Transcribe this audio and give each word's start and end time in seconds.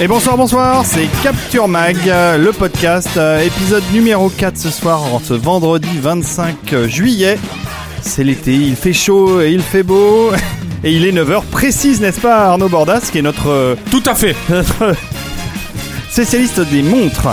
Et 0.00 0.08
bonsoir, 0.08 0.36
bonsoir, 0.36 0.84
c'est 0.84 1.06
Capture 1.22 1.68
Mag, 1.68 1.96
euh, 2.08 2.36
le 2.36 2.52
podcast, 2.52 3.10
euh, 3.16 3.38
épisode 3.38 3.84
numéro 3.92 4.28
4 4.28 4.58
ce 4.58 4.70
soir, 4.70 5.00
ce 5.22 5.34
vendredi 5.34 6.00
25 6.00 6.86
juillet. 6.86 7.38
C'est 8.02 8.24
l'été, 8.24 8.54
il 8.54 8.74
fait 8.74 8.92
chaud 8.92 9.40
et 9.40 9.52
il 9.52 9.62
fait 9.62 9.84
beau. 9.84 10.32
Et 10.86 10.92
il 10.92 11.06
est 11.06 11.12
9h 11.12 11.44
précise, 11.44 12.02
n'est-ce 12.02 12.20
pas 12.20 12.48
Arnaud 12.48 12.68
Bordas, 12.68 13.08
qui 13.10 13.16
est 13.16 13.22
notre, 13.22 13.48
euh, 13.48 13.74
Tout 13.90 14.02
à 14.04 14.14
fait. 14.14 14.36
notre 14.50 14.94
spécialiste 16.10 16.60
des 16.60 16.82
montres. 16.82 17.28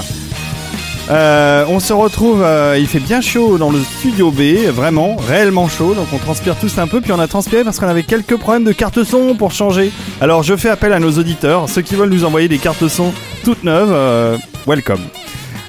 Euh, 1.12 1.66
on 1.68 1.82
se 1.82 1.92
retrouve, 1.92 2.42
euh, 2.42 2.78
il 2.80 2.88
fait 2.88 3.02
bien 3.02 3.20
chaud 3.20 3.58
dans 3.58 3.70
le 3.70 3.80
studio 3.80 4.32
B, 4.32 4.70
vraiment, 4.74 5.18
réellement 5.18 5.68
chaud, 5.68 5.94
donc 5.94 6.08
on 6.14 6.18
transpire 6.18 6.56
tous 6.56 6.78
un 6.78 6.88
peu, 6.88 7.02
puis 7.02 7.12
on 7.12 7.20
a 7.20 7.28
transpiré 7.28 7.66
parce 7.66 7.80
qu'on 7.80 7.90
avait 7.90 8.04
quelques 8.04 8.38
problèmes 8.38 8.64
de 8.64 8.72
carte 8.72 9.04
son 9.04 9.36
pour 9.36 9.52
changer. 9.52 9.92
Alors 10.22 10.42
je 10.42 10.56
fais 10.56 10.70
appel 10.70 10.94
à 10.94 11.00
nos 11.00 11.12
auditeurs, 11.12 11.68
ceux 11.68 11.82
qui 11.82 11.96
veulent 11.96 12.12
nous 12.12 12.24
envoyer 12.24 12.48
des 12.48 12.60
cartes 12.60 12.88
son 12.88 13.12
toutes 13.44 13.66
neuves, 13.66 13.92
euh, 13.92 14.38
welcome. 14.66 15.02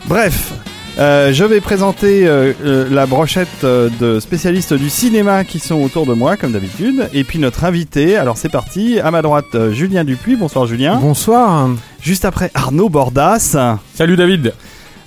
Bref, 0.07 0.53
euh, 1.01 1.33
je 1.33 1.43
vais 1.43 1.61
présenter 1.61 2.25
euh, 2.29 2.53
euh, 2.65 2.87
la 2.89 3.07
brochette 3.07 3.49
euh, 3.65 3.89
de 3.99 4.21
spécialistes 4.21 4.75
du 4.75 4.91
cinéma 4.91 5.43
qui 5.43 5.59
sont 5.59 5.83
autour 5.83 6.07
de 6.07 6.15
moi, 6.15 6.37
comme 6.37 6.53
d'habitude, 6.53 7.09
et 7.13 7.25
puis 7.25 7.41
notre 7.41 7.65
invité, 7.65 8.17
alors 8.17 8.37
c'est 8.37 8.49
parti, 8.49 9.01
à 9.01 9.11
ma 9.11 9.23
droite, 9.23 9.47
euh, 9.57 9.73
Julien 9.73 10.05
Dupuis, 10.05 10.37
bonsoir 10.37 10.67
Julien. 10.67 11.01
Bonsoir. 11.03 11.69
Juste 12.01 12.25
après, 12.25 12.53
Arnaud 12.55 12.91
Bordas. 12.91 13.57
Salut 13.93 14.17
David. 14.17 14.53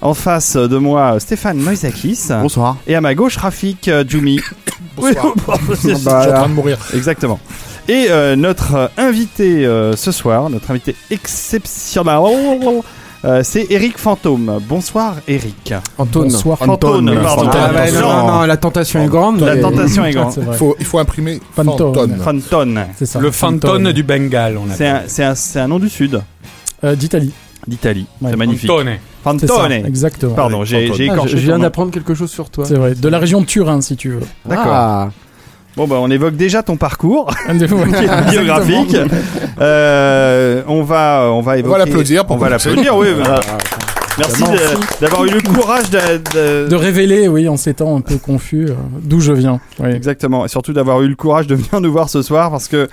En 0.02 0.14
face 0.14 0.56
de 0.56 0.78
moi, 0.78 1.20
Stéphane 1.20 1.58
Moisakis. 1.58 2.28
Bonsoir. 2.42 2.78
Et 2.86 2.96
à 2.96 3.02
ma 3.02 3.16
gauche, 3.16 3.38
Rafik 3.38 3.88
euh, 3.88 4.04
Djoumi. 4.08 4.40
Bonsoir. 4.96 5.34
Je 5.70 5.76
suis 5.76 6.08
en 6.08 6.10
train 6.10 6.50
de 6.50 6.54
mourir. 6.54 6.78
Exactement. 6.94 7.40
Et 7.88 8.08
euh, 8.10 8.36
notre 8.36 8.76
euh, 8.76 8.88
invité 8.98 9.66
euh, 9.66 9.96
ce 9.96 10.12
soir, 10.12 10.50
notre 10.50 10.70
invité 10.72 10.96
exceptionnel, 11.12 12.14
euh, 13.24 13.42
c'est 13.44 13.68
Eric 13.72 13.98
Fantôme. 13.98 14.60
Bonsoir 14.68 15.16
Eric. 15.28 15.74
Antoine. 15.98 16.30
Bonsoir. 16.30 16.58
Fantôme, 16.60 17.06
pardon. 17.24 17.50
Ah 17.52 17.72
ouais, 17.74 17.80
Attention. 17.82 18.02
non, 18.02 18.28
non, 18.28 18.42
la 18.44 18.58
tentation 18.58 19.04
est 19.04 19.08
grande. 19.08 19.40
La 19.42 19.58
tentation 19.58 20.06
est 20.06 20.12
grande. 20.14 20.32
C'est 20.36 20.42
vrai. 20.42 20.58
Faut, 20.58 20.76
il 20.80 20.86
faut 20.86 21.00
imprimer 21.00 21.40
Fantôme. 21.56 21.94
Fantôme. 21.96 22.18
Fantôme. 22.20 22.80
C'est 22.98 23.06
ça. 23.08 23.20
Le 23.20 23.32
fantôme 23.32 23.92
du 23.94 24.04
Bengale, 24.04 24.58
on 24.58 24.66
C'est 24.76 24.88
un, 24.88 25.02
c'est 25.08 25.24
un- 25.24 25.36
c'est 25.36 25.60
un 25.60 25.68
nom 25.68 25.80
du 25.80 25.90
sud, 25.90 26.22
Euh, 26.84 26.96
d'Italie. 26.96 27.32
d'Italie. 27.66 28.06
Ouais, 28.22 28.30
c'est 28.32 28.36
magnifique. 28.38 28.70
Fantôme. 28.70 28.90
Exactement. 29.86 30.34
Pardon, 30.36 30.64
j'ai 30.64 30.94
j'ai 30.94 31.10
Ah, 31.10 31.14
écorché. 31.14 31.32
je, 31.32 31.38
viens 31.38 31.54
ton 31.54 31.58
nom. 31.58 31.64
d'apprendre 31.64 31.92
quelque 31.92 32.14
chose 32.14 32.30
sur 32.32 32.50
toi. 32.50 32.66
C'est 32.66 32.76
vrai. 32.76 32.96
De 32.96 33.08
la 33.10 33.20
région 33.20 33.42
de 33.42 33.46
Turin, 33.46 33.82
si 33.82 33.96
tu 33.96 34.10
veux. 34.12 34.22
D'accord. 34.46 34.72
Ah. 34.74 35.10
Bon, 35.78 35.88
bah, 35.88 35.98
on 36.00 36.10
évoque 36.10 36.36
déjà 36.38 36.64
ton 36.64 36.78
parcours 36.78 37.34
Exactement. 37.50 37.84
biographique. 38.32 38.96
Euh, 39.60 40.62
on 40.68 40.84
va, 40.84 41.30
on 41.32 41.42
va 41.42 41.58
évoquer. 41.58 41.72
va 41.80 41.86
l'applaudir 41.86 42.26
pour 42.26 42.38
On 42.38 42.40
va 42.40 42.48
commencer. 42.48 42.70
l'applaudir, 42.70 42.96
oui. 42.96 43.08
voilà. 43.16 43.42
Merci 44.18 44.44
d'avoir 45.02 45.26
eu 45.26 45.30
le 45.30 45.42
courage 45.42 45.90
de, 45.90 46.00
de- 46.34 46.68
De 46.70 46.76
révéler, 46.76 47.28
oui, 47.28 47.50
en 47.50 47.58
ces 47.58 47.74
temps 47.74 47.98
un 47.98 48.02
peu 48.02 48.18
confus, 48.18 48.68
euh, 48.70 48.74
d'où 49.02 49.20
je 49.20 49.34
viens. 49.34 49.60
Oui. 49.80 49.90
Exactement, 49.90 50.46
et 50.46 50.48
surtout 50.48 50.72
d'avoir 50.74 51.02
eu 51.02 51.08
le 51.08 51.16
courage 51.16 51.48
de 51.48 51.56
venir 51.56 51.82
nous 51.82 51.92
voir 51.92 52.10
ce 52.10 52.22
soir 52.22 52.50
parce 52.52 52.68
que, 52.68 52.88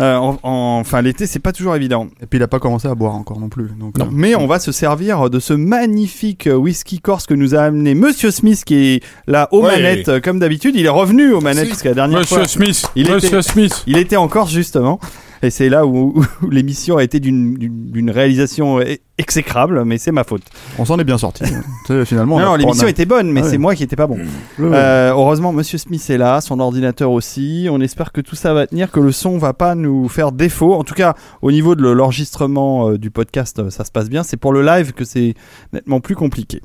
euh, 0.00 0.16
en, 0.16 0.38
en- 0.42 0.78
enfin, 0.80 1.00
l'été 1.02 1.26
c'est 1.26 1.38
pas 1.38 1.52
toujours 1.52 1.76
évident. 1.76 2.08
Et 2.22 2.26
puis 2.26 2.38
il 2.38 2.42
a 2.42 2.48
pas 2.48 2.58
commencé 2.58 2.88
à 2.88 2.94
boire 2.94 3.14
encore 3.14 3.38
non 3.38 3.48
plus. 3.48 3.68
Donc, 3.78 3.96
Non, 3.98 4.06
euh, 4.06 4.08
mais 4.12 4.34
on 4.34 4.46
va 4.46 4.58
se 4.58 4.72
servir 4.72 5.30
de 5.30 5.38
ce 5.38 5.52
magnifique 5.52 6.46
euh, 6.48 6.54
whisky 6.54 6.98
corse 7.00 7.26
que 7.26 7.34
nous 7.34 7.54
a 7.54 7.60
amené 7.60 7.94
Monsieur 7.94 8.30
Smith 8.30 8.64
qui 8.64 8.74
est 8.96 9.04
là 9.26 9.48
aux 9.52 9.62
Ouais. 9.64 9.76
manettes 9.76 10.20
comme 10.22 10.38
d'habitude. 10.40 10.74
Il 10.76 10.86
est 10.86 10.90
revenu 10.90 11.32
aux 11.32 11.40
manettes 11.40 11.68
parce 11.68 11.82
que 11.82 11.88
la 11.88 11.94
dernière 11.94 12.18
Monsieur 12.20 12.36
fois 12.36 12.48
Smith. 12.48 12.86
Il 12.96 13.10
Monsieur 13.10 13.28
était- 13.38 13.42
Smith. 13.42 13.82
il 13.86 13.96
était 13.96 14.16
en 14.16 14.26
Corse 14.28 14.50
justement. 14.52 14.98
Et 15.42 15.50
c'est 15.50 15.68
là 15.68 15.86
où, 15.86 16.14
où 16.42 16.50
l'émission 16.50 16.96
a 16.96 17.02
été 17.04 17.20
d'une- 17.20 18.10
réalisation 18.10 18.80
e- 18.80 18.96
exécrable, 19.18 19.84
mais 19.84 19.98
c'est 19.98 20.10
ma 20.12 20.24
faute. 20.24 20.42
on 20.78 20.84
s'en 20.84 20.98
est 20.98 21.04
bien 21.04 21.18
sorti. 21.18 21.44
Sais, 21.86 22.04
finalement. 22.04 22.36
on 22.36 22.40
non, 22.40 22.54
l'émission 22.56 22.86
a- 22.86 22.90
était 22.90 23.04
bonne, 23.06 23.30
mais 23.30 23.42
Ah 23.44 23.48
c'est 23.48 23.58
moi 23.58 23.74
qui 23.74 23.82
étais 23.82 23.96
pas 23.96 24.06
bon. 24.06 24.18
Euh, 24.60 25.10
heureusement, 25.10 25.52
Monsieur 25.52 25.78
Smith 25.78 26.08
est 26.10 26.18
là, 26.18 26.40
son 26.40 26.58
ordinateur 26.60 27.10
aussi. 27.10 27.68
On 27.70 27.80
espère 27.80 28.12
que 28.12 28.20
tout 28.20 28.36
ça 28.36 28.54
va 28.54 28.66
tenir, 28.66 28.90
que 28.90 29.00
le 29.00 29.12
son 29.12 29.38
va 29.38 29.52
pas 29.52 29.74
nous 29.74 30.08
faire 30.08 30.32
défaut. 30.32 30.74
En 30.74 30.84
tout 30.84 30.94
cas, 30.94 31.14
au 31.42 31.50
niveau 31.52 31.74
de 31.74 31.82
l'enregistrement 31.88 32.90
euh, 32.90 32.98
du 32.98 33.10
podcast, 33.10 33.58
euh, 33.58 33.70
ça 33.70 33.84
se 33.84 33.90
passe 33.92 34.08
bien. 34.08 34.22
C'est 34.22 34.36
pour 34.36 34.52
le 34.52 34.62
live 34.62 34.92
que 34.92 35.04
c'est 35.04 35.34
nettement 35.72 36.00
plus 36.00 36.16
compliqué. 36.16 36.60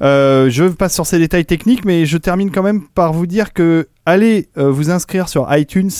Euh, 0.00 0.48
je 0.50 0.64
passe 0.64 0.94
sur 0.94 1.06
ces 1.06 1.18
détails 1.18 1.44
techniques, 1.46 1.84
mais 1.84 2.06
je 2.06 2.18
termine 2.18 2.50
quand 2.50 2.62
même 2.62 2.82
par 2.94 3.12
vous 3.12 3.26
dire 3.26 3.52
que 3.52 3.88
allez 4.06 4.48
euh, 4.56 4.70
vous 4.70 4.90
inscrire 4.90 5.28
sur 5.28 5.46
iTunes. 5.56 5.90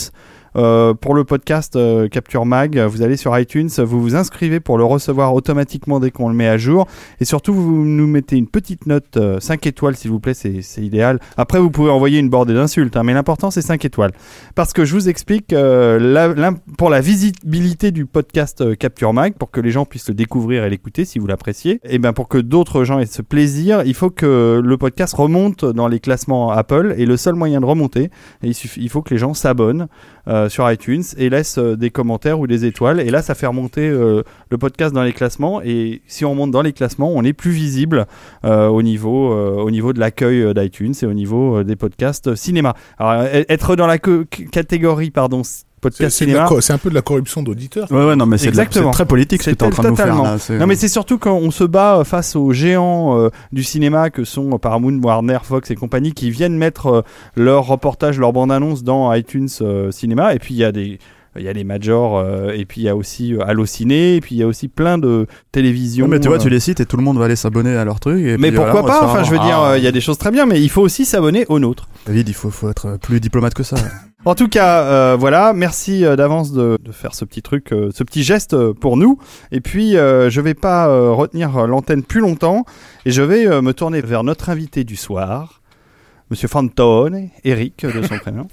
Euh, 0.59 0.93
pour 0.93 1.15
le 1.15 1.23
podcast 1.23 1.77
euh, 1.77 2.09
Capture 2.09 2.45
Mag, 2.45 2.77
vous 2.79 3.03
allez 3.03 3.17
sur 3.17 3.39
iTunes, 3.39 3.69
vous 3.79 4.03
vous 4.03 4.17
inscrivez 4.17 4.59
pour 4.59 4.77
le 4.77 4.85
recevoir 4.85 5.33
automatiquement 5.33 6.01
dès 6.01 6.11
qu'on 6.11 6.29
le 6.29 6.35
met 6.35 6.49
à 6.49 6.59
jour. 6.59 6.89
Et 7.21 7.25
surtout, 7.25 7.55
vous 7.55 7.85
nous 7.85 8.09
mettez 8.09 8.37
une 8.37 8.49
petite 8.49 8.87
note 8.87 9.17
euh, 9.17 9.39
5 9.39 9.67
étoiles, 9.69 9.95
s'il 9.95 10.11
vous 10.11 10.19
plaît, 10.19 10.35
c'est 10.35 10.83
idéal. 10.83 11.21
Après, 11.37 11.61
vous 11.61 11.71
pouvez 11.71 11.91
envoyer 11.91 12.19
une 12.19 12.29
bordée 12.29 12.55
d'insultes, 12.55 12.97
hein, 12.97 13.05
mais 13.05 13.15
l'important, 13.15 13.53
c'est 13.53 13.63
5 13.63 13.85
étoiles. 13.85 14.11
Parce 14.57 14.73
que 14.73 14.85
je 14.85 14.95
vous 14.95 15.09
explique, 15.09 15.53
euh, 15.53 16.51
pour 16.77 16.91
la 16.91 17.01
visibilité 17.01 17.93
du 17.93 18.05
podcast 18.05 18.77
Capture 18.79 19.13
Mag, 19.13 19.35
pour 19.35 19.53
que 19.53 19.61
les 19.61 19.71
gens 19.71 19.85
puissent 19.85 20.09
le 20.09 20.15
découvrir 20.15 20.65
et 20.65 20.71
l'écouter, 20.71 21.05
si 21.05 21.21
vous 21.21 21.29
l'appréciez, 21.29 21.81
et 21.85 21.99
bien 21.99 22.13
pour 22.13 22.27
que 22.27 22.39
d'autres 22.39 22.83
gens 22.83 22.99
aient 22.99 23.07
ce 23.07 23.23
plaisir, 23.23 23.83
il 23.87 23.95
faut 23.95 24.11
que 24.11 24.61
le 24.65 24.77
podcast 24.77 25.15
remonte 25.15 25.65
dans 25.65 25.87
les 25.87 26.01
classements 26.01 26.51
Apple. 26.51 26.95
Et 26.99 27.07
le 27.07 27.17
seul 27.17 27.35
moyen 27.35 27.61
de 27.61 27.67
remonter, 27.67 28.11
il, 28.43 28.89
faut 28.89 29.03
que 29.03 29.15
les 29.15 29.19
gens 29.19 29.35
s'abonnent 29.35 29.87
sur 30.49 30.71
iTunes 30.71 31.03
et 31.17 31.31
laissent 31.31 31.59
euh, 31.59 31.77
des 31.77 31.91
commentaires 31.91 32.41
ou 32.41 32.47
des 32.47 32.65
étoiles. 32.65 33.01
Et 33.01 33.11
là, 33.11 33.23
ça 33.23 33.35
fait 33.35 33.47
remonter 33.47 33.89
euh, 33.89 34.23
le 34.51 34.59
podcast 34.59 34.95
dans 34.95 35.03
les 35.03 35.13
classements. 35.13 35.61
Et 35.63 36.03
si 36.07 36.25
on 36.25 36.35
monte 36.35 36.51
dans 36.51 36.63
les 36.63 36.73
classements, 36.73 37.11
on 37.15 37.23
est 37.25 37.33
plus 37.33 37.51
visible 37.51 38.07
euh, 38.45 38.69
au, 38.69 38.83
niveau, 38.83 39.33
euh, 39.33 39.63
au 39.63 39.71
niveau 39.71 39.93
de 39.93 40.01
l'accueil 40.01 40.43
euh, 40.43 40.55
d'iTunes 40.55 40.95
et 41.03 41.07
au 41.07 41.15
niveau 41.15 41.59
euh, 41.59 41.65
des 41.65 41.77
podcasts 41.77 42.29
euh, 42.29 42.37
cinéma. 42.37 42.75
Alors, 42.99 43.23
euh, 43.23 43.43
être 43.49 43.77
dans 43.77 43.87
la 43.87 43.99
catégorie, 43.99 45.11
pardon, 45.11 45.43
podcast 45.81 46.17
cinéma. 46.17 46.49
c'est 46.61 46.73
un 46.73 46.79
peu 46.79 46.91
de 46.91 46.95
la 46.95 47.03
corruption 47.03 47.43
d'auditeurs. 47.43 47.91
Ouais, 47.91 48.05
ouais, 48.07 48.17
non, 48.17 48.27
mais 48.27 48.39
c'est 48.39 48.51
très 48.51 49.07
politique 49.07 49.43
ce 49.43 49.51
que 49.51 49.51
C'est 49.53 49.57
tu 49.57 49.65
es 49.65 49.69
en 49.69 49.71
train 49.71 49.83
de 49.85 49.89
nous 49.89 49.97
faire. 49.97 50.07
totalement. 50.07 50.25
Là. 50.25 50.59
Non 50.59 50.67
mais 50.67 50.75
c'est 50.77 50.89
surtout 50.89 51.19
quand 51.19 51.35
on 51.35 51.51
se 51.51 51.65
bat 51.65 51.99
euh, 51.99 52.05
face 52.05 52.37
aux 52.37 52.53
géants 52.53 53.19
euh, 53.19 53.31
du 53.53 53.63
cinéma 53.65 54.11
que 54.11 54.25
sont 54.25 54.51
euh, 54.55 54.59
Paramount, 54.59 54.99
Warner, 55.03 55.39
Fox 55.43 55.71
et 55.71 55.75
compagnie 55.75 56.13
qui 56.13 56.31
viennent 56.31 56.57
mettre 56.57 56.87
euh, 56.87 57.03
leurs 57.37 57.67
reportages, 57.67 58.19
leurs 58.19 58.33
bandes 58.33 58.53
annonces 58.53 58.83
dans 58.83 59.13
iTunes 59.13 59.49
euh, 59.61 59.91
Cinéma 59.91 60.35
et 60.35 60.39
puis 60.39 60.55
il 60.55 60.59
y 60.59 60.65
a 60.65 60.73
des 60.73 60.99
il 61.39 61.45
y 61.45 61.49
a 61.49 61.53
les 61.53 61.65
majors 61.65 62.19
euh, 62.19 62.51
et 62.55 62.65
puis 62.65 62.83
il 62.83 62.85
y 62.85 62.89
a 62.89 62.97
aussi 62.97 63.35
euh, 63.35 63.45
Allociné 63.47 64.17
et 64.17 64.21
puis 64.21 64.35
il 64.35 64.39
y 64.39 64.43
a 64.43 64.47
aussi 64.47 64.69
plein 64.69 64.99
de 64.99 65.27
télévisions. 65.53 66.09
Mais 66.09 66.21
tu 66.21 66.29
vois, 66.29 66.37
euh, 66.37 66.41
tu 66.41 66.51
les 66.51 66.61
cites 66.61 66.81
et 66.81 66.87
tout 66.87 66.97
le 66.97 67.03
monde 67.03 67.19
va 67.19 67.25
aller 67.27 67.37
s'abonner 67.37 67.77
à 67.77 67.85
leur 67.85 68.01
truc. 68.01 68.19
et 68.25 68.37
mais 68.37 68.49
puis 68.49 68.59
pourquoi 68.59 68.83
voilà, 68.83 69.01
pas 69.01 69.07
Enfin, 69.07 69.25
je 69.25 69.31
veux 69.31 69.39
dire, 69.39 69.59
Ah, 69.59 69.79
il 69.79 69.85
y 69.85 69.87
a 69.87 69.93
des 69.93 70.01
choses 70.01 70.19
très 70.19 70.31
bien, 70.31 70.47
mais 70.47 70.61
il 70.61 70.69
faut 70.69 70.83
aussi 70.83 71.05
s'abonner 71.05 71.47
aux 71.49 71.59
nôtres. 71.59 71.89
David, 72.07 72.29
il 72.29 72.35
faut, 72.35 72.51
faut 72.51 72.69
être 72.71 72.99
plus 73.01 73.21
diplomate 73.21 73.55
que 73.55 73.63
ça. 73.63 73.77
En 74.25 74.35
tout 74.35 74.49
cas, 74.49 74.83
euh, 74.83 75.17
voilà, 75.19 75.53
merci 75.53 76.03
d'avance 76.03 76.53
de, 76.53 76.77
de 76.83 76.93
faire 76.93 77.15
ce 77.15 77.25
petit 77.25 77.41
truc, 77.41 77.73
euh, 77.73 77.91
ce 77.95 78.03
petit 78.03 78.25
geste 78.25 78.53
euh, 78.53 78.75
pour 78.75 78.97
nous. 78.97 79.19
Et 79.53 79.61
puis, 79.61 79.93
je 79.93 80.41
vais 80.41 80.55
pas 80.55 80.87
retenir 81.13 81.67
l'antenne 81.67 82.03
plus 82.03 82.21
longtemps 82.21 82.65
et 83.07 83.11
je 83.11 83.23
vais 83.23 83.61
me 83.63 83.73
tourner 83.73 84.01
vers 84.01 84.25
notre 84.25 84.51
invité 84.51 84.85
du 84.85 84.97
soir. 84.97 85.58
Monsieur 86.31 86.49
Fantone, 86.49 87.29
Eric 87.45 87.87
de 87.87 88.03
son 88.07 88.19
prénom. 88.19 88.47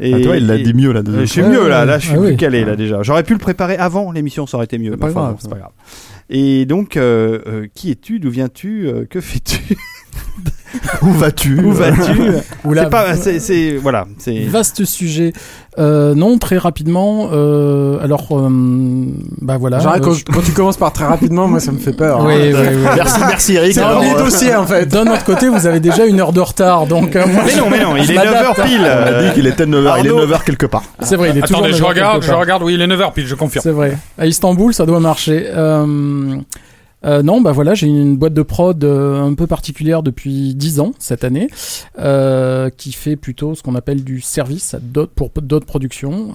Et, 0.00 0.12
Ah, 0.14 0.20
toi, 0.20 0.36
il 0.36 0.46
l'a 0.46 0.58
dit 0.58 0.74
mieux 0.74 0.92
là. 0.92 1.00
Euh, 1.06 1.20
Je 1.20 1.24
suis 1.24 1.42
Ouais, 1.42 1.48
mieux 1.50 1.68
là, 1.68 1.84
là 1.84 1.98
je 1.98 2.06
suis 2.06 2.16
Ah 2.16 2.20
plus 2.20 2.30
oui. 2.30 2.36
calé 2.36 2.64
là 2.64 2.74
déjà. 2.74 3.02
J'aurais 3.02 3.22
pu 3.22 3.32
le 3.34 3.38
préparer 3.38 3.76
avant 3.76 4.10
l'émission, 4.10 4.46
ça 4.46 4.56
aurait 4.56 4.64
été 4.64 4.78
mieux. 4.78 4.90
C'est 4.92 4.96
pas 4.96 5.06
mais 5.06 5.12
enfin, 5.12 5.20
grave. 5.20 5.32
bon, 5.34 5.38
c'est 5.40 5.50
pas 5.50 5.58
grave. 5.58 5.70
Et 6.30 6.64
donc, 6.66 6.96
euh, 6.96 7.38
euh, 7.46 7.66
qui 7.74 7.90
es-tu? 7.90 8.18
D'où 8.18 8.30
viens-tu? 8.30 8.88
Euh, 8.88 9.04
Que 9.08 9.20
fais-tu? 9.20 9.76
Où 11.02 11.10
vas-tu 11.12 11.58
Où 11.60 11.72
vas-tu 11.72 12.20
Oula, 12.64 12.84
C'est 12.84 12.90
pas, 12.90 13.14
c'est, 13.16 13.38
c'est- 13.40 13.76
voilà, 13.76 14.06
c'est. 14.18 14.40
Vaste 14.44 14.84
sujet. 14.84 15.32
Euh, 15.78 16.14
non, 16.14 16.36
très 16.38 16.58
rapidement. 16.58 17.30
Euh, 17.32 17.98
alors, 18.02 18.26
euh, 18.32 18.48
bah 19.40 19.56
voilà. 19.58 19.78
Genre, 19.78 19.94
Euh, 19.94 19.98
quand, 20.00 20.12
quand 20.32 20.42
tu 20.44 20.52
commences 20.52 20.76
par 20.76 20.92
très 20.92 21.06
rapidement, 21.06 21.48
moi 21.48 21.60
ça 21.60 21.72
me 21.72 21.78
fait 21.78 21.92
peur. 21.94 22.20
hein. 22.20 22.24
Oui, 22.26 22.34
oui, 22.52 22.52
oui. 22.54 22.76
Merci, 22.94 23.20
merci 23.26 23.54
Eric. 23.54 23.72
C'est 23.74 23.80
un 23.80 23.86
Alors, 23.86 23.98
premier 24.02 24.14
euh, 24.14 24.18
dossier 24.24 24.54
en 24.54 24.66
fait. 24.66 24.86
D'un 24.86 25.06
autre 25.10 25.24
côté, 25.24 25.48
vous 25.48 25.66
avez 25.66 25.80
déjà 25.80 26.04
une 26.04 26.20
heure 26.20 26.32
de 26.32 26.40
retard, 26.40 26.86
donc. 26.86 27.16
euh, 27.16 27.26
moi, 27.26 27.42
Mais 27.46 27.56
non, 27.56 27.70
mais 27.70 27.80
non, 27.82 27.96
il 27.96 28.04
je 28.04 28.12
est 28.12 28.16
m'adapte. 28.16 28.58
9h 28.58 28.64
pile. 28.66 28.80
on 28.82 29.06
a 29.14 29.22
dit 29.22 29.32
qu'il 29.34 29.46
était 29.46 29.64
9h, 29.66 29.94
il 30.00 30.06
est 30.06 30.10
Arnaud. 30.10 30.26
9h 30.26 30.44
quelque 30.44 30.66
part. 30.66 30.82
C'est 31.00 31.16
vrai, 31.16 31.30
il 31.30 31.38
est. 31.38 31.44
Attendez, 31.44 31.68
je 31.72 31.78
9 31.78 31.82
heures 31.82 31.88
regarde, 31.88 32.22
je 32.22 32.32
regarde, 32.32 32.62
oui, 32.62 32.74
il 32.74 32.82
est 32.82 32.86
9h 32.86 33.12
pile, 33.14 33.26
je 33.26 33.34
confirme. 33.34 33.62
C'est 33.62 33.70
vrai. 33.70 33.96
À 34.18 34.26
Istanbul, 34.26 34.74
ça 34.74 34.84
doit 34.84 35.00
marcher. 35.00 35.46
Euh, 35.54 35.86
euh, 37.04 37.22
non, 37.22 37.40
bah 37.40 37.52
voilà, 37.52 37.74
j'ai 37.74 37.86
une 37.86 38.16
boîte 38.16 38.34
de 38.34 38.42
prod 38.42 38.82
euh, 38.84 39.20
un 39.20 39.34
peu 39.34 39.46
particulière 39.46 40.02
depuis 40.02 40.54
10 40.54 40.80
ans 40.80 40.92
cette 40.98 41.24
année, 41.24 41.48
euh, 41.98 42.70
qui 42.70 42.92
fait 42.92 43.16
plutôt 43.16 43.54
ce 43.54 43.62
qu'on 43.62 43.74
appelle 43.74 44.04
du 44.04 44.20
service 44.20 44.74
à 44.74 44.78
pour 45.14 45.30
d'autres 45.42 45.66
productions. 45.66 46.34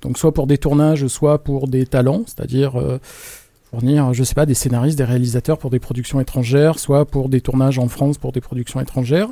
Donc 0.00 0.18
soit 0.18 0.32
pour 0.32 0.46
des 0.46 0.58
tournages, 0.58 1.06
soit 1.06 1.42
pour 1.42 1.68
des 1.68 1.86
talents, 1.86 2.22
c'est-à-dire 2.26 2.72
fournir, 3.72 4.12
je 4.12 4.22
sais 4.22 4.34
pas, 4.34 4.44
des 4.44 4.52
scénaristes, 4.52 4.98
des 4.98 5.04
réalisateurs 5.04 5.56
pour 5.56 5.70
des 5.70 5.78
productions 5.78 6.20
étrangères, 6.20 6.78
soit 6.78 7.06
pour 7.06 7.30
des 7.30 7.40
tournages 7.40 7.78
en 7.78 7.88
France 7.88 8.18
pour 8.18 8.30
des 8.30 8.42
productions 8.42 8.80
étrangères, 8.80 9.28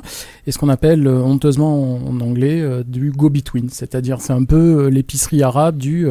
et 0.47 0.51
ce 0.51 0.57
qu'on 0.57 0.69
appelle 0.69 1.05
euh, 1.05 1.21
honteusement 1.21 1.99
en, 2.07 2.19
anglais 2.21 2.59
euh, 2.59 2.83
du 2.83 3.11
go-between, 3.11 3.69
c'est-à-dire 3.69 4.19
c'est 4.19 4.33
un 4.33 4.43
peu 4.43 4.85
euh, 4.85 4.89
l'épicerie 4.89 5.43
arabe 5.43 5.77
du 5.77 6.07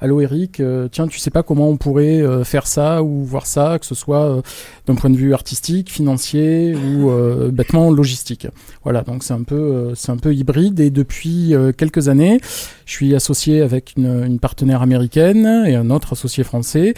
Allô 0.00 0.20
Eric, 0.20 0.62
tiens, 0.92 1.08
tu 1.08 1.18
sais 1.18 1.30
pas 1.30 1.42
comment 1.42 1.68
on 1.68 1.76
pourrait 1.76 2.22
faire 2.44 2.66
ça 2.66 3.02
ou 3.02 3.24
voir 3.24 3.46
ça, 3.46 3.78
que 3.78 3.86
ce 3.86 3.94
soit 3.94 4.42
d'un 4.86 4.94
point 4.94 5.10
de 5.10 5.16
vue 5.16 5.34
artistique, 5.34 5.90
financier 5.90 6.74
ou 6.74 7.10
bêtement 7.50 7.90
logistique. 7.90 8.46
Voilà, 8.84 9.02
donc 9.02 9.22
c'est 9.22 9.34
un 9.34 9.42
peu 9.42 9.92
c'est 9.94 10.10
un 10.10 10.16
peu 10.16 10.34
hybride. 10.34 10.80
Et 10.80 10.90
depuis 10.90 11.54
quelques 11.76 12.08
années, 12.08 12.40
je 12.86 12.92
suis 12.92 13.14
associé 13.14 13.62
avec 13.62 13.94
une, 13.96 14.24
une 14.24 14.38
partenaire 14.38 14.82
américaine 14.82 15.64
et 15.66 15.74
un 15.74 15.90
autre 15.90 16.12
associé 16.12 16.44
français. 16.44 16.94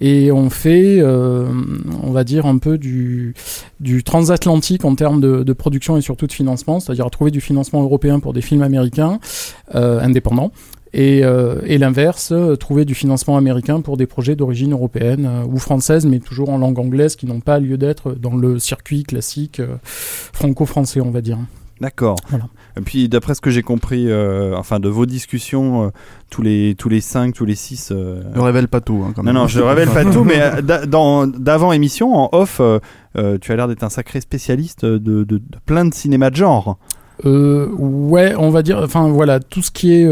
Et 0.00 0.25
on 0.30 0.50
fait 0.50 0.96
euh, 0.98 1.46
on 2.02 2.10
va 2.10 2.24
dire 2.24 2.46
un 2.46 2.58
peu 2.58 2.78
du 2.78 3.34
du 3.80 4.02
transatlantique 4.02 4.84
en 4.84 4.94
termes 4.94 5.20
de, 5.20 5.42
de 5.42 5.52
production 5.52 5.96
et 5.96 6.00
surtout 6.00 6.26
de 6.26 6.32
financement, 6.32 6.80
c'est-à-dire 6.80 7.10
trouver 7.10 7.30
du 7.30 7.40
financement 7.40 7.82
européen 7.82 8.20
pour 8.20 8.32
des 8.32 8.40
films 8.40 8.62
américains 8.62 9.18
euh, 9.74 10.00
indépendants 10.00 10.52
et, 10.92 11.24
euh, 11.24 11.60
et 11.64 11.78
l'inverse, 11.78 12.32
trouver 12.58 12.84
du 12.84 12.94
financement 12.94 13.36
américain 13.36 13.80
pour 13.80 13.96
des 13.96 14.06
projets 14.06 14.36
d'origine 14.36 14.72
européenne 14.72 15.28
ou 15.50 15.58
française, 15.58 16.06
mais 16.06 16.20
toujours 16.20 16.48
en 16.48 16.58
langue 16.58 16.78
anglaise, 16.78 17.16
qui 17.16 17.26
n'ont 17.26 17.40
pas 17.40 17.58
lieu 17.58 17.76
d'être 17.76 18.12
dans 18.12 18.34
le 18.34 18.58
circuit 18.58 19.02
classique 19.02 19.60
franco-français, 19.84 21.00
on 21.02 21.10
va 21.10 21.20
dire. 21.20 21.38
D'accord. 21.80 22.16
Voilà. 22.30 22.46
Et 22.78 22.82
puis 22.82 23.08
d'après 23.08 23.34
ce 23.34 23.40
que 23.40 23.50
j'ai 23.50 23.62
compris, 23.62 24.10
euh, 24.10 24.54
enfin 24.56 24.78
de 24.80 24.88
vos 24.88 25.06
discussions, 25.06 25.84
euh, 25.86 25.88
tous 26.30 26.42
les 26.42 26.74
tous 26.76 26.88
les 26.90 27.00
cinq, 27.00 27.34
tous 27.34 27.46
les 27.46 27.54
six. 27.54 27.90
euh, 27.90 28.20
Ne 28.34 28.40
révèle 28.40 28.68
pas 28.68 28.80
tout. 28.82 29.02
hein, 29.06 29.12
quand 29.16 29.22
Non, 29.22 29.32
même. 29.32 29.42
non, 29.42 29.46
je 29.48 29.60
révèle 29.60 29.88
pas 29.88 30.04
tout, 30.12 30.24
mais 30.24 30.40
euh, 30.40 30.60
d'avant 30.60 31.72
émission, 31.72 32.14
en 32.14 32.28
off, 32.32 32.58
euh, 32.60 32.78
euh, 33.16 33.38
tu 33.40 33.50
as 33.52 33.56
l'air 33.56 33.66
d'être 33.68 33.82
un 33.82 33.88
sacré 33.88 34.20
spécialiste 34.20 34.84
de, 34.84 34.98
de, 34.98 35.24
de 35.24 35.40
plein 35.64 35.84
de 35.86 35.94
cinéma 35.94 36.28
de 36.30 36.36
genre. 36.36 36.76
Euh, 37.24 37.68
ouais, 37.78 38.34
on 38.36 38.50
va 38.50 38.62
dire, 38.62 38.78
enfin 38.84 39.08
voilà, 39.08 39.40
tout 39.40 39.62
ce 39.62 39.70
qui 39.70 39.94
est... 39.94 40.04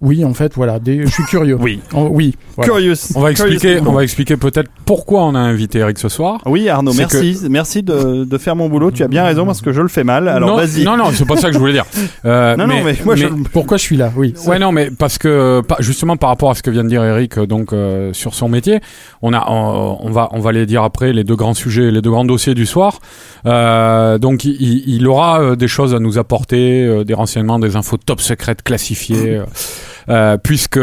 oui, 0.00 0.24
en 0.24 0.34
fait, 0.34 0.52
voilà, 0.54 0.78
des, 0.78 1.06
je 1.06 1.10
suis 1.10 1.24
curieux. 1.24 1.56
Oui. 1.60 1.80
Oh, 1.94 2.08
oui. 2.10 2.34
voilà. 2.56 2.70
Curious. 2.72 2.94
On 3.14 3.20
va 3.20 3.30
expliquer, 3.30 3.80
on 3.80 3.92
va 3.92 4.02
expliquer 4.04 4.36
peut-être 4.36 4.70
pourquoi 4.84 5.22
on 5.24 5.34
a 5.34 5.38
invité 5.38 5.78
Eric 5.80 5.98
ce 5.98 6.08
soir. 6.08 6.40
Oui, 6.46 6.68
Arnaud, 6.68 6.92
merci, 6.92 7.38
merci 7.50 7.82
de, 7.82 8.24
de 8.24 8.38
faire 8.38 8.54
mon 8.56 8.68
boulot. 8.68 8.90
Tu 8.90 9.02
as 9.02 9.08
bien 9.08 9.24
raison 9.24 9.46
parce 9.46 9.60
que 9.62 9.72
je 9.72 9.80
le 9.80 9.88
fais 9.88 10.04
mal. 10.04 10.28
Alors 10.28 10.50
non, 10.50 10.56
vas-y. 10.56 10.84
non, 10.84 10.96
non, 10.96 11.10
c'est 11.12 11.26
pas 11.26 11.36
ça 11.36 11.48
que 11.48 11.54
je 11.54 11.58
voulais 11.58 11.72
dire. 11.72 11.86
Euh, 12.24 12.56
Non, 12.56 12.66
non, 12.66 12.82
mais 12.84 12.96
moi, 13.04 13.14
je- 13.14 13.26
Pourquoi 13.52 13.76
je 13.76 13.82
suis 13.82 13.96
là 13.96 14.10
Oui. 14.16 14.34
Ouais 14.46 14.58
non 14.58 14.72
mais 14.72 14.90
parce 14.90 15.16
que 15.18 15.60
pas- 15.60 15.76
justement 15.80 16.16
par 16.16 16.28
rapport 16.30 16.50
à 16.50 16.54
ce 16.54 16.62
que 16.62 16.70
vient 16.70 16.82
de 16.82 16.88
dire 16.88 17.04
Eric 17.04 17.38
euh, 17.38 17.46
donc 17.46 17.72
euh, 17.72 18.12
sur 18.12 18.34
son 18.34 18.48
métier 18.48 18.80
on 19.22 19.32
a 19.32 19.44
on, 19.48 19.98
on 20.00 20.10
va 20.10 20.28
on 20.32 20.40
va 20.40 20.50
les 20.52 20.66
dire 20.66 20.82
après 20.82 21.12
les 21.12 21.22
deux 21.24 21.36
grands 21.36 21.54
sujets 21.54 21.90
les 21.92 22.02
deux 22.02 22.10
grands 22.10 22.24
dossiers 22.24 22.54
du 22.54 22.66
soir 22.66 22.98
Euh, 23.46 24.18
donc 24.18 24.44
il, 24.44 24.56
il- 24.60 24.84
il 24.96 25.06
aura 25.06 25.40
euh, 25.40 25.56
des 25.56 25.68
choses 25.68 25.94
à 25.94 26.00
nous 26.00 26.18
apporter 26.18 26.84
euh, 26.84 27.04
des 27.04 27.14
renseignements 27.14 27.58
des 27.60 27.76
infos 27.76 27.96
top 27.96 28.20
secrètes 28.20 28.62
classifiées 28.62 29.40
euh, 30.08 30.36
puisque 30.36 30.78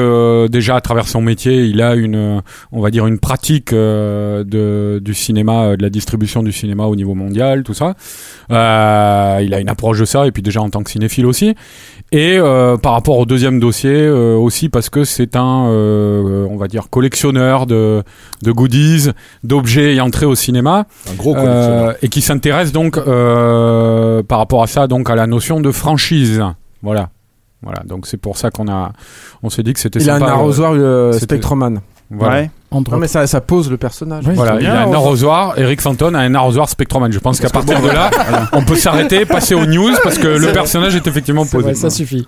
déjà 0.49 0.75
à 0.75 0.81
travers 0.81 1.07
son 1.07 1.21
métier 1.21 1.65
il 1.65 1.81
a 1.81 1.95
une 1.95 2.41
on 2.71 2.81
va 2.81 2.91
dire 2.91 3.07
une 3.07 3.19
pratique 3.19 3.73
euh, 3.73 4.43
de 4.43 4.99
du 5.03 5.13
cinéma 5.13 5.63
euh, 5.63 5.77
de 5.77 5.83
la 5.83 5.89
distribution 5.89 6.43
du 6.43 6.51
cinéma 6.51 6.85
au 6.85 6.95
niveau 6.95 7.13
mondial 7.15 7.63
tout 7.63 7.73
ça. 7.73 7.95
Euh, 8.51 9.39
il 9.43 9.53
a 9.53 9.59
une 9.59 9.69
approche 9.69 9.99
de 9.99 10.05
ça 10.05 10.27
et 10.27 10.31
puis 10.31 10.43
déjà 10.43 10.61
en 10.61 10.69
tant 10.69 10.83
que 10.83 10.91
cinéphile 10.91 11.25
aussi. 11.25 11.55
Et 12.11 12.37
euh, 12.37 12.77
par 12.77 12.91
rapport 12.91 13.17
au 13.17 13.25
deuxième 13.25 13.59
dossier 13.59 13.95
euh, 13.95 14.35
aussi 14.35 14.69
parce 14.69 14.89
que 14.89 15.03
c'est 15.03 15.35
un, 15.35 15.67
euh, 15.67 16.45
on 16.49 16.57
va 16.57 16.67
dire, 16.67 16.89
collectionneur 16.91 17.65
de, 17.65 18.03
de 18.43 18.51
goodies, 18.51 19.09
d'objets 19.43 19.93
ayant 19.93 20.09
trait 20.11 20.27
au 20.27 20.35
cinéma, 20.35 20.85
un 21.11 21.15
gros 21.15 21.35
et 22.01 22.09
qui 22.09 22.21
s'intéresse 22.21 22.71
donc 22.71 22.97
euh, 22.97 24.21
par 24.21 24.37
rapport 24.37 24.61
à 24.61 24.67
ça 24.67 24.87
donc 24.87 25.09
à 25.09 25.15
la 25.15 25.25
notion 25.25 25.59
de 25.59 25.71
franchise. 25.71 26.43
Voilà, 26.83 27.09
voilà. 27.63 27.81
Donc 27.85 28.05
c'est 28.07 28.17
pour 28.17 28.37
ça 28.37 28.51
qu'on 28.51 28.67
a, 28.67 28.91
on 29.41 29.49
s'est 29.49 29.63
dit 29.63 29.73
que 29.73 29.79
c'était 29.79 29.99
Il 29.99 30.09
a 30.09 30.15
un 30.15 30.19
sympa. 30.19 30.31
euh, 30.31 30.35
arrosoir 30.35 30.73
euh, 30.75 31.11
Spectroman. 31.13 31.79
Voilà. 32.11 32.35
Ouais. 32.41 32.51
Non 32.71 32.97
mais 32.97 33.07
ça, 33.07 33.25
ça 33.27 33.41
pose 33.41 33.69
le 33.71 33.77
personnage. 33.77 34.25
Oui, 34.27 34.33
Voilà, 34.35 34.59
il 34.59 34.67
a 34.67 34.85
un 34.87 34.93
arrosoir. 34.93 35.57
Eric 35.57 35.81
Fanton 35.81 36.13
a 36.13 36.19
un 36.19 36.35
arrosoir 36.35 36.69
Spectroman. 36.69 37.11
Je 37.11 37.19
pense 37.19 37.39
qu'à 37.39 37.49
partir 37.49 37.81
de 37.81 37.87
là, 37.87 38.09
on 38.53 38.63
peut 38.63 38.75
s'arrêter, 38.75 39.25
passer 39.25 39.55
aux 39.55 39.65
news 39.65 39.91
parce 40.03 40.17
que 40.17 40.27
le 40.45 40.51
personnage 40.51 40.95
est 40.95 41.05
effectivement 41.07 41.45
posé. 41.45 41.63
vrai, 41.63 41.73
ça 41.75 41.89
suffit. 41.89 42.25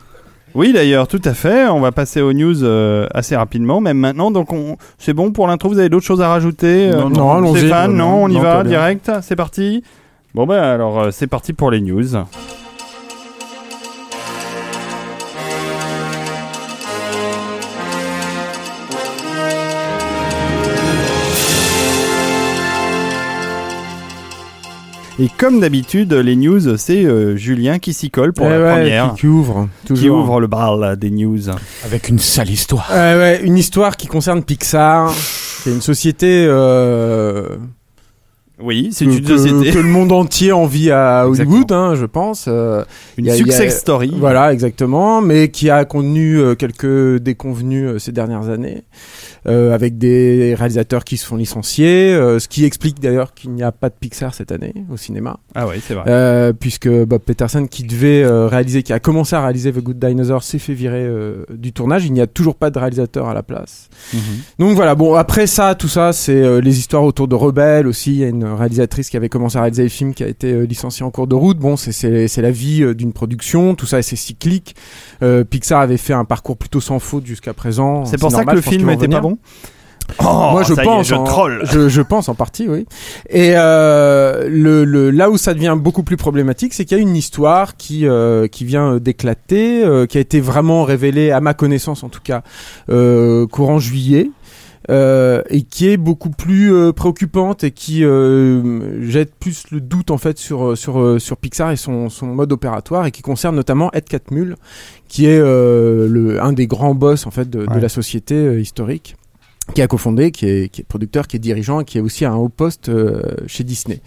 Oui, 0.55 0.71
d'ailleurs, 0.71 1.07
tout 1.09 1.21
à 1.25 1.33
fait. 1.33 1.67
On 1.67 1.81
va 1.81 1.91
passer 1.91 2.21
aux 2.21 2.31
news 2.31 2.63
euh, 2.63 3.07
assez 3.13 3.35
rapidement, 3.35 3.81
même 3.81 3.97
maintenant. 3.97 4.31
Donc, 4.31 4.53
on... 4.53 4.77
c'est 4.97 5.13
bon 5.13 5.31
pour 5.33 5.47
l'intro. 5.47 5.67
Vous 5.67 5.79
avez 5.79 5.89
d'autres 5.89 6.05
choses 6.05 6.21
à 6.21 6.29
rajouter 6.29 6.91
euh, 6.93 7.01
Non, 7.01 7.09
non, 7.09 7.31
allons-y. 7.33 7.59
Stéphane, 7.59 7.91
Non, 7.91 8.11
non, 8.11 8.23
on 8.23 8.29
y 8.29 8.35
non, 8.35 8.41
va 8.41 8.63
direct. 8.63 9.11
C'est 9.21 9.35
parti. 9.35 9.83
Bon 10.33 10.45
ben 10.45 10.61
alors, 10.61 10.99
euh, 10.99 11.09
c'est 11.11 11.27
parti 11.27 11.51
pour 11.53 11.71
les 11.71 11.81
news. 11.81 12.03
Et 25.17 25.29
comme 25.37 25.61
d'habitude, 25.61 26.11
les 26.13 26.35
news, 26.35 26.75
c'est 26.77 27.05
euh, 27.05 27.37
Julien 27.37 27.79
qui 27.79 27.93
s'y 27.93 28.09
colle 28.11 28.33
pour 28.33 28.47
Eh 28.47 28.49
la 28.49 28.59
ouais, 28.61 28.71
première, 28.73 29.13
Qui, 29.13 29.21
qui 29.21 29.27
ouvre. 29.27 29.69
qui 29.83 29.87
toujours. 29.87 30.17
ouvre 30.19 30.41
le 30.41 30.47
bal 30.47 30.97
des 30.97 31.09
news. 31.09 31.39
Avec 31.85 32.09
une 32.09 32.19
sale 32.19 32.49
histoire. 32.49 32.89
Euh, 32.91 33.17
ouais, 33.19 33.41
une 33.45 33.57
histoire 33.57 33.95
qui 33.95 34.07
concerne 34.07 34.43
Pixar. 34.43 35.13
C'est 35.13 35.71
une 35.71 35.79
société 35.81 36.45
euh, 36.49 37.47
Oui, 38.61 38.89
c'est 38.91 39.05
que, 39.05 39.11
une 39.11 39.21
que- 39.21 39.37
société, 39.37 39.71
que 39.71 39.77
le 39.83 39.87
monde 39.89 40.11
entier 40.11 40.51
envie 40.51 40.91
à 40.91 41.25
Hollywood, 41.29 41.71
hein, 41.71 41.95
je 41.95 42.05
pense. 42.05 42.45
Euh, 42.49 42.83
une 43.17 43.29
a- 43.29 43.35
success 43.35 43.79
story. 43.79 44.13
Voilà, 44.17 44.51
exactement, 44.51 45.21
mais 45.21 45.47
qui 45.49 45.69
a 45.69 45.85
connu 45.85 46.37
euh, 46.39 46.55
quelques 46.55 47.21
déconvenus 47.23 47.87
euh, 47.87 47.99
ces 47.99 48.11
dernières 48.11 48.49
années, 48.49 48.83
avec 49.45 49.97
des 49.97 50.55
réalisateurs 50.55 51.03
qui 51.03 51.17
se 51.17 51.25
font 51.25 51.35
licencier, 51.35 52.13
euh, 52.13 52.39
ce 52.39 52.47
qui 52.47 52.65
explique 52.65 52.99
d'ailleurs 52.99 53.33
qu'il 53.33 53.51
n'y 53.51 53.63
a 53.63 53.71
pas 53.71 53.89
de 53.89 53.95
Pixar 53.99 54.33
cette 54.33 54.51
année 54.51 54.73
au 54.91 54.97
cinéma, 54.97 55.37
Ah 55.53 55.67
oui, 55.67 55.75
c'est 55.85 55.93
vrai. 55.93 56.03
euh, 56.07 56.53
puisque 56.53 56.89
Bob 56.89 57.21
Peterson, 57.21 57.67
qui 57.67 57.83
devait 57.83 58.23
euh, 58.23 58.47
réaliser, 58.47 58.81
qui 58.83 58.93
a 58.93 58.99
commencé 58.99 59.35
à 59.35 59.41
réaliser 59.41 59.71
The 59.71 59.79
Good 59.83 59.99
Dinosaur, 59.99 60.43
s'est 60.43 60.59
fait 60.59 60.73
virer 60.73 61.03
euh, 61.05 61.45
du 61.51 61.73
tournage. 61.73 62.05
Il 62.05 62.13
n'y 62.13 62.21
a 62.21 62.27
toujours 62.27 62.55
pas 62.55 62.69
de 62.69 62.79
réalisateur 62.79 63.27
à 63.27 63.33
la 63.33 63.43
place. 63.43 63.89
Mhm. 64.13 64.19
Donc 64.59 64.75
voilà, 64.75 64.95
bon 64.95 65.13
après 65.15 65.47
ça, 65.47 65.75
tout 65.75 65.87
ça, 65.87 66.13
c'est 66.13 66.35
euh, 66.35 66.59
les 66.61 66.79
histoires 66.79 67.03
autour 67.03 67.27
de 67.27 67.35
Rebelle 67.35 67.87
aussi. 67.87 68.13
Il 68.13 68.19
y 68.19 68.23
a 68.23 68.27
une 68.27 68.45
réalisatrice 68.45 69.09
qui 69.09 69.17
avait 69.17 69.29
commencé 69.29 69.57
à 69.57 69.61
réaliser 69.61 69.83
le 69.83 69.89
film 69.89 70.13
qui 70.13 70.23
a 70.23 70.27
été 70.27 70.51
euh, 70.53 70.63
licenciée 70.65 71.05
en 71.05 71.11
cours 71.11 71.27
de 71.27 71.35
route. 71.35 71.57
Bon, 71.59 71.75
c'est 71.77 71.91
c'est 71.91 72.27
c'est 72.27 72.41
la 72.41 72.51
vie 72.51 72.81
euh, 72.83 72.93
d'une 72.95 73.13
production, 73.13 73.75
tout 73.75 73.85
ça, 73.85 74.01
c'est 74.01 74.15
cyclique. 74.15 74.75
Euh, 75.23 75.43
Pixar 75.43 75.79
avait 75.81 75.97
fait 75.97 76.13
un 76.13 76.25
parcours 76.25 76.57
plutôt 76.57 76.81
sans 76.81 76.99
faute 76.99 77.25
jusqu'à 77.25 77.53
présent. 77.53 78.05
C'est 78.05 78.17
pour 78.19 78.31
ça 78.31 78.37
normal, 78.37 78.55
que 78.55 78.65
le 78.65 78.71
film 78.71 78.83
vont 78.85 78.91
était 78.91 79.07
pas 79.07 79.17
revenir. 79.19 79.34
Oh, 80.23 80.49
Moi, 80.51 80.61
je 80.63 80.73
est, 80.73 80.83
pense. 80.83 81.07
je 81.07 81.15
en- 81.15 81.23
troll. 81.23 81.61
Je, 81.63 81.89
je 81.89 82.01
pense 82.01 82.29
en 82.29 82.35
partie, 82.35 82.67
oui. 82.69 82.85
Et 83.29 83.53
euh, 83.55 84.47
le, 84.47 84.85
le, 84.85 85.09
là 85.09 85.31
où 85.31 85.37
ça 85.37 85.53
devient 85.55 85.75
beaucoup 85.79 86.03
plus 86.03 86.15
problématique, 86.15 86.73
c'est 86.75 86.85
qu'il 86.85 86.95
y 86.95 86.99
a 86.99 87.03
une 87.03 87.15
histoire 87.15 87.75
qui 87.75 88.07
euh, 88.07 88.47
qui 88.47 88.65
vient 88.65 88.97
d'éclater, 88.97 89.83
euh, 89.83 90.05
qui 90.05 90.19
a 90.19 90.21
été 90.21 90.39
vraiment 90.41 90.83
révélée, 90.83 91.31
à 91.31 91.41
ma 91.41 91.55
connaissance 91.55 92.03
en 92.03 92.09
tout 92.09 92.19
cas, 92.23 92.43
euh, 92.89 93.47
courant 93.47 93.79
juillet. 93.79 94.29
euh, 94.91 95.41
et 95.49 95.63
qui 95.63 95.89
est 95.89 95.97
beaucoup 95.97 96.29
plus 96.29 96.71
euh, 96.71 96.91
préoccupante 96.93 97.63
et 97.63 97.71
qui 97.71 98.05
euh, 98.05 99.01
jette 99.09 99.33
plus 99.33 99.63
le 99.71 99.81
doute 99.81 100.11
en 100.11 100.19
fait 100.19 100.37
sur 100.37 100.77
sur 100.77 101.19
sur 101.19 101.37
Pixar 101.37 101.71
et 101.71 101.75
son, 101.75 102.09
son 102.09 102.27
mode 102.27 102.51
opératoire 102.51 103.07
et 103.07 103.11
qui 103.11 103.23
concerne 103.23 103.55
notamment 103.55 103.89
Ed 103.93 104.03
Catmull 104.05 104.55
qui 105.07 105.25
est 105.25 105.39
euh, 105.39 106.07
le 106.07 106.39
un 106.43 106.53
des 106.53 106.67
grands 106.67 106.93
boss 106.93 107.25
en 107.25 107.31
fait 107.31 107.49
de, 107.49 107.65
la 107.67 107.89
société 107.89 108.35
euh, 108.35 108.59
historique 108.59 109.15
qui 109.73 109.81
a 109.81 109.87
cofondé, 109.87 110.31
qui 110.31 110.45
est, 110.47 110.69
qui 110.69 110.81
est 110.81 110.83
producteur, 110.83 111.27
qui 111.27 111.37
est 111.37 111.39
dirigeant, 111.39 111.83
qui 111.83 111.97
est 111.97 112.01
aussi 112.01 112.23
à 112.25 112.31
un 112.31 112.35
haut 112.35 112.49
poste 112.49 112.89
euh, 112.89 113.21
chez 113.47 113.63
Disney. 113.63 113.99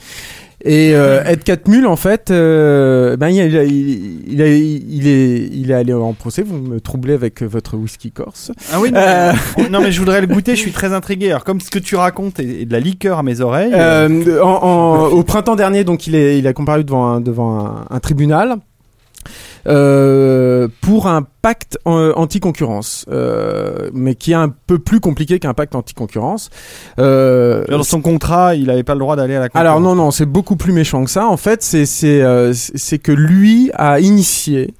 Et 0.65 0.91
euh, 0.95 1.23
Ed 1.25 1.45
Catmull, 1.45 1.87
en 1.87 1.95
fait, 1.95 2.31
euh, 2.33 3.17
ben 3.17 3.29
il, 3.29 3.57
a- 3.57 3.63
il, 3.65 4.33
il, 4.33 4.43
a- 4.43 4.49
il 4.49 5.07
est, 5.07 5.49
il 5.53 5.71
est 5.71 5.75
allé 5.75 5.93
en 5.93 6.13
procès. 6.15 6.43
Vous 6.43 6.57
me 6.59 6.81
troublez 6.81 7.15
avec 7.15 7.43
votre 7.43 7.77
whisky 7.77 8.11
corse. 8.11 8.51
Ah 8.73 8.81
oui, 8.81 8.91
non, 8.91 8.99
Euh. 9.01 9.33
mais, 9.57 9.69
non, 9.69 9.81
mais 9.81 9.93
je 9.93 10.01
voudrais 10.01 10.21
le 10.21 10.27
goûter, 10.27 10.57
je 10.57 10.61
suis 10.61 10.73
très 10.73 10.93
intrigué. 10.93 11.31
Alors, 11.31 11.45
comme 11.45 11.61
ce 11.61 11.71
que 11.71 11.79
tu 11.79 11.95
racontes 11.95 12.41
est, 12.41 12.63
est 12.63 12.65
de 12.65 12.73
la 12.73 12.81
liqueur 12.81 13.19
à 13.19 13.23
mes 13.23 13.41
oreilles. 13.41 13.71
Euh, 13.73 14.43
en- 14.43 14.49
en- 14.65 15.09
au 15.11 15.23
printemps 15.23 15.55
dernier, 15.57 15.85
donc 15.85 16.09
il 16.09 16.17
est, 16.17 16.39
il 16.41 16.47
a 16.49 16.53
comparu 16.53 16.83
devant 16.83 17.07
un, 17.07 17.21
devant 17.21 17.59
un, 17.65 17.87
un 17.91 18.01
tribunal. 18.01 18.57
Euh, 19.67 20.69
pour 20.81 21.07
un 21.07 21.27
pacte 21.43 21.79
anti-concurrence, 21.85 23.07
euh, 23.11 23.91
mais 23.93 24.15
qui 24.15 24.33
est 24.33 24.37
un 24.37 24.49
peu 24.49 24.79
plus 24.79 25.01
compliqué 25.01 25.39
qu'un 25.39 25.55
pacte 25.55 25.75
anti-concurrence. 25.75 26.51
Euh, 26.99 27.65
dans 27.69 27.83
son 27.83 28.01
contrat, 28.01 28.55
il 28.55 28.71
avait 28.71 28.83
pas 28.83 28.95
le 28.95 29.01
droit 29.01 29.17
d'aller 29.17 29.37
à 29.37 29.41
la 29.41 29.49
concurrence. 29.49 29.61
alors 29.61 29.81
non, 29.81 29.95
non, 29.95 30.11
c'est 30.11 30.27
beaucoup 30.27 30.57
plus 30.57 30.73
méchant 30.73 31.05
que 31.05 31.11
ça. 31.11 31.27
En 31.27 31.37
fait, 31.37 31.63
c'est 31.63 31.87
c'est 31.87 32.23
euh, 32.23 32.53
c'est 32.55 32.99
que 32.99 33.13
lui 33.13 33.71
a 33.75 34.01
initié 34.01 34.75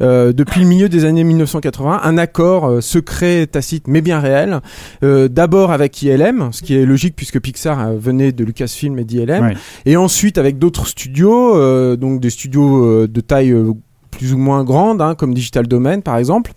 euh, 0.00 0.32
depuis 0.32 0.60
le 0.60 0.66
milieu 0.66 0.88
des 0.88 1.04
années 1.04 1.24
1980 1.24 2.00
un 2.02 2.18
accord 2.18 2.66
euh, 2.66 2.80
secret, 2.80 3.46
tacite, 3.46 3.86
mais 3.88 4.00
bien 4.00 4.20
réel. 4.20 4.60
euh, 5.02 5.28
D'abord 5.28 5.70
avec 5.72 6.00
ILM, 6.02 6.48
ce 6.52 6.62
qui 6.62 6.74
est 6.76 6.84
logique 6.86 7.14
puisque 7.16 7.40
Pixar 7.40 7.80
euh, 7.80 7.96
venait 7.98 8.32
de 8.32 8.44
Lucasfilm 8.44 8.98
et 8.98 9.04
d'ILM, 9.04 9.44
Ouais. 9.44 9.54
et 9.86 9.96
ensuite 9.96 10.38
avec 10.38 10.58
d'autres 10.58 10.86
studios, 10.86 11.56
euh, 11.56 11.96
donc 11.96 12.20
des 12.20 12.30
studios 12.30 12.84
euh, 12.84 13.08
de 13.08 13.20
taille 13.20 13.50
euh, 13.52 13.72
plus 14.10 14.32
ou 14.32 14.38
moins 14.38 14.64
grande, 14.64 15.00
hein, 15.02 15.14
comme 15.14 15.34
Digital 15.34 15.66
Domain 15.66 16.00
par 16.00 16.16
exemple. 16.18 16.52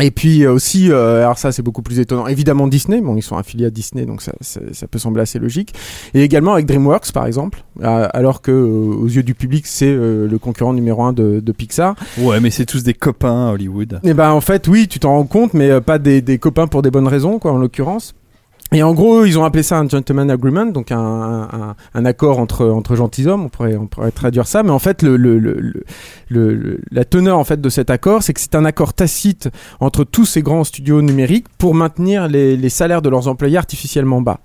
Et 0.00 0.10
puis 0.10 0.44
euh, 0.44 0.52
aussi, 0.52 0.90
euh, 0.90 1.22
alors 1.22 1.38
ça 1.38 1.52
c'est 1.52 1.62
beaucoup 1.62 1.82
plus 1.82 2.00
étonnant, 2.00 2.26
évidemment 2.26 2.66
Disney, 2.66 3.00
bon 3.00 3.16
ils 3.16 3.22
sont 3.22 3.36
affiliés 3.36 3.66
à 3.66 3.70
Disney 3.70 4.06
donc 4.06 4.22
ça, 4.22 4.32
ça, 4.40 4.60
ça 4.72 4.86
peut 4.88 4.98
sembler 4.98 5.22
assez 5.22 5.38
logique. 5.38 5.74
Et 6.14 6.22
également 6.22 6.54
avec 6.54 6.66
DreamWorks 6.66 7.12
par 7.12 7.26
exemple, 7.26 7.62
alors 7.82 8.40
que 8.40 8.50
euh, 8.50 8.64
aux 8.64 9.06
yeux 9.06 9.22
du 9.22 9.34
public 9.34 9.66
c'est 9.66 9.86
euh, 9.86 10.26
le 10.26 10.38
concurrent 10.38 10.72
numéro 10.72 11.04
un 11.04 11.12
de, 11.12 11.40
de 11.40 11.52
Pixar. 11.52 11.94
Ouais, 12.18 12.40
mais 12.40 12.50
c'est 12.50 12.66
tous 12.66 12.82
des 12.82 12.94
copains 12.94 13.48
à 13.48 13.52
Hollywood. 13.52 14.00
Et 14.02 14.14
ben 14.14 14.30
en 14.30 14.40
fait 14.40 14.66
oui, 14.66 14.88
tu 14.88 14.98
t'en 14.98 15.10
rends 15.10 15.24
compte, 15.24 15.52
mais 15.52 15.70
euh, 15.70 15.80
pas 15.80 15.98
des, 15.98 16.22
des 16.22 16.38
copains 16.38 16.66
pour 16.66 16.82
des 16.82 16.90
bonnes 16.90 17.08
raisons 17.08 17.38
quoi 17.38 17.52
en 17.52 17.58
l'occurrence. 17.58 18.14
Et 18.74 18.82
en 18.82 18.94
gros, 18.94 19.24
ils 19.26 19.38
ont 19.38 19.44
appelé 19.44 19.62
ça 19.62 19.78
un 19.78 19.86
gentleman 19.88 20.30
agreement, 20.30 20.66
donc 20.66 20.92
un, 20.92 20.98
un, 20.98 21.74
un 21.94 22.04
accord 22.04 22.38
entre 22.38 22.66
entre 22.66 22.96
gentilshommes, 22.96 23.44
on 23.44 23.48
pourrait 23.50 23.76
on 23.76 23.86
pourrait 23.86 24.10
traduire 24.12 24.46
ça. 24.46 24.62
Mais 24.62 24.70
en 24.70 24.78
fait, 24.78 25.02
le, 25.02 25.16
le, 25.16 25.38
le, 25.38 25.82
le- 26.28 26.80
la 26.90 27.04
teneur 27.04 27.38
en 27.38 27.44
fait 27.44 27.60
de 27.60 27.68
cet 27.68 27.90
accord, 27.90 28.22
c'est 28.22 28.32
que 28.32 28.40
c'est 28.40 28.54
un 28.54 28.64
accord 28.64 28.94
tacite 28.94 29.50
entre 29.80 30.04
tous 30.04 30.24
ces 30.24 30.42
grands 30.42 30.64
studios 30.64 31.02
numériques 31.02 31.46
pour 31.58 31.74
maintenir 31.74 32.28
les, 32.28 32.56
les 32.56 32.68
salaires 32.70 33.02
de 33.02 33.10
leurs 33.10 33.28
employés 33.28 33.58
artificiellement 33.58 34.22
bas. 34.22 34.38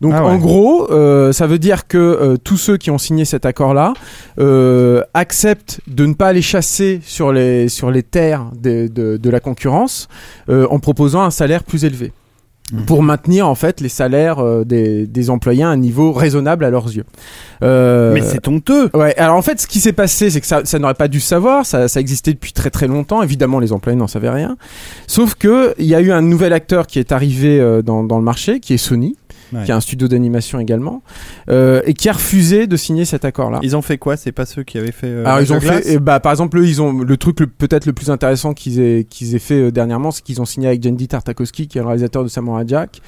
Donc 0.00 0.12
Ah 0.14 0.24
ouais. 0.24 0.30
en 0.30 0.38
gros, 0.38 0.90
euh, 0.92 1.32
ça 1.32 1.46
veut 1.48 1.58
dire 1.58 1.88
que 1.88 1.98
euh, 1.98 2.36
tous 2.36 2.56
ceux 2.56 2.76
qui 2.76 2.90
ont 2.90 2.98
signé 2.98 3.24
cet 3.24 3.44
accord-là 3.44 3.92
euh, 4.38 5.02
acceptent 5.12 5.80
de 5.88 6.06
ne 6.06 6.14
pas 6.14 6.28
aller 6.28 6.40
chasser 6.42 7.00
sur 7.02 7.32
les 7.32 7.68
sur 7.68 7.90
les 7.90 8.04
terres 8.04 8.46
de, 8.56 8.86
de, 8.86 9.16
de 9.16 9.30
la 9.30 9.40
concurrence 9.40 10.06
euh, 10.48 10.66
en 10.70 10.78
proposant 10.78 11.22
un 11.22 11.30
salaire 11.30 11.64
plus 11.64 11.84
élevé 11.84 12.12
Mhm. 12.72 12.84
pour 12.84 13.02
maintenir 13.02 13.48
en 13.48 13.54
fait 13.54 13.80
les 13.80 13.88
salaires 13.88 14.40
euh, 14.40 14.64
des, 14.64 15.06
des 15.06 15.30
employés 15.30 15.62
à 15.62 15.68
un 15.68 15.76
niveau 15.76 16.12
raisonnable 16.12 16.64
à 16.64 16.70
leurs 16.70 16.86
yeux. 16.86 17.04
Euh, 17.62 18.12
Mais 18.12 18.20
c'est 18.22 18.46
honteux. 18.46 18.90
Ouais, 18.94 19.16
alors 19.16 19.36
en 19.36 19.42
fait, 19.42 19.60
ce 19.60 19.66
qui 19.66 19.80
s'est 19.80 19.92
passé, 19.92 20.30
c'est 20.30 20.40
que 20.40 20.46
ça, 20.46 20.60
ça 20.64 20.78
n'aurait 20.78 20.94
pas 20.94 21.08
dû 21.08 21.20
savoir, 21.20 21.64
ça, 21.64 21.88
ça 21.88 22.00
existait 22.00 22.32
depuis 22.32 22.52
très 22.52 22.70
très 22.70 22.86
longtemps, 22.86 23.22
évidemment 23.22 23.58
les 23.58 23.72
employés 23.72 23.98
n'en 23.98 24.06
savaient 24.06 24.30
rien, 24.30 24.56
sauf 25.06 25.34
que 25.34 25.74
il 25.78 25.86
y 25.86 25.94
a 25.94 26.00
eu 26.00 26.12
un 26.12 26.22
nouvel 26.22 26.52
acteur 26.52 26.86
qui 26.86 26.98
est 26.98 27.12
arrivé 27.12 27.60
euh, 27.60 27.82
dans, 27.82 28.04
dans 28.04 28.18
le 28.18 28.24
marché, 28.24 28.60
qui 28.60 28.74
est 28.74 28.78
Sony, 28.78 29.16
Ouais. 29.52 29.64
qui 29.64 29.72
a 29.72 29.76
un 29.76 29.80
studio 29.80 30.08
d'animation 30.08 30.60
également, 30.60 31.02
euh, 31.48 31.80
et 31.86 31.94
qui 31.94 32.08
a 32.08 32.12
refusé 32.12 32.66
de 32.66 32.76
signer 32.76 33.04
cet 33.06 33.24
accord-là. 33.24 33.60
Ils 33.62 33.76
ont 33.76 33.82
fait 33.82 33.96
quoi? 33.96 34.16
C'est 34.18 34.32
pas 34.32 34.44
ceux 34.44 34.62
qui 34.62 34.76
avaient 34.76 34.92
fait. 34.92 35.06
euh, 35.06 35.24
Alors 35.24 35.40
ils 35.40 35.52
ont 35.52 35.60
fait, 35.60 35.82
eh 35.86 35.98
bah, 35.98 36.20
par 36.20 36.32
exemple, 36.32 36.58
eux, 36.58 36.66
ils 36.66 36.82
ont 36.82 36.92
le 36.92 37.16
truc 37.16 37.36
peut-être 37.36 37.86
le 37.86 37.92
plus 37.94 38.10
intéressant 38.10 38.52
qu'ils 38.52 38.78
aient 38.80 39.04
qu'ils 39.08 39.34
aient 39.34 39.38
fait 39.38 39.60
euh, 39.62 39.70
dernièrement, 39.72 40.10
c'est 40.10 40.22
qu'ils 40.22 40.42
ont 40.42 40.44
signé 40.44 40.68
avec 40.68 40.82
Jandy 40.82 41.08
Tartakovsky, 41.08 41.66
qui 41.68 41.78
est 41.78 41.80
le 41.80 41.86
réalisateur 41.86 42.24
de 42.24 42.28
Samurai 42.28 42.64
Jack, 42.66 43.00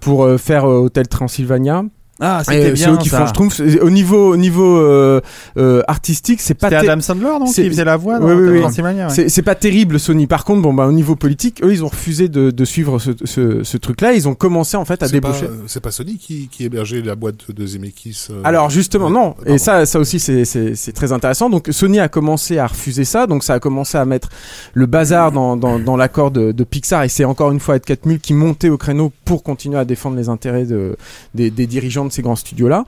pour 0.00 0.24
euh, 0.24 0.38
faire 0.38 0.64
euh, 0.64 0.78
Hotel 0.84 1.08
Transylvania. 1.08 1.84
Ah, 2.24 2.40
Et, 2.42 2.44
c'était 2.44 2.72
bien. 2.72 2.76
c'est 2.86 2.90
eux 2.92 2.96
qui 2.98 3.08
ça. 3.08 3.18
font, 3.18 3.26
je 3.26 3.32
trouve, 3.32 3.82
au 3.82 3.90
niveau 3.90 4.32
au 4.32 4.36
niveau 4.36 4.76
euh, 4.78 5.20
euh, 5.56 5.82
artistique, 5.88 6.40
c'est 6.40 6.54
pas 6.54 6.68
C'était 6.70 6.88
Adam 6.88 7.00
Sandler, 7.00 7.26
non 7.40 7.46
c'est- 7.46 7.62
Qui 7.64 7.68
faisait 7.70 7.84
la 7.84 7.96
voix 7.96 8.18
dans 8.20 8.26
Oui, 8.28 8.34
oui, 8.34 8.60
oui. 8.60 8.82
Ouais. 8.82 9.08
C'est 9.10 9.28
c'est 9.28 9.42
pas 9.42 9.54
terrible 9.56 9.98
Sony. 9.98 10.26
Par 10.28 10.44
contre, 10.44 10.62
bon 10.62 10.72
bah 10.72 10.86
au 10.86 10.92
niveau 10.92 11.16
politique, 11.16 11.60
eux 11.64 11.72
ils 11.72 11.84
ont 11.84 11.88
refusé 11.88 12.28
de, 12.28 12.50
de 12.52 12.64
suivre 12.64 12.98
ce, 13.00 13.10
ce, 13.24 13.64
ce 13.64 13.76
truc-là. 13.76 14.12
Ils 14.14 14.28
ont 14.28 14.34
commencé 14.34 14.76
en 14.76 14.84
fait 14.84 15.02
à 15.02 15.08
débaucher. 15.08 15.46
euh, 15.46 15.64
c'est 15.66 15.80
pas 15.82 15.90
Sony 15.90 16.16
qui, 16.16 16.48
qui 16.48 16.64
hébergeait 16.64 17.02
la 17.02 17.16
boîte 17.16 17.50
de 17.50 17.66
Zemeckis. 17.66 18.28
euh, 18.30 18.40
Alors 18.44 18.70
justement 18.70 19.06
ouais, 19.06 19.12
non. 19.12 19.30
Et 19.42 19.44
pardon. 19.44 19.58
ça, 19.58 19.86
ça 19.86 19.98
aussi 19.98 20.20
c'est 20.20 20.44
c'est 20.44 20.74
c'est 20.76 20.92
très 20.92 21.12
intéressant. 21.12 21.50
Donc 21.50 21.66
Sony 21.70 21.98
a 21.98 22.08
commencé 22.08 22.58
à 22.58 22.68
refuser 22.68 23.04
ça. 23.04 23.26
Donc 23.26 23.42
ça 23.42 23.54
a 23.54 23.58
commencé 23.60 23.98
à 23.98 24.04
mettre 24.04 24.28
le 24.74 24.86
bazar 24.86 25.32
dans 25.32 25.56
dans, 25.56 25.78
dans 25.78 25.96
l'accord 25.96 26.30
de, 26.30 26.52
de 26.52 26.64
Pixar. 26.64 27.02
Et 27.02 27.08
c'est 27.08 27.24
encore 27.24 27.50
une 27.50 27.60
fois 27.60 27.76
Ed 27.76 27.84
Catmull 27.84 28.20
qui 28.20 28.34
montait 28.34 28.68
au 28.68 28.76
créneau 28.78 29.12
pour 29.24 29.42
continuer 29.42 29.78
à 29.78 29.84
défendre 29.84 30.16
les 30.16 30.28
intérêts 30.28 30.64
de 30.66 30.96
des, 31.34 31.50
des 31.50 31.66
dirigeants 31.66 32.04
de 32.04 32.11
ces 32.12 32.22
grands 32.22 32.36
studios 32.36 32.68
là. 32.68 32.84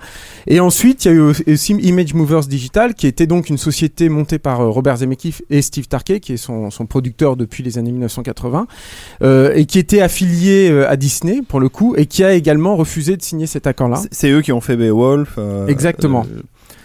Et 0.47 0.61
ensuite 0.61 1.05
il 1.05 1.09
y 1.09 1.11
a 1.11 1.15
eu 1.15 1.21
aussi 1.21 1.73
Image 1.75 2.15
Movers 2.15 2.47
Digital 2.47 2.95
qui 2.95 3.07
était 3.07 3.27
donc 3.27 3.49
une 3.49 3.59
société 3.59 4.09
montée 4.09 4.39
par 4.39 4.61
euh, 4.61 4.69
Robert 4.69 4.97
Zemeckis 4.99 5.37
et 5.51 5.63
Steve 5.63 5.87
Tarkey 5.89 6.21
qui 6.21 6.33
est 6.35 6.37
son 6.37 6.71
son 6.71 6.87
producteur 6.87 7.37
depuis 7.37 7.63
les 7.63 7.79
années 7.79 7.93
1980 7.93 8.67
euh, 9.23 9.53
et 9.55 9.67
qui 9.67 9.79
était 9.79 10.01
affilié 10.01 10.71
euh, 10.71 10.89
à 10.91 10.97
Disney 10.97 11.41
pour 11.47 11.61
le 11.61 11.69
coup 11.69 11.95
et 11.97 12.07
qui 12.07 12.23
a 12.25 12.33
également 12.35 12.77
refusé 12.77 13.17
de 13.17 13.23
signer 13.23 13.47
cet 13.47 13.67
accord 13.67 13.89
là. 13.89 13.97
C'est- 13.97 14.09
C'est 14.13 14.31
eux 14.31 14.43
qui 14.43 14.53
ont 14.53 14.61
fait 14.61 14.77
Beowulf. 14.77 15.35
euh, 15.39 15.67
Exactement. 15.67 16.25
euh, 16.35 16.41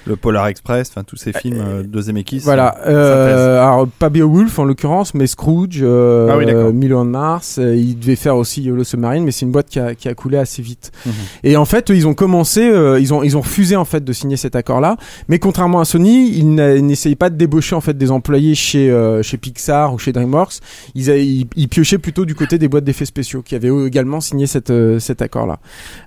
le 0.05 0.15
Polar 0.15 0.47
Express, 0.47 0.89
enfin 0.89 1.03
tous 1.03 1.15
ces 1.17 1.33
films 1.33 1.63
euh, 1.65 1.83
de 1.83 2.01
Zemeckis. 2.01 2.39
Voilà. 2.43 2.77
Euh, 2.87 3.61
alors 3.61 3.87
pas 3.87 4.09
Beowulf 4.09 4.57
en 4.59 4.63
l'occurrence, 4.65 5.13
mais 5.13 5.27
Scrooge, 5.27 5.79
euh, 5.81 6.29
Ah 6.31 6.37
oui, 6.37 6.45
d'accord. 6.45 6.73
Million 6.73 7.05
de 7.05 7.09
Mars. 7.09 7.57
euh, 7.59 7.75
il 7.75 7.97
devait 7.99 8.15
faire 8.15 8.35
aussi 8.35 8.61
YOLO 8.63 8.83
Submarine, 8.83 9.23
mais 9.23 9.31
c'est 9.31 9.45
une 9.45 9.51
boîte 9.51 9.67
qui 9.69 9.79
a, 9.79 9.95
qui 9.95 10.07
a 10.07 10.13
coulé 10.13 10.37
assez 10.37 10.61
vite. 10.61 10.91
Mhm. 11.05 11.11
Et 11.43 11.57
en 11.57 11.65
fait, 11.65 11.89
ils 11.89 12.07
ont 12.07 12.13
commencé, 12.13 12.61
euh, 12.69 12.99
ils 12.99 13.13
ont 13.13 13.23
ils 13.23 13.37
ont 13.37 13.41
refusé 13.41 13.75
en 13.75 13.85
fait 13.85 14.03
de 14.03 14.13
signer 14.13 14.37
cet 14.37 14.55
accord-là. 14.55 14.97
Mais 15.27 15.39
contrairement 15.39 15.79
à 15.79 15.85
Sony, 15.85 16.29
ils 16.37 16.53
n'essayaient 16.55 17.15
pas 17.15 17.29
de 17.29 17.35
débaucher 17.35 17.75
en 17.75 17.81
fait 17.81 17.97
des 17.97 18.11
employés 18.11 18.55
chez 18.55 18.89
euh, 18.89 19.21
chez 19.21 19.37
Pixar 19.37 19.93
ou 19.93 19.97
chez 19.99 20.11
DreamWorks. 20.11 20.59
Ils, 20.95 21.09
a- 21.11 21.17
ils, 21.17 21.45
ils 21.55 21.67
piochaient 21.67 21.97
plutôt 21.99 22.25
du 22.25 22.35
côté 22.35 22.57
des 22.57 22.67
boîtes 22.67 22.83
d'effets 22.85 23.05
spéciaux 23.05 23.41
qui 23.41 23.55
avaient 23.55 23.71
également 23.85 24.21
signé 24.21 24.47
cette, 24.47 24.69
euh, 24.71 24.99
cet 24.99 25.21
accord-là. 25.21 25.59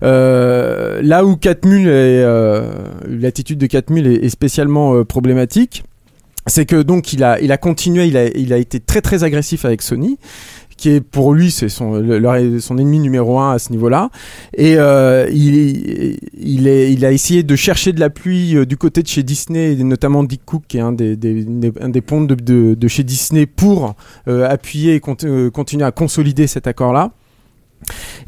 Euh, 0.02 1.00
là 1.02 1.24
où 1.24 1.36
Catmull 1.36 1.86
est, 1.86 1.88
euh, 1.88 2.72
l'attitude 3.08 3.58
de 3.58 3.66
Catmull 3.66 3.91
est, 3.98 4.28
spécialement 4.28 4.94
euh, 4.94 5.04
problématique, 5.04 5.84
c'est 6.46 6.66
que 6.66 6.82
donc 6.82 7.12
il 7.12 7.22
a, 7.22 7.40
il 7.40 7.52
a 7.52 7.56
continué, 7.56 8.06
il 8.06 8.16
a, 8.16 8.26
il 8.26 8.52
a 8.52 8.58
été 8.58 8.80
très 8.80 9.00
très 9.00 9.22
agressif 9.24 9.64
avec 9.64 9.82
Sony 9.82 10.18
qui 10.76 10.88
est 10.88 11.00
pour 11.00 11.32
lui 11.32 11.52
c'est 11.52 11.68
son 11.68 11.92
le- 11.94 12.58
son 12.58 12.76
ennemi 12.78 12.98
numéro 12.98 13.38
un 13.38 13.52
à 13.52 13.58
ce 13.60 13.70
niveau-là. 13.70 14.10
Et 14.56 14.74
euh, 14.78 15.28
il 15.30 16.16
il 16.40 16.66
est 16.66 16.92
il 16.92 17.04
a 17.04 17.12
essayé 17.12 17.44
de 17.44 17.54
chercher 17.54 17.92
de 17.92 18.00
l'appui 18.00 18.56
euh, 18.56 18.66
du 18.66 18.76
côté 18.76 19.02
de 19.02 19.06
chez 19.06 19.22
Disney 19.22 19.76
notamment 19.76 20.24
Dick 20.24 20.40
Cook 20.44 20.64
qui 20.66 20.78
est 20.78 20.80
un 20.80 20.90
des, 20.90 21.14
des, 21.14 21.46
un 21.80 21.88
des 21.88 22.00
pontes 22.00 22.26
de, 22.26 22.74
de, 22.74 22.88
chez 22.88 23.04
Disney 23.04 23.46
pour 23.46 23.94
euh, 24.26 24.48
appuyer 24.48 24.96
et 24.96 25.00
cont- 25.00 25.50
continuer 25.52 25.84
à 25.84 25.92
consolider 25.92 26.48
cet 26.48 26.66
accord-là. 26.66 27.12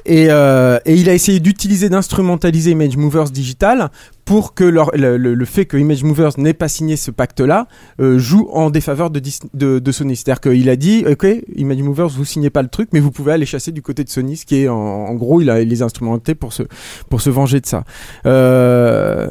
Et, 0.04 0.24
et 0.24 0.94
il 0.94 1.08
a 1.08 1.14
essayé 1.14 1.38
d'utiliser, 1.38 1.88
d'instrumentaliser 1.88 2.72
Image 2.72 2.96
Movers 2.96 3.30
Digital 3.30 3.90
pour 4.24 4.54
que 4.54 4.64
le, 4.64 5.44
fait 5.44 5.66
que 5.66 5.76
Image 5.76 6.02
Movers 6.02 6.32
n'ait 6.38 6.54
pas 6.54 6.68
signé 6.68 6.96
ce 6.96 7.10
pacte-là 7.10 7.68
euh, 8.00 8.18
joue 8.18 8.48
en 8.52 8.70
défaveur 8.70 9.10
de, 9.10 9.18
Dis- 9.18 9.40
de, 9.52 9.92
Sony. 9.92 10.16
C'est-à-dire 10.16 10.40
qu'il 10.40 10.68
a 10.70 10.76
dit, 10.76 11.04
ok, 11.06 11.26
Image 11.56 11.82
Movers, 11.82 12.08
vous 12.08 12.24
signez 12.24 12.50
pas 12.50 12.62
le 12.62 12.68
truc, 12.68 12.88
mais 12.92 13.00
vous 13.00 13.10
pouvez 13.10 13.32
aller 13.32 13.46
chasser 13.46 13.70
du 13.70 13.82
côté 13.82 14.02
de 14.02 14.08
Sony, 14.08 14.36
ce 14.36 14.46
qui 14.46 14.62
est 14.62 14.68
en, 14.68 15.14
gros, 15.14 15.40
il 15.40 15.50
a 15.50 15.62
les 15.62 15.82
instrumentés 15.82 16.34
pour 16.34 16.52
se, 16.52 16.62
pour 17.10 17.20
se 17.20 17.30
venger 17.30 17.60
de 17.60 17.66
ça. 17.66 17.84
Euh, 18.24 19.28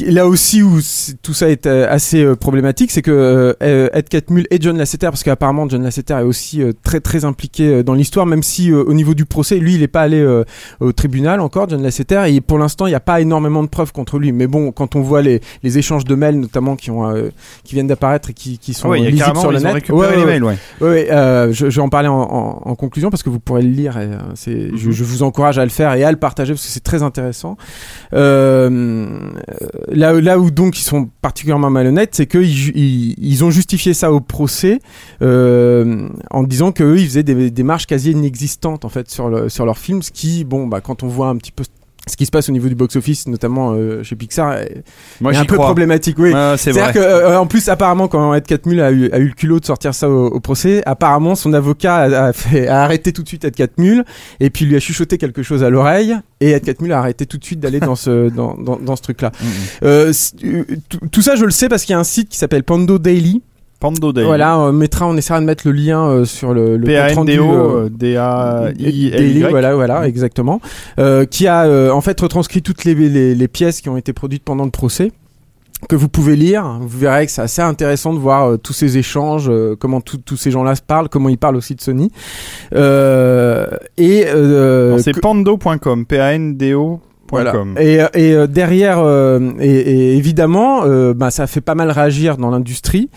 là 0.00 0.26
aussi 0.26 0.62
où 0.62 0.78
tout 1.22 1.34
ça 1.34 1.48
est 1.48 1.66
euh, 1.66 1.86
assez 1.88 2.34
problématique, 2.36 2.90
c'est 2.90 3.02
que 3.02 3.56
Ed 3.60 4.08
Catmull 4.08 4.46
et 4.50 4.58
John 4.60 4.76
Lasseter, 4.76 5.06
parce 5.06 5.22
qu'apparemment 5.22 5.68
John 5.68 5.82
Lasseter 5.82 6.14
est 6.14 6.22
aussi 6.22 6.62
très 6.82 7.00
très 7.00 7.24
impliqué 7.24 7.84
dans 7.84 7.94
l'histoire, 7.94 8.26
même 8.26 8.42
si 8.42 8.72
au 8.72 8.92
niveau 8.92 9.14
du 9.14 9.24
procès, 9.24 9.58
lui, 9.58 9.74
il 9.74 9.82
est 9.82 9.88
pas 9.88 10.02
allé 10.02 10.42
au 10.80 10.92
tribunal 10.92 11.40
encore, 11.40 11.68
John 11.68 11.82
Lasseter, 11.82 12.24
et 12.26 12.40
pour 12.40 12.58
l'instant, 12.58 12.86
il 12.86 12.90
n'y 12.90 12.96
a 12.96 13.00
pas 13.00 13.20
énormément 13.20 13.62
de 13.62 13.68
preuves 13.68 13.92
contre 13.92 14.18
lui. 14.18 14.31
Mais 14.32 14.46
bon, 14.46 14.72
quand 14.72 14.96
on 14.96 15.00
voit 15.00 15.22
les, 15.22 15.40
les 15.62 15.78
échanges 15.78 16.04
de 16.04 16.14
mails, 16.14 16.38
notamment 16.40 16.76
qui 16.76 16.90
ont 16.90 17.08
euh, 17.08 17.30
qui 17.64 17.74
viennent 17.74 17.86
d'apparaître 17.86 18.30
et 18.30 18.32
qui, 18.34 18.58
qui 18.58 18.74
sont 18.74 18.88
ouais, 18.88 18.98
lisibles 19.00 19.36
sur 19.38 19.50
le 19.52 19.58
ils 19.58 19.60
ont 19.60 19.64
net. 19.64 19.74
récupéré 19.74 19.98
Ouais, 20.08 20.16
les 20.16 20.24
mails, 20.24 20.44
ouais. 20.44 20.56
Euh, 20.82 21.52
je, 21.52 21.70
je 21.70 21.76
vais 21.76 21.82
en 21.82 21.88
parler 21.88 22.08
en, 22.08 22.14
en- 22.20 22.62
en 22.64 22.74
conclusion 22.74 23.10
parce 23.10 23.22
que 23.22 23.30
vous 23.30 23.40
pourrez 23.40 23.62
le 23.62 23.68
lire. 23.70 23.98
Et, 23.98 24.06
euh, 24.06 24.18
je, 24.76 24.86
Mhm. 24.86 24.92
je 24.92 25.04
vous 25.04 25.22
encourage 25.22 25.58
à 25.58 25.64
le 25.64 25.70
faire 25.70 25.94
et 25.94 26.04
à 26.04 26.10
le 26.10 26.16
partager 26.18 26.52
parce 26.52 26.64
que 26.64 26.70
c'est 26.72 26.80
très 26.84 27.02
intéressant. 27.02 27.56
Là, 28.12 28.68
là 30.20 30.38
où 30.38 30.50
donc 30.50 30.78
ils 30.78 30.82
sont 30.84 31.08
particulièrement 31.20 31.70
malhonnêtes, 31.70 32.14
c'est 32.14 32.26
qu'ils 32.26 32.44
ju- 32.50 32.72
ils, 32.74 33.14
ils 33.18 33.44
ont 33.44 33.50
justifié 33.50 33.94
ça 33.94 34.12
au 34.12 34.20
procès 34.20 34.80
en 35.20 36.42
disant 36.44 36.72
qu'eux 36.72 36.98
ils 36.98 37.06
faisaient 37.06 37.22
des, 37.22 37.62
marges 37.62 37.86
quasi 37.86 38.10
inexistantes 38.12 38.84
en 38.84 38.88
fait 38.88 39.10
sur, 39.10 39.28
le, 39.28 39.48
sur 39.48 39.64
leur 39.66 39.78
film, 39.78 40.02
ce 40.02 40.10
qui, 40.10 40.44
bon, 40.44 40.66
bah, 40.66 40.80
quand 40.80 41.02
on 41.02 41.08
voit 41.08 41.28
un 41.28 41.36
petit 41.36 41.52
peu 41.52 41.64
ce 42.08 42.16
qui 42.16 42.26
se 42.26 42.32
passe 42.32 42.48
au 42.48 42.52
niveau 42.52 42.68
du 42.68 42.74
box-office, 42.74 43.28
notamment 43.28 43.74
euh, 43.74 44.02
chez 44.02 44.16
Pixar, 44.16 44.54
est, 44.54 44.82
Moi, 45.20 45.32
est 45.32 45.36
un 45.36 45.44
peu 45.44 45.54
crois. 45.54 45.66
problématique. 45.66 46.18
Oui. 46.18 46.32
Ah, 46.34 46.54
c'est 46.56 46.72
C'est-à-dire 46.72 46.84
vrai. 46.84 46.92
que, 46.94 46.98
euh, 46.98 47.38
en 47.38 47.46
plus, 47.46 47.68
apparemment, 47.68 48.08
quand 48.08 48.34
Ed 48.34 48.44
Catmull 48.44 48.80
a 48.80 48.90
eu, 48.90 49.08
a 49.12 49.18
eu 49.20 49.26
le 49.28 49.34
culot 49.34 49.60
de 49.60 49.64
sortir 49.64 49.94
ça 49.94 50.10
au, 50.10 50.26
au 50.26 50.40
procès, 50.40 50.82
apparemment, 50.84 51.36
son 51.36 51.52
avocat 51.52 51.96
a, 51.96 52.24
a 52.26 52.32
fait, 52.32 52.66
a 52.66 52.82
arrêté 52.82 53.12
tout 53.12 53.22
de 53.22 53.28
suite 53.28 53.44
Ed 53.44 53.54
Catmull 53.54 54.04
et 54.40 54.50
puis 54.50 54.64
lui 54.64 54.74
a 54.74 54.80
chuchoté 54.80 55.16
quelque 55.16 55.44
chose 55.44 55.62
à 55.62 55.70
l'oreille 55.70 56.16
et 56.40 56.50
Ed 56.50 56.64
Catmull 56.64 56.92
a 56.92 56.98
arrêté 56.98 57.24
tout 57.24 57.38
de 57.38 57.44
suite 57.44 57.60
d'aller 57.60 57.78
dans 57.78 57.94
ce, 57.96 58.28
dans, 58.30 58.54
dans, 58.56 58.76
dans 58.76 58.96
ce 58.96 59.02
truc-là. 59.02 59.30
Euh, 59.84 60.12
c- 60.12 60.34
euh, 60.44 60.64
tout- 60.88 60.98
tout 61.10 61.22
ça, 61.22 61.36
je 61.36 61.44
le 61.44 61.52
sais 61.52 61.68
parce 61.68 61.84
qu'il 61.84 61.92
y 61.92 61.96
a 61.96 62.00
un 62.00 62.04
site 62.04 62.28
qui 62.28 62.36
s'appelle 62.38 62.64
Pando 62.64 62.98
Daily. 62.98 63.42
Pando 63.82 64.12
Daily. 64.12 64.26
Voilà, 64.28 64.58
on 64.60 64.72
mettra, 64.72 65.08
on 65.08 65.16
essaiera 65.16 65.40
de 65.40 65.44
mettre 65.44 65.66
le 65.66 65.72
lien 65.72 66.06
euh, 66.06 66.24
sur 66.24 66.54
le, 66.54 66.76
le 66.76 66.84
P-A-N-D-O, 66.86 67.50
euh, 67.52 67.88
D-A-I-L-Y. 67.90 69.46
Voilà, 69.50 69.74
voilà, 69.74 70.06
exactement, 70.06 70.60
euh, 71.00 71.24
qui 71.24 71.48
a 71.48 71.64
euh, 71.64 71.90
en 71.90 72.00
fait 72.00 72.20
retranscrit 72.20 72.62
toutes 72.62 72.84
les, 72.84 72.94
les, 72.94 73.34
les 73.34 73.48
pièces 73.48 73.80
qui 73.80 73.88
ont 73.88 73.96
été 73.96 74.12
produites 74.12 74.44
pendant 74.44 74.64
le 74.64 74.70
procès 74.70 75.10
que 75.88 75.96
vous 75.96 76.08
pouvez 76.08 76.36
lire. 76.36 76.78
Vous 76.80 76.96
verrez 76.96 77.26
que 77.26 77.32
c'est 77.32 77.42
assez 77.42 77.60
intéressant 77.60 78.14
de 78.14 78.20
voir 78.20 78.52
euh, 78.52 78.56
tous 78.56 78.72
ces 78.72 78.98
échanges, 78.98 79.48
euh, 79.50 79.74
comment 79.76 80.00
tous 80.00 80.36
ces 80.36 80.52
gens-là 80.52 80.76
se 80.76 80.82
parlent, 80.82 81.08
comment 81.08 81.28
ils 81.28 81.36
parlent 81.38 81.56
aussi 81.56 81.74
de 81.74 81.80
Sony. 81.80 82.12
Euh, 82.72 83.66
et 83.98 84.26
C'est 84.98 85.12
que- 85.12 85.18
pando.com, 85.20 86.06
P-A-N-D-O.com. 86.06 87.00
voilà. 87.32 87.54
Et, 87.80 88.00
euh, 88.00 88.06
et 88.14 88.32
euh, 88.34 88.46
derrière, 88.46 88.98
euh, 89.00 89.40
et, 89.58 89.70
et 89.70 90.16
évidemment, 90.16 90.84
euh, 90.84 91.14
bah, 91.14 91.30
ça 91.30 91.46
fait 91.46 91.60
pas 91.60 91.74
mal 91.74 91.90
réagir 91.90 92.36
dans 92.36 92.50
l'industrie 92.50 93.10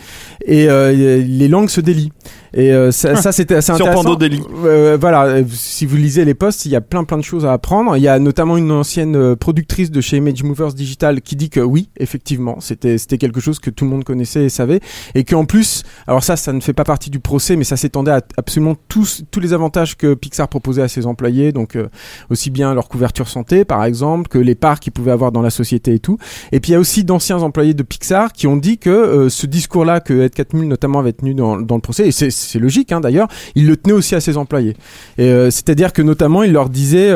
et 0.44 0.68
euh, 0.68 1.22
les 1.22 1.48
langues 1.48 1.68
se 1.68 1.80
délient. 1.80 2.12
Et 2.54 2.72
euh, 2.72 2.90
ça, 2.90 3.16
ça 3.16 3.32
c'était 3.32 3.56
assez 3.56 3.74
Sur 3.74 3.86
intéressant. 3.86 4.16
Euh, 4.64 4.96
voilà, 4.98 5.42
si 5.46 5.84
vous 5.84 5.96
lisez 5.96 6.24
les 6.24 6.32
posts, 6.32 6.64
il 6.64 6.70
y 6.70 6.76
a 6.76 6.80
plein 6.80 7.04
plein 7.04 7.18
de 7.18 7.22
choses 7.22 7.44
à 7.44 7.52
apprendre. 7.52 7.96
Il 7.98 8.02
y 8.02 8.08
a 8.08 8.18
notamment 8.18 8.56
une 8.56 8.70
ancienne 8.70 9.36
productrice 9.36 9.90
de 9.90 10.00
chez 10.00 10.16
Image 10.16 10.42
Movers 10.42 10.72
Digital 10.72 11.20
qui 11.20 11.36
dit 11.36 11.50
que 11.50 11.60
oui, 11.60 11.90
effectivement, 11.98 12.58
c'était 12.60 12.96
c'était 12.96 13.18
quelque 13.18 13.40
chose 13.40 13.58
que 13.58 13.68
tout 13.68 13.84
le 13.84 13.90
monde 13.90 14.04
connaissait 14.04 14.44
et 14.44 14.48
savait, 14.48 14.80
et 15.14 15.24
qu'en 15.24 15.44
plus, 15.44 15.82
alors 16.06 16.24
ça, 16.24 16.36
ça 16.36 16.54
ne 16.54 16.60
fait 16.60 16.72
pas 16.72 16.84
partie 16.84 17.10
du 17.10 17.20
procès, 17.20 17.56
mais 17.56 17.64
ça 17.64 17.76
s'étendait 17.76 18.12
à 18.12 18.22
absolument 18.38 18.74
tous 18.88 19.24
tous 19.30 19.40
les 19.40 19.52
avantages 19.52 19.96
que 19.96 20.14
Pixar 20.14 20.48
proposait 20.48 20.82
à 20.82 20.88
ses 20.88 21.04
employés, 21.06 21.52
donc 21.52 21.76
euh, 21.76 21.88
aussi 22.30 22.48
bien 22.48 22.72
leur 22.72 22.88
couverture 22.88 23.28
santé, 23.28 23.66
par 23.66 23.84
exemple, 23.84 24.05
que 24.28 24.38
les 24.38 24.54
parts 24.54 24.80
qu'ils 24.80 24.92
pouvaient 24.92 25.12
avoir 25.12 25.32
dans 25.32 25.42
la 25.42 25.50
société 25.50 25.94
et 25.94 25.98
tout. 25.98 26.18
Et 26.52 26.60
puis 26.60 26.70
il 26.70 26.72
y 26.74 26.76
a 26.76 26.80
aussi 26.80 27.04
d'anciens 27.04 27.38
employés 27.42 27.74
de 27.74 27.82
Pixar 27.82 28.32
qui 28.32 28.46
ont 28.46 28.56
dit 28.56 28.78
que 28.78 28.90
euh, 28.90 29.28
ce 29.28 29.46
discours-là 29.46 30.00
que 30.00 30.22
Ed 30.22 30.34
Catmull 30.34 30.66
notamment 30.66 30.98
avait 30.98 31.12
tenu 31.12 31.34
dans, 31.34 31.56
le 31.56 31.80
procès, 31.80 32.08
et 32.08 32.12
c'est 32.12 32.58
logique 32.58 32.92
hein, 32.92 33.00
d'ailleurs, 33.00 33.28
il 33.54 33.66
le 33.66 33.76
tenait 33.76 33.94
aussi 33.94 34.14
à 34.14 34.20
ses 34.20 34.36
employés. 34.36 34.76
Euh, 35.18 35.50
c'est-à-dire 35.50 35.92
que 35.92 36.02
notamment 36.02 36.42
il 36.42 36.52
leur 36.52 36.68
disait. 36.68 37.12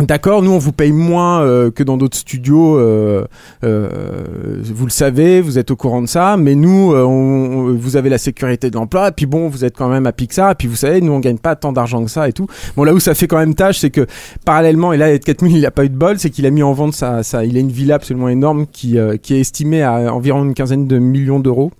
D'accord, 0.00 0.42
nous 0.42 0.52
on 0.52 0.58
vous 0.58 0.70
paye 0.70 0.92
moins 0.92 1.42
euh, 1.42 1.72
que 1.72 1.82
dans 1.82 1.96
d'autres 1.96 2.16
studios, 2.16 2.78
euh, 2.78 3.26
euh, 3.64 4.62
vous 4.62 4.84
le 4.86 4.92
savez, 4.92 5.40
vous 5.40 5.58
êtes 5.58 5.72
au 5.72 5.76
courant 5.76 6.00
de 6.00 6.06
ça, 6.06 6.36
mais 6.36 6.54
nous, 6.54 6.92
euh, 6.92 7.02
on- 7.02 7.74
vous 7.74 7.96
avez 7.96 8.08
la 8.08 8.18
sécurité 8.18 8.70
de 8.70 8.76
l'emploi, 8.76 9.08
et 9.08 9.10
puis 9.10 9.26
bon, 9.26 9.48
vous 9.48 9.64
êtes 9.64 9.76
quand 9.76 9.88
même 9.88 10.06
à 10.06 10.12
Pixar, 10.12 10.52
et 10.52 10.54
puis 10.54 10.68
vous 10.68 10.76
savez, 10.76 11.00
nous 11.00 11.10
on 11.10 11.18
gagne 11.18 11.38
pas 11.38 11.56
tant 11.56 11.72
d'argent 11.72 12.04
que 12.04 12.10
ça 12.12 12.28
et 12.28 12.32
tout. 12.32 12.46
Bon 12.76 12.84
là 12.84 12.94
où 12.94 13.00
ça 13.00 13.12
fait 13.16 13.26
quand 13.26 13.38
même 13.38 13.56
tâche, 13.56 13.78
c'est 13.80 13.90
que 13.90 14.06
parallèlement, 14.44 14.92
et 14.92 14.98
là 14.98 15.10
Ed 15.12 15.24
Catmull 15.24 15.50
il 15.50 15.66
a 15.66 15.72
pas 15.72 15.84
eu 15.84 15.88
de 15.88 15.96
bol, 15.96 16.16
c'est 16.20 16.30
qu'il 16.30 16.46
a 16.46 16.50
mis 16.50 16.62
en 16.62 16.74
vente 16.74 16.92
sa, 16.94 17.24
sa- 17.24 17.44
il 17.44 17.56
a 17.56 17.60
une 17.60 17.72
villa 17.72 17.96
absolument 17.96 18.28
énorme 18.28 18.66
qui, 18.70 18.98
euh, 19.00 19.16
qui 19.16 19.34
est 19.34 19.40
estimée 19.40 19.82
à 19.82 20.14
environ 20.14 20.44
une 20.44 20.54
quinzaine 20.54 20.86
de 20.86 20.98
millions 21.00 21.40
d'euros. 21.40 21.72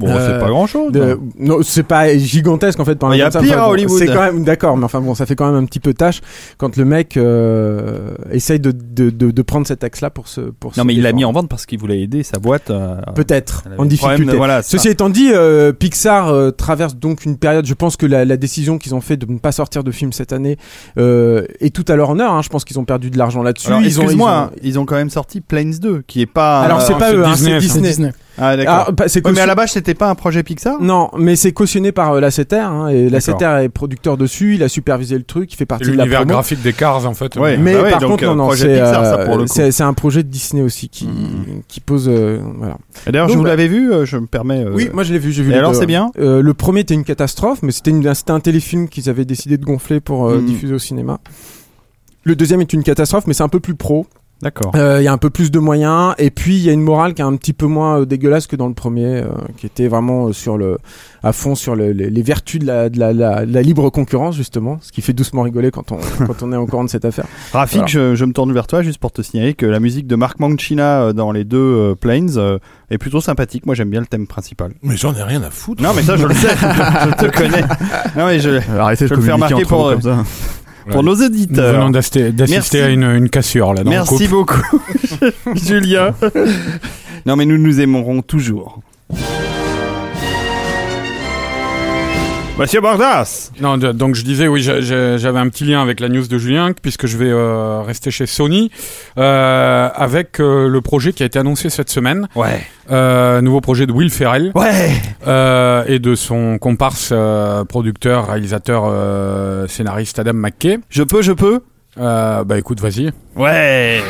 Bon, 0.00 0.08
Euh, 0.08 0.34
c'est 0.34 0.40
pas 0.44 0.48
grand 0.50 0.66
chose. 0.66 0.90
De- 0.92 1.20
non, 1.38 1.58
c'est 1.62 1.84
pas 1.84 2.16
gigantesque 2.18 2.80
en 2.80 2.84
fait. 2.84 2.96
par 2.96 3.14
Il 3.14 3.18
y 3.18 3.22
a 3.22 3.30
pire 3.30 3.62
à 3.62 3.68
Hollywood. 3.70 3.98
C'est 3.98 4.06
quand 4.06 4.22
même 4.22 4.42
d'accord, 4.42 4.76
mais 4.76 4.84
enfin 4.84 5.00
bon, 5.00 5.14
ça 5.14 5.24
fait 5.24 5.36
quand 5.36 5.46
même 5.46 5.54
un 5.62 5.64
petit 5.66 5.78
peu 5.80 5.94
tâche 5.94 6.20
quand 6.58 6.76
le 6.76 6.84
mec 6.84 7.16
euh, 7.16 8.14
essaye 8.32 8.58
de, 8.60 8.72
de, 8.72 9.10
de, 9.10 9.30
de 9.30 9.42
prendre 9.42 9.66
cet 9.66 9.84
axe-là 9.84 10.10
pour 10.10 10.26
se 10.28 10.40
pour. 10.40 10.70
Non, 10.76 10.82
se 10.82 10.86
mais 10.86 10.94
il 10.94 11.02
l'a 11.02 11.12
mis 11.12 11.24
en 11.24 11.32
vente 11.32 11.48
parce 11.48 11.64
qu'il 11.66 11.78
voulait 11.78 12.00
aider 12.00 12.22
sa 12.24 12.38
boîte. 12.38 12.72
Peut-être 13.14 13.64
en 13.78 13.84
difficulté. 13.84 14.36
voilà, 14.36 14.62
Ceci 14.62 14.84
ça. 14.84 14.90
étant 14.90 15.10
dit, 15.10 15.30
euh, 15.32 15.72
Pixar 15.72 16.28
euh, 16.28 16.50
traverse 16.50 16.96
donc 16.96 17.24
une 17.24 17.36
période. 17.36 17.66
Je 17.66 17.74
pense 17.74 17.96
que 17.96 18.06
la, 18.06 18.24
la 18.24 18.36
décision 18.36 18.78
qu'ils 18.78 18.94
ont 18.94 19.00
fait 19.00 19.16
de 19.16 19.30
ne 19.32 19.38
pas 19.38 19.52
sortir 19.52 19.84
de 19.84 19.90
film 19.92 20.12
cette 20.12 20.32
année 20.32 20.56
euh, 20.98 21.44
est 21.60 21.74
tout 21.74 21.84
à 21.86 21.96
leur 21.96 22.10
honneur. 22.10 22.32
hein. 22.32 22.42
Je 22.42 22.48
pense 22.48 22.64
qu'ils 22.64 22.78
ont 22.80 22.84
perdu 22.84 23.10
de 23.10 23.18
l'argent 23.18 23.42
là-dessus. 23.42 23.68
Ils 23.80 23.86
ils 23.86 24.00
ont- 24.00 24.08
hein, 24.28 24.50
ils 24.62 24.78
ont 24.78 24.86
quand 24.86 24.96
même 24.96 25.10
sorti 25.10 25.40
Planes 25.40 25.74
2, 25.80 26.02
qui 26.06 26.20
est 26.20 26.26
pas. 26.26 26.62
Alors 26.62 26.82
c'est 26.82 26.98
pas 26.98 27.12
eux, 27.12 27.24
hein, 27.24 27.30
Disney, 27.32 27.60
c'est 27.60 27.68
ça. 27.68 27.74
C'est 27.74 27.80
Disney. 27.80 28.12
Ah, 28.38 28.56
d'accord. 28.56 28.74
Alors, 28.74 28.92
bah, 28.92 29.04
c'est 29.08 29.24
Ouais, 29.24 29.32
mais 29.32 29.40
à 29.40 29.46
la 29.46 29.54
base, 29.54 29.70
c'était 29.70 29.94
pas 29.94 30.08
un 30.10 30.14
projet 30.14 30.42
Pixar? 30.42 30.80
Non, 30.80 31.10
mais 31.16 31.36
c'est 31.36 31.52
cautionné 31.52 31.92
par 31.92 32.12
euh, 32.14 32.20
Lasseter. 32.20 32.56
Hein, 32.58 32.88
et 32.88 33.08
Lasseter 33.08 33.60
est 33.62 33.68
producteur 33.68 34.16
dessus. 34.16 34.54
Il 34.56 34.62
a 34.62 34.68
supervisé 34.68 35.16
le 35.16 35.22
truc. 35.22 35.52
Il 35.52 35.56
fait 35.56 35.66
partie 35.66 35.84
de 35.90 35.90
la 35.96 36.04
l'univers 36.04 36.20
promo. 36.20 36.32
graphique 36.34 36.62
des 36.62 36.72
Cars 36.72 37.06
en 37.06 37.14
fait. 37.14 37.36
Ouais. 37.36 37.56
Mais 37.56 37.74
Bah 37.74 37.82
ouais, 37.82 37.90
par 37.92 38.00
donc, 38.00 38.10
contre, 38.10 38.24
euh, 38.24 38.26
non, 38.28 38.34
non, 38.36 38.44
projet 38.46 38.64
c'est 38.74 38.80
Pixar, 38.82 39.04
ça, 39.04 39.14
euh, 39.20 39.24
pour 39.26 39.36
le 39.36 39.44
coup. 39.44 39.52
c'est- 39.54 39.80
un 39.82 39.92
projet 39.94 40.22
de 40.22 40.28
Disney 40.28 40.62
aussi 40.62 40.88
qui, 40.88 41.08
qui 41.68 41.80
pose. 41.80 42.08
euh, 42.08 42.40
voilà. 42.56 42.76
D'ailleurs, 43.06 43.28
je 43.28 43.36
vous 43.36 43.42
bah- 43.42 43.50
l'avais 43.50 43.68
vu, 43.68 43.92
euh, 43.92 44.04
je 44.04 44.16
me 44.16 44.26
permets. 44.26 44.64
euh, 44.64 44.72
Oui, 44.74 44.88
moi 44.92 45.04
je 45.04 45.12
l'ai 45.12 45.18
vu. 45.18 45.30
J'ai 45.32 45.42
vu 45.42 45.50
Et 45.50 45.52
les 45.52 45.58
alors, 45.58 45.74
c'est 45.74 45.86
bien? 45.86 46.10
Euh, 46.18 46.42
Le 46.42 46.54
premier 46.54 46.80
était 46.80 46.94
une 46.94 47.04
catastrophe, 47.04 47.60
mais 47.62 47.70
c'était 47.72 47.90
une- 47.90 48.14
c'était 48.14 48.32
un 48.32 48.40
téléfilm 48.40 48.88
qu'ils 48.88 49.08
avaient 49.08 49.24
décidé 49.24 49.58
de 49.58 49.64
gonfler 49.64 50.00
pour 50.00 50.26
euh, 50.28 50.38
Mhm. 50.38 50.46
diffuser 50.46 50.74
au 50.74 50.78
cinéma. 50.78 51.18
Le 52.24 52.34
deuxième 52.36 52.60
est 52.62 52.72
une 52.72 52.82
catastrophe, 52.82 53.26
mais 53.26 53.34
c'est 53.34 53.42
un 53.42 53.48
peu 53.48 53.60
plus 53.60 53.74
pro. 53.74 54.06
D'accord. 54.44 54.72
Euh, 54.76 54.98
Il 55.00 55.04
y 55.04 55.08
a 55.08 55.12
un 55.12 55.18
peu 55.18 55.30
plus 55.30 55.50
de 55.50 55.58
moyens, 55.58 56.14
et 56.18 56.30
puis 56.30 56.54
il 56.56 56.62
y 56.62 56.68
a 56.70 56.72
une 56.72 56.82
morale 56.82 57.14
qui 57.14 57.22
est 57.22 57.24
un 57.24 57.34
petit 57.36 57.54
peu 57.54 57.66
moins 57.66 58.00
euh, 58.00 58.04
dégueulasse 58.04 58.46
que 58.46 58.54
dans 58.56 58.68
le 58.68 58.74
premier, 58.74 59.06
euh, 59.22 59.28
qui 59.56 59.64
était 59.66 59.88
vraiment 59.88 60.28
euh, 60.28 60.32
sur 60.32 60.56
le, 60.58 60.76
à 61.22 61.32
fond 61.32 61.54
sur 61.54 61.74
le- 61.74 61.92
les, 61.92 62.10
les 62.10 62.22
vertus 62.22 62.60
de 62.60 62.66
la, 62.66 62.88
de, 62.90 62.98
la, 63.00 63.12
la- 63.14 63.46
de 63.46 63.52
la 63.54 63.62
libre 63.62 63.88
concurrence 63.90 64.36
justement, 64.36 64.78
ce 64.82 64.92
qui 64.92 65.00
fait 65.00 65.14
doucement 65.14 65.42
rigoler 65.42 65.70
quand 65.70 65.90
on, 65.92 65.96
quand 66.26 66.42
on 66.42 66.52
est 66.52 66.56
au 66.56 66.66
courant 66.66 66.84
de 66.84 66.90
cette 66.90 67.06
affaire. 67.06 67.24
Rafik, 67.52 67.76
Voilà. 67.78 67.88
je, 67.88 68.14
je 68.14 68.24
me 68.26 68.32
tourne 68.34 68.52
vers 68.52 68.66
toi 68.66 68.82
juste 68.82 68.98
pour 68.98 69.12
te 69.12 69.22
signaler 69.22 69.54
que 69.54 69.64
la 69.66 69.80
musique 69.80 70.06
de 70.06 70.14
Mark 70.14 70.38
Mancina 70.38 71.04
euh, 71.04 71.12
dans 71.14 71.32
les 71.32 71.44
deux 71.44 71.56
euh, 71.58 71.94
Planes 71.94 72.32
euh, 72.36 72.58
est 72.90 72.98
plutôt 72.98 73.22
sympathique. 73.22 73.64
Moi, 73.64 73.74
j'aime 73.74 73.88
bien 73.88 74.00
le 74.00 74.06
thème 74.06 74.26
principal. 74.26 74.72
Mais 74.82 74.98
j'en 74.98 75.14
ai 75.14 75.22
rien 75.22 75.42
à 75.42 75.48
foutre. 75.50 75.82
Non, 75.82 75.92
mais 75.96 76.02
ça, 76.02 76.16
je 76.18 76.26
le 76.26 76.34
sais. 76.34 76.48
je 76.54 77.26
te 77.26 77.34
connais. 77.34 77.62
Non, 78.14 78.26
mais 78.26 78.40
je, 78.40 78.60
Arrêtez 78.78 79.04
de 79.04 79.08
Je 79.08 79.14
vais 79.14 79.20
le 79.20 79.26
faire 79.26 79.38
marquer 79.38 79.64
pour, 79.64 79.88
comme 79.90 80.02
ça. 80.02 80.22
Pour 80.90 81.02
nos 81.02 81.12
Nous 81.12 81.16
venons 81.16 81.26
auditeurs. 81.26 81.90
d'assister 81.90 82.82
à 82.82 82.88
une, 82.88 83.04
une 83.04 83.28
cassure 83.28 83.74
là 83.74 83.84
dans 83.84 83.90
Merci 83.90 84.28
beaucoup, 84.28 84.62
Julien. 85.54 86.14
non, 87.26 87.36
mais 87.36 87.46
nous 87.46 87.58
nous 87.58 87.80
aimerons 87.80 88.22
toujours. 88.22 88.80
Monsieur 92.56 92.80
Bordas 92.80 93.50
Non, 93.60 93.78
de- 93.78 93.90
donc 93.90 94.14
je 94.14 94.22
disais, 94.22 94.46
oui, 94.46 94.62
j'a- 94.62 94.80
j'a- 94.80 95.16
j'avais 95.16 95.40
un 95.40 95.48
petit 95.48 95.64
lien 95.64 95.82
avec 95.82 95.98
la 95.98 96.08
news 96.08 96.24
de 96.28 96.38
Julien, 96.38 96.70
puisque 96.80 97.08
je 97.08 97.16
vais 97.16 97.28
euh, 97.30 97.82
rester 97.82 98.12
chez 98.12 98.26
Sony, 98.26 98.70
euh, 99.18 99.88
avec 99.92 100.38
euh, 100.38 100.68
le 100.68 100.80
projet 100.80 101.12
qui 101.12 101.24
a 101.24 101.26
été 101.26 101.36
annoncé 101.40 101.68
cette 101.68 101.90
semaine, 101.90 102.28
Ouais. 102.36 102.60
euh, 102.92 103.40
nouveau 103.40 103.60
projet 103.60 103.86
de 103.86 103.92
Will 103.92 104.08
Ferrell, 104.10 104.52
Ouais 104.54 104.92
euh, 105.26 105.82
et 105.88 105.98
de 105.98 106.14
son 106.14 106.58
comparse 106.58 107.08
euh, 107.12 107.64
producteur, 107.64 108.28
réalisateur, 108.28 108.84
euh, 108.86 109.66
scénariste 109.66 110.20
Adam 110.20 110.34
McKay. 110.34 110.78
Je 110.90 111.02
peux, 111.02 111.22
je 111.22 111.32
peux? 111.32 111.58
Euh, 111.98 112.44
bah 112.44 112.56
écoute, 112.56 112.78
vas-y. 112.80 113.10
Ouais 113.36 114.00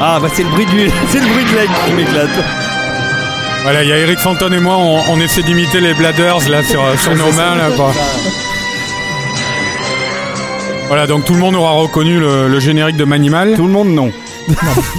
Ah 0.00 0.18
bah 0.20 0.28
c'est 0.32 0.42
le 0.42 0.48
bruit 0.50 0.66
du 0.66 0.90
c'est 1.08 1.20
le 1.20 1.26
bruit 1.26 1.44
de 1.44 1.56
l'aide 1.56 1.70
qui 1.86 1.92
m'éclate. 1.92 2.28
Voilà, 3.62 3.82
il 3.82 3.88
y 3.88 3.92
a 3.92 3.98
Eric 3.98 4.18
Fanton 4.18 4.52
et 4.52 4.60
moi, 4.60 4.76
on, 4.76 5.00
on 5.10 5.20
essaie 5.20 5.42
d'imiter 5.42 5.80
les 5.80 5.94
Bladders 5.94 6.48
là 6.50 6.62
sur, 6.62 6.82
sur 6.98 7.12
nos 7.16 7.32
mains. 7.32 7.54
Là, 7.56 7.70
quoi. 7.74 7.92
Voilà, 10.88 11.06
donc 11.06 11.24
tout 11.24 11.32
le 11.32 11.40
monde 11.40 11.54
aura 11.54 11.70
reconnu 11.72 12.20
le, 12.20 12.48
le 12.48 12.60
générique 12.60 12.96
de 12.96 13.04
Manimal. 13.04 13.54
Tout 13.56 13.64
le 13.66 13.72
monde 13.72 13.88
non. 13.88 14.10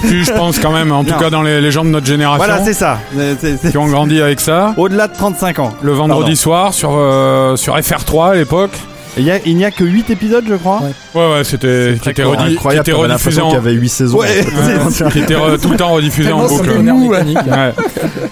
Je 0.04 0.32
pense 0.32 0.58
quand 0.58 0.72
même, 0.72 0.90
en 0.90 1.04
tout 1.04 1.12
Non. 1.12 1.18
cas 1.18 1.30
dans 1.30 1.42
les, 1.42 1.60
les 1.60 1.70
gens 1.70 1.84
de 1.84 1.90
notre 1.90 2.06
génération, 2.06 2.44
Voilà, 2.44 2.64
c'est 2.64 2.72
ça. 2.74 2.98
C'est- 3.16 3.36
c'est- 3.40 3.56
c'est- 3.62 3.70
qui 3.70 3.78
ont 3.78 3.86
grandi 3.86 4.20
avec 4.20 4.40
ça. 4.40 4.74
Au-delà 4.76 5.06
de 5.06 5.14
35 5.14 5.60
ans. 5.60 5.72
Le 5.82 5.92
vendredi 5.92 6.22
Pardon. 6.30 6.34
soir 6.34 6.74
sur, 6.74 6.90
euh, 6.96 7.54
sur 7.54 7.76
FR3 7.78 8.30
à 8.32 8.34
l'époque. 8.34 8.72
Il 9.18 9.24
y 9.24 9.30
a- 9.30 9.38
il 9.46 9.56
n'y 9.56 9.64
a 9.64 9.70
que 9.70 9.84
8 9.84 10.10
épisodes, 10.10 10.44
je 10.48 10.54
crois. 10.54 10.82
Ouais. 10.82 11.20
Ouais, 11.20 11.32
ouais, 11.38 11.44
c'était 11.44 11.94
qui 12.02 12.10
était 12.10 12.22
redit- 12.22 12.56
qui 12.58 12.76
était 12.76 12.92
rediffusé 12.92 13.40
en, 13.40 13.46
qu'il 13.48 13.54
y 13.54 13.58
avait 13.58 13.72
8 13.72 13.88
saisons. 13.88 14.18
Ouais, 14.18 14.26
fait. 14.26 15.08
qui 15.12 15.18
était 15.20 15.34
tout 15.62 15.70
le 15.70 15.76
temps 15.76 15.90
rediffusé 15.92 16.32
en 16.32 16.46
boucle. 16.46 16.70
Ouais. 16.70 17.72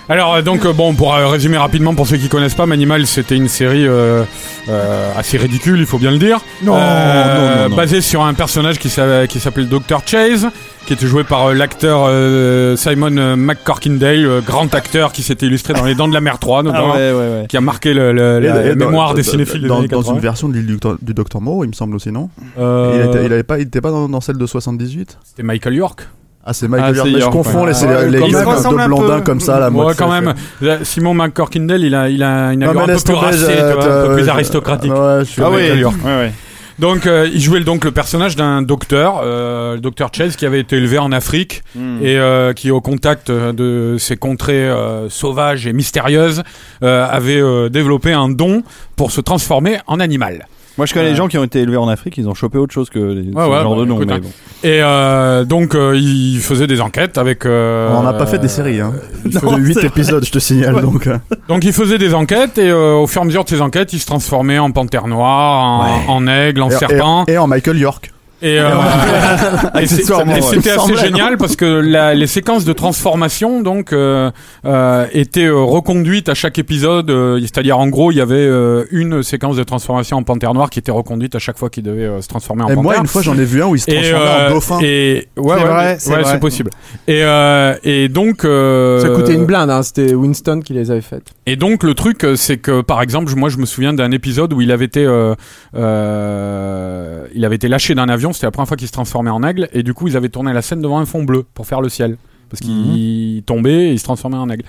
Alors 0.09 0.35
euh, 0.35 0.43
donc 0.43 0.67
euh, 0.67 0.73
bon 0.73 0.93
pour 0.95 1.15
euh, 1.15 1.29
résumer 1.29 1.57
rapidement 1.57 1.95
pour 1.95 2.07
ceux 2.07 2.19
qui 2.19 2.29
connaissent 2.29 2.55
pas 2.55 2.67
Manimal 2.67 3.07
c'était 3.07 3.37
une 3.37 3.49
série 3.49 3.87
euh, 3.89 4.23
euh, 4.69 5.09
assez 5.19 5.39
ridicule 5.39 5.79
il 5.81 5.87
faut 5.87 5.99
bien 5.99 6.11
le 6.11 6.19
dire 6.19 6.41
Non, 6.63 6.75
Euh, 6.77 7.57
non, 7.57 7.63
non, 7.65 7.69
non. 7.71 7.77
basée 7.77 8.03
sur 8.03 8.23
un 8.23 8.35
personnage 8.35 8.79
qui 8.79 8.91
s'appelle 8.91 9.69
Dr 9.69 10.01
Chase 10.05 10.49
qui 10.87 10.93
était 10.93 11.07
joué 11.07 11.25
par 11.25 11.47
euh, 11.47 11.55
l'acteur 11.55 12.05
euh, 12.07 12.77
Simon 12.77 13.17
euh, 13.17 13.37
McCorkindale 13.37 14.27
euh, 14.27 14.41
grand 14.41 14.73
acteur 14.75 15.13
qui 15.13 15.23
s'était 15.23 15.47
illustré 15.47 15.73
dans 15.75 15.85
Les 15.85 15.95
Dents 15.95 16.09
de 16.09 16.15
la 16.15 16.21
Mer 16.21 16.39
3 16.39 16.61
Ah 16.61 16.63
notamment 16.63 16.95
ouais, 16.95 17.13
ouais, 17.13 17.19
ouais. 17.41 17.47
qui 17.49 17.57
a 17.57 17.61
marqué 17.61 17.95
le, 17.95 18.13
le- 18.13 18.43
Et- 18.43 18.47
la 18.47 18.67
et 18.67 18.75
dans- 18.75 18.87
mémoire 18.87 19.15
des 19.15 19.23
dans- 19.23 19.31
cinéphiles 19.31 19.63
des 19.63 19.69
dans, 19.69 19.79
années 19.79 19.89
dans 19.89 19.99
80. 20.01 20.15
une 20.15 20.21
version 20.21 20.49
de 20.49 20.55
l'île 20.55 20.67
du, 20.67 20.73
Docteur- 20.75 20.99
du 21.01 21.15
Docteur 21.15 21.41
Moreau, 21.41 21.65
il 21.65 21.69
me 21.69 21.73
semble 21.73 21.97
aussi, 21.97 22.13
non? 22.13 22.29
Euh, 22.59 22.93
il, 23.03 23.09
était, 23.09 23.27
il 23.27 23.33
avait 23.33 23.43
pas, 23.43 23.59
il 23.59 23.63
était 23.67 23.81
pas 23.81 23.91
dans, 23.91 24.09
dans 24.09 24.21
celle 24.21 24.37
de 24.39 24.47
78 24.47 25.19
C'était 25.25 25.43
Michael 25.43 25.75
York 25.75 26.07
Ah, 26.45 26.53
c'est 26.53 26.69
Michael 26.69 26.91
Ah, 26.93 26.97
York. 26.99 27.09
mais 27.15 27.21
je 27.21 27.27
confonds 27.29 27.65
ouais. 27.65 27.73
les, 27.73 27.87
les, 27.87 28.11
les 28.11 28.21
même. 28.21 28.31
deux 28.31 28.39
Il 28.41 28.45
ressemble 28.45 28.81
un 28.81 28.87
blondins 28.87 29.17
peu. 29.19 29.23
comme 29.25 29.41
ça, 29.41 29.59
là. 29.59 29.71
moi, 29.71 29.95
quand 29.95 30.11
même 30.11 30.35
Simon 30.83 31.15
McCorkindale 31.15 31.83
il 31.83 31.95
a, 31.95 32.09
il 32.11 32.23
a 32.23 32.53
une 32.53 32.63
Ah, 32.63 32.71
allure 32.71 32.83
un 32.83 32.87
peu 32.87 34.15
plus 34.17 34.29
aristocratique 34.29 34.93
Ouais, 34.93 35.21
je 35.21 35.25
suis 35.25 35.43
Ah 35.43 35.49
Michael 35.51 35.73
ouais. 35.73 35.79
York. 35.79 35.97
ouais, 36.05 36.17
ouais. 36.17 36.33
Donc, 36.79 37.07
euh, 37.07 37.29
il 37.33 37.41
jouait 37.41 37.61
donc 37.61 37.85
le 37.85 37.93
personnage 37.93 38.37
d'un 38.37 38.63
docteur, 38.63 39.21
euh, 39.23 39.75
le 39.75 39.81
docteur 39.81 40.11
Chase, 40.13 40.37
qui 40.37 40.45
avait 40.47 40.61
été 40.61 40.77
élevé 40.77 40.99
en 40.99 41.13
Afrique 41.13 41.63
Hmm. 41.75 41.99
et 42.03 42.19
euh, 42.19 42.53
qui, 42.53 42.71
au 42.71 42.81
contact 42.81 43.31
de 43.31 43.97
ces 43.99 44.17
contrées 44.17 44.71
sauvages 45.09 45.67
et 45.67 45.73
mystérieuses, 45.73 46.43
avait 46.83 47.43
développé 47.71 48.13
un 48.13 48.29
don 48.29 48.63
pour 48.97 49.11
se 49.11 49.21
transformer 49.21 49.79
en 49.87 50.01
animal. 50.01 50.47
Moi, 50.77 50.87
je 50.87 50.95
connais 50.95 51.11
des 51.11 51.15
gens 51.15 51.29
qui 51.29 51.39
ont 51.39 51.45
été 51.45 51.61
élevés 51.61 51.77
en 51.77 51.87
Afrique, 51.89 52.17
ils 52.19 52.29
ont 52.29 52.35
chopé 52.35 52.59
autre 52.59 52.75
chose 52.75 52.91
que 52.91 52.99
les, 52.99 53.25
ce 53.27 53.33
genre 53.33 53.49
bah, 53.49 53.81
de 53.81 53.85
nom. 53.87 53.95
écoute, 53.97 54.09
mais 54.09 54.15
hein. 54.15 54.21
bon. 54.23 54.29
Et 54.65 54.81
euh, 54.83 55.45
donc, 55.45 55.75
euh, 55.75 55.97
il 55.97 56.41
faisait 56.41 56.67
des 56.67 56.81
enquêtes 56.81 57.17
avec. 57.17 57.47
euh, 57.47 57.95
On 57.97 58.03
n'a 58.03 58.13
pas 58.13 58.27
fait 58.27 58.39
des 58.39 58.49
séries, 58.49 58.81
hein. 58.81 58.93
Il 59.25 59.31
Non, 59.35 59.41
faut 59.41 59.57
8 59.57 59.75
c'est- 59.75 59.87
épisodes, 59.87 60.25
je 60.25 60.33
te 60.33 60.39
signale, 60.41 60.81
donc. 60.81 61.07
euh. 61.07 61.19
Donc, 61.49 61.65
il 61.65 61.73
faisait 61.73 61.99
des 61.99 62.13
enquêtes 62.15 62.59
et 62.59 62.71
euh, 62.71 62.95
au 62.95 63.07
fur 63.07 63.21
et 63.21 63.25
à 63.25 63.27
mesure 63.27 63.45
de 63.45 63.49
ces 63.51 63.61
enquêtes, 63.61 63.93
il 63.93 64.01
se 64.01 64.07
transformait 64.07 64.59
en 64.59 64.71
panthère 64.73 65.07
noire, 65.07 65.63
en, 65.63 65.85
Ouais. 65.85 65.91
en 66.09 66.27
aigle, 66.27 66.63
en 66.63 66.71
Et- 66.71 66.75
et- 66.75 66.79
serpent. 66.79 67.25
Et 67.29 67.39
en 67.39 67.47
Michael 67.47 67.79
York. 67.79 68.11
Et, 68.43 68.59
euh, 68.61 68.69
et 69.79 69.85
et 69.85 69.87
c'était 69.87 70.13
assez 70.13 70.79
Semblait, 70.79 70.97
génial 70.99 71.37
parce 71.39 71.57
que 71.57 71.65
la- 71.65 72.15
les 72.15 72.27
séquences 72.27 72.65
de 72.65 72.73
transformation 72.73 73.63
donc 73.63 73.93
euh, 73.93 74.31
euh, 74.67 75.07
étaient 75.13 75.47
euh, 75.47 75.57
reconduites 75.63 76.29
à 76.29 76.35
chaque 76.35 76.59
épisode. 76.59 77.11
euh, 77.11 77.41
C'est-à-dire 77.41 77.79
en 77.79 77.87
gros 77.87 78.11
il 78.11 78.17
y 78.17 78.21
avait 78.21 78.35
euh, 78.37 78.85
une 78.91 79.23
séquence 79.23 79.57
de 79.57 79.63
transformation 79.65 80.19
en 80.19 80.23
panthère 80.25 80.53
noire 80.53 80.69
qui 80.71 80.79
était 80.79 80.93
reconduite 80.93 81.35
à 81.35 81.39
chaque 81.39 81.57
fois 81.59 81.71
qu'il 81.71 81.85
devait 81.85 82.05
euh, 82.05 82.21
se 82.21 82.29
transformer 82.29 82.63
en 82.65 82.69
Et 82.69 82.75
panthère. 82.75 82.83
moi, 82.83 82.97
une 82.99 83.07
fois, 83.07 83.23
j'en 83.23 83.39
ai 83.39 83.45
vu 83.45 83.63
un 83.63 83.67
où 83.67 83.77
il 83.77 83.81
se 83.81 83.91
et, 83.91 83.95
transformait 83.95 84.27
euh, 84.29 84.49
en 84.49 84.55
dauphin. 84.55 84.79
et 84.83 85.29
ouais, 85.37 85.57
C'est 85.59 85.65
ouais, 85.65 85.97
c'est 85.99 86.11
vrai. 86.13 86.25
c'est 86.25 86.41
possible. 86.41 86.71
Et 87.09 87.21
euh, 87.25 87.75
et 87.85 88.09
donc 88.09 88.45
euh, 88.45 89.01
Ça 89.01 89.09
coûtait 89.11 89.35
une 89.35 89.47
blinde, 89.47 89.71
hein, 89.71 89.83
c'était 89.83 90.13
Winston 90.15 90.61
qui 90.65 90.73
les 90.75 90.91
avait 90.91 91.01
faites. 91.01 91.29
et 91.47 91.57
donc 91.57 91.83
le 91.83 91.95
truc, 91.95 92.27
c'est 92.37 92.59
que 92.59 92.81
par 92.83 93.01
exemple, 93.01 93.33
moi 93.37 93.49
je 93.49 93.59
me 93.59 93.65
souviens 93.67 93.93
d'un 93.95 94.11
épisode 94.11 94.53
où 94.53 94.61
il 94.61 94.71
avait 94.73 94.85
été, 94.87 95.05
euh, 95.05 95.35
euh, 95.77 97.27
il 97.35 97.45
avait 97.45 97.57
été 97.57 97.69
lâché 97.69 97.95
d'un 97.95 98.09
avion. 98.09 98.24
C'était 98.33 98.47
la 98.47 98.51
première 98.53 98.69
fois 98.69 98.77
qu'il 98.77 98.89
se 98.89 98.93
transformait 98.93 99.31
en 99.31 99.43
aigle, 99.43 99.69
et 99.73 99.83
du 99.83 99.95
coup 99.95 100.09
ils 100.09 100.17
avaient 100.17 100.29
tourné 100.29 100.53
la 100.53 100.63
scène 100.63 100.81
devant 100.81 100.99
un 100.99 101.07
fond 101.07 101.23
bleu 101.25 101.45
pour 101.55 101.67
faire 101.67 101.81
le 101.81 101.89
ciel, 101.89 102.17
parce 102.51 102.61
qu'il 102.61 103.43
tombait 103.45 103.89
et 103.89 103.93
il 103.93 103.99
se 103.99 104.05
transformait 104.05 104.37
en 104.37 104.49
aigle. 104.49 104.65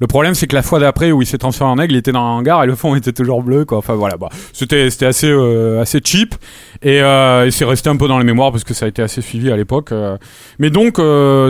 Le 0.00 0.06
problème, 0.06 0.34
c'est 0.34 0.46
que 0.46 0.54
la 0.54 0.62
fois 0.62 0.78
d'après 0.80 1.12
où 1.12 1.22
il 1.22 1.26
s'est 1.26 1.38
transformé 1.38 1.72
en 1.72 1.82
aigle, 1.84 1.94
il 1.94 1.98
était 1.98 2.10
dans 2.12 2.20
un 2.20 2.38
hangar 2.38 2.64
et 2.64 2.66
le 2.66 2.74
fond 2.74 2.94
était 2.94 3.12
toujours 3.12 3.42
bleu. 3.42 3.64
Quoi. 3.64 3.78
Enfin 3.78 3.94
voilà, 3.94 4.16
bah, 4.16 4.28
c'était 4.52 4.88
assez 5.04 5.28
euh, 5.28 5.80
assez 5.80 6.00
cheap 6.02 6.34
et, 6.82 7.00
euh, 7.02 7.46
et 7.46 7.50
c'est 7.50 7.64
resté 7.64 7.90
un 7.90 7.96
peu 7.96 8.08
dans 8.08 8.18
les 8.18 8.24
mémoires 8.24 8.50
parce 8.50 8.64
que 8.64 8.74
ça 8.74 8.86
a 8.86 8.88
été 8.88 9.02
assez 9.02 9.20
suivi 9.20 9.50
à 9.50 9.56
l'époque. 9.56 9.92
euh. 9.92 10.16
Mais 10.58 10.70
donc 10.70 11.00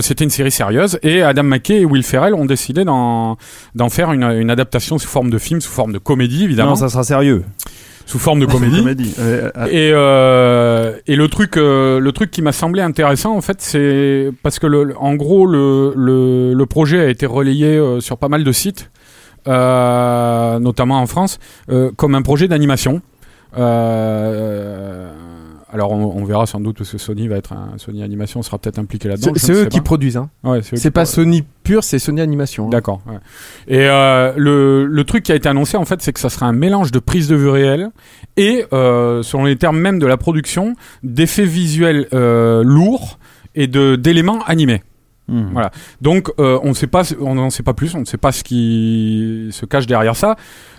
c'était 0.03 0.25
une 0.25 0.31
série 0.31 0.51
sérieuse 0.51 0.99
et 1.03 1.23
Adam 1.23 1.45
McKay 1.45 1.81
et 1.81 1.85
Will 1.85 2.03
Ferrell 2.03 2.35
ont 2.35 2.45
décidé 2.47 2.85
d'en 2.85 3.37
d'en 3.75 3.89
faire 3.89 4.13
une, 4.13 4.25
une 4.25 4.51
adaptation 4.51 4.99
sous 4.99 5.09
forme 5.09 5.31
de 5.31 5.39
film, 5.39 5.61
sous 5.61 5.71
forme 5.73 5.93
de 5.93 5.99
comédie 5.99 6.45
évidemment, 6.45 6.71
Non, 6.71 6.77
ça 6.77 6.89
sera 6.89 7.05
sérieux. 7.05 7.45
Sous 8.09 8.19
forme 8.19 8.41
de 8.41 8.47
comédie. 8.47 8.79
Comédie. 8.79 9.15
Euh, 9.19 9.51
euh, 9.57 9.67
Et, 9.67 9.91
euh, 9.93 10.95
et 11.07 11.15
le 11.15 11.29
truc, 11.29 11.57
euh, 11.59 12.01
le 12.01 12.13
truc 12.13 12.31
qui 12.31 12.41
m'a 12.41 12.53
semblé 12.53 12.81
intéressant 12.81 13.37
en 13.37 13.43
fait, 13.43 13.61
c'est 13.61 14.31
parce 14.43 14.59
que 14.59 14.67
le, 14.67 14.95
en 14.99 15.15
gros 15.15 15.47
le, 15.47 15.93
le, 15.95 16.55
le 16.55 16.67
projet 16.67 17.01
a 17.01 17.09
été 17.09 17.27
relayé 17.27 17.79
sur 18.01 18.17
pas 18.17 18.29
mal 18.29 18.45
de 18.45 18.53
sites, 18.53 18.91
notamment 19.47 21.01
en 21.01 21.07
France, 21.07 21.39
comme 21.97 22.15
un 22.15 22.23
projet 22.23 22.49
d'animation. 22.49 23.03
Euh, 23.57 25.11
alors 25.73 25.93
on, 25.93 26.05
on 26.17 26.25
verra 26.25 26.47
sans 26.47 26.61
doute 26.61 26.79
parce 26.79 26.91
que 26.91 26.99
Sony 26.99 27.29
va 27.29 27.37
être 27.37 27.53
un 27.53 27.73
Sony 27.77 28.03
Animation 28.03 28.43
sera 28.43 28.59
peut-être 28.59 28.79
impliqué 28.79 29.09
là-dedans. 29.09 29.33
C'est 29.37 29.53
eux 29.53 29.67
qui 29.67 29.79
pas. 29.79 29.85
produisent. 29.85 30.17
Hein. 30.17 30.31
Ouais, 30.45 30.61
c'est 30.63 30.91
pas 30.91 31.03
pro- 31.05 31.11
Sony 31.13 31.45
pur, 31.63 31.85
c'est 31.85 31.99
Sony 31.99 32.21
Animation. 32.21 32.67
hein. 32.67 32.71
D'accord. 32.71 33.01
ouais. 33.07 33.19
Et 33.69 33.87
euh, 33.87 34.33
le, 34.37 34.87
le 34.87 35.05
truc 35.05 35.25
qui 35.25 35.33
a 35.33 35.35
été 35.35 35.49
annoncé, 35.49 35.77
en 35.77 35.85
fait, 35.85 36.01
c'est 36.03 36.13
que 36.13 36.21
ça 36.21 36.31
sera 36.31 36.47
un 36.47 36.53
mélange 36.53 36.91
de 36.93 36.99
prise 36.99 37.29
de 37.29 37.37
vue 37.37 37.49
réelle 37.51 37.91
et, 38.37 38.65
euh, 38.73 39.23
selon 39.23 39.45
les 39.45 39.57
termes 39.57 39.79
même 39.79 39.99
de 39.99 40.07
la 40.07 40.17
production, 40.17 40.75
d'effets 41.03 41.45
visuels 41.45 42.07
euh, 42.13 42.63
lourds 42.63 43.19
et 43.55 43.67
de 43.67 43.97
d'éléments 43.97 44.43
animés. 44.47 44.83
Hmm. 45.29 45.51
Voilà. 45.53 45.71
Donc, 46.01 46.31
euh, 46.41 46.59
on 46.63 46.71
ne 46.71 46.75
sait 46.75 46.87
pas, 46.87 47.03
on 47.21 47.35
n'en 47.35 47.51
sait 47.51 47.63
pas 47.63 47.75
plus, 47.75 47.95
on 47.95 48.01
ne 48.01 48.05
sait 48.07 48.17
pas 48.17 48.33
ce 48.33 48.43
qui 48.43 49.49
se 49.51 49.67
cache 49.67 49.87
derrière 49.87 50.17
ça. 50.17 50.37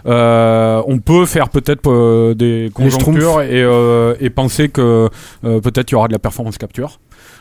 Euh, 0.08 0.82
on 0.88 0.98
peut 1.00 1.26
faire 1.28 1.50
peut-être 1.50 1.90
euh, 1.92 2.34
des 2.34 2.72
conjonctures 2.74 3.42
et, 3.42 4.26
et 4.26 4.30
penser 4.32 4.70
que 4.70 5.08
peut-être 5.44 5.92
il 5.92 5.94
y 5.94 5.96
aura 5.96 6.08
de 6.08 6.14
la 6.14 6.20
performance 6.20 6.58
capture 6.58 7.00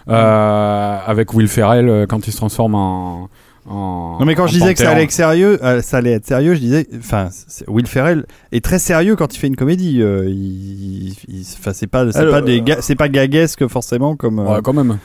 euh, 0.08 0.98
avec 1.06 1.32
Will 1.34 1.48
Ferrell 1.48 2.06
quand 2.08 2.26
il 2.26 2.30
se 2.32 2.36
transforme 2.36 2.74
en. 2.74 3.28
en 3.66 4.18
Non 4.20 4.26
mais 4.26 4.34
quand 4.34 4.46
je 4.46 4.52
disais 4.54 4.74
que 4.74 4.80
ça 4.80 4.90
allait 4.90 5.04
être 5.04 5.10
sérieux, 5.12 5.58
ça 5.82 5.98
allait 5.98 6.12
être 6.12 6.26
sérieux, 6.26 6.54
je 6.54 6.60
disais, 6.60 6.86
enfin, 6.98 7.28
Will 7.68 7.86
Ferrell 7.86 8.26
est 8.52 8.64
très 8.64 8.78
sérieux 8.78 9.16
quand 9.16 9.34
il 9.34 9.38
fait 9.38 9.46
une 9.48 9.56
comédie. 9.56 10.00
il, 10.02 11.14
il- 11.28 11.44
c'est 11.44 11.86
pas, 11.86 12.10
c'est 12.12 12.18
Alors, 12.18 12.34
pas 12.34 12.42
des, 12.42 12.60
ga- 12.62 12.78
c'est 12.80 12.94
pas 12.96 13.08
gaguesque 13.08 13.66
forcément 13.68 14.16
comme. 14.16 14.38
Ouais, 14.40 14.60
quand 14.62 14.72
même. 14.72 14.98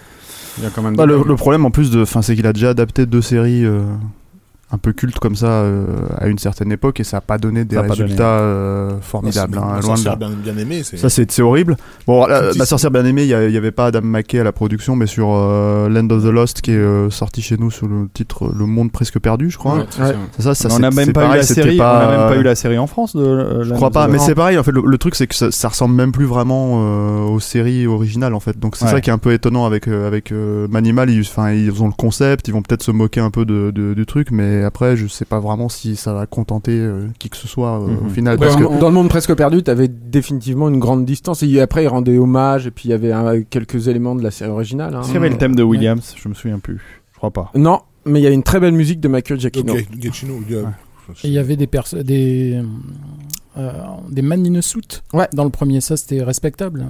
Il 0.57 0.63
y 0.63 0.67
a 0.67 0.69
quand 0.69 0.81
même. 0.81 0.95
Bah, 0.95 1.05
le, 1.05 1.35
problème 1.35 1.65
en 1.65 1.71
plus 1.71 1.89
de, 1.91 2.05
c'est 2.05 2.35
qu'il 2.35 2.47
a 2.47 2.53
déjà 2.53 2.69
adapté 2.69 3.05
deux 3.05 3.21
séries 3.21 3.65
euh, 3.65 3.83
un 4.73 4.77
peu 4.79 4.91
cultes 4.91 5.19
comme 5.19 5.35
ça 5.35 5.45
euh, 5.45 5.85
à 6.17 6.27
une 6.27 6.39
certaine 6.39 6.71
époque 6.71 6.99
et 6.99 7.03
ça 7.03 7.17
a 7.17 7.21
pas 7.21 7.37
donné 7.37 7.63
des 7.63 7.77
résultats 7.77 8.23
euh, 8.39 8.93
formidables, 9.01 9.57
hein, 9.59 9.79
loin 9.83 9.95
de 9.99 10.03
là. 10.05 10.15
bien, 10.15 10.31
bien 10.31 10.57
aimé. 10.57 10.81
c'est- 10.83 10.97
Ça 10.97 11.09
c'est 11.09 11.31
c'est 11.31 11.43
horrible. 11.43 11.77
Bon, 12.07 12.25
la, 12.25 12.65
sorcière 12.65 12.89
bien 12.89 13.05
aimée, 13.05 13.21
il 13.23 13.27
y, 13.29 13.33
a- 13.35 13.47
il 13.47 13.53
y 13.53 13.57
avait 13.57 13.71
pas 13.71 13.85
Adam 13.85 14.01
McKay 14.01 14.39
à 14.39 14.43
la 14.43 14.51
production, 14.51 14.95
mais 14.95 15.05
sur 15.05 15.29
euh, 15.31 15.89
Land 15.89 16.09
of 16.09 16.23
the 16.23 16.27
Lost 16.27 16.61
qui 16.61 16.71
est 16.71 16.75
euh, 16.75 17.09
sorti 17.11 17.41
chez 17.43 17.55
nous 17.57 17.69
sous 17.69 17.87
le 17.87 18.07
titre 18.13 18.51
Le 18.57 18.65
Monde 18.65 18.91
presque 18.91 19.19
perdu, 19.19 19.51
je 19.51 19.57
crois. 19.59 19.75
Ouais, 19.77 19.85
c'est 19.91 20.01
Ouais. 20.01 20.15
ça. 20.39 20.55
Ça, 20.55 20.67
on 20.69 20.71
c'est- 20.71 20.79
n'a 20.79 20.89
même 20.89 21.13
pas 21.13 21.25
eu 21.27 21.37
la 21.37 21.43
série. 21.43 21.77
pas- 21.77 22.05
On 22.07 22.11
n'a 22.11 22.17
même 22.17 22.27
pas 22.29 22.37
eu 22.37 22.43
la 22.43 22.55
série 22.55 22.79
en 22.79 22.87
France 22.87 23.15
de. 23.15 23.21
euh, 23.23 23.63
Je 23.63 23.73
crois 23.73 23.91
pas, 23.91 24.07
mais 24.07 24.17
c'est 24.17 24.33
pareil. 24.35 24.57
En 24.57 24.63
fait, 24.63 24.71
le, 24.71 24.81
le 24.85 24.97
truc 24.97 25.13
c'est 25.13 25.27
que 25.27 25.35
ça, 25.35 25.51
ça 25.51 25.67
ressemble 25.69 25.93
même 25.93 26.11
plus 26.11 26.25
vraiment 26.25 26.79
euh, 26.81 27.19
aux 27.27 27.39
séries 27.39 27.85
originales 27.85 28.33
en 28.33 28.39
fait. 28.39 28.59
Donc 28.59 28.75
c'est 28.75 28.85
Ouais. 28.85 28.91
ça 28.91 29.01
qui 29.01 29.11
est 29.11 29.13
un 29.13 29.17
peu 29.19 29.33
étonnant 29.33 29.65
avec 29.65 29.87
euh, 29.87 30.07
avec 30.07 30.31
euh, 30.31 30.67
Manimal. 30.67 31.09
Ils, 31.11 31.21
enfin, 31.21 31.51
ils 31.51 31.81
ont 31.83 31.87
le 31.87 31.93
concept, 31.93 32.47
ils 32.47 32.51
vont 32.53 32.61
peut-être 32.63 32.81
se 32.83 32.91
moquer 32.91 33.19
un 33.19 33.29
peu 33.29 33.45
de, 33.45 33.69
de- 33.69 33.93
du 33.93 34.05
truc, 34.07 34.29
mais 34.31 34.62
après, 34.63 34.95
je 34.97 35.07
sais 35.07 35.25
pas 35.25 35.39
vraiment 35.39 35.69
si 35.69 35.95
ça 35.95 36.13
va 36.13 36.25
contenter 36.25 36.77
euh, 36.77 37.07
qui 37.19 37.29
que 37.29 37.37
ce 37.37 37.47
soit 37.47 37.79
euh, 37.79 37.85
au 37.85 38.03
Mhm. 38.05 38.09
final. 38.09 38.37
Dans, 38.37 38.45
Parce 38.45 38.55
que 38.55 38.79
dans 38.79 38.87
le 38.89 38.93
monde 38.95 39.09
presque 39.09 39.33
perdu, 39.35 39.63
t'avais 39.63 39.87
définitivement 39.87 40.69
une 40.69 40.79
grande 40.79 41.05
distance. 41.05 41.43
Et 41.43 41.59
après, 41.61 41.83
il 41.83 41.87
rendait 41.87 42.17
hommage, 42.17 42.67
et 42.67 42.71
puis 42.71 42.85
il 42.89 42.91
y 42.91 42.93
avait 42.93 43.11
un- 43.11 43.41
quelques 43.43 43.87
éléments 43.87 44.15
de 44.15 44.23
la 44.23 44.31
série 44.31 44.51
originale. 44.51 44.93
hein. 44.95 44.99
Est-ce 45.01 45.07
qu'il 45.07 45.15
y 45.15 45.17
avait 45.17 45.29
le 45.29 45.37
thème 45.37 45.55
de 45.55 45.63
Williams? 45.63 46.13
Je 46.15 46.29
me 46.29 46.33
souviens 46.33 46.59
plus. 46.59 46.81
Je 47.13 47.17
crois 47.17 47.31
pas. 47.31 47.51
Non, 47.55 47.79
mais 48.05 48.19
il 48.19 48.23
y 48.23 48.27
a 48.27 48.31
une 48.31 48.43
très 48.43 48.59
belle 48.59 48.73
musique 48.73 48.99
de 48.99 49.07
Michael 49.07 49.39
Giacchino. 49.39 49.73
Ok, 49.73 49.87
Giacchino, 49.99 50.33
il 50.47 50.55
y 50.55 50.57
a- 50.59 50.73
Et 51.23 51.27
il 51.27 51.33
y 51.33 51.37
avait 51.37 51.57
des 51.57 51.67
perso- 51.67 52.01
des 52.01 52.61
euh, 53.57 53.71
des 54.09 54.21
man 54.21 54.45
in 54.47 54.55
a 54.55 54.61
suit 54.61 55.01
Ouais. 55.13 55.27
dans 55.33 55.43
le 55.43 55.49
premier, 55.49 55.81
ça 55.81 55.97
c'était 55.97 56.23
respectable. 56.23 56.85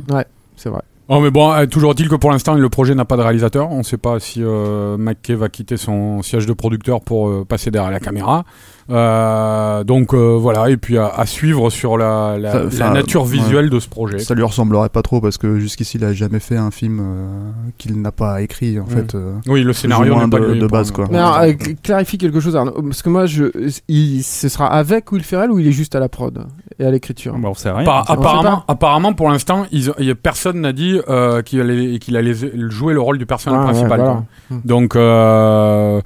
C'est 0.56 0.70
vrai. 0.70 0.82
Oh 1.10 1.20
mais 1.20 1.32
bon, 1.32 1.52
euh, 1.52 1.66
toujours 1.66 1.92
est-il 1.92 2.08
que 2.08 2.16
pour 2.16 2.32
l'instant 2.32 2.54
le 2.54 2.70
projet 2.70 2.96
n'a 2.96 3.04
pas 3.04 3.18
de 3.18 3.22
réalisateur. 3.22 3.70
On 3.70 3.80
ne 3.80 3.84
sait 3.84 3.98
pas 3.98 4.20
si 4.22 4.42
euh, 4.42 4.96
McKay 4.98 5.36
va 5.36 5.50
quitter 5.50 5.76
son 5.76 6.22
siège 6.22 6.46
de 6.46 6.54
producteur 6.54 7.02
pour 7.02 7.28
euh, 7.28 7.46
passer 7.46 7.72
derrière 7.72 7.92
la 7.92 8.00
caméra. 8.00 8.46
Euh, 8.90 9.84
donc 9.84 10.14
euh, 10.14 10.38
voilà, 10.40 10.70
et 10.70 10.78
puis 10.78 10.98
à, 10.98 11.08
à 11.08 11.26
suivre 11.26 11.70
sur 11.70 11.98
la, 11.98 12.38
la, 12.38 12.52
Ça- 12.52 12.60
la 12.60 12.66
enfin, 12.68 12.90
nature 12.94 13.24
ouais. 13.24 13.30
visuelle 13.32 13.70
de 13.70 13.80
ce 13.80 13.88
projet. 13.88 14.20
ça 14.20 14.34
lui 14.36 14.44
ressemblerait 14.44 14.90
pas 14.90 15.02
trop 15.02 15.22
parce 15.22 15.38
que 15.38 15.58
jusqu'ici 15.60 15.98
il 15.98 16.04
a 16.06 16.14
jamais 16.14 16.40
fait 16.40 16.58
un 16.58 16.72
film 16.72 17.00
euh, 17.02 17.52
qu'il 17.78 18.02
n'a 18.02 18.12
pas 18.12 18.42
écrit 18.42 18.80
en 18.80 18.86
fait. 18.86 19.16
euh. 19.16 19.36
Oui, 19.48 19.64
le 19.64 19.74
scénario 19.74 20.16
n'est 20.16 20.28
pas 20.30 20.40
de- 20.40 20.54
de 20.56 20.68
base, 20.68 20.92
quoi. 20.92 21.08
Mais 21.10 21.18
alors, 21.18 21.38
euh, 21.40 21.48
cl- 21.52 21.76
clarifie 21.82 22.18
quelque 22.18 22.40
chose, 22.40 22.56
Arnaud. 22.56 22.74
Parce 22.84 23.02
que 23.02 23.10
moi, 23.10 23.26
je, 23.26 23.46
il, 23.88 24.22
ce 24.24 24.50
sera 24.50 24.68
avec 24.68 25.12
Will 25.12 25.24
Ferrell 25.24 25.52
ou 25.52 25.60
il 25.60 25.68
est 25.68 25.72
juste 25.72 25.96
à 25.96 26.00
la 26.00 26.10
prod 26.10 26.46
et 26.80 26.86
à 26.86 26.92
l'écriture? 26.92 27.38
Bah, 27.38 27.50
on 27.50 27.54
sait 27.54 27.72
rien. 27.72 27.86
Par- 27.86 28.04
on 28.04 28.06
sait 28.06 28.12
apparemment, 28.14 28.64
apparemment, 28.68 29.14
pour 29.14 29.30
l'instant, 29.30 29.66
ils 29.72 29.90
ont- 29.92 29.96
il 30.00 30.06
y 30.06 30.12
a- 30.12 30.16
personne 30.16 30.60
n'a 30.62 30.74
dit 30.74 31.00
euh, 31.10 31.42
qu'il 31.42 31.62
allait, 31.62 32.34
jouer 32.70 32.94
le 32.94 33.02
rôle 33.02 33.18
du 33.18 33.26
personnage 33.26 33.60
Ouais, 33.60 33.66
ouais, 33.66 33.72
principal. 33.74 34.00
voilà. 34.00 34.14
quoi. 34.50 34.58
Hmm. 34.58 34.62
Donc, 34.66 34.96
euh, 34.96 36.02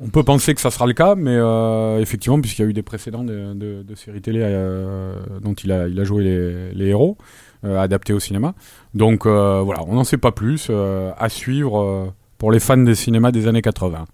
on 0.00 0.08
peut 0.08 0.22
penser 0.22 0.54
que 0.54 0.60
ça 0.60 0.70
sera 0.70 0.86
le 0.86 0.92
cas, 0.92 1.14
mais 1.14 1.34
euh, 1.36 1.98
effectivement, 2.00 2.40
puisqu'il 2.40 2.62
y 2.62 2.64
a 2.66 2.68
eu 2.68 2.72
des 2.74 2.82
précédents 2.82 3.24
de, 3.24 3.54
de- 3.54 3.82
de 3.82 3.94
séries 3.94 4.20
télé 4.20 4.40
euh, 4.42 5.14
dont 5.42 5.54
il 5.54 5.72
a, 5.72 5.88
il 5.88 5.98
a 5.98 6.04
joué 6.04 6.22
les, 6.24 6.72
les 6.72 6.86
héros, 6.88 7.16
euh, 7.64 7.78
adaptés 7.80 8.12
au 8.12 8.20
cinéma. 8.20 8.54
Donc 8.94 9.26
voilà, 9.26 9.82
on 9.86 9.94
n'en 9.94 10.04
sait 10.04 10.18
pas 10.18 10.32
plus. 10.32 10.70
à 10.70 11.28
suivre 11.28 12.12
pour 12.38 12.52
les 12.52 12.60
fans 12.60 12.76
des 12.76 12.94
cinémas 12.94 13.32
des 13.32 13.48
années 13.48 13.62
80. 13.62 14.04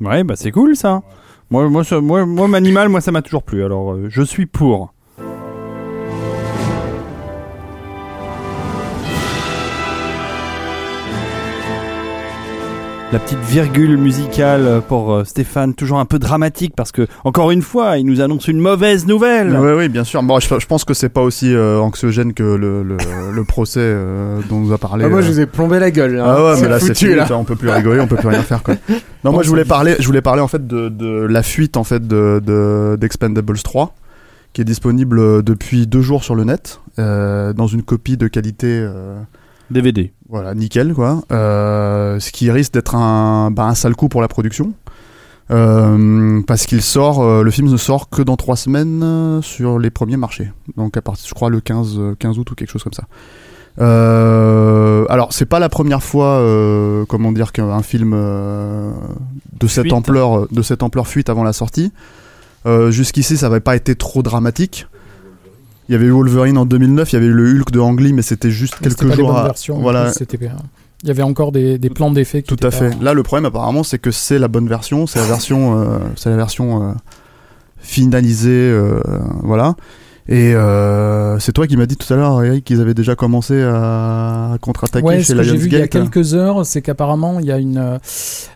Ouais, 0.00 0.22
bah 0.24 0.34
c'est 0.36 0.50
cool 0.52 0.76
ça. 0.76 1.02
Moi, 1.50 1.68
moi, 1.70 1.82
ça- 1.82 2.00
moi, 2.00 2.26
moi, 2.26 2.46
Manimal, 2.46 2.88
moi, 2.90 3.00
ça 3.00 3.10
m'a 3.10 3.22
toujours 3.22 3.42
plu. 3.42 3.64
Alors, 3.64 3.96
je 4.10 4.22
suis 4.22 4.44
pour. 4.46 4.92
La 13.10 13.18
petite 13.18 13.38
virgule 13.38 13.96
musicale 13.96 14.82
pour 14.86 15.14
euh, 15.14 15.24
Stéphane, 15.24 15.72
toujours 15.72 15.98
un 15.98 16.04
peu 16.04 16.18
dramatique 16.18 16.74
parce 16.76 16.92
que, 16.92 17.06
encore 17.24 17.50
une 17.50 17.62
fois, 17.62 17.96
il 17.96 18.04
nous 18.04 18.20
annonce 18.20 18.48
une 18.48 18.60
mauvaise 18.60 19.06
nouvelle. 19.06 19.56
Oui, 19.58 19.72
oui, 19.78 19.88
bien 19.88 20.04
sûr. 20.04 20.22
Bon, 20.22 20.38
je, 20.40 20.46
je 20.58 20.66
pense 20.66 20.84
que 20.84 20.92
c'est 20.92 21.08
pas 21.08 21.22
aussi 21.22 21.54
euh, 21.54 21.78
anxiogène 21.80 22.34
que 22.34 22.42
le, 22.42 22.82
le, 22.82 22.98
le 23.32 23.44
procès 23.44 23.80
euh, 23.80 24.40
dont 24.50 24.60
nous 24.60 24.72
a 24.74 24.78
parlé. 24.78 25.06
Ah, 25.06 25.08
moi, 25.08 25.20
euh, 25.20 25.22
je 25.22 25.28
vous 25.28 25.40
ai 25.40 25.46
plombé 25.46 25.78
la 25.78 25.90
gueule. 25.90 26.20
hein. 26.20 26.24
Ah 26.26 26.44
ouais, 26.52 26.60
mais 26.60 26.68
là 26.68 26.78
c'est 26.78 26.88
foutu, 26.88 27.06
fini, 27.06 27.16
là. 27.16 27.26
ça, 27.26 27.38
on 27.38 27.44
peut 27.44 27.56
plus 27.56 27.70
rigoler, 27.70 27.98
on 28.00 28.06
peut 28.08 28.16
plus 28.16 28.28
rien 28.28 28.42
faire 28.42 28.62
quoi. 28.62 28.74
Non, 29.24 29.32
moi 29.32 29.42
je 29.42 29.48
voulais 29.48 29.64
parler, 29.64 29.96
je 29.98 30.06
voulais 30.06 30.20
parler 30.22 30.42
en 30.42 30.46
fait 30.48 30.64
de, 30.66 30.88
de 30.90 31.08
la 31.26 31.42
fuite 31.42 31.76
en 31.76 31.82
fait 31.84 32.06
de 32.06 32.40
de- 32.44 32.96
d'Expendables 33.00 33.58
3 33.58 33.94
qui 34.52 34.60
est 34.60 34.64
disponible 34.64 35.42
depuis 35.42 35.86
deux 35.88 36.02
jours 36.02 36.22
sur 36.22 36.34
le 36.36 36.44
net 36.44 36.80
euh, 37.00 37.52
dans 37.52 37.66
une 37.66 37.82
copie 37.82 38.16
de 38.16 38.28
qualité 38.28 38.68
euh, 38.68 39.16
DVD. 39.70 40.12
voilà 40.28 40.54
nickel 40.54 40.94
quoi. 40.94 41.22
Euh, 41.32 42.18
ce 42.20 42.32
qui 42.32 42.50
risque 42.50 42.72
d'être 42.72 42.94
un 42.94 43.50
bah, 43.50 43.64
un 43.64 43.74
sale 43.74 43.94
coup 43.96 44.08
pour 44.08 44.20
la 44.22 44.28
production. 44.28 44.72
Euh, 45.50 46.42
parce 46.46 46.66
qu'il 46.66 46.82
sort, 46.82 47.22
euh, 47.22 47.42
le 47.42 47.50
film 47.50 47.68
ne 47.70 47.78
sort 47.78 48.10
que 48.10 48.20
dans 48.20 48.36
trois 48.36 48.56
semaines 48.56 49.02
euh, 49.02 49.40
sur 49.40 49.78
les 49.78 49.88
premiers 49.90 50.18
marchés. 50.18 50.52
Donc 50.76 50.96
à 50.98 51.00
partir, 51.02 51.26
je 51.26 51.32
crois 51.32 51.48
le 51.48 51.60
15, 51.60 51.94
euh, 51.98 52.14
15 52.18 52.38
août 52.38 52.50
ou 52.50 52.54
quelque 52.54 52.70
chose 52.70 52.82
comme 52.82 52.92
ça. 52.92 53.04
Euh, 53.80 55.04
alors 55.08 55.32
c'est 55.32 55.46
pas 55.46 55.58
la 55.58 55.68
première 55.68 56.02
fois, 56.02 56.38
euh, 56.40 57.04
comment 57.06 57.32
dire, 57.32 57.52
qu'un 57.52 57.82
film 57.82 58.12
euh, 58.14 58.92
de 59.58 59.66
cette 59.66 59.84
Fuite. 59.84 59.92
ampleur, 59.94 60.48
de 60.50 60.62
cette 60.62 60.82
ampleur 60.82 61.06
fuite 61.06 61.28
avant 61.30 61.44
la 61.44 61.52
sortie. 61.52 61.92
Euh, 62.66 62.90
Jusqu'ici, 62.90 63.36
ça 63.36 63.48
n'avait 63.48 63.60
pas 63.60 63.76
été 63.76 63.94
trop 63.94 64.22
dramatique. 64.22 64.86
Il 65.88 65.92
y 65.92 65.94
avait 65.94 66.06
eu 66.06 66.10
Wolverine 66.10 66.58
en 66.58 66.66
2009, 66.66 67.12
il 67.12 67.14
y 67.14 67.16
avait 67.18 67.26
eu 67.26 67.32
le 67.32 67.50
Hulk 67.60 67.70
de 67.70 67.80
Ang 67.80 67.98
Lee, 67.98 68.12
mais 68.12 68.22
c'était 68.22 68.50
juste 68.50 68.74
quelques 68.80 69.10
jours. 69.14 69.36
à- 69.36 69.44
versions, 69.44 69.78
Voilà, 69.78 70.12
Il 71.02 71.08
y 71.08 71.10
avait 71.10 71.22
encore 71.22 71.52
des, 71.52 71.78
des 71.78 71.90
plans 71.90 72.10
d'effets 72.10 72.42
tout 72.42 72.56
à 72.62 72.70
fait. 72.70 72.90
pas- 72.90 73.04
Là, 73.04 73.14
le 73.14 73.22
problème 73.22 73.44
apparemment, 73.46 73.82
c'est 73.84 73.98
que 73.98 74.10
c'est 74.10 74.38
la 74.38 74.48
bonne 74.48 74.68
version, 74.68 75.06
c'est 75.06 75.18
la 75.20 75.24
version, 75.26 75.78
euh, 75.80 75.98
c'est 76.16 76.28
la 76.30 76.36
version 76.36 76.82
euh, 76.82 76.92
finalisée, 77.78 78.50
euh, 78.50 79.00
voilà. 79.42 79.76
Et 80.30 80.54
euh, 80.54 81.38
c'est 81.38 81.52
toi 81.52 81.66
qui 81.66 81.78
m'as 81.78 81.86
dit 81.86 81.96
tout 81.96 82.12
à 82.12 82.16
l'heure, 82.16 82.42
Eric, 82.44 82.62
qu'ils 82.64 82.82
avaient 82.82 82.92
déjà 82.92 83.14
commencé 83.16 83.62
à 83.62 84.56
contre-attaquer 84.60 85.06
Ouais, 85.06 85.22
ce 85.22 85.32
chez 85.32 85.38
que 85.38 85.42
j'ai 85.42 85.56
vu 85.56 85.68
il 85.68 85.72
y 85.72 85.76
a 85.76 85.78
Lionsgate. 85.78 86.10
quelques 86.10 86.34
heures, 86.34 86.66
c'est 86.66 86.82
qu'apparemment 86.82 87.40
il 87.40 87.46
y 87.46 87.52
a 87.52 87.56
une 87.58 87.98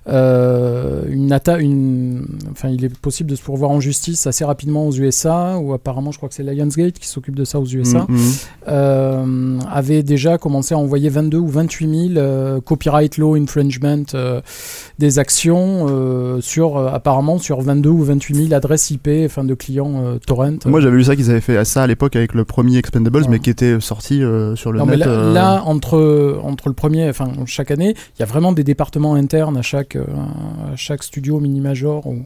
euh, 0.08 1.02
une 1.08 1.32
atta, 1.32 1.58
une, 1.58 2.26
enfin 2.50 2.68
il 2.68 2.84
est 2.84 2.94
possible 2.98 3.30
de 3.30 3.36
se 3.36 3.42
pourvoir 3.42 3.70
en 3.70 3.80
justice 3.80 4.26
assez 4.26 4.44
rapidement 4.44 4.86
aux 4.86 4.92
USA, 4.92 5.56
ou 5.58 5.72
apparemment 5.72 6.10
je 6.12 6.18
crois 6.18 6.28
que 6.28 6.34
c'est 6.34 6.42
Lionsgate 6.42 6.98
qui 6.98 7.08
s'occupe 7.08 7.36
de 7.36 7.44
ça 7.44 7.58
aux 7.58 7.64
USA, 7.66 8.04
Mhm, 8.08 8.16
mhm. 8.18 8.32
euh, 8.68 9.58
avait 9.70 10.02
déjà 10.02 10.36
commencé 10.36 10.74
à 10.74 10.78
envoyer 10.78 11.08
22 11.08 11.38
ou 11.38 11.48
28 11.48 12.08
000 12.14 12.18
euh, 12.18 12.60
copyright 12.60 13.16
law 13.16 13.34
infringement 13.34 14.02
des 14.98 15.18
actions 15.18 15.86
sur 16.42 16.76
apparemment 16.78 17.38
sur 17.38 17.60
22 17.62 17.88
ou 17.88 18.02
28 18.02 18.34
000 18.48 18.52
adresses 18.52 18.90
IP, 18.90 19.08
enfin 19.24 19.44
de 19.44 19.54
clients 19.54 20.18
torrent. 20.26 20.58
Moi, 20.66 20.80
j'avais 20.80 20.96
lu 20.96 21.04
ça 21.04 21.16
qu'ils 21.16 21.30
avaient 21.30 21.40
fait 21.40 21.61
ça 21.64 21.82
à 21.82 21.86
l'époque 21.86 22.16
avec 22.16 22.34
le 22.34 22.44
premier 22.44 22.76
Expendables, 22.78 23.22
Ouais. 23.22 23.26
mais 23.28 23.38
qui 23.38 23.50
était 23.50 23.80
sorti 23.80 24.22
euh, 24.22 24.56
sur 24.56 24.72
le 24.72 24.78
Non, 24.80 24.86
net. 24.86 24.98
mais 24.98 25.04
là, 25.04 25.10
euh, 25.10 25.32
là, 25.32 25.62
entre, 25.66 26.40
entre 26.42 26.68
le 26.68 26.74
premier, 26.74 27.08
enfin, 27.08 27.30
chaque 27.46 27.70
année, 27.70 27.94
il 28.16 28.20
y 28.20 28.22
a 28.22 28.26
vraiment 28.26 28.52
des 28.52 28.64
départements 28.64 29.14
internes 29.14 29.56
à 29.56 29.62
chaque, 29.62 29.96
euh, 29.96 30.04
à 30.72 30.76
chaque 30.76 31.02
studio 31.02 31.40
mini-major 31.40 32.06
ou, 32.06 32.24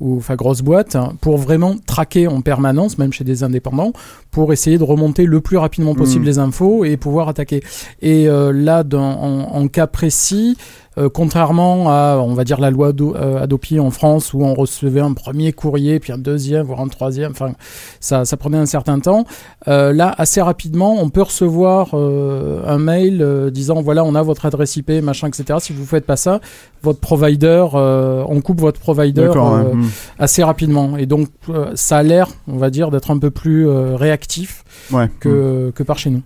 ou 0.00 0.16
enfin, 0.18 0.34
grosse 0.36 0.62
boîte 0.62 0.96
hein, 0.96 1.12
pour 1.20 1.36
vraiment 1.38 1.76
traquer 1.86 2.26
en 2.28 2.40
permanence, 2.40 2.98
même 2.98 3.12
chez 3.12 3.24
des 3.24 3.42
indépendants, 3.42 3.92
pour 4.30 4.52
essayer 4.52 4.78
de 4.78 4.84
remonter 4.84 5.24
le 5.24 5.40
plus 5.40 5.56
rapidement 5.56 5.94
possible 5.94 6.24
Mm. 6.24 6.28
les 6.28 6.38
infos 6.38 6.84
et 6.84 6.96
pouvoir 6.96 7.28
attaquer. 7.28 7.62
Et 8.02 8.26
là, 8.26 8.82
dans, 8.84 9.00
en, 9.20 9.56
en 9.56 9.68
cas 9.68 9.86
précis, 9.86 10.56
euh, 11.00 11.08
contrairement 11.08 11.90
à, 11.90 12.18
on 12.22 12.34
va 12.34 12.44
dire, 12.44 12.60
la 12.60 12.70
loi 12.70 12.88
Ado- 12.88 13.16
euh, 13.16 13.42
Adopi 13.42 13.80
en 13.80 13.90
France 13.90 14.34
où 14.34 14.44
on 14.44 14.54
recevait 14.54 15.00
un 15.00 15.12
premier 15.12 15.52
courrier, 15.52 15.98
puis 15.98 16.12
un 16.12 16.18
deuxième, 16.18 16.66
voire 16.66 16.80
un 16.80 16.88
troisième, 16.88 17.32
enfin, 17.32 17.52
ça, 18.00 18.24
ça 18.24 18.36
prenait 18.36 18.58
un 18.58 18.66
certain 18.66 19.00
temps. 19.00 19.24
Euh, 19.68 19.92
là, 19.92 20.14
assez 20.18 20.40
rapidement, 20.40 20.96
on 21.00 21.08
peut 21.08 21.22
recevoir 21.22 21.94
un 21.94 22.78
mail 22.78 23.50
disant 23.52 23.80
voilà, 23.82 24.04
on 24.04 24.14
a 24.14 24.22
votre 24.22 24.46
adresse 24.46 24.76
IP, 24.76 24.90
machin, 25.02 25.28
etc. 25.28 25.58
Si 25.60 25.72
vous 25.72 25.84
faites 25.86 26.06
pas 26.06 26.16
ça, 26.16 26.40
votre 26.82 27.00
provider, 27.00 27.66
on 27.72 28.40
coupe 28.42 28.60
votre 28.60 28.80
provider 28.80 29.30
mhm. 29.34 29.88
assez 30.18 30.42
rapidement. 30.42 30.96
Et 30.96 31.06
donc, 31.06 31.28
ça 31.74 31.98
a 31.98 32.02
l'air, 32.02 32.28
on 32.48 32.56
va 32.56 32.70
dire, 32.70 32.90
d'être 32.90 33.10
un 33.10 33.18
peu 33.18 33.30
plus 33.30 33.68
réactif 33.68 34.64
Ouais. 34.92 35.08
que, 35.20 35.72
que 35.74 35.82
par 35.82 35.98
chez 35.98 36.10
nous. 36.10 36.22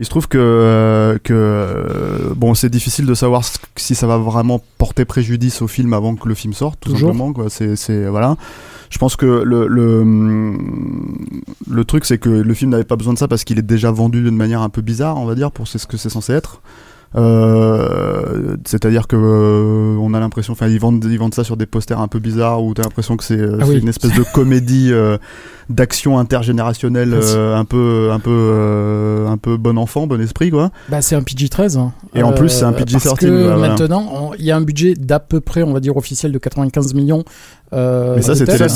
Il 0.00 0.04
se 0.04 0.10
trouve 0.10 0.26
que, 0.26 0.38
euh, 0.38 1.18
que 1.22 1.32
euh, 1.32 2.34
bon, 2.34 2.54
c'est 2.54 2.68
difficile 2.68 3.06
de 3.06 3.14
savoir 3.14 3.42
si 3.76 3.94
ça 3.94 4.08
va 4.08 4.18
vraiment 4.18 4.60
porter 4.76 5.04
préjudice 5.04 5.62
au 5.62 5.68
film 5.68 5.92
avant 5.92 6.16
que 6.16 6.28
le 6.28 6.34
film 6.34 6.52
sorte, 6.52 6.80
tout 6.80 6.90
Toujours. 6.90 7.10
simplement. 7.10 7.32
Quoi. 7.32 7.48
C'est, 7.48 7.76
c'est 7.76 8.06
voilà. 8.06 8.36
Je 8.90 8.98
pense 8.98 9.14
que 9.14 9.24
le 9.44 9.68
le, 9.68 10.04
le 11.70 11.84
truc, 11.84 12.04
c'est 12.06 12.18
que 12.18 12.28
le 12.28 12.54
film 12.54 12.72
n'avait 12.72 12.82
pas 12.84 12.96
besoin 12.96 13.12
de 13.12 13.18
ça 13.18 13.28
parce 13.28 13.44
qu'il 13.44 13.58
est 13.58 13.62
déjà 13.62 13.92
vendu 13.92 14.22
d'une 14.22 14.36
manière 14.36 14.62
un 14.62 14.68
peu 14.68 14.82
bizarre, 14.82 15.16
on 15.16 15.26
va 15.26 15.36
dire, 15.36 15.52
pour 15.52 15.68
c'est 15.68 15.78
ce 15.78 15.86
que 15.86 15.96
c'est 15.96 16.10
censé 16.10 16.32
être. 16.32 16.60
Euh, 17.16 18.56
c'est-à-dire 18.66 19.06
que 19.06 19.16
euh, 19.16 19.96
on 20.00 20.14
a 20.14 20.20
l'impression, 20.20 20.52
enfin 20.52 20.68
ils 20.68 20.80
vendent 20.80 21.04
ils 21.08 21.18
vendent 21.18 21.34
ça 21.34 21.44
sur 21.44 21.56
des 21.56 21.66
posters 21.66 22.00
un 22.00 22.08
peu 22.08 22.18
bizarres 22.18 22.62
où 22.62 22.74
t'as 22.74 22.82
l'impression 22.82 23.16
que 23.16 23.24
c'est 23.24 23.38
euh, 23.38 23.58
Ah 23.60 23.64
oui. 23.68 23.78
une 23.78 23.88
espèce 23.88 24.12
de 24.14 24.24
comédie 24.34 24.90
euh, 24.92 25.16
d'action 25.68 26.18
intergénérationnelle 26.18 27.14
euh, 27.14 27.56
un 27.56 27.64
peu 27.64 28.10
un 28.12 28.18
peu 28.18 28.30
euh, 28.32 29.28
un 29.28 29.36
peu 29.36 29.56
bon 29.56 29.78
enfant, 29.78 30.06
bon 30.06 30.20
esprit 30.20 30.50
quoi. 30.50 30.70
Bah, 30.88 31.02
c'est 31.02 31.14
un 31.14 31.22
PG-13. 31.22 31.78
hein. 31.78 31.92
Et 32.14 32.22
en 32.22 32.32
plus, 32.32 32.48
c'est 32.48 32.64
un 32.64 32.72
PG-13, 32.72 32.92
Parce 33.04 33.18
que 33.20 33.26
voilà, 33.26 33.56
voilà. 33.56 33.68
maintenant, 33.68 34.32
il 34.38 34.44
y 34.44 34.50
a 34.50 34.56
un 34.56 34.60
budget 34.60 34.94
d'à 34.94 35.20
peu 35.20 35.40
près, 35.40 35.62
on 35.62 35.72
va 35.72 35.80
dire, 35.80 35.96
officiel 35.96 36.32
de 36.32 36.38
95 36.38 36.94
millions. 36.94 37.24
euh, 37.72 38.14
Mais 38.16 38.22
ça 38.22 38.34
c'était 38.34 38.56
ça. 38.58 38.66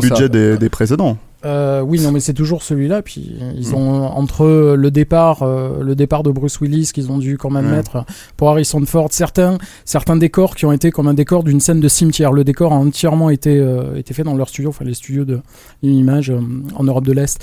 budgets 0.00 0.28
des, 0.28 0.56
des 0.58 0.68
précédents. 0.68 1.16
Euh, 1.44 1.80
oui, 1.82 2.00
non, 2.00 2.12
mais 2.12 2.20
c'est 2.20 2.32
toujours 2.34 2.62
celui-là. 2.62 3.02
Puis 3.02 3.36
ils 3.56 3.70
Mm. 3.70 3.74
ont 3.74 4.02
entre 4.06 4.74
le 4.76 4.90
départ, 4.90 5.42
euh, 5.42 5.82
le 5.82 5.94
départ 5.94 6.22
de 6.22 6.30
Bruce 6.30 6.60
Willis 6.60 6.90
qu'ils 6.92 7.10
ont 7.12 7.18
dû 7.18 7.36
quand 7.38 7.50
même 7.50 7.68
mettre 7.68 8.04
pour 8.36 8.50
Harrison 8.50 8.84
Ford. 8.86 9.08
Certains, 9.10 9.58
certains 9.84 10.16
décors 10.16 10.56
qui 10.56 10.64
ont 10.64 10.72
été 10.72 10.90
comme 10.90 11.06
un 11.08 11.14
décor 11.14 11.44
d'une 11.44 11.60
scène 11.60 11.80
de 11.80 11.88
cimetière. 11.88 12.32
Le 12.32 12.42
décor 12.42 12.72
a 12.72 12.76
entièrement 12.76 13.30
été 13.30 13.58
euh, 13.58 13.96
été 13.96 14.14
fait 14.14 14.22
dans 14.24 14.34
leur 14.34 14.48
studio, 14.48 14.70
enfin 14.70 14.84
les 14.84 14.94
studios 14.94 15.24
de 15.24 15.40
Image 15.82 16.30
euh, 16.30 16.40
en 16.74 16.84
Europe 16.84 17.04
de 17.04 17.12
l'Est. 17.12 17.38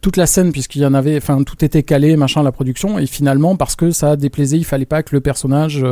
Toute 0.00 0.16
la 0.16 0.26
scène, 0.26 0.52
puisqu'il 0.52 0.80
y 0.82 0.86
en 0.86 0.94
avait, 0.94 1.16
enfin 1.16 1.42
tout 1.42 1.62
était 1.64 1.82
calé, 1.82 2.16
machin, 2.16 2.42
la 2.42 2.52
production. 2.52 2.98
Et 2.98 3.06
finalement, 3.06 3.56
parce 3.56 3.76
que 3.76 3.90
ça 3.90 4.16
déplaisait, 4.16 4.56
il 4.56 4.64
fallait 4.64 4.86
pas 4.86 5.02
que 5.02 5.14
le 5.14 5.20
personnage, 5.20 5.84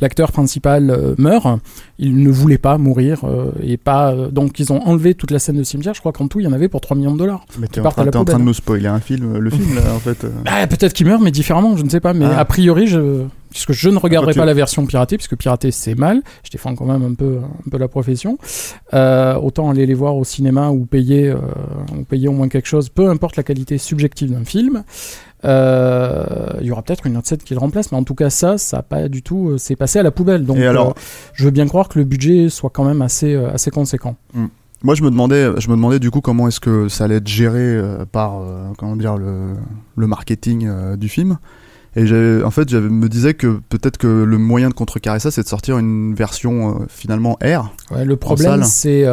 l'acteur 0.00 0.30
principal 0.30 1.14
meure. 1.18 1.58
Il 1.98 2.22
ne 2.22 2.30
voulait 2.30 2.58
pas 2.58 2.78
mourir 2.78 3.22
et 3.62 3.76
pas. 3.76 4.14
donc 4.30 4.60
ils 4.60 4.72
ont 4.72 4.80
enlevé 4.86 5.14
toute 5.14 5.32
la 5.32 5.38
scène 5.40 5.56
de 5.56 5.64
cimetière. 5.64 5.94
Je 5.94 6.00
crois 6.00 6.12
qu'en 6.18 6.28
tout, 6.28 6.40
il 6.40 6.44
y 6.44 6.46
en 6.46 6.52
avait 6.52 6.68
pour 6.68 6.80
3 6.82 6.96
millions 6.96 7.12
de 7.14 7.18
dollars. 7.18 7.46
Mais 7.58 7.66
t'es 7.68 7.80
en, 7.80 7.90
train, 7.90 8.06
en 8.06 8.24
train 8.24 8.38
de 8.38 8.44
nous 8.44 8.52
spoiler 8.52 8.88
un 8.88 9.00
film, 9.00 9.38
le 9.38 9.48
film 9.50 9.74
là 9.76 9.94
en 9.94 9.98
fait. 9.98 10.24
euh. 10.24 10.30
Ah, 10.46 10.66
peut-être 10.66 10.92
qu'il 10.92 11.06
meurt, 11.06 11.22
mais 11.22 11.30
différemment, 11.30 11.76
je 11.76 11.82
ne 11.84 11.88
sais 11.88 12.00
pas. 12.00 12.12
Mais 12.12 12.26
Ah. 12.26 12.40
a 12.40 12.44
priori, 12.44 12.86
je, 12.86 13.22
puisque 13.50 13.72
je 13.72 13.88
ne 13.88 13.96
regarderai 13.98 14.32
tu- 14.34 14.38
pas 14.38 14.44
la 14.44 14.52
version 14.54 14.84
piratée, 14.84 15.16
puisque 15.16 15.36
pirater 15.36 15.70
c'est 15.70 15.94
mal. 15.94 16.20
Je 16.44 16.50
défends 16.50 16.74
quand 16.74 16.84
même 16.86 17.02
un 17.04 17.14
peu, 17.14 17.38
un 17.66 17.70
peu 17.70 17.78
la 17.78 17.88
profession. 17.88 18.36
Euh, 18.92 19.36
autant 19.36 19.70
aller 19.70 19.86
les 19.86 19.94
voir 19.94 20.16
au 20.16 20.24
cinéma 20.24 20.68
ou 20.70 20.84
payer, 20.84 21.28
euh, 21.28 21.36
ou 21.98 22.02
payer 22.04 22.28
au 22.28 22.32
moins 22.32 22.48
quelque 22.48 22.68
chose, 22.68 22.88
peu 22.90 23.08
importe 23.08 23.36
la 23.36 23.42
qualité 23.44 23.78
subjective 23.78 24.32
d'un 24.32 24.44
film. 24.44 24.82
Euh, 25.44 26.24
Il 26.60 26.66
y 26.66 26.70
aura 26.72 26.82
peut-être 26.82 27.06
une 27.06 27.16
autre 27.16 27.28
scène 27.28 27.38
qui 27.38 27.54
le 27.54 27.60
remplace, 27.60 27.92
mais 27.92 27.98
en 27.98 28.02
tout 28.04 28.14
cas 28.16 28.28
ça, 28.30 28.58
ça 28.58 28.78
a 28.78 28.82
pas 28.82 29.08
du 29.08 29.22
tout, 29.22 29.50
euh, 29.50 29.58
c'est 29.58 29.76
passé 29.76 29.98
à 29.98 30.02
la 30.02 30.10
poubelle. 30.10 30.44
Donc, 30.44 30.56
Et 30.58 30.66
alors- 30.66 30.88
euh, 30.90 30.92
je 31.34 31.44
veux 31.44 31.50
bien 31.52 31.66
croire 31.68 31.88
que 31.88 31.98
le 31.98 32.04
budget 32.04 32.48
soit 32.48 32.70
quand 32.70 32.84
même 32.84 33.02
assez, 33.02 33.34
euh, 33.34 33.52
assez 33.52 33.70
conséquent. 33.70 34.16
Moi 34.84 34.94
je 34.94 35.02
me 35.02 35.10
demandais, 35.10 35.50
je 35.58 35.68
me 35.70 35.74
demandais 35.74 35.98
du 35.98 36.10
coup 36.10 36.20
comment 36.20 36.46
est-ce 36.48 36.60
que 36.60 36.88
ça 36.88 37.04
allait 37.04 37.16
être 37.16 37.26
géré 37.26 37.58
euh, 37.60 38.04
par 38.10 38.40
euh, 38.40 38.68
comment 38.78 38.94
dire 38.96 39.16
le, 39.16 39.54
le 39.96 40.06
marketing 40.06 40.66
euh, 40.68 40.96
du 40.96 41.08
film. 41.08 41.38
Et 41.96 42.02
en 42.44 42.50
fait, 42.52 42.70
je 42.70 42.76
me 42.76 43.08
disais 43.08 43.34
que 43.34 43.58
peut-être 43.70 43.96
que 43.96 44.06
le 44.06 44.38
moyen 44.38 44.68
de 44.68 44.74
contrecarrer 44.74 45.18
ça, 45.18 45.32
c'est 45.32 45.42
de 45.42 45.48
sortir 45.48 45.78
une 45.78 46.14
version 46.14 46.86
finalement 46.88 47.36
R. 47.42 47.72
Ouais, 47.90 48.04
le 48.04 48.14
problème, 48.14 48.62
c'est 48.62 49.04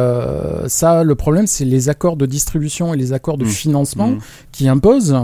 ça. 0.68 1.02
Le 1.02 1.14
problème, 1.16 1.48
c'est 1.48 1.64
les 1.64 1.88
accords 1.88 2.16
de 2.16 2.26
distribution 2.26 2.94
et 2.94 2.96
les 2.96 3.12
accords 3.12 3.38
de 3.38 3.44
Mm. 3.44 3.48
financement 3.48 4.08
Mm. 4.10 4.18
qui 4.52 4.68
imposent 4.68 5.16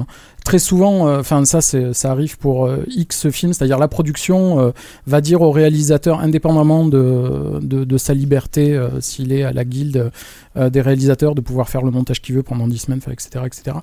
très 0.45 0.59
souvent, 0.59 1.09
euh, 1.09 1.21
enfin 1.21 1.45
ça, 1.45 1.61
c'est, 1.61 1.93
ça 1.93 2.11
arrive 2.11 2.39
pour 2.39 2.67
euh, 2.67 2.85
X 2.89 3.31
films, 3.31 3.53
c'est-à-dire 3.53 3.79
la 3.79 3.89
production 3.89 4.61
euh, 4.61 4.71
va 5.07 5.21
dire 5.21 5.43
au 5.43 5.51
réalisateur, 5.51 6.21
indépendamment 6.21 6.87
de, 6.87 7.61
de, 7.61 7.85
de 7.85 7.99
sa 7.99 8.15
liberté, 8.15 8.75
euh, 8.75 9.01
s'il 9.01 9.33
est 9.33 9.45
à 9.45 9.53
la 9.53 9.65
guilde 9.65 10.11
euh, 10.57 10.71
des 10.71 10.81
réalisateurs, 10.81 11.35
de 11.35 11.41
pouvoir 11.41 11.69
faire 11.69 11.83
le 11.83 11.91
montage 11.91 12.21
qu'il 12.21 12.35
veut 12.35 12.43
pendant 12.43 12.67
10 12.69 12.79
semaines, 12.79 13.01
etc., 13.11 13.45
etc., 13.47 13.77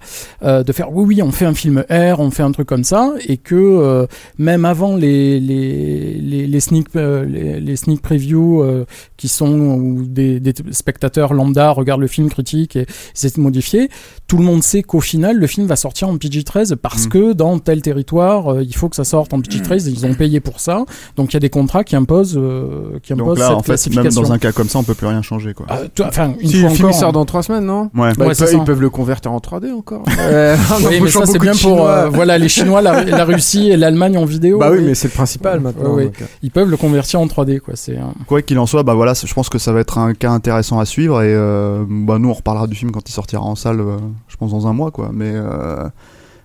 euh, 0.43 0.63
de 0.63 0.71
faire 0.71 0.91
oui, 0.91 1.05
oui, 1.15 1.21
on 1.21 1.31
fait 1.31 1.45
un 1.45 1.53
film 1.53 1.83
R, 1.89 2.19
on 2.19 2.31
fait 2.31 2.43
un 2.43 2.51
truc 2.51 2.67
comme 2.67 2.83
ça, 2.83 3.13
et 3.27 3.37
que 3.37 3.55
euh, 3.55 4.05
même 4.37 4.65
avant 4.65 4.95
les, 4.95 5.39
les, 5.39 6.13
les, 6.15 6.47
les 6.47 6.59
sneak, 6.59 6.87
euh, 6.95 7.25
les, 7.25 7.59
les 7.59 7.75
sneak 7.75 8.01
previews 8.01 8.61
euh, 8.63 8.85
qui 9.17 9.27
sont 9.27 9.49
où 9.51 10.03
des, 10.05 10.39
des 10.39 10.53
spectateurs 10.71 11.33
lambda 11.33 11.71
regardent 11.71 12.01
le 12.01 12.07
film, 12.07 12.29
critique 12.29 12.75
et 12.75 12.85
c'est 13.13 13.37
modifié, 13.37 13.89
tout 14.27 14.37
le 14.37 14.43
monde 14.43 14.61
sait 14.63 14.83
qu'au 14.83 14.99
final, 15.01 15.37
le 15.37 15.47
film 15.47 15.65
va 15.67 15.75
sortir 15.75 16.09
en 16.09 16.17
PG-13 16.17 16.75
parce 16.75 17.05
Mm. 17.05 17.09
que 17.09 17.33
dans 17.33 17.59
tel 17.59 17.81
territoire, 17.81 18.53
euh, 18.53 18.63
il 18.63 18.75
faut 18.75 18.89
que 18.89 18.95
ça 18.95 19.03
sorte 19.03 19.33
en 19.33 19.39
PG-13, 19.39 19.87
ils 19.89 20.05
ont 20.05 20.13
payé 20.13 20.39
pour 20.39 20.59
ça, 20.59 20.85
donc 21.15 21.31
il 21.31 21.35
y 21.35 21.37
a 21.37 21.39
des 21.39 21.49
contrats 21.49 21.83
qui 21.83 21.95
imposent, 21.95 22.37
euh, 22.37 22.99
qui 23.01 23.13
imposent 23.13 23.27
Donc 23.27 23.39
là, 23.39 23.47
cette 23.47 23.55
en 23.55 23.63
fait, 23.63 23.95
même 23.95 24.09
dans 24.13 24.31
un 24.31 24.37
cas 24.37 24.51
comme 24.51 24.67
ça, 24.69 24.79
on 24.79 24.83
peut 24.83 24.93
plus 24.95 25.07
rien 25.07 25.21
changer, 25.21 25.53
quoi. 25.53 25.65
Euh, 25.71 25.87
tu- 25.93 26.03
enfin, 26.03 26.33
une 26.39 26.49
Si 26.49 26.58
le 26.63 26.69
film 26.69 26.79
il 26.79 26.85
encore, 26.85 26.99
sort 26.99 27.11
dans 27.11 27.25
3 27.25 27.43
semaines, 27.43 27.65
non? 27.65 27.89
Ouais. 27.95 28.13
Bah, 28.17 28.25
Ouais, 28.25 28.33
ils, 28.33 28.37
peuvent, 28.37 28.49
ça. 28.49 28.51
ils 28.51 28.63
peuvent 28.63 28.81
le 28.81 28.89
convertir 28.89 29.31
en 29.31 29.39
3D 29.39 29.71
encore. 29.73 30.03
Euh, 30.19 30.55
en 30.71 30.87
Oui, 30.87 30.99
mais 31.01 31.09
ça 31.09 31.25
c'est 31.25 31.39
bien 31.39 31.53
pour 31.55 31.87
euh, 31.87 32.09
voilà 32.09 32.37
les 32.37 32.49
Chinois, 32.49 32.81
la, 32.81 33.03
la 33.03 33.25
Russie 33.25 33.69
et 33.69 33.77
l'Allemagne 33.77 34.17
en 34.17 34.25
vidéo. 34.25 34.59
Bah 34.59 34.69
oui, 34.71 34.79
et 34.79 34.81
mais 34.81 34.95
c'est 34.95 35.07
le 35.07 35.13
principal 35.13 35.59
maintenant. 35.59 35.91
Ouais, 35.91 35.95
ouais. 35.95 36.05
donc, 36.05 36.21
euh. 36.21 36.25
ils 36.43 36.51
peuvent 36.51 36.69
le 36.69 36.77
convertir 36.77 37.19
en 37.19 37.25
3D 37.27 37.59
quoi. 37.59 37.75
C'est 37.75 37.97
Quoi 38.27 38.41
qu'il 38.41 38.59
en 38.59 38.65
soit, 38.65 38.83
bah 38.83 38.93
voilà, 38.93 39.13
je 39.13 39.33
pense 39.33 39.49
que 39.49 39.57
ça 39.57 39.71
va 39.71 39.79
être 39.79 39.97
un 39.97 40.13
cas 40.13 40.31
intéressant 40.31 40.79
à 40.79 40.85
suivre 40.85 41.21
et 41.21 41.33
euh, 41.33 41.83
bah 41.87 42.17
nous 42.19 42.29
on 42.29 42.33
reparlera 42.33 42.67
du 42.67 42.75
film 42.75 42.91
quand 42.91 43.07
il 43.07 43.11
sortira 43.11 43.41
en 43.43 43.55
salle, 43.55 43.79
euh, 43.79 43.97
je 44.27 44.37
pense 44.37 44.51
dans 44.51 44.67
un 44.67 44.73
mois 44.73 44.91
quoi. 44.91 45.09
Mais 45.13 45.31
euh, 45.33 45.87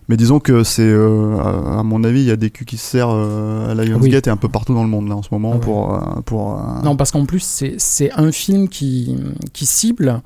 mais 0.08 0.16
disons 0.16 0.38
que 0.40 0.64
c'est, 0.64 0.82
euh, 0.82 1.36
à 1.38 1.78
à 1.80 1.82
mon 1.82 2.04
avis, 2.04 2.20
il 2.20 2.26
y 2.26 2.30
a 2.30 2.36
des 2.36 2.50
culs 2.50 2.66
qui 2.66 2.76
se 2.76 2.84
serrent 2.86 3.14
euh, 3.14 3.70
à 3.70 3.74
Lionsgate 3.74 4.26
et 4.26 4.30
un 4.30 4.36
peu 4.36 4.48
partout 4.48 4.74
dans 4.74 4.82
le 4.82 4.88
monde 4.90 5.08
là 5.08 5.16
en 5.16 5.22
ce 5.22 5.28
moment 5.32 5.52
Ah 5.52 5.56
ouais. 5.56 5.60
pour 5.60 5.94
euh, 5.94 5.98
pour. 6.24 6.52
euh, 6.58 6.82
Non, 6.84 6.96
parce 6.96 7.10
qu'en 7.10 7.24
plus, 7.24 7.62
c'est 7.78 8.10
un 8.12 8.30
film 8.32 8.68
qui, 8.68 9.16
qui 9.52 9.66
cible, 9.66 10.20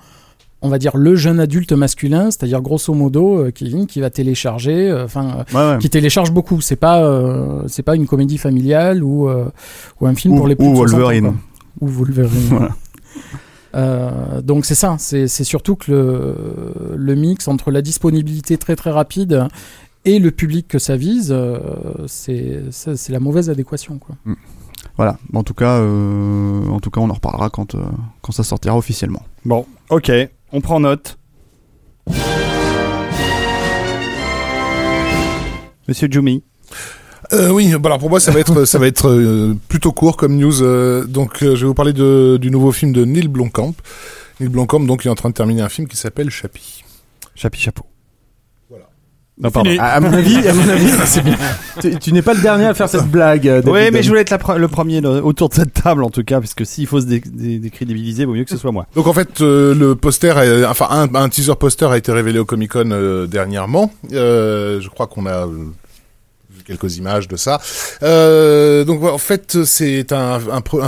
on 0.62 0.68
va 0.68 0.78
dire, 0.78 0.96
le 0.96 1.14
jeune 1.14 1.38
adulte 1.40 1.72
masculin, 1.72 2.30
c'est-à-dire 2.30 2.60
grosso 2.62 2.92
modo, 2.92 3.46
Kevin, 3.54 3.86
qui 3.86 4.00
va 4.00 4.10
télécharger, 4.10 4.92
enfin, 5.04 5.44
ouais, 5.54 5.56
ouais. 5.72 5.78
qui 5.78 5.88
télécharge 5.90 6.32
beaucoup. 6.32 6.60
C'est 6.60 6.76
pas, 6.76 7.08
c'est 7.68 7.82
pas 7.84 7.94
une 7.94 8.06
comédie 8.06 8.38
familiale 8.38 9.04
ou, 9.04 9.28
ou 10.00 10.06
un 10.06 10.14
film 10.14 10.34
Ou- 10.34 10.36
pour 10.38 10.48
les 10.48 10.56
plus 10.56 10.66
ou 10.66 10.70
de 10.72 10.76
60 10.76 10.88
ans, 10.94 10.96
Wolverine. 10.98 11.32
Ou 11.80 11.86
Wolverine. 11.88 12.30
Voilà. 12.50 12.70
Euh, 13.78 14.42
donc 14.42 14.64
c'est 14.66 14.74
ça, 14.74 14.96
c'est 14.98 15.28
surtout 15.28 15.76
que 15.76 15.92
le, 15.92 16.96
le 16.96 17.14
mix 17.14 17.48
entre 17.48 17.70
la 17.70 17.80
disponibilité 17.80 18.58
très 18.58 18.76
très 18.76 18.90
rapide 18.90 19.48
et 20.04 20.18
le 20.18 20.30
public 20.30 20.68
que 20.68 20.78
ça 20.78 20.96
vise, 20.96 21.28
euh, 21.30 22.06
c'est 22.06 23.08
la 23.10 23.20
mauvaise 23.20 23.50
adéquation. 23.50 23.98
Quoi. 23.98 24.16
Voilà. 24.96 25.18
En 25.34 25.42
tout 25.42 25.54
cas, 25.54 25.78
euh, 25.78 26.66
en 26.68 26.80
tout 26.80 26.90
cas, 26.90 27.00
on 27.00 27.10
en 27.10 27.14
reparlera 27.14 27.50
quand 27.50 27.74
euh, 27.74 27.82
quand 28.22 28.32
ça 28.32 28.42
sortira 28.42 28.76
officiellement. 28.76 29.22
Bon, 29.44 29.66
ok, 29.90 30.10
on 30.52 30.60
prend 30.60 30.80
note. 30.80 31.18
Monsieur 35.86 36.08
Jumi. 36.10 36.42
Euh, 37.32 37.50
oui, 37.50 37.70
bah 37.72 37.88
alors 37.90 37.98
pour 37.98 38.08
moi 38.10 38.20
ça 38.20 38.30
va 38.30 38.40
être 38.40 38.64
ça 38.64 38.78
va 38.78 38.86
être 38.86 39.08
euh, 39.08 39.54
plutôt 39.68 39.92
court 39.92 40.16
comme 40.16 40.36
news. 40.36 40.62
euh, 40.62 41.04
donc 41.04 41.42
euh, 41.42 41.54
je 41.56 41.62
vais 41.62 41.66
vous 41.66 41.74
parler 41.74 41.92
de, 41.92 42.38
du 42.40 42.50
nouveau 42.50 42.72
film 42.72 42.92
de 42.92 43.04
Neil 43.04 43.28
Blomkamp. 43.28 43.74
Neil 44.40 44.48
Blomkamp 44.48 44.80
donc 44.86 45.04
il 45.04 45.08
est 45.08 45.10
en 45.10 45.14
train 45.14 45.28
de 45.28 45.34
terminer 45.34 45.60
un 45.62 45.68
film 45.68 45.86
qui 45.88 45.96
s'appelle 45.96 46.30
Chappie. 46.30 46.84
Chapi 47.34 47.60
chapeau. 47.60 47.84
Voilà. 48.70 48.86
Non, 49.40 49.50
pardon. 49.50 49.70
À, 49.78 49.84
à 49.90 50.00
mon 50.00 50.12
avis, 50.12 50.36
à 50.48 50.52
mon 50.54 50.68
avis, 50.68 50.90
c'est 51.04 51.22
bien. 51.22 51.36
Tu, 51.80 51.96
tu 51.98 52.12
n'es 52.12 52.22
pas 52.22 52.34
le 52.34 52.40
dernier 52.40 52.64
à 52.64 52.74
faire 52.74 52.88
cette 52.88 53.06
blague. 53.08 53.46
euh, 53.46 53.62
Oui, 53.66 53.90
mais 53.92 54.02
je 54.02 54.08
voulais 54.08 54.22
être 54.22 54.30
la 54.30 54.38
pre- 54.38 54.56
le 54.56 54.66
premier 54.66 55.04
autour 55.06 55.50
de 55.50 55.54
cette 55.54 55.72
table 55.74 56.02
en 56.02 56.10
tout 56.10 56.24
cas, 56.24 56.40
parce 56.40 56.54
que 56.54 56.64
s'il 56.64 56.86
faut 56.88 57.00
se 57.00 57.06
dé- 57.06 57.22
dé- 57.24 57.58
décrédibiliser, 57.60 58.24
vaut 58.24 58.32
mieux 58.34 58.42
que 58.44 58.50
ce 58.50 58.56
soit 58.56 58.72
moi. 58.72 58.86
Donc 58.96 59.06
en 59.06 59.12
fait 59.12 59.40
euh, 59.40 59.74
le 59.74 59.94
poster, 59.94 60.36
est- 60.38 60.64
enfin 60.64 60.88
un, 60.90 61.14
un 61.14 61.28
teaser 61.28 61.54
poster 61.54 61.88
a 61.92 61.96
été 61.98 62.10
révélé 62.10 62.38
au 62.40 62.44
Comic 62.44 62.72
Con 62.72 62.90
euh, 62.90 63.26
dernièrement. 63.28 63.92
Euh, 64.12 64.80
je 64.80 64.88
crois 64.88 65.06
qu'on 65.06 65.26
a 65.26 65.46
euh, 65.46 65.66
quelques 66.68 66.98
images 66.98 67.26
de 67.26 67.36
ça. 67.36 67.60
Euh, 68.02 68.84
donc 68.84 69.02
en 69.02 69.18
fait 69.18 69.64
c'est 69.64 70.12
un, 70.12 70.40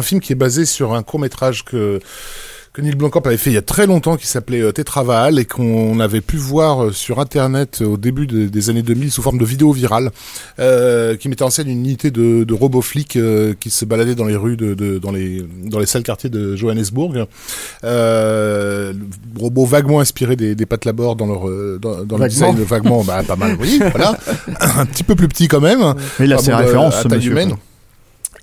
film 0.02 0.20
qui 0.20 0.32
est 0.32 0.36
basé 0.36 0.64
sur 0.64 0.94
un 0.94 1.02
court 1.02 1.18
métrage 1.18 1.64
que 1.64 1.98
que 2.80 2.84
Neil 2.84 2.94
Blomkamp 2.96 3.22
avait 3.26 3.36
fait 3.36 3.50
il 3.50 3.54
y 3.54 3.58
a 3.58 3.62
très 3.62 3.86
longtemps 3.86 4.16
qui 4.16 4.26
s'appelait 4.26 4.60
euh, 4.62 4.72
Tetraval 4.72 5.38
et 5.38 5.44
qu'on 5.44 6.00
avait 6.00 6.20
pu 6.20 6.36
voir 6.36 6.84
euh, 6.86 6.92
sur 6.92 7.20
internet 7.20 7.78
euh, 7.82 7.86
au 7.86 7.96
début 7.96 8.26
de- 8.26 8.46
des 8.46 8.70
années 8.70 8.82
2000 8.82 9.10
sous 9.10 9.22
forme 9.22 9.38
de 9.38 9.44
vidéo 9.44 9.72
virale 9.72 10.10
euh, 10.58 11.16
qui 11.16 11.28
mettait 11.28 11.42
en 11.44 11.50
scène 11.50 11.68
une 11.68 11.78
unité 11.80 12.10
de, 12.10 12.44
de 12.44 12.54
robots 12.54 12.82
flics 12.82 13.16
euh, 13.16 13.54
qui 13.58 13.70
se 13.70 13.84
baladaient 13.84 14.14
dans 14.14 14.24
les 14.24 14.36
rues 14.36 14.56
de, 14.56 14.74
de- 14.74 14.98
dans 14.98 15.12
les 15.12 15.44
dans 15.64 15.78
les 15.78 15.86
sales 15.86 16.02
quartiers 16.02 16.30
de 16.30 16.56
Johannesburg 16.56 17.26
euh, 17.84 18.92
robots 19.38 19.66
vaguement 19.66 20.00
inspirés 20.00 20.36
des, 20.36 20.54
des 20.54 20.66
pattes 20.66 20.84
labor 20.84 21.16
dans 21.16 21.26
leur 21.26 21.78
dans, 21.78 22.04
dans 22.04 22.18
le 22.18 22.28
design 22.28 22.56
vaguement 22.62 23.04
bah 23.04 23.22
pas 23.26 23.36
mal 23.36 23.56
oui 23.60 23.80
voilà 23.92 24.18
un 24.76 24.86
petit 24.86 25.04
peu 25.04 25.14
plus 25.14 25.28
petit 25.28 25.48
quand 25.48 25.60
même 25.60 25.94
Mais 26.18 26.26
il 26.26 26.32
a 26.32 26.36
Enfin, 26.36 26.44
ses 26.44 26.50
bon, 26.52 26.58
de- 26.58 26.62
références, 26.64 26.94
à 26.96 27.02
ce 27.02 27.08
taille 27.08 27.18
monsieur. 27.18 27.32
humaine. 27.32 27.48
quoi. 27.50 27.58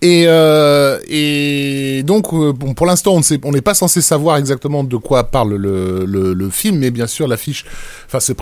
Et, 0.02 0.26
euh, 0.28 1.00
et 1.08 2.04
donc, 2.04 2.32
euh, 2.34 2.54
bon, 2.54 2.74
pour 2.74 2.86
l'instant, 2.86 3.20
on 3.44 3.52
n'est 3.52 3.62
pas 3.62 3.74
censé 3.74 4.02
savoir 4.02 4.38
exactement 4.38 4.84
de 4.84 4.96
quoi 4.98 5.24
parle 5.26 5.56
le, 5.56 6.06
le, 6.06 6.34
le 6.34 6.50
film, 6.50 6.78
mais 6.78 6.92
bien 6.92 7.08
sûr, 7.08 7.28
l'affiche, 7.28 7.66
enfin, 8.06 8.20
ce, 8.20 8.34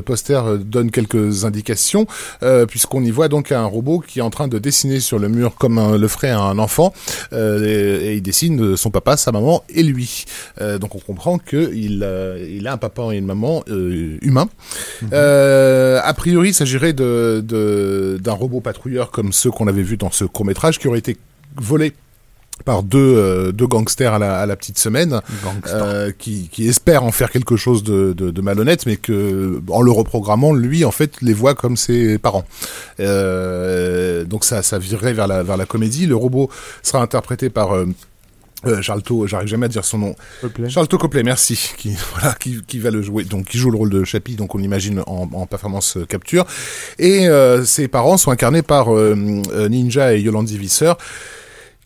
poster 0.00 0.40
euh, 0.46 0.56
donne 0.56 0.90
quelques 0.90 1.44
indications, 1.44 2.06
euh, 2.42 2.64
puisqu'on 2.66 3.02
y 3.04 3.10
voit 3.10 3.28
donc 3.28 3.52
un 3.52 3.64
robot 3.64 4.00
qui 4.00 4.20
est 4.20 4.22
en 4.22 4.30
train 4.30 4.48
de 4.48 4.58
dessiner 4.58 5.00
sur 5.00 5.18
le 5.18 5.28
mur 5.28 5.54
comme 5.56 5.78
un- 5.78 5.98
le 5.98 6.08
ferait 6.08 6.30
un 6.30 6.58
enfant, 6.58 6.92
euh, 7.32 7.62
et, 8.02 8.06
et 8.06 8.14
il 8.14 8.22
dessine 8.22 8.76
son 8.76 8.90
papa, 8.90 9.16
sa 9.16 9.32
maman 9.32 9.62
et 9.68 9.82
lui. 9.82 10.24
Donc, 10.80 10.94
on 10.94 10.98
comprend 10.98 11.38
que 11.38 11.72
il, 11.74 12.02
euh, 12.02 12.46
il 12.50 12.66
a 12.66 12.72
un 12.72 12.76
papa 12.78 13.02
et 13.12 13.16
une 13.18 13.26
maman 13.26 13.62
humains. 13.68 14.48
Euh, 15.12 16.00
a 16.02 16.14
priori, 16.14 16.48
il 16.50 16.54
s'agirait 16.54 16.92
de, 16.92 17.42
de- 17.46 18.18
d'un 18.22 18.32
robot 18.32 18.60
patrouilleur 18.60 19.10
comme 19.10 19.32
ceux 19.32 19.50
qu'on 19.50 19.66
avait 19.68 19.82
vus 19.82 19.96
dans 19.96 20.10
ce 20.10 20.24
court 20.24 20.44
métrage 20.46 20.78
qui 20.78 20.88
aurait 20.88 21.01
volé 21.56 21.92
par 22.64 22.82
deux, 22.82 22.98
euh, 22.98 23.50
deux 23.50 23.66
gangsters 23.66 24.14
à 24.14 24.18
la, 24.18 24.38
à 24.40 24.46
la 24.46 24.54
petite 24.56 24.78
semaine 24.78 25.20
euh, 25.66 26.12
qui, 26.16 26.48
qui 26.52 26.68
espèrent 26.68 27.02
en 27.02 27.10
faire 27.10 27.30
quelque 27.30 27.56
chose 27.56 27.82
de, 27.82 28.12
de, 28.12 28.30
de 28.30 28.40
malhonnête 28.40 28.86
mais 28.86 28.96
que 28.96 29.60
en 29.68 29.82
le 29.82 29.90
reprogrammant 29.90 30.52
lui 30.52 30.84
en 30.84 30.92
fait 30.92 31.20
les 31.22 31.32
voit 31.32 31.54
comme 31.54 31.76
ses 31.76 32.18
parents. 32.18 32.44
Euh, 33.00 34.24
donc 34.24 34.44
ça 34.44 34.62
ça 34.62 34.78
virerait 34.78 35.12
vers 35.12 35.26
la, 35.26 35.42
vers 35.42 35.56
la 35.56 35.66
comédie. 35.66 36.06
Le 36.06 36.14
robot 36.14 36.50
sera 36.82 37.02
interprété 37.02 37.50
par 37.50 37.74
euh, 38.64 38.80
Charlton, 38.80 39.26
j'arrive 39.26 39.48
jamais 39.48 39.66
à 39.66 39.68
dire 39.68 39.84
son 39.84 39.98
nom. 39.98 40.16
Charlton 40.68 40.96
Copley, 40.96 41.22
merci, 41.22 41.72
qui 41.78 41.96
voilà, 42.12 42.34
qui, 42.34 42.62
qui 42.66 42.78
va 42.78 42.90
le 42.90 43.02
jouer, 43.02 43.24
donc 43.24 43.46
qui 43.46 43.58
joue 43.58 43.70
le 43.70 43.78
rôle 43.78 43.90
de 43.90 44.04
Chappie, 44.04 44.36
donc 44.36 44.54
on 44.54 44.58
l'imagine 44.58 45.02
en, 45.06 45.28
en 45.32 45.46
performance 45.46 45.98
capture. 46.08 46.46
Et 46.98 47.28
euh, 47.28 47.64
ses 47.64 47.88
parents 47.88 48.16
sont 48.16 48.30
incarnés 48.30 48.62
par 48.62 48.94
euh, 48.94 49.14
Ninja 49.68 50.14
et 50.14 50.20
Yolandi 50.20 50.58
Visser, 50.58 50.92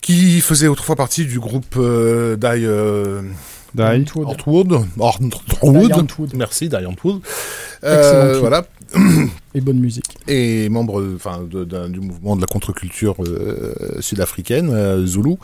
qui 0.07 0.39
faisaient 0.39 0.69
autrefois 0.69 0.95
partie 0.95 1.25
du 1.25 1.37
groupe 1.37 1.75
euh, 1.75 2.37
Die, 2.37 2.65
euh, 2.65 3.23
Die. 3.75 3.81
Antwood. 3.81 4.25
Antwood, 4.25 4.71
Antwood, 4.97 5.87
Die 5.87 5.93
Antwood. 5.93 6.33
merci 6.33 6.69
Die 6.69 6.85
Antwood. 6.85 7.21
Excellent 7.83 7.83
Euh, 7.83 8.39
voilà, 8.39 8.65
Et 9.57 9.61
bonne 9.61 9.79
musique. 9.79 10.05
et 10.27 10.69
membre 10.69 11.03
enfin 11.15 11.39
de- 11.49 11.63
du 11.87 11.99
mouvement 11.99 12.35
de 12.35 12.41
la 12.41 12.47
contre-culture 12.47 13.15
euh, 13.25 13.73
sud-africaine 13.99 14.69
euh, 14.71 15.05
Zulu. 15.05 15.35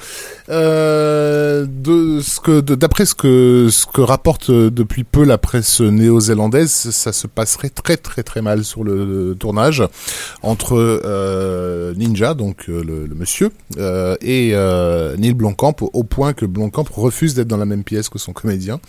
Euh, 0.49 1.65
de 1.67 2.19
ce 2.21 2.39
que 2.39 2.61
de- 2.61 2.75
d'après 2.75 3.05
ce 3.05 3.15
que 3.15 3.69
ce 3.71 3.85
que 3.85 4.01
rapporte 4.01 4.49
euh, 4.49 4.69
depuis 4.69 5.03
peu 5.03 5.23
la 5.23 5.37
presse 5.37 5.81
néo-zélandaise 5.81 6.69
ça 6.71 7.11
se 7.11 7.25
passerait 7.27 7.69
très 7.69 7.97
très 7.97 8.21
très 8.23 8.41
mal 8.41 8.63
sur 8.63 8.83
le 8.83 9.35
tournage 9.39 9.83
entre 10.43 10.75
euh, 10.77 11.93
Ninja 11.95 12.33
donc 12.35 12.67
le, 12.67 12.81
le 12.83 13.15
monsieur 13.15 13.49
euh, 13.77 14.15
et 14.21 14.51
euh, 14.53 15.15
Neil 15.17 15.33
Blomkamp 15.33 15.75
au, 15.81 16.03
point 16.03 16.33
que 16.33 16.45
Blomkamp 16.45 16.85
refuse 16.93 17.33
d'être 17.33 17.47
dans 17.47 17.57
la 17.57 17.65
même 17.65 17.83
pièce 17.83 18.09
que 18.09 18.19
son 18.19 18.33
comédien. 18.33 18.79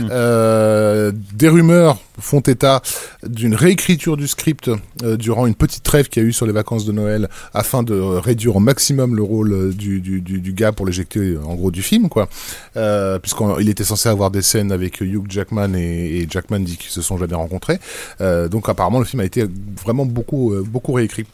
Euh, 0.00 1.12
des 1.34 1.48
rumeurs 1.48 1.96
font 2.18 2.40
état 2.40 2.82
d'une 3.26 3.54
réécriture 3.54 4.16
du 4.16 4.28
script 4.28 4.70
euh, 5.02 5.16
durant 5.16 5.46
une 5.46 5.54
petite 5.54 5.82
trêve 5.82 6.08
qu'il 6.08 6.22
y 6.22 6.26
a 6.26 6.28
eu 6.28 6.32
sur 6.32 6.46
les 6.46 6.52
vacances 6.52 6.84
de 6.84 6.92
Noël 6.92 7.28
afin 7.52 7.82
de 7.82 7.94
réduire 7.94 8.56
au 8.56 8.60
maximum 8.60 9.16
le 9.16 9.22
rôle 9.22 9.52
euh, 9.52 9.72
du, 9.72 10.52
gars 10.54 10.72
pour 10.72 10.86
l'éjecter 10.86 11.20
euh, 11.20 11.40
en 11.44 11.54
gros 11.54 11.70
du 11.70 11.82
film 11.82 12.08
quoi. 12.08 12.28
Puisqu'il 13.22 13.68
était 13.68 13.84
censé 13.84 14.08
avoir 14.08 14.30
des 14.30 14.42
scènes 14.42 14.72
avec 14.72 15.00
Hugh 15.00 15.24
Jackman 15.28 15.74
et, 15.74 16.26
Jackman 16.28 16.60
dit 16.60 16.76
qu'ils 16.76 16.90
se 16.90 17.02
sont 17.02 17.18
jamais 17.18 17.34
rencontrés. 17.34 17.78
Donc 18.20 18.68
apparemment 18.68 18.98
le 18.98 19.04
film 19.04 19.20
a 19.20 19.24
été 19.24 19.46
vraiment 19.84 20.06
beaucoup 20.06 20.54
beaucoup 20.64 20.92
réécrit 20.92 21.26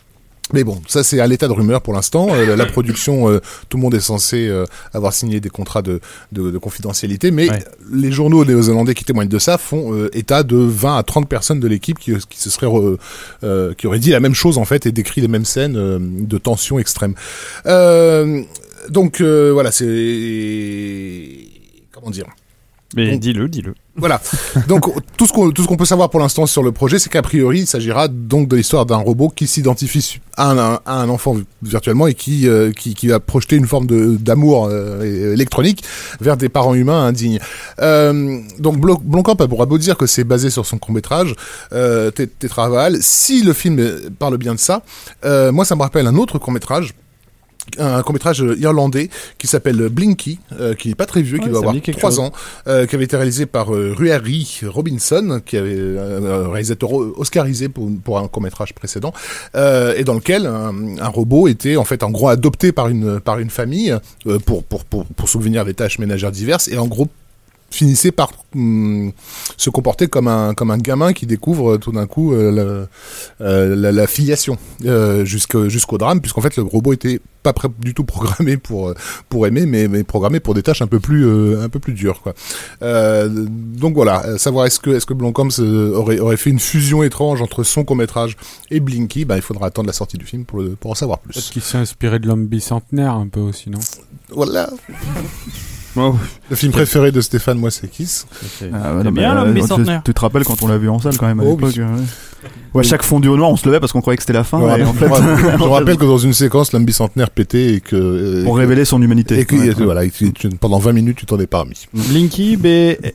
Mais 0.52 0.64
bon, 0.64 0.80
ça 0.88 1.02
c'est 1.04 1.20
à 1.20 1.26
l'état 1.26 1.46
de 1.48 1.52
rumeur 1.52 1.80
pour 1.82 1.92
l'instant. 1.94 2.28
Euh, 2.30 2.56
la, 2.56 2.66
production, 2.66 3.28
euh, 3.28 3.40
tout 3.68 3.76
le 3.76 3.82
monde 3.82 3.94
est 3.94 4.00
censé 4.00 4.48
euh, 4.48 4.64
avoir 4.92 5.12
signé 5.12 5.40
des 5.40 5.48
contrats 5.48 5.82
de, 5.82 6.00
de, 6.32 6.50
de 6.50 6.58
confidentialité, 6.58 7.30
mais 7.30 7.48
Ouais. 7.50 7.64
les 7.92 8.12
journaux 8.12 8.44
néo-zélandais 8.44 8.94
qui 8.94 9.04
témoignent 9.04 9.28
de 9.28 9.38
ça 9.38 9.58
font 9.58 9.94
euh, 9.94 10.10
état 10.16 10.42
de 10.42 10.56
20 10.56 10.96
à 10.98 11.02
30 11.02 11.28
personnes 11.28 11.60
de 11.60 11.68
l'équipe 11.68 11.98
qui, 11.98 12.12
qui 12.28 12.38
se 12.40 12.50
seraient, 12.50 12.66
re- 12.66 12.96
euh, 13.44 13.74
qui 13.74 13.86
auraient 13.86 13.98
dit 13.98 14.11
la 14.11 14.20
même 14.20 14.34
chose 14.34 14.59
en 14.59 14.64
fait 14.64 14.86
et 14.86 14.92
décrit 14.92 15.20
les 15.20 15.28
mêmes 15.28 15.44
scènes 15.44 15.76
euh, 15.76 15.98
de 16.01 16.38
tension 16.38 16.78
extrême. 16.78 17.14
Euh, 17.66 18.42
donc 18.88 19.20
euh, 19.20 19.51
voilà, 19.53 19.70
c'est 19.72 19.86
comment 21.92 22.11
dire? 22.11 22.26
Mais 22.97 23.18
dis-le, 23.18 23.49
dis-le. 23.49 23.74
Voilà. 23.97 24.20
Donc 24.66 24.86
tout 25.16 25.26
ce 25.26 25.32
qu'on 25.32 25.51
tout 25.51 25.62
ce 25.62 25.68
qu'on 25.68 25.76
peut 25.76 25.84
savoir 25.84 26.11
pour 26.11 26.18
l'instant 26.20 26.47
sur 26.47 26.62
le 26.62 26.72
projet, 26.72 26.99
c'est 26.99 27.11
qu'a 27.11 27.22
priori, 27.22 27.61
il 27.61 27.66
s'agira 27.66 28.09
donc 28.09 28.49
de 28.49 28.57
l'histoire 28.57 28.86
d'un 28.86 28.97
robot 28.97 29.28
qui 29.28 29.47
s'identifie 29.47 30.20
à 30.36 30.51
un, 30.51 30.80
à 30.86 30.95
un 31.03 31.09
enfant 31.09 31.36
virtuellement 31.62 32.07
et 32.07 32.14
qui 32.14 32.49
euh, 32.49 32.72
qui, 32.72 32.95
qui 32.95 33.09
va 33.09 33.20
projeter 33.20 33.57
une 33.57 33.66
forme 33.66 33.86
de 33.86 34.16
d'amour 34.16 34.68
euh, 34.70 35.32
électronique 35.34 35.84
vers 36.20 36.36
des 36.36 36.49
parents 36.49 36.74
humains 36.74 37.05
indignes. 37.07 37.38
Euh, 37.80 38.41
donc 38.59 38.78
Blo- 38.78 39.01
Blomkamp 39.03 39.36
pourra 39.36 39.66
beau 39.66 39.78
dire 39.78 39.97
que 39.97 40.07
c'est 40.07 40.24
basé 40.24 40.51
sur 40.51 40.64
son 40.66 40.78
court 40.78 40.93
métrage 40.95 41.34
euh, 41.72 42.11
Té- 42.11 42.26
Tétraval. 42.26 42.97
Si 43.03 43.43
le 43.43 43.53
film 43.53 43.86
parle 44.18 44.36
bien 44.38 44.55
de 44.55 44.61
ça, 44.61 44.82
euh, 45.24 45.53
moi 45.53 45.64
ça 45.64 45.76
me 45.76 45.82
rappelle 45.82 46.07
un 46.07 46.16
autre 46.16 46.38
court 46.38 46.53
métrage 46.53 46.95
un 47.78 48.02
court-métrage 48.02 48.44
irlandais 48.58 49.10
qui 49.38 49.46
s'appelle 49.46 49.88
Blinky, 49.88 50.38
euh, 50.58 50.74
qui 50.74 50.90
est 50.90 50.94
pas 50.94 51.06
très 51.06 51.22
vieux, 51.22 51.38
qui 51.38 51.48
doit 51.48 51.58
avoir 51.58 51.74
dit 51.74 51.80
quelque 51.80 51.98
trois 51.98 52.10
chose. 52.10 52.20
ans, 52.20 52.32
euh, 52.66 52.86
qui 52.86 52.94
avait 52.94 53.04
été 53.04 53.16
réalisé 53.16 53.46
par 53.46 53.74
euh, 53.74 53.94
Ruari 53.96 54.60
Robinson, 54.66 55.40
qui 55.44 55.56
avait 55.56 55.74
euh, 55.76 56.46
un 56.46 56.50
réalisateur 56.50 56.92
oscarisé 56.92 57.68
pour, 57.68 57.88
pour 58.04 58.18
un 58.18 58.28
court-métrage 58.28 58.74
précédent, 58.74 59.12
euh, 59.54 59.94
et 59.96 60.04
dans 60.04 60.14
lequel 60.14 60.46
un, 60.46 60.98
un 60.98 61.08
robot 61.08 61.48
était 61.48 61.76
en 61.76 61.84
fait 61.84 62.02
en 62.02 62.10
gros 62.10 62.28
adopté 62.28 62.72
par 62.72 62.88
une 62.88 63.20
par 63.20 63.38
une 63.38 63.50
famille 63.50 63.94
pour, 64.46 64.64
pour 64.64 64.84
pour 64.84 65.04
pour 65.06 65.28
subvenir 65.28 65.62
à 65.62 65.64
des 65.64 65.74
tâches 65.74 65.98
ménagères 65.98 66.32
diverses, 66.32 66.68
et 66.68 66.78
en 66.78 66.86
gros 66.86 67.08
finissait 67.70 68.10
par 68.12 68.32
hum, 68.54 69.12
se 69.56 69.70
comporter 69.70 70.08
comme 70.08 70.26
un 70.28 70.54
comme 70.54 70.70
un 70.70 70.78
gamin 70.78 71.12
qui 71.12 71.26
découvre 71.26 71.72
euh, 71.74 71.78
tout 71.78 71.92
d'un 71.92 72.06
coup 72.06 72.32
euh, 72.34 72.50
la, 73.40 73.44
euh, 73.46 73.76
la, 73.76 73.92
la 73.92 74.06
filiation 74.06 74.58
euh, 74.84 75.24
jusqu'au 75.24 75.96
drame 75.98 76.20
puisqu'en 76.20 76.40
fait 76.40 76.56
le 76.56 76.62
robot 76.64 76.92
était 76.92 77.20
pas 77.42 77.54
du 77.78 77.94
tout 77.94 78.04
programmé 78.04 78.56
pour 78.58 78.92
pour 79.28 79.46
aimer 79.46 79.64
mais 79.66 79.88
mais 79.88 80.02
programmé 80.04 80.40
pour 80.40 80.54
des 80.54 80.62
tâches 80.62 80.82
un 80.82 80.86
peu 80.88 81.00
plus 81.00 81.56
un 81.58 81.68
peu 81.68 81.78
plus 81.78 81.94
dures 81.94 82.20
quoi. 82.22 82.34
Donc 82.82 83.94
voilà 83.94 84.36
savoir 84.38 84.66
est-ce 84.66 84.78
que 84.80 84.90
est-ce 84.90 85.06
que 85.06 85.14
Blomkamp 85.14 85.48
euh, 85.60 85.94
aurait 85.94 86.18
aurait 86.18 86.36
fait 86.36 86.50
une 86.50 86.58
fusion 86.60 87.02
étrange 87.02 87.40
entre 87.40 87.62
son 87.62 87.84
court 87.84 87.96
métrage 87.96 88.36
et 88.70 88.80
Blinky 88.80 89.24
bah 89.24 89.36
il 89.36 89.42
faudra 89.42 89.66
attendre 89.68 89.86
la 89.86 89.92
sortie 89.94 90.18
du 90.18 90.26
film 90.26 90.44
pour 90.44 90.58
le- 90.60 90.70
pour 90.70 90.90
en 90.90 90.94
savoir 90.94 91.20
Peut-être 91.20 91.34
plus 91.44 91.50
qu'il 91.50 91.62
s'est 91.62 91.78
inspiré 91.78 92.18
de 92.18 92.26
l'homme 92.26 92.46
bicentenaire 92.46 93.14
un 93.14 93.28
peu 93.28 93.40
aussi, 93.40 93.70
non? 93.70 93.78
Voilà 94.30 94.68
Oh, 95.97 96.14
le 96.49 96.57
film 96.57 96.70
préféré 96.72 97.11
de 97.12 97.20
Stéphane 97.20 97.59
moi 97.59 97.70
c'est 97.70 97.88
Kiss 97.88 98.26
Ah, 98.32 98.36
C'est 98.59 98.70
non, 98.70 99.11
bien, 99.11 99.11
mais, 99.11 99.22
l'homme 99.34 99.49
euh, 99.49 99.55
tu- 99.55 99.61
bicentenaire. 99.61 100.03
Tu 100.05 100.14
te 100.14 100.20
rappelles 100.20 100.45
quand 100.45 100.62
on 100.62 100.68
l'a 100.68 100.78
vu 100.78 100.88
en 100.88 101.01
salle 101.01 101.16
quand 101.16 101.26
même 101.26 101.41
à 101.41 101.45
Oh, 101.45 101.51
l'époque 101.57 101.72
oui. 101.76 101.82
euh, 101.82 101.97
ouais. 101.97 102.03
Ouais, 102.72 102.84
chaque 102.84 103.03
fondu 103.03 103.28
au 103.28 103.36
noir, 103.36 103.51
on 103.51 103.57
se 103.57 103.66
levait 103.66 103.80
parce 103.80 103.93
qu'on 103.93 104.01
croyait 104.01 104.16
que 104.16 104.22
c'était 104.22 104.32
la 104.32 104.45
fin. 104.45 104.61
Ouais, 104.61 104.82
en 104.84 104.93
je 104.95 104.99
fait, 104.99 105.07
rappelle- 105.09 105.59
je 105.59 105.64
rappelle 105.64 105.97
que 105.99 106.05
dans 106.05 106.16
une 106.18 106.32
séquence 106.32 106.72
l'homme 106.72 106.84
bicentenaire 106.86 107.28
pétait 107.30 107.74
et 107.74 107.80
que 107.80 107.97
euh, 107.97 108.45
pour 108.45 108.55
et 108.57 108.62
que- 108.62 108.68
révéler 108.68 108.84
son 108.86 109.03
humanité. 109.03 109.41
Et 109.41 109.45
que, 109.45 109.57
Ouais, 109.57 109.68
ouais. 109.74 109.84
voilà, 109.84 110.05
et 110.05 110.11
que 110.11 110.24
tu- 110.26 110.49
pendant 110.51 110.78
20 110.78 110.93
minutes, 110.93 111.16
tu 111.18 111.26
t'en 111.26 111.38
es 111.41 111.47
pas 111.49 111.61
remis. 111.62 111.86
Blinky, 111.93 112.57
B, 112.57 112.64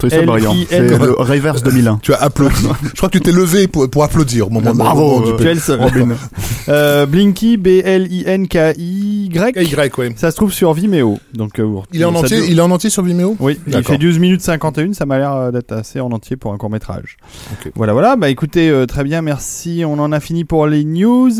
C'est 0.09 0.26
le 0.26 1.13
Reverse 1.17 1.63
2001. 1.63 1.99
Tu 2.03 2.13
as 2.13 2.17
applaudi. 2.21 2.67
Je 2.84 2.97
crois 2.97 3.07
que 3.09 3.17
tu 3.17 3.23
t'es 3.23 3.32
levé 3.32 3.67
pour, 3.67 3.89
pour 3.89 4.03
applaudir 4.03 4.47
au 4.47 4.49
moment 4.51 4.73
de- 4.73 4.78
Bravo, 4.78 5.23
euh, 6.69 7.05
Blinky, 7.05 7.57
B, 7.57 7.67
L, 7.84 8.07
I, 8.11 8.23
N, 8.28 8.47
K, 8.47 8.57
I, 8.78 9.30
Y. 9.34 9.97
Ouais. 9.97 10.13
Ça 10.17 10.32
se 10.32 10.36
trouve 10.36 10.51
sur 10.53 10.73
Vimeo. 10.73 11.17
Donc, 11.34 11.61
Il 11.93 12.01
est 12.01 12.05
en 12.05 12.13
entier, 12.15 12.39
il 12.49 12.59
en 12.66 12.72
entier 12.72 12.89
sur 12.89 13.03
Vimeo? 13.03 13.36
Oui, 13.39 13.59
il 13.68 13.84
fait 13.84 13.97
12 13.97 14.20
minutes 14.20 14.41
51, 14.41 14.93
ça 14.93 15.05
m'a 15.05 15.18
l'air 15.18 15.32
euh, 15.34 15.51
d'être 15.51 15.72
assez 15.72 15.99
en 15.99 16.11
entier 16.11 16.36
pour 16.36 16.51
un 16.53 16.57
court 16.57 16.70
métrage. 16.70 17.18
Voilà, 17.76 17.93
voilà, 17.93 18.16
bah 18.16 18.30
écoutez, 18.30 18.70
euh, 18.70 18.86
très 18.86 19.03
bien, 19.03 19.22
merci. 19.22 19.84
On 19.86 19.99
en 19.99 20.11
a 20.11 20.20
fini 20.20 20.43
pour 20.43 20.68
les 20.68 20.84
news. 20.84 21.32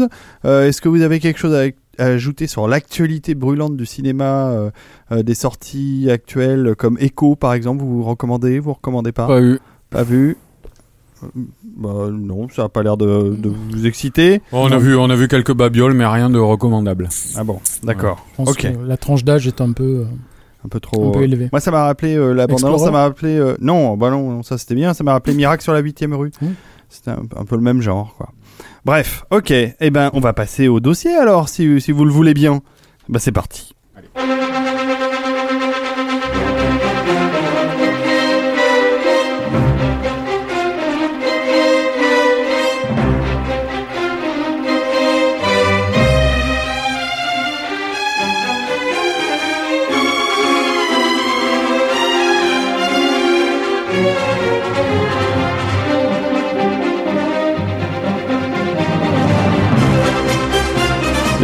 Euh, 0.46 0.68
Est-ce 0.68 0.82
que 0.82 0.90
vous 0.90 1.02
avez 1.02 1.20
quelque 1.20 1.40
chose 1.40 1.54
à, 1.54 1.64
à 2.04 2.08
ajouter 2.08 2.48
sur 2.48 2.68
l'actualité 2.68 3.36
brûlante 3.36 3.76
du 3.76 3.86
cinéma, 3.86 4.50
euh, 4.52 4.70
euh, 5.12 5.24
des 5.24 5.36
sorties 5.36 6.08
actuelles 6.12 6.76
comme 6.78 6.98
Echo 7.00 7.36
par 7.36 7.54
exemple, 7.54 7.84
vous 7.84 8.04
recommandez, 8.04 8.60
vous 8.60 8.74
recommandez 8.74 9.12
pas? 9.12 9.28
Pas 9.28 9.42
eu. 9.42 9.60
Pas 9.90 10.04
vu? 10.04 10.38
Bah, 11.78 12.10
non, 12.12 12.50
ça 12.50 12.66
a 12.66 12.70
pas 12.70 12.84
l'air 12.84 12.98
de, 12.98 13.36
de 13.38 13.50
vous 13.50 13.86
exciter. 13.88 14.42
On 14.52 14.72
a 14.72 14.78
vu, 14.78 14.96
on 14.96 15.10
a 15.10 15.16
vu 15.16 15.28
quelques 15.28 15.54
babioles, 15.54 15.94
mais 15.94 16.06
rien 16.06 16.30
de 16.30 16.38
recommandable. 16.38 17.10
Ah 17.36 17.44
bon, 17.44 17.60
d'accord. 17.84 18.26
Ok. 18.38 18.68
la 18.86 18.98
tranche 18.98 19.24
d'âge 19.24 19.48
est 19.48 19.62
un 19.62 19.72
peu, 19.72 19.84
euh, 19.84 20.06
Un 20.66 20.68
peu 20.68 20.80
trop. 20.80 21.10
un 21.10 21.12
peu 21.12 21.22
élevée. 21.24 21.50
Moi, 21.52 21.60
ça 21.62 21.70
m'a 21.72 21.84
rappelé 21.86 22.16
euh, 22.16 22.34
la 22.34 22.48
bande 22.48 22.64
annonce, 22.66 22.84
ça 22.84 22.92
m'a 22.92 23.04
rappelé. 23.04 23.38
euh, 23.38 23.56
non, 23.62 23.96
bah 23.98 24.10
non, 24.10 24.32
non, 24.32 24.44
ça 24.44 24.58
c'était 24.58 24.74
bien. 24.76 24.94
Ça 24.96 25.04
m'a 25.04 25.12
rappelé 25.14 25.36
Miracle 25.36 25.62
sur 25.64 25.74
la 25.74 25.80
8 25.80 26.06
rue. 26.12 26.32
Mmh. 26.42 26.48
C'était 26.90 27.12
un, 27.12 27.22
un 27.38 27.46
peu 27.46 27.56
le 27.56 27.62
même 27.62 27.82
genre, 27.82 28.16
quoi. 28.18 28.30
Bref, 28.84 29.26
ok. 29.32 29.52
Eh 29.52 29.90
ben, 29.92 30.10
on 30.14 30.20
va 30.20 30.34
passer 30.34 30.68
au 30.68 30.80
dossier 30.80 31.16
alors, 31.16 31.50
si, 31.50 31.80
si 31.82 31.92
vous 31.92 32.06
le 32.06 32.12
voulez 32.12 32.34
bien. 32.34 32.62
Bah, 33.10 33.20
c'est 33.20 33.32
parti. 33.32 33.75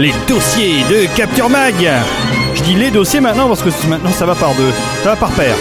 Les 0.01 0.13
dossiers 0.27 0.83
de 0.89 1.05
Capture 1.15 1.47
Mag. 1.47 1.75
Je 2.55 2.63
dis 2.63 2.73
les 2.73 2.89
dossiers 2.89 3.19
maintenant 3.19 3.47
parce 3.47 3.61
que 3.61 3.69
maintenant 3.87 4.09
ça 4.09 4.25
va 4.25 4.33
par 4.33 4.55
deux, 4.55 4.71
ça 5.03 5.11
va 5.11 5.15
par 5.15 5.29
paire. 5.29 5.55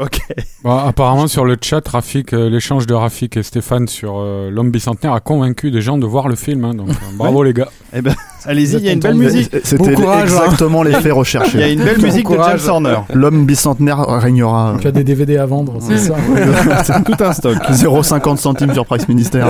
Ok. 0.00 0.20
Bon, 0.62 0.76
apparemment, 0.76 1.26
sur 1.26 1.44
le 1.44 1.56
chat, 1.60 1.86
Rafik, 1.88 2.32
euh, 2.32 2.48
l'échange 2.48 2.86
de 2.86 2.94
Rafik 2.94 3.36
et 3.36 3.42
Stéphane 3.42 3.88
sur 3.88 4.18
euh, 4.18 4.48
l'homme 4.48 4.70
bicentenaire 4.70 5.12
a 5.12 5.18
convaincu 5.20 5.72
des 5.72 5.80
gens 5.80 5.98
de 5.98 6.06
voir 6.06 6.28
le 6.28 6.36
film. 6.36 6.64
hein, 6.64 6.74
donc, 6.74 6.90
euh, 6.90 6.92
bravo 7.18 7.42
les 7.42 7.52
gars. 7.52 7.68
Eh 7.92 8.00
ben, 8.00 8.14
allez-y, 8.44 8.76
il 8.76 8.84
y 8.84 8.88
a 8.90 8.92
une 8.92 9.00
belle 9.00 9.14
de- 9.14 9.18
musique. 9.24 9.50
C'était 9.64 9.94
Bon 9.94 10.02
courage, 10.02 10.30
hein. 10.32 10.42
exactement 10.44 10.82
l'effet 10.84 11.00
Il 11.02 11.06
y 11.08 11.10
a 11.10 11.14
recherché. 11.14 11.72
une 11.72 11.82
belle 11.82 11.96
Bon 11.96 12.02
musique 12.06 12.26
de 12.26 12.30
James 12.34 12.42
courage. 12.42 12.68
Horner. 12.68 12.98
L'homme 13.12 13.44
bicentenaire 13.44 13.98
régnera. 14.06 14.76
Tu 14.80 14.86
as 14.86 14.92
des 14.92 15.02
DVD 15.02 15.36
à 15.38 15.46
vendre, 15.46 15.78
c'est 15.80 15.98
ça 15.98 16.14
Tout 17.04 17.24
un 17.24 17.32
stock. 17.32 17.56
0,50 17.70 18.36
centimes 18.36 18.72
sur 18.74 18.86
Price 18.86 19.08
Ministère. 19.08 19.48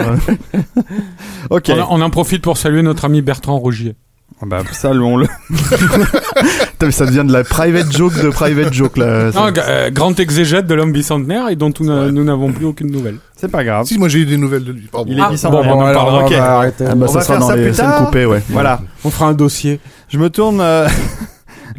Ok. 1.51 1.71
On, 1.91 1.99
on 1.99 2.01
en 2.01 2.11
profite 2.11 2.43
pour 2.43 2.57
saluer 2.57 2.83
notre 2.83 3.05
ami 3.05 3.21
Bertrand 3.23 3.59
Rogier. 3.59 3.97
Ah 4.41 4.45
Bah, 4.47 4.63
ça, 4.73 4.91
on 4.91 5.17
le. 5.17 5.27
Putain, 5.51 6.87
mais 6.87 6.91
ça 6.93 7.07
devient 7.07 7.25
de 7.27 7.33
la 7.33 7.43
private 7.43 7.91
joke 7.91 8.15
de 8.23 8.29
private 8.29 8.73
joke 8.73 8.97
là. 8.97 9.31
Non, 9.33 9.51
euh, 9.57 9.91
grand 9.91 10.19
exégète 10.21 10.67
de 10.67 10.75
l'homme 10.75 10.93
bicentenaire 10.93 11.49
et 11.49 11.57
dont 11.57 11.73
nous 11.81 11.87
n'a- 11.87 12.11
nous 12.13 12.23
n'avons 12.23 12.53
plus 12.53 12.67
aucune 12.67 12.91
nouvelle. 12.93 13.17
C'est 13.37 13.51
pas 13.51 13.65
grave. 13.65 13.87
Si, 13.87 13.99
moi 13.99 14.09
j'ai 14.09 14.21
eu 14.21 14.27
des 14.27 14.37
nouvelles 14.37 14.63
de 14.65 14.71
lui. 14.73 14.89
Pardon. 14.93 15.11
Il 15.11 15.19
est 15.19 15.23
Ah, 15.25 15.31
bicentenaire. 15.31 15.65
bon, 15.65 15.81
bon, 15.81 15.89
on 15.89 15.93
va 15.93 16.57
arrêter. 16.59 16.85
Ah 16.89 16.95
bah, 16.95 17.07
On 17.09 17.13
ça 17.13 17.19
va 17.19 17.25
sera 17.25 17.35
faire 17.35 17.39
dans 17.41 17.49
ça 17.49 17.57
les 17.57 17.65
plus 17.65 17.75
scènes 17.75 17.87
tard. 17.87 18.05
coupées, 18.07 18.27
ouais. 18.27 18.43
Voilà. 18.51 18.81
On 19.05 19.11
fera 19.11 19.27
un 19.27 19.33
dossier. 19.33 19.81
Je 20.09 20.19
me 20.19 20.31
tourne. 20.31 20.61
euh, 20.61 20.87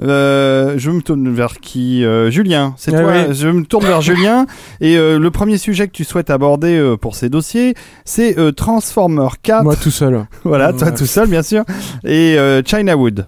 euh, 0.01 0.73
je 0.77 0.91
me 0.91 1.01
tourne 1.01 1.33
vers 1.33 1.57
qui 1.59 2.03
euh, 2.05 2.29
Julien, 2.31 2.73
c'est 2.77 2.93
Ah 2.93 3.01
toi. 3.01 3.11
oui. 3.29 3.35
Je 3.35 3.47
me 3.47 3.63
tourne 3.65 3.85
vers 3.85 4.01
Julien. 4.01 4.45
Et 4.81 4.97
euh, 4.97 5.19
le 5.19 5.31
premier 5.31 5.57
sujet 5.57 5.87
que 5.87 5.93
tu 5.93 6.03
souhaites 6.03 6.29
aborder 6.29 6.95
pour 7.01 7.15
ces 7.15 7.29
dossiers, 7.29 7.73
c'est 8.05 8.35
Transformer 8.55 9.27
4. 9.43 9.63
Moi 9.63 9.75
tout 9.75 9.91
seul. 9.91 10.25
voilà, 10.43 10.73
toi 10.73 10.89
Ouais. 10.89 10.95
tout 10.95 11.05
seul, 11.05 11.27
bien 11.27 11.43
sûr. 11.43 11.63
Et 12.03 12.37
euh, 12.37 12.61
China 12.65 12.95
Wood. 12.97 13.27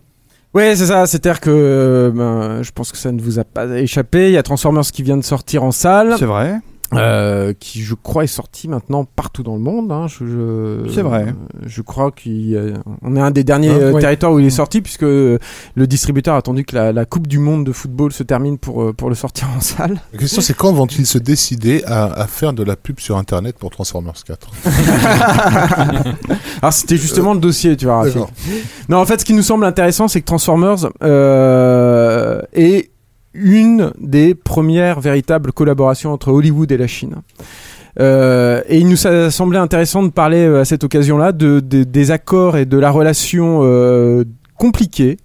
Ouais, 0.53 0.75
c'est 0.75 0.87
ça. 0.87 1.05
C'est-à-dire 1.07 1.39
que 1.39 1.49
euh, 1.49 2.11
ben, 2.11 2.61
je 2.61 2.71
pense 2.71 2.91
que 2.91 2.97
ça 2.97 3.11
ne 3.11 3.21
vous 3.21 3.39
a 3.39 3.43
pas 3.45 3.65
échappé. 3.79 4.27
Il 4.27 4.33
y 4.33 4.37
a 4.37 4.43
Transformers 4.43 4.83
qui 4.83 5.01
vient 5.03 5.17
de 5.17 5.23
sortir 5.23 5.63
en 5.63 5.71
salle, 5.71 6.15
C'est 6.19 6.25
vrai. 6.25 6.55
Euh, 6.93 7.53
qui 7.59 7.81
je 7.83 7.95
crois 7.95 8.23
est 8.23 8.27
sorti 8.27 8.67
maintenant 8.67 9.05
partout 9.05 9.43
dans 9.43 9.55
le 9.55 9.61
monde. 9.61 9.91
hein. 9.91 10.07
Je, 10.07 10.25
je- 10.25 10.91
C'est 10.93 11.01
vrai. 11.01 11.33
Je 11.65 11.81
crois 11.81 12.11
qu'on 12.11 13.15
est 13.15 13.19
un 13.19 13.31
des 13.31 13.43
derniers 13.43 13.69
Ah, 13.71 13.75
euh, 13.75 13.91
ouais. 13.93 14.01
territoires 14.01 14.33
où 14.33 14.39
il 14.39 14.45
est 14.45 14.49
sorti, 14.49 14.81
puisque 14.81 15.03
euh, 15.03 15.37
le 15.75 15.87
distributeur 15.87 16.35
a 16.35 16.37
attendu 16.37 16.63
que 16.65 16.75
la, 16.75 16.91
la 16.91 17.05
Coupe 17.05 17.27
du 17.27 17.39
Monde 17.39 17.65
de 17.65 17.71
football 17.71 18.11
se 18.11 18.23
termine 18.23 18.57
pour, 18.57 18.83
euh, 18.83 18.93
pour 18.93 19.09
le 19.09 19.15
sortir 19.15 19.47
en 19.55 19.61
salle. 19.61 19.99
La 20.13 20.19
question 20.19 20.41
c'est 20.41 20.53
quand 20.55 20.73
vont-ils 20.73 21.05
se 21.05 21.17
décider 21.17 21.83
à, 21.85 22.05
à 22.05 22.27
faire 22.27 22.53
de 22.53 22.63
la 22.63 22.75
pub 22.75 22.99
sur 22.99 23.17
internet 23.17 23.55
pour 23.57 23.69
Transformers 23.71 24.13
4 24.25 24.49
Alors 26.61 26.73
c'était 26.73 26.97
justement 26.97 27.33
le 27.33 27.39
dossier, 27.39 27.75
tu 27.77 27.85
vois. 27.85 28.05
Non, 28.89 28.97
en 28.97 29.05
fait, 29.05 29.19
ce 29.21 29.25
qui 29.25 29.33
nous 29.33 29.41
semble 29.41 29.65
intéressant, 29.65 30.07
c'est 30.07 30.21
que 30.21 30.25
Transformers 30.25 30.89
euh, 31.03 32.41
est 32.53 32.90
une 33.33 33.91
des 33.99 34.35
premières 34.35 34.99
véritables 34.99 35.51
collaborations 35.51 36.11
entre 36.11 36.31
Hollywood 36.31 36.71
et 36.71 36.77
la 36.77 36.87
Chine. 36.87 37.15
Euh, 37.99 38.61
et 38.69 38.77
il 38.79 38.87
nous 38.87 39.05
a 39.07 39.29
semblé 39.31 39.57
intéressant 39.57 40.01
de 40.03 40.09
parler 40.09 40.45
euh, 40.45 40.61
à 40.61 40.65
cette 40.65 40.83
occasion-là 40.83 41.31
de, 41.33 41.59
de- 41.59 41.83
des 41.83 42.11
accords 42.11 42.55
et 42.57 42.65
de 42.65 42.77
la 42.77 42.89
relation 42.89 43.61
euh, 43.63 44.23
compliquée 44.57 45.17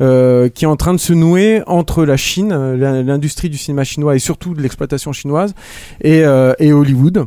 euh, 0.00 0.48
qui 0.48 0.64
est 0.64 0.68
en 0.68 0.76
train 0.76 0.92
de 0.94 0.98
se 0.98 1.12
nouer 1.12 1.62
entre 1.66 2.04
la 2.04 2.16
Chine, 2.16 2.54
l'industrie 2.74 3.48
du 3.50 3.56
cinéma 3.58 3.84
chinois 3.84 4.14
et 4.16 4.18
surtout 4.18 4.54
de 4.54 4.62
l'exploitation 4.62 5.12
chinoise 5.12 5.54
et, 6.02 6.24
euh, 6.24 6.52
et 6.58 6.72
Hollywood. 6.72 7.26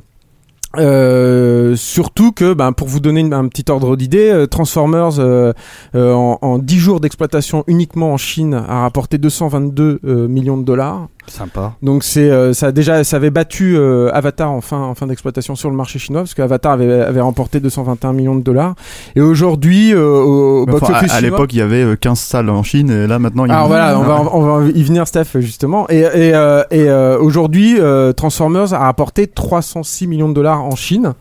Euh, 0.78 1.76
surtout 1.76 2.32
que, 2.32 2.53
ben, 2.53 2.74
pour 2.74 2.88
vous 2.88 2.99
donner 2.99 3.22
un 3.34 3.47
petit 3.47 3.65
ordre 3.72 3.95
d'idée, 3.95 4.30
euh, 4.30 4.45
Transformers 4.45 5.20
euh, 5.20 5.53
en, 5.95 6.38
en 6.41 6.59
10 6.59 6.78
jours 6.78 6.99
d'exploitation 6.99 7.63
uniquement 7.67 8.13
en 8.13 8.17
Chine 8.17 8.53
a 8.53 8.82
rapporté 8.82 9.17
222 9.17 9.99
euh, 10.03 10.28
millions 10.28 10.57
de 10.57 10.63
dollars. 10.63 11.07
Sympa. 11.28 11.74
Donc 11.84 12.03
c'est 12.03 12.30
euh, 12.32 12.53
ça 12.53 12.67
a 12.67 12.72
déjà 12.72 13.03
ça 13.03 13.17
avait 13.17 13.30
battu 13.30 13.76
euh, 13.78 14.09
Avatar 14.13 14.51
en 14.51 14.61
fin 14.61 14.80
en 14.80 14.95
fin 14.95 15.05
d'exploitation 15.05 15.53
sur 15.55 15.70
le 15.70 15.76
marché 15.76 15.99
chinois 15.99 16.22
parce 16.22 16.34
qu'Avatar 16.34 16.72
avait, 16.72 16.91
avait 16.91 17.22
remporté 17.22 17.59
221 17.59 18.13
millions 18.13 18.36
de 18.36 18.41
dollars 18.41 18.74
et 19.15 19.22
aujourd'hui 19.22 19.93
euh, 19.93 19.99
au, 20.01 20.61
au 20.61 20.63
Enfin, 20.63 20.72
box 20.72 20.89
à, 20.89 20.97
office 20.97 21.11
à 21.11 21.15
chinois- 21.17 21.22
l'époque, 21.38 21.53
il 21.53 21.59
y 21.59 21.61
avait 21.61 21.84
euh, 21.84 21.95
15 21.95 22.17
salles 22.20 22.49
en 22.49 22.63
Chine 22.63 22.89
et 22.89 23.05
là 23.05 23.20
maintenant 23.20 23.45
il 23.45 23.49
y 23.49 23.51
alors 23.51 23.67
voilà, 23.67 23.99
on 23.99 24.03
va, 24.03 24.24
on 24.34 24.41
va 24.61 24.67
y 24.70 24.82
venir, 24.84 25.07
Steph, 25.07 25.39
justement. 25.39 25.86
Et, 25.89 25.99
et, 25.99 26.34
et 26.72 26.91
aujourd'hui, 27.20 27.78
Transformers 28.17 28.74
a 28.74 28.80
rapporté 28.80 29.28
306 29.28 30.07
millions 30.07 30.30
de 30.30 30.34
dollars 30.34 30.63
en 30.63 30.76
Chine. 30.76 31.13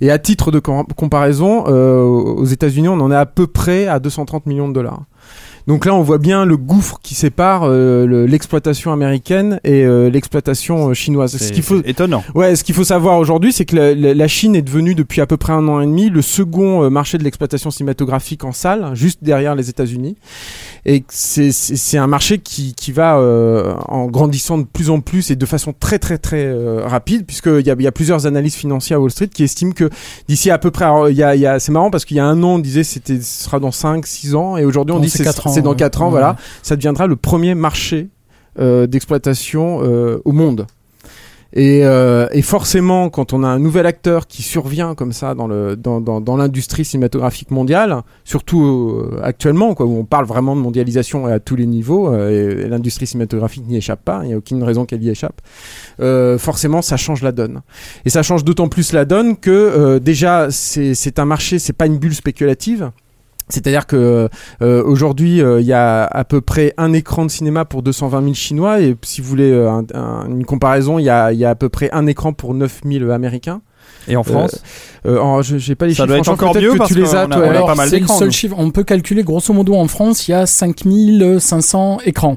Et 0.00 0.10
à 0.10 0.18
titre 0.18 0.50
de 0.50 0.58
com- 0.58 0.84
comparaison, 0.96 1.64
aux 1.64 2.44
États-Unis, 2.44 2.88
on 2.88 3.00
en 3.00 3.10
est 3.10 3.16
à 3.16 3.26
peu 3.26 3.46
près 3.46 3.86
à 3.86 3.98
230 3.98 4.46
millions 4.46 4.68
de 4.68 4.74
dollars. 4.74 5.02
Donc 5.66 5.86
là, 5.86 5.94
on 5.94 6.02
voit 6.02 6.18
bien 6.18 6.44
le 6.44 6.56
gouffre 6.58 6.98
qui 7.02 7.14
sépare 7.14 7.62
euh, 7.64 8.04
le- 8.06 8.26
l'exploitation 8.26 8.92
américaine 8.92 9.60
et 9.64 9.84
euh, 9.84 10.10
l'exploitation 10.10 10.90
euh, 10.90 10.94
chinoise. 10.94 11.32
Ce 11.32 11.38
C'est 11.38 11.52
qu'il 11.52 11.62
faut, 11.62 11.80
étonnant. 11.84 12.22
Ouais, 12.34 12.54
ce 12.54 12.62
qu'il 12.64 12.74
faut 12.74 12.84
savoir 12.84 13.18
aujourd'hui, 13.18 13.50
c'est 13.52 13.64
que 13.64 13.74
la, 13.76 13.94
la- 13.94 14.12
la 14.14 14.28
Chine 14.28 14.54
est 14.56 14.62
devenue 14.62 14.94
depuis 14.94 15.22
à 15.22 15.26
peu 15.26 15.36
près 15.38 15.54
un 15.54 15.66
an 15.68 15.80
et 15.80 15.86
demi 15.86 16.10
le 16.10 16.20
second 16.20 16.82
euh, 16.84 16.90
marché 16.90 17.16
de 17.16 17.24
l'exploitation 17.24 17.70
cinématographique 17.70 18.44
en 18.44 18.52
salle, 18.52 18.90
juste 18.94 19.20
derrière 19.24 19.54
les 19.54 19.70
États-Unis. 19.70 20.16
Et 20.84 21.02
c'est 21.08 21.50
c'est 21.50 21.76
c'est 21.76 21.96
un 21.96 22.06
marché 22.08 22.38
qui, 22.38 22.74
qui 22.74 22.92
va 22.92 23.16
euh, 23.16 23.74
en 23.88 24.04
grandissant 24.06 24.58
de 24.58 24.64
plus 24.64 24.90
en 24.90 25.00
plus 25.00 25.30
et 25.30 25.36
de 25.36 25.46
façon 25.46 25.72
très 25.78 25.98
très 25.98 26.18
très 26.18 26.44
euh, 26.44 26.82
rapide, 26.86 27.24
puisqu'il 27.24 27.66
y 27.66 27.70
a, 27.70 27.74
il 27.78 27.82
y 27.82 27.86
a 27.86 27.92
plusieurs 27.92 28.26
analyses 28.26 28.54
financières 28.54 28.98
à 28.98 29.00
Wall 29.00 29.10
Street 29.10 29.28
qui 29.32 29.44
estiment 29.44 29.72
que 29.72 29.88
d'ici 30.28 30.50
à 30.50 30.58
peu 30.58 30.70
près, 30.70 30.84
alors, 30.84 31.08
il 31.08 31.16
y 31.16 31.22
a, 31.22 31.34
il 31.34 31.40
y 31.40 31.46
a, 31.46 31.58
c'est 31.58 31.72
marrant 31.72 31.90
parce 31.90 32.04
qu'il 32.04 32.18
y 32.18 32.20
a 32.20 32.26
un 32.26 32.42
an 32.42 32.56
on 32.56 32.58
disait 32.58 32.84
c'était 32.84 33.18
ce 33.18 33.44
sera 33.44 33.60
dans 33.60 33.70
5 33.72 34.06
6 34.06 34.34
ans 34.34 34.58
et 34.58 34.66
aujourd'hui 34.66 34.92
on 34.92 34.98
Non, 34.98 35.02
dit 35.04 35.08
c'est 35.08 35.18
c'est 35.18 35.24
quatre 35.24 35.46
ans, 35.46 35.53
c'est 35.54 35.62
dans 35.62 35.70
ouais. 35.70 35.76
4 35.76 36.02
ans, 36.02 36.10
voilà, 36.10 36.36
ça 36.62 36.76
deviendra 36.76 37.06
le 37.06 37.16
premier 37.16 37.54
marché 37.54 38.08
euh, 38.58 38.86
d'exploitation 38.86 39.80
euh, 39.82 40.20
au 40.24 40.32
monde. 40.32 40.66
Et, 41.56 41.84
euh, 41.84 42.26
et 42.32 42.42
forcément, 42.42 43.10
quand 43.10 43.32
on 43.32 43.44
a 43.44 43.46
un 43.46 43.60
nouvel 43.60 43.86
acteur 43.86 44.26
qui 44.26 44.42
survient 44.42 44.96
comme 44.96 45.12
ça 45.12 45.34
dans 45.34 45.46
le 45.46 45.76
dans, 45.76 46.00
dans, 46.00 46.20
dans 46.20 46.36
l'industrie 46.36 46.84
cinématographique 46.84 47.52
mondiale, 47.52 48.02
surtout 48.24 48.64
euh, 48.64 49.20
actuellement, 49.22 49.74
quoi, 49.74 49.86
où 49.86 49.96
on 49.96 50.04
parle 50.04 50.26
vraiment 50.26 50.56
de 50.56 50.60
mondialisation 50.60 51.26
à 51.26 51.38
tous 51.38 51.54
les 51.54 51.66
niveaux, 51.66 52.12
euh, 52.12 52.58
et, 52.58 52.62
et 52.64 52.68
l'industrie 52.68 53.06
cinématographique 53.06 53.68
n'y 53.68 53.76
échappe 53.76 54.04
pas, 54.04 54.20
il 54.24 54.28
n'y 54.28 54.34
a 54.34 54.36
aucune 54.36 54.64
raison 54.64 54.84
qu'elle 54.84 55.02
y 55.04 55.10
échappe. 55.10 55.40
Forcément, 56.38 56.82
ça 56.82 56.96
change 56.96 57.22
la 57.22 57.30
donne. 57.30 57.60
Et 58.04 58.10
ça 58.10 58.24
change 58.24 58.42
d'autant 58.42 58.68
plus 58.68 58.92
la 58.92 59.04
donne 59.04 59.36
que 59.36 59.98
déjà, 59.98 60.48
c'est 60.50 60.94
c'est 60.94 61.20
un 61.20 61.24
marché, 61.24 61.60
c'est 61.60 61.72
pas 61.72 61.86
une 61.86 61.98
bulle 61.98 62.14
spéculative. 62.14 62.90
C'est-à-dire 63.48 63.86
que 63.86 64.28
euh, 64.62 64.82
aujourd'hui, 64.84 65.42
euh, 65.42 65.60
il 65.60 65.66
y 65.66 65.72
a 65.72 66.04
à 66.04 66.24
peu 66.24 66.40
près 66.40 66.72
un 66.78 66.92
écran 66.92 67.26
de 67.26 67.30
cinéma 67.30 67.64
pour 67.64 67.82
220 67.82 68.22
000 68.22 68.34
Chinois, 68.34 68.80
et 68.80 68.96
si 69.02 69.20
vous 69.20 69.28
voulez 69.28 69.50
euh, 69.50 69.70
un- 69.70 69.84
un- 69.94 70.26
une 70.30 70.44
comparaison, 70.44 70.98
il 70.98 71.04
y 71.04 71.10
a, 71.10 71.32
il 71.32 71.38
y 71.38 71.44
a 71.44 71.50
à 71.50 71.54
peu 71.54 71.68
près 71.68 71.90
un 71.92 72.06
écran 72.06 72.32
pour 72.32 72.54
9 72.54 72.80
000 72.84 73.10
Américains. 73.10 73.60
Et 74.08 74.16
en 74.16 74.22
France 74.22 74.62
Euh, 75.06 75.18
en- 75.18 75.40
je- 75.42 75.56
j'ai 75.58 75.74
pas 75.74 75.86
les 75.86 75.92
Ça 75.92 75.96
chiffres. 76.04 76.06
doit 76.08 76.16
être 76.18 76.24
franchement, 76.24 76.42
encore 76.48 76.52
peut-être 76.54 76.64
mieux 76.64 76.72
que 76.72 76.78
parce 76.78 76.90
tu 76.90 76.98
les 76.98 77.14
as. 77.14 77.20
a- 77.22 77.26
toi, 77.26 77.36
on 77.38 77.42
a 77.42 77.50
alors. 77.50 77.66
pas 77.66 77.74
mal 77.74 77.88
c'est 77.88 77.96
le 77.96 78.00
d'écrans, 78.02 78.18
seul 78.18 78.28
nous. 78.28 78.32
chiffre. 78.32 78.54
On 78.58 78.70
peut 78.70 78.82
calculer 78.84 79.22
grosso 79.22 79.52
modo 79.54 79.74
en 79.74 79.88
France, 79.88 80.26
il 80.28 80.32
y 80.32 80.34
a 80.34 80.46
5500 80.46 81.98
écrans. 82.04 82.36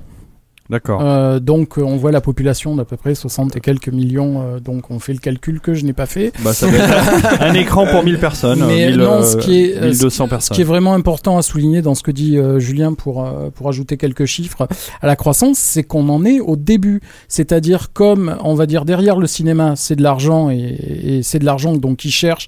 D'accord. 0.70 1.00
Euh, 1.02 1.40
donc 1.40 1.78
euh, 1.78 1.82
on 1.82 1.96
voit 1.96 2.12
la 2.12 2.20
population 2.20 2.76
d'à 2.76 2.84
peu 2.84 2.98
près 2.98 3.16
60 3.16 3.56
et 3.56 3.62
quelques 3.62 3.88
millions. 3.88 4.42
euh, 4.42 4.60
donc 4.60 4.92
on 4.92 5.00
fait 5.00 5.14
le 5.14 5.20
calcul 5.20 5.62
que 5.62 5.74
je 5.74 5.86
n'ai 5.86 5.94
pas 5.94 6.06
fait. 6.06 6.34
Bah, 6.44 6.52
ça 6.54 6.68
doit 6.70 6.78
être 6.80 7.42
un 7.42 7.54
écran 7.54 7.88
pour 7.88 8.04
1000 8.04 8.20
personnes. 8.20 8.66
Mais 8.68 8.86
euh, 8.86 8.90
1000, 8.90 8.98
non, 8.98 9.24
ce 9.24 9.38
qui 9.38 9.64
est, 9.64 9.76
euh, 9.78 9.84
euh, 9.84 9.90
1200 9.92 10.26
Ce 10.26 10.30
personnes. 10.30 10.56
qui 10.56 10.62
est 10.62 10.66
vraiment 10.66 10.94
important 10.94 11.38
à 11.38 11.42
souligner 11.42 11.82
dans 11.82 11.96
ce 11.96 12.04
que 12.04 12.12
dit 12.12 12.38
euh, 12.38 12.60
Julien 12.60 12.94
pour, 12.96 13.26
euh, 13.26 13.50
pour 13.50 13.70
ajouter 13.70 13.96
quelques 13.96 14.26
chiffres 14.26 14.68
à 15.02 15.08
la 15.08 15.16
croissance, 15.16 15.58
c'est 15.58 15.84
qu'on 15.84 16.10
en 16.10 16.26
est 16.26 16.42
au 16.42 16.58
début. 16.58 17.00
C'est-à-dire 17.30 17.94
comme, 17.94 18.36
on 18.44 18.54
va 18.54 18.66
dire, 18.66 18.84
derrière 18.84 19.18
le 19.20 19.28
cinéma, 19.28 19.76
c'est 19.78 19.96
de 19.96 20.04
l'argent 20.04 20.50
et, 20.50 20.58
et 20.58 21.24
c'est 21.24 21.40
de 21.40 21.46
l'argent 21.46 21.78
donc 21.78 22.04
ils 22.04 22.12
cherchent 22.12 22.48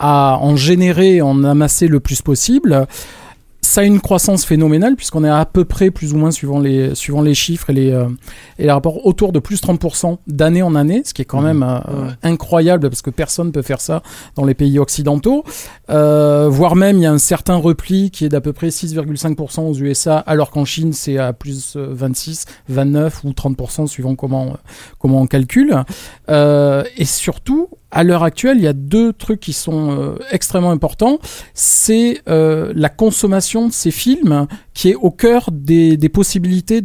à 0.00 0.38
en 0.40 0.56
générer, 0.56 1.20
en 1.22 1.44
amasser 1.44 1.86
le 1.86 2.00
plus 2.00 2.22
possible. 2.22 2.86
Ça 3.70 3.82
a 3.82 3.84
une 3.84 4.00
croissance 4.00 4.44
phénoménale 4.44 4.96
puisqu'on 4.96 5.22
est 5.22 5.28
à 5.30 5.44
peu 5.44 5.64
près, 5.64 5.92
plus 5.92 6.12
ou 6.12 6.16
moins 6.16 6.32
suivant 6.32 6.58
les, 6.58 6.96
suivant 6.96 7.22
les 7.22 7.34
chiffres 7.34 7.70
et 7.70 7.72
les, 7.72 7.92
euh, 7.92 8.08
et 8.58 8.64
les 8.64 8.70
rapports, 8.72 9.06
autour 9.06 9.30
de 9.30 9.38
plus 9.38 9.62
30% 9.62 10.18
d'année 10.26 10.62
en 10.62 10.74
année, 10.74 11.02
ce 11.04 11.14
qui 11.14 11.22
est 11.22 11.24
quand 11.24 11.40
même 11.40 11.62
euh, 11.62 11.78
Ouais. 11.78 12.10
incroyable 12.24 12.90
parce 12.90 13.00
que 13.00 13.10
personne 13.10 13.46
ne 13.46 13.52
peut 13.52 13.62
faire 13.62 13.80
ça 13.80 14.02
dans 14.34 14.44
les 14.44 14.54
pays 14.54 14.80
occidentaux. 14.80 15.44
Euh, 15.88 16.48
voire 16.50 16.74
même 16.74 16.96
il 16.96 17.02
y 17.02 17.06
a 17.06 17.12
un 17.12 17.18
certain 17.18 17.54
repli 17.54 18.10
qui 18.10 18.24
est 18.24 18.28
d'à 18.28 18.40
peu 18.40 18.52
près 18.52 18.70
6,5% 18.70 19.60
aux 19.60 19.74
USA, 19.74 20.18
alors 20.18 20.50
qu'en 20.50 20.64
Chine 20.64 20.92
c'est 20.92 21.18
à 21.18 21.32
plus 21.32 21.74
euh, 21.76 21.86
26, 21.92 22.46
29 22.68 23.22
ou 23.22 23.30
30% 23.30 23.86
suivant 23.86 24.16
comment, 24.16 24.56
comment 24.98 25.20
on 25.20 25.28
calcule. 25.28 25.76
Et 26.28 27.04
surtout, 27.04 27.68
à 27.90 28.04
l'heure 28.04 28.22
actuelle, 28.22 28.58
il 28.58 28.62
y 28.62 28.68
a 28.68 28.72
deux 28.72 29.12
trucs 29.12 29.40
qui 29.40 29.52
sont 29.52 29.90
euh, 29.90 30.14
extrêmement 30.30 30.70
importants. 30.70 31.18
C'est 31.54 32.22
euh, 32.28 32.72
la 32.74 32.88
consommation 32.88 33.68
de 33.68 33.72
ces 33.72 33.90
films 33.90 34.46
qui 34.74 34.90
est 34.90 34.94
au 34.94 35.10
cœur 35.10 35.50
des, 35.52 35.96
possibilités 36.08 36.82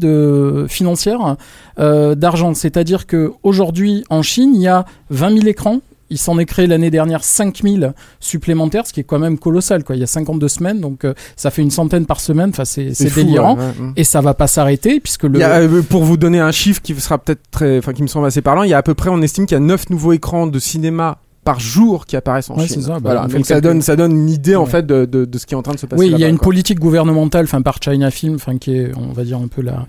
financières 0.67 1.37
euh, 1.79 2.15
d'argent. 2.15 2.53
C'est-à-dire 2.53 3.05
que 3.05 3.33
aujourd'hui 3.43 4.03
en 4.09 4.21
Chine, 4.21 4.53
il 4.55 4.61
y 4.61 4.67
a 4.67 4.85
20 5.09 5.37
000 5.37 5.47
écrans. 5.47 5.79
Il 6.09 6.17
s'en 6.19 6.37
est 6.37 6.45
créé 6.45 6.67
l'année 6.67 6.91
dernière 6.91 7.23
5000 7.23 7.93
supplémentaires, 8.19 8.85
ce 8.85 8.93
qui 8.93 8.99
est 8.99 9.03
quand 9.03 9.19
même 9.19 9.37
colossal. 9.39 9.83
Quoi. 9.83 9.95
Il 9.95 9.99
y 9.99 10.03
a 10.03 10.07
52 10.07 10.47
semaines, 10.47 10.79
donc 10.79 11.03
euh, 11.03 11.13
ça 11.35 11.49
fait 11.51 11.61
une 11.61 11.71
centaine 11.71 12.05
par 12.05 12.19
semaine. 12.19 12.49
Enfin, 12.49 12.65
c'est 12.65 12.91
délirant. 13.15 13.55
ouais, 13.57 13.63
ouais, 13.63 13.85
ouais. 13.87 13.91
Et 13.95 14.03
ça 14.03 14.21
va 14.21 14.33
pas 14.33 14.47
s'arrêter 14.47 14.99
puisque 14.99 15.23
le. 15.23 15.35
Il 15.35 15.39
y 15.39 15.43
a, 15.43 15.61
euh, 15.61 15.81
pour 15.81 16.03
vous 16.03 16.17
donner 16.17 16.39
un 16.39 16.51
chiffre 16.51 16.81
qui 16.81 16.93
sera 16.95 17.17
peut-être 17.17 17.41
très, 17.51 17.77
enfin 17.79 17.93
qui 17.93 18.03
me 18.03 18.07
semble 18.07 18.27
assez 18.27 18.41
parlant, 18.41 18.63
il 18.63 18.69
y 18.69 18.73
a 18.73 18.77
à 18.77 18.83
peu 18.83 18.93
près, 18.93 19.09
on 19.09 19.21
estime 19.21 19.45
qu'il 19.45 19.55
y 19.55 19.57
a 19.57 19.61
9 19.61 19.89
nouveaux 19.89 20.13
écrans 20.13 20.47
de 20.47 20.59
cinéma 20.59 21.17
par 21.43 21.59
jour 21.59 22.05
qui 22.07 22.15
apparaissent 22.15 22.49
en 22.49 22.57
Ouais, 22.57 22.67
Chine. 22.67 22.81
ça, 22.81 22.93
bah, 22.93 22.99
voilà, 23.03 23.27
donc 23.27 23.45
ça 23.45 23.61
donne, 23.61 23.81
ça 23.83 23.95
donne 23.95 24.11
une 24.13 24.29
idée 24.31 24.55
en 24.55 24.65
fait 24.65 24.85
de, 24.85 25.05
de, 25.05 25.25
de 25.25 25.37
ce 25.37 25.45
qui 25.45 25.53
est 25.53 25.57
en 25.57 25.61
train 25.61 25.73
de 25.75 25.79
se 25.79 25.85
passer. 25.85 25.99
Oui, 26.01 26.09
il 26.11 26.17
y 26.19 26.23
a 26.23 26.27
une 26.27 26.37
quoi. 26.37 26.45
politique 26.45 26.79
gouvernementale, 26.79 27.45
enfin 27.45 27.61
par 27.61 27.77
China 27.83 28.09
Film, 28.09 28.35
enfin 28.35 28.57
qui 28.57 28.75
est, 28.75 28.91
on 28.97 29.13
va 29.13 29.23
dire 29.23 29.37
un 29.37 29.47
peu 29.47 29.61
la 29.61 29.85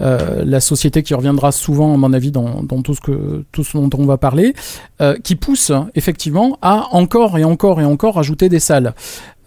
la 0.00 0.60
société 0.60 1.02
qui 1.02 1.14
reviendra 1.14 1.52
souvent, 1.52 1.94
à 1.94 1.96
mon 1.96 2.12
avis, 2.12 2.30
dans, 2.30 2.64
tout 2.82 2.94
ce 2.94 3.00
que 3.00 3.44
tout 3.52 3.64
ce 3.64 3.76
dont 3.78 3.90
on 3.98 4.06
va 4.06 4.18
parler, 4.18 4.54
euh, 5.00 5.16
qui 5.22 5.36
pousse 5.36 5.72
effectivement 5.94 6.58
à 6.62 6.88
encore 6.92 7.38
et 7.38 7.44
encore 7.44 7.80
et 7.80 7.84
encore 7.84 8.18
ajouter 8.18 8.48
des 8.48 8.60
salles. 8.60 8.94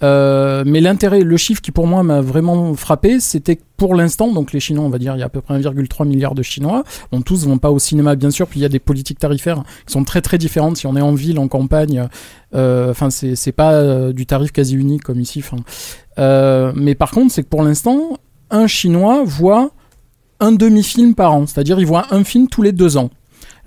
Euh, 0.03 0.63
mais 0.65 0.79
l'intérêt, 0.79 1.21
le 1.21 1.37
chiffre 1.37 1.61
qui 1.61 1.71
pour 1.71 1.87
moi 1.87 2.03
m'a 2.03 2.21
vraiment 2.21 2.73
frappé, 2.75 3.19
c'était 3.19 3.55
que 3.55 3.63
pour 3.77 3.95
l'instant, 3.95 4.31
donc 4.31 4.53
les 4.53 4.59
Chinois, 4.59 4.83
on 4.83 4.89
va 4.89 4.99
dire, 4.99 5.15
il 5.15 5.19
y 5.19 5.23
a 5.23 5.25
à 5.25 5.29
peu 5.29 5.41
près 5.41 5.59
1,3 5.59 6.07
milliard 6.07 6.35
de 6.35 6.43
Chinois. 6.43 6.83
Bon, 7.11 7.21
tous 7.21 7.45
vont 7.47 7.57
pas 7.57 7.71
au 7.71 7.79
cinéma, 7.79 8.15
bien 8.15 8.29
sûr, 8.29 8.47
puis 8.47 8.59
il 8.59 8.63
y 8.63 8.65
a 8.65 8.69
des 8.69 8.79
politiques 8.79 9.19
tarifaires 9.19 9.63
qui 9.85 9.93
sont 9.93 10.03
très 10.03 10.21
très 10.21 10.37
différentes 10.37 10.77
si 10.77 10.87
on 10.87 10.95
est 10.95 11.01
en 11.01 11.13
ville, 11.13 11.39
en 11.39 11.47
campagne. 11.47 12.07
euh, 12.55 12.91
Enfin, 12.91 13.09
c'est 13.09 13.35
c'est 13.35 13.51
pas 13.51 13.73
euh, 13.73 14.13
du 14.13 14.25
tarif 14.25 14.51
quasi 14.51 14.75
unique 14.75 15.03
comme 15.03 15.19
ici. 15.19 15.43
Euh, 16.19 16.71
mais 16.75 16.95
par 16.95 17.11
contre, 17.11 17.33
c'est 17.33 17.43
que 17.43 17.49
pour 17.49 17.63
l'instant, 17.63 18.17
un 18.49 18.67
Chinois 18.67 19.23
voit 19.25 19.71
un 20.39 20.51
demi-film 20.51 21.15
par 21.15 21.33
an, 21.33 21.45
c'est-à-dire 21.47 21.79
il 21.79 21.85
voit 21.85 22.07
un 22.11 22.23
film 22.23 22.47
tous 22.47 22.61
les 22.61 22.71
deux 22.71 22.97
ans. 22.97 23.09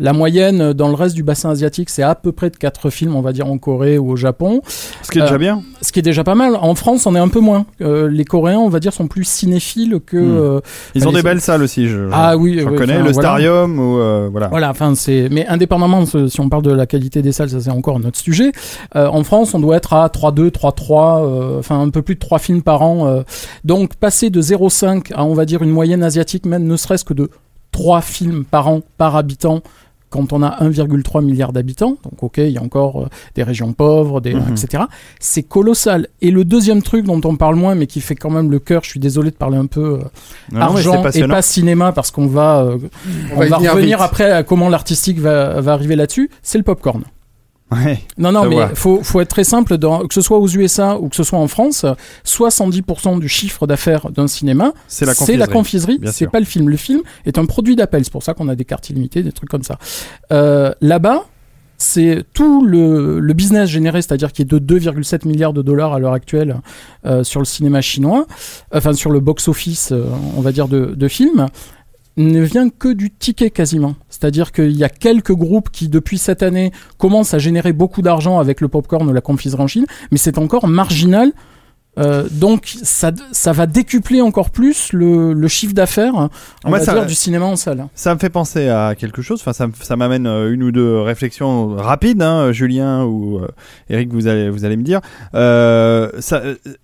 La 0.00 0.12
moyenne 0.14 0.60
euh, 0.60 0.72
dans 0.74 0.88
le 0.88 0.94
reste 0.94 1.14
du 1.14 1.22
bassin 1.22 1.50
asiatique, 1.50 1.90
c'est 1.90 2.02
à 2.02 2.14
peu 2.14 2.32
près 2.32 2.50
de 2.50 2.56
quatre 2.56 2.88
films, 2.90 3.14
on 3.14 3.20
va 3.20 3.32
dire 3.32 3.46
en 3.46 3.58
Corée 3.58 3.98
ou 3.98 4.10
au 4.12 4.16
Japon, 4.16 4.62
Ce 5.02 5.10
qui 5.10 5.18
est 5.18 5.20
Euh, 5.20 5.26
déjà 5.26 5.38
bien. 5.38 5.62
ce 5.82 5.92
qui 5.92 5.98
est 5.98 6.02
déjà 6.02 6.24
pas 6.24 6.34
mal. 6.34 6.56
En 6.56 6.74
France, 6.74 7.06
on 7.06 7.14
est 7.14 7.18
un 7.20 7.28
peu 7.28 7.40
moins. 7.40 7.66
Euh, 7.82 8.08
les 8.08 8.24
Coréens, 8.24 8.58
on 8.58 8.68
va 8.70 8.80
dire, 8.80 8.92
sont 8.94 9.06
plus 9.08 9.24
cinéphiles 9.24 10.00
que. 10.04 10.16
Hmm. 10.16 10.36
euh, 10.38 10.60
Ils 10.94 11.06
ont 11.06 11.12
des 11.12 11.22
belles 11.22 11.40
salles 11.42 11.62
aussi. 11.62 11.86
Je, 11.86 12.08
Ah 12.12 12.36
oui, 12.36 12.58
j'en 12.62 12.70
oui, 12.70 12.76
connais. 12.78 12.94
enfin, 12.94 13.04
le 13.04 13.12
voilà. 13.12 13.28
Starium 13.28 13.78
ou 13.78 13.98
euh, 13.98 14.28
voilà. 14.32 14.48
Voilà, 14.48 14.70
enfin 14.70 14.94
c'est. 14.94 15.28
Mais 15.30 15.46
indépendamment, 15.46 16.04
si 16.06 16.40
on 16.40 16.48
parle 16.48 16.62
de 16.62 16.72
la 16.72 16.86
qualité 16.86 17.20
des 17.22 17.32
salles, 17.32 17.50
ça 17.50 17.60
c'est 17.60 17.70
encore 17.70 17.96
un 17.98 18.02
autre 18.04 18.18
sujet. 18.18 18.52
Euh, 18.96 19.06
en 19.06 19.22
France, 19.22 19.52
on 19.54 19.60
doit 19.60 19.76
être 19.76 19.92
à 19.92 20.08
3-2, 20.08 20.48
3-3, 20.50 21.22
euh, 21.26 21.58
enfin 21.58 21.78
un 21.78 21.90
peu 21.90 22.00
plus 22.00 22.14
de 22.14 22.20
3 22.20 22.38
films 22.38 22.62
par 22.62 22.80
an. 22.82 23.06
euh. 23.06 23.22
Donc 23.64 23.96
passer 23.96 24.30
de 24.30 24.40
0,5 24.40 25.12
à 25.14 25.24
on 25.24 25.34
va 25.34 25.44
dire 25.44 25.62
une 25.62 25.70
moyenne 25.70 26.02
asiatique, 26.02 26.46
même 26.46 26.64
ne 26.64 26.76
serait-ce 26.76 27.04
que 27.04 27.12
de 27.14 27.28
3 27.72 28.00
films 28.00 28.44
par 28.50 28.68
an 28.68 28.80
par 28.98 29.14
habitant, 29.16 29.60
quand 30.10 30.32
on 30.32 30.42
a 30.42 30.62
1,3 30.62 31.24
milliard 31.24 31.52
d'habitants, 31.52 31.96
donc 32.02 32.22
ok, 32.22 32.38
il 32.38 32.50
y 32.50 32.58
a 32.58 32.62
encore 32.62 33.02
euh, 33.02 33.06
des 33.36 33.42
régions 33.42 33.72
pauvres, 33.72 34.20
des, 34.20 34.34
Mhm. 34.34 34.52
etc. 34.52 34.82
C'est 35.20 35.42
colossal. 35.44 36.08
Et 36.20 36.30
le 36.30 36.44
deuxième 36.44 36.82
truc 36.82 37.06
dont 37.06 37.20
on 37.24 37.36
parle 37.36 37.54
moins, 37.56 37.74
mais 37.74 37.86
qui 37.86 38.00
fait 38.00 38.14
quand 38.16 38.30
même 38.30 38.50
le 38.50 38.58
cœur, 38.58 38.82
je 38.84 38.90
suis 38.90 39.00
désolé 39.00 39.30
de 39.30 39.36
parler 39.36 39.56
un 39.56 39.66
peu 39.66 40.00
euh, 40.00 40.04
Non, 40.52 40.60
argent 40.62 41.04
et 41.12 41.26
pas 41.28 41.42
cinéma, 41.42 41.92
parce 41.92 42.10
qu'on 42.10 42.26
va, 42.26 42.60
euh, 42.62 42.78
on, 43.34 43.38
va 43.40 43.46
va, 43.46 43.46
y 43.46 43.48
venir 43.60 43.72
revenir 43.72 43.98
vite. 43.98 44.06
après 44.06 44.30
à 44.30 44.42
comment 44.42 44.68
l'artistique 44.68 45.18
va, 45.20 45.60
va 45.60 45.72
arriver 45.72 45.96
là-dessus. 45.96 46.28
C'est 46.42 46.58
le 46.58 46.64
popcorn. 46.64 47.02
Ouais. 47.72 48.00
Non, 48.18 48.32
non, 48.32 48.46
mais 48.48 48.56
vois. 48.56 48.70
faut, 48.74 49.02
faut 49.02 49.20
être 49.20 49.28
très 49.28 49.44
simple, 49.44 49.78
dans, 49.78 50.06
que 50.06 50.14
ce 50.14 50.20
soit 50.20 50.38
aux 50.38 50.48
USA 50.48 50.98
ou 50.98 51.08
que 51.08 51.16
ce 51.16 51.22
soit 51.22 51.38
en 51.38 51.46
France, 51.48 51.84
70% 52.26 53.20
du 53.20 53.28
chiffre 53.28 53.66
d'affaires 53.66 54.10
d'un 54.10 54.26
cinéma, 54.26 54.72
C'est 55.18 55.36
la 55.36 55.46
confiserie. 55.46 56.00
c'est 56.12 56.28
pas 56.30 56.40
le 56.40 56.46
film. 56.46 56.68
Le 56.68 56.76
film 56.76 57.00
est 57.26 57.38
un 57.38 57.46
produit 57.46 57.76
d'appel, 57.76 58.04
c'est 58.04 58.12
pour 58.12 58.22
ça 58.22 58.34
qu'on 58.34 58.48
a 58.48 58.54
des 58.56 58.64
cartes 58.64 58.90
illimitées, 58.90 59.22
des 59.22 59.32
trucs 59.32 59.48
comme 59.50 59.62
ça. 59.62 59.78
Euh, 60.32 60.72
Là-bas, 60.80 61.24
c'est 61.78 62.24
tout 62.34 62.64
le, 62.64 63.20
le 63.20 63.32
business 63.32 63.68
généré, 63.70 64.02
c'est-à-dire 64.02 64.32
qui 64.32 64.42
est 64.42 64.44
de 64.44 64.58
2,7 64.58 65.26
milliards 65.26 65.52
de 65.54 65.62
dollars 65.62 65.94
à 65.94 65.98
l'heure 65.98 66.12
actuelle 66.12 66.60
euh, 67.06 67.24
sur 67.24 67.40
le 67.40 67.46
cinéma 67.46 67.80
chinois, 67.80 68.26
enfin 68.74 68.92
sur 68.92 69.10
le 69.10 69.20
box-office, 69.20 69.92
euh, 69.92 70.04
on 70.36 70.42
va 70.42 70.52
dire, 70.52 70.68
de, 70.68 70.94
de 70.94 71.08
films, 71.08 71.46
ne 72.28 72.40
vient 72.42 72.68
que 72.68 72.88
du 72.88 73.10
ticket 73.10 73.50
quasiment. 73.50 73.96
C'est-à-dire 74.08 74.52
qu'il 74.52 74.76
y 74.76 74.84
a 74.84 74.88
quelques 74.88 75.32
groupes 75.32 75.70
qui, 75.70 75.88
depuis 75.88 76.18
cette 76.18 76.42
année, 76.42 76.72
commencent 76.98 77.34
à 77.34 77.38
générer 77.38 77.72
beaucoup 77.72 78.02
d'argent 78.02 78.38
avec 78.38 78.60
le 78.60 78.68
popcorn 78.68 79.08
ou 79.08 79.12
la 79.12 79.20
confiserie 79.20 79.62
en 79.62 79.66
Chine, 79.66 79.86
mais 80.10 80.18
c'est 80.18 80.38
encore 80.38 80.68
marginal. 80.68 81.32
Euh, 81.98 82.28
donc 82.30 82.72
ça, 82.84 83.10
ça 83.32 83.52
va 83.52 83.66
décupler 83.66 84.20
encore 84.20 84.50
plus 84.50 84.92
le, 84.92 85.32
le 85.32 85.48
chiffre 85.48 85.74
d'affaires 85.74 86.28
va 86.64 86.80
ça- 86.80 86.94
dire, 86.94 87.06
du 87.06 87.14
cinéma 87.14 87.46
en 87.46 87.56
salle. 87.56 87.86
Ça 87.94 88.14
me 88.14 88.20
fait 88.20 88.30
penser 88.30 88.68
à 88.68 88.94
quelque 88.96 89.22
chose. 89.22 89.40
Enfin, 89.40 89.52
ça, 89.52 89.66
ça 89.82 89.96
m'amène 89.96 90.26
euh, 90.26 90.52
une 90.52 90.62
ou 90.62 90.70
deux 90.70 91.00
réflexions 91.00 91.74
rapides, 91.74 92.22
hein, 92.22 92.52
Julien 92.52 93.04
ou 93.04 93.38
euh, 93.38 93.48
Eric, 93.88 94.12
vous 94.12 94.28
allez, 94.28 94.50
vous 94.50 94.64
allez 94.64 94.76
me 94.76 94.82
dire. 94.84 95.00
Euh, 95.34 96.10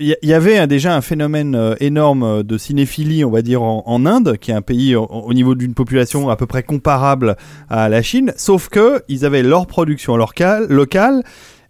Il 0.00 0.08
y, 0.22 0.26
y 0.26 0.32
avait 0.34 0.66
déjà 0.66 0.94
un 0.96 1.00
phénomène 1.00 1.76
énorme 1.80 2.42
de 2.42 2.58
cinéphilie, 2.58 3.24
on 3.24 3.30
va 3.30 3.42
dire, 3.42 3.62
en, 3.62 3.84
en 3.86 4.06
Inde, 4.06 4.36
qui 4.38 4.50
est 4.50 4.54
un 4.54 4.62
pays 4.62 4.96
au, 4.96 5.04
au 5.04 5.32
niveau 5.34 5.54
d'une 5.54 5.74
population 5.74 6.28
à 6.30 6.36
peu 6.36 6.46
près 6.46 6.62
comparable 6.64 7.36
à 7.70 7.88
la 7.88 8.02
Chine, 8.02 8.32
sauf 8.36 8.68
que 8.68 9.02
ils 9.08 9.24
avaient 9.24 9.42
leur 9.44 9.66
production 9.66 10.16
locale, 10.16 10.66
locale 10.68 11.22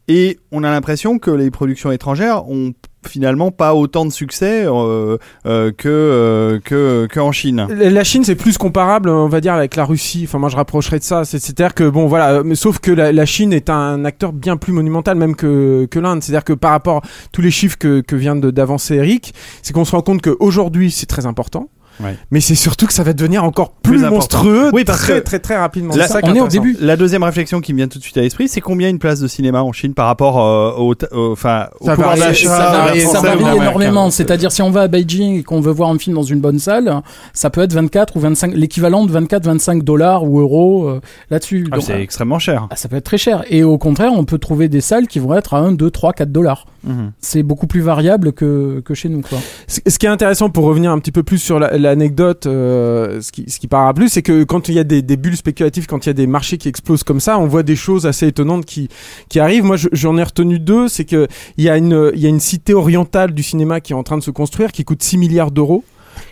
et 0.08 0.38
on 0.52 0.62
a 0.64 0.70
l'impression 0.70 1.18
que 1.18 1.30
les 1.30 1.50
productions 1.50 1.90
étrangères 1.92 2.48
ont 2.48 2.72
finalement 3.06 3.52
pas 3.52 3.72
autant 3.74 4.04
de 4.04 4.10
succès 4.10 4.64
euh, 4.66 5.16
euh, 5.46 5.70
que, 5.70 5.88
euh, 5.88 6.58
que 6.58 7.06
que 7.08 7.20
en 7.20 7.30
Chine. 7.30 7.66
La 7.70 8.02
Chine, 8.02 8.24
c'est 8.24 8.34
plus 8.34 8.58
comparable, 8.58 9.08
on 9.08 9.28
va 9.28 9.40
dire, 9.40 9.54
avec 9.54 9.76
la 9.76 9.84
Russie. 9.84 10.24
Enfin, 10.26 10.38
moi, 10.38 10.48
je 10.48 10.56
rapprocherais 10.56 10.98
de 10.98 11.04
ça. 11.04 11.24
C'est- 11.24 11.38
C'est-à-dire 11.38 11.72
que, 11.74 11.88
bon, 11.88 12.08
voilà, 12.08 12.32
euh, 12.38 12.42
mais 12.44 12.56
sauf 12.56 12.80
que 12.80 12.90
la, 12.90 13.26
Chine 13.26 13.52
est 13.52 13.70
un 13.70 14.04
acteur 14.04 14.32
bien 14.32 14.56
plus 14.56 14.72
monumental, 14.72 15.16
même 15.16 15.36
que, 15.36 15.86
que 15.88 16.00
l'Inde. 16.00 16.20
C'est-à-dire 16.22 16.42
que 16.44 16.52
par 16.52 16.72
rapport 16.72 16.96
à 16.96 17.02
tous 17.32 17.42
les 17.42 17.52
chiffres 17.52 17.78
que, 17.78 18.00
que 18.00 18.16
vient 18.16 18.34
d'avancer 18.34 18.96
Eric, 18.96 19.34
c'est 19.62 19.72
qu'on 19.72 19.84
se 19.84 19.92
rend 19.92 20.02
compte 20.02 20.20
qu'aujourd'hui, 20.22 20.90
c'est 20.90 21.06
très 21.06 21.26
important. 21.26 21.68
Ouais. 22.02 22.16
Mais 22.30 22.40
c'est 22.40 22.54
surtout 22.54 22.86
que 22.86 22.92
ça 22.92 23.02
va 23.02 23.12
devenir 23.12 23.44
encore 23.44 23.70
plus, 23.72 24.00
monstrueux, 24.04 24.70
Oui, 24.72 24.84
parce 24.84 25.00
très, 25.00 25.20
que 25.20 25.24
très, 25.24 25.38
très 25.38 25.56
rapidement. 25.56 25.92
ça 25.94 26.20
qui 26.22 26.30
on 26.30 26.34
est 26.34 26.40
au 26.40 26.48
début. 26.48 26.76
La 26.80 26.96
deuxième 26.96 27.22
réflexion 27.22 27.60
qui 27.60 27.72
me 27.72 27.78
vient 27.78 27.88
tout 27.88 27.98
de 27.98 28.02
suite 28.04 28.16
à 28.18 28.20
l'esprit, 28.20 28.48
c'est 28.48 28.60
combien 28.60 28.88
une 28.88 28.98
place 28.98 29.20
de 29.20 29.28
cinéma 29.28 29.62
en 29.62 29.72
Chine 29.72 29.94
par 29.94 30.06
rapport 30.06 30.38
euh, 30.40 30.72
au, 30.76 30.94
enfin, 31.32 31.66
au 31.80 31.86
Ça 31.86 31.94
pouvoir 31.94 32.16
d'achat 32.16 32.48
ça 32.48 32.70
varie- 32.72 33.00
ça 33.00 33.08
ou 33.20 33.22
varie 33.22 33.42
américain. 33.44 33.62
énormément. 33.62 34.10
C'est-à-dire, 34.10 34.52
si 34.52 34.62
on 34.62 34.70
va 34.70 34.82
à 34.82 34.88
Beijing 34.88 35.38
et 35.40 35.42
qu'on 35.42 35.60
veut 35.60 35.72
voir 35.72 35.90
un 35.90 35.98
film 35.98 36.16
dans 36.16 36.22
une 36.22 36.40
bonne 36.40 36.58
salle, 36.58 37.02
ça 37.32 37.50
peut 37.50 37.62
être 37.62 37.72
24 37.72 38.16
ou 38.16 38.20
25, 38.20 38.52
l'équivalent 38.54 39.04
de 39.06 39.12
24-25 39.12 39.82
dollars 39.82 40.24
ou 40.24 40.40
euros 40.40 40.88
euh, 40.88 41.00
là-dessus. 41.30 41.66
Ah, 41.70 41.76
Donc, 41.76 41.84
c'est 41.84 42.00
extrêmement 42.00 42.38
cher. 42.38 42.66
ah, 42.70 42.76
ça 42.76 42.88
peut 42.88 42.96
être 42.96 43.04
très 43.04 43.18
cher. 43.18 43.44
Et 43.50 43.64
au 43.64 43.78
contraire, 43.78 44.12
on 44.14 44.24
peut 44.24 44.38
trouver 44.38 44.68
des 44.68 44.80
salles 44.80 45.06
qui 45.06 45.18
vont 45.18 45.34
être 45.34 45.54
à 45.54 45.58
1, 45.58 45.72
2, 45.72 45.90
3, 45.90 46.12
4 46.12 46.30
dollars. 46.32 46.66
Mhm. 46.84 47.12
C'est 47.20 47.42
beaucoup 47.42 47.66
plus 47.66 47.80
variable 47.80 48.32
que, 48.32 48.80
que 48.84 48.94
chez 48.94 49.08
nous. 49.08 49.20
Quoi. 49.20 49.38
Ce 49.66 49.80
ce 49.86 49.98
qui 49.98 50.06
est 50.06 50.10
intéressant 50.10 50.50
pour 50.50 50.64
revenir 50.64 50.90
un 50.92 50.98
petit 50.98 51.10
peu 51.12 51.22
plus 51.22 51.38
sur 51.38 51.58
la- 51.58 51.76
l'anecdote, 51.86 52.46
euh, 52.46 53.20
ce, 53.20 53.32
qui, 53.32 53.44
ce 53.48 53.58
qui 53.58 53.66
parle 53.68 53.94
plus, 53.94 54.08
c'est 54.08 54.22
que 54.22 54.44
quand 54.44 54.68
il 54.68 54.74
y 54.74 54.78
a 54.78 54.84
des, 54.84 55.02
des 55.02 55.16
bulles 55.16 55.36
spéculatives, 55.36 55.86
quand 55.86 56.06
il 56.06 56.08
y 56.08 56.10
a 56.10 56.14
des 56.14 56.26
marchés 56.26 56.58
qui 56.58 56.68
explosent 56.68 57.02
comme 57.04 57.20
ça, 57.20 57.38
on 57.38 57.46
voit 57.46 57.62
des 57.62 57.76
choses 57.76 58.06
assez 58.06 58.26
étonnantes 58.26 58.64
qui, 58.66 58.88
qui 59.28 59.40
arrivent. 59.40 59.64
Moi, 59.64 59.76
je- 59.76 59.88
j'en 59.92 60.16
ai 60.18 60.22
retenu 60.22 60.58
deux. 60.58 60.88
C'est 60.88 61.04
que 61.04 61.26
il 61.56 61.64
y 61.64 61.68
a 61.68 61.76
une, 61.76 62.10
il 62.14 62.20
y 62.20 62.26
a 62.26 62.28
une 62.28 62.40
cité 62.40 62.74
orientale 62.74 63.32
du 63.32 63.42
cinéma 63.42 63.80
qui 63.80 63.92
est 63.92 63.96
en 63.96 64.02
train 64.02 64.18
de 64.18 64.22
se 64.22 64.30
construire, 64.30 64.72
qui 64.72 64.84
coûte 64.84 65.02
6 65.02 65.18
milliards 65.18 65.50
d'euros, 65.50 65.84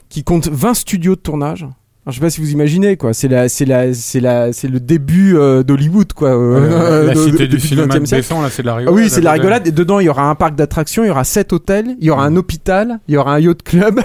qui 0.08 0.22
compte 0.24 0.48
20 0.48 0.74
studios 0.74 1.14
de 1.16 1.20
tournage. 1.20 1.66
Alors, 2.06 2.12
je 2.12 2.18
sais 2.18 2.20
pas 2.20 2.28
si 2.28 2.42
vous 2.42 2.52
imaginez 2.52 2.98
quoi. 2.98 3.14
C'est 3.14 3.28
la, 3.28 3.48
c'est 3.48 3.64
la, 3.64 3.94
c'est 3.94 4.20
la, 4.20 4.52
c'est 4.52 4.68
le 4.68 4.78
début 4.78 5.38
euh, 5.38 5.62
d'Hollywood 5.62 6.12
quoi. 6.12 6.36
euh, 6.38 7.06
la 7.06 7.14
de- 7.14 7.18
cité 7.18 7.46
de- 7.48 7.56
du 7.56 7.60
cinéma 7.60 7.86
de 7.86 7.92
20e 8.00 8.04
siècle. 8.04 8.22
Besson, 8.28 8.42
là, 8.42 8.50
c'est 8.50 8.60
de 8.60 8.66
la 8.66 8.74
Ah 8.74 8.76
rigolade. 8.76 9.00
oui, 9.04 9.08
c'est 9.08 9.20
de 9.20 9.24
la 9.24 9.32
rigolade. 9.32 9.66
Et 9.66 9.72
dedans, 9.72 10.00
il 10.00 10.04
y 10.04 10.08
aura 10.10 10.28
un 10.28 10.34
parc 10.34 10.54
d'attractions, 10.54 11.02
il 11.02 11.06
y 11.06 11.10
aura 11.10 11.24
sept 11.24 11.54
hôtels, 11.54 11.96
il 12.00 12.06
y 12.06 12.10
aura 12.10 12.26
un 12.26 12.36
hôpital, 12.36 13.00
il 13.08 13.14
y 13.14 13.16
aura 13.16 13.32
un 13.36 13.40
yacht 13.40 13.62
club. 13.62 14.00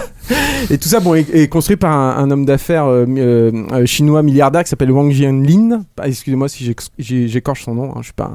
Et 0.70 0.78
tout 0.78 0.88
ça, 0.90 1.00
bon, 1.00 1.16
est, 1.16 1.30
est 1.34 1.48
construit 1.48 1.76
par 1.78 1.92
un, 1.92 2.18
un 2.24 2.32
homme 2.32 2.46
d'affaires 2.46 2.86
euh, 2.86 3.06
euh, 3.08 3.52
euh, 3.72 3.86
chinois 3.86 4.24
milliardaire 4.24 4.64
qui 4.64 4.70
s'appelle 4.70 4.92
Wang 4.92 5.12
Jianlin. 5.12 5.84
Ah, 6.00 6.08
Excusez-moi 6.08 6.48
si 6.50 6.74
j'écorche 7.00 7.64
son 7.66 7.76
nom, 7.76 7.92
hein, 7.96 8.00
je 8.02 8.08
sais 8.08 8.14
pas. 8.16 8.32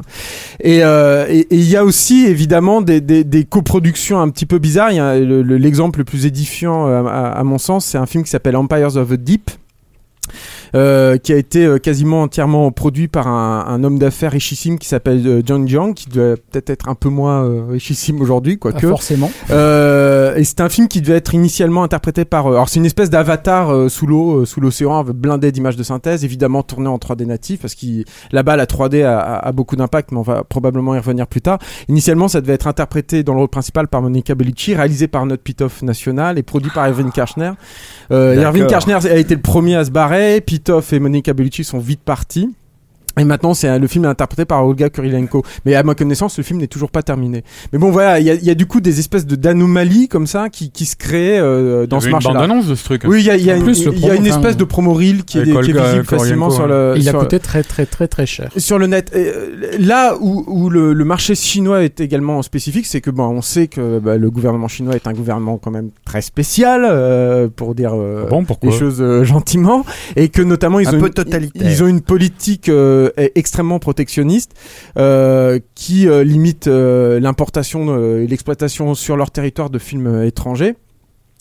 Et 0.61 0.83
euh, 0.85 1.27
et- 1.29 1.41
et 1.41 1.57
il 1.57 1.69
y 1.69 1.77
a 1.77 1.85
aussi 1.85 2.27
évidemment 2.27 2.81
des, 2.81 3.01
des, 3.01 3.25
des 3.25 3.45
coproductions 3.45 4.21
un 4.21 4.29
petit 4.31 4.47
peu 4.47 4.59
bizarres. 4.59 4.91
Le- 4.93 5.43
le- 5.43 5.57
l'exemple 5.57 5.99
le 6.01 6.05
plus 6.05 6.27
édifiant 6.27 6.87
à, 6.87 7.11
à 7.37 7.45
mon 7.45 7.59
sens, 7.59 7.85
c'est 7.87 7.99
un 7.99 8.07
film 8.07 8.25
qui 8.25 8.31
s'appelle 8.31 8.57
Empires 8.57 8.97
of 8.97 9.09
the 9.11 9.15
Deep. 9.15 9.51
euh, 10.75 11.19
qui 11.19 11.33
a 11.33 11.37
été 11.37 11.65
euh, 11.65 11.79
quasiment 11.79 12.23
entièrement 12.23 12.73
produit 12.73 13.07
par 13.07 13.29
un, 13.29 13.65
un 13.69 13.85
homme 13.85 13.99
d'affaires 13.99 14.33
richissime 14.33 14.79
qui 14.79 14.89
s'appelle 14.89 15.23
euh, 15.25 15.43
John 15.45 15.69
Jiang, 15.69 15.93
qui 15.95 16.09
doit 16.09 16.35
peut-être 16.51 16.71
être 16.71 16.89
un 16.89 16.95
peu 16.97 17.09
moins 17.11 17.67
richissime 17.71 18.21
aujourd'hui, 18.21 18.59
quoique. 18.59 18.79
forcément. 18.91 19.31
Euh, 20.35 20.39
et 20.39 20.45
c'est 20.45 20.61
un 20.61 20.69
film 20.69 20.89
qui 20.89 21.01
devait 21.01 21.17
être 21.17 21.35
initialement 21.35 21.83
interprété 21.83 22.25
par. 22.25 22.47
euh, 22.47 22.53
alors 22.55 22.69
c'est 22.69 22.79
une 22.79 22.87
espèce 22.87 23.11
d'avatar 23.11 23.71
euh, 23.73 23.89
sous 23.89 24.07
l'eau, 24.07 24.41
euh, 24.41 24.45
sous 24.45 24.61
l'océan, 24.61 25.05
blindé 25.05 25.53
d'images 25.53 25.77
de 25.77 25.83
synthèse, 25.83 26.25
évidemment 26.25 26.63
tourné 26.63 26.89
en 26.89 26.97
3D 26.99 27.27
natif, 27.27 27.61
parce 27.61 27.75
que 27.75 27.87
là-bas 28.33 28.57
la 28.57 28.67
3D 28.67 29.03
a, 29.05 29.19
a- 29.19 29.49
a 29.49 29.53
beaucoup 29.53 29.77
d'impact, 29.77 30.13
mais 30.13 30.19
on 30.19 30.23
va 30.23 30.45
probablement 30.45 30.95
y 30.95 30.99
revenir 30.99 31.27
plus 31.27 31.41
tard. 31.41 31.59
Initialement, 31.89 32.29
ça 32.29 32.41
devait 32.41 32.55
être 32.55 32.67
interprété 32.67 33.23
dans 33.23 33.33
le 33.35 33.41
rôle 33.41 33.49
principal 33.49 33.89
par 33.89 34.03
Monica 34.03 34.35
Bellucci, 34.35 34.75
réalisé 34.75 35.09
par 35.09 35.27
notre 35.27 35.43
Pitoff 35.43 35.83
national 35.83 36.39
et 36.39 36.43
produit 36.43 36.71
par 36.75 36.87
Irving 36.89 37.11
Kirchner. 37.11 37.53
Euh. 38.11 38.35
Irving 38.41 38.67
Kirchner 38.67 38.99
a 39.11 39.17
été 39.17 39.35
le 39.35 39.41
premier 39.43 39.77
à 39.77 39.85
se 39.85 39.91
barrer. 39.91 40.41
Pitoff 40.41 40.93
et 40.93 40.99
Monica 40.99 41.33
Bellucci 41.33 41.65
sont 41.65 41.79
vite 41.79 42.03
partis. 42.05 42.51
Et 43.19 43.25
maintenant, 43.25 43.55
c'est 43.55 43.79
le 43.79 43.87
film 43.87 44.05
est 44.05 44.09
interprété 44.09 44.45
par 44.45 44.67
Olga 44.67 44.89
Kurilenko. 44.91 45.43
Mais 45.65 45.75
à 45.75 45.83
ma 45.83 45.95
connaissance, 45.95 46.37
le 46.39 46.45
film 46.45 46.59
n'est 46.61 46.67
toujours 46.67 46.91
pas 46.91 47.03
terminé. 47.03 47.45
Mais 47.73 47.79
bon, 47.79 47.91
voilà, 47.91 48.19
il 48.21 48.27
y 48.27 48.31
a, 48.31 48.35
il 48.35 48.45
y 48.45 48.51
a 48.51 48.55
du 48.55 48.67
coup 48.67 48.81
des 48.81 48.99
espèces 48.99 49.27
de 49.27 49.37
d'anomalies 49.37 50.09
comme 50.09 50.27
ça 50.27 50.49
qui, 50.49 50.71
qui 50.71 50.85
se 50.87 50.97
créent 50.97 51.39
euh, 51.39 51.87
dans 51.87 51.99
Il 51.99 52.01
y 52.01 52.03
ce 52.03 52.07
avait 52.07 52.11
une 52.11 52.13
marché-là. 52.13 52.35
bande-annonce 52.35 52.67
de 52.67 52.75
ce 52.75 52.85
truc. 52.85 53.03
Oui, 53.07 53.21
il 53.21 53.27
y 53.27 53.31
a, 53.31 53.37
il 53.37 53.45
y 53.45 53.51
a 53.51 53.57
une, 53.57 53.63
plus, 53.65 53.85
y 53.85 54.11
a 54.11 54.15
une 54.15 54.27
espèce 54.27 54.57
de 54.57 54.65
promo 54.65 54.93
reel 54.95 55.25
qui 55.25 55.39
est, 55.39 55.45
qui 55.45 55.51
est 55.51 55.81
visible 55.81 56.05
facilement 56.05 56.49
Kurilenko, 56.49 56.51
sur 56.55 56.67
le. 56.67 56.95
Il 56.97 57.09
a 57.09 57.13
coûté 57.13 57.39
très 57.39 57.63
très 57.63 57.87
très 57.87 58.09
très 58.09 58.27
cher. 58.27 58.51
sur 58.57 58.79
le 58.79 58.87
net. 58.87 59.11
Et, 59.15 59.29
euh, 59.29 59.77
là 59.79 60.17
où, 60.21 60.45
où 60.47 60.71
le, 60.71 60.93
le 60.93 61.05
marché 61.05 61.35
chinois 61.35 61.83
est 61.83 62.01
également 62.01 62.43
spécifique, 62.43 62.87
c'est 62.87 63.01
que 63.01 63.11
bon, 63.11 63.25
on 63.29 63.43
sait 63.43 63.67
que 63.69 63.99
bah, 63.99 64.17
le 64.17 64.31
gouvernement 64.31 64.69
chinois 64.69 64.95
est 64.95 65.07
un 65.07 65.13
gouvernement 65.13 65.59
quand 65.59 65.71
même 65.71 65.91
très 66.05 66.23
spécial, 66.23 66.83
euh, 66.85 67.49
pour 67.55 67.75
dire 67.75 67.93
euh, 67.95 68.25
Ah 68.27 68.31
bon, 68.31 68.45
pourquoi 68.45 68.71
les 68.71 68.77
choses 68.79 69.01
euh, 69.01 69.25
gentiment, 69.25 69.85
et 70.17 70.29
que 70.29 70.43
notamment 70.43 70.81
ils 70.81 70.89
Un 70.89 70.95
ont 70.97 71.01
peu 71.01 71.07
une, 71.07 71.13
totalitaire. 71.13 71.71
ils 71.71 71.83
ont 71.83 71.87
une 71.87 72.01
politique 72.01 72.69
euh, 72.69 73.04
extrêmement 73.35 73.79
protectionniste 73.79 74.53
euh, 74.99 75.59
qui 75.75 76.09
euh, 76.09 76.25
limite 76.25 76.67
euh, 76.67 77.21
l'importation 77.21 77.87
euh, 77.89 78.23
et 78.23 78.27
l'exploitation 78.27 78.95
sur 78.95 79.17
leur 79.17 79.31
territoire 79.31 79.71
de 79.71 79.79
films 79.79 80.07
euh, 80.07 80.27
étrangers. 80.27 80.75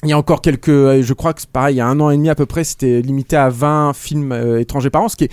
Il 0.03 0.09
y 0.09 0.13
a 0.13 0.17
encore 0.17 0.41
quelques, 0.41 0.67
euh, 0.69 1.01
je 1.01 1.13
crois 1.13 1.33
que 1.33 1.41
c'est 1.41 1.49
pareil, 1.49 1.75
il 1.75 1.77
y 1.77 1.81
a 1.81 1.87
un 1.87 1.99
an 2.01 2.09
et 2.09 2.17
demi 2.17 2.29
à 2.29 2.35
peu 2.35 2.45
près, 2.45 2.63
c'était 2.65 3.01
limité 3.01 3.37
à 3.37 3.49
20 3.49 3.93
films 3.93 4.31
euh, 4.33 4.59
étrangers 4.59 4.89
par 4.89 5.03
an, 5.03 5.07
ce 5.07 5.15
qui 5.15 5.23
est 5.25 5.31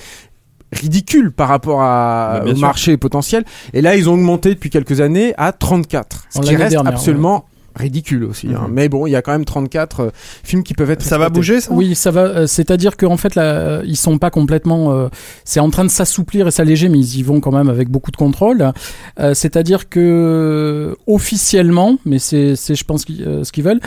ridicule 0.72 1.32
par 1.32 1.48
rapport 1.48 1.82
à, 1.82 2.40
Bah, 2.44 2.50
au 2.50 2.54
sûr. 2.54 2.58
marché 2.60 2.96
potentiel. 2.96 3.44
Et 3.72 3.82
là, 3.82 3.96
ils 3.96 4.08
ont 4.08 4.14
augmenté 4.14 4.50
depuis 4.50 4.70
quelques 4.70 5.00
années 5.00 5.34
à 5.36 5.50
34, 5.52 6.26
ce 6.30 6.38
En 6.38 6.42
qui 6.42 6.54
reste 6.54 6.70
dernière, 6.70 6.92
absolument 6.92 7.44
ridicule 7.76 8.24
aussi. 8.24 8.48
hein. 8.48 8.66
Mhm. 8.68 8.72
Mais 8.74 8.88
bon, 8.88 9.06
il 9.06 9.10
y 9.10 9.16
a 9.16 9.22
quand 9.22 9.32
même 9.32 9.44
34 9.44 10.00
euh, 10.00 10.10
films 10.42 10.62
qui 10.62 10.74
peuvent 10.74 10.90
être 10.90 11.02
Ça 11.02 11.18
va 11.18 11.28
bouger 11.28 11.60
ça? 11.60 11.72
Oui, 11.72 11.94
ça 11.94 12.10
va. 12.10 12.22
euh, 12.22 12.46
C'est-à-dire 12.46 12.96
qu'en 12.96 13.16
fait, 13.16 13.34
là, 13.34 13.42
euh, 13.42 13.82
ils 13.86 13.96
sont 13.96 14.18
pas 14.18 14.30
complètement. 14.30 14.92
euh, 14.92 15.08
c'est 15.44 15.60
en 15.60 15.70
train 15.70 15.84
de 15.84 15.90
s'assouplir 15.90 16.46
et 16.48 16.50
s'alléger, 16.50 16.88
mais 16.88 16.98
ils 16.98 17.18
y 17.18 17.22
vont 17.22 17.40
quand 17.40 17.52
même 17.52 17.68
avec 17.68 17.88
beaucoup 17.88 18.10
de 18.10 18.16
contrôle. 18.16 18.72
Euh, 19.18 19.34
C'est-à-dire 19.34 19.88
que 19.88 20.96
officiellement, 21.06 21.98
mais 22.04 22.18
c'est, 22.18 22.56
c'est 22.56 22.74
je 22.74 22.84
pense, 22.84 23.04
euh, 23.20 23.44
ce 23.44 23.52
qu'ils 23.52 23.64
veulent, 23.64 23.80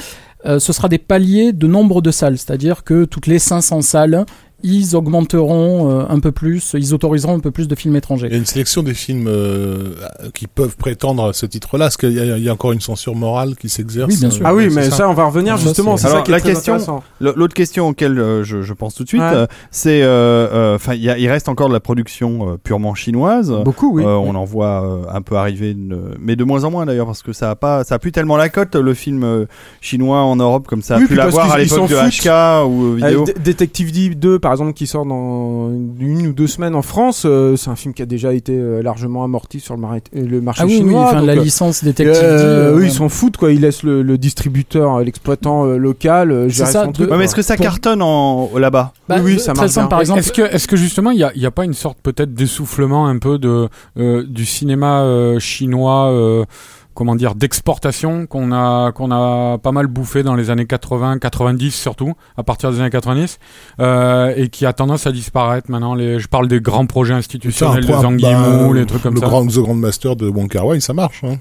euh, 0.45 0.59
ce 0.59 0.73
sera 0.73 0.89
des 0.89 0.97
paliers 0.97 1.53
de 1.53 1.67
nombre 1.67 2.01
de 2.01 2.11
salles. 2.11 2.38
C'est-à-dire 2.38 2.84
que 2.84 3.05
toutes 3.05 3.27
les 3.27 3.39
500 3.39 3.81
salles, 3.81 4.25
ils 4.64 4.95
augmenteront 4.95 5.91
euh, 5.91 6.05
un 6.09 6.20
peu 6.20 6.32
plus, 6.32 6.72
ils 6.78 6.93
autoriseront 6.93 7.36
un 7.36 7.39
peu 7.39 7.51
plus 7.51 7.68
de 7.68 7.76
films 7.76 7.95
étrangers. 7.95 8.28
Il 8.28 8.34
y 8.34 8.36
a 8.36 8.39
une 8.39 8.45
sélection 8.45 8.82
des 8.84 8.93
films 8.93 9.28
euh, 9.28 9.89
qui 10.34 10.47
peuvent 10.47 10.76
prétendre 10.78 11.26
à 11.30 11.34
ce 11.34 11.45
titre-là. 11.45 11.88
Est-ce 11.88 11.97
qu'il 11.97 12.14
y, 12.14 12.20
a- 12.20 12.38
il 12.38 12.43
y 12.43 12.49
a 12.49 12.53
encore 12.53 12.72
une 12.72 12.82
censure 12.82 13.16
morale 13.16 13.55
qui 13.55 13.70
s'exerce 13.70 14.09
Oui, 14.11 14.18
bien 14.20 14.30
sûr. 14.30 14.45
euh, 14.45 14.49
Ah 14.49 14.53
oui, 14.55 14.70
mais 14.74 14.89
ça, 14.89 15.09
on 15.09 15.14
va 15.14 15.26
revenir 15.26 15.57
Ça, 15.57 15.64
justement. 15.66 15.97
c'est- 15.97 16.07
ça 16.07 16.22
qui 16.22 16.32
est 16.32 16.36
la 16.36 16.39
très 16.39 16.53
question- 16.53 17.01
L'autre 17.20 17.53
question 17.53 17.89
auquel 17.89 18.18
euh, 18.20 18.43
je, 18.43 18.61
je 18.61 18.74
pense 18.74 18.95
tout 18.95 19.03
de 19.03 19.07
suite, 19.09 19.22
Ouais. 19.22 19.32
euh, 19.34 19.47
c'est, 19.72 20.01
euh, 20.03 20.07
euh, 20.53 20.76
enfin, 20.76 20.93
il 20.93 21.28
reste 21.30 21.49
encore 21.49 21.68
de 21.68 21.74
la 21.74 21.80
production 21.80 22.51
euh, 22.53 22.57
purement 22.64 22.95
chinoise. 22.95 23.53
Beaucoup, 23.66 23.97
oui. 23.97 24.03
Euh, 24.03 24.16
on 24.16 24.36
en 24.36 24.45
voit 24.45 24.84
euh, 24.86 25.01
un 25.14 25.22
peu 25.22 25.36
arriver, 25.36 25.72
une- 25.72 26.16
mais 26.20 26.36
de 26.36 26.43
moins 26.43 26.64
en 26.64 26.72
moins 26.72 26.86
d'ailleurs, 26.86 27.05
parce 27.07 27.22
que 27.22 27.34
ça 27.34 27.49
a 27.49 27.55
pas, 27.55 27.84
ça 27.84 27.95
a 27.95 27.99
plus 27.99 28.11
tellement 28.11 28.38
la 28.38 28.49
cote 28.49 28.76
le 28.76 28.93
film 28.93 29.24
euh, 29.24 29.45
chinois 29.82 30.20
en 30.22 30.36
Europe 30.36 30.68
comme 30.68 30.82
ça 30.82 30.95
a 30.95 30.99
Oui, 30.99 31.07
pu 31.07 31.16
parce 31.16 31.28
l'avoir 31.28 31.51
à 31.51 31.57
l'époque 31.57 31.89
de 31.89 31.95
HK 31.95 32.68
ou 32.70 32.86
euh, 32.86 32.95
vidéo. 32.95 33.22
Euh, 33.22 33.26
D- 33.26 33.34
Detective 33.43 33.91
D 33.91 34.09
2 34.16 34.39
par 34.39 34.53
exemple 34.54 34.74
qui 34.74 34.88
sort 34.88 35.06
dans 35.06 35.70
une 35.99 36.28
ou 36.28 36.34
deux 36.34 36.47
semaines 36.47 36.76
en 36.76 36.82
France 36.82 37.24
euh, 37.26 37.56
c'est 37.56 37.70
un 37.70 37.76
film 37.76 37.93
qui 37.93 38.01
a 38.01 38.06
déjà 38.06 38.34
été 38.34 38.54
euh, 38.58 38.82
largement 38.82 39.24
amorti 39.24 39.60
sur 39.60 39.76
le, 39.76 39.82
mari- 39.82 40.01
euh, 40.16 40.26
le 40.26 40.41
marché 40.41 40.62
Ah 40.64 40.66
oui, 40.66 40.74
oui, 40.76 40.80
chinois 40.80 41.04
enfin, 41.06 41.18
donc, 41.20 41.28
la 41.28 41.34
euh, 41.34 41.43
licence 41.43 41.84
Detective 41.84 42.22
euh, 42.24 42.38
D, 42.38 42.43
euh, 42.43 42.80
eux, 42.80 42.86
ils 42.86 42.91
s'en 42.91 43.10
foutent 43.10 43.38
quoi 43.38 43.51
ils 43.51 43.62
laissent 43.62 43.84
le, 43.84 44.01
le 44.01 44.18
distributeur 44.18 44.99
l'exploitant 45.01 45.66
euh, 45.66 45.78
local 45.78 46.32
euh, 46.32 46.49
gérer 46.49 46.72
ça, 46.72 46.84
son 46.84 46.88
de- 46.89 46.93
truc 46.93 47.12
Ouais, 47.12 47.18
mais 47.18 47.26
est-ce 47.26 47.36
que 47.36 47.41
ça 47.41 47.56
Pour- 47.56 47.64
cartonne 47.66 48.01
en, 48.01 48.49
là-bas? 48.58 48.93
Bah, 49.10 49.16
oui, 49.18 49.24
oui, 49.26 49.36
euh, 49.36 49.39
ça 49.39 49.54
marche 49.54 49.70
simple, 49.72 49.84
bien. 49.86 49.89
par 49.89 50.01
exemple. 50.01 50.20
Est-ce 50.20 50.32
que, 50.32 50.41
est-ce 50.41 50.68
que 50.68 50.76
justement 50.78 51.12
il 51.12 51.18
y 51.20 51.24
a, 51.24 51.32
a 51.47 51.51
pas 51.51 51.66
une 51.66 51.74
sorte 51.74 51.97
peut-être 52.01 52.34
d'essoufflement 52.34 53.08
un 53.08 53.18
peu 53.20 53.38
de 53.38 53.68
euh, 53.97 54.24
du 54.28 54.45
cinéma 54.45 55.01
euh, 55.01 55.39
chinois, 55.39 56.10
euh, 56.12 56.45
comment 56.93 57.15
dire, 57.15 57.35
d'exportation 57.35 58.25
qu'on 58.25 58.51
a 58.51 58.91
qu'on 58.91 59.11
a 59.11 59.57
pas 59.57 59.71
mal 59.71 59.87
bouffé 59.87 60.23
dans 60.23 60.35
les 60.35 60.49
années 60.49 60.65
80, 60.65 61.19
90 61.19 61.71
surtout, 61.71 62.13
à 62.37 62.43
partir 62.43 62.71
des 62.71 62.79
années 62.79 62.89
90, 62.89 63.39
euh, 63.79 64.33
et 64.35 64.49
qui 64.49 64.65
a 64.65 64.73
tendance 64.73 65.07
à 65.07 65.11
disparaître 65.11 65.69
maintenant. 65.69 65.95
Les, 65.95 66.19
je 66.19 66.27
parle 66.27 66.47
des 66.47 66.61
grands 66.61 66.85
projets 66.85 67.13
institutionnels 67.13 67.85
de 67.85 67.91
Zhang 67.91 68.19
bah, 68.19 68.73
les 68.73 68.85
trucs 68.85 69.01
comme 69.01 69.15
le 69.15 69.19
ça. 69.19 69.27
Grand, 69.27 69.45
The 69.45 69.59
Grand 69.59 69.75
Master 69.75 70.15
de 70.15 70.29
Wong 70.29 70.49
Kar 70.49 70.65
Wai, 70.65 70.79
ça 70.79 70.93
marche. 70.93 71.23
Hein. 71.23 71.37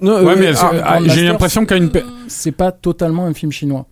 Non, 0.00 0.24
Ouais, 0.24 0.32
euh, 0.32 0.36
mais 0.38 0.52
ah, 0.56 0.98
j'ai 1.04 1.24
l'impression 1.24 1.66
qu'il 1.66 1.76
y 1.76 1.80
a 1.80 1.82
une. 1.82 1.90
C'est 2.28 2.52
pas 2.52 2.72
totalement 2.72 3.26
un 3.26 3.34
film 3.34 3.52
chinois. 3.52 3.86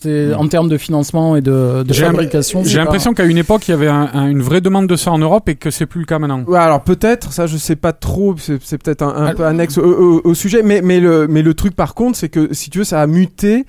C'est 0.00 0.32
en 0.34 0.46
termes 0.46 0.68
de 0.68 0.76
financement 0.78 1.34
et 1.34 1.40
de, 1.40 1.82
de 1.82 1.92
fabrication. 1.92 2.62
J'ai 2.64 2.78
l'impression 2.78 3.14
qu'à 3.14 3.24
une 3.24 3.36
époque 3.38 3.66
il 3.66 3.72
y 3.72 3.74
avait 3.74 3.88
un- 3.88 4.08
un- 4.14 4.28
une 4.28 4.42
vraie 4.42 4.60
demande 4.60 4.86
de 4.86 4.94
ça 4.94 5.10
en 5.10 5.18
Europe 5.18 5.48
et 5.48 5.56
que 5.56 5.70
c'est 5.72 5.86
plus 5.86 5.98
le 6.00 6.06
cas 6.06 6.20
maintenant. 6.20 6.44
Ouais, 6.46 6.58
alors 6.58 6.82
peut-être, 6.82 7.32
ça 7.32 7.48
je 7.48 7.56
sais 7.56 7.74
pas 7.74 7.92
trop, 7.92 8.36
c'est 8.38 8.58
peut-être 8.80 9.02
un, 9.02 9.26
un 9.26 9.34
peu 9.34 9.44
annexe 9.44 9.76
au, 9.76 9.82
au- 9.84 10.20
au 10.22 10.34
sujet, 10.34 10.62
mais, 10.62 10.82
mais, 10.82 11.00
le, 11.00 11.26
mais 11.28 11.42
le 11.42 11.52
truc 11.54 11.74
par 11.74 11.94
contre, 11.94 12.16
c'est 12.16 12.28
que 12.28 12.54
si 12.54 12.70
tu 12.70 12.78
veux, 12.78 12.84
ça 12.84 13.00
a 13.02 13.06
muté 13.08 13.64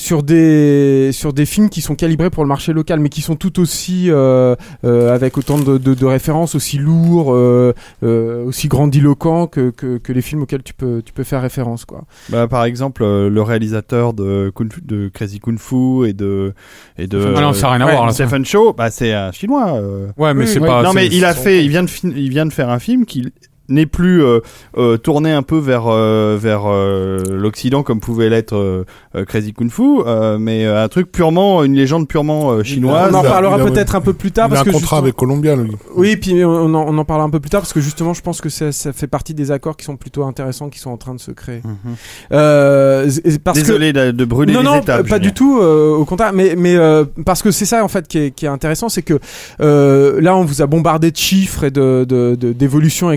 sur 0.00 0.22
des, 0.22 1.10
sur 1.12 1.32
des 1.32 1.44
films 1.44 1.68
qui 1.70 1.80
sont 1.80 1.96
calibrés 1.96 2.30
pour 2.30 2.44
le 2.44 2.48
marché 2.48 2.72
local, 2.72 3.00
mais 3.00 3.08
qui 3.08 3.20
sont 3.20 3.34
tout 3.34 3.58
aussi, 3.58 4.12
euh, 4.12 4.54
euh, 4.84 5.12
avec 5.12 5.36
autant 5.36 5.58
de, 5.58 5.76
de, 5.76 5.92
de 5.92 6.06
références, 6.06 6.54
aussi 6.54 6.78
lourds, 6.78 7.34
euh, 7.34 7.74
euh, 8.04 8.44
aussi 8.44 8.68
grandiloquents 8.68 9.48
que, 9.48 9.70
que, 9.70 9.98
que 9.98 10.12
les 10.12 10.22
films 10.22 10.42
auxquels 10.42 10.62
tu 10.62 10.72
peux, 10.72 11.02
tu 11.04 11.12
peux 11.12 11.24
faire 11.24 11.42
référence. 11.42 11.84
Quoi. 11.84 12.04
Bah, 12.28 12.46
par 12.46 12.64
exemple, 12.64 13.02
euh, 13.02 13.28
le 13.28 13.42
réalisateur 13.42 14.12
de, 14.12 14.52
Kung 14.54 14.72
Fu- 14.72 14.82
de 14.82 15.10
Crazy 15.12 15.40
Kung 15.40 15.58
Fu 15.58 16.06
et 16.06 16.12
de 16.12 16.54
et 16.96 17.08
de 17.08 17.34
Ah 17.36 17.40
non, 17.40 17.52
ça 17.52 17.62
n'a 17.66 17.72
rien 17.72 17.80
à 17.80 17.86
ouais, 17.86 17.96
voir. 17.96 18.12
Stephen 18.12 18.44
Chow, 18.44 18.72
bah 18.74 18.92
c'est 18.92 19.12
un 19.12 19.32
chinois. 19.32 19.72
euh. 19.78 20.06
Ouais, 20.16 20.32
mais 20.32 20.44
Oui, 20.44 20.46
c'est 20.48 20.60
oui. 20.60 20.68
pas. 20.68 20.84
non 20.84 20.92
mais 20.92 21.08
il 21.08 21.24
a 21.24 21.34
fait, 21.34 21.64
il 21.64 21.70
vient 21.70 21.82
de 21.82 21.90
il 22.04 22.30
vient 22.30 22.46
de 22.46 22.52
faire 22.52 22.70
un 22.70 22.78
film 22.78 23.04
qui 23.04 23.32
n'est 23.68 23.86
plus 23.86 24.22
euh, 24.24 24.40
euh, 24.76 24.96
tourné 24.96 25.32
un 25.32 25.42
peu 25.42 25.58
vers 25.58 25.84
euh, 25.88 26.36
vers 26.40 26.62
euh, 26.66 27.18
l'Occident 27.30 27.82
comme 27.82 28.00
pouvait 28.00 28.28
l'être 28.28 28.84
Crazy 29.26 29.52
Kung 29.52 29.70
Fu, 29.70 29.82
euh, 30.06 30.38
mais 30.38 30.64
euh, 30.66 30.82
un 30.84 30.88
truc 30.88 31.10
purement 31.12 31.62
une 31.64 31.74
légende 31.74 32.08
purement 32.08 32.50
euh, 32.52 32.62
chinoise. 32.62 33.10
on 33.12 33.16
en 33.16 33.22
parlera 33.22 33.58
peut-être 33.58 33.94
un 33.96 34.00
peu 34.00 34.12
plus 34.12 34.30
tard 34.32 34.48
Il 34.50 34.52
a 34.52 34.56
parce 34.56 34.60
un 34.60 34.64
que 34.64 34.70
contrat 34.70 34.80
justement- 34.96 35.02
avec 35.02 35.16
Columbia, 35.16 35.56
lui. 35.56 35.72
Oui, 35.94 36.16
puis 36.16 36.44
on 36.44 36.74
en, 36.74 36.86
on 36.88 36.98
en 36.98 37.04
parlera 37.04 37.26
un 37.26 37.30
peu 37.30 37.40
plus 37.40 37.50
tard 37.50 37.60
parce 37.60 37.72
que 37.72 37.80
justement, 37.80 38.14
je 38.14 38.22
pense 38.22 38.40
que 38.40 38.48
ça, 38.48 38.72
ça 38.72 38.92
fait 38.92 39.06
partie 39.06 39.34
des 39.34 39.50
accords 39.50 39.76
qui 39.76 39.84
sont 39.84 39.96
plutôt 39.96 40.24
intéressants, 40.24 40.68
qui 40.70 40.78
sont 40.78 40.90
en 40.90 40.96
train 40.96 41.14
de 41.14 41.20
se 41.20 41.30
créer. 41.30 41.60
Mhm. 41.64 41.94
Euh, 42.32 43.10
parce 43.44 43.58
que 43.58 43.64
Désolé 43.66 43.92
de, 43.92 44.10
de 44.10 44.24
brûler 44.24 44.52
non, 44.52 44.60
les 44.60 44.66
non, 44.66 44.74
étapes. 44.80 45.08
pas 45.08 45.18
du 45.18 45.32
tout. 45.32 45.58
euh, 45.60 45.94
au 45.96 46.04
contraire, 46.04 46.32
mais 46.32 46.54
mais 46.56 46.76
euh, 46.76 47.04
parce 47.24 47.42
que 47.42 47.50
c'est 47.50 47.64
ça 47.66 47.84
en 47.84 47.88
fait 47.88 48.06
qui 48.08 48.18
est, 48.18 48.30
qui 48.30 48.44
est 48.46 48.48
intéressant, 48.48 48.88
c'est 48.88 49.02
que 49.02 49.18
euh, 49.60 50.20
là 50.20 50.36
on 50.36 50.44
vous 50.44 50.62
a 50.62 50.66
bombardé 50.66 51.10
de 51.10 51.16
chiffres 51.16 51.64
et 51.64 51.70
de 51.70 52.04
de- 52.08 52.36
de- 52.38 52.52
d'évolution, 52.52 53.10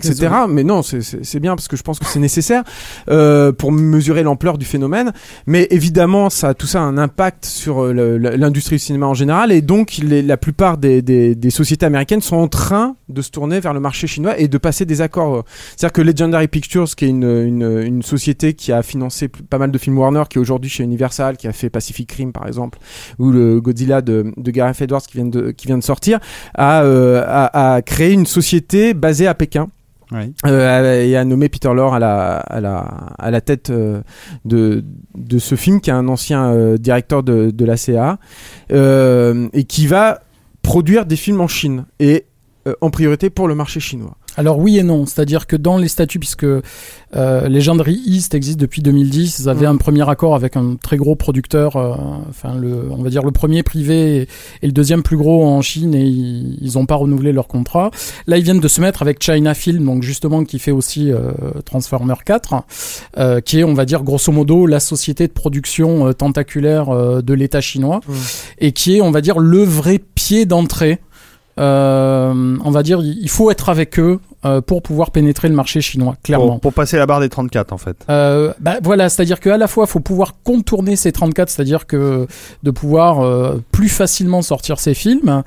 Mais 0.48 0.64
non, 0.64 0.82
c'est- 0.82 1.40
bien 1.40 1.56
parce 1.56 1.68
que 1.68 1.76
je 1.76 1.82
pense 1.82 1.98
que 1.98 2.06
c'est 2.06 2.20
nécessaire 2.20 2.64
euh, 3.10 3.52
pour 3.52 3.72
mesurer 3.72 4.24
l'ampleur 4.24 4.58
du 4.58 4.66
phénomène. 4.66 5.12
Mais 5.48 5.68
évidemment, 5.72 6.30
ça 6.30 6.50
a 6.50 6.54
tout 6.54 6.68
ça 6.68 6.82
un 6.82 6.98
impact 6.98 7.46
sur 7.46 7.84
euh, 7.84 8.18
l'industrie 8.18 8.76
du 8.76 8.80
cinéma 8.80 9.08
en 9.08 9.14
général, 9.14 9.52
et 9.52 9.62
donc 9.62 10.00
la 10.04 10.38
plupart 10.38 10.78
des, 10.78 11.38
sociétés 11.50 11.86
américaines 11.86 12.22
sont 12.22 12.38
en 12.38 12.48
train 12.48 12.96
de 13.10 13.22
se 13.22 13.30
tourner 13.30 13.60
vers 13.60 13.74
le 13.74 13.80
marché 13.80 14.08
chinois 14.08 14.40
et 14.40 14.48
de 14.48 14.58
passer 14.58 14.86
des 14.86 15.02
accords. 15.02 15.44
C'est-à-dire 15.76 15.94
que 15.94 16.02
Legendary 16.02 16.48
Pictures, 16.48 16.90
qui 16.96 17.06
est 17.06 17.10
une, 17.10 18.02
société 18.04 18.54
qui 18.54 18.72
a 18.72 18.82
financé 18.84 19.28
pas 19.28 19.58
mal 19.58 19.72
de 19.72 19.78
films 19.78 19.98
Warner, 19.98 20.24
qui 20.30 20.38
est 20.38 20.42
aujourd'hui 20.42 20.70
chez 20.70 20.84
Universal, 20.84 21.38
qui 21.38 21.48
a 21.48 21.54
fait 21.54 21.70
Pacific 21.70 22.12
Rim 22.12 22.32
par 22.32 22.48
exemple, 22.48 22.80
ou 23.20 23.32
le 23.32 23.62
Godzilla 23.62 24.02
de, 24.02 24.34
Gareth 24.38 24.82
Edwards 24.82 25.02
qui 25.02 25.18
vient 25.18 25.78
de, 25.78 25.84
sortir, 25.84 26.20
euh, 26.60 27.24
a 27.26 27.82
créé 27.82 28.12
une 28.12 28.26
société 28.26 28.94
basée 28.94 29.28
à 29.28 29.34
Pékin. 29.34 29.70
Oui. 30.12 30.34
Euh, 30.46 31.04
et 31.04 31.16
a 31.16 31.24
nommé 31.24 31.48
Peter 31.48 31.74
Lorre 31.74 31.94
à 31.94 32.00
la, 32.00 32.38
à 32.38 32.60
la, 32.60 32.80
à 33.18 33.32
la 33.32 33.42
tête 33.42 33.70
euh, 33.70 34.02
de, 34.44 34.84
de 35.16 35.40
ce 35.40 35.56
film, 35.56 35.80
qui 35.80 35.90
est 35.90 35.94
un 35.94 36.08
ancien 36.08 36.52
euh, 36.52 36.78
directeur 36.78 37.24
de, 37.24 37.52
de 37.52 37.66
la 37.66 37.78
et 38.70 39.64
qui 39.64 39.88
va 39.88 40.22
produire 40.62 41.06
des 41.06 41.16
films 41.16 41.42
en 41.42 41.48
Chine, 41.48 41.86
et 42.00 42.26
en 42.82 42.90
priorité 42.92 43.30
pour 43.30 43.48
le 43.48 43.56
marché 43.56 43.80
chinois. 43.80 44.18
Alors 44.38 44.60
oui 44.60 44.78
et 44.78 44.84
non, 44.84 45.06
c'est-à-dire 45.06 45.46
que 45.46 45.56
dans 45.58 45.78
les 45.78 45.90
statuts, 45.90 46.18
puisque 46.20 46.46
euh, 46.46 46.62
Legendary 47.50 48.02
East 48.06 48.34
existe 48.34 48.60
depuis 48.60 48.82
2010, 48.82 49.40
ils 49.40 49.50
avaient 49.50 49.66
Mm. 49.68 49.72
un 49.72 49.78
premier 49.78 50.10
accord 50.10 50.36
avec 50.36 50.56
un 50.56 50.76
très 50.82 50.96
gros 50.96 51.16
producteur, 51.16 51.76
euh, 51.76 51.94
enfin 52.30 52.56
le, 52.56 52.90
on 52.92 53.04
va 53.04 53.10
dire 53.10 53.24
le 53.24 53.32
premier 53.32 53.62
privé 53.62 54.18
et, 54.18 54.22
et 54.62 54.68
le 54.68 54.72
deuxième 54.72 55.04
plus 55.04 55.18
gros 55.18 55.46
en 55.46 55.62
Chine, 55.62 55.94
et 55.96 56.04
ils, 56.06 56.58
ils 56.62 56.78
ont 56.78 56.86
pas 56.86 56.96
renouvelé 56.96 57.34
leur 57.34 57.48
contrat. 57.48 57.92
Là, 58.26 58.38
ils 58.38 58.44
viennent 58.44 58.62
de 58.62 58.68
se 58.70 58.80
mettre 58.80 59.02
avec 59.02 59.22
China 59.22 59.54
Film, 59.54 59.84
donc 59.86 60.02
justement 60.04 60.46
qui 60.46 60.60
fait 60.60 60.72
aussi 60.72 61.12
euh, 61.12 61.32
Transformer 61.66 62.14
4, 62.26 62.54
euh, 63.18 63.42
qui 63.42 63.60
est, 63.60 63.64
on 63.66 63.74
va 63.74 63.84
dire 63.86 64.04
grosso 64.04 64.32
modo, 64.32 64.66
la 64.66 64.80
société 64.80 65.28
de 65.28 65.34
production 65.34 66.08
euh, 66.08 66.14
tentaculaire 66.14 66.90
euh, 66.90 67.22
de 67.22 67.34
l'État 67.34 67.60
chinois, 67.62 68.00
Mm. 68.08 68.14
et 68.60 68.72
qui 68.72 68.96
est, 68.98 69.02
on 69.02 69.12
va 69.12 69.20
dire, 69.22 69.40
le 69.40 69.64
vrai 69.64 70.00
pied 70.00 70.46
d'entrée. 70.46 71.00
Euh, 71.62 72.58
on 72.64 72.72
va 72.72 72.84
dire, 72.84 73.00
il 73.02 73.20
il 73.22 73.30
faut 73.30 73.52
être 73.52 73.70
avec 73.70 74.00
eux 74.00 74.20
euh, 74.46 74.62
pour 74.62 74.82
pouvoir 74.82 75.12
pénétrer 75.12 75.50
le 75.50 75.56
marché 75.56 75.82
chinois, 75.82 76.16
clairement. 76.24 76.54
Pour, 76.54 76.60
pour 76.60 76.74
passer 76.74 76.98
la 76.98 77.06
barre 77.06 77.20
des 77.20 77.30
34 77.30 77.74
en 77.74 77.78
fait. 77.78 77.98
Euh, 78.10 78.54
bah, 78.60 78.78
voilà, 78.84 79.10
c'est-à-dire 79.10 79.40
qu'à 79.40 79.58
la 79.58 79.68
fois, 79.68 79.86
faut 79.86 80.00
pouvoir 80.00 80.36
contourner 80.44 80.96
ces 80.96 81.12
34, 81.12 81.50
c'est-à-dire 81.50 81.86
que 81.88 82.28
de 82.64 82.72
pouvoir 82.72 83.22
euh, 83.22 83.62
plus 83.72 83.90
facilement 83.90 84.42
sortir 84.42 84.80
ces 84.80 84.94
films 84.94 85.44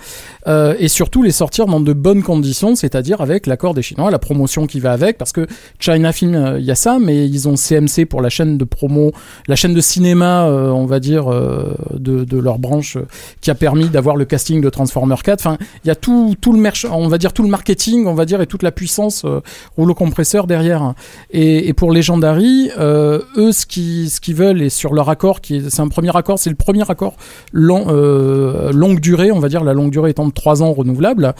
euh, 0.46 0.74
et 0.78 0.88
surtout 0.88 1.22
les 1.22 1.32
sortir 1.32 1.66
dans 1.66 1.80
de 1.80 1.92
bonnes 1.92 2.22
conditions, 2.22 2.76
c'est-à-dire 2.76 3.20
avec 3.20 3.46
l'accord 3.46 3.74
des 3.74 3.82
Chinois, 3.82 4.10
la 4.10 4.18
promotion 4.18 4.66
qui 4.66 4.80
va 4.80 4.92
avec, 4.92 5.18
parce 5.18 5.32
que 5.32 5.46
China 5.78 6.12
Film, 6.12 6.34
euh, 6.34 6.58
il 6.60 6.64
y 6.64 6.70
a 6.70 6.74
ça, 6.74 6.98
mais 7.00 7.26
ils 7.26 7.48
ont 7.48 7.56
CMC 7.56 8.06
pour 8.08 8.22
la 8.22 8.28
chaîne 8.28 8.58
de 8.58 8.64
promo, 8.64 9.12
la 9.48 9.56
chaîne 9.56 9.74
de 9.74 9.80
cinéma, 9.80 10.46
euh, 10.46 10.68
on 10.70 10.86
va 10.86 11.00
dire, 11.00 11.32
euh, 11.32 11.74
de, 11.92 12.24
de 12.24 12.38
leur 12.38 12.58
branche, 12.58 12.98
qui 13.40 13.50
a 13.50 13.54
permis 13.54 13.88
d'avoir 13.88 14.16
le 14.16 14.24
casting 14.24 14.60
de 14.60 14.70
Transformer 14.70 15.16
4. 15.22 15.40
Enfin, 15.40 15.58
il 15.84 15.88
y 15.88 15.90
a 15.90 15.96
tout, 15.96 16.34
tout 16.40 16.52
le 16.52 16.58
merch, 16.58 16.86
on 16.90 17.08
va 17.08 17.18
dire 17.18 17.32
tout 17.32 17.42
le 17.42 17.48
marketing, 17.48 18.06
on 18.06 18.14
va 18.14 18.24
dire, 18.24 18.40
et 18.40 18.46
toute 18.46 18.62
la 18.62 18.70
puissance 18.70 18.83
euh, 19.24 19.40
rouleau 19.76 19.94
compresseur 19.94 20.46
derrière. 20.46 20.94
Et, 21.30 21.68
et 21.68 21.72
pour 21.72 21.92
Legendary, 21.92 22.70
euh, 22.78 23.20
eux, 23.36 23.52
ce 23.52 23.66
qu'ils 23.66 24.10
ce 24.10 24.20
qu'ils 24.20 24.34
veulent, 24.34 24.62
et 24.62 24.70
sur 24.70 24.94
leur 24.94 25.08
accord, 25.08 25.40
c'est 25.44 25.80
un 25.80 25.88
premier 25.88 26.16
accord, 26.16 26.38
c'est 26.38 26.50
le 26.50 26.56
premier 26.56 26.88
accord 26.90 27.14
long, 27.52 27.86
euh, 27.88 28.72
longue 28.72 29.00
durée, 29.00 29.32
on 29.32 29.40
va 29.40 29.48
dire, 29.48 29.64
la 29.64 29.72
longue 29.72 29.90
durée 29.90 30.10
étant 30.10 30.26
de 30.26 30.32
3 30.32 30.62
ans 30.62 30.72
renouvelable, 30.72 31.34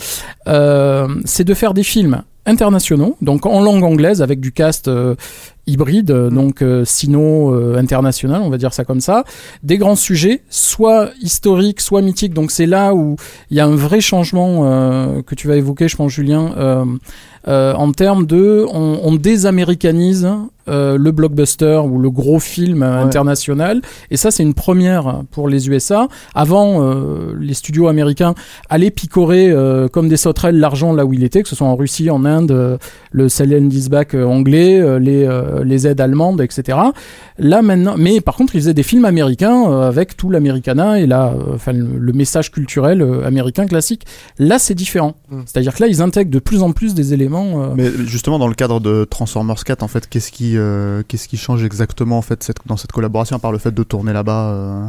c'est 0.47 1.45
de 1.45 1.55
faire 1.55 1.75
des 1.75 1.83
films 1.83 2.23
internationaux, 2.47 3.17
donc 3.23 3.47
en 3.47 3.63
langue 3.63 3.83
anglaise, 3.83 4.21
avec 4.23 4.41
du 4.41 4.53
cast 4.53 4.89
euh, 4.89 5.15
hybride, 5.67 6.11
euh, 6.11 6.31
donc 6.31 6.63
euh, 6.63 6.85
sino 6.85 7.55
euh, 7.55 7.77
international, 7.79 8.43
on 8.43 8.51
va 8.51 8.59
dire 8.59 8.75
ça 8.75 8.85
comme 8.85 9.01
ça, 9.01 9.25
des 9.63 9.79
grands 9.79 9.97
sujets, 9.97 10.43
soit 10.51 11.11
historiques, 11.21 11.81
soit 11.81 12.03
mythiques. 12.03 12.35
Donc 12.35 12.51
c'est 12.51 12.67
là 12.67 12.95
où 12.95 13.17
il 13.51 13.57
y 13.57 13.61
a 13.61 13.67
un 13.67 13.75
vrai 13.75 14.01
changement 14.01 15.23
que 15.23 15.35
tu 15.35 15.49
vas 15.49 15.57
évoquer, 15.57 15.89
je 15.89 15.97
pense, 15.97 16.13
Julien, 16.13 16.87
en 17.47 17.93
termes 17.93 18.27
de, 18.27 18.65
on, 18.73 19.01
on 19.03 19.15
désaméricanise 19.17 20.29
euh, 20.67 20.97
le 20.97 21.11
blockbuster 21.13 21.83
ou 21.85 21.99
le 21.99 22.11
gros 22.11 22.39
film 22.39 22.83
euh, 22.83 23.03
international, 23.03 23.83
et 24.11 24.17
ça 24.17 24.31
c'est 24.31 24.43
une 24.43 24.55
première 24.55 25.23
pour 25.31 25.49
les 25.49 25.69
USA. 25.69 26.09
Avant, 26.35 26.83
euh, 26.83 27.35
les 27.39 27.53
studios 27.53 27.87
américains 27.89 28.35
allaient 28.71 28.91
picorer 28.91 29.51
euh, 29.51 29.89
comme 29.89 30.09
des 30.09 30.17
sauterelles 30.17 30.59
l'argent 30.59 30.95
là 30.95 31.05
où 31.05 31.13
il 31.13 31.23
était, 31.23 31.43
que 31.43 31.49
ce 31.51 31.55
soit 31.55 31.67
en 31.67 31.77
Russie, 31.77 32.09
en 32.09 32.25
Inde, 32.25 32.51
euh, 32.51 32.79
le 33.13 33.29
sell 33.29 33.55
and 33.55 33.67
disback 33.67 34.15
euh, 34.15 34.25
anglais, 34.25 34.81
euh, 34.81 34.99
les, 34.99 35.25
euh, 35.25 35.35
euh, 35.35 35.65
les 35.65 35.87
aides 35.87 36.01
allemandes, 36.01 36.41
etc. 36.41 36.79
Là 37.39 37.63
maintenant, 37.63 37.97
mais 37.99 38.21
par 38.21 38.37
contre, 38.37 38.55
ils 38.55 38.61
faisaient 38.61 38.75
des 38.75 38.83
films 38.83 39.05
américains 39.05 39.71
euh, 39.71 39.89
avec 39.89 40.17
tout 40.17 40.31
l'Americana 40.31 40.99
et 41.01 41.07
là, 41.07 41.35
euh, 41.35 41.55
enfin 41.55 41.73
le, 41.73 41.99
le 41.99 42.13
message 42.13 42.51
culturel 42.51 43.03
euh, 43.03 43.27
américain 43.27 43.67
classique. 43.67 44.05
Là, 44.39 44.59
c'est 44.59 44.75
différent. 44.75 45.15
Mm. 45.31 45.41
C'est-à-dire 45.47 45.75
que 45.75 45.83
là, 45.83 45.89
ils 45.89 46.01
intègrent 46.01 46.31
de 46.31 46.39
plus 46.39 46.63
en 46.63 46.73
plus 46.73 46.95
des 46.95 47.13
éléments. 47.13 47.34
Euh, 47.35 47.75
Mais 47.75 47.91
justement, 48.07 48.39
dans 48.39 48.49
le 48.49 48.55
cadre 48.55 48.81
de 48.81 49.05
Transformers 49.05 49.63
4, 49.63 49.83
en 49.83 49.89
fait, 49.89 50.09
qu'est-ce 50.09 50.33
qui, 50.33 50.57
euh, 50.57 51.03
qu'est-ce 51.07 51.29
qui 51.29 51.37
change 51.37 51.65
exactement 51.65 52.19
en 52.19 52.23
fait 52.23 52.43
cette, 52.43 52.59
dans 52.67 52.77
cette 52.77 52.93
collaboration, 52.93 53.37
à 53.37 53.39
part 53.39 53.53
le 53.53 53.59
fait 53.59 53.73
de 53.73 53.83
tourner 53.83 54.13
là-bas 54.13 54.51
euh, 54.51 54.87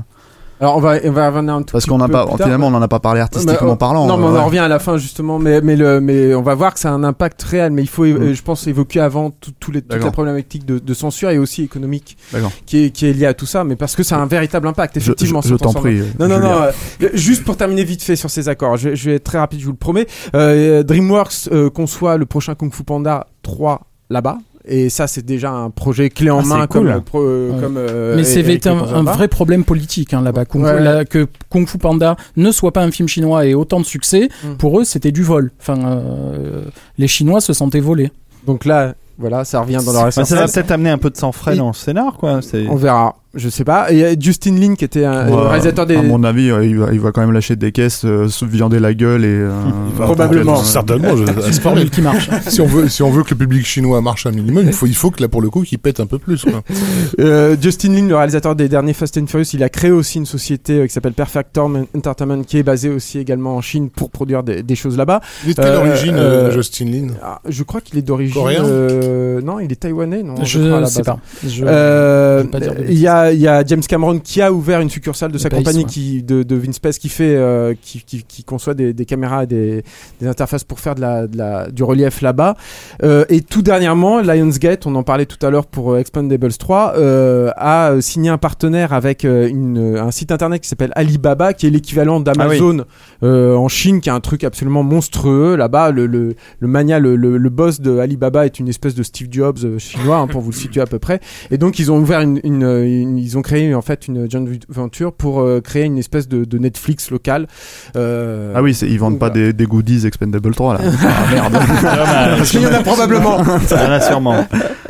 Alors 0.62 0.78
on 0.78 0.80
va, 0.80 0.96
on 1.04 1.12
va 1.12 1.30
revenir 1.30 1.54
un 1.54 1.64
tout 1.64 1.74
Parce 1.74 1.86
qu'on 1.86 1.98
n'a 1.98 2.08
pas, 2.08 2.26
finalement, 2.38 2.68
on 2.68 2.72
n'en 2.72 2.82
a 2.82 2.88
pas 2.88 3.00
parlé 3.00 3.20
artistiquement 3.20 3.74
euh, 3.74 3.76
parlant. 3.76 4.08
Non, 4.08 4.16
mais 4.18 4.24
on 4.24 4.36
euh, 4.36 4.40
en 4.40 4.46
revient 4.46 4.60
à 4.60 4.68
la 4.70 4.80
fin 4.80 4.98
justement, 4.98 5.38
mais 5.38 5.60
mais 5.60 5.76
le 5.76 6.00
mais 6.00 6.34
on 6.34 6.42
va 6.42 6.56
voir 6.56 6.74
que 6.74 6.80
ça 6.80 6.90
a 6.90 6.94
un 6.94 7.04
impact 7.04 7.44
réel. 7.44 7.72
Mais 7.74 7.82
il 7.82 7.90
faut, 7.90 8.06
euh, 8.06 8.34
je 8.34 8.42
pense, 8.42 8.66
évoquer 8.68 9.02
avant 9.02 9.32
tout, 9.32 9.52
tout 9.60 9.72
les, 9.72 9.82
toute 9.82 10.02
la 10.02 10.12
problématique 10.12 10.66
de, 10.66 10.80
de 10.80 10.94
censure 10.94 11.30
et 11.30 11.38
aussi 11.38 11.64
économique 11.64 12.18
qui 12.66 12.86
est 12.86 12.90
qui 12.92 13.06
est 13.08 13.14
liée 13.14 13.26
à 13.26 13.34
tout 13.34 13.46
ça. 13.46 13.64
Mais 13.66 13.76
parce 13.76 13.96
que 13.96 14.04
ça 14.04 14.16
a 14.16 14.20
un 14.20 14.28
véritable 14.28 14.68
impact 14.68 14.96
Je, 14.96 15.00
effectivement. 15.12 15.42
je- 15.42 15.48
sur 15.50 15.58
je 15.58 15.64
t'en 15.64 15.74
prie. 15.74 16.02
Non, 16.20 16.28
non, 16.30 16.40
non. 16.40 16.62
euh, 16.62 16.72
juste 17.14 17.44
pour 17.44 17.58
terminer 17.58 17.84
vite 17.84 18.02
fait 18.04 18.16
sur 18.16 18.30
ces 18.30 18.48
accords, 18.48 18.78
je, 18.78 18.96
je 18.96 19.10
vais 19.10 19.16
être 19.18 19.24
très 19.26 19.40
rapide, 19.40 19.60
je 19.60 19.66
vous 19.66 19.72
le 19.72 19.78
promets. 19.78 20.08
Euh, 20.36 20.84
DreamWorks 20.84 21.50
euh, 21.52 21.70
conçoit 21.70 22.16
le 22.18 22.26
prochain 22.26 22.56
Kung 22.56 22.74
Fu 22.74 22.84
Panda 22.84 23.28
3 23.44 23.82
là-bas. 24.10 24.38
Et 24.68 24.90
ça, 24.90 25.06
c'est 25.08 25.24
déjà 25.26 25.52
un 25.52 25.70
projet 25.70 26.10
clé 26.10 26.30
en 26.32 26.40
Ah, 26.40 26.46
main 26.46 26.68
comme, 26.68 26.84
cool. 26.86 26.92
euh, 26.92 27.00
pro- 27.00 27.22
euh, 27.22 27.52
Ouais. 27.52 27.62
comme 27.62 27.78
euh, 27.78 28.16
mais 28.16 28.24
c'est 28.24 28.68
un, 28.68 28.78
un 28.78 29.04
vrai 29.04 29.28
problème 29.28 29.64
politique 29.64 30.14
hein, 30.14 30.22
là-bas. 30.22 30.46
Kung 30.46 30.62
Fu- 30.66 30.74
Ouais. 30.74 30.82
là, 30.82 31.06
que 31.06 31.28
Kung 31.50 31.68
Fu 31.68 31.78
Panda 31.78 32.16
ne 32.36 32.52
soit 32.52 32.72
pas 32.72 32.82
un 32.84 32.92
film 32.92 33.08
chinois 33.08 33.46
et 33.46 33.54
autant 33.54 33.80
de 33.80 33.86
succès, 33.86 34.30
Mm. 34.44 34.54
pour 34.58 34.80
eux, 34.80 34.84
c'était 34.84 35.12
du 35.12 35.24
vol. 35.24 35.52
Enfin, 35.60 35.78
euh, 35.86 36.64
les 36.98 37.08
Chinois 37.08 37.42
se 37.42 37.54
sentaient 37.54 37.80
volés. 37.80 38.12
Donc 38.48 38.66
là, 38.66 38.96
voilà, 39.18 39.46
ça 39.46 39.62
revient 39.62 39.80
dans 39.86 39.94
leur 39.94 40.04
Bah, 40.06 40.12
ça 40.12 40.24
va 40.36 40.46
peut-être 40.48 40.72
amener 40.72 40.90
un 40.90 40.98
peu 40.98 41.10
de 41.10 41.18
sang 41.18 41.32
frais 41.32 41.56
Et- 41.56 41.58
dans 41.58 41.68
le 41.68 41.74
scénar, 41.74 42.16
quoi. 42.18 42.40
On 42.70 42.76
verra. 42.76 43.16
Je 43.36 43.50
sais 43.50 43.64
pas. 43.66 43.88
Il 43.92 43.98
y 43.98 44.04
a 44.06 44.18
Justin 44.18 44.56
Lin 44.58 44.76
qui 44.76 44.86
était 44.86 45.04
un, 45.06 45.28
Ouais, 45.30 45.48
réalisateur 45.50 45.86
des. 45.86 45.96
À 45.98 46.02
mon 46.02 46.24
avis, 46.24 46.50
euh, 46.52 46.66
il 46.66 46.78
va, 46.78 46.88
il 46.94 47.00
va 47.02 47.12
quand 47.12 47.22
même 47.22 47.34
lâcher 47.34 47.56
des 47.58 47.72
caisses, 47.74 48.04
euh, 48.06 48.30
se 48.30 48.46
viander 48.46 48.80
la 48.80 48.94
gueule 48.94 49.26
et. 49.26 49.28
euh, 49.30 49.52
Probablement. 49.98 50.56
Certainement, 50.64 51.16
je, 51.18 51.26
C'est 51.42 51.48
une 51.48 51.54
formule 51.62 51.90
qui 51.92 52.02
marche. 52.02 52.30
si 52.48 52.62
on 52.62 52.66
veut, 52.66 52.88
si 52.88 53.04
on 53.04 53.12
veut 53.12 53.24
que 53.24 53.32
le 53.32 53.36
public 53.38 53.66
chinois 53.66 54.00
marche 54.02 54.26
un 54.26 54.32
minimum, 54.32 54.64
il 54.68 54.74
faut, 54.74 54.86
il 54.88 54.96
faut 54.96 55.12
que 55.12 55.22
là 55.22 55.28
pour 55.28 55.42
le 55.42 55.50
coup, 55.50 55.64
qu'il 55.64 55.80
pète 55.80 56.00
un 56.00 56.06
peu 56.06 56.18
plus. 56.18 56.44
Quoi. 56.44 56.62
Euh, 57.20 57.56
Justin 57.60 57.94
Lin, 57.94 58.08
le 58.08 58.16
réalisateur 58.16 58.56
des 58.56 58.68
derniers 58.68 58.94
Fast 58.94 59.18
and 59.18 59.28
Furious, 59.28 59.48
il 59.54 59.64
a 59.64 59.70
créé 59.70 59.92
aussi 59.92 60.18
une 60.18 60.26
société 60.26 60.80
euh, 60.80 60.88
qui 60.88 60.94
s'appelle 60.94 61.14
Perfect 61.14 61.50
Storm 61.52 61.86
Entertainment, 61.96 62.44
qui 62.44 62.58
est 62.58 62.64
basée 62.64 62.90
aussi 62.90 63.20
également 63.20 63.56
en 63.56 63.62
Chine 63.62 63.90
pour 63.90 64.10
produire 64.10 64.44
des, 64.44 64.64
des 64.64 64.76
choses 64.76 64.98
là-bas. 64.98 65.22
Il 65.46 65.52
est 65.52 65.54
de 65.58 65.62
quelle 65.62 65.72
Euh, 65.72 65.80
origine, 65.80 66.52
Justin 66.52 66.86
Lin? 66.86 67.08
Ah, 67.24 67.40
je 67.48 67.64
crois 67.64 67.82
qu'il 67.82 67.98
est 67.98 68.02
d'origine. 68.02 68.34
Coréen? 68.34 68.66
euh, 68.66 69.42
non, 69.42 69.60
il 69.60 69.72
est 69.72 69.76
taïwanais, 69.76 70.24
non 70.24 70.36
Je 70.44 70.60
crois, 70.60 70.78
à 70.78 70.82
la 70.82 70.88
sais 70.88 71.00
base. 71.04 71.06
pas. 71.16 71.20
Je- 71.48 71.64
Euh, 71.66 72.44
je 72.44 72.48
pas 72.48 72.60
dire 72.60 72.74
il 72.90 73.00
y 73.00 73.08
a, 73.08 73.25
il 73.34 73.40
y 73.40 73.48
a 73.48 73.64
James 73.66 73.82
Cameron 73.82 74.20
qui 74.20 74.42
a 74.42 74.52
ouvert 74.52 74.82
une 74.82 74.90
succursale 74.90 75.32
de 75.32 75.38
sa 75.38 75.50
Pace, 75.50 75.60
compagnie 75.60 75.80
ouais. 75.84 75.90
qui, 75.90 76.24
de, 76.24 76.44
de 76.44 76.56
Vinspace 76.56 76.98
qui 77.00 77.10
fait, 77.10 77.36
euh, 77.36 77.74
qui, 77.82 78.02
qui, 78.04 78.24
qui 78.24 78.44
conçoit 78.44 78.74
des, 78.74 78.94
des 78.94 79.06
caméras 79.06 79.44
et 79.44 79.48
des, 79.48 79.84
des 80.22 80.28
interfaces 80.28 80.64
pour 80.64 80.80
faire 80.80 80.96
de 80.96 81.02
la, 81.02 81.28
de 81.28 81.38
la, 81.38 81.70
du 81.70 81.84
relief 81.84 82.22
là-bas. 82.22 82.56
Euh, 83.04 83.26
et 83.30 83.42
tout 83.42 83.62
dernièrement, 83.62 84.22
Lionsgate, 84.22 84.86
on 84.88 84.96
en 84.96 85.04
parlait 85.04 85.26
tout 85.26 85.44
à 85.46 85.50
l'heure 85.50 85.66
pour 85.68 85.94
euh, 85.94 86.00
Expendables 86.00 86.54
3, 86.54 86.94
euh, 86.98 87.52
a 87.58 87.94
signé 88.02 88.30
un 88.30 88.38
partenaire 88.38 88.94
avec 88.94 89.24
une, 89.24 89.98
un 89.98 90.12
site 90.12 90.32
internet 90.32 90.62
qui 90.62 90.70
s'appelle 90.70 90.92
Alibaba, 90.96 91.54
qui 91.54 91.68
est 91.68 91.70
l'équivalent 91.70 92.20
d'Amazon 92.20 92.86
euh, 93.24 93.56
en 93.56 93.68
Chine, 93.68 94.02
qui 94.02 94.10
est 94.10 94.14
un 94.14 94.20
truc 94.20 94.44
absolument 94.44 94.84
monstrueux. 94.84 95.56
Là-bas, 95.56 95.92
le, 95.92 96.06
le, 96.06 96.36
le 96.60 96.68
mania, 96.68 97.00
le, 97.00 97.16
le, 97.16 97.38
le 97.38 97.50
boss 97.50 97.80
de 97.82 97.98
Alibaba 98.00 98.46
est 98.46 98.60
une 98.60 98.68
espèce 98.68 98.96
de 98.96 99.04
Steve 99.04 99.28
Jobs 99.32 99.78
chinois, 99.80 100.18
hein, 100.18 100.28
pour 100.28 100.42
vous 100.42 100.52
le 100.52 100.56
situer 100.56 100.82
à 100.82 100.86
peu 100.86 101.00
près. 101.00 101.20
Et 101.52 101.58
donc, 101.58 101.80
ils 101.80 101.92
ont 101.92 101.98
ouvert 101.98 102.22
une, 102.22 102.40
une, 102.44 102.64
une- 102.64 103.15
ils 103.18 103.38
ont 103.38 103.42
créé 103.42 103.74
en 103.76 103.82
fait 103.82 104.08
une 104.08 104.30
joint 104.30 104.46
venture 104.70 105.14
pour 105.14 105.42
euh, 105.42 105.62
créer 105.62 105.84
une 105.84 105.98
espèce 105.98 106.28
de, 106.28 106.46
de 106.46 106.58
Netflix 106.58 107.12
local. 107.12 107.48
Euh, 107.96 108.54
Ah 108.56 108.62
oui, 108.62 108.76
ils 108.82 109.00
vendent 109.00 109.20
pas 109.20 109.30
voilà. 109.30 109.48
des, 109.48 109.54
des 109.54 109.66
goodies 109.66 110.06
Expendable 110.06 110.54
3 110.54 110.76
là. 110.76 110.80
Ah 111.04 111.32
merde. 111.34 111.54
Parce 112.38 112.50
qu'il 112.52 112.62
y 112.62 112.68
en 112.68 112.74
a 112.74 112.82
probablement. 112.82 113.44
Ça 113.68 113.88
en 113.88 113.92
a 113.92 114.02
sûrement. 114.02 114.46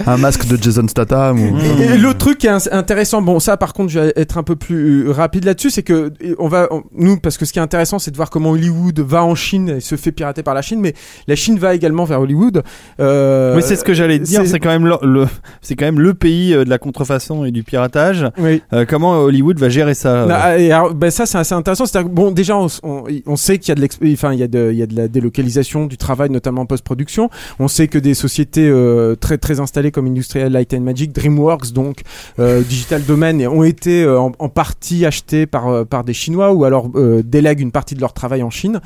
Un 0.05 0.17
masque 0.17 0.45
de 0.47 0.61
Jason 0.61 0.87
Statham 0.87 1.39
ou. 1.39 1.57
Et, 1.59 1.93
et 1.93 1.97
l'autre 1.97 2.19
truc 2.19 2.37
qui 2.39 2.47
est 2.47 2.73
intéressant, 2.73 3.21
bon 3.21 3.39
ça 3.39 3.57
par 3.57 3.73
contre 3.73 3.89
je 3.91 3.99
vais 3.99 4.13
être 4.15 4.37
un 4.37 4.43
peu 4.43 4.55
plus 4.55 5.07
euh, 5.07 5.11
rapide 5.11 5.45
là-dessus, 5.45 5.69
c'est 5.69 5.83
que 5.83 6.11
on 6.39 6.47
va 6.47 6.67
on- 6.71 6.83
nous 6.95 7.17
parce 7.19 7.37
que 7.37 7.45
ce 7.45 7.53
qui 7.53 7.59
est 7.59 7.61
intéressant 7.61 7.97
c'est 7.99 8.11
de 8.11 8.15
voir 8.17 8.29
comment 8.29 8.51
Hollywood 8.51 8.99
va 8.99 9.23
en 9.23 9.35
Chine 9.35 9.69
et 9.77 9.79
se 9.79 9.95
fait 9.95 10.11
pirater 10.11 10.43
par 10.43 10.53
la 10.53 10.61
Chine, 10.61 10.79
mais 10.81 10.93
la 11.27 11.35
Chine 11.35 11.57
va 11.57 11.73
également 11.75 12.03
vers 12.05 12.21
Hollywood. 12.21 12.63
Euh, 12.99 13.55
Oui, 13.55 13.61
c'est 13.65 13.75
ce 13.75 13.83
que 13.83 13.93
j'allais 13.93 14.19
dire. 14.19 14.41
c'est- 14.45 14.59
quand 14.59 14.69
même 14.69 14.85
le, 14.85 14.95
le- 15.03 15.27
c'est 15.61 15.75
quand 15.75 15.85
même 15.85 15.99
le 15.99 16.13
pays 16.13 16.51
de 16.53 16.69
la 16.69 16.77
contrefaçon 16.77 17.45
et 17.45 17.51
du 17.51 17.63
piratage. 17.63 18.14
Oui. 18.37 18.61
Euh, 18.73 18.85
comment 18.87 19.13
Hollywood 19.21 19.59
va 19.59 19.69
gérer 19.69 19.93
ça 19.93 20.23
euh, 20.23 20.25
Non, 20.27 20.57
et 20.57 20.71
alors, 20.71 20.93
ben 20.93 21.09
ça 21.11 21.25
c'est 21.25 21.37
assez 21.37 21.53
intéressant. 21.55 21.85
C'est-à-dire 21.85 22.09
que, 22.09 22.15
bon, 22.15 22.31
déjà 22.31 22.57
on, 22.57 22.67
on, 22.83 23.03
on 23.25 23.35
sait 23.35 23.57
qu'il 23.57 23.69
y 23.69 23.71
a 23.71 23.75
de 23.75 23.81
l'exp- 23.81 24.03
enfin 24.13 24.33
il 24.33 24.39
y 24.39 24.43
a 24.43 24.47
de 24.47 24.69
il 24.71 24.77
y 24.77 24.83
a 24.83 24.87
de 24.87 24.95
la 24.95 25.07
délocalisation 25.07 25.85
du 25.85 25.97
travail 25.97 26.29
notamment 26.29 26.61
en 26.61 26.65
post-production. 26.65 27.29
On 27.59 27.67
sait 27.67 27.87
que 27.87 27.97
des 27.97 28.13
sociétés 28.13 28.67
euh, 28.67 29.15
très 29.15 29.37
très 29.37 29.59
installées 29.59 29.91
comme 29.91 30.07
Industrial 30.07 30.51
Light 30.51 30.73
and 30.73 30.81
Magic, 30.81 31.11
DreamWorks 31.13 31.71
donc 31.73 32.01
euh, 32.39 32.61
Digital 32.61 33.03
Domain 33.03 33.39
ont 33.47 33.63
été 33.63 34.07
en, 34.07 34.31
en 34.37 34.49
partie 34.49 35.05
achetés 35.05 35.45
par 35.45 35.85
par 35.85 36.03
des 36.03 36.13
Chinois 36.13 36.53
ou 36.53 36.63
alors 36.65 36.89
délèguent 37.23 37.61
une 37.61 37.71
partie 37.71 37.95
de 37.95 38.01
leur 38.01 38.13
travail 38.13 38.43
en 38.43 38.49
Chine. 38.49 38.79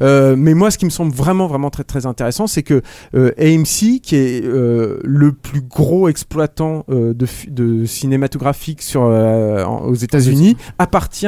Mais 0.00 0.54
moi 0.54 0.70
ce 0.70 0.78
qui 0.78 0.84
me 0.84 0.90
semble 0.90 1.12
vraiment 1.12 1.46
vraiment 1.46 1.70
très 1.70 1.84
très 1.84 2.06
intéressant, 2.06 2.46
c'est 2.46 2.62
que 2.62 2.82
AMC 3.14 4.00
qui 4.02 4.16
est 4.16 4.44
le 4.44 5.32
plus 5.32 5.60
gros 5.60 6.08
exploitant 6.08 6.84
de, 6.88 7.26
fi- 7.26 7.50
sur 8.80 9.04
euh, 9.04 9.64
aux 9.64 9.94
États-Unis 9.94 10.56
appartient 10.78 11.26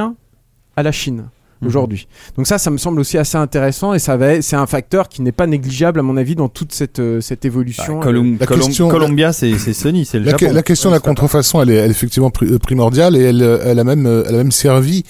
à 0.76 0.82
la 0.82 0.92
Chine 0.92 1.24
aujourd'hui. 1.66 2.06
Donc 2.36 2.46
ça, 2.46 2.56
ça 2.56 2.70
me 2.70 2.76
semble 2.78 3.00
aussi 3.00 3.18
assez 3.18 3.36
intéressant 3.36 3.92
et 3.92 3.98
ça 3.98 4.16
va, 4.16 4.40
c'est 4.42 4.54
un 4.54 4.66
facteur 4.68 5.08
qui 5.08 5.22
n'est 5.22 5.32
pas 5.32 5.48
négligeable 5.48 5.98
à 5.98 6.04
mon 6.04 6.16
avis 6.16 6.36
dans 6.36 6.48
toute 6.48 6.72
cette 6.72 7.00
euh, 7.00 7.20
cette 7.20 7.44
évolution. 7.44 7.98
Bah, 7.98 8.04
Colum- 8.06 8.36
La 8.38 8.46
Colum- 8.46 8.64
question- 8.66 8.88
Columbia, 8.88 9.32
c'est 9.32 9.58
c'est 9.58 9.72
Sony, 9.72 10.04
c'est 10.04 10.20
le 10.20 10.26
La, 10.26 10.32
que- 10.34 10.44
Japon. 10.46 10.54
la 10.54 10.62
question 10.62 10.90
de 10.90 10.94
la 10.94 11.00
contrefaçon, 11.00 11.60
elle 11.60 11.70
est, 11.70 11.74
elle 11.74 11.88
est 11.88 11.90
effectivement 11.90 12.30
euh, 12.42 12.58
primordiale 12.60 13.16
et 13.16 13.22
elle, 13.22 13.42
euh, 13.42 13.58
elle 13.64 13.80
a 13.80 13.84
même, 13.84 14.06
elle 14.06 14.34
a 14.36 14.38
même 14.38 14.52
servi 14.52 15.02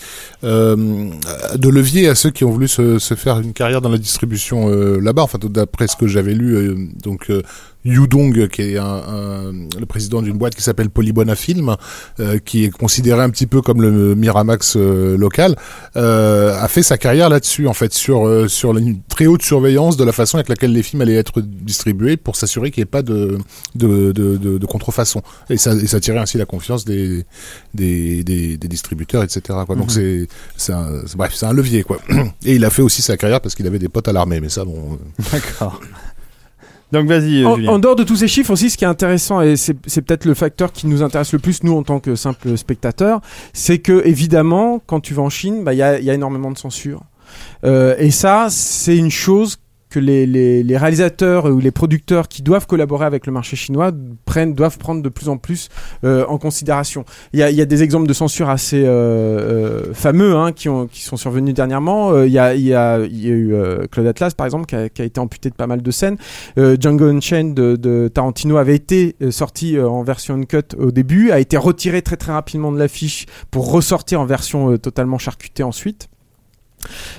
euh, 0.43 0.75
de 1.55 1.69
levier 1.69 2.09
à 2.09 2.15
ceux 2.15 2.31
qui 2.31 2.45
ont 2.45 2.51
voulu 2.51 2.67
se, 2.67 2.99
se 2.99 3.13
faire 3.13 3.41
une 3.41 3.53
carrière 3.53 3.83
dans 3.83 3.91
la 3.91 3.99
distribution 3.99 4.71
euh, 4.71 4.99
là-bas. 5.03 5.25
Enfin, 5.25 5.39
d'après 5.51 5.87
ce 5.87 5.97
que 5.97 6.07
j'avais 6.07 6.33
lu, 6.33 6.55
euh, 6.55 6.77
donc 7.03 7.27
euh, 7.29 7.43
Yudong, 7.89 8.49
qui 8.49 8.63
est 8.63 8.79
un, 8.79 8.85
un- 8.85 9.53
le 9.79 9.87
président 9.87 10.23
d'une 10.23 10.37
boîte 10.39 10.55
qui 10.55 10.63
s'appelle 10.63 10.91
Polybona 10.91 11.35
Film, 11.35 11.77
euh, 12.21 12.39
qui 12.39 12.65
est 12.65 12.71
considéré 12.71 13.23
un 13.23 13.31
petit 13.31 13.47
peu 13.47 13.63
comme 13.63 13.81
le 13.83 14.15
Miramax 14.15 14.77
euh, 14.77 15.17
local, 15.17 15.57
euh, 15.97 16.55
a 16.59 16.69
fait 16.69 16.83
sa 16.83 16.99
carrière 16.99 17.29
là-dessus, 17.29 17.67
en 17.67 17.73
fait, 17.75 17.93
sur 17.95 18.27
euh, 18.27 18.49
sur 18.49 18.77
une 18.77 19.01
très 19.09 19.27
haute 19.27 19.43
surveillance 19.43 19.97
de 19.97 20.05
la 20.05 20.13
façon 20.13 20.37
avec 20.39 20.49
laquelle 20.49 20.73
les 20.73 20.83
films 20.83 21.03
allaient 21.03 21.15
être 21.17 21.41
distribués 21.41 22.17
pour 22.17 22.37
s'assurer 22.37 22.71
qu'il 22.71 22.81
n'y 22.83 22.85
ait 22.85 22.87
pas 22.87 23.03
de 23.03 23.39
de, 23.75 24.13
de, 24.13 24.37
de, 24.37 24.59
de 24.59 24.67
contrefaçon. 24.67 25.23
Et 25.51 25.57
ça, 25.57 25.75
et 25.75 25.87
ça 25.87 26.01
tirait 26.01 26.19
ainsi 26.19 26.39
la 26.39 26.47
confiance 26.47 26.85
des 26.85 27.25
des, 27.75 28.23
des, 28.25 28.57
des 28.57 28.69
distributeurs, 28.69 29.23
etc. 29.23 29.41
Quoi. 29.67 29.77
Donc 29.77 29.91
c'est 29.91 30.27
c'est 30.57 30.73
un, 30.73 30.89
c'est- 31.07 31.17
bref, 31.17 31.33
c'est 31.35 31.47
un 31.47 31.53
levier 31.53 31.83
quoi. 31.85 31.99
Et 32.45 32.55
il 32.57 32.65
a 32.65 32.71
fait 32.71 32.83
aussi 32.83 33.03
sa 33.03 33.17
carrière 33.17 33.41
parce 33.41 33.55
qu'il 33.55 33.67
avait 33.67 33.79
des 33.79 33.89
potes 33.89 34.09
à 34.09 34.13
l'armée, 34.13 34.41
mais 34.41 34.49
ça 34.49 34.65
bon. 34.65 34.99
euh, 35.21 35.23
D'accord. 35.33 35.81
Donc 36.93 37.07
vas-y, 37.07 37.45
En, 37.45 37.63
en 37.67 37.79
dehors 37.79 37.97
de 37.97 38.05
tous 38.05 38.17
ces 38.17 38.29
chiffres 38.29 38.51
aussi, 38.53 38.71
ce 38.71 38.79
qui 38.79 38.85
est 38.85 38.89
intéressant 38.89 39.43
et 39.43 39.57
c'est 39.57 39.75
peut-être 39.75 40.25
le 40.25 40.35
facteur 40.35 40.73
qui 40.73 40.87
nous 40.87 41.03
intéresse 41.03 41.33
le 41.33 41.39
plus 41.39 41.63
nous 41.63 41.77
en 41.77 41.83
tant 41.83 42.01
que 42.01 42.15
simples 42.15 42.57
spectateurs, 42.57 43.21
c'est 43.53 43.79
que 43.79 44.03
évidemment 44.07 44.81
quand 44.87 45.01
tu 45.01 45.13
vas 45.15 45.23
en 45.23 45.31
Chine, 45.31 45.65
bah, 45.65 45.75
il 45.75 45.79
y, 45.79 45.83
a, 45.83 46.01
y 46.01 46.11
a 46.11 46.15
énormément 46.15 46.51
de 46.51 46.59
censure. 46.59 47.03
Euh, 47.65 47.95
et 47.99 48.11
ça, 48.11 48.47
c'est 48.51 48.97
une 48.97 49.11
chose 49.11 49.59
que 49.91 49.99
les, 49.99 50.27
les, 50.27 50.63
les 50.63 50.77
réalisateurs 50.77 51.47
ou 51.47 51.59
les 51.59 51.71
producteurs 51.71 52.29
qui 52.29 52.43
doivent 52.43 52.67
collaborer 52.67 53.07
avec 53.07 53.27
le 53.27 53.33
marché 53.33 53.57
chinois 53.57 53.91
prennent, 54.25 54.55
doivent 54.55 54.79
prendre 54.79 55.03
de 55.03 55.09
plus 55.09 55.29
en 55.29 55.37
plus 55.39 55.69
euh, 56.05 56.25
en 56.27 56.39
considération. 56.39 57.05
Il 57.33 57.41
y 57.41 57.43
a, 57.43 57.51
il 57.51 57.57
y 57.57 57.61
a 57.61 57.65
des 57.65 57.83
exemples 57.83 58.07
de 58.07 58.13
censure 58.13 58.49
assez 58.51 58.85
euh, 58.85 58.89
euh, 58.89 59.95
fameux 59.95 60.37
hein, 60.37 60.53
qui, 60.53 60.69
ont, 60.69 60.87
qui 60.87 61.03
sont 61.03 61.17
survenus 61.17 61.55
dernièrement. 61.55 62.13
Euh, 62.13 62.27
il, 62.27 62.33
y 62.33 62.39
a, 62.39 62.55
il, 62.55 62.63
y 62.63 62.75
a, 62.75 62.99
il 63.01 63.27
y 63.27 63.31
a 63.31 63.35
eu 63.35 63.55
euh, 63.55 63.87
Claude 63.91 64.07
Atlas, 64.07 64.35
par 64.35 64.47
exemple, 64.47 64.67
qui 64.67 64.77
a, 64.77 64.89
qui 64.89 65.03
été 65.03 65.21
amputé 65.21 65.51
de 65.51 65.55
pas 65.55 65.67
mal 65.67 65.83
de 65.83 65.91
scènes. 65.91 66.17
Euh, 66.59 66.77
Django 66.79 67.07
Unchained 67.07 67.55
de, 67.55 67.77
de 67.77 68.09
Tarantino 68.09 68.57
avait 68.57 68.77
été 68.77 69.17
sorti 69.31 69.79
en 69.81 70.03
version 70.03 70.35
uncut 70.35 70.75
au 70.79 70.91
début, 70.91 71.31
a 71.31 71.41
été 71.41 71.57
retiré 71.57 72.03
très 72.03 72.17
très 72.17 72.33
rapidement 72.33 72.73
de 72.73 72.79
l'affiche 72.79 73.27
pour 73.51 73.73
ressortir 73.73 74.21
en 74.21 74.27
version 74.27 74.77
totalement 74.79 75.19
charcutée 75.19 75.63
ensuite. 75.63 76.09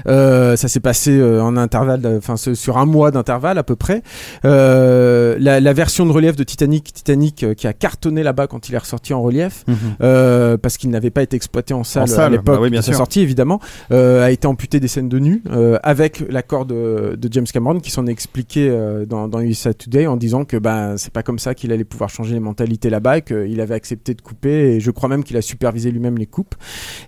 Euh, 0.08 0.56
ça 0.56 0.68
s'est 0.68 0.80
passé 0.80 1.12
euh, 1.18 1.42
en 1.42 1.58
intervalle, 1.58 2.02
de- 2.02 2.18
enfin 2.18 2.36
sur 2.38 2.78
un 2.78 2.86
mois 2.86 3.12
d'intervalle 3.12 3.58
à 3.58 3.64
peu 3.64 3.76
près. 3.76 4.02
Euh, 4.46 5.36
la, 5.40 5.60
la 5.60 5.74
version 5.74 6.06
de 6.06 6.12
relief 6.12 6.36
de 6.36 6.44
Titanic, 6.44 6.92
Titanic 6.94 7.44
euh, 7.44 7.54
qui 7.54 7.68
a 7.68 7.74
cartonné 7.74 8.24
là-bas 8.24 8.48
quand 8.48 8.70
il 8.70 8.76
est 8.76 8.80
ressorti 8.80 9.14
en 9.14 9.22
relief, 9.22 9.66
euh, 10.02 10.58
parce 10.58 10.78
qu'il 10.78 10.90
n'avait 10.90 11.10
pas 11.12 11.22
été 11.24 11.36
exploité 11.36 11.74
en 11.74 11.84
salle, 11.84 12.04
En 12.04 12.08
salle, 12.08 12.26
à 12.26 12.30
l'époque 12.30 12.56
bah 12.56 12.62
oui, 12.62 12.70
bien 12.70 12.80
de 12.80 12.86
sa 12.86 12.94
sortie 12.94 13.22
évidemment, 13.22 13.60
euh, 13.92 14.24
a 14.26 14.32
été 14.32 14.48
amputé 14.48 14.80
des 14.80 14.88
scènes 14.88 15.10
de 15.10 15.20
nu 15.20 15.44
euh, 15.52 15.78
avec 15.84 16.24
l'accord 16.30 16.66
de, 16.66 17.16
de 17.20 17.30
James 17.34 17.46
Cameron 17.52 17.80
qui 17.80 17.92
s'en 17.92 18.08
est 18.08 18.12
expliqué 18.12 18.70
euh, 18.70 19.06
dans, 19.06 19.28
dans 19.28 19.40
USA 19.42 19.74
Today 19.74 20.08
en 20.08 20.18
disant 20.18 20.46
que 20.46 20.58
ben 20.58 20.96
c'est 20.98 21.14
pas 21.14 21.24
comme 21.24 21.40
ça 21.40 21.54
qu'il 21.56 21.72
allait 21.72 21.84
pouvoir 21.84 22.10
changer 22.10 22.34
les 22.34 22.40
mentalités 22.40 22.90
là-bas 22.90 23.18
et 23.20 23.22
qu'il 23.22 23.62
avait 23.62 23.76
accepté 23.76 24.14
de 24.14 24.22
couper 24.22 24.76
et 24.76 24.80
je 24.80 24.92
crois 24.92 25.10
même 25.10 25.24
qu'il 25.24 25.38
a 25.38 25.42
supervisé 25.42 25.92
lui-même 25.92 26.18
les 26.18 26.26
coupes. 26.26 26.56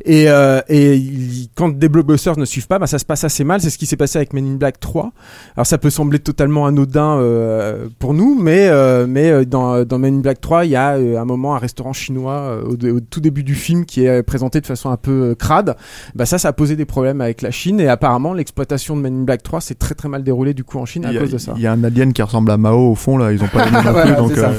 Et, 0.05 0.25
euh, 0.29 0.61
et 0.69 0.95
il- 0.95 1.49
quand 1.55 1.69
des 1.77 1.89
blockbusters 1.89 2.37
ne 2.37 2.45
suivent 2.51 2.67
pas, 2.67 2.79
bah, 2.79 2.87
ça 2.87 2.99
se 2.99 3.05
passe 3.05 3.23
assez 3.23 3.43
mal. 3.43 3.61
C'est 3.61 3.69
ce 3.69 3.77
qui 3.77 3.85
s'est 3.85 3.97
passé 3.97 4.17
avec 4.17 4.33
Men 4.33 4.45
in 4.45 4.55
Black 4.55 4.79
3. 4.79 5.11
Alors 5.55 5.65
ça 5.65 5.77
peut 5.77 5.89
sembler 5.89 6.19
totalement 6.19 6.65
anodin 6.65 7.17
euh, 7.17 7.87
pour 7.99 8.13
nous, 8.13 8.37
mais, 8.39 8.67
euh, 8.69 9.05
mais 9.07 9.29
euh, 9.31 9.45
dans, 9.45 9.83
dans 9.83 9.97
Men 9.99 10.17
in 10.17 10.19
Black 10.19 10.41
3, 10.41 10.65
il 10.65 10.71
y 10.71 10.75
a 10.75 10.95
euh, 10.97 11.19
un 11.19 11.25
moment 11.25 11.55
un 11.55 11.59
restaurant 11.59 11.93
chinois 11.93 12.33
euh, 12.33 12.63
au, 12.63 12.97
au 12.97 12.99
tout 12.99 13.19
début 13.21 13.43
du 13.43 13.55
film 13.55 13.85
qui 13.85 14.05
est 14.05 14.19
euh, 14.19 14.23
présenté 14.23 14.61
de 14.61 14.65
façon 14.65 14.89
un 14.89 14.97
peu 14.97 15.31
euh, 15.31 15.35
crade. 15.35 15.75
Bah, 16.15 16.25
ça, 16.25 16.37
ça 16.37 16.49
a 16.49 16.53
posé 16.53 16.75
des 16.75 16.85
problèmes 16.85 17.21
avec 17.21 17.41
la 17.41 17.51
Chine 17.51 17.79
et 17.79 17.87
apparemment 17.87 18.33
l'exploitation 18.33 18.95
de 18.95 19.01
Men 19.01 19.21
in 19.21 19.23
Black 19.23 19.43
3 19.43 19.61
s'est 19.61 19.75
très 19.75 19.95
très 19.95 20.09
mal 20.09 20.23
déroulée 20.23 20.53
du 20.53 20.63
coup 20.63 20.77
en 20.77 20.85
Chine 20.85 21.05
à 21.05 21.09
a, 21.09 21.13
cause 21.13 21.31
de 21.31 21.37
ça. 21.37 21.53
il 21.55 21.61
y 21.61 21.67
a 21.67 21.71
un 21.71 21.83
alien 21.83 22.13
qui 22.13 22.21
ressemble 22.21 22.51
à 22.51 22.57
Mao 22.57 22.91
au 22.91 22.95
fond 22.95 23.17
là, 23.17 23.31
ils 23.31 23.43
ont 23.43 23.47
pas 23.47 23.65
Voilà, 23.91 24.11
donc 24.11 24.37
euh, 24.37 24.51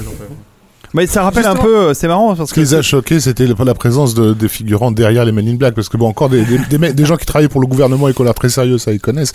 Mais 0.94 1.06
ça 1.06 1.22
rappelle 1.22 1.46
un 1.46 1.54
peu, 1.56 1.74
euh, 1.76 1.94
c'est 1.94 2.08
marrant 2.08 2.34
parce 2.36 2.50
Ce 2.50 2.54
que 2.54 2.60
qui 2.60 2.66
les 2.66 2.74
a 2.74 2.82
choqués, 2.82 3.18
c'était 3.20 3.46
la 3.46 3.74
présence 3.74 4.14
de, 4.14 4.34
des 4.34 4.48
figurants 4.48 4.90
derrière 4.90 5.24
les 5.24 5.32
Men 5.32 5.48
in 5.48 5.54
Black, 5.54 5.74
parce 5.74 5.88
que 5.88 5.96
bon, 5.96 6.06
encore 6.08 6.28
des, 6.28 6.44
des, 6.44 6.58
des, 6.58 6.78
mecs- 6.78 6.94
des 6.94 7.04
gens 7.04 7.16
qui 7.16 7.24
travaillent 7.26 7.48
pour 7.48 7.60
le 7.60 7.66
gouvernement 7.66 8.08
et 8.08 8.12
qui 8.14 8.20
ont 8.20 8.24
l'air 8.24 8.34
très 8.34 8.48
sérieux, 8.50 8.76
ça 8.78 8.92
ils 8.92 9.00
connaissent, 9.00 9.32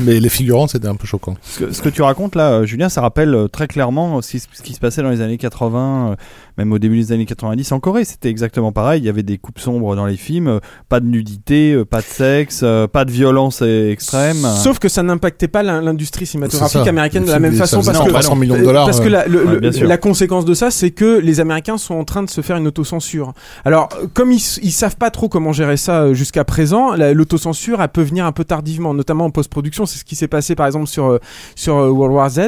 mais 0.00 0.20
les 0.20 0.28
figurants, 0.28 0.66
c'était 0.66 0.88
un 0.88 0.96
peu 0.96 1.06
choquant. 1.06 1.36
ce 1.42 1.60
que, 1.60 1.72
ce 1.72 1.80
que 1.82 1.88
tu 1.88 2.02
racontes 2.02 2.34
là, 2.34 2.50
euh, 2.52 2.66
Julien, 2.66 2.88
ça 2.88 3.00
rappelle 3.00 3.34
euh, 3.34 3.48
très 3.48 3.66
clairement 3.66 4.20
ce 4.20 4.30
qui, 4.32 4.40
ce 4.40 4.62
qui 4.62 4.74
se 4.74 4.80
passait 4.80 5.02
dans 5.02 5.10
les 5.10 5.20
années 5.20 5.38
80, 5.38 6.10
euh, 6.12 6.16
même 6.60 6.72
au 6.72 6.78
début 6.78 6.96
des 6.98 7.12
années 7.12 7.26
90 7.26 7.72
en 7.72 7.80
Corée. 7.80 8.04
C'était 8.04 8.28
exactement 8.28 8.70
pareil. 8.72 9.00
Il 9.00 9.06
y 9.06 9.08
avait 9.08 9.22
des 9.22 9.38
coupes 9.38 9.58
sombres 9.58 9.96
dans 9.96 10.04
les 10.06 10.16
films, 10.16 10.46
euh, 10.48 10.58
pas 10.88 11.00
de 11.00 11.06
nudité, 11.06 11.72
euh, 11.72 11.84
pas 11.84 11.98
de 12.00 12.04
sexe, 12.06 12.60
euh, 12.62 12.86
pas 12.86 13.04
de 13.04 13.10
violence 13.10 13.62
extrême. 13.62 14.36
Sauf 14.62 14.78
que 14.78 14.88
ça 14.88 15.02
n'impactait 15.02 15.48
pas 15.48 15.62
l'in- 15.62 15.80
l'industrie 15.80 16.26
cinématographique 16.26 16.86
américaine 16.86 17.24
de 17.24 17.30
la 17.30 17.38
même 17.38 17.54
façon 17.54 17.82
parce 17.82 17.98
que 17.98 18.08
300 18.08 18.36
millions 18.36 18.56
de 18.58 18.62
dollars, 18.64 18.84
parce 18.86 19.00
que 19.00 19.08
la, 19.08 19.26
le- 19.26 19.44
Ouais, 19.44 19.52
le- 19.54 19.60
bien 19.60 19.72
sûr. 19.72 19.88
la 19.88 19.96
conséquence 19.96 20.44
de 20.44 20.52
ça 20.54 20.70
c'est 20.70 20.90
que 20.90 21.18
les 21.18 21.40
Américains 21.40 21.78
sont 21.78 21.94
en 21.94 22.04
train 22.04 22.22
de 22.22 22.28
se 22.30 22.40
faire 22.42 22.56
une 22.58 22.66
autocensure. 22.66 23.32
Alors 23.64 23.88
comme 24.14 24.30
ils, 24.32 24.42
ils 24.62 24.70
savent 24.72 24.96
pas 24.96 25.10
trop 25.10 25.28
comment 25.28 25.52
gérer 25.52 25.76
ça 25.78 26.12
jusqu'à 26.12 26.44
présent, 26.44 26.94
la- 26.94 27.14
l'autocensure 27.14 27.80
elle 27.80 27.88
peut 27.88 28.02
venir 28.02 28.26
un 28.26 28.32
peu 28.32 28.44
tardivement, 28.44 28.92
notamment 28.94 29.24
en 29.24 29.30
post-production. 29.30 29.86
C'est 29.86 29.98
ce 29.98 30.04
qui 30.04 30.14
s'est 30.16 30.28
passé 30.28 30.54
par 30.54 30.66
exemple 30.66 30.86
sur 30.86 31.18
sur 31.54 31.74
World 31.76 32.14
War 32.14 32.28
Z, 32.30 32.40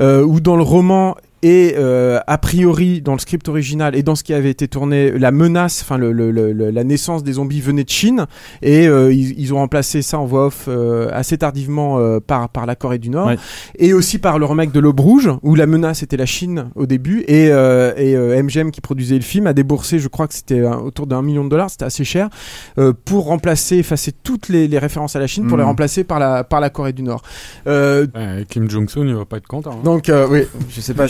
euh, 0.00 0.22
où 0.22 0.40
dans 0.40 0.56
le 0.56 0.62
roman 0.62 1.16
et 1.42 1.74
euh, 1.76 2.18
a 2.26 2.38
priori 2.38 3.00
dans 3.02 3.12
le 3.12 3.18
script 3.18 3.48
original 3.48 3.94
et 3.94 4.02
dans 4.02 4.14
ce 4.14 4.24
qui 4.24 4.32
avait 4.34 4.50
été 4.50 4.68
tourné, 4.68 5.10
la 5.12 5.30
menace, 5.30 5.82
enfin 5.82 5.98
le, 5.98 6.12
le- 6.12 6.30
le- 6.30 6.52
le- 6.52 6.70
la 6.70 6.84
naissance 6.84 7.22
des 7.22 7.32
zombies 7.34 7.60
venait 7.60 7.84
de 7.84 7.90
Chine 7.90 8.26
et 8.62 8.88
euh, 8.88 9.12
ils, 9.12 9.38
ils 9.38 9.52
ont 9.54 9.58
remplacé 9.58 10.02
ça 10.02 10.18
en 10.18 10.24
voix 10.26 10.46
off 10.46 10.64
euh, 10.68 11.08
assez 11.12 11.38
tardivement 11.38 11.98
euh, 11.98 12.20
par 12.20 12.48
par 12.48 12.64
la 12.66 12.74
Corée 12.74 12.98
du 12.98 13.10
Nord 13.10 13.26
Ouais. 13.28 13.36
et 13.78 13.92
aussi 13.92 14.18
par 14.18 14.38
le 14.38 14.46
remake 14.46 14.72
de 14.72 14.80
l'Aube 14.80 15.00
Rouge 15.00 15.30
où 15.42 15.54
la 15.54 15.66
menace 15.66 16.02
était 16.02 16.16
la 16.16 16.26
Chine 16.26 16.70
au 16.74 16.86
début 16.86 17.24
et 17.28 17.48
euh, 17.50 17.92
et 17.96 18.16
euh, 18.16 18.42
MGM 18.42 18.70
qui 18.70 18.80
produisait 18.80 19.16
le 19.16 19.20
film 19.22 19.46
a 19.46 19.52
déboursé, 19.52 19.98
je 19.98 20.08
crois 20.08 20.26
que 20.28 20.34
c'était 20.34 20.60
euh, 20.60 20.74
autour 20.76 21.06
d'un 21.06 21.22
million 21.22 21.44
de 21.44 21.50
dollars, 21.50 21.70
c'était 21.70 21.84
assez 21.84 22.04
cher 22.04 22.28
euh, 22.78 22.92
pour 23.04 23.26
remplacer, 23.26 23.76
effacer 23.76 24.12
toutes 24.12 24.48
les, 24.48 24.68
les 24.68 24.78
références 24.78 25.16
à 25.16 25.18
la 25.18 25.26
Chine 25.26 25.46
pour 25.46 25.56
les 25.58 25.64
remplacer 25.64 26.02
par 26.04 26.18
la 26.18 26.44
par 26.44 26.60
la 26.60 26.70
Corée 26.70 26.92
du 26.92 27.02
Nord. 27.02 27.22
Euh, 27.66 28.06
Ouais, 28.14 28.44
Kim 28.48 28.68
Jong-un, 28.70 29.06
il 29.06 29.14
va 29.14 29.24
pas 29.24 29.36
être 29.38 29.46
content. 29.46 29.72
hein. 29.72 29.82
donc 29.84 30.08
euh, 30.08 30.26
oui, 30.30 30.42
je 30.70 30.80
sais 30.80 30.94
pas 30.94 31.06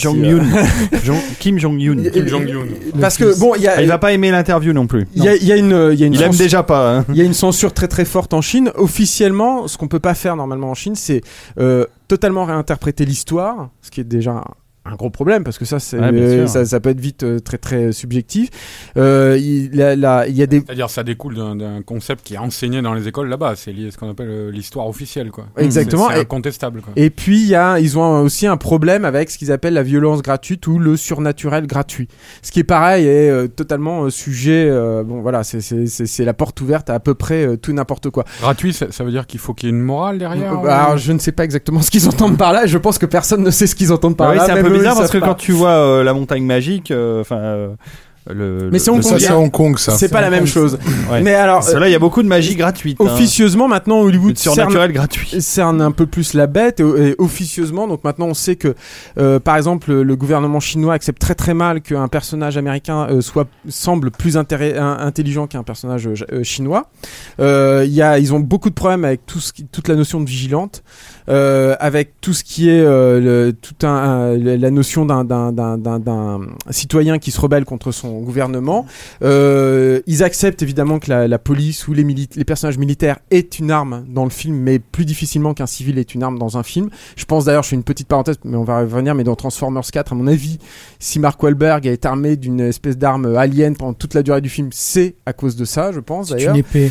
Kim 1.39 1.59
Jong 1.59 1.79
Yoon. 1.81 2.03
Kim 2.13 2.27
Jong-un. 2.29 2.67
parce 3.01 3.17
que 3.17 3.39
bon 3.39 3.55
il 3.57 3.63
y 3.63 3.69
a 3.69 3.75
Ah, 3.77 3.83
il 3.83 3.89
va 3.89 3.99
pas 3.99 4.13
aimer 4.13 4.31
l'interview 4.31 4.73
non 4.73 4.87
plus. 4.87 5.07
il 5.15 5.23
y 5.25 5.29
a, 5.29 5.35
il 5.37 5.45
y 5.45 5.53
a 5.53 5.57
une 5.57 5.91
il 5.93 5.99
y 6.01 6.03
a 6.03 6.07
une 6.07 6.15
Il 6.15 6.23
aime 6.23 6.35
déjà 6.35 6.63
pas. 6.63 6.97
hein. 6.99 7.05
Il 7.11 7.17
y 7.17 7.21
a 7.21 7.25
une 7.25 7.35
censure 7.35 7.73
très 7.75 7.89
très 7.89 8.05
forte 8.05 8.35
en 8.35 8.41
Chine. 8.41 8.71
Officiellement, 8.75 9.69
ce 9.69 9.77
qu'on 9.79 9.89
peut 9.89 10.01
pas 10.01 10.15
faire 10.15 10.37
normalement 10.37 10.71
en 10.71 10.75
Chine, 10.75 10.95
c'est 10.95 11.21
euh, 11.59 11.85
totalement 12.09 12.45
réinterpréter 12.45 13.05
l'histoire, 13.05 13.71
ce 13.83 13.91
qui 13.91 14.01
est 14.01 14.05
déjà 14.05 14.43
un, 14.91 14.95
gros 14.97 15.11
problème 15.11 15.45
parce 15.45 15.59
que 15.59 15.65
ça, 15.65 15.79
c'est, 15.79 15.99
Ouais, 15.99 16.11
euh, 16.13 16.47
ça, 16.47 16.65
ça 16.65 16.81
peut 16.81 16.91
être 16.91 17.01
vite 17.01 17.23
euh, 17.23 17.39
très 17.41 17.59
très 17.59 17.93
subjectif. 17.93 18.49
Euh, 18.97 19.39
il, 19.41 19.71
la- 19.73 20.27
il 20.29 20.37
y 20.37 20.43
a 20.43 20.47
des 20.47 20.61
C'est-à-dire, 20.61 20.91
ça 20.91 21.03
découle 21.03 21.35
d'un 21.35 21.57
d'un 21.57 21.83
concept 21.83 22.25
qui 22.27 22.35
est 22.35 22.39
enseigné 22.39 22.83
dans 22.83 22.95
les 22.95 23.09
écoles 23.09 23.29
là-bas. 23.29 23.55
C'est 23.57 23.73
lié- 23.73 23.91
ce 23.91 23.99
qu'on 23.99 24.11
appelle 24.11 24.29
euh, 24.31 24.51
l'histoire 24.51 24.87
officielle, 24.89 25.31
quoi. 25.31 25.47
Exactement. 25.57 26.09
C'est 26.13 26.21
incontestable, 26.21 26.81
quoi. 26.81 26.93
Et 26.97 27.11
puis 27.11 27.41
il 27.43 27.49
y 27.49 27.55
a, 27.55 27.79
ils 27.79 27.99
ont 27.99 28.21
aussi 28.23 28.47
un 28.47 28.57
problème 28.57 29.05
avec 29.05 29.31
ce 29.31 29.39
qu'ils 29.39 29.53
appellent 29.53 29.75
la 29.75 29.83
violence 29.83 30.23
gratuite 30.23 30.67
ou 30.67 30.79
le 30.79 30.97
surnaturel 30.97 31.67
gratuit. 31.67 32.09
Ce 32.43 32.51
qui 32.53 32.61
est 32.61 32.65
pareil 32.65 33.07
est 33.07 33.31
euh, 33.31 33.47
totalement 33.49 34.05
euh, 34.05 34.11
sujet. 34.11 34.67
euh, 34.69 35.03
bon 35.05 35.21
voilà, 35.21 35.45
c'est 35.45 35.61
c'est 35.61 35.87
c'est 35.87 36.07
c'est 36.07 36.25
la 36.25 36.35
porte 36.35 36.61
ouverte 36.61 36.91
à 36.91 36.95
à 36.97 37.01
peu 37.01 37.15
près 37.15 37.47
euh, 37.47 37.57
tout 37.57 37.73
n'importe 37.75 38.09
quoi. 38.09 38.25
Gratuit, 38.41 38.73
ça, 38.73 38.87
ça 38.91 39.05
veut 39.05 39.11
dire 39.11 39.27
qu'il 39.27 39.39
faut 39.39 39.53
qu'il 39.53 39.69
y 39.69 39.73
ait 39.73 39.75
une 39.77 39.83
morale 39.83 40.17
derrière. 40.19 40.55
Euh, 40.55 40.57
ou- 40.57 40.67
Alors 40.67 40.97
je 40.97 41.13
ne 41.13 41.19
sais 41.19 41.31
pas 41.33 41.45
exactement 41.45 41.83
ce 41.83 41.91
qu'ils 41.91 42.09
entendent 42.09 42.39
par 42.39 42.53
là. 42.55 42.65
Je 42.67 42.79
pense 42.79 42.97
que 42.99 43.05
personne 43.07 43.43
ne 43.43 43.51
sait 43.51 43.67
ce 43.67 43.75
qu'ils 43.75 43.93
entendent 43.93 44.17
par 44.17 44.29
Ah 44.29 44.33
oui, 44.33 44.39
là. 44.39 44.45
Bizarre 44.79 44.97
parce 44.97 45.11
que 45.11 45.19
pas. 45.19 45.27
quand 45.29 45.35
tu 45.35 45.53
vois 45.53 45.71
euh, 45.71 46.03
la 46.05 46.13
montagne 46.15 46.45
magique, 46.45 46.91
euh, 46.91 47.21
enfin. 47.21 47.37
euh, 47.37 47.69
le, 48.29 48.71
Mais 48.73 48.81
c'est 48.81 48.91
Hong 48.91 49.01
Kong, 49.01 49.19
c'est. 49.21 49.31
Hong 49.31 49.53
Kong, 49.53 49.79
ça. 49.79 49.93
C'est 49.93 50.09
pas 50.09 50.21
la 50.21 50.31
même 50.31 50.49
chose. 50.49 50.79
Ouais. 51.09 51.21
Mais 51.23 51.35
alors, 51.35 51.59
Parce 51.61 51.71
que 51.71 51.77
euh, 51.77 51.79
là, 51.79 51.89
il 51.89 51.93
y 51.93 51.95
a 51.95 52.01
beaucoup 52.01 52.25
de 52.25 52.27
magie 52.27 52.57
gratuite. 52.57 53.01
hein. 53.01 53.05
officieusement, 53.05 53.69
maintenant, 53.69 54.01
Hollywood 54.01 54.37
surnaturel 54.37 54.93
gratuit. 54.93 55.41
cerne 55.41 55.81
un 55.81 55.93
peu 55.93 56.07
plus 56.07 56.35
la 56.35 56.49
bête 56.49 56.81
et, 56.81 56.83
et 56.83 57.15
officieusement. 57.19 57.87
Donc 57.87 58.03
maintenant, 58.03 58.27
on 58.27 58.35
sait 58.35 58.57
que, 58.57 58.75
euh, 59.17 59.39
par 59.39 59.57
exemple, 59.57 59.93
le, 59.93 60.17
gouvernement 60.17 60.59
chinois 60.59 60.95
accepte 60.95 61.21
très 61.21 61.37
très 61.37 61.55
mal 61.55 61.81
qu'un 61.83 62.09
personnage 62.09 62.57
américain 62.59 63.07
euh, 63.09 63.21
soit 63.21 63.47
semble 63.69 64.11
plus 64.11 64.37
intelligent 64.37 65.47
qu'un 65.47 65.63
personnage 65.63 66.09
chinois. 66.43 66.91
Euh, 67.39 67.85
Il 67.87 67.93
y 67.93 68.03
a, 68.03 68.19
ils 68.19 68.35
ont 68.35 68.41
beaucoup 68.41 68.71
de 68.71 68.75
problèmes 68.75 69.05
avec 69.05 69.25
tout 69.27 69.39
ce 69.39 69.53
qui, 69.53 69.67
toute 69.67 69.87
la 69.87 69.95
notion 69.95 70.21
de 70.21 70.29
vigilante, 70.29 70.83
avec 71.29 72.21
tout 72.21 72.33
ce 72.33 72.45
qui 72.45 72.69
est 72.69 72.81
euh, 72.81 73.21
le, 73.21 73.53
tout 73.53 73.87
un, 73.87 73.89
un- 73.89 74.37
la 74.37 74.71
notion 74.71 75.05
d'un- 75.07 75.25
d'un 75.25 75.53
d'un- 75.53 75.77
d'un- 75.79 75.99
d'un 75.99 76.41
citoyen 76.71 77.19
qui 77.19 77.31
se 77.31 77.41
rebelle 77.41 77.65
contre 77.65 77.91
son 77.93 78.21
gouvernement. 78.21 78.87
Euh, 79.23 80.01
ils 80.07 80.23
acceptent 80.23 80.63
évidemment 80.63 80.99
que 80.99 81.11
la, 81.11 81.29
la 81.29 81.39
police 81.39 81.89
ou 81.89 81.93
les, 81.95 82.05
les 82.05 82.45
personnages 82.45 82.79
militaires 82.79 83.19
aient 83.31 83.41
une 83.59 83.71
arme 83.71 84.05
dans 84.09 84.25
le 84.25 84.31
film, 84.31 84.57
mais 84.57 84.79
plus 84.79 85.05
difficilement 85.05 85.55
qu'un 85.55 85.67
civil 85.67 85.99
ait 85.99 86.03
une 86.03 86.23
arme 86.23 86.39
dans 86.39 86.57
un 86.59 86.63
film. 86.63 86.91
Je 87.17 87.25
pense 87.25 87.45
d'ailleurs, 87.47 87.63
je 87.63 87.71
fais 87.71 87.77
une 87.77 87.83
petite 87.85 88.09
parenthèse, 88.09 88.37
mais 88.45 88.57
on 88.57 88.65
va 88.65 88.81
revenir, 88.81 89.15
mais 89.15 89.25
dans 89.25 89.35
Transformers 89.37 89.83
4, 89.91 90.13
à 90.13 90.15
mon 90.15 90.27
avis, 90.27 90.59
si 90.99 91.19
Mark 91.19 91.43
Wahlberg 91.43 91.87
est 91.87 92.07
armé 92.07 92.37
d'une 92.37 92.61
espèce 92.61 92.97
d'arme 92.97 93.35
alien 93.37 93.77
pendant 93.77 93.95
toute 93.95 94.15
la 94.15 94.23
durée 94.23 94.41
du 94.41 94.49
film, 94.49 94.69
c'est 94.73 95.15
à 95.27 95.33
cause 95.33 95.57
de 95.57 95.65
ça, 95.65 95.93
je 95.93 96.01
pense 96.01 96.29
C'est 96.29 96.35
d'ailleurs. 96.37 96.55
une 96.55 96.61
épée 96.61 96.91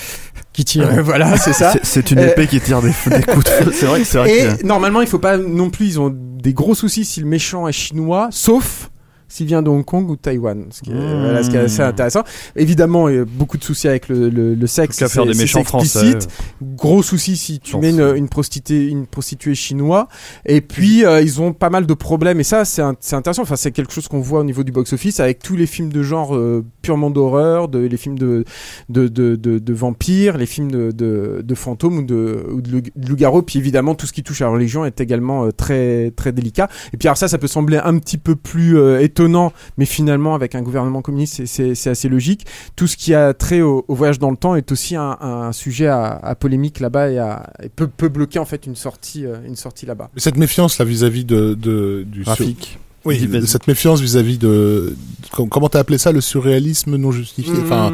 qui 0.53 0.65
tire. 0.65 0.87
Euh, 0.89 1.01
voilà, 1.03 1.37
c'est 1.37 1.53
ça. 1.53 1.71
c'est- 1.73 1.79
c'est 1.83 2.11
une 2.11 2.19
Euh, 2.19 2.29
épée 2.31 2.47
qui 2.47 2.59
tire 2.59 2.81
des, 2.81 2.89
des 2.89 3.23
coups 3.23 3.43
de 3.45 3.49
feu. 3.49 3.71
C'est 3.73 3.85
vrai, 3.85 3.99
que- 4.01 4.05
c'est 4.05 4.17
vrai 4.17 4.24
Et 4.25 4.57
que. 4.57 4.65
normalement, 4.65 5.01
il 5.01 5.07
faut 5.07 5.19
pas 5.19 5.37
non 5.37 5.69
plus, 5.69 5.85
ils 5.87 5.99
ont 5.99 6.11
des 6.13 6.53
gros 6.53 6.75
soucis 6.75 7.05
si 7.05 7.19
le 7.19 7.25
méchant 7.25 7.67
est 7.67 7.73
chinois, 7.73 8.27
sauf 8.31 8.89
s'il 9.35 9.47
vient 9.47 9.61
de 9.61 9.69
Hong 9.69 9.83
Kong 9.83 10.09
ou 10.09 10.15
de 10.15 10.21
Taïwan, 10.21 10.65
ce 10.71 10.81
qui 10.81 10.91
est, 10.91 10.93
Mmh. 10.93 11.21
voilà, 11.23 11.43
ce 11.43 11.49
qui 11.49 11.55
est 11.57 11.59
assez 11.59 11.81
intéressant. 11.81 12.23
Évidemment, 12.55 13.09
il 13.09 13.15
y 13.15 13.19
a 13.19 13.25
beaucoup 13.25 13.57
de 13.57 13.63
soucis 13.63 13.87
avec 13.87 14.07
le, 14.07 14.29
le, 14.29 14.55
le 14.55 14.67
sexe. 14.67 14.97
Qu'à 14.97 15.09
faire 15.09 15.25
des 15.25 15.33
méchants 15.37 15.63
français. 15.65 16.17
Gros 16.61 17.03
souci 17.03 17.35
si 17.35 17.59
tu 17.59 17.77
mets 17.77 17.89
une, 17.91 18.29
prostituée, 18.29 18.87
une 18.87 19.07
prostituée 19.07 19.55
chinoise. 19.55 20.05
Et 20.45 20.61
puis 20.61 21.05
euh, 21.05 21.21
ils 21.21 21.41
ont 21.41 21.53
pas 21.53 21.69
mal 21.69 21.85
de 21.85 21.93
problèmes. 21.93 22.39
Et 22.39 22.43
ça, 22.43 22.63
c'est 22.65 22.81
intéressant. 22.81 23.41
Enfin, 23.41 23.55
c'est 23.57 23.71
quelque 23.71 23.91
chose 23.93 24.07
qu'on 24.07 24.21
voit 24.21 24.39
au 24.39 24.43
niveau 24.43 24.63
du 24.63 24.71
box-office 24.71 25.19
avec 25.19 25.39
tous 25.39 25.55
les 25.55 25.67
films 25.67 25.91
de 25.91 26.01
genre 26.01 26.35
euh, 26.35 26.63
purement 26.81 27.09
d'horreur, 27.09 27.67
de, 27.67 27.79
les 27.79 27.97
films 27.97 28.17
de, 28.17 28.45
de, 28.89 29.07
de, 29.07 29.35
de, 29.35 29.59
de 29.59 29.73
vampires, 29.73 30.37
les 30.37 30.45
films 30.45 30.71
de, 30.71 30.91
de, 30.91 31.41
de 31.43 31.55
fantômes 31.55 31.97
ou 31.97 32.03
de, 32.03 32.45
ou 32.53 32.61
de, 32.61 32.71
loup- 32.71 32.81
de 32.95 33.07
loups-garous. 33.09 33.41
Puis 33.43 33.59
évidemment, 33.59 33.95
tout 33.95 34.05
ce 34.07 34.13
qui 34.13 34.23
touche 34.23 34.41
à 34.41 34.45
la 34.45 34.51
religion 34.51 34.85
est 34.85 35.01
également 35.01 35.45
euh, 35.45 35.51
très, 35.51 36.11
très 36.11 36.31
délicat. 36.31 36.69
Et 36.93 36.97
puis 36.97 37.07
alors 37.07 37.17
ça, 37.17 37.27
ça 37.27 37.37
peut 37.37 37.47
sembler 37.47 37.77
un 37.83 37.97
petit 37.99 38.17
peu 38.17 38.35
plus 38.35 38.77
euh, 38.77 38.99
étonnant, 39.25 39.51
mais 39.77 39.85
finalement, 39.85 40.35
avec 40.35 40.53
un 40.55 40.61
gouvernement 40.61 41.01
communiste, 41.01 41.45
c'est- 41.45 41.87
assez 41.87 42.09
logique. 42.09 42.45
Tout 42.75 42.87
ce 42.87 42.95
qui 42.97 43.13
a 43.13 43.33
trait 43.33 43.61
au, 43.61 43.85
au 43.87 43.95
voyage 43.95 44.19
dans 44.19 44.29
le 44.31 44.37
temps 44.37 44.55
est 44.55 44.71
aussi 44.71 44.95
un, 44.95 45.17
un 45.21 45.51
sujet 45.51 45.87
à, 45.87 46.05
à 46.21 46.35
polémique 46.35 46.79
là-bas 46.79 47.09
et, 47.11 47.17
à- 47.19 47.49
et 47.63 47.69
peut, 47.69 47.87
peut 47.87 48.09
bloquer 48.09 48.39
en 48.39 48.45
fait 48.45 48.65
une 48.65 48.75
sortie, 48.75 49.25
euh, 49.25 49.37
une 49.47 49.55
sortie 49.55 49.85
là-bas. 49.85 50.09
Cette 50.17 50.37
méfiance 50.37 50.77
là 50.79 50.85
vis-à-vis 50.85 51.25
de, 51.25 51.53
de 51.53 52.03
du 52.07 52.23
sur- 52.23 52.35
Graphique. 52.35 52.79
Oui, 53.05 53.29
cette 53.45 53.67
méfiance 53.67 54.01
vis-à-vis 54.01 54.37
de 54.39 54.95
com- 55.31 55.47
comment 55.47 55.69
t'as 55.69 55.79
appelé 55.79 55.97
ça 55.99 56.11
le 56.11 56.21
surréalisme 56.21 56.95
non 56.95 57.11
justifié? 57.11 57.53
Enfin, 57.63 57.91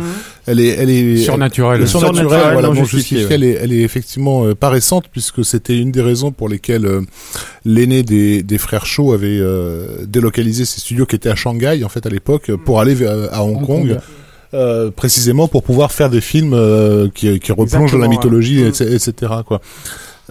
elle 0.48 0.60
est 0.62 0.70
elle 0.70 0.90
est 0.90 1.18
Surnaturel. 1.18 1.82
le 1.82 1.86
surnaturel, 1.86 2.28
surnaturel 2.30 2.54
voilà, 2.54 2.68
non 2.70 2.74
non 2.76 2.84
justifié, 2.86 3.18
justifié, 3.20 3.36
elle, 3.36 3.44
est, 3.44 3.58
elle 3.62 3.74
est 3.74 3.82
effectivement 3.82 4.46
euh, 4.46 4.56
pas 4.56 4.70
récente 4.70 5.06
puisque 5.12 5.44
c'était 5.44 5.78
une 5.78 5.92
des 5.92 6.02
raisons 6.02 6.32
pour 6.32 6.48
lesquelles 6.48 6.86
euh, 6.86 7.02
l'aîné 7.66 8.04
des, 8.04 8.42
des 8.42 8.58
frères 8.58 8.86
Shaw 8.86 9.12
avait 9.14 9.38
euh, 9.40 10.06
délocalisé 10.08 10.64
ses 10.64 10.80
studios 10.80 11.06
qui 11.06 11.18
étaient 11.18 11.30
à 11.30 11.36
Shanghai 11.36 11.84
en 11.84 11.90
fait 11.90 12.06
à 12.06 12.10
l'époque 12.10 12.50
pour 12.66 12.80
aller 12.80 12.96
à 13.06 13.44
Hong, 13.44 13.58
Hong 13.58 13.66
Kong. 13.66 13.88
Kong. 13.90 13.98
euh, 14.54 14.92
précisément 14.92 15.48
pour 15.50 15.64
pouvoir 15.64 15.92
faire 15.92 16.10
des 16.10 16.22
films 16.22 16.54
euh, 16.54 17.08
qui, 17.14 17.38
qui 17.40 17.52
replongent 17.52 17.92
dans 17.92 17.98
la 17.98 18.08
mythologie, 18.08 18.62
ouais. 18.64 18.70
etc., 18.70 18.86
etc., 18.96 19.32
quoi. 19.46 19.62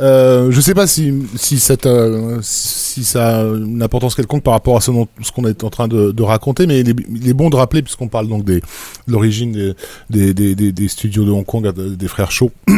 Euh, 0.00 0.50
je 0.50 0.60
sais 0.60 0.74
pas 0.74 0.86
si 0.86 1.12
si 1.36 1.60
cette 1.60 1.86
euh, 1.86 2.38
si 2.42 3.04
ça 3.04 3.40
a 3.40 3.42
une 3.42 3.82
importance 3.82 4.14
quelconque 4.14 4.42
par 4.42 4.54
rapport 4.54 4.76
à 4.76 4.80
ce, 4.80 4.90
ce 5.22 5.30
qu'on 5.30 5.44
est 5.44 5.62
en 5.62 5.70
train 5.70 5.88
de, 5.88 6.22
raconter, 6.22 6.66
mais 6.66 6.80
il 6.80 7.28
est, 7.28 7.34
bon 7.34 7.50
de 7.50 7.56
rappeler 7.56 7.82
puisqu'on 7.82 8.08
parle 8.08 8.28
donc 8.28 8.44
des 8.44 8.60
de 8.60 9.12
l'origine 9.12 9.74
des, 10.08 10.32
des, 10.34 10.54
des, 10.54 10.88
studios 10.88 11.24
de 11.24 11.30
Hong 11.30 11.44
Kong, 11.44 11.70
des 11.72 12.08
frères 12.08 12.30
Shaw. 12.30 12.50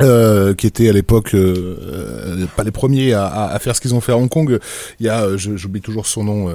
Euh, 0.00 0.54
qui 0.54 0.66
étaient 0.66 0.88
à 0.88 0.92
l'époque 0.92 1.34
euh, 1.34 2.46
pas 2.56 2.64
les 2.64 2.70
premiers 2.70 3.12
à, 3.12 3.26
à, 3.26 3.58
faire 3.58 3.76
ce 3.76 3.80
qu'ils 3.82 3.94
ont 3.94 4.00
fait 4.00 4.12
à 4.12 4.16
Hong 4.16 4.30
Kong. 4.30 4.58
Il 4.98 5.04
y 5.04 5.10
a, 5.10 5.36
j'oublie 5.36 5.82
toujours 5.82 6.06
son 6.06 6.24
nom, 6.24 6.48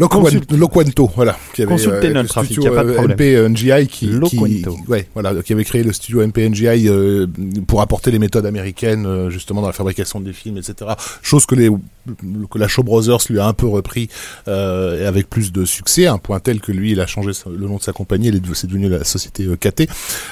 euh, 0.00 0.56
Loquanto, 0.56 1.10
voilà, 1.16 1.36
qui 1.54 1.62
avait 1.62 1.72
Consultez 1.72 2.08
le 2.08 2.14
notre 2.14 2.28
trafic, 2.28 2.52
studio, 2.52 2.72
y 2.72 2.76
a 2.76 2.82
pas 2.82 2.84
de 2.84 3.22
euh, 3.22 3.84
qui, 3.84 3.86
qui, 3.86 4.06
Loquanto. 4.06 4.76
ouais, 4.86 5.08
voilà, 5.14 5.34
qui 5.42 5.52
avait 5.52 5.64
créé 5.64 5.82
le 5.82 5.92
studio 5.92 6.26
MPNGI 6.26 6.88
euh, 6.88 7.26
pour 7.66 7.80
apporter 7.80 8.10
les 8.10 8.18
méthodes 8.18 8.46
américaines 8.46 9.06
euh, 9.06 9.30
justement 9.30 9.60
dans 9.60 9.66
la 9.66 9.72
fabrication 9.72 10.20
des 10.20 10.32
films, 10.32 10.58
etc. 10.58 10.92
Chose 11.22 11.46
que 11.46 11.54
les 11.54 11.70
que 12.50 12.58
la 12.58 12.68
Shaw 12.68 12.82
Brothers 12.82 13.18
lui 13.28 13.38
a 13.38 13.46
un 13.46 13.52
peu 13.52 13.66
repris 13.66 14.08
euh, 14.46 15.02
et 15.02 15.06
avec 15.06 15.28
plus 15.28 15.52
de 15.52 15.64
succès, 15.64 16.06
un 16.06 16.18
point 16.18 16.40
tel 16.40 16.60
que 16.60 16.72
lui, 16.72 16.92
il 16.92 17.00
a 17.00 17.06
changé 17.06 17.32
le 17.46 17.66
nom 17.66 17.76
de 17.76 17.82
sa 17.82 17.92
compagnie, 17.92 18.32
c'est 18.54 18.66
devenu 18.66 18.88
la 18.88 19.04
société 19.04 19.44
euh, 19.44 19.56
KT. 19.56 19.88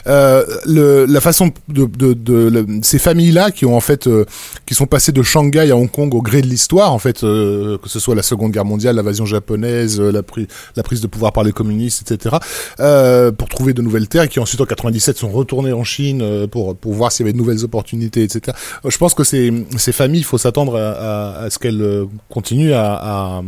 Euh, 0.06 0.44
le, 0.66 1.04
la 1.06 1.20
façon 1.20 1.52
de, 1.68 1.86
de, 1.86 2.66
ces 2.82 2.98
familles-là 2.98 3.50
qui 3.50 3.66
ont 3.66 3.76
en 3.76 3.80
fait 3.80 4.06
euh, 4.06 4.24
qui 4.66 4.74
sont 4.74 4.86
passées 4.86 5.12
de 5.12 5.22
Shanghai 5.22 5.70
à 5.70 5.76
Hong 5.76 5.90
Kong 5.90 6.14
au 6.14 6.22
gré 6.22 6.42
de 6.42 6.46
l'histoire, 6.46 6.92
en 6.92 6.98
fait, 6.98 7.24
euh, 7.24 7.78
que 7.78 7.88
ce 7.88 8.00
soit 8.00 8.14
la 8.14 8.22
Seconde 8.22 8.52
Guerre 8.52 8.64
mondiale, 8.64 8.96
l'invasion 8.96 9.26
japonaise, 9.26 9.55
euh, 9.64 10.11
la, 10.12 10.22
pri- 10.22 10.46
la 10.76 10.82
prise 10.82 11.00
de 11.00 11.07
pouvoir 11.07 11.32
par 11.32 11.44
les 11.44 11.52
communistes, 11.52 12.11
etc., 12.11 12.36
euh, 12.80 13.32
pour 13.32 13.48
trouver 13.48 13.72
de 13.74 13.82
nouvelles 13.82 14.09
terres, 14.09 14.24
et 14.24 14.28
qui 14.28 14.40
ensuite 14.40 14.61
en 14.61 14.66
97 14.66 15.16
sont 15.16 15.30
retournés 15.30 15.72
en 15.72 15.84
Chine 15.84 16.20
euh, 16.22 16.46
pour 16.46 16.76
pour 16.76 16.92
voir 16.94 17.12
s'il 17.12 17.24
y 17.24 17.28
avait 17.28 17.32
de 17.32 17.38
nouvelles 17.38 17.64
opportunités, 17.64 18.22
etc. 18.22 18.57
Je 18.86 18.98
pense 18.98 19.14
que 19.14 19.24
ces 19.24 19.52
ces 19.76 19.92
familles, 19.92 20.20
il 20.20 20.24
faut 20.24 20.38
s'attendre 20.38 20.76
à, 20.76 21.48
ce 21.50 21.59
qu'elles 21.59 22.07
continuent 22.28 22.72
à 22.74 23.42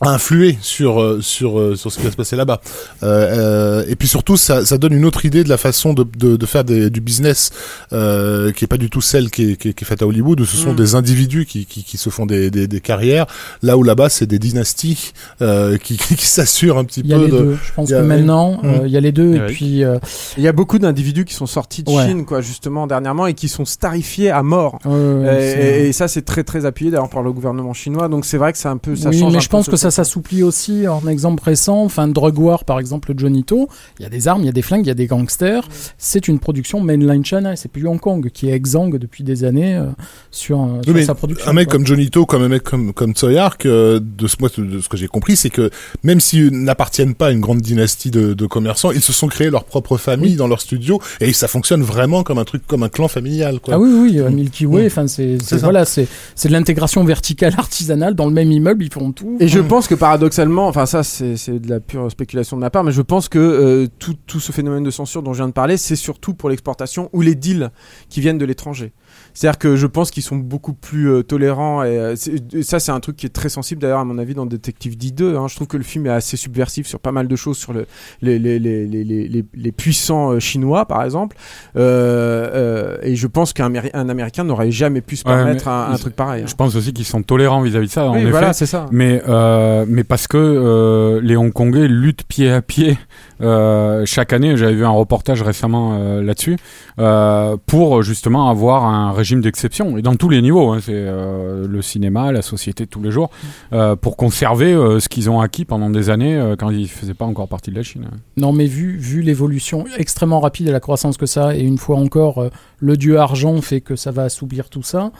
influer 0.00 0.58
sur 0.60 1.00
euh, 1.00 1.20
sur 1.22 1.58
euh, 1.58 1.76
sur 1.76 1.90
ce 1.92 1.98
qui 1.98 2.04
va 2.04 2.10
se 2.10 2.16
passer 2.16 2.36
là-bas. 2.36 2.60
Euh, 3.02 3.80
euh, 3.82 3.84
et 3.88 3.94
puis 3.96 4.08
surtout, 4.08 4.36
ça, 4.36 4.64
ça 4.64 4.76
donne 4.76 4.92
une 4.92 5.04
autre 5.04 5.24
idée 5.24 5.44
de 5.44 5.48
la 5.48 5.56
façon 5.56 5.94
de, 5.94 6.04
de, 6.18 6.36
de 6.36 6.46
faire 6.46 6.64
des, 6.64 6.90
du 6.90 7.00
business 7.00 7.50
euh, 7.92 8.50
qui 8.52 8.64
est 8.64 8.68
pas 8.68 8.76
du 8.76 8.90
tout 8.90 9.00
celle 9.00 9.30
qui 9.30 9.52
est, 9.52 9.56
qui 9.56 9.68
est, 9.68 9.72
qui 9.72 9.84
est 9.84 9.86
faite 9.86 10.02
à 10.02 10.06
Hollywood. 10.06 10.40
Où 10.40 10.44
ce 10.44 10.56
sont 10.56 10.72
Mm. 10.72 10.76
des 10.76 10.94
individus 10.96 11.46
qui, 11.46 11.64
qui, 11.66 11.84
qui 11.84 11.96
se 11.96 12.10
font 12.10 12.26
des, 12.26 12.50
des, 12.50 12.66
des 12.66 12.80
carrières. 12.80 13.26
Là 13.62 13.76
où 13.76 13.82
là-bas, 13.82 14.08
c'est 14.08 14.26
des 14.26 14.38
dynasties 14.38 15.12
euh, 15.42 15.78
qui, 15.78 15.96
qui, 15.96 16.16
qui 16.16 16.26
s'assurent 16.26 16.78
un 16.78 16.84
petit 16.84 17.00
Il 17.00 17.06
y 17.10 17.14
a 17.14 17.18
peu 17.18 17.24
les 17.26 17.30
de. 17.30 17.36
deux. 17.38 17.58
Je 17.64 17.72
pense 17.72 17.92
a- 17.92 17.96
que 18.00 18.02
maintenant, 18.02 18.54
Mm. 18.62 18.66
euh, 18.66 18.86
il 18.86 18.92
y 18.92 18.96
a 18.96 19.00
les 19.00 19.12
deux. 19.12 19.30
Ouais. 19.34 19.36
Et 19.38 19.46
puis, 19.46 19.84
euh, 19.84 19.98
Il 20.36 20.42
y 20.42 20.48
a 20.48 20.52
beaucoup 20.52 20.78
d'individus 20.78 21.24
qui 21.24 21.34
sont 21.34 21.46
sortis 21.46 21.82
de 21.84 21.90
Ouais. 21.90 22.06
Chine, 22.08 22.24
quoi, 22.24 22.40
justement, 22.40 22.86
dernièrement, 22.86 23.26
et 23.26 23.34
qui 23.34 23.48
sont 23.48 23.64
starifiés 23.64 24.30
à 24.30 24.42
mort. 24.42 24.78
euh, 24.86 25.38
et, 25.38 25.84
et- 25.84 25.88
et 25.88 25.92
ça, 25.92 26.08
c'est 26.08 26.22
très 26.22 26.42
très 26.44 26.66
appuyé 26.66 26.90
d'ailleurs 26.90 27.08
par 27.10 27.22
le 27.22 27.32
gouvernement 27.32 27.72
chinois. 27.74 28.08
Donc 28.08 28.24
c'est 28.24 28.38
vrai 28.38 28.52
que 28.52 28.58
c'est 28.58 28.68
un 28.68 28.76
peu 28.76 28.96
ça 28.96 29.10
oui, 29.10 29.18
change. 29.20 29.32
mais 29.32 29.38
un 29.38 29.40
je 29.40 29.48
peu 29.48 29.52
pense 29.52 29.66
ce 29.66 29.70
que 29.70 29.76
ça 29.84 29.90
s'assouplit 29.90 30.42
aussi. 30.42 30.88
En 30.88 31.06
exemple 31.06 31.42
récent, 31.44 31.82
enfin, 31.82 32.08
Drug 32.08 32.38
War, 32.38 32.64
par 32.64 32.78
exemple, 32.78 33.12
le 33.12 33.18
Johnito, 33.18 33.68
il 33.98 34.02
y 34.02 34.06
a 34.06 34.08
des 34.08 34.28
armes, 34.28 34.42
il 34.42 34.46
y 34.46 34.48
a 34.48 34.52
des 34.52 34.62
flingues, 34.62 34.84
il 34.86 34.88
y 34.88 34.92
a 34.92 34.94
des 34.94 35.06
gangsters. 35.06 35.68
C'est 35.98 36.26
une 36.28 36.38
production 36.38 36.80
mainline 36.80 37.24
China. 37.24 37.54
C'est 37.56 37.70
plus 37.70 37.86
Hong 37.86 38.00
Kong 38.00 38.30
qui 38.32 38.48
est 38.48 38.52
exsangue 38.52 38.96
depuis 38.98 39.24
des 39.24 39.44
années 39.44 39.76
euh, 39.76 39.86
sur, 40.30 40.62
euh, 40.62 41.02
sa 41.04 41.14
production. 41.14 41.48
un 41.48 41.52
mec 41.52 41.68
quoi. 41.68 41.72
comme 41.76 41.86
Johnny 41.86 42.10
To, 42.10 42.24
comme 42.24 42.42
un 42.42 42.48
mec 42.48 42.62
comme 42.62 42.92
comme 42.92 43.12
Hark, 43.38 43.66
euh, 43.66 44.00
de 44.02 44.26
ce 44.26 44.36
moi 44.40 44.48
de 44.56 44.80
ce 44.80 44.88
que 44.88 44.96
j'ai 44.96 45.06
compris, 45.06 45.36
c'est 45.36 45.50
que 45.50 45.70
même 46.02 46.20
s'ils 46.20 46.50
n'appartiennent 46.50 47.14
pas 47.14 47.26
à 47.26 47.30
une 47.30 47.40
grande 47.40 47.60
dynastie 47.60 48.10
de, 48.10 48.34
de 48.34 48.46
commerçants, 48.46 48.90
ils 48.90 49.02
se 49.02 49.12
sont 49.12 49.28
créés 49.28 49.50
leur 49.50 49.64
propre 49.64 49.96
famille 49.96 50.36
dans 50.36 50.48
leur 50.48 50.60
studio 50.60 51.00
et 51.20 51.32
ça 51.32 51.48
fonctionne 51.48 51.82
vraiment 51.82 52.22
comme 52.22 52.38
un 52.38 52.44
truc 52.44 52.66
comme 52.66 52.82
un 52.82 52.88
clan 52.88 53.08
familial. 53.08 53.60
Quoi. 53.60 53.74
Ah 53.74 53.78
oui, 53.78 53.90
oui, 53.92 54.18
euh, 54.18 54.30
Milky 54.30 54.66
Way, 54.66 54.84
Mm. 54.84 54.86
enfin, 54.86 55.06
c'est, 55.06 55.36
voilà, 55.60 55.84
c'est, 55.84 56.06
c'est 56.34 56.48
de 56.48 56.52
l'intégration 56.54 57.04
verticale 57.04 57.54
artisanale 57.58 58.14
dans 58.14 58.26
le 58.26 58.32
même 58.32 58.50
immeuble, 58.50 58.84
ils 58.84 58.92
font 58.92 59.12
tout. 59.12 59.36
Et 59.40 59.48
je 59.48 59.60
pense 59.74 59.88
que 59.88 59.96
paradoxalement, 59.96 60.68
enfin 60.68 60.86
ça 60.86 61.02
c'est 61.02 61.58
de 61.58 61.68
la 61.68 61.80
pure 61.80 62.08
spéculation 62.08 62.56
de 62.56 62.60
ma 62.60 62.70
part, 62.70 62.84
mais 62.84 62.92
je 62.92 63.02
pense 63.02 63.28
que 63.28 63.40
euh, 63.40 63.88
tout 63.98 64.38
ce 64.38 64.52
phénomène 64.52 64.84
de 64.84 64.90
censure 64.92 65.20
dont 65.20 65.32
je 65.32 65.38
viens 65.38 65.48
de 65.48 65.52
parler, 65.52 65.76
c'est 65.78 65.96
surtout 65.96 66.32
pour 66.32 66.48
l'exportation 66.48 67.10
ou 67.12 67.22
les 67.22 67.34
deals 67.34 67.72
qui 68.08 68.20
viennent 68.20 68.38
de 68.38 68.44
l'étranger. 68.44 68.92
C'est-à-dire 69.34 69.58
que 69.58 69.76
je 69.76 69.86
pense 69.86 70.10
qu'ils 70.10 70.22
sont 70.22 70.36
beaucoup 70.36 70.72
plus 70.72 71.10
euh, 71.10 71.22
tolérants 71.22 71.82
et, 71.82 71.98
euh, 71.98 72.14
et 72.52 72.62
ça 72.62 72.78
c'est 72.80 72.92
un 72.92 73.00
truc 73.00 73.16
qui 73.16 73.26
est 73.26 73.30
très 73.30 73.48
sensible 73.48 73.80
d'ailleurs 73.82 73.98
à 73.98 74.04
mon 74.04 74.16
avis 74.18 74.34
dans 74.34 74.46
Détective 74.46 74.96
D2. 74.96 75.36
Hein. 75.36 75.46
Je 75.48 75.56
trouve 75.56 75.66
que 75.66 75.76
le 75.76 75.82
film 75.82 76.06
est 76.06 76.10
assez 76.10 76.36
subversif 76.36 76.86
sur 76.86 77.00
pas 77.00 77.12
mal 77.12 77.26
de 77.28 77.36
choses, 77.36 77.56
sur 77.58 77.72
le, 77.72 77.86
les, 78.22 79.72
puissants 79.76 80.32
euh, 80.32 80.38
chinois 80.40 80.86
par 80.86 81.02
exemple. 81.04 81.36
Euh, 81.76 82.50
euh, 82.54 82.96
et 83.02 83.16
je 83.16 83.26
pense 83.26 83.52
qu'un 83.52 83.68
Améri- 83.70 83.90
un 83.94 84.08
Américain 84.08 84.44
n'aurait 84.44 84.70
jamais 84.70 85.00
pu 85.00 85.16
se 85.16 85.24
permettre 85.24 85.68
un, 85.68 85.96
truc 85.96 86.14
pareil. 86.16 86.42
hein. 86.42 86.46
Je 86.48 86.54
pense 86.54 86.74
aussi 86.76 86.92
qu'ils 86.92 87.04
sont 87.04 87.22
tolérants 87.22 87.60
vis-à-vis 87.62 87.86
de 87.88 87.92
ça, 87.92 88.08
en 88.08 88.14
Oui, 88.14 88.20
effet. 88.22 88.30
voilà, 88.30 88.52
c'est 88.52 88.66
ça. 88.66 88.86
Mais, 88.90 89.22
euh, 89.28 89.84
mais 89.88 90.04
parce 90.04 90.26
que 90.28 90.36
euh, 90.38 91.20
les 91.22 91.36
Hongkongais 91.36 91.88
luttent 91.88 92.24
pied 92.24 92.50
à 92.50 92.62
pied 92.62 92.98
euh, 93.40 94.04
chaque 94.06 94.32
année. 94.32 94.56
J'avais 94.56 94.74
vu 94.74 94.84
un 94.84 94.90
reportage 94.90 95.42
récemment 95.42 95.98
euh, 95.98 96.22
là-dessus 96.22 96.56
euh, 96.98 97.56
pour 97.66 98.02
justement 98.02 98.48
avoir 98.48 98.84
un 98.84 99.12
régime 99.12 99.40
d'exception 99.40 99.98
et 99.98 100.02
dans 100.02 100.14
tous 100.14 100.28
les 100.28 100.40
niveaux. 100.42 100.72
hein, 100.72 100.78
c'est 100.80 100.92
euh, 100.94 101.66
le 101.66 101.82
cinéma, 101.82 102.30
la 102.30 102.42
société 102.42 102.84
de 102.84 102.90
tous 102.90 103.02
les 103.02 103.10
jours 103.10 103.30
euh, 103.72 103.96
pour 103.96 104.16
conserver 104.16 104.74
ce 105.00 105.08
qu'ils 105.08 105.28
ont 105.28 105.40
acquis 105.40 105.64
pendant 105.64 105.90
des 105.90 106.10
années 106.10 106.54
quand 106.58 106.70
ils 106.70 106.88
faisaient 106.88 107.14
pas 107.14 107.24
encore 107.24 107.48
partie 107.48 107.70
de 107.70 107.76
la 107.76 107.82
Chine. 107.82 108.06
Non, 108.36 108.52
mais 108.52 108.66
vu, 108.66 108.96
vu 108.96 109.22
l'évolution 109.22 109.84
extrêmement 109.96 110.40
rapide 110.40 110.68
et 110.68 110.72
la 110.72 110.80
croissance 110.80 111.16
que 111.16 111.26
ça, 111.26 111.48
a, 111.48 111.54
et 111.54 111.62
une 111.62 111.78
fois 111.78 111.96
encore, 111.96 112.48
le 112.78 112.96
dieu 112.96 113.18
argent 113.18 113.60
fait 113.60 113.80
que 113.80 113.96
ça 113.96 114.10
va 114.10 114.24
assouplir 114.24 114.68
tout 114.68 114.82
ça, 114.82 115.10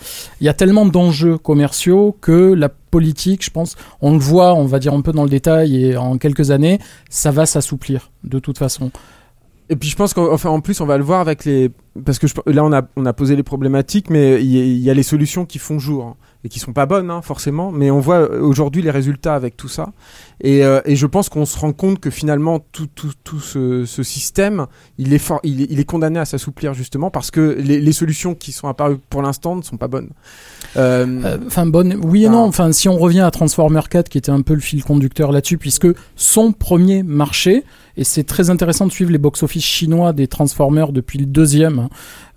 il 0.41 0.45
y 0.47 0.49
a 0.49 0.55
tellement 0.55 0.87
d'enjeux 0.87 1.39
commerciaux 1.39 2.17
que 2.21 2.53
la 2.53 2.69
politique, 2.69 3.45
je 3.45 3.51
pense, 3.51 3.75
on 4.01 4.13
le 4.13 4.19
voit, 4.19 4.55
on 4.55 4.67
va 4.67 4.79
dire 4.79 4.95
un 4.95 5.01
peu 5.01 5.13
dans 5.13 5.25
le 5.25 5.29
détail, 5.29 5.85
et 5.85 5.97
en 5.97 6.17
quelques 6.17 6.53
années, 6.53 6.79
ça 7.11 7.33
va 7.33 7.45
s'assouplir, 7.45 8.11
de 8.23 8.39
toute 8.39 8.59
façon. 8.59 8.93
Et 9.71 9.77
puis 9.77 9.89
je 9.89 9.97
pense 9.97 10.13
qu'en 10.13 10.31
enfin, 10.33 10.51
en 10.51 10.61
plus 10.61 10.81
on 10.83 10.87
va 10.87 10.99
le 10.99 11.05
voir 11.05 11.21
avec 11.21 11.45
les 11.47 11.71
parce 12.05 12.19
que 12.19 12.27
je- 12.27 12.35
là 12.47 12.63
on 12.65 12.73
a 12.73 12.83
on 12.97 13.07
a 13.07 13.13
posé 13.15 13.35
les 13.37 13.43
problématiques 13.43 14.11
mais 14.11 14.43
il 14.43 14.51
y, 14.51 14.61
a- 14.61 14.65
il 14.65 14.79
y 14.79 14.91
a 14.91 14.95
les 14.95 15.03
solutions 15.05 15.47
qui 15.47 15.59
font 15.59 15.79
jour 15.79 16.05
hein, 16.05 16.17
et 16.45 16.49
qui 16.51 16.59
sont 16.59 16.73
pas 16.75 16.85
bonnes 16.87 17.09
hein, 17.11 17.23
forcément 17.23 17.71
mais 17.73 17.91
on 17.91 18.01
voit 18.01 18.17
euh, 18.19 18.43
aujourd'hui 18.43 18.83
les 18.83 18.91
résultats 18.91 19.35
avec 19.37 19.57
tout 19.57 19.69
ça 19.69 19.93
et, 20.43 20.65
euh, 20.65 20.81
et 20.85 20.97
je 20.97 21.07
pense 21.07 21.29
qu'on 21.31 21.47
se 21.47 21.57
rend 21.59 21.73
compte 21.73 22.01
que 22.01 22.11
finalement 22.11 22.59
tout 22.73 22.89
tout, 22.95 23.13
tout 23.23 23.39
ce, 23.39 23.85
ce 23.87 24.03
système 24.03 24.67
il 24.99 25.15
est 25.15 25.19
fort 25.19 25.41
il 25.45 25.63
est, 25.63 25.67
il 25.71 25.79
est 25.81 25.85
condamné 25.85 26.19
à 26.19 26.25
s'assouplir 26.25 26.75
justement 26.75 27.11
parce 27.11 27.31
que 27.31 27.57
les, 27.59 27.81
les 27.81 27.93
solutions 27.93 28.35
qui 28.35 28.51
sont 28.53 28.67
apparues 28.69 28.99
pour 29.09 29.23
l'instant 29.23 29.55
ne 29.57 29.63
sont 29.63 29.77
pas 29.79 29.89
bonnes. 29.89 30.11
Euh, 30.77 31.07
Euh, 31.25 31.39
Enfin, 31.47 31.65
bonne, 31.67 31.99
oui 32.03 32.25
et 32.25 32.29
non. 32.29 32.43
Enfin, 32.45 32.73
si 32.73 32.89
on 32.89 32.99
revient 32.99 33.21
à 33.21 33.31
Transformer 33.31 33.81
4, 33.89 34.09
qui 34.09 34.19
était 34.19 34.31
un 34.33 34.43
peu 34.43 34.55
le 34.55 34.61
fil 34.61 34.83
conducteur 34.85 35.31
là-dessus, 35.33 35.59
puisque 35.59 35.87
son 36.17 36.53
premier 36.53 37.03
marché, 37.03 37.65
et 37.97 38.05
c'est 38.05 38.25
très 38.25 38.51
intéressant 38.51 38.87
de 38.87 38.93
suivre 38.93 39.11
les 39.11 39.19
box-office 39.19 39.65
chinois 39.65 40.13
des 40.13 40.27
Transformers 40.29 40.93
depuis 40.93 41.19
le 41.19 41.27
deuxième, 41.27 41.79
hein, 41.79 41.89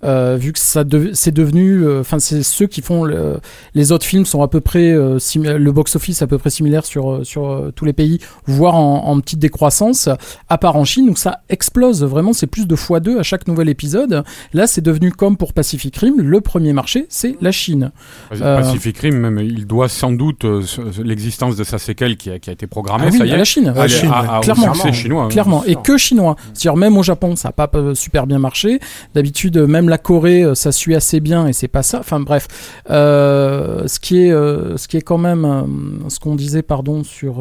euh, 0.04 0.36
vu 0.38 0.52
que 0.52 0.58
ça 0.58 0.84
c'est 1.12 1.34
devenu, 1.34 1.82
euh, 1.84 2.00
enfin, 2.00 2.18
c'est 2.20 2.42
ceux 2.42 2.66
qui 2.66 2.82
font 2.82 3.04
le- 3.04 3.40
les 3.74 3.90
autres 3.92 4.06
films 4.06 4.24
sont 4.26 4.42
à 4.42 4.48
peu 4.48 4.60
près 4.60 4.92
euh, 4.92 5.18
le 5.36 5.72
box-office 5.72 6.22
à 6.22 6.26
peu 6.26 6.38
près 6.38 6.50
similaire 6.50 6.84
sur 6.86 7.26
sur 7.26 7.48
euh, 7.50 7.72
tous 7.74 7.84
les 7.84 7.92
pays, 7.92 8.18
voire 8.46 8.76
en, 8.76 9.06
en 9.06 9.20
petite 9.20 9.38
décroissance, 9.40 10.08
à 10.48 10.58
part 10.58 10.76
en 10.76 10.84
Chine 10.84 11.08
où 11.10 11.16
ça 11.16 11.40
explose 11.48 12.04
vraiment. 12.04 12.32
C'est 12.32 12.46
plus 12.46 12.66
de 12.66 12.76
fois 12.76 13.00
deux 13.00 13.18
à 13.18 13.22
chaque 13.22 13.48
nouvel 13.48 13.68
épisode. 13.68 14.22
Là, 14.52 14.66
c'est 14.66 14.80
devenu 14.80 15.10
comme 15.12 15.36
pour 15.36 15.52
Pacific 15.52 15.96
Rim, 15.96 16.14
le 16.18 16.40
premier 16.40 16.72
marché, 16.72 17.06
c'est 17.08 17.36
la 17.40 17.50
Chine. 17.52 17.90
Euh, 18.32 18.58
Pacific 18.58 18.96
Rim, 18.98 19.16
même, 19.16 19.38
il 19.40 19.66
doit 19.66 19.88
sans 19.88 20.12
doute 20.12 20.44
euh, 20.44 20.62
ce- 20.62 20.92
ce- 20.92 21.02
l'existence 21.02 21.56
de 21.56 21.64
sa 21.64 21.78
séquelle 21.78 22.16
qui 22.16 22.30
a, 22.30 22.38
qui 22.38 22.50
a 22.50 22.52
été 22.52 22.66
programmée. 22.66 23.04
Ah 23.06 23.10
oui, 23.12 23.18
ça 23.18 23.26
y 23.26 23.30
est. 23.30 23.32
à 23.32 23.36
la 23.36 23.44
Chine. 23.44 23.68
À- 23.68 23.72
À 23.72 23.82
la 23.82 23.88
Chine, 23.88 24.10
à- 24.12 24.36
à- 24.36 24.40
Clairement. 24.40 24.74
chinois. 24.92 25.24
hein. 25.24 25.28
Clairement, 25.48 25.64
et 25.64 25.76
que 25.82 25.96
chinois. 25.96 26.36
C'est-à-dire 26.54 26.76
même 26.76 26.96
au 26.96 27.02
Japon, 27.02 27.36
ça 27.36 27.48
n'a 27.48 27.52
pas 27.52 27.70
euh, 27.74 27.94
super 27.94 28.26
bien 28.26 28.38
marché. 28.38 28.80
D'habitude, 29.14 29.56
euh, 29.56 29.66
même 29.66 29.88
la 29.88 29.98
Corée, 29.98 30.42
euh, 30.42 30.54
ça 30.54 30.72
suit 30.72 30.94
assez 30.94 31.20
bien 31.20 31.46
et 31.46 31.52
c'est 31.52 31.68
pas 31.68 31.82
ça. 31.82 32.00
Enfin 32.00 32.20
bref, 32.20 32.46
Euh, 32.90 33.86
ce 33.86 34.00
qui 34.00 34.22
est, 34.22 34.32
euh, 34.32 34.76
ce 34.76 34.88
qui 34.88 34.96
est 34.96 35.02
quand 35.02 35.18
même, 35.18 35.44
euh, 35.44 36.08
ce 36.08 36.18
qu'on 36.20 36.34
disait, 36.36 36.62
pardon, 36.62 37.04
sur 37.04 37.36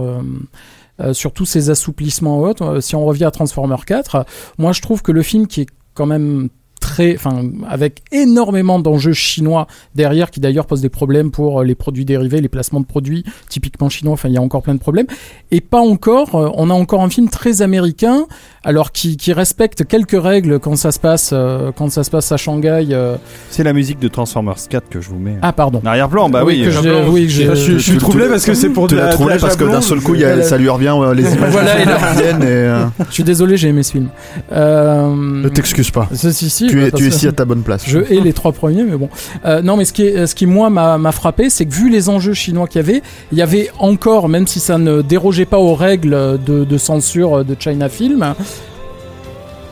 sur 1.14 1.32
tous 1.32 1.46
ces 1.46 1.70
assouplissements 1.70 2.44
euh, 2.62 2.82
si 2.82 2.96
on 2.96 3.06
revient 3.06 3.26
à 3.26 3.32
Transformer 3.32 3.76
4, 3.86 4.26
moi 4.58 4.72
je 4.72 4.82
trouve 4.82 5.04
que 5.04 5.12
le 5.12 5.22
film 5.22 5.46
qui 5.46 5.62
est 5.62 5.68
quand 5.94 6.08
même 6.08 6.50
très, 6.88 7.16
enfin, 7.16 7.42
avec 7.70 8.02
énormément 8.14 8.80
d'enjeux 8.80 9.12
chinois 9.14 9.68
derrière, 9.94 10.32
qui 10.32 10.40
d'ailleurs 10.40 10.66
posent 10.66 10.82
des 10.82 10.90
problèmes 10.90 11.32
pour 11.32 11.60
euh, 11.60 11.64
les 11.66 11.76
produits 11.76 12.06
dérivés, 12.06 12.40
les 12.40 12.48
placements 12.50 12.80
de 12.80 12.86
produits 12.86 13.26
typiquement 13.50 13.90
chinois. 13.90 14.14
Enfin, 14.14 14.30
il 14.30 14.36
y 14.36 14.38
a 14.38 14.42
encore 14.42 14.62
plein 14.62 14.74
de 14.76 14.80
problèmes. 14.80 15.08
Et 15.52 15.60
pas 15.62 15.80
encore. 15.82 16.36
euh, 16.36 16.50
on 16.56 16.70
a 16.70 16.74
encore 16.74 17.02
un 17.04 17.10
film 17.10 17.28
très 17.30 17.62
américain, 17.62 18.26
alors 18.64 18.92
qui, 18.94 19.18
qui 19.18 19.34
respecte 19.34 19.86
quelques 19.86 20.22
règles 20.22 20.60
quand 20.60 20.76
ça 20.78 20.92
se 20.92 21.00
passe, 21.00 21.32
euh, 21.34 21.72
quand 21.76 21.92
ça 21.92 22.04
se 22.06 22.10
passe 22.10 22.32
à 22.32 22.38
Shanghai. 22.38 22.88
euh. 22.92 23.18
C'est 23.50 23.64
la 23.64 23.74
musique 23.74 24.00
de 24.00 24.08
Transformers 24.08 24.56
4 24.70 24.88
que 24.90 25.02
je 25.02 25.10
vous 25.10 25.20
mets. 25.20 25.36
Ah, 25.42 25.52
pardon. 25.54 25.82
En 25.84 25.88
arrière-plan, 25.88 26.30
bah 26.30 26.44
oui. 26.46 26.64
que 26.64 26.72
je- 26.72 27.10
oui, 27.10 27.24
que 27.26 27.32
j'ai- 27.32 27.56
je, 27.56 27.74
je 27.74 27.78
suis 27.78 27.98
troublé 27.98 28.28
parce 28.30 28.46
que 28.46 28.54
c'est 28.54 28.70
pour 28.70 28.88
de 28.88 28.96
la- 28.96 29.12
la 29.16 29.38
parce 29.38 29.56
que 29.58 29.66
d'un 29.66 29.82
seul 29.82 30.00
coup, 30.00 30.16
y 30.16 30.24
a- 30.24 30.42
ça 30.44 30.58
lui 30.58 30.70
revient, 30.70 30.92
ouais, 30.98 31.14
les 31.16 31.24
images 31.36 31.52
Voilà, 31.52 31.80
et 31.80 31.84
et 31.84 32.40
euh, 32.44 32.86
Je 33.10 33.14
suis 33.14 33.24
désolé, 33.24 33.58
j'ai 33.58 33.68
aimé 33.70 33.84
ce 33.84 33.92
film. 33.92 34.08
Euh... 34.52 35.16
ne 35.44 35.50
t'excuse 35.50 35.92
pas. 35.92 36.08
Si, 36.14 36.34
si, 36.34 36.50
si, 36.50 36.68
Tu 36.78 36.86
es, 36.86 36.92
tu 36.92 37.06
es 37.06 37.08
ici 37.08 37.28
à 37.28 37.32
ta 37.32 37.46
bonne 37.46 37.62
place. 37.64 37.84
Je 37.88 38.00
hais 38.00 38.22
les 38.22 38.34
trois 38.34 38.52
premiers, 38.52 38.84
mais 38.84 38.98
bon. 38.98 39.10
Euh, 39.46 39.62
non, 39.62 39.78
mais 39.78 39.86
ce 39.86 39.94
qui, 39.94 40.04
est, 40.04 40.28
ce 40.28 40.36
qui 40.36 40.46
moi 40.46 40.70
m'a 40.70 40.98
m'a 40.98 41.12
frappé, 41.12 41.50
c'est 41.50 41.66
que 41.66 41.74
vu 41.74 41.90
les 41.90 42.10
enjeux 42.10 42.34
chinois 42.34 42.68
qu'il 42.68 42.82
y 42.82 42.84
avait, 42.84 43.02
il 43.32 43.38
y 43.38 43.42
avait 43.42 43.70
encore, 43.80 44.30
même 44.30 44.48
si 44.48 44.60
ça 44.60 44.78
ne 44.78 45.02
dérogeait 45.02 45.46
pas 45.46 45.58
aux 45.60 45.76
règles 45.76 46.40
de, 46.46 46.64
de 46.64 46.78
censure 46.78 47.44
de 47.44 47.56
China 47.60 47.90
Film. 47.90 48.34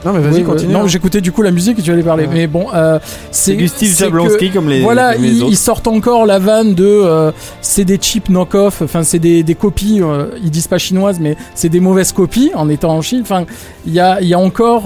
Non, 0.05 0.13
mais 0.13 0.19
vas-y, 0.19 0.35
Oui, 0.35 0.43
continue. 0.43 0.73
euh, 0.73 0.77
hein. 0.77 0.81
non, 0.81 0.87
j'écoutais 0.87 1.19
du 1.19 1.31
coup 1.31 1.41
la 1.41 1.49
musique 1.51 1.79
et 1.79 1.81
tu 1.81 1.91
allais 1.91 2.03
parler. 2.03 2.25
Ouais. 2.27 2.33
Mais 2.33 2.47
bon, 2.47 2.67
euh, 2.73 2.99
c'est 3.31 3.53
du 3.55 3.67
c'est 3.67 3.87
Jablonski 3.87 4.51
comme 4.51 4.69
les, 4.69 4.81
voilà, 4.81 5.13
comme 5.13 5.23
les 5.23 5.29
ils, 5.29 5.41
autres. 5.41 5.51
ils 5.51 5.57
sortent 5.57 5.87
encore 5.87 6.25
la 6.27 6.37
vanne 6.39 6.75
de 6.75 6.85
euh, 6.85 7.31
c'est 7.61 7.85
des 7.85 7.97
cheap 7.99 8.29
knock-off, 8.29 8.81
enfin 8.83 9.03
c'est 9.03 9.17
des, 9.19 9.41
des 9.43 9.55
copies, 9.55 10.01
euh, 10.01 10.27
ils 10.43 10.51
disent 10.51 10.67
pas 10.67 10.77
chinoises, 10.77 11.19
mais 11.19 11.35
c'est 11.55 11.69
des 11.69 11.79
mauvaises 11.79 12.11
copies 12.11 12.51
en 12.55 12.69
étant 12.69 12.91
en 12.95 13.01
Chine. 13.01 13.21
Enfin, 13.23 13.45
il 13.87 13.93
y 13.93 13.99
a, 13.99 14.21
y 14.21 14.33
a 14.33 14.39
encore, 14.39 14.85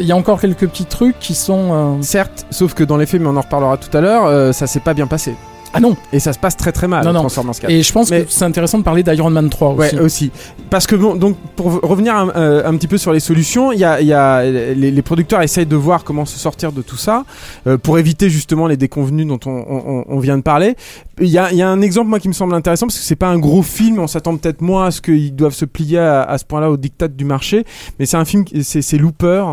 y 0.00 0.12
a 0.12 0.16
encore 0.16 0.40
quelques 0.40 0.66
petits 0.68 0.84
trucs 0.86 1.18
qui 1.18 1.34
sont. 1.34 1.98
Certes, 2.02 2.46
sauf 2.50 2.74
que 2.74 2.84
dans 2.84 2.96
les 2.96 3.06
faits, 3.06 3.20
mais 3.20 3.28
on 3.28 3.36
en 3.36 3.40
reparlera 3.40 3.76
tout 3.76 3.94
à 3.96 4.00
l'heure, 4.00 4.54
ça 4.54 4.66
s'est 4.66 4.80
pas 4.80 4.94
bien 4.94 5.06
passé. 5.06 5.34
Ah 5.74 5.80
non. 5.80 5.96
Et 6.12 6.20
ça 6.20 6.32
se 6.32 6.38
passe 6.38 6.56
très 6.56 6.72
très 6.72 6.86
mal. 6.88 7.04
Non, 7.04 7.12
non. 7.12 7.20
Transformers 7.20 7.54
4. 7.58 7.70
Et 7.70 7.82
je 7.82 7.92
pense 7.92 8.10
Mais- 8.10 8.24
que 8.24 8.30
c'est 8.30 8.44
intéressant 8.44 8.78
de 8.78 8.84
parler 8.84 9.02
d'Iron 9.02 9.30
Man 9.30 9.48
3 9.48 9.70
aussi. 9.70 9.94
Ouais, 9.96 10.00
aussi. 10.02 10.30
Parce 10.70 10.86
que 10.86 10.96
bon, 10.96 11.14
donc 11.14 11.36
pour 11.56 11.80
revenir 11.82 12.14
un, 12.14 12.30
euh, 12.36 12.62
un 12.68 12.76
petit 12.76 12.88
peu 12.88 12.98
sur 12.98 13.12
les 13.12 13.20
solutions, 13.20 13.72
y 13.72 13.84
a, 13.84 14.00
il 14.00 14.06
y 14.06 14.12
a 14.12 14.42
les, 14.44 14.74
les 14.90 15.02
producteurs 15.02 15.42
essayent 15.42 15.66
de 15.66 15.76
voir 15.76 16.04
comment 16.04 16.24
se 16.26 16.38
sortir 16.38 16.72
de 16.72 16.82
tout 16.82 16.96
ça 16.96 17.24
euh, 17.66 17.78
pour 17.78 17.98
éviter 17.98 18.28
justement 18.30 18.66
les 18.66 18.76
déconvenus 18.76 19.26
dont 19.26 19.40
on, 19.46 19.50
on- 19.68 20.04
on 20.08 20.18
vient 20.18 20.36
de 20.36 20.42
parler. 20.42 20.76
Il 21.20 21.28
y 21.28 21.36
a, 21.38 21.52
il 21.52 21.58
y 21.58 21.62
a 21.62 21.68
un 21.68 21.82
exemple 21.82 22.08
moi 22.08 22.18
qui 22.18 22.28
me 22.28 22.32
semble 22.32 22.54
intéressant 22.54 22.86
parce 22.86 22.98
que 22.98 23.04
c'est 23.04 23.16
pas 23.16 23.28
un 23.28 23.38
gros 23.38 23.62
film, 23.62 23.98
on 23.98 24.06
s'attend 24.06 24.36
peut-être 24.36 24.62
moins 24.62 24.86
à 24.86 24.90
ce 24.90 25.00
qu'ils 25.02 25.34
doivent 25.36 25.52
se 25.54 25.66
plier 25.66 25.98
à, 25.98 26.22
à 26.22 26.38
ce 26.38 26.44
point-là 26.46 26.70
au 26.70 26.76
diktat 26.78 27.08
du 27.08 27.24
marché, 27.26 27.64
mais 27.98 28.06
c'est 28.06 28.16
un 28.16 28.24
film, 28.24 28.44
c'est 28.62 28.96
Looper 28.96 29.44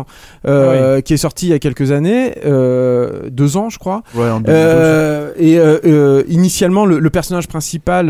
euh, 0.46 1.00
qui 1.02 1.12
est 1.14 1.18
sorti 1.18 1.46
il 1.46 1.50
y 1.50 1.52
a 1.52 1.58
quelques 1.58 1.92
années, 1.92 2.32
euh, 2.46 3.28
deux 3.30 3.56
ans 3.58 3.68
je 3.68 3.78
crois. 3.78 4.02
Ouais, 4.14 4.30
en 4.30 4.40
2012. 4.40 4.46
Euh, 4.48 5.32
et 5.38 5.58
euh, 5.58 6.22
initialement, 6.28 6.86
le, 6.86 6.98
le 6.98 7.10
personnage 7.10 7.46
principal 7.46 8.06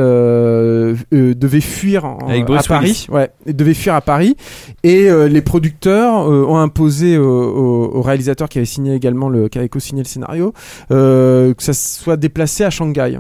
devait 1.11 1.61
fuir 1.61 2.05
en- 2.05 2.19
à 2.55 2.63
Paris. 2.69 3.07
Ouais, 3.11 3.31
devait 3.47 3.75
fuir 3.75 3.95
à 3.95 4.01
Paris. 4.01 4.37
Et 4.85 5.09
les 5.29 5.43
producteurs 5.43 6.15
ont 6.29 6.59
imposé 6.59 7.19
au, 7.19 7.91
au- 7.95 8.03
réalisateur 8.03 8.49
qui 8.49 8.59
avait 8.59 8.65
signé 8.67 8.95
également 8.95 9.29
le, 9.29 9.49
qui 9.49 9.59
avait 9.59 9.69
co-signé 9.69 10.03
le 10.03 10.09
scénario, 10.09 10.53
que 10.89 11.55
ça 11.59 11.73
soit 11.73 12.17
déplacé 12.17 12.65
à 12.65 12.71
Shanghai 12.71 13.19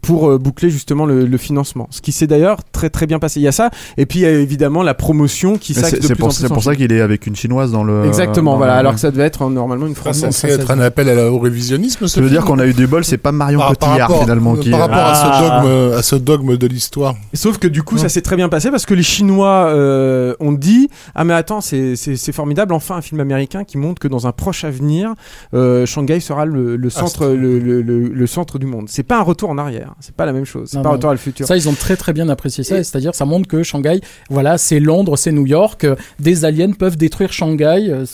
pour 0.00 0.30
euh, 0.30 0.38
boucler 0.38 0.70
justement 0.70 1.06
le, 1.06 1.26
le 1.26 1.36
financement. 1.38 1.86
Ce 1.90 2.00
qui 2.00 2.12
s'est 2.12 2.26
d'ailleurs 2.26 2.58
très 2.72 2.90
très 2.90 3.06
bien 3.06 3.18
passé. 3.18 3.40
Il 3.40 3.42
y 3.42 3.48
a 3.48 3.52
ça, 3.52 3.70
et 3.96 4.06
puis 4.06 4.20
il 4.20 4.22
y 4.22 4.26
a 4.26 4.30
évidemment 4.30 4.82
la 4.82 4.94
promotion 4.94 5.58
qui 5.58 5.74
s'axe 5.74 5.90
C'est 5.90 5.96
de 5.98 6.02
c'est 6.02 6.08
plus 6.14 6.16
pour, 6.16 6.28
en 6.28 6.30
plus 6.30 6.36
c'est 6.40 6.50
en 6.50 6.54
pour 6.54 6.62
ça 6.62 6.74
qu'il 6.74 6.90
est 6.92 7.00
avec 7.00 7.26
une 7.26 7.36
chinoise 7.36 7.70
dans 7.72 7.84
le. 7.84 8.04
Exactement, 8.06 8.52
dans 8.52 8.56
voilà. 8.58 8.74
le- 8.74 8.78
Alors 8.80 8.94
que 8.94 9.00
ça 9.00 9.10
devait 9.10 9.24
être 9.24 9.42
euh, 9.42 9.50
normalement 9.50 9.86
une 9.86 9.94
Pas 9.94 10.00
France. 10.00 10.18
censé 10.20 10.48
être 10.48 10.70
un 10.70 10.80
appel 10.80 11.08
à 11.08 11.14
la- 11.14 11.30
au 11.32 11.38
révisionnisme, 11.38 12.06
ce 12.06 12.14
Ça 12.16 12.20
veut 12.20 12.28
dire 12.30 12.42
film 12.44 12.56
qu'on 12.56 12.62
a 12.62 12.66
eu 12.66 12.72
des 12.72 12.86
bols, 12.86 13.04
c'est 13.04 13.18
pas 13.18 13.32
Marion 13.32 13.58
par, 13.58 13.76
par 13.76 13.88
Cotillard 13.90 14.08
rapport, 14.08 14.22
finalement 14.22 14.56
qui. 14.56 14.70
par 14.70 14.80
rapport 14.80 14.96
à, 14.98 15.12
Ah. 15.14 15.14
ce 15.14 15.42
dogme, 15.42 15.94
à 15.98 16.02
ce 16.02 16.16
dogme 16.16 16.56
de 16.56 16.66
l'histoire. 16.66 17.14
Sauf 17.34 17.58
que 17.58 17.68
du 17.68 17.82
coup, 17.82 17.98
ça 17.98 18.08
s'est 18.08 18.22
très 18.22 18.36
bien 18.36 18.48
passé 18.48 18.70
parce 18.70 18.86
que 18.86 18.94
les 18.94 19.02
Chinois 19.02 19.66
euh, 19.68 20.34
ont 20.40 20.52
dit 20.52 20.88
ah 21.14 21.24
mais 21.24 21.34
attends 21.34 21.60
c'est 21.60 21.96
c'est 21.96 22.16
c'est 22.16 22.32
formidable 22.32 22.72
enfin 22.74 22.96
un 22.96 23.00
film 23.02 23.20
américain 23.20 23.64
qui 23.64 23.78
montre 23.78 24.00
que 24.00 24.08
dans 24.08 24.26
un 24.26 24.32
proche 24.32 24.64
avenir 24.64 25.14
euh, 25.54 25.86
Shanghai 25.86 26.20
sera 26.20 26.44
le, 26.46 26.76
le 26.76 26.90
centre 26.90 27.26
c'est- 27.30 27.36
le, 27.36 27.58
le, 27.58 27.82
le, 27.82 28.08
le 28.08 28.26
centre 28.26 28.58
du 28.58 28.66
monde. 28.66 28.86
C'est 28.88 29.02
pas 29.02 29.18
un 29.18 29.22
retour 29.22 29.50
en 29.50 29.58
arrière, 29.58 29.73
c'est 30.00 30.14
pas 30.14 30.26
la 30.26 30.32
même 30.32 30.44
chose, 30.44 30.68
c'est 30.70 30.78
pas 30.78 30.88
non. 30.88 30.92
retour 30.92 31.10
à 31.10 31.12
le 31.14 31.18
futur. 31.18 31.46
Ça, 31.46 31.56
ils 31.56 31.68
ont 31.68 31.74
très 31.74 31.96
très 31.96 32.12
bien 32.12 32.28
apprécié 32.28 32.64
ça, 32.64 32.78
et 32.78 32.84
c'est-à-dire 32.84 33.14
ça 33.14 33.24
montre 33.24 33.48
que 33.48 33.62
Shanghai, 33.62 34.00
voilà, 34.30 34.58
c'est 34.58 34.80
Londres, 34.80 35.16
c'est 35.16 35.32
New 35.32 35.46
York, 35.46 35.84
euh, 35.84 35.96
des 36.18 36.44
aliens 36.44 36.72
peuvent 36.72 36.96
détruire 36.96 37.32
Shanghai 37.32 37.86
euh, 37.90 38.04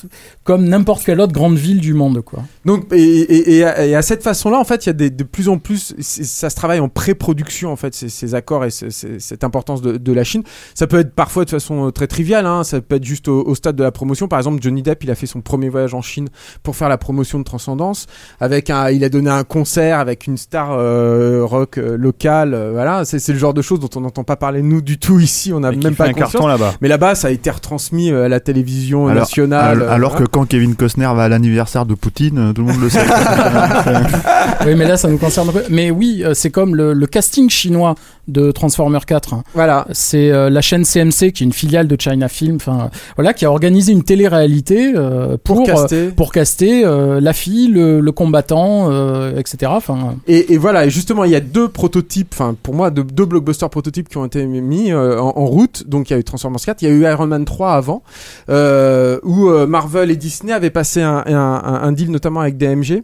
comme 0.45 0.65
n'importe 0.65 1.05
quelle 1.05 1.21
autre 1.21 1.33
grande 1.33 1.57
ville 1.57 1.81
du 1.81 1.95
monde, 1.95 2.21
quoi. 2.23 2.43
Donc 2.65 2.93
et, 2.93 3.03
et, 3.03 3.57
et, 3.59 3.65
à, 3.65 3.87
et 3.87 3.95
à 3.95 4.03
cette 4.03 4.23
façon-là, 4.23 4.59
en 4.59 4.65
fait, 4.65 4.87
il 4.87 4.89
y 4.89 4.91
a 4.91 4.95
des, 4.95 5.11
de 5.11 5.25
plus 5.25 5.49
en 5.49 5.59
plus, 5.59 5.95
ça 6.01 6.51
se 6.51 6.57
travaille 6.57 6.81
en 6.81 6.89
pré-production 6.89 7.71
en 7.73 7.77
fait, 7.77 7.95
ces, 7.95 8.09
ces 8.09 8.35
accords 8.35 8.65
et 8.65 8.71
ce- 8.71 8.91
ce- 8.91 9.19
cette 9.19 9.45
importance 9.45 9.83
de, 9.83 9.97
de 9.97 10.13
la 10.13 10.25
Chine. 10.25 10.43
Ça 10.75 10.87
peut 10.87 10.99
être 10.99 11.15
parfois 11.15 11.45
de 11.45 11.51
façon 11.51 11.87
euh, 11.87 11.91
très 11.91 12.07
triviale, 12.07 12.47
hein, 12.47 12.65
ça 12.65 12.81
peut 12.81 12.97
être 12.97 13.05
juste 13.05 13.29
au, 13.29 13.43
au 13.47 13.55
stade 13.55 13.77
de 13.77 13.83
la 13.83 13.93
promotion. 13.93 14.29
Par 14.29 14.39
exemple, 14.39 14.63
Johnny 14.63 14.83
Depp, 14.83 15.05
il 15.05 15.11
a 15.11 15.15
fait 15.15 15.27
son 15.27 15.41
premier 15.41 15.69
voyage 15.69 15.95
en 15.95 16.03
Chine 16.03 16.29
pour 16.63 16.77
faire 16.77 16.89
la 16.89 16.99
promotion 16.99 17.39
de 17.39 17.45
Transcendance. 17.45 18.07
Avec 18.41 18.71
un, 18.71 18.91
il 18.91 19.05
a 19.05 19.09
donné 19.09 19.31
un 19.31 19.45
concert 19.45 19.99
avec 19.99 20.27
une 20.27 20.37
star 20.37 20.73
euh, 20.73 21.45
rock 21.51 21.77
euh, 21.79 21.97
locale. 21.97 22.55
euh, 22.55 22.71
voilà, 22.73 23.05
c'est 23.05 23.27
le 23.29 23.39
genre 23.39 23.53
de 23.55 23.61
choses 23.63 23.81
dont 23.81 23.91
on 23.97 24.01
n'entend 24.01 24.25
pas 24.25 24.37
parler 24.37 24.63
nous 24.63 24.81
du 24.81 24.99
tout 24.99 25.19
ici. 25.21 25.53
On 25.53 25.61
n'a 25.61 25.73
même 25.73 25.95
pas 25.95 26.05
un 26.07 26.13
conscience. 26.13 26.33
carton 26.33 26.47
là-bas. 26.47 26.75
Mais 26.81 26.89
là-bas, 26.89 27.15
ça 27.15 27.29
a 27.29 27.31
été 27.31 27.51
retransmis 27.51 28.11
euh, 28.11 28.25
à 28.25 28.29
la 28.29 28.41
télévision 28.41 29.09
Alors- 29.09 29.21
nationale. 29.25 29.83
alors 29.91 30.15
que 30.15 30.25
quand 30.25 30.47
Kevin 30.47 30.75
Costner 30.77 31.11
va 31.15 31.25
à 31.25 31.29
l'anniversaire 31.29 31.85
de 31.87 31.95
Poutine, 31.95 32.53
tout 32.55 32.63
le 32.63 32.73
monde 32.73 32.81
le 32.81 32.89
sait. 32.89 33.01
oui, 34.67 34.75
mais 34.77 34.87
là, 34.87 34.97
ça 34.97 35.09
nous 35.09 35.19
concerne 35.19 35.49
un 35.49 35.53
peu. 35.53 35.63
Mais 35.71 35.91
oui, 35.91 36.25
c'est 36.35 36.51
comme 36.51 36.75
le, 36.77 36.93
le 36.93 37.07
casting 37.07 37.49
chinois 37.51 37.95
de 38.29 38.51
Transformer 38.53 38.99
4. 39.07 39.35
hein. 39.35 39.43
voilà. 39.55 39.87
C'est 39.93 40.31
euh, 40.31 40.51
la 40.51 40.61
chaîne 40.61 40.85
CMC, 40.85 41.33
qui 41.33 41.43
est 41.43 41.47
une 41.47 41.53
filiale 41.53 41.89
de 41.89 41.97
China 42.01 42.29
Film, 42.29 42.57
enfin, 42.57 42.91
voilà, 43.17 43.33
qui 43.33 43.45
a 43.45 43.51
organisé 43.51 43.93
une 43.93 44.05
télé-réalité 44.05 44.93
euh, 44.95 45.37
Pour, 45.43 45.57
pour, 45.57 45.69
euh, 45.69 45.73
caster. 45.83 46.09
pour 46.09 46.33
caster 46.33 46.85
euh, 46.85 47.21
la 47.21 47.33
fille, 47.33 47.69
le, 47.69 48.01
le 48.01 48.13
combattant, 48.13 48.89
euh, 48.91 49.37
etc. 49.37 49.73
Enfin, 49.75 50.15
Et, 50.29 50.53
et 50.55 50.59
voilà, 50.59 50.87
et 50.87 50.91
justement, 50.91 51.25
il 51.25 51.33
y 51.33 51.37
a 51.37 51.40
deux 51.41 51.69
prototypes, 51.69 52.29
enfin 52.33 52.55
pour 52.63 52.75
moi, 52.75 52.91
deux, 52.91 53.05
deux 53.05 53.25
blockbusters 53.25 53.71
prototypes 53.71 54.09
qui 54.09 54.17
ont 54.17 54.25
été 54.25 54.47
mis 54.47 54.93
euh, 54.93 55.19
en, 55.21 55.47
route. 55.47 55.89
Donc 55.89 56.11
il 56.11 56.13
y 56.13 56.17
a 56.17 56.19
eu 56.21 56.25
Transformers 56.25 56.61
4, 56.61 56.83
il 56.83 56.89
y 56.89 56.91
a 56.91 56.95
eu 56.95 57.03
Iron 57.13 57.27
Man 57.27 57.45
3 57.45 57.73
avant, 57.73 58.03
euh, 58.49 59.19
où 59.23 59.49
euh, 59.49 59.67
Marvel 59.67 60.11
et 60.11 60.17
Disney 60.17 60.53
avaient 60.53 60.71
passé 60.71 61.03
un- 61.03 61.25
un 61.27 61.93
deal 61.93 62.11
notamment 62.11 62.41
avec 62.41 62.57
DMG, 62.57 63.03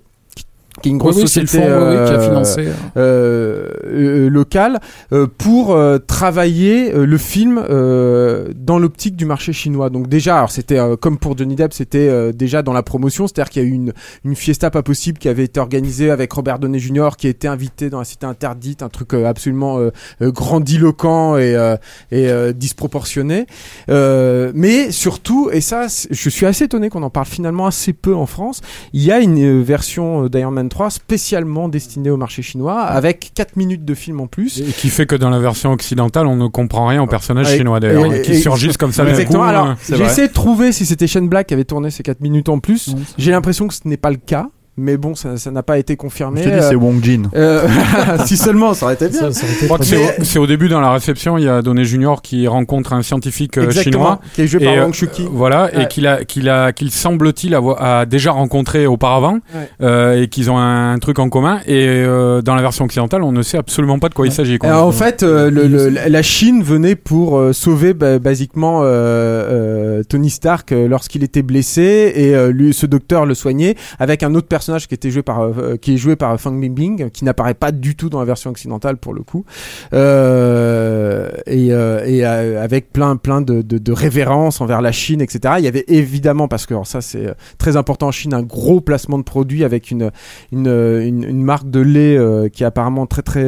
qui, 0.82 0.88
est 0.88 0.92
une 0.92 0.98
grosse 0.98 1.16
oui, 1.16 1.22
oui, 1.22 1.28
société 1.28 1.58
fonds 1.58 1.66
oui, 1.66 1.96
oui, 1.98 2.06
qui 2.06 2.12
a 2.12 2.16
euh, 2.16 2.28
financé. 2.28 2.66
euh. 2.66 2.72
euh, 2.96 4.28
euh, 4.28 4.74
euh, 5.12 5.26
pour 5.38 5.72
euh, 5.72 5.98
travailler 5.98 6.92
euh, 6.94 7.06
le 7.06 7.18
film 7.18 7.62
euh, 7.68 8.48
dans 8.54 8.78
l'optique 8.78 9.16
du 9.16 9.24
marché 9.24 9.52
chinois. 9.52 9.90
Donc 9.90 10.08
déjà, 10.08 10.36
alors 10.38 10.50
c'était 10.50 10.78
euh, 10.78 10.96
comme 10.96 11.18
pour 11.18 11.36
Johnny 11.36 11.54
Depp, 11.56 11.72
c'était 11.72 12.08
euh, 12.08 12.32
déjà 12.32 12.62
dans 12.62 12.72
la 12.72 12.82
promotion, 12.82 13.26
c'est-à-dire 13.26 13.50
qu'il 13.50 13.62
y 13.62 13.66
a 13.66 13.68
eu 13.68 13.72
une, 13.72 13.92
une 14.24 14.36
fiesta 14.36 14.70
pas 14.70 14.82
possible 14.82 15.18
qui 15.18 15.28
avait 15.28 15.44
été 15.44 15.60
organisée 15.60 16.10
avec 16.10 16.32
Robert 16.32 16.58
Downey 16.58 16.78
Jr. 16.78 17.10
qui 17.16 17.26
a 17.26 17.30
été 17.30 17.48
invité 17.48 17.90
dans 17.90 17.98
la 17.98 18.04
cité 18.04 18.26
interdite, 18.26 18.82
un 18.82 18.88
truc 18.88 19.14
euh, 19.14 19.26
absolument 19.26 19.78
euh, 19.78 19.90
euh, 20.22 20.30
grandiloquent 20.30 21.36
et, 21.36 21.54
euh, 21.54 21.76
et 22.10 22.28
euh, 22.28 22.52
disproportionné. 22.52 23.46
Euh, 23.88 24.52
mais 24.54 24.90
surtout, 24.90 25.50
et 25.52 25.60
ça, 25.60 25.86
je 26.10 26.28
suis 26.30 26.46
assez 26.46 26.64
étonné 26.64 26.88
qu'on 26.90 27.02
en 27.02 27.10
parle 27.10 27.26
finalement 27.26 27.66
assez 27.66 27.92
peu 27.92 28.14
en 28.14 28.26
France, 28.26 28.60
il 28.92 29.02
y 29.02 29.12
a 29.12 29.20
une 29.20 29.38
euh, 29.38 29.62
version 29.62 30.24
euh, 30.24 30.28
d'Iron 30.28 30.50
Man 30.50 30.65
3 30.68 30.90
spécialement 30.90 31.68
destinée 31.68 32.10
au 32.10 32.16
marché 32.16 32.42
chinois 32.42 32.82
avec 32.82 33.32
4 33.34 33.56
minutes 33.56 33.84
de 33.84 33.94
film 33.94 34.20
en 34.20 34.26
plus. 34.26 34.60
Et 34.60 34.64
qui 34.64 34.88
fait 34.88 35.06
que 35.06 35.16
dans 35.16 35.30
la 35.30 35.38
version 35.38 35.72
occidentale, 35.72 36.26
on 36.26 36.36
ne 36.36 36.48
comprend 36.48 36.86
rien 36.86 37.02
aux 37.02 37.06
personnages 37.06 37.54
chinois 37.56 37.80
d'ailleurs, 37.80 38.12
Et- 38.12 38.22
qui 38.22 38.32
et- 38.32 38.40
surgissent 38.40 38.76
comme 38.76 38.92
ça 38.92 39.04
d'un 39.04 39.10
Exactement. 39.10 39.40
coup. 39.40 39.44
Alors, 39.48 39.74
c'est 39.80 39.96
j'ai 39.96 40.04
essayé 40.04 40.28
de 40.28 40.32
trouver 40.32 40.72
si 40.72 40.86
c'était 40.86 41.06
Shane 41.06 41.28
Black 41.28 41.46
qui 41.48 41.54
avait 41.54 41.64
tourné 41.64 41.90
ces 41.90 42.02
4 42.02 42.20
minutes 42.20 42.48
en 42.48 42.58
plus. 42.58 42.94
J'ai 43.18 43.30
l'impression 43.30 43.66
que 43.68 43.74
ce 43.74 43.80
n'est 43.84 43.96
pas 43.96 44.10
le 44.10 44.16
cas. 44.16 44.48
Mais 44.78 44.96
bon, 44.98 45.14
ça 45.14 45.36
ça 45.38 45.50
n'a 45.50 45.62
pas 45.62 45.78
été 45.78 45.96
confirmé. 45.96 46.42
Je 46.42 46.50
te 46.50 46.54
dis, 46.54 46.62
c'est 46.62 46.74
Wong 46.74 47.02
Jin. 47.02 47.22
Euh, 47.34 47.66
si 48.26 48.36
seulement, 48.36 48.74
ça 48.74 48.86
aurait 48.86 48.94
été 48.94 49.08
bien. 49.08 49.32
Ça, 49.32 49.32
ça 49.32 49.44
aurait 49.46 49.52
été 49.54 49.60
je 49.62 49.66
crois 49.66 49.78
que 49.78 49.84
très 49.84 49.96
c'est 49.96 50.20
au, 50.20 50.24
c'est 50.24 50.38
au 50.38 50.46
début 50.46 50.68
dans 50.68 50.80
la 50.80 50.90
réception, 50.92 51.38
il 51.38 51.44
y 51.44 51.48
a 51.48 51.62
Donné 51.62 51.84
Junior 51.84 52.22
qui 52.22 52.46
rencontre 52.46 52.92
un 52.92 53.02
scientifique 53.02 53.56
euh, 53.58 53.64
Exactement. 53.64 53.92
chinois. 54.04 54.20
Qui 54.34 54.42
est 54.42 54.46
joué 54.46 54.62
Et, 54.62 54.64
par 54.66 54.74
euh, 54.74 54.82
Wang 54.82 54.92
Shuqi. 54.94 55.26
Voilà, 55.30 55.64
Ouais. 55.74 55.84
et 55.84 55.88
qu'il 55.88 56.06
a, 56.06 56.24
qu'il 56.24 56.48
a, 56.48 56.72
qu'il 56.72 56.90
semble-t-il 56.90 57.54
avoir 57.54 57.82
a 57.82 58.06
déjà 58.06 58.32
rencontré 58.32 58.86
auparavant, 58.86 59.38
Ouais. 59.54 59.68
euh, 59.82 60.22
et 60.22 60.28
qu'ils 60.28 60.50
ont 60.50 60.58
un, 60.58 60.98
truc 60.98 61.18
en 61.18 61.28
commun. 61.28 61.60
Et 61.66 61.86
euh, 61.88 62.42
dans 62.42 62.54
la 62.54 62.62
version 62.62 62.84
occidentale, 62.84 63.22
on 63.22 63.32
ne 63.32 63.42
sait 63.42 63.58
absolument 63.58 63.98
pas 63.98 64.08
de 64.08 64.14
quoi 64.14 64.26
il 64.26 64.32
s'agit. 64.32 64.58
quoi. 64.58 64.68
Alors, 64.70 64.86
en 64.86 64.92
fait, 64.92 65.22
euh, 65.22 65.50
le- 65.50 65.66
le- 65.68 65.88
la 65.88 66.22
Chine 66.22 66.62
venait 66.62 66.96
pour 66.96 67.38
euh, 67.38 67.52
sauver 67.52 67.94
bah, 67.94 68.18
basiquement 68.18 68.80
euh, 68.82 68.86
euh, 68.86 70.02
Tony 70.08 70.30
Stark 70.30 70.72
euh, 70.72 70.88
lorsqu'il 70.88 71.22
était 71.22 71.42
blessé 71.42 72.12
et 72.14 72.34
euh, 72.34 72.50
lui, 72.50 72.72
ce 72.74 72.86
docteur 72.86 73.26
le 73.26 73.34
soignait 73.34 73.76
avec 73.98 74.22
un 74.22 74.34
autre 74.34 74.48
personnage 74.48 74.65
qui 74.86 74.94
était 74.94 75.10
joué 75.10 75.22
par 75.22 75.42
euh, 75.42 75.76
qui 75.80 75.94
est 75.94 75.96
joué 75.96 76.16
par 76.16 76.38
Fang 76.40 76.52
Bingbing 76.52 77.10
qui 77.10 77.24
n'apparaît 77.24 77.54
pas 77.54 77.72
du 77.72 77.94
tout 77.96 78.08
dans 78.10 78.18
la 78.18 78.24
version 78.24 78.50
occidentale 78.50 78.96
pour 78.96 79.14
le 79.14 79.22
coup. 79.22 79.44
Euh, 79.92 81.28
et, 81.46 81.68
euh, 81.72 82.04
et 82.04 82.24
euh, 82.26 82.62
avec 82.62 82.92
plein 82.92 83.16
plein 83.16 83.40
de, 83.40 83.62
de, 83.62 83.78
de 83.78 83.92
révérences 83.92 84.60
envers 84.60 84.80
la 84.80 84.92
Chine, 84.92 85.20
etc. 85.20 85.54
Il 85.58 85.64
y 85.64 85.68
avait 85.68 85.84
évidemment 85.88 86.48
parce 86.48 86.66
que 86.66 86.74
alors 86.74 86.86
ça 86.86 87.00
c'est 87.00 87.26
très 87.58 87.76
important 87.76 88.08
en 88.08 88.12
Chine 88.12 88.34
un 88.34 88.42
gros 88.42 88.80
placement 88.80 89.18
de 89.18 89.22
produits 89.24 89.64
avec 89.64 89.90
une 89.90 90.10
une, 90.52 90.66
une, 90.68 91.24
une 91.24 91.42
marque 91.42 91.70
de 91.70 91.80
lait 91.80 92.18
qui 92.50 92.62
est 92.62 92.66
apparemment 92.66 93.06
très 93.06 93.22
très 93.22 93.44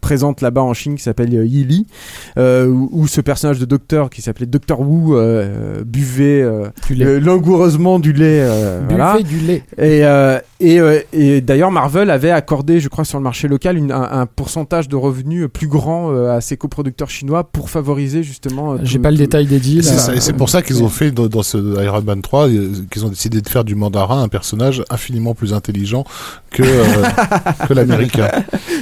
présente 0.00 0.40
là-bas 0.40 0.62
en 0.62 0.74
Chine 0.74 0.94
qui 0.96 1.02
s'appelle 1.02 1.32
Yili 1.32 1.86
où, 2.36 2.88
où 2.92 3.06
ce 3.06 3.20
personnage 3.20 3.58
de 3.58 3.64
docteur 3.64 4.10
qui 4.10 4.22
s'appelait 4.22 4.46
Docteur 4.46 4.80
Wu 4.80 5.16
buvait 5.84 6.44
Du 6.86 6.94
lait. 6.94 7.20
langoureusement 7.20 7.98
du 7.98 8.12
lait 8.12 8.46
Buvez 8.88 8.96
voilà. 8.96 9.18
du 9.22 9.38
lait. 9.38 9.62
Et, 9.78 10.02
euh, 10.28 10.40
et, 10.60 10.80
euh, 10.80 11.00
et 11.12 11.40
d'ailleurs, 11.40 11.70
Marvel 11.70 12.10
avait 12.10 12.30
accordé, 12.30 12.80
je 12.80 12.88
crois, 12.88 13.04
sur 13.04 13.18
le 13.18 13.22
marché 13.24 13.46
local, 13.48 13.76
une- 13.76 13.92
un, 13.92 14.08
un 14.10 14.26
pourcentage 14.26 14.88
de 14.88 14.96
revenus 14.96 15.46
plus 15.52 15.68
grand 15.68 16.10
euh, 16.12 16.36
à 16.36 16.40
ses 16.40 16.56
coproducteurs 16.56 17.10
chinois 17.10 17.44
pour 17.44 17.70
favoriser 17.70 18.22
justement. 18.22 18.72
euh, 18.72 18.76
J'ai 18.82 18.98
pas 18.98 19.10
le 19.10 19.16
tout- 19.16 19.22
détail 19.22 19.46
des 19.46 19.60
deals. 19.60 19.84
C'est 19.84 19.98
ça, 19.98 20.10
euh, 20.12 20.14
et 20.16 20.20
c'est 20.20 20.32
pour 20.32 20.48
ça 20.48 20.62
qu'ils 20.62 20.82
ont 20.82 20.88
fait 20.88 21.10
dans, 21.10 21.26
dans 21.28 21.42
ce 21.42 21.58
Iron 21.84 22.02
Man 22.02 22.22
3 22.22 22.48
euh, 22.48 22.70
qu'ils 22.90 23.04
ont 23.06 23.08
décidé 23.08 23.40
de 23.40 23.48
faire 23.48 23.62
du 23.64 23.74
mandarin 23.74 24.22
un 24.22 24.28
personnage 24.28 24.82
infiniment 24.90 25.34
plus 25.34 25.52
intelligent 25.54 26.04
que 26.50 26.62
euh, 26.64 26.84
que 27.68 27.74
l'américain. 27.74 28.28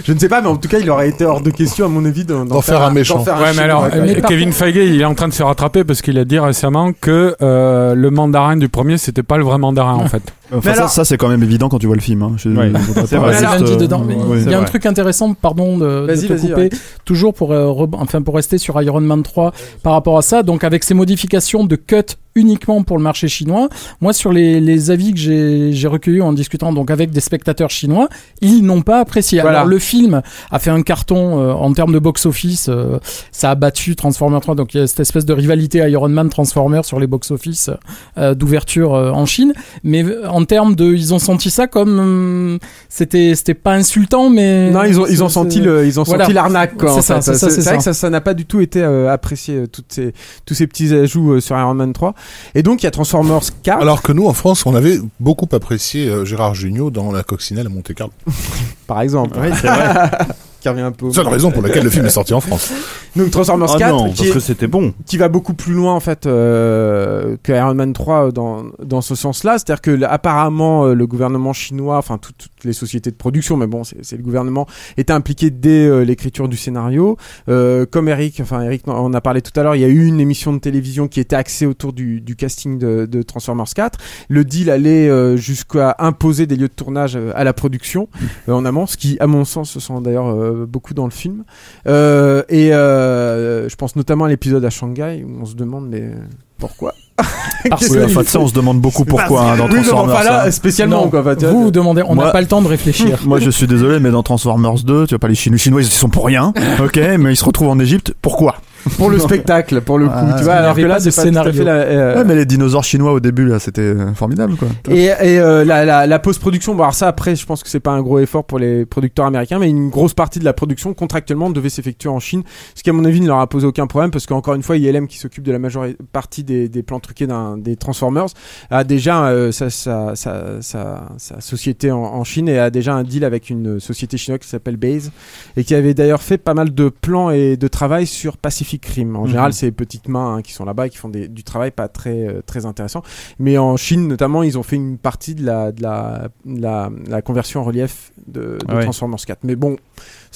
Je 0.04 0.12
ne 0.12 0.18
sais 0.18 0.28
pas, 0.28 0.40
mais 0.40 0.48
en 0.48 0.56
tout 0.56 0.68
cas, 0.68 0.78
il 0.78 0.88
aurait 0.90 1.08
été 1.10 1.24
hors 1.24 1.40
de 1.42 1.50
question, 1.50 1.86
à 1.86 1.88
mon 1.88 2.04
avis, 2.04 2.24
d'en 2.24 2.44
D'en 2.44 2.62
faire 2.62 2.82
un 2.82 2.90
méchant. 2.90 3.18
d'en 3.18 3.24
faire 3.24 3.36
un 3.36 3.42
Ouais, 3.42 3.52
mais 3.56 3.62
alors, 3.62 3.86
Kevin 4.26 4.52
Feige, 4.52 4.76
il 4.76 5.00
est 5.00 5.04
en 5.04 5.14
train 5.14 5.28
de 5.28 5.34
se 5.34 5.42
rattraper 5.42 5.84
parce 5.84 6.00
qu'il 6.02 6.18
a 6.18 6.24
dit 6.24 6.38
récemment 6.38 6.92
que 6.98 7.36
euh, 7.42 7.94
le 7.94 8.10
mandarin 8.10 8.56
du 8.56 8.68
premier, 8.68 8.96
c'était 8.98 9.22
pas 9.22 9.36
le 9.36 9.44
vrai 9.44 9.58
mandarin 9.58 9.94
en 9.94 10.06
fait. 10.08 10.22
Enfin, 10.52 10.60
Mais 10.64 10.74
ça, 10.74 10.78
alors- 10.82 10.90
ça, 10.90 11.04
c'est 11.04 11.16
quand 11.16 11.28
même 11.28 11.42
évident 11.42 11.65
quand 11.68 11.78
tu 11.78 11.86
vois 11.86 11.96
le 11.96 12.00
film. 12.02 12.22
Hein. 12.22 12.32
Je- 12.36 12.48
Ouais. 12.48 12.70
je 12.74 12.78
voudrais 12.78 13.06
C'est 13.06 13.16
pas 13.16 13.22
vrai. 13.22 13.32
C'est 13.34 13.46
juste, 13.46 13.60
lundi 13.60 13.72
euh, 13.72 13.76
dedans. 13.76 14.02
Mais 14.06 14.14
ouais. 14.14 14.42
il 14.42 14.50
y 14.50 14.54
a 14.54 14.56
un 14.56 14.60
vrai. 14.60 14.68
truc 14.70 14.86
intéressant, 14.86 15.34
pardon 15.34 15.78
de, 15.78 16.06
te 16.06 16.12
vas-y, 16.12 16.28
couper, 16.28 16.54
ouais. 16.54 16.70
toujours 17.04 17.34
pour, 17.34 17.52
euh, 17.52 17.66
re- 17.66 17.88
enfin, 17.94 18.22
pour 18.22 18.34
rester 18.36 18.58
sur 18.58 18.80
Iron 18.82 19.00
Man 19.00 19.22
3 19.22 19.52
par 19.82 19.92
rapport 19.94 20.18
à 20.18 20.22
ça. 20.22 20.42
Donc 20.42 20.64
avec 20.64 20.84
ces 20.84 20.94
modifications 20.94 21.64
de 21.64 21.76
cut 21.76 22.16
uniquement 22.36 22.82
pour 22.84 22.96
le 22.96 23.02
marché 23.02 23.26
chinois, 23.26 23.68
moi 24.00 24.12
sur 24.12 24.32
les, 24.32 24.60
les 24.60 24.90
avis 24.90 25.12
que 25.12 25.18
j'ai 25.18 25.88
recueillis 25.88 26.20
en 26.22 26.32
discutant 26.32 26.72
donc 26.72 26.90
avec 26.90 27.10
des 27.10 27.20
spectateurs 27.20 27.70
chinois, 27.70 28.08
ils 28.40 28.62
n'ont 28.62 28.82
pas 28.82 29.00
apprécié. 29.00 29.40
Voilà. 29.40 29.58
Alors 29.60 29.68
le 29.68 29.78
film 29.78 30.22
a 30.50 30.58
fait 30.58 30.70
un 30.70 30.82
carton 30.82 31.40
euh, 31.40 31.52
en 31.52 31.72
termes 31.72 31.92
de 31.92 31.98
box-office, 31.98 32.68
euh, 32.68 32.98
ça 33.32 33.50
a 33.50 33.54
battu 33.56 33.96
Transformers 33.96 34.40
3, 34.40 34.54
donc 34.54 34.74
il 34.74 34.80
y 34.80 34.82
a 34.82 34.86
cette 34.86 35.00
espèce 35.00 35.24
de 35.24 35.32
rivalité 35.32 35.78
Iron 35.90 36.08
Man 36.08 36.28
Transformers 36.28 36.84
sur 36.84 37.00
les 37.00 37.06
box-office 37.06 37.70
euh, 38.18 38.34
d'ouverture 38.34 38.94
euh, 38.94 39.10
en 39.10 39.26
Chine. 39.26 39.52
Mais 39.82 40.04
euh, 40.04 40.28
en 40.28 40.44
termes 40.44 40.74
de, 40.74 40.92
ils 40.92 41.14
ont 41.14 41.18
senti 41.18 41.50
ça 41.50 41.66
comme 41.66 41.98
hum, 41.98 42.58
c'était 42.88 43.34
c'était 43.34 43.54
pas 43.54 43.74
insultant, 43.74 44.30
mais 44.30 44.70
Non, 44.70 44.84
ils 44.84 45.00
ont, 45.00 45.06
ils 45.06 45.22
ont 45.24 45.28
senti 45.28 45.60
le, 45.60 45.86
ils 45.86 45.98
ont 46.00 46.02
Voilà. 46.04 46.24
senti 46.24 46.34
l'arnaque. 46.34 46.72
C'est 46.78 47.02
ça, 47.02 47.20
c'est 47.20 47.34
ça, 47.34 47.50
c'est 47.50 47.60
vrai 47.62 47.78
que 47.78 47.92
ça, 47.92 48.10
n'a 48.10 48.20
pas 48.20 48.34
du 48.34 48.44
tout 48.46 48.60
été 48.60 48.82
euh, 48.82 49.12
apprécié, 49.12 49.56
euh, 49.56 49.66
toutes 49.66 49.92
ces, 49.92 50.12
tous 50.44 50.54
ces 50.54 50.66
petits 50.66 50.94
ajouts 50.94 51.32
euh, 51.34 51.40
sur 51.40 51.58
Iron 51.58 51.74
Man 51.74 51.92
3. 51.92 52.14
Et 52.54 52.62
donc, 52.62 52.82
il 52.82 52.86
y 52.86 52.88
a 52.88 52.90
Transformers 52.90 53.42
4. 53.62 53.80
Alors 53.80 54.02
que 54.02 54.12
nous, 54.12 54.26
en 54.26 54.32
France, 54.32 54.66
on 54.66 54.74
avait 54.74 54.98
beaucoup 55.20 55.48
apprécié 55.52 56.08
euh, 56.08 56.24
Gérard 56.24 56.54
Jugnot 56.54 56.90
dans 56.90 57.12
La 57.12 57.22
Coccinelle 57.22 57.66
à 57.66 57.70
Monte 57.70 57.94
Carlo. 57.94 58.12
par 58.86 59.00
exemple. 59.00 59.36
Oui, 59.40 59.48
c'est 59.60 59.68
vrai. 59.68 60.10
qui 60.66 60.70
revient 60.70 60.82
un 60.82 60.92
peu. 60.92 61.06
au- 61.06 61.12
Seule 61.12 61.28
raison 61.28 61.50
pour 61.52 61.62
laquelle 61.62 61.84
le 61.84 61.90
film 61.90 62.06
est 62.06 62.10
sorti 62.10 62.34
en 62.34 62.40
France. 62.40 62.72
Donc, 63.16 63.30
Transformers 63.30 63.70
Ah 63.74 63.78
4, 63.78 63.90
non, 63.92 64.10
qui 64.10 64.16
parce 64.16 64.28
est- 64.28 64.32
que 64.32 64.40
c'était 64.40 64.66
bon. 64.66 64.92
qui 65.06 65.16
va 65.16 65.28
beaucoup 65.28 65.54
plus 65.54 65.72
loin 65.72 65.94
en 65.94 66.00
fait 66.00 66.26
euh, 66.26 67.36
que 67.42 67.52
Iron 67.52 67.74
Man 67.74 67.92
3 67.92 68.30
dans, 68.32 68.64
dans 68.82 69.00
ce 69.00 69.14
sens-là. 69.14 69.58
C'est-à-dire 69.58 69.80
que 69.80 70.02
apparemment 70.04 70.86
euh, 70.86 70.94
le 70.94 71.06
gouvernement 71.06 71.52
chinois, 71.52 71.96
enfin 71.98 72.18
tout- 72.18 72.32
toutes 72.36 72.64
les 72.64 72.72
sociétés 72.72 73.10
de 73.10 73.16
production, 73.16 73.56
mais 73.56 73.66
bon 73.66 73.84
c'est 73.84 73.96
c'est 74.04 74.16
le 74.16 74.22
gouvernement, 74.22 74.66
était 74.96 75.12
impliqué 75.12 75.50
dès 75.50 75.86
euh, 75.86 76.04
l'écriture 76.04 76.48
du 76.48 76.56
scénario. 76.56 77.16
Euh, 77.48 77.86
comme 77.90 78.08
Eric, 78.08 78.38
enfin 78.40 78.60
Eric 78.62 78.82
on 78.86 79.14
a 79.14 79.20
parlé 79.20 79.40
tout 79.42 79.58
à 79.58 79.62
l'heure, 79.62 79.76
il 79.76 79.80
y 79.82 79.84
a 79.84 79.88
eu 79.88 80.04
une 80.06 80.20
émission 80.20 80.52
de 80.52 80.58
télévision 80.58 81.08
qui 81.08 81.20
était 81.20 81.36
axée 81.36 81.66
autour 81.66 81.92
du, 81.92 82.20
du 82.20 82.36
casting 82.36 82.78
de, 82.78 83.06
de 83.06 83.22
Transformers 83.22 83.72
4. 83.74 83.98
Le 84.28 84.44
deal 84.44 84.70
allait 84.70 85.08
euh, 85.08 85.36
jusqu'à 85.36 85.96
imposer 85.98 86.46
des 86.46 86.56
lieux 86.56 86.68
de 86.68 86.72
tournage 86.74 87.16
euh, 87.16 87.30
à 87.34 87.44
la 87.44 87.52
production 87.52 88.08
euh, 88.48 88.52
en 88.52 88.64
amont, 88.64 88.86
ce 88.86 88.96
qui 88.96 89.16
à 89.20 89.26
mon 89.26 89.44
sens 89.44 89.70
se 89.70 89.80
sent 89.80 89.94
d'ailleurs 90.02 90.28
euh, 90.28 90.55
beaucoup 90.64 90.94
dans 90.94 91.04
le 91.04 91.10
film. 91.10 91.44
Euh, 91.86 92.42
et 92.48 92.72
euh, 92.72 93.68
je 93.68 93.76
pense 93.76 93.96
notamment 93.96 94.24
à 94.24 94.28
l'épisode 94.28 94.64
à 94.64 94.70
Shanghai 94.70 95.24
où 95.26 95.42
on 95.42 95.44
se 95.44 95.54
demande 95.54 95.88
mais 95.88 96.10
pourquoi 96.58 96.94
Parce 97.68 97.88
que 97.88 98.04
enfin, 98.04 98.22
ça, 98.24 98.38
on 98.38 98.46
se 98.46 98.54
demande 98.54 98.80
beaucoup 98.80 99.04
pourquoi 99.04 99.52
hein, 99.52 99.56
dans 99.56 99.68
Transformers. 99.68 100.14
enfin 100.14 100.24
là, 100.24 100.44
hein. 100.44 100.50
spécialement 100.50 101.04
Non, 101.04 101.10
quoi. 101.10 101.22
Vous 101.22 101.64
vous 101.64 101.70
demandez, 101.70 102.02
on 102.06 102.14
n'a 102.14 102.30
pas 102.30 102.40
le 102.40 102.46
temps 102.46 102.62
de 102.62 102.68
réfléchir. 102.68 103.20
Moi, 103.26 103.40
je 103.40 103.50
suis 103.50 103.66
désolé, 103.66 103.98
mais 104.00 104.10
dans 104.10 104.22
Transformers 104.22 104.84
2, 104.84 105.06
tu 105.06 105.14
vois 105.14 105.18
pas 105.18 105.28
les 105.28 105.34
Chinois, 105.34 105.56
les 105.56 105.62
Chinois, 105.62 105.82
ils 105.82 105.86
sont 105.86 106.08
pour 106.08 106.26
rien. 106.26 106.52
Ok, 106.82 107.00
mais 107.18 107.32
ils 107.32 107.36
se 107.36 107.44
retrouvent 107.44 107.68
en 107.68 107.78
Égypte. 107.78 108.14
Pourquoi? 108.20 108.56
Pour 108.96 109.10
le 109.10 109.18
spectacle, 109.18 109.80
pour 109.80 109.98
le 109.98 110.06
coup, 110.06 110.12
Ah, 110.14 110.34
tu 110.38 110.44
vois, 110.44 110.54
alors 110.54 110.74
que 110.76 110.80
là, 110.82 111.00
c'est 111.00 111.10
scénario. 111.10 111.52
fait 111.52 111.64
la- 111.64 111.72
euh, 111.74 112.16
Ouais, 112.18 112.24
mais 112.24 112.34
les 112.34 112.46
dinosaures 112.46 112.84
chinois 112.84 113.12
au 113.12 113.20
début, 113.20 113.46
là, 113.46 113.58
c'était 113.58 113.80
euh, 113.82 114.12
formidable, 114.14 114.56
quoi. 114.56 114.68
Et, 114.90 115.04
et 115.06 115.38
euh, 115.40 115.64
la, 115.64 115.84
la, 115.84 116.06
la 116.06 116.18
post-production, 116.18 116.74
bon 116.74 116.82
alors 116.84 116.94
ça 116.94 117.08
après 117.08 117.36
je 117.36 117.44
pense 117.46 117.62
que 117.62 117.68
c'est 117.68 117.80
pas 117.80 117.92
un 117.92 118.02
gros 118.02 118.18
effort 118.18 118.44
pour 118.44 118.58
les 118.58 118.86
producteurs 118.86 119.26
américains, 119.26 119.58
mais 119.58 119.68
une 119.68 119.90
grosse 119.90 120.14
partie 120.14 120.38
de 120.38 120.44
la 120.44 120.52
production 120.52 120.94
contractuellement 120.94 121.50
devait 121.50 121.68
s'effectuer 121.68 122.08
en 122.08 122.20
Chine, 122.20 122.42
ce 122.74 122.82
qui 122.82 122.90
à 122.90 122.92
mon 122.92 123.04
avis 123.04 123.20
ne 123.20 123.26
leur 123.26 123.38
a 123.40 123.46
posé 123.48 123.66
aucun 123.66 123.86
problème 123.86 124.10
parce 124.10 124.26
qu'encore 124.26 124.54
une 124.54 124.62
fois 124.62 124.76
ILM 124.76 125.06
qui 125.08 125.18
s'occupe 125.18 125.44
de 125.44 125.52
la 125.52 125.58
majeure 125.58 125.86
partie 126.12 126.44
des, 126.44 126.68
des 126.68 126.82
plans 126.82 127.00
truqués 127.00 127.26
des 127.58 127.76
Transformers 127.76 128.26
a 128.70 128.84
déjà 128.84 129.26
euh, 129.26 129.52
sa, 129.52 129.70
sa, 129.70 130.14
sa, 130.14 130.60
sa, 130.62 131.08
sa 131.18 131.40
société 131.40 131.90
en, 131.90 131.98
en 131.98 132.24
Chine 132.24 132.48
et 132.48 132.58
a 132.58 132.70
déjà 132.70 132.94
un 132.94 133.02
deal 133.02 133.24
avec 133.24 133.50
une 133.50 133.80
société 133.80 134.16
chinoise 134.16 134.40
qui 134.40 134.48
s'appelle 134.48 134.76
Base 134.76 135.10
et 135.56 135.64
qui 135.64 135.74
avait 135.74 135.94
d'ailleurs 135.94 136.22
fait 136.22 136.38
pas 136.38 136.54
mal 136.54 136.72
de 136.74 136.88
plans 136.88 137.30
et 137.30 137.56
de 137.56 137.68
travail 137.68 138.06
sur 138.06 138.36
Pacific 138.36 138.75
Rim. 138.84 139.16
En 139.16 139.22
Mhm. 139.22 139.26
général 139.28 139.52
c'est 139.52 139.66
les 139.66 139.72
petites 139.72 140.08
mains 140.08 140.34
hein, 140.36 140.42
qui 140.42 140.52
sont 140.52 140.64
là-bas 140.64 140.88
et 140.88 140.90
qui 140.90 140.98
font 140.98 141.08
des, 141.08 141.28
du 141.28 141.44
travail 141.44 141.70
pas 141.70 141.88
très, 141.88 142.26
euh, 142.28 142.42
très 142.44 142.66
intéressant. 142.66 143.02
Mais 143.38 143.56
en 143.56 143.76
Chine, 143.76 144.08
notamment, 144.08 144.42
ils 144.42 144.58
ont 144.58 144.62
fait 144.62 144.76
une 144.76 144.98
partie 144.98 145.34
de 145.34 145.44
la, 145.46 145.72
de 145.72 145.82
la, 145.82 146.28
de 146.44 146.60
la, 146.60 146.90
la 147.08 147.22
conversion 147.22 147.60
en 147.60 147.64
relief 147.64 148.12
de, 148.26 148.58
de 148.66 148.74
ouais. 148.74 148.82
Transformers 148.82 149.24
4. 149.24 149.38
Mais 149.44 149.56
bon, 149.56 149.76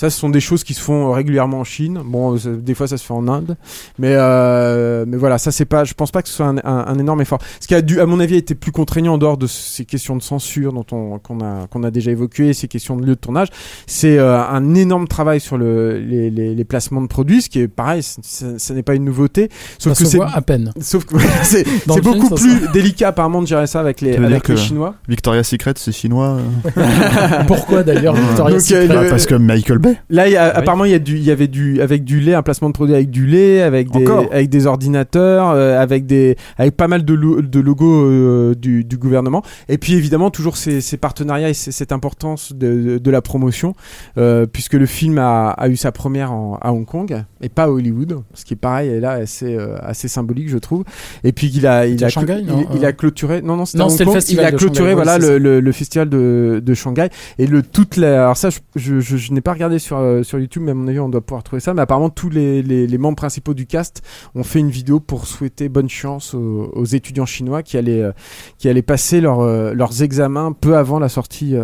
ça, 0.01 0.09
ce 0.09 0.19
sont 0.19 0.31
des 0.31 0.41
choses 0.41 0.65
qui 0.65 0.73
se 0.73 0.81
font 0.81 1.13
régulièrement 1.13 1.61
en 1.61 1.65
Chine. 1.65 2.01
Bon, 2.03 2.39
ça- 2.39 2.49
des 2.51 2.73
fois, 2.75 2.89
ça 2.89 2.97
se 2.97 3.05
fait 3.05 3.13
en 3.13 3.29
Inde. 3.29 3.57
Mais, 3.99 4.15
euh, 4.15 5.05
mais 5.07 5.19
voilà, 5.19 5.37
ça, 5.37 5.53
c'est 5.53 5.67
pas, 5.67 5.85
je 5.85 5.93
pense 5.93 6.11
pas 6.11 6.23
que 6.23 6.29
ce 6.29 6.35
soit 6.37 6.47
un, 6.47 6.57
un- 6.57 6.85
un 6.87 6.99
énorme 6.99 7.21
effort. 7.21 7.39
Ce 7.61 7.67
qui 7.67 7.75
a 7.75 7.83
dû, 7.83 8.01
à 8.01 8.07
mon 8.07 8.19
avis, 8.19 8.37
été 8.37 8.55
plus 8.55 8.73
contraignant 8.73 9.15
en 9.15 9.19
dehors 9.19 9.37
de 9.37 9.47
ces 9.47 9.85
questions 9.85 10.17
de 10.17 10.23
censure 10.23 10.73
dont 10.73 10.87
on, 10.93 11.19
qu'on 11.19 11.41
a, 11.41 11.67
qu'on 11.67 11.83
a 11.83 11.91
déjà 11.91 12.11
évoqué, 12.13 12.55
ces 12.55 12.67
questions 12.67 12.97
de 12.97 13.03
lieu 13.03 13.15
de 13.15 13.21
tournage, 13.21 13.49
c'est 13.87 14.17
euh, 14.19 14.41
un 14.43 14.75
énorme 14.75 15.07
travail 15.07 15.39
sur 15.39 15.59
le, 15.59 15.99
les, 15.99 16.31
les, 16.31 16.55
les 16.55 16.65
placements 16.65 17.03
de 17.03 17.07
produits, 17.07 17.43
ce 17.43 17.51
qui 17.51 17.61
est 17.61 17.69
pareil, 17.69 18.03
ce 18.03 18.73
n'est 18.73 18.83
pas 18.83 18.95
une 18.95 19.05
nouveauté. 19.05 19.51
Sauf 19.79 19.93
ça 19.93 19.99
que 19.99 20.05
se 20.07 20.11
c'est 20.13 20.17
voit 20.17 20.31
à 20.33 20.41
peine. 20.41 20.73
Sauf 20.81 21.05
que 21.05 21.17
c'est 21.43 21.67
film, 21.67 22.01
beaucoup 22.03 22.29
ça 22.31 22.37
plus 22.37 22.69
délicat 22.73 23.09
apparemment 23.09 23.43
de 23.43 23.47
gérer 23.47 23.67
ça 23.67 23.81
avec 23.81 24.01
les, 24.01 24.15
Ça 24.17 24.25
avec 24.25 24.49
les 24.49 24.57
Chinois. 24.57 24.95
Victoria's 25.09 25.47
Secret, 25.49 25.75
c'est 25.77 25.93
chinois. 25.93 26.39
euh. 26.77 26.87
Pourquoi 27.47 27.83
d'ailleurs 27.83 28.15
Victoria's 28.15 28.71
euh, 28.73 28.83
Secret 28.83 29.03
le- 29.05 29.11
parce 29.11 29.27
que 29.27 29.35
Michael 29.35 29.79
Bay. 29.79 29.90
Là, 30.09 30.29
il 30.29 30.33
y 30.33 30.37
a, 30.37 30.45
apparemment, 30.57 30.85
il 30.85 30.91
y, 30.93 30.95
a 30.95 30.99
du, 30.99 31.17
il 31.17 31.23
y 31.25 31.31
avait 31.31 31.49
du, 31.49 31.81
avec 31.81 32.05
du 32.05 32.21
lait, 32.21 32.35
un 32.35 32.43
placement 32.43 32.69
de 32.69 32.75
produit 32.75 32.95
avec 32.95 33.11
du 33.11 33.27
lait, 33.27 33.63
avec 33.63 33.91
des, 33.91 34.01
Encore 34.03 34.27
avec 34.33 34.49
des 34.49 34.67
ordinateurs, 34.67 35.51
euh, 35.51 35.81
avec 35.81 36.07
des, 36.07 36.37
avec 36.59 36.77
pas 36.77 36.89
mal 36.89 37.05
de, 37.05 37.15
lo- 37.15 37.43
de 37.43 37.61
logos 37.61 38.05
euh, 38.07 38.55
du, 38.55 38.85
du 38.85 38.97
gouvernement. 38.97 39.43
Et 39.69 39.79
puis 39.79 39.95
évidemment, 39.95 40.31
toujours 40.31 40.57
ces, 40.57 40.81
ces 40.81 40.97
partenariats 40.97 41.51
et 41.51 41.55
ces- 41.55 41.73
cette 41.73 41.93
importance 41.93 42.53
de, 42.53 42.75
de, 42.83 42.99
de 42.99 43.11
la 43.11 43.23
promotion, 43.23 43.75
euh, 44.19 44.47
puisque 44.47 44.75
le 44.75 44.87
film 44.87 45.19
a, 45.19 45.51
a 45.51 45.69
eu 45.69 45.77
sa 45.77 45.93
première 45.93 46.33
en- 46.33 46.57
à 46.61 46.73
Hong 46.73 46.85
Kong 46.87 47.23
et 47.41 47.49
pas 47.49 47.65
à 47.65 47.69
Hollywood, 47.71 48.23
ce 48.35 48.45
qui 48.45 48.55
est 48.55 48.57
pareil 48.57 48.89
est 48.91 49.01
là 49.01 49.13
assez, 49.13 49.55
euh, 49.57 49.77
assez 49.81 50.09
symbolique, 50.09 50.49
je 50.49 50.59
trouve. 50.59 50.85
Et 51.25 51.33
puis 51.33 51.51
il 51.55 51.67
a, 51.67 51.87
il 51.87 52.03
a, 52.05 52.09
Shanghai, 52.09 52.39
il, 52.41 52.47
non 52.47 52.67
il 52.75 52.85
a 52.85 52.93
clôturé, 52.93 53.43
non 53.43 53.57
non, 53.57 53.65
c'était 53.65 53.79
Hong 53.85 53.97
Kong. 54.05 54.15
il 54.33 54.41
a 54.41 54.51
de 54.53 54.57
clôturé 54.57 54.91
Shanghai, 54.91 54.95
voilà 55.03 55.19
le, 55.19 55.39
le, 55.39 55.61
le 55.61 55.73
festival 55.73 56.09
de, 56.09 56.63
de 56.65 56.75
Shanghai 56.75 57.09
et 57.39 57.47
le 57.47 57.63
toute 57.63 57.97
la, 57.97 58.25
alors 58.25 58.37
ça 58.37 58.51
je, 58.51 58.59
je, 58.77 59.01
je, 59.01 59.17
je 59.17 59.33
n'ai 59.33 59.41
pas 59.41 59.53
regardé 59.53 59.79
sur 59.81 59.99
euh, 59.99 60.23
sur 60.23 60.39
YouTube 60.39 60.63
mais 60.63 60.71
à 60.71 60.75
mon 60.75 60.87
avis 60.87 61.01
on 61.01 61.09
doit 61.09 61.21
pouvoir 61.21 61.43
trouver 61.43 61.61
ça. 61.61 61.75
Mais 61.75 61.83
apparemment 61.83 62.11
tous 62.11 62.31
les, 62.31 62.63
les, 62.63 62.99
membres 62.99 63.17
principaux 63.17 63.55
du 63.55 63.67
cast 63.67 64.03
ont 64.35 64.45
fait 64.45 64.61
une 64.61 64.71
vidéo 64.71 65.01
pour 65.01 65.27
souhaiter 65.27 65.69
bonne 65.69 65.89
chance 65.89 66.35
aux, 66.35 66.85
étudiants 66.85 67.27
chinois 67.27 67.63
qui 67.63 67.77
allaient 67.77 68.03
euh, 68.03 68.13
qui 68.59 68.69
allaient 68.69 68.83
passer 68.83 69.21
leur, 69.21 69.41
euh, 69.41 69.75
leurs 69.75 70.03
examens 70.03 70.53
peu 70.53 70.77
avant 70.77 70.99
la 70.99 71.09
sortie 71.09 71.55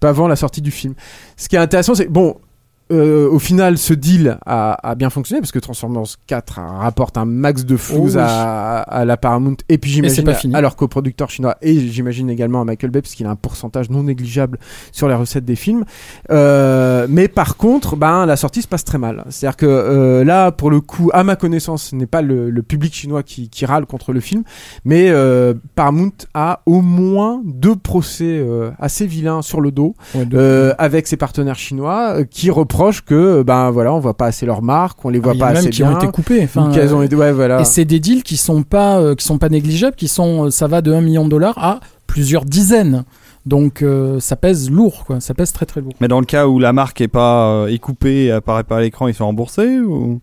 peu 0.00 0.08
avant 0.08 0.28
la 0.28 0.36
sortie 0.36 0.62
du 0.62 0.70
film. 0.70 0.94
Ce 1.36 1.48
qui 1.48 1.56
est 1.56 1.60
intéressant 1.60 1.94
c'est 1.94 2.08
bon 2.08 2.36
euh, 2.90 3.28
au 3.30 3.38
final, 3.38 3.76
ce 3.78 3.92
deal 3.94 4.38
a, 4.46 4.88
a 4.88 4.94
bien 4.94 5.10
fonctionné 5.10 5.40
parce 5.40 5.52
que 5.52 5.58
Transformers 5.58 6.04
4 6.26 6.60
rapporte 6.78 7.16
un 7.18 7.24
max 7.24 7.64
de 7.64 7.76
flous 7.76 7.98
Oh 7.98 8.14
oui. 8.14 8.16
à, 8.18 8.78
à 8.80 9.04
la 9.04 9.16
Paramount 9.16 9.56
et 9.68 9.78
puis 9.78 9.90
j'imagine 9.90 10.28
à, 10.54 10.58
à 10.58 10.60
leur 10.60 10.76
coproducteur 10.76 11.30
chinois 11.30 11.56
et 11.62 11.78
j'imagine 11.88 12.30
également 12.30 12.60
à 12.60 12.64
Michael 12.64 12.90
Bay 12.90 13.02
parce 13.02 13.14
qu'il 13.14 13.26
a 13.26 13.30
un 13.30 13.36
pourcentage 13.36 13.90
non 13.90 14.04
négligeable 14.04 14.58
sur 14.92 15.08
les 15.08 15.14
recettes 15.14 15.44
des 15.44 15.56
films. 15.56 15.84
Euh, 16.30 17.06
mais 17.08 17.28
par 17.28 17.56
contre, 17.56 17.96
ben 17.96 18.26
la 18.26 18.36
sortie 18.36 18.62
se 18.62 18.68
passe 18.68 18.84
très 18.84 18.98
mal. 18.98 19.24
C'est-à-dire 19.30 19.56
que 19.56 19.66
euh, 19.66 20.24
là, 20.24 20.50
pour 20.52 20.70
le 20.70 20.80
coup, 20.80 21.10
à 21.12 21.24
ma 21.24 21.36
connaissance, 21.36 21.84
ce 21.90 21.96
n'est 21.96 22.06
pas 22.06 22.22
le, 22.22 22.50
le 22.50 22.62
public 22.62 22.94
chinois 22.94 23.22
qui, 23.22 23.48
qui 23.48 23.66
râle 23.66 23.86
contre 23.86 24.12
le 24.12 24.20
film, 24.20 24.42
mais 24.84 25.08
euh, 25.10 25.54
Paramount 25.74 26.12
a 26.34 26.60
au 26.66 26.80
moins 26.80 27.40
deux 27.44 27.76
procès 27.76 28.38
euh, 28.38 28.70
assez 28.78 29.06
vilains 29.06 29.42
sur 29.42 29.60
le 29.60 29.70
dos 29.72 29.94
Ouais, 30.14 30.26
euh, 30.34 30.74
avec 30.78 31.06
ses 31.06 31.16
partenaires 31.16 31.58
chinois 31.58 32.24
qui 32.24 32.50
reprochent 32.50 32.77
reprochent 32.78 33.02
que 33.02 33.42
ben 33.42 33.70
voilà, 33.70 33.92
on 33.92 33.98
voit 34.00 34.14
pas 34.16 34.26
assez 34.26 34.46
leurs 34.46 34.62
marques, 34.62 35.04
on 35.04 35.08
les 35.08 35.18
voit 35.18 35.32
Ah, 35.32 35.34
Il 35.34 35.38
y 35.38 35.42
a 35.42 35.46
pas 35.46 35.52
même 35.52 35.60
assez 35.60 35.70
qui 35.70 35.82
bien. 35.82 35.92
ont 35.92 35.96
été 35.98 36.06
coupés. 36.08 36.42
Enfin, 36.44 36.70
ont 36.70 37.00
euh, 37.00 37.02
été 37.02 37.16
ouais 37.16 37.32
voilà. 37.32 37.60
Et 37.60 37.64
c'est 37.64 37.84
des 37.84 38.00
deals 38.00 38.22
qui 38.22 38.36
sont 38.36 38.62
pas 38.62 38.98
euh, 38.98 39.14
qui 39.14 39.24
sont 39.24 39.38
pas 39.38 39.48
négligeables, 39.48 39.96
qui 39.96 40.08
sont 40.08 40.46
euh, 40.46 40.50
ça 40.50 40.66
va 40.66 40.80
de 40.80 40.92
1 40.92 41.00
million 41.00 41.24
de 41.24 41.30
dollars 41.30 41.58
à 41.58 41.80
plusieurs 42.06 42.44
dizaines. 42.44 43.04
Donc 43.46 43.82
euh, 43.82 44.20
ça 44.20 44.36
pèse 44.36 44.70
lourd 44.70 45.04
quoi, 45.06 45.20
ça 45.20 45.34
pèse 45.34 45.52
très 45.52 45.66
très 45.66 45.80
lourd. 45.80 45.94
Mais 46.00 46.08
dans 46.08 46.20
le 46.20 46.26
cas 46.26 46.46
où 46.46 46.58
la 46.58 46.72
marque 46.72 47.00
est 47.00 47.08
pas 47.08 47.48
euh, 47.50 47.66
est 47.68 47.78
coupée 47.78 48.24
et 48.26 48.30
apparaît 48.32 48.64
pas 48.64 48.76
à 48.76 48.80
l'écran, 48.80 49.08
ils 49.08 49.14
sont 49.14 49.26
remboursés 49.26 49.78
ou? 49.80 50.20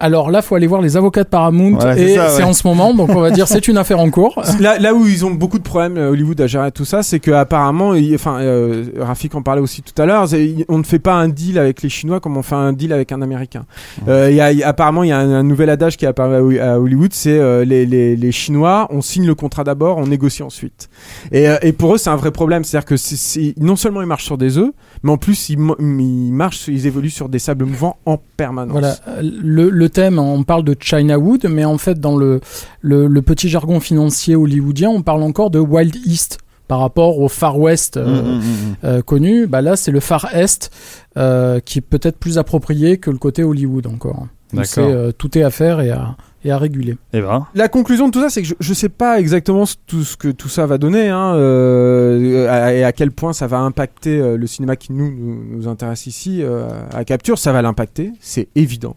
Alors 0.00 0.30
là, 0.30 0.42
faut 0.42 0.54
aller 0.54 0.68
voir 0.68 0.80
les 0.80 0.96
avocats 0.96 1.24
de 1.24 1.28
Paramount 1.28 1.72
Ouais, 1.78 2.00
et 2.00 2.08
c'est 2.14 2.36
ouais. 2.38 2.42
en 2.44 2.52
ce 2.52 2.66
moment, 2.66 2.94
donc 2.94 3.10
on 3.10 3.20
va 3.20 3.30
dire 3.32 3.48
c'est 3.48 3.66
une 3.66 3.76
affaire 3.78 3.98
en 3.98 4.10
cours. 4.10 4.40
Là, 4.60 4.78
là 4.78 4.94
où 4.94 5.06
ils 5.06 5.24
ont 5.26 5.30
beaucoup 5.32 5.58
de 5.58 5.64
problèmes, 5.64 5.96
euh, 5.96 6.10
Hollywood 6.10 6.40
à 6.40 6.46
gérer 6.46 6.70
tout 6.70 6.84
ça, 6.84 7.02
c'est 7.02 7.18
que 7.18 7.30
apparemment, 7.32 7.94
il- 7.94 8.14
enfin, 8.14 8.38
euh, 8.40 8.84
Rafik 8.98 9.34
en 9.34 9.42
parlait 9.42 9.60
aussi 9.60 9.82
tout 9.82 10.00
à 10.00 10.06
l'heure, 10.06 10.26
on 10.68 10.78
ne 10.78 10.82
fait 10.84 10.98
pas 11.00 11.14
un 11.14 11.28
deal 11.28 11.58
avec 11.58 11.82
les 11.82 11.88
Chinois 11.88 12.20
comme 12.20 12.36
on 12.36 12.42
fait 12.42 12.54
un 12.54 12.72
deal 12.72 12.92
avec 12.92 13.10
un 13.10 13.22
Américain. 13.22 13.64
Euh, 14.06 14.28
il 14.30 14.36
y 14.36 14.40
a, 14.40 14.52
il 14.52 14.58
y 14.58 14.62
a- 14.62 14.68
apparemment, 14.68 15.02
il 15.02 15.08
y 15.08 15.12
a 15.12 15.18
un, 15.18 15.32
un 15.32 15.42
nouvel 15.42 15.68
adage 15.68 15.96
qui 15.96 16.04
est 16.04 16.08
apparu 16.08 16.34
à 16.36 16.42
Ho- 16.42 16.74
à 16.76 16.78
Hollywood, 16.80 17.10
c'est 17.12 17.36
euh, 17.38 17.64
les, 17.64 17.84
les, 17.84 18.14
les 18.14 18.32
Chinois, 18.32 18.86
on 18.90 19.02
signe 19.02 19.26
le 19.26 19.34
contrat 19.34 19.64
d'abord, 19.64 19.98
on 19.98 20.06
négocie 20.06 20.42
ensuite. 20.44 20.88
Et, 21.32 21.48
euh, 21.48 21.56
et 21.62 21.72
pour 21.72 21.94
eux, 21.94 21.98
c'est 21.98 22.10
un 22.10 22.16
vrai 22.16 22.30
problème, 22.30 22.62
c'est-à-dire 22.62 22.86
que 22.86 22.96
c'est- 22.96 23.54
non 23.60 23.74
seulement 23.76 24.00
ils 24.00 24.06
marchent 24.06 24.24
sur 24.26 24.38
des 24.38 24.58
œufs, 24.58 24.70
mais 25.02 25.10
en 25.10 25.16
plus 25.16 25.48
ils, 25.48 25.58
marchent, 25.58 26.68
ils 26.68 26.86
évoluent 26.86 27.10
sur 27.10 27.28
des 27.28 27.38
sables 27.38 27.64
mouvants 27.64 27.96
en 28.06 28.18
permanence. 28.36 28.72
Voilà, 28.72 28.96
le, 29.22 29.70
le 29.70 29.88
thème, 29.88 30.18
on 30.18 30.42
parle 30.42 30.64
de 30.64 30.76
Chinawood, 30.78 31.46
mais 31.48 31.64
en 31.64 31.78
fait, 31.78 31.98
dans 32.00 32.16
le, 32.16 32.40
le, 32.80 33.06
le 33.06 33.22
petit 33.22 33.48
jargon 33.48 33.80
financier 33.80 34.36
hollywoodien, 34.36 34.90
on 34.90 35.02
parle 35.02 35.22
encore 35.22 35.50
de 35.50 35.58
Wild 35.58 35.96
East 36.04 36.38
par 36.66 36.80
rapport 36.80 37.18
au 37.18 37.28
Far 37.28 37.58
West 37.58 37.96
euh, 37.96 38.04
Mm, 38.22 38.26
mm, 38.26 38.38
mm, 38.38 38.40
mm. 38.40 38.76
euh, 38.84 39.02
connu. 39.02 39.46
Bah 39.46 39.62
là, 39.62 39.74
c'est 39.76 39.90
le 39.90 40.00
Far 40.00 40.34
Est 40.34 40.70
euh, 41.16 41.60
qui 41.60 41.78
est 41.78 41.82
peut-être 41.82 42.18
plus 42.18 42.36
approprié 42.38 42.98
que 42.98 43.10
le 43.10 43.16
côté 43.18 43.42
Hollywood 43.42 43.86
encore. 43.86 44.26
D'accord. 44.52 44.86
euh, 44.88 45.12
tout 45.12 45.36
est 45.38 45.42
à 45.42 45.50
faire 45.50 45.80
et 45.80 45.90
à, 45.90 46.16
et 46.44 46.50
à 46.50 46.58
réguler. 46.58 46.96
Eh 47.12 47.20
ben, 47.20 47.46
La 47.54 47.68
conclusion 47.68 48.06
de 48.08 48.12
tout 48.12 48.20
ça, 48.20 48.30
c'est 48.30 48.42
que 48.42 48.48
je, 48.48 48.54
je 48.60 48.74
sais 48.74 48.88
pas 48.88 49.18
exactement 49.18 49.66
ce- 49.66 49.76
tout 49.86 50.04
ce 50.04 50.16
que 50.16 50.28
tout 50.28 50.48
ça 50.48 50.66
va 50.66 50.78
donner, 50.78 51.08
hein, 51.08 51.34
euh, 51.34 52.48
à- 52.48 52.74
et 52.74 52.84
à 52.84 52.92
quel 52.92 53.10
point 53.10 53.32
ça 53.32 53.46
va 53.46 53.58
impacter 53.58 54.18
euh, 54.20 54.36
le 54.36 54.46
cinéma 54.46 54.76
qui 54.76 54.92
nous, 54.92 55.10
nous, 55.10 55.42
nous 55.56 55.68
intéresse 55.68 56.06
ici 56.06 56.42
euh, 56.42 56.68
à 56.94 57.04
Capture. 57.04 57.38
Ça 57.38 57.52
va 57.52 57.62
l'impacter, 57.62 58.12
c'est 58.20 58.48
évident. 58.54 58.96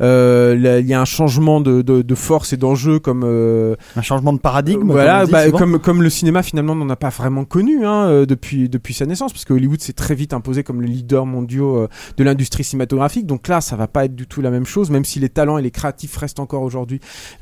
Euh, 0.00 0.54
Il 0.80 0.86
y 0.86 0.94
a 0.94 1.00
un 1.00 1.04
changement 1.04 1.60
de, 1.60 1.82
de, 1.82 2.02
de 2.02 2.14
force 2.14 2.52
et 2.52 2.56
d'enjeu 2.56 2.98
comme 2.98 3.22
euh, 3.24 3.76
un 3.96 4.02
changement 4.02 4.32
de 4.32 4.38
paradigme. 4.38 4.90
voilà, 4.90 5.22
comme 5.22 5.30
bah, 5.30 5.50
comme 5.50 5.78
comme 5.78 6.02
le 6.02 6.10
cinéma 6.10 6.42
finalement 6.42 6.74
n'en 6.74 6.88
a 6.90 6.96
pas 6.96 7.08
vraiment 7.10 7.44
connu 7.44 7.84
hein, 7.86 8.24
depuis 8.28 8.68
depuis 8.68 8.94
sa 8.94 9.06
naissance, 9.06 9.32
parce 9.32 9.44
que 9.44 9.52
Hollywood 9.52 9.80
s'est 9.80 9.92
très 9.92 10.14
vite 10.14 10.32
imposé 10.34 10.62
comme 10.62 10.80
le 10.80 10.86
leader 10.86 11.26
mondial 11.26 11.62
euh, 11.62 11.86
de 12.16 12.24
l'industrie 12.24 12.64
cinématographique. 12.64 13.26
Donc 13.26 13.48
là, 13.48 13.60
ça 13.60 13.76
va 13.76 13.86
pas 13.86 14.04
être 14.06 14.14
du 14.14 14.26
tout 14.26 14.40
la 14.40 14.50
même 14.50 14.66
chose, 14.66 14.90
même 14.90 15.04
si 15.04 15.20
les 15.20 15.28
talents 15.28 15.58
et 15.58 15.62
les 15.62 15.70
créatifs 15.70 16.16
restent 16.16 16.40
encore 16.40 16.62
aujourd'hui 16.62 16.73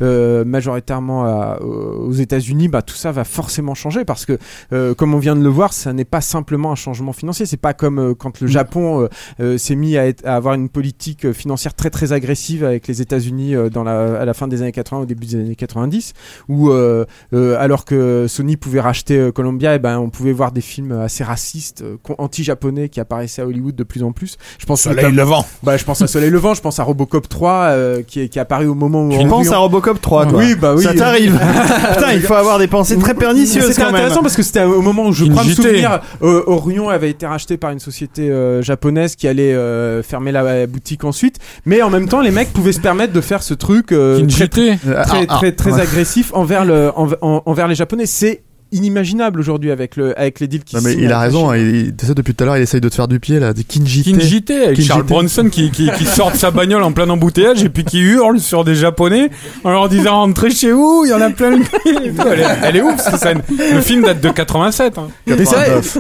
euh, 0.00 0.44
majoritairement 0.44 1.24
à- 1.24 1.60
aux 1.62 2.12
États-Unis. 2.12 2.68
Bah 2.68 2.82
tout 2.82 2.94
ça 2.94 3.12
va 3.12 3.24
forcément 3.24 3.74
changer 3.74 4.04
parce 4.04 4.24
que, 4.26 4.38
euh, 4.72 4.94
comme 4.94 5.14
on 5.14 5.18
vient 5.18 5.36
de 5.36 5.42
le 5.42 5.48
voir, 5.48 5.72
ça 5.72 5.92
n'est 5.92 6.04
pas 6.04 6.20
simplement 6.20 6.72
un 6.72 6.76
changement 6.76 7.12
financier. 7.12 7.46
C'est 7.46 7.56
pas 7.56 7.74
comme 7.74 7.98
euh, 7.98 8.14
quand 8.14 8.40
le 8.40 8.46
Japon 8.46 9.02
euh, 9.02 9.09
euh, 9.40 9.59
s'est 9.59 9.74
mis 9.76 9.96
à, 9.96 10.06
être- 10.06 10.26
à 10.26 10.36
avoir 10.36 10.54
une 10.54 10.68
politique 10.68 11.26
euh, 11.26 11.32
financière 11.32 11.74
très 11.74 11.90
très 11.90 12.12
agressive 12.12 12.64
avec 12.64 12.86
les 12.88 13.00
États-Unis 13.02 13.54
euh, 13.54 13.68
dans 13.70 13.82
la, 13.84 14.20
à 14.20 14.24
la 14.24 14.34
fin 14.34 14.48
des 14.48 14.62
années 14.62 14.72
80 14.72 15.02
au 15.02 15.06
début 15.06 15.26
des 15.26 15.34
années 15.36 15.56
90 15.56 16.12
où 16.48 16.70
euh, 16.70 17.04
euh, 17.32 17.56
alors 17.59 17.84
que 17.84 18.26
Sony 18.28 18.56
pouvait 18.56 18.80
racheter 18.80 19.18
euh, 19.18 19.32
Columbia 19.32 19.74
et 19.74 19.78
ben 19.78 19.98
on 19.98 20.10
pouvait 20.10 20.32
voir 20.32 20.52
des 20.52 20.60
films 20.60 20.92
assez 20.92 21.24
racistes 21.24 21.82
euh, 21.82 21.96
anti-japonais 22.18 22.88
qui 22.88 23.00
apparaissaient 23.00 23.42
à 23.42 23.46
Hollywood 23.46 23.74
de 23.74 23.84
plus 23.84 24.02
en 24.02 24.12
plus 24.12 24.36
je 24.59 24.66
pense 24.66 24.82
Soleil 24.82 25.12
levant. 25.14 25.44
bah 25.62 25.76
je 25.76 25.84
pense 25.84 26.02
à 26.02 26.06
Soleil 26.06 26.30
Levant 26.30 26.54
je 26.54 26.60
pense 26.60 26.78
à 26.78 26.84
Robocop 26.84 27.28
3 27.28 27.52
euh, 27.52 28.02
qui 28.02 28.20
est 28.20 28.28
qui 28.28 28.38
est 28.38 28.42
apparu 28.42 28.66
au 28.66 28.74
moment 28.74 29.04
où 29.04 29.12
Tu 29.23 29.27
on- 29.27 29.31
penses 29.31 29.51
à 29.53 29.59
Robocop 29.59 30.01
3, 30.01 30.27
toi 30.27 30.39
oui 30.39 30.55
bah 30.55 30.74
oui. 30.77 30.85
Ça 30.85 30.94
t'arrive. 30.94 31.39
Putain, 31.94 32.12
il 32.12 32.23
faut 32.23 32.35
avoir 32.35 32.59
des 32.59 32.66
pensées 32.66 32.99
très 32.99 33.15
pernicieuses 33.15 33.66
c'était 33.66 33.82
intéressant 33.82 34.23
parce 34.23 34.36
que 34.36 34.43
c'était 34.43 34.65
au 34.65 34.82
moment 34.82 35.07
où 35.07 35.12
je 35.12 35.24
crois 35.24 35.44
me 35.44 35.51
souvenir 35.53 36.01
euh, 36.23 36.43
Orion 36.47 36.89
avait 36.89 37.11
été 37.11 37.27
racheté 37.27 37.57
par 37.57 37.70
une 37.70 37.81
société 37.81 38.31
euh, 38.31 38.62
japonaise 38.62 39.16
qui 39.16 39.28
allait 39.28 39.53
euh, 39.55 40.03
fermer 40.03 40.32
la, 40.32 40.66
boutique 40.66 41.05
ensuite. 41.05 41.39
Mais 41.66 41.82
en 41.82 41.90
même 41.90 42.09
temps 42.09 42.20
les 42.20 42.31
mecs 42.31 42.53
pouvaient 42.53 42.73
se 42.73 42.81
permettre 42.81 43.12
de 43.12 43.20
faire 43.20 43.43
ce 43.43 43.55
truc 43.55 43.86
très, 43.86 44.49
très, 44.49 44.78
ah, 44.97 45.05
très, 45.05 45.27
ah, 45.28 45.53
très 45.53 45.73
ouais. 45.73 45.81
agressif 45.81 46.31
envers, 46.35 46.65
le, 46.65 46.90
env- 46.97 47.16
en- 47.20 47.43
envers 47.47 47.69
les 47.69 47.74
Japonais. 47.74 48.07
C'est 48.07 48.43
inimaginable 48.73 49.39
aujourd'hui 49.40 49.70
avec, 49.70 49.97
le, 49.97 50.19
avec 50.19 50.40
les 50.40 50.49
deals 50.49 50.65
qui 50.65 50.74
Non, 50.77 50.82
mais 50.82 50.94
il 50.94 51.12
a 51.12 51.20
raison, 51.20 51.51
hein, 51.51 51.57
il, 51.57 51.94
tu 51.97 52.07
sais, 52.07 52.15
depuis 52.15 52.35
tout 52.35 52.43
à 52.43 52.47
l'heure, 52.47 52.57
il 52.57 52.62
essaye 52.62 52.81
de 52.81 52.89
te 52.89 52.94
faire 52.94 53.09
du 53.09 53.20
pied, 53.20 53.39
là, 53.39 53.53
des 53.53 53.65
Kinjite. 53.65 54.05
Kinjite 54.05 54.51
avec 54.51 54.69
Kinjite. 54.77 54.86
Charles 54.86 55.03
Bronson 55.05 55.49
qui, 55.51 55.70
qui, 55.70 55.90
qui 55.99 56.05
sort 56.05 56.32
de 56.32 56.36
sa 56.36 56.51
bagnole 56.51 56.82
en 56.82 56.93
plein 56.93 57.09
embouteillage 57.11 57.62
et 57.62 57.69
puis 57.69 57.85
qui 57.85 58.01
hurle 58.01 58.40
sur 58.40 58.65
des 58.65 58.74
japonais 58.74 59.31
en 59.65 59.70
leur 59.70 59.89
disant 59.89 60.20
rentrez 60.20 60.51
chez 60.51 60.73
vous, 60.73 61.03
il 61.07 61.11
y 61.11 61.12
en 61.15 61.20
a 61.20 61.31
plein 61.31 61.51
le. 61.51 61.62
Elle, 61.86 62.40
est- 62.40 62.44
elle 62.65 62.77
est 62.77 62.82
ouf 62.82 62.99
cette 63.01 63.16
scène. 63.16 63.43
Le 63.74 63.81
film 63.81 64.03
date 64.03 64.20
de 64.20 64.31
87. 64.31 64.99
hein. 64.99 65.09
Mais 65.27 65.36
c'est 65.44 65.55
vrai, 65.55 65.66
89. 65.81 65.99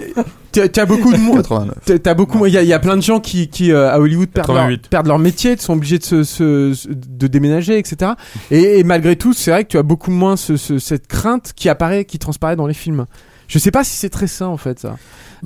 t'as- 0.68 0.86
beaucoup 0.86 1.12
de 1.12 1.18
monde. 1.18 1.36
89. 1.42 2.02
T'as 2.02 2.14
beaucoup, 2.14 2.46
il 2.46 2.52
y, 2.52 2.58
a- 2.58 2.62
il 2.62 2.68
y 2.68 2.72
a 2.72 2.78
plein 2.78 2.96
de 2.96 3.02
gens 3.02 3.20
qui, 3.20 3.48
qui 3.48 3.72
euh, 3.72 3.90
à 3.90 3.98
Hollywood 3.98 4.28
perdent 4.28 4.48
leur, 4.48 4.56
88. 4.56 4.88
perdent 4.88 5.06
leur 5.08 5.18
métier, 5.18 5.56
sont 5.56 5.72
obligés 5.74 5.98
de 5.98 6.04
se, 6.04 6.22
se- 6.24 6.74
se- 6.74 6.88
de 6.88 7.26
déménager, 7.26 7.78
etc. 7.78 8.12
Et, 8.50 8.78
et 8.78 8.84
malgré 8.84 9.16
tout, 9.16 9.32
c'est 9.32 9.50
vrai 9.50 9.64
que 9.64 9.68
tu 9.70 9.78
as 9.78 9.82
beaucoup 9.82 10.10
moins 10.10 10.36
ce, 10.36 10.56
ce- 10.56 10.78
cette 10.78 11.06
crainte 11.06 11.52
qui 11.56 11.68
apparaît, 11.68 12.04
qui 12.04 12.18
transparaît 12.18 12.56
dans 12.56 12.66
les 12.66 12.74
films. 12.74 13.06
Je 13.52 13.58
sais 13.58 13.70
pas 13.70 13.84
si 13.84 13.96
c'est 13.96 14.08
très 14.08 14.26
sain 14.26 14.46
en 14.46 14.56
fait 14.56 14.78
ça. 14.80 14.96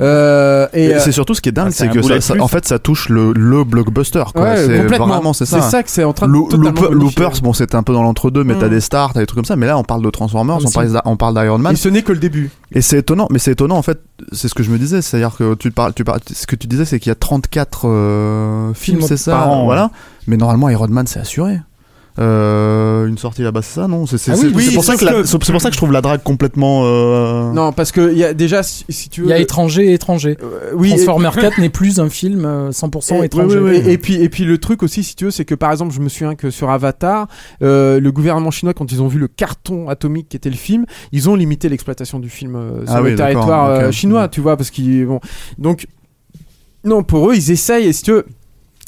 Euh, 0.00 0.68
et 0.74 0.84
Et 0.84 0.94
euh, 0.94 1.00
c'est 1.00 1.10
surtout 1.10 1.34
ce 1.34 1.40
qui 1.40 1.48
est 1.48 1.52
dingue, 1.52 1.68
Ah, 1.68 1.74
c'est 1.74 1.88
que 1.88 2.20
ça, 2.20 2.34
en 2.38 2.46
fait, 2.48 2.68
ça 2.68 2.78
touche 2.78 3.08
le, 3.08 3.32
le 3.32 3.64
blockbuster. 3.64 4.22
Quoi. 4.32 4.42
ouais, 4.42 4.56
c'est 4.58 4.82
vraiment 4.96 5.32
c'est 5.32 5.46
ça. 5.46 5.60
C'est 5.62 5.70
ça 5.70 5.82
que 5.82 5.90
c'est 5.90 6.04
en 6.04 6.12
train 6.12 6.28
de 6.28 6.32
Lo- 6.32 6.48
Looper-. 6.50 6.90
Loopers, 6.92 7.40
bon, 7.42 7.52
c'était 7.52 7.74
un 7.76 7.82
peu 7.82 7.94
dans 7.94 8.02
l'entre-deux, 8.02 8.44
mais 8.44 8.54
Mm. 8.54 8.58
t'as 8.60 8.68
des 8.68 8.80
stars, 8.80 9.12
t'as 9.14 9.20
des 9.20 9.26
trucs 9.26 9.36
comme 9.38 9.44
ça. 9.46 9.56
Mais 9.56 9.66
là, 9.66 9.76
on 9.78 9.82
parle 9.84 10.02
de 10.02 10.10
Transformers, 10.10 10.58
on 10.64 10.70
parle, 10.70 11.00
on 11.06 11.16
parle 11.16 11.34
d'Iron 11.34 11.58
Man. 11.58 11.72
Et 11.72 11.76
ce 11.76 11.88
n'est 11.88 12.02
que 12.02 12.12
le 12.12 12.18
début. 12.18 12.50
Et 12.72 12.80
c'est 12.82 12.98
étonnant, 12.98 13.26
mais 13.30 13.38
c'est 13.40 13.52
étonnant 13.52 13.76
en 13.76 13.82
fait, 13.82 13.98
c'est 14.32 14.48
ce 14.48 14.54
que 14.54 14.62
je 14.62 14.70
me 14.70 14.78
disais, 14.78 15.02
c'est-à-dire 15.02 15.34
que 15.36 15.54
tu 15.54 15.70
parles, 15.72 15.94
tu 15.94 16.04
parles, 16.04 16.20
ce 16.32 16.46
que 16.46 16.56
tu 16.56 16.66
disais, 16.68 16.84
c'est 16.84 17.00
qu'il 17.00 17.10
y 17.10 17.12
a 17.12 17.16
34 17.16 17.88
euh, 17.88 18.74
films, 18.74 18.98
Films 18.98 19.08
c'est 19.08 19.16
ça, 19.16 19.32
par 19.32 19.48
an, 19.50 19.64
voilà. 19.64 19.90
Mais 20.28 20.36
normalement, 20.36 20.68
Iron 20.68 20.88
Man, 20.88 21.06
c'est 21.06 21.20
assuré. 21.20 21.58
Euh, 22.18 23.06
une 23.06 23.18
sortie 23.18 23.42
là-bas, 23.42 23.60
c'est 23.62 23.74
ça, 23.80 23.88
non 23.88 24.06
C'est 24.06 24.16
c'est- 24.18 24.32
Ah 24.32 24.36
oui, 24.54 24.72
pour 24.74 24.84
ça 24.84 24.96
que, 24.96 25.04
la- 25.04 25.12
que- 25.12 25.24
c'est 25.24 25.38
pour 25.38 25.60
ça 25.60 25.68
que 25.68 25.74
je 25.74 25.78
trouve 25.78 25.92
la 25.92 26.00
drague 26.00 26.22
complètement. 26.22 26.82
euh, 26.84 27.52
Non, 27.52 27.72
parce 27.72 27.92
que 27.92 28.10
il 28.10 28.16
y 28.18 28.24
a 28.24 28.32
déjà, 28.32 28.62
si, 28.62 28.84
si 28.88 29.08
tu 29.10 29.20
veux. 29.22 29.26
Il 29.26 29.30
y 29.30 29.32
a 29.34 29.38
étranger 29.38 29.90
et 29.90 29.92
étranger. 29.92 30.38
euh, 30.42 30.70
oui, 30.74 30.88
et- 30.92 30.96
Transformer 30.96 31.30
4 31.34 31.60
n'est 31.60 31.68
plus 31.68 32.00
un 32.00 32.08
film 32.08 32.44
euh, 32.46 32.70
100% 32.72 33.22
Et, 33.22 33.26
étranger. 33.26 33.58
oui, 33.58 33.70
oui, 33.70 33.80
oui. 33.82 33.88
Et, 33.90 33.92
et 33.92 33.98
puis 33.98 34.14
et 34.14 34.28
puis 34.30 34.44
le 34.44 34.56
truc 34.58 34.82
aussi 34.82 35.02
si 35.04 35.14
tu 35.14 35.26
veux 35.26 35.30
c'est 35.30 35.44
que 35.44 35.54
par 35.54 35.70
exemple 35.72 35.92
je 35.94 36.00
me 36.00 36.08
souviens 36.08 36.34
que 36.34 36.50
sur 36.50 36.70
Avatar 36.70 37.28
euh, 37.62 38.00
le 38.00 38.12
gouvernement 38.12 38.50
chinois 38.50 38.72
quand 38.74 38.90
ils 38.92 39.02
ont 39.02 39.08
vu 39.08 39.18
le 39.18 39.28
carton 39.28 39.88
atomique 39.88 40.28
qui 40.30 40.36
était 40.36 40.50
le 40.50 40.56
film 40.56 40.86
ils 41.12 41.28
ont 41.28 41.34
limité 41.34 41.68
l'exploitation 41.68 42.18
du 42.18 42.30
film 42.30 42.56
euh, 42.56 42.86
sur 42.86 42.94
Ah 42.96 43.00
le 43.00 43.10
oui, 43.10 43.14
territoire 43.16 43.68
euh, 43.70 43.90
chinois 43.90 44.28
tu 44.28 44.40
vois 44.40 44.56
parce 44.56 44.70
qu'ils 44.70 45.06
vont 45.06 45.20
donc 45.58 45.86
non 46.84 47.02
pour 47.02 47.30
eux 47.30 47.34
ils 47.34 47.50
essayent 47.50 47.86
et 47.86 47.92
si 47.92 48.02
tu 48.02 48.12
veux 48.12 48.26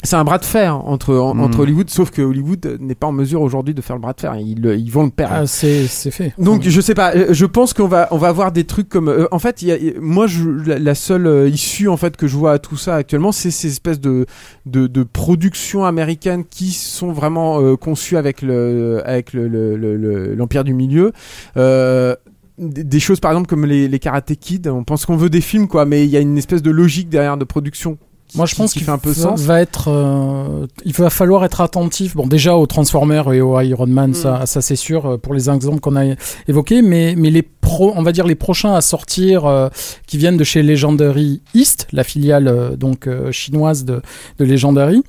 c'est 0.03 0.15
un 0.15 0.23
bras 0.23 0.37
de 0.37 0.45
fer 0.45 0.77
entre 0.87 1.13
en- 1.15 1.35
Mm. 1.35 1.41
entre 1.41 1.59
Hollywood 1.59 1.89
sauf 1.89 2.09
que 2.09 2.21
Hollywood 2.21 2.77
n'est 2.79 2.95
pas 2.95 3.07
en 3.07 3.11
mesure 3.11 3.41
aujourd'hui 3.41 3.73
de 3.73 3.81
faire 3.81 3.97
le 3.97 4.01
bras 4.01 4.13
de 4.13 4.21
fer 4.21 4.33
ils, 4.37 4.65
ils 4.65 4.89
vont 4.91 5.03
le 5.03 5.09
perdre 5.09 5.35
Ah, 5.39 5.47
c'est 5.47 5.87
c'est 5.87 6.09
fait. 6.11 6.33
donc 6.37 6.63
je 6.67 6.81
sais 6.81 6.93
pas, 6.95 7.13
je 7.33 7.45
pense 7.45 7.73
qu'on 7.73 7.87
va 7.87 8.07
on 8.11 8.17
va 8.17 8.29
avoir 8.29 8.51
des 8.53 8.63
trucs 8.63 8.87
comme 8.87 9.09
euh, 9.09 9.27
en 9.31 9.39
fait 9.39 9.61
y 9.61 9.71
a, 9.71 9.77
moi 9.99 10.25
je, 10.27 10.47
la, 10.49 10.79
la 10.79 10.95
seule 10.95 11.27
euh, 11.27 11.49
issue 11.49 11.89
en 11.89 11.97
fait 11.97 12.15
que 12.15 12.27
je 12.27 12.37
vois 12.37 12.53
à 12.53 12.59
tout 12.59 12.77
ça 12.77 12.95
actuellement 12.95 13.31
c'est 13.33 13.51
ces 13.51 13.67
espèces 13.67 13.99
de 13.99 14.25
de, 14.65 14.87
de 14.87 15.03
productions 15.03 15.83
américaines 15.83 16.45
qui 16.49 16.71
sont 16.71 17.11
vraiment 17.11 17.59
euh, 17.61 17.75
conçues 17.75 18.15
avec 18.17 18.41
le 18.41 19.01
avec 19.05 19.33
le 19.33 19.47
le- 19.49 19.75
le- 19.75 19.97
le- 19.97 20.33
l'empire 20.35 20.63
du 20.63 20.73
milieu. 20.73 21.11
Euh, 21.57 22.15
des 22.57 22.83
des 22.83 22.99
choses 22.99 23.19
par 23.21 23.31
exemple 23.31 23.47
comme 23.47 23.65
les, 23.65 23.87
les 23.87 23.99
Karate 23.99 24.33
Kid, 24.35 24.67
on 24.67 24.83
pense 24.83 25.05
qu'on 25.05 25.15
veut 25.15 25.29
des 25.29 25.39
films 25.41 25.67
quoi, 25.67 25.85
mais 25.85 26.03
il 26.03 26.09
y 26.09 26.17
a 26.17 26.19
une 26.19 26.37
espèce 26.37 26.61
de 26.61 26.71
logique 26.71 27.07
derrière 27.09 27.37
de 27.37 27.45
production. 27.45 27.97
Qui- 28.29 28.37
Moi, 28.37 28.45
je 28.45 28.55
pense 28.55 28.71
qui 28.71 28.79
qu'il 28.79 28.85
fait 28.85 28.91
un 28.91 28.97
peu 28.97 29.09
va, 29.09 29.21
sens. 29.23 29.41
va 29.41 29.59
être, 29.59 29.89
euh, 29.89 30.65
il 30.85 30.93
va 30.93 31.09
falloir 31.09 31.43
être 31.43 31.59
attentif. 31.61 32.15
Bon, 32.15 32.27
déjà 32.27 32.55
aux 32.55 32.67
Transformers 32.67 33.33
et 33.33 33.41
aux 33.41 33.59
Iron 33.59 33.87
Man, 33.87 34.11
Mm. 34.11 34.13
ça, 34.13 34.45
ça 34.45 34.61
c'est 34.61 34.75
sûr 34.77 35.05
euh, 35.05 35.17
pour 35.17 35.33
les 35.33 35.49
exemples 35.49 35.79
qu'on 35.81 35.95
a 35.97 36.15
évoqués. 36.47 36.81
Mais, 36.81 37.15
mais 37.17 37.29
les 37.31 37.41
pro, 37.41 37.91
on 37.95 38.03
va 38.03 38.11
dire 38.11 38.25
les 38.27 38.35
prochains 38.35 38.73
à 38.75 38.81
sortir, 38.81 39.45
euh, 39.45 39.67
qui 40.07 40.17
viennent 40.17 40.37
de 40.37 40.43
chez 40.43 40.61
Legendary 40.63 41.41
East, 41.53 41.87
la 41.91 42.03
filiale 42.03 42.47
euh, 42.47 42.75
donc 42.75 43.07
chinoise 43.31 43.83
de, 43.83 44.01
de 44.37 44.45
Legendary. 44.45 45.01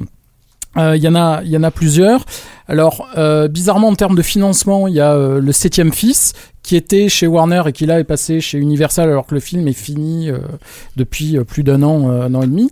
Euh, 0.76 0.97
Il 0.97 1.02
y 1.02 1.09
en 1.09 1.16
a, 1.16 1.42
il 1.44 1.51
y 1.51 1.56
en 1.56 1.64
a 1.64 1.70
plusieurs. 1.72 2.24
Alors, 2.68 3.09
euh, 3.18 3.48
bizarrement 3.48 3.88
en 3.88 3.97
termes 3.97 4.14
de 4.14 4.22
financement, 4.22 4.86
il 4.86 4.94
y 4.94 5.01
a 5.01 5.12
euh, 5.14 5.40
le 5.40 5.51
septième 5.51 5.92
fils 5.92 6.32
qui 6.62 6.77
était 6.77 7.09
chez 7.09 7.27
Warner 7.27 7.62
et 7.66 7.73
qui 7.73 7.87
là 7.87 7.99
est 8.01 8.05
passé 8.05 8.41
chez 8.41 8.59
Universal 8.59 9.09
alors 9.11 9.27
que 9.27 9.35
le 9.35 9.41
film 9.41 9.66
est 9.69 9.73
fini 9.73 10.31
euh, 10.31 10.39
depuis 10.97 11.39
euh, 11.39 11.45
plus 11.45 11.62
d'un 11.62 11.82
an, 11.82 12.11
euh, 12.11 12.27
un 12.27 12.35
an 12.35 12.43
et 12.43 12.47
demi. 12.47 12.70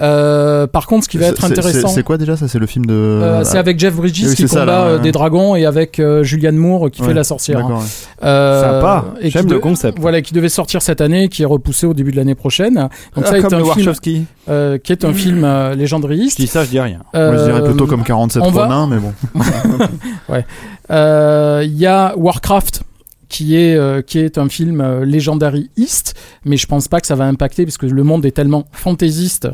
Euh, 0.00 0.68
par 0.68 0.86
contre, 0.86 1.02
ce 1.04 1.08
qui 1.08 1.18
va 1.18 1.26
être 1.26 1.44
intéressant, 1.44 1.88
C'est 1.88 2.04
quoi 2.04 2.18
déjà 2.18 2.36
ça? 2.36 2.46
C'est 2.46 2.60
le 2.60 2.66
film 2.68 2.86
de. 2.86 2.94
euh, 2.94 3.42
c'est 3.42 3.58
avec 3.58 3.80
Jeff 3.80 3.96
Bridges 3.96 4.26
Oui, 4.28 4.34
qui 4.36 4.46
ça, 4.46 4.60
combat 4.60 4.64
là, 4.64 4.80
euh, 4.84 4.96
ouais. 4.96 5.02
des 5.02 5.10
dragons 5.10 5.56
et 5.56 5.66
avec 5.66 5.98
euh, 5.98 6.22
Julianne 6.22 6.56
Moore 6.56 6.88
qui 6.88 7.02
Ouais, 7.02 7.08
fait 7.08 7.14
la 7.14 7.24
sorcière. 7.24 7.58
D'accord. 7.58 7.80
ouais. 7.80 7.84
Euh, 8.22 8.62
Sympa. 8.80 9.04
et 9.20 9.28
J'aime 9.30 9.46
le 9.46 9.54
de- 9.56 9.58
concept. 9.58 9.98
Voilà, 9.98 10.22
qui 10.22 10.32
devait 10.34 10.48
sortir 10.48 10.82
cette 10.82 11.00
année, 11.00 11.28
qui 11.28 11.42
est 11.42 11.46
repoussé 11.46 11.84
au 11.84 11.94
début 11.94 12.12
de 12.12 12.16
l'année 12.16 12.36
prochaine. 12.36 12.74
Donc 12.74 13.24
Ah, 13.24 13.30
ça 13.30 13.38
est 13.38 13.42
comme 13.42 13.54
un 13.54 13.58
le 13.58 13.64
film, 13.64 13.74
Warshawski. 13.76 14.24
euh, 14.48 14.78
qui 14.78 14.92
est 14.92 15.04
un 15.04 15.12
film 15.12 15.42
euh, 15.42 15.72
Je 15.76 16.36
dis 16.36 16.46
ça, 16.46 16.62
je 16.64 16.70
dis 16.70 16.78
rien. 16.80 17.00
Moi, 17.12 17.36
je 17.36 17.44
dirais 17.44 17.64
plutôt 17.64 17.86
comme 17.88 18.04
47 18.04 18.40
on 18.46 18.50
va- 18.52 18.66
Ronin, 18.66 18.86
mais 18.86 18.98
bon. 18.98 19.12
Euh, 20.90 21.62
Il 21.64 21.76
y 21.76 21.86
a 21.86 22.14
Warcraft 22.16 22.82
qui 23.28 23.56
est 23.56 23.76
euh, 23.76 24.02
qui 24.02 24.18
est 24.18 24.38
un 24.38 24.48
film 24.48 24.80
euh, 24.80 25.04
légendariste, 25.04 26.14
mais 26.44 26.56
je 26.56 26.66
pense 26.66 26.88
pas 26.88 27.00
que 27.00 27.06
ça 27.06 27.14
va 27.14 27.24
impacter 27.26 27.64
parce 27.64 27.78
que 27.78 27.86
le 27.86 28.02
monde 28.02 28.24
est 28.26 28.30
tellement 28.32 28.64
fantaisiste 28.72 29.48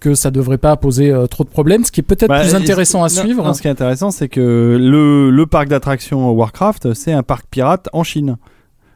que 0.00 0.14
ça 0.16 0.32
devrait 0.32 0.58
pas 0.58 0.76
poser 0.76 1.10
euh, 1.12 1.26
trop 1.26 1.44
de 1.44 1.48
problèmes. 1.48 1.84
Ce 1.84 1.92
qui 1.92 2.00
est 2.00 2.02
peut-être 2.02 2.28
Bah, 2.28 2.40
plus 2.40 2.54
intéressant 2.56 3.04
à 3.04 3.08
non, 3.08 3.22
suivre. 3.22 3.44
non, 3.44 3.54
ce 3.54 3.62
qui 3.62 3.68
est 3.68 3.70
intéressant, 3.70 4.10
c'est 4.10 4.28
que 4.28 4.76
le, 4.80 5.30
le 5.30 5.46
parc 5.46 5.68
d'attractions 5.68 6.28
Warcraft, 6.32 6.94
c'est 6.94 7.12
un 7.12 7.22
parc 7.22 7.46
pirate 7.50 7.88
en 7.92 8.02
Chine. 8.02 8.36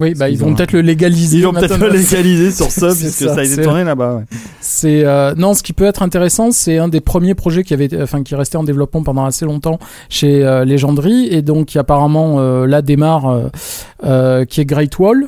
Oui, 0.01 0.15
bah 0.15 0.29
ils 0.29 0.39
vont 0.39 0.49
ont- 0.49 0.55
peut-être 0.55 0.73
le 0.73 0.81
légaliser. 0.81 1.39
Ils 1.39 1.45
vont 1.45 1.53
peut-être 1.53 1.79
le 1.79 1.89
légaliser 1.89 2.51
sur 2.51 2.67
ça, 2.71 2.91
C'est 2.91 3.05
puisque 3.05 3.25
ça, 3.29 3.35
ça, 3.35 3.41
a 3.41 3.45
été 3.45 3.63
tourné 3.63 3.85
là-bas. 3.85 4.17
ouais. 4.17 4.25
C'est 4.61 5.05
euh, 5.05 5.35
non, 5.37 5.55
ce 5.55 5.63
qui 5.63 5.73
peut 5.73 5.85
être 5.85 6.03
intéressant, 6.03 6.51
c'est 6.51 6.79
un 6.79 6.89
des 6.89 7.01
premiers 7.01 7.35
projets 7.35 7.63
qui 7.65 7.73
avait, 7.75 7.89
enfin, 8.03 8.23
qui 8.23 8.35
restait 8.35 8.57
en 8.57 8.65
développement 8.65 9.03
pendant 9.03 9.25
assez 9.25 9.45
longtemps 9.45 9.79
chez 10.09 10.45
euh, 10.45 10.65
Legendary 10.65 11.29
et 11.31 11.43
donc 11.43 11.67
qui 11.67 11.79
apparemment 11.79 12.37
euh, 12.41 12.67
là 12.67 12.83
démarre, 12.83 13.29
euh, 13.29 13.49
euh, 14.05 14.45
qui 14.45 14.61
est 14.61 14.65
Great 14.65 14.99
Wall, 14.99 15.27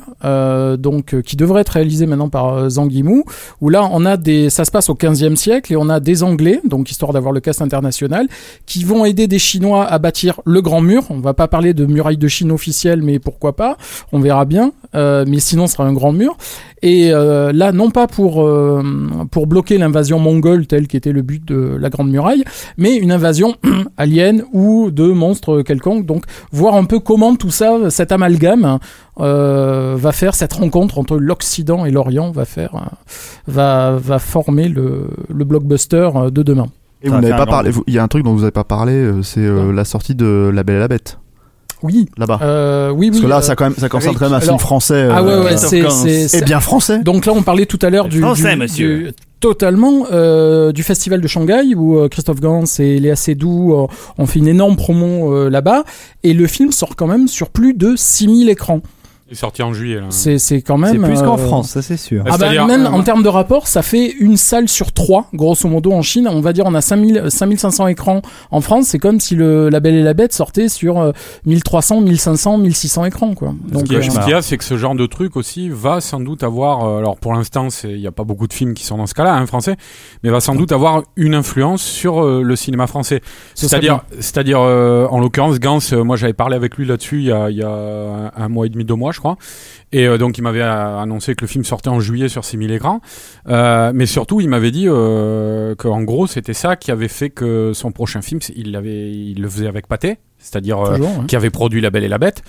donc 0.77 1.21
qui 1.21 1.35
devrait 1.35 1.61
être 1.61 1.69
réalisé 1.69 2.05
maintenant 2.05 2.29
par 2.29 2.69
Zhang 2.69 2.91
Yimou. 2.91 3.23
Où 3.61 3.69
là, 3.69 3.87
on 3.91 4.05
a 4.05 4.17
des, 4.17 4.49
ça 4.49 4.65
se 4.65 4.71
passe 4.71 4.89
au 4.89 4.93
15e 4.95 5.35
siècle 5.35 5.73
et 5.73 5.75
on 5.75 5.89
a 5.89 5.99
des 5.99 6.21
Anglais, 6.23 6.59
donc 6.65 6.91
histoire 6.91 7.13
d'avoir 7.13 7.31
le 7.33 7.39
cast 7.39 7.61
international, 7.61 8.27
qui 8.65 8.83
vont 8.83 9.05
aider 9.05 9.27
des 9.27 9.39
Chinois 9.39 9.85
à 9.85 9.97
bâtir 9.99 10.41
le 10.45 10.61
Grand 10.61 10.81
Mur. 10.81 11.03
On 11.09 11.19
va 11.19 11.33
pas 11.33 11.47
parler 11.47 11.73
de 11.73 11.85
muraille 11.85 12.17
de 12.17 12.27
Chine 12.27 12.51
officielle, 12.51 13.01
mais 13.01 13.19
pourquoi 13.19 13.55
pas 13.55 13.77
On 14.11 14.19
verra 14.19 14.45
bien. 14.45 14.58
Euh, 14.95 15.25
mais 15.27 15.39
sinon, 15.39 15.67
ce 15.67 15.73
sera 15.73 15.85
un 15.85 15.93
grand 15.93 16.11
mur. 16.11 16.37
Et 16.81 17.11
euh, 17.13 17.51
là, 17.53 17.71
non 17.71 17.91
pas 17.91 18.07
pour 18.07 18.41
euh, 18.41 18.83
pour 19.31 19.47
bloquer 19.47 19.77
l'invasion 19.77 20.19
mongole 20.19 20.65
tel 20.65 20.87
qu'était 20.87 21.11
le 21.11 21.21
but 21.21 21.43
de 21.45 21.77
la 21.79 21.89
Grande 21.89 22.09
Muraille, 22.09 22.43
mais 22.77 22.95
une 22.95 23.11
invasion 23.11 23.55
alien 23.97 24.43
ou 24.53 24.89
de 24.91 25.07
monstres 25.07 25.61
quelconques. 25.61 26.05
Donc, 26.05 26.23
voir 26.51 26.75
un 26.75 26.85
peu 26.85 26.99
comment 26.99 27.35
tout 27.35 27.51
ça, 27.51 27.89
cet 27.89 28.11
amalgame, 28.11 28.79
euh, 29.19 29.95
va 29.97 30.11
faire 30.11 30.35
cette 30.35 30.53
rencontre 30.53 30.97
entre 30.97 31.17
l'Occident 31.17 31.85
et 31.85 31.91
l'Orient, 31.91 32.31
va 32.31 32.45
faire, 32.45 32.89
va 33.47 33.97
va 33.97 34.19
former 34.19 34.69
le 34.69 35.07
le 35.27 35.43
blockbuster 35.43 36.09
de 36.31 36.43
demain. 36.43 36.67
Et 37.01 37.09
vous 37.09 37.15
n'avez 37.19 37.29
pas 37.29 37.45
parlé. 37.45 37.71
Il 37.87 37.93
y 37.93 37.99
a 37.99 38.03
un 38.03 38.07
truc 38.07 38.23
dont 38.23 38.33
vous 38.33 38.39
n'avez 38.41 38.51
pas 38.51 38.63
parlé, 38.63 39.11
c'est 39.23 39.39
euh, 39.39 39.71
la 39.71 39.85
sortie 39.85 40.15
de 40.15 40.51
La 40.53 40.63
Belle 40.63 40.77
et 40.77 40.79
la 40.79 40.87
Bête 40.87 41.17
Oui, 41.81 42.07
là-bas. 42.17 42.39
euh, 42.41 42.89
oui, 42.91 43.07
Parce 43.07 43.19
oui. 43.19 43.23
que 43.25 43.29
là, 43.29 43.37
euh, 43.37 43.41
ça 43.41 43.55
quand 43.55 43.63
même, 43.65 43.75
ça 43.77 43.87
concerne 43.89 44.09
avec- 44.09 44.19
quand 44.19 44.25
même 44.25 44.33
un 44.33 44.39
film 44.41 44.49
alors- 44.49 44.61
français. 44.61 45.07
ah 45.11 45.23
ouais, 45.23 45.31
euh, 45.31 45.43
ouais, 45.45 45.57
c'est 45.57 45.79
Gans. 45.81 45.89
c'est 45.89 46.09
Et 46.11 46.27
c'est- 46.27 46.43
bien 46.45 46.59
français. 46.59 46.99
Donc 46.99 47.25
là, 47.25 47.33
on 47.33 47.41
parlait 47.41 47.65
tout 47.65 47.79
à 47.81 47.89
l'heure 47.89 48.09
du, 48.09 48.19
Français, 48.19 48.51
du- 48.53 48.57
monsieur. 48.59 48.97
du- 49.03 49.11
totalement 49.39 50.05
euh, 50.11 50.73
du 50.73 50.83
festival 50.83 51.21
de 51.21 51.27
Shanghai 51.27 51.73
où 51.75 51.97
euh, 51.97 52.09
Christophe 52.09 52.41
Gans 52.41 52.65
et 52.79 52.99
Léa 52.99 53.15
Seydoux 53.15 53.73
euh, 53.73 53.87
ont 54.17 54.25
fait 54.25 54.39
une 54.39 54.49
énorme 54.49 54.75
promo 54.75 55.33
euh, 55.33 55.49
là-bas 55.49 55.83
et 56.23 56.33
le 56.33 56.45
film 56.47 56.71
sort 56.73 56.95
quand 56.97 57.07
même 57.07 57.27
sur 57.29 57.49
plus 57.49 57.73
de 57.73 57.93
6000 57.95 58.49
écrans. 58.49 58.81
Il 59.29 59.33
est 59.33 59.35
sorti 59.35 59.61
en 59.61 59.73
juillet. 59.73 59.99
Là. 59.99 60.07
C'est 60.09 60.39
c'est 60.39 60.61
quand 60.63 60.77
même 60.79 60.91
C'est 60.91 60.97
plus 60.97 61.21
qu'en 61.21 61.35
euh, 61.35 61.37
France, 61.37 61.69
ça 61.69 61.83
c'est 61.83 61.97
sûr. 61.97 62.23
Ah 62.27 62.37
bah, 62.39 62.65
même 62.65 62.87
euh, 62.87 62.89
en 62.89 63.03
termes 63.03 63.21
de 63.21 63.29
rapport, 63.29 63.67
ça 63.67 63.83
fait 63.83 64.11
une 64.19 64.37
salle 64.37 64.67
sur 64.67 64.91
trois, 64.91 65.27
grosso 65.35 65.67
modo, 65.69 65.91
en 65.91 66.01
Chine. 66.01 66.27
On 66.27 66.41
va 66.41 66.51
dire 66.51 66.65
on 66.65 66.73
a 66.73 66.81
5000, 66.81 67.25
5500 67.29 67.87
écrans 67.87 68.21
en 68.49 68.61
France. 68.61 68.87
C'est 68.87 68.97
comme 68.97 69.19
si 69.19 69.35
le 69.35 69.69
La 69.69 69.79
Belle 69.79 69.93
et 69.95 70.01
la 70.01 70.15
Bête 70.15 70.33
sortait 70.33 70.67
sur 70.67 70.99
euh, 70.99 71.11
1300, 71.45 72.01
1500, 72.01 72.57
1600 72.57 73.05
écrans, 73.05 73.33
quoi. 73.35 73.53
Ce 73.67 73.73
Donc, 73.73 73.83
qui- 73.83 73.95
euh, 73.95 74.01
ce 74.01 74.19
qu'il 74.19 74.29
y 74.29 74.33
a, 74.33 74.41
c'est 74.41 74.57
que 74.57 74.63
ce 74.63 74.77
genre 74.77 74.95
de 74.95 75.05
truc 75.05 75.35
aussi 75.35 75.69
va 75.69 76.01
sans 76.01 76.19
doute 76.19 76.41
avoir. 76.43 76.83
alors 76.97 77.17
pour 77.17 77.33
l'instant, 77.33 77.67
il 77.83 77.99
n'y 77.99 78.07
a 78.07 78.11
pas 78.11 78.23
beaucoup 78.23 78.47
de 78.47 78.53
films 78.53 78.73
qui 78.73 78.83
sont 78.83 78.97
dans 78.97 79.05
ce 79.05 79.13
cas-là, 79.13 79.35
hein, 79.35 79.45
français, 79.45 79.75
mais 80.23 80.29
va 80.31 80.39
sans 80.39 80.55
doute 80.55 80.71
avoir 80.71 81.03
une 81.15 81.35
influence 81.35 81.83
sur 81.83 82.23
euh, 82.23 82.41
le 82.41 82.55
cinéma 82.55 82.87
français. 82.87 83.21
C'est-à-dire, 83.53 84.01
c'est-à-dire, 84.19 84.59
euh, 84.61 85.05
en 85.11 85.19
l'occurrence, 85.19 85.59
Gans, 85.59 85.79
euh, 85.93 86.03
moi 86.03 86.15
j'avais 86.15 86.33
parlé 86.33 86.55
avec 86.55 86.77
lui 86.77 86.85
là-dessus 86.85 87.19
il 87.19 87.25
y 87.25 87.31
a, 87.31 87.49
il 87.49 87.57
y 87.57 87.63
a 87.63 87.69
un, 87.69 88.31
un 88.35 88.47
mois 88.49 88.65
et 88.65 88.69
demi, 88.69 88.85
deux 88.85 88.95
mois, 88.95 89.11
je 89.11 89.18
crois. 89.19 89.37
Et 89.91 90.07
euh, 90.07 90.17
donc 90.17 90.37
il 90.37 90.41
m'avait 90.41 90.61
euh, 90.61 90.97
annoncé 90.97 91.35
que 91.35 91.41
le 91.41 91.47
film 91.47 91.63
sortait 91.63 91.89
en 91.89 91.99
juillet 91.99 92.29
sur 92.29 92.45
6000 92.45 92.71
écrans. 92.71 93.01
Euh, 93.47 93.91
mais 93.93 94.05
surtout, 94.05 94.41
il 94.41 94.49
m'avait 94.49 94.71
dit 94.71 94.85
qu'en 94.85 96.03
gros, 96.03 96.27
c'était 96.27 96.53
ça 96.53 96.75
qui 96.75 96.91
avait 96.91 97.07
fait 97.07 97.29
que 97.29 97.71
son 97.73 97.91
prochain 97.91 98.21
film, 98.21 98.39
il, 98.55 98.71
le 98.71 99.49
faisait 99.49 99.67
avec 99.67 99.87
Pathé, 99.87 100.17
c'est-à-dire 100.39 100.79
euh, 100.79 100.97
qui 101.27 101.35
avait 101.35 101.49
produit 101.49 101.81
La 101.81 101.89
Belle 101.89 102.03
et 102.05 102.07
la 102.07 102.17
Bête. 102.17 102.41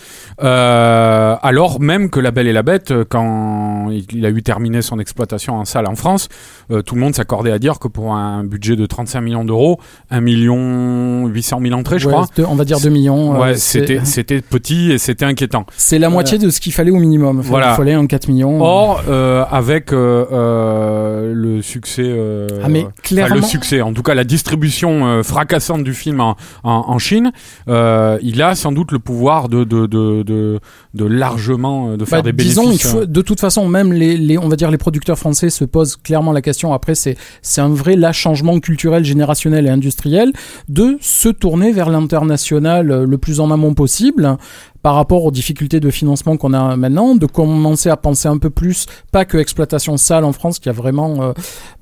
Euh, 0.42 1.34
alors 1.42 1.80
même 1.80 2.08
que 2.08 2.20
La 2.20 2.30
Belle 2.30 2.46
et 2.46 2.52
la 2.52 2.62
Bête, 2.62 2.92
euh, 2.92 3.04
quand 3.08 3.90
il 3.90 4.24
a 4.24 4.30
eu 4.30 4.42
terminé 4.42 4.80
son 4.80 4.98
exploitation 5.00 5.54
en 5.56 5.64
salle 5.64 5.86
en 5.86 5.96
France, 5.96 6.28
euh, 6.70 6.82
tout 6.82 6.94
le 6.94 7.00
monde 7.00 7.14
s'accordait 7.14 7.50
à 7.52 7.58
dire 7.58 7.78
que 7.78 7.88
pour 7.88 8.14
un 8.14 8.44
budget 8.44 8.76
de 8.76 8.86
35 8.86 9.20
millions 9.20 9.44
d'euros, 9.44 9.80
1 10.10 10.20
million 10.20 11.26
800 11.26 11.60
000 11.62 11.74
entrées, 11.78 11.98
je 11.98 12.06
ouais, 12.06 12.12
crois. 12.12 12.26
deux- 12.36 12.44
on 12.48 12.54
va 12.54 12.64
dire 12.64 12.78
2 12.80 12.88
millions. 12.90 13.38
Ouais, 13.38 13.56
c'était 13.56 14.00
c'était 14.04 14.40
petit 14.40 14.92
et 14.92 14.98
c'était 14.98 15.24
inquiétant. 15.24 15.66
C'est 15.76 15.98
la 15.98 16.10
moitié 16.10 16.38
de 16.38 16.48
ce 16.50 16.60
qu'il 16.60 16.72
fallait 16.72 16.90
au 16.92 16.96
minimum. 16.98 17.40
Enfin, 17.40 17.48
Voilà. 17.48 17.72
Il 17.72 17.76
fallait 17.76 17.94
un 17.94 18.06
4 18.06 18.28
millions. 18.28 18.60
Or, 18.62 19.02
avec 19.50 19.90
le 19.92 21.60
succès, 21.62 22.14
ah 22.62 22.68
mais 22.68 22.82
enfin, 22.82 22.92
clairement, 23.02 23.34
le 23.36 23.42
succès, 23.42 23.82
en 23.82 23.92
tout 23.92 24.02
cas 24.02 24.14
la 24.14 24.24
distribution 24.24 25.22
fracassante 25.22 25.82
du 25.84 25.94
film 25.94 26.20
en, 26.20 26.36
en, 26.62 26.84
en 26.88 26.98
Chine, 26.98 27.32
euh, 27.68 27.79
il 28.22 28.42
a 28.42 28.54
sans 28.54 28.72
doute 28.72 28.92
le 28.92 28.98
pouvoir 28.98 29.48
de 29.48 29.64
de 29.64 29.86
de 29.86 30.22
de, 30.22 30.60
de 30.94 31.04
largement 31.04 31.90
euh, 31.90 31.96
de 31.96 32.04
faire 32.04 32.18
bah, 32.18 32.30
des 32.30 32.32
bénéfices. 32.32 32.82
disons, 32.82 33.00
euh. 33.00 33.06
de 33.06 33.22
toute 33.22 33.40
façon, 33.40 33.68
même 33.68 33.92
les, 33.92 34.16
les, 34.16 34.38
on 34.38 34.48
va 34.48 34.56
dire 34.56 34.70
les 34.70 34.78
producteurs 34.78 35.18
français 35.18 35.50
se 35.50 35.64
posent 35.64 35.96
clairement 35.96 36.32
la 36.32 36.42
question. 36.42 36.72
Après, 36.72 36.94
c'est 36.94 37.16
c'est 37.42 37.60
un 37.60 37.68
vrai 37.68 37.96
là 37.96 38.12
changement 38.12 38.58
culturel, 38.60 39.04
générationnel 39.04 39.66
et 39.66 39.70
industriel 39.70 40.32
de 40.68 40.98
se 41.00 41.28
tourner 41.28 41.72
vers 41.72 41.90
l'international 41.90 42.90
euh, 42.90 43.06
le 43.06 43.18
plus 43.18 43.40
en 43.40 43.50
amont 43.50 43.74
possible 43.74 44.36
par 44.82 44.94
rapport 44.94 45.24
aux 45.24 45.30
difficultés 45.30 45.80
de 45.80 45.90
financement 45.90 46.36
qu'on 46.36 46.54
a 46.54 46.76
maintenant, 46.76 47.14
de 47.14 47.26
commencer 47.26 47.90
à 47.90 47.96
penser 47.96 48.28
un 48.28 48.38
peu 48.38 48.50
plus, 48.50 48.86
pas 49.12 49.24
que 49.24 49.36
exploitation 49.38 49.96
salle 49.96 50.24
en 50.24 50.32
France, 50.32 50.58
qui 50.58 50.68
a 50.68 50.72
vraiment, 50.72 51.22
euh, 51.22 51.32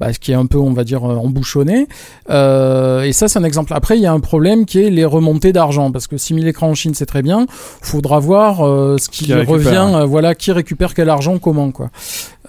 bah, 0.00 0.12
qui 0.12 0.32
est 0.32 0.36
un 0.36 0.46
peu, 0.46 0.58
on 0.58 0.72
va 0.72 0.84
dire, 0.84 1.04
euh, 1.04 1.16
embouchonné. 1.16 1.86
Euh, 2.30 3.02
et 3.02 3.12
ça, 3.12 3.28
c'est 3.28 3.38
un 3.38 3.44
exemple. 3.44 3.72
Après, 3.74 3.96
il 3.96 4.02
y 4.02 4.06
a 4.06 4.12
un 4.12 4.20
problème 4.20 4.66
qui 4.66 4.80
est 4.80 4.90
les 4.90 5.04
remontées 5.04 5.52
d'argent, 5.52 5.90
parce 5.90 6.06
que 6.06 6.16
6000 6.16 6.46
écrans 6.48 6.68
en 6.68 6.74
Chine, 6.74 6.94
c'est 6.94 7.06
très 7.06 7.22
bien. 7.22 7.46
Faudra 7.48 8.18
voir 8.18 8.66
euh, 8.66 8.98
ce 8.98 9.08
qui, 9.08 9.32
revient, 9.32 9.90
euh, 9.94 10.04
voilà, 10.04 10.34
qui 10.34 10.52
récupère 10.52 10.94
quel 10.94 11.08
argent, 11.08 11.38
comment, 11.38 11.70
quoi. 11.70 11.90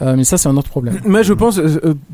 Euh, 0.01 0.15
mais 0.15 0.23
ça, 0.23 0.37
c'est 0.37 0.49
un 0.49 0.57
autre 0.57 0.69
problème. 0.69 0.99
Mais 1.05 1.23
je 1.23 1.33
pense, 1.33 1.59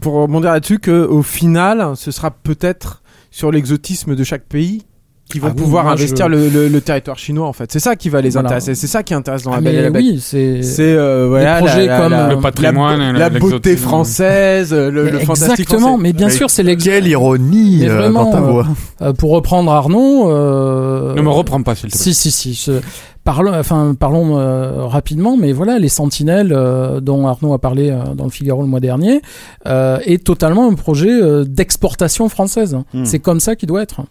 pour 0.02 0.14
rebondir 0.14 0.52
là-dessus, 0.52 0.80
qu'au 0.80 1.22
final, 1.22 1.94
ce 1.96 2.12
sera 2.12 2.32
peut-être 2.32 3.02
sur 3.32 3.52
l'exotisme 3.52 4.16
de 4.16 4.24
chaque 4.24 4.46
pays 4.46 4.86
qui 5.30 5.40
vont 5.40 5.48
Ah 5.50 5.54
oui, 5.56 5.62
pouvoir 5.64 5.84
moi, 5.86 5.94
investir 5.94 6.28
je- 6.28 6.32
le, 6.32 6.50
le- 6.50 6.68
le 6.68 6.82
territoire 6.82 7.18
chinois 7.18 7.48
en 7.48 7.54
fait. 7.54 7.72
C'est 7.72 7.80
ça 7.80 7.96
qui 7.96 8.10
va 8.10 8.22
les 8.22 8.30
Voilà. 8.32 8.48
intéresser. 8.50 8.76
C'est 8.76 8.88
ça 8.88 9.02
qui 9.04 9.14
intéresse 9.14 9.44
dans 9.44 9.52
la 9.52 9.58
Ah, 9.58 9.62
Belle 9.62 9.76
et 9.76 9.82
la 9.82 9.90
Bête. 9.90 10.02
oui, 10.04 10.20
c'est. 10.22 10.62
C'est 10.62 10.84
euh, 10.94 11.26
voilà, 11.28 11.58
projets 11.58 11.88
la, 11.88 11.98
la- 11.98 12.00
comme, 12.04 12.12
la- 12.12 12.26
euh, 12.28 12.36
Le 12.36 12.40
patrimoine, 12.42 13.00
la, 13.00 13.12
la- 13.14 13.30
la 13.30 13.40
beauté 13.40 13.76
française, 13.76 14.72
euh, 14.74 14.92
le, 14.92 15.06
le 15.10 15.20
fantastique 15.20 15.52
Exactement, 15.62 15.88
français. 15.88 16.04
mais 16.04 16.14
bien 16.14 16.28
Mais 16.28 16.34
sûr, 16.34 16.50
c'est 16.50 16.64
l'ex. 16.64 16.84
Quelle 16.84 17.08
ironie 17.08 17.78
Mais 17.82 17.90
euh, 17.90 17.98
vraiment, 17.98 18.26
dans 18.26 18.32
ta 18.32 18.38
euh, 18.38 18.42
voix. 18.52 18.68
Euh, 19.02 19.14
pour 19.14 19.32
reprendre 19.32 19.72
Arnaud. 19.72 20.30
Euh... 20.32 21.16
Ne 21.16 21.22
me 21.22 21.30
reprends 21.30 21.62
pas, 21.64 21.74
s'il 21.76 21.90
te 21.90 21.96
plaît. 21.98 22.04
Si, 22.04 22.14
si, 22.14 22.32
si. 22.32 22.54
ce- 22.56 22.82
Parlons, 23.24 23.56
enfin, 23.56 23.96
parlons 24.00 24.38
euh, 24.38 24.86
rapidement, 24.86 25.36
mais 25.36 25.52
voilà, 25.52 25.80
les 25.80 25.90
Sentinelles 25.90 26.54
euh, 26.56 27.00
dont 27.00 27.26
Arnaud 27.26 27.54
a 27.54 27.58
parlé 27.58 27.90
euh, 27.90 28.14
dans 28.14 28.26
le 28.26 28.30
Figaro 28.30 28.62
le 28.62 28.68
mois 28.68 28.80
dernier 28.80 29.20
euh, 29.66 29.98
est 30.06 30.24
totalement 30.24 30.70
un 30.70 30.76
projet 30.76 31.10
euh, 31.10 31.44
d'exportation 31.44 32.30
française. 32.30 32.78
Hmm. 32.94 33.04
C'est 33.04 33.18
comme 33.18 33.40
ça 33.40 33.56
qu'il 33.56 33.68
doit 33.68 33.82
être, 33.82 34.02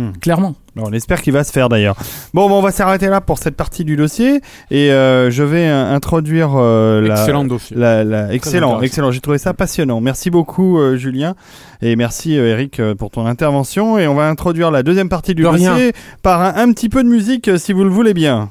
Hmm. 0.00 0.12
clairement. 0.20 0.54
Bon, 0.76 0.84
on 0.86 0.92
espère 0.92 1.20
qu'il 1.20 1.32
va 1.32 1.44
se 1.44 1.52
faire 1.52 1.68
d'ailleurs. 1.68 1.96
Bon, 2.32 2.48
bon, 2.48 2.58
on 2.58 2.62
va 2.62 2.70
s'arrêter 2.70 3.08
là 3.08 3.20
pour 3.20 3.38
cette 3.38 3.56
partie 3.56 3.84
du 3.84 3.96
dossier 3.96 4.40
et 4.70 4.92
euh, 4.92 5.30
je 5.30 5.42
vais 5.42 5.68
euh, 5.68 5.92
introduire 5.94 6.52
euh, 6.56 7.00
la, 7.00 7.20
Excellent 7.20 7.44
dossier. 7.44 7.76
La, 7.76 8.02
la- 8.04 8.32
excellent, 8.32 8.80
excellent. 8.80 9.10
J'ai 9.10 9.20
trouvé 9.20 9.38
ça 9.38 9.52
passionnant. 9.52 10.00
Merci 10.00 10.30
beaucoup, 10.30 10.78
euh, 10.78 10.96
Julien, 10.96 11.34
et 11.82 11.96
merci 11.96 12.38
euh, 12.38 12.52
Eric 12.52 12.80
euh, 12.80 12.94
pour 12.94 13.10
ton 13.10 13.26
intervention. 13.26 13.98
Et 13.98 14.06
on 14.06 14.14
va 14.14 14.28
introduire 14.28 14.70
la 14.70 14.82
deuxième 14.82 15.08
partie 15.08 15.34
du 15.34 15.42
De 15.42 15.48
rien. 15.48 15.72
dossier 15.74 15.92
par 16.22 16.40
un, 16.40 16.54
un 16.56 16.72
petit 16.72 16.88
peu 16.88 17.02
de 17.02 17.08
musique, 17.08 17.50
si 17.58 17.72
vous 17.72 17.84
le 17.84 17.90
voulez 17.90 18.14
bien. 18.14 18.50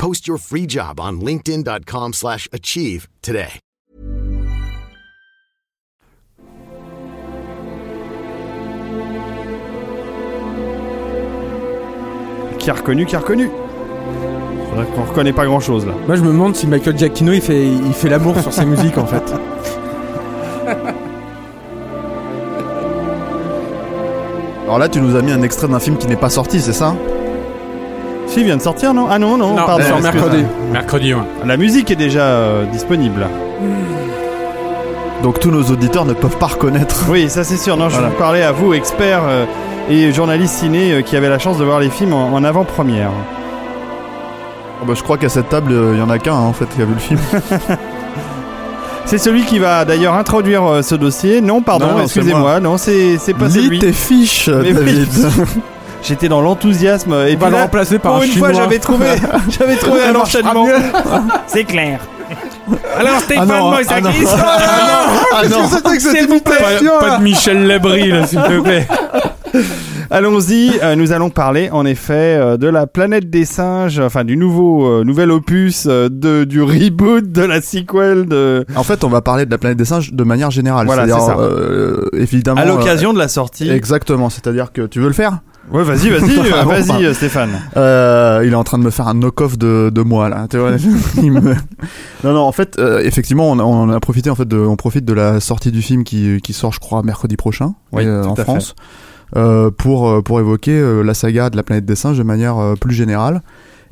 Post 0.00 0.26
your 0.26 0.38
free 0.38 0.66
job 0.66 0.98
on 0.98 1.20
linkedin.com/achieve 1.20 2.14
slash 2.14 2.48
achieve 2.54 3.06
today. 3.20 3.60
Qui 12.58 12.70
a 12.70 12.74
reconnu, 12.74 13.04
qui 13.04 13.14
a 13.14 13.18
reconnu. 13.18 13.50
Vrai 14.74 14.86
qu'on 14.94 15.04
reconnaît 15.04 15.34
pas 15.34 15.44
grand 15.44 15.60
chose 15.60 15.84
là. 15.84 15.92
Moi, 16.06 16.16
je 16.16 16.22
me 16.22 16.28
demande 16.28 16.56
si 16.56 16.66
Michael 16.66 16.96
Giacchino 16.96 17.32
il 17.32 17.42
fait, 17.42 17.66
il 17.66 17.92
fait 17.92 18.08
l'amour 18.08 18.40
sur 18.40 18.54
ses 18.54 18.64
musiques 18.72 18.96
en 18.96 19.06
fait. 19.06 19.34
Alors 24.64 24.78
là, 24.78 24.88
tu 24.88 25.02
nous 25.02 25.14
as 25.14 25.20
mis 25.20 25.32
un 25.32 25.42
extrait 25.42 25.68
d'un 25.68 25.78
film 25.78 25.98
qui 25.98 26.06
n'est 26.06 26.16
pas 26.16 26.30
sorti, 26.30 26.58
c'est 26.58 26.72
ça? 26.72 26.94
Si, 28.30 28.40
il 28.40 28.44
vient 28.46 28.56
de 28.56 28.62
sortir, 28.62 28.94
non 28.94 29.06
Ah 29.10 29.18
non, 29.18 29.36
non, 29.36 29.50
Non, 29.54 29.56
pardon. 29.56 29.72
en 29.72 29.76
excuse-moi. 29.98 30.12
mercredi. 30.12 30.44
Mercredi, 30.72 31.14
ouais. 31.14 31.20
La 31.44 31.56
musique 31.56 31.90
est 31.90 31.96
déjà 31.96 32.22
euh, 32.22 32.64
disponible. 32.66 33.26
Donc 35.22 35.38
tous 35.40 35.50
nos 35.50 35.62
auditeurs 35.64 36.04
ne 36.06 36.14
peuvent 36.14 36.38
pas 36.38 36.46
reconnaître. 36.46 37.04
Oui, 37.10 37.28
ça 37.28 37.44
c'est 37.44 37.56
sûr. 37.58 37.76
Non, 37.76 37.88
je 37.88 37.94
Voilà. 37.94 38.08
vous 38.08 38.16
parlais 38.16 38.42
à 38.42 38.52
vous, 38.52 38.72
experts 38.72 39.20
euh, 39.26 39.44
et 39.90 40.12
journalistes 40.12 40.54
ciné 40.54 40.92
euh, 40.92 41.02
qui 41.02 41.16
avaient 41.16 41.28
la 41.28 41.38
chance 41.38 41.58
de 41.58 41.64
voir 41.64 41.78
les 41.80 41.90
films 41.90 42.14
en, 42.14 42.32
en 42.32 42.42
avant-première. 42.44 43.10
Oh 44.82 44.86
bah, 44.86 44.94
je 44.96 45.02
crois 45.02 45.18
qu'à 45.18 45.28
cette 45.28 45.50
table, 45.50 45.74
il 45.92 45.98
y 45.98 46.02
en 46.02 46.08
a 46.08 46.18
qu'un 46.18 46.32
hein, 46.34 46.38
en 46.38 46.52
fait 46.54 46.64
qui 46.74 46.80
a 46.80 46.86
vu 46.86 46.94
le 46.94 47.00
film. 47.00 47.20
C'est 49.04 49.18
celui 49.18 49.42
qui 49.44 49.58
va 49.58 49.84
d'ailleurs 49.84 50.14
introduire 50.14 50.64
euh, 50.64 50.82
ce 50.82 50.94
dossier. 50.94 51.40
Non, 51.40 51.62
pardon, 51.62 51.86
Non, 51.88 51.92
non, 51.98 52.02
excusez-moi. 52.04 52.60
Non, 52.60 52.78
c'est 52.78 53.18
c'est 53.18 53.34
pas 53.34 53.46
Lis 53.46 53.54
celui. 53.64 53.78
tes 53.80 53.92
fiches, 53.92 54.48
Mais 54.48 54.68
oui. 54.68 54.72
David. 54.72 55.08
J'étais 56.02 56.28
dans 56.28 56.40
l'enthousiasme 56.40 57.12
et 57.12 57.14
On 57.14 57.18
va 57.18 57.26
puis 57.26 57.36
le 57.46 57.50
là, 57.52 57.62
remplacer 57.62 57.98
par 57.98 58.12
pour 58.14 58.22
un 58.22 58.24
une 58.26 58.32
fois, 58.32 58.48
Chinois. 58.48 58.64
j'avais 58.64 58.78
trouvé, 58.78 59.06
j'avais 59.58 59.76
trouvé 59.76 60.00
un 60.04 60.14
enchaînement. 60.14 60.66
C'est 61.46 61.64
clair. 61.64 62.00
Alors 62.96 63.14
Ah 63.16 63.20
Stéphane 63.20 63.48
non, 63.48 63.54
ah 63.54 63.58
non. 63.58 63.70
Moïsakis. 63.72 64.26
Ah 65.32 65.42
non. 65.50 65.98
S'il 65.98 66.26
vous 66.28 66.40
plaît. 66.40 66.56
Pas, 67.00 67.00
pas 67.10 67.18
de 67.18 67.22
Michel 67.22 67.66
Lebris, 67.66 68.08
là, 68.10 68.26
s'il 68.26 68.40
te 68.40 68.60
plaît. 68.60 68.86
Allons-y, 70.12 70.72
euh, 70.82 70.96
nous 70.96 71.12
allons 71.12 71.30
parler 71.30 71.68
en 71.70 71.84
effet 71.86 72.36
euh, 72.36 72.56
de 72.56 72.66
la 72.66 72.86
planète 72.88 73.30
des 73.30 73.44
singes, 73.44 74.00
enfin 74.00 74.24
du 74.24 74.36
nouveau 74.36 74.84
euh, 74.86 75.04
nouvel 75.04 75.30
opus 75.30 75.86
euh, 75.88 76.08
de 76.10 76.42
du 76.44 76.62
reboot 76.62 77.30
de 77.30 77.42
la 77.42 77.60
sequel 77.60 78.26
de 78.26 78.64
En 78.74 78.82
fait, 78.82 79.04
on 79.04 79.08
va 79.08 79.20
parler 79.20 79.46
de 79.46 79.50
la 79.52 79.58
planète 79.58 79.78
des 79.78 79.84
singes 79.84 80.12
de 80.12 80.24
manière 80.24 80.50
générale. 80.50 80.86
Voilà, 80.86 81.04
C'est-à-dire, 81.06 81.24
c'est 81.24 81.32
ça. 81.32 81.38
euh, 81.38 82.08
évidemment. 82.14 82.60
à 82.60 82.64
l'occasion 82.64 83.12
de 83.12 83.18
la 83.18 83.28
sortie. 83.28 83.70
euh, 83.70 83.74
exactement. 83.74 84.30
C'est-à-dire 84.30 84.72
que 84.72 84.82
tu 84.82 84.98
veux 85.00 85.06
le 85.08 85.12
faire? 85.14 85.38
Ouais, 85.70 85.82
vas-y, 85.84 86.08
vas-y, 86.10 86.38
euh, 86.38 86.62
vas-y 86.64 87.04
euh, 87.06 87.14
Stéphane. 87.14 87.50
Euh, 87.76 88.42
il 88.44 88.52
est 88.52 88.56
en 88.56 88.64
train 88.64 88.78
de 88.78 88.82
me 88.82 88.90
faire 88.90 89.06
un 89.08 89.14
knock-off 89.14 89.56
de, 89.58 89.90
de 89.94 90.02
moi 90.02 90.28
là. 90.28 90.46
Me- 91.22 91.54
Non 92.24 92.32
non, 92.32 92.40
en 92.40 92.52
fait, 92.52 92.78
euh, 92.78 93.00
effectivement, 93.04 93.50
on, 93.50 93.58
a- 93.58 93.62
on 93.62 93.88
a 93.90 94.00
profité 94.00 94.30
en 94.30 94.34
fait 94.34 94.48
de, 94.48 94.56
on 94.58 94.76
profite 94.76 95.04
de 95.04 95.12
la 95.12 95.38
sortie 95.40 95.70
du 95.70 95.82
film 95.82 96.02
qui, 96.04 96.40
qui 96.42 96.52
sort, 96.52 96.72
je 96.72 96.80
crois, 96.80 97.02
mercredi 97.02 97.36
prochain 97.36 97.74
Oui, 97.92 98.04
en 98.26 98.34
France, 98.44 98.74
pour 99.78 100.22
pour 100.24 100.40
évoquer 100.40 101.02
la 101.04 101.14
saga 101.14 101.50
de 101.50 101.56
la 101.56 101.62
planète 101.62 101.84
des 101.84 101.94
singes 101.96 102.18
de 102.18 102.22
manière 102.24 102.56
plus 102.80 102.94
générale. 102.94 103.42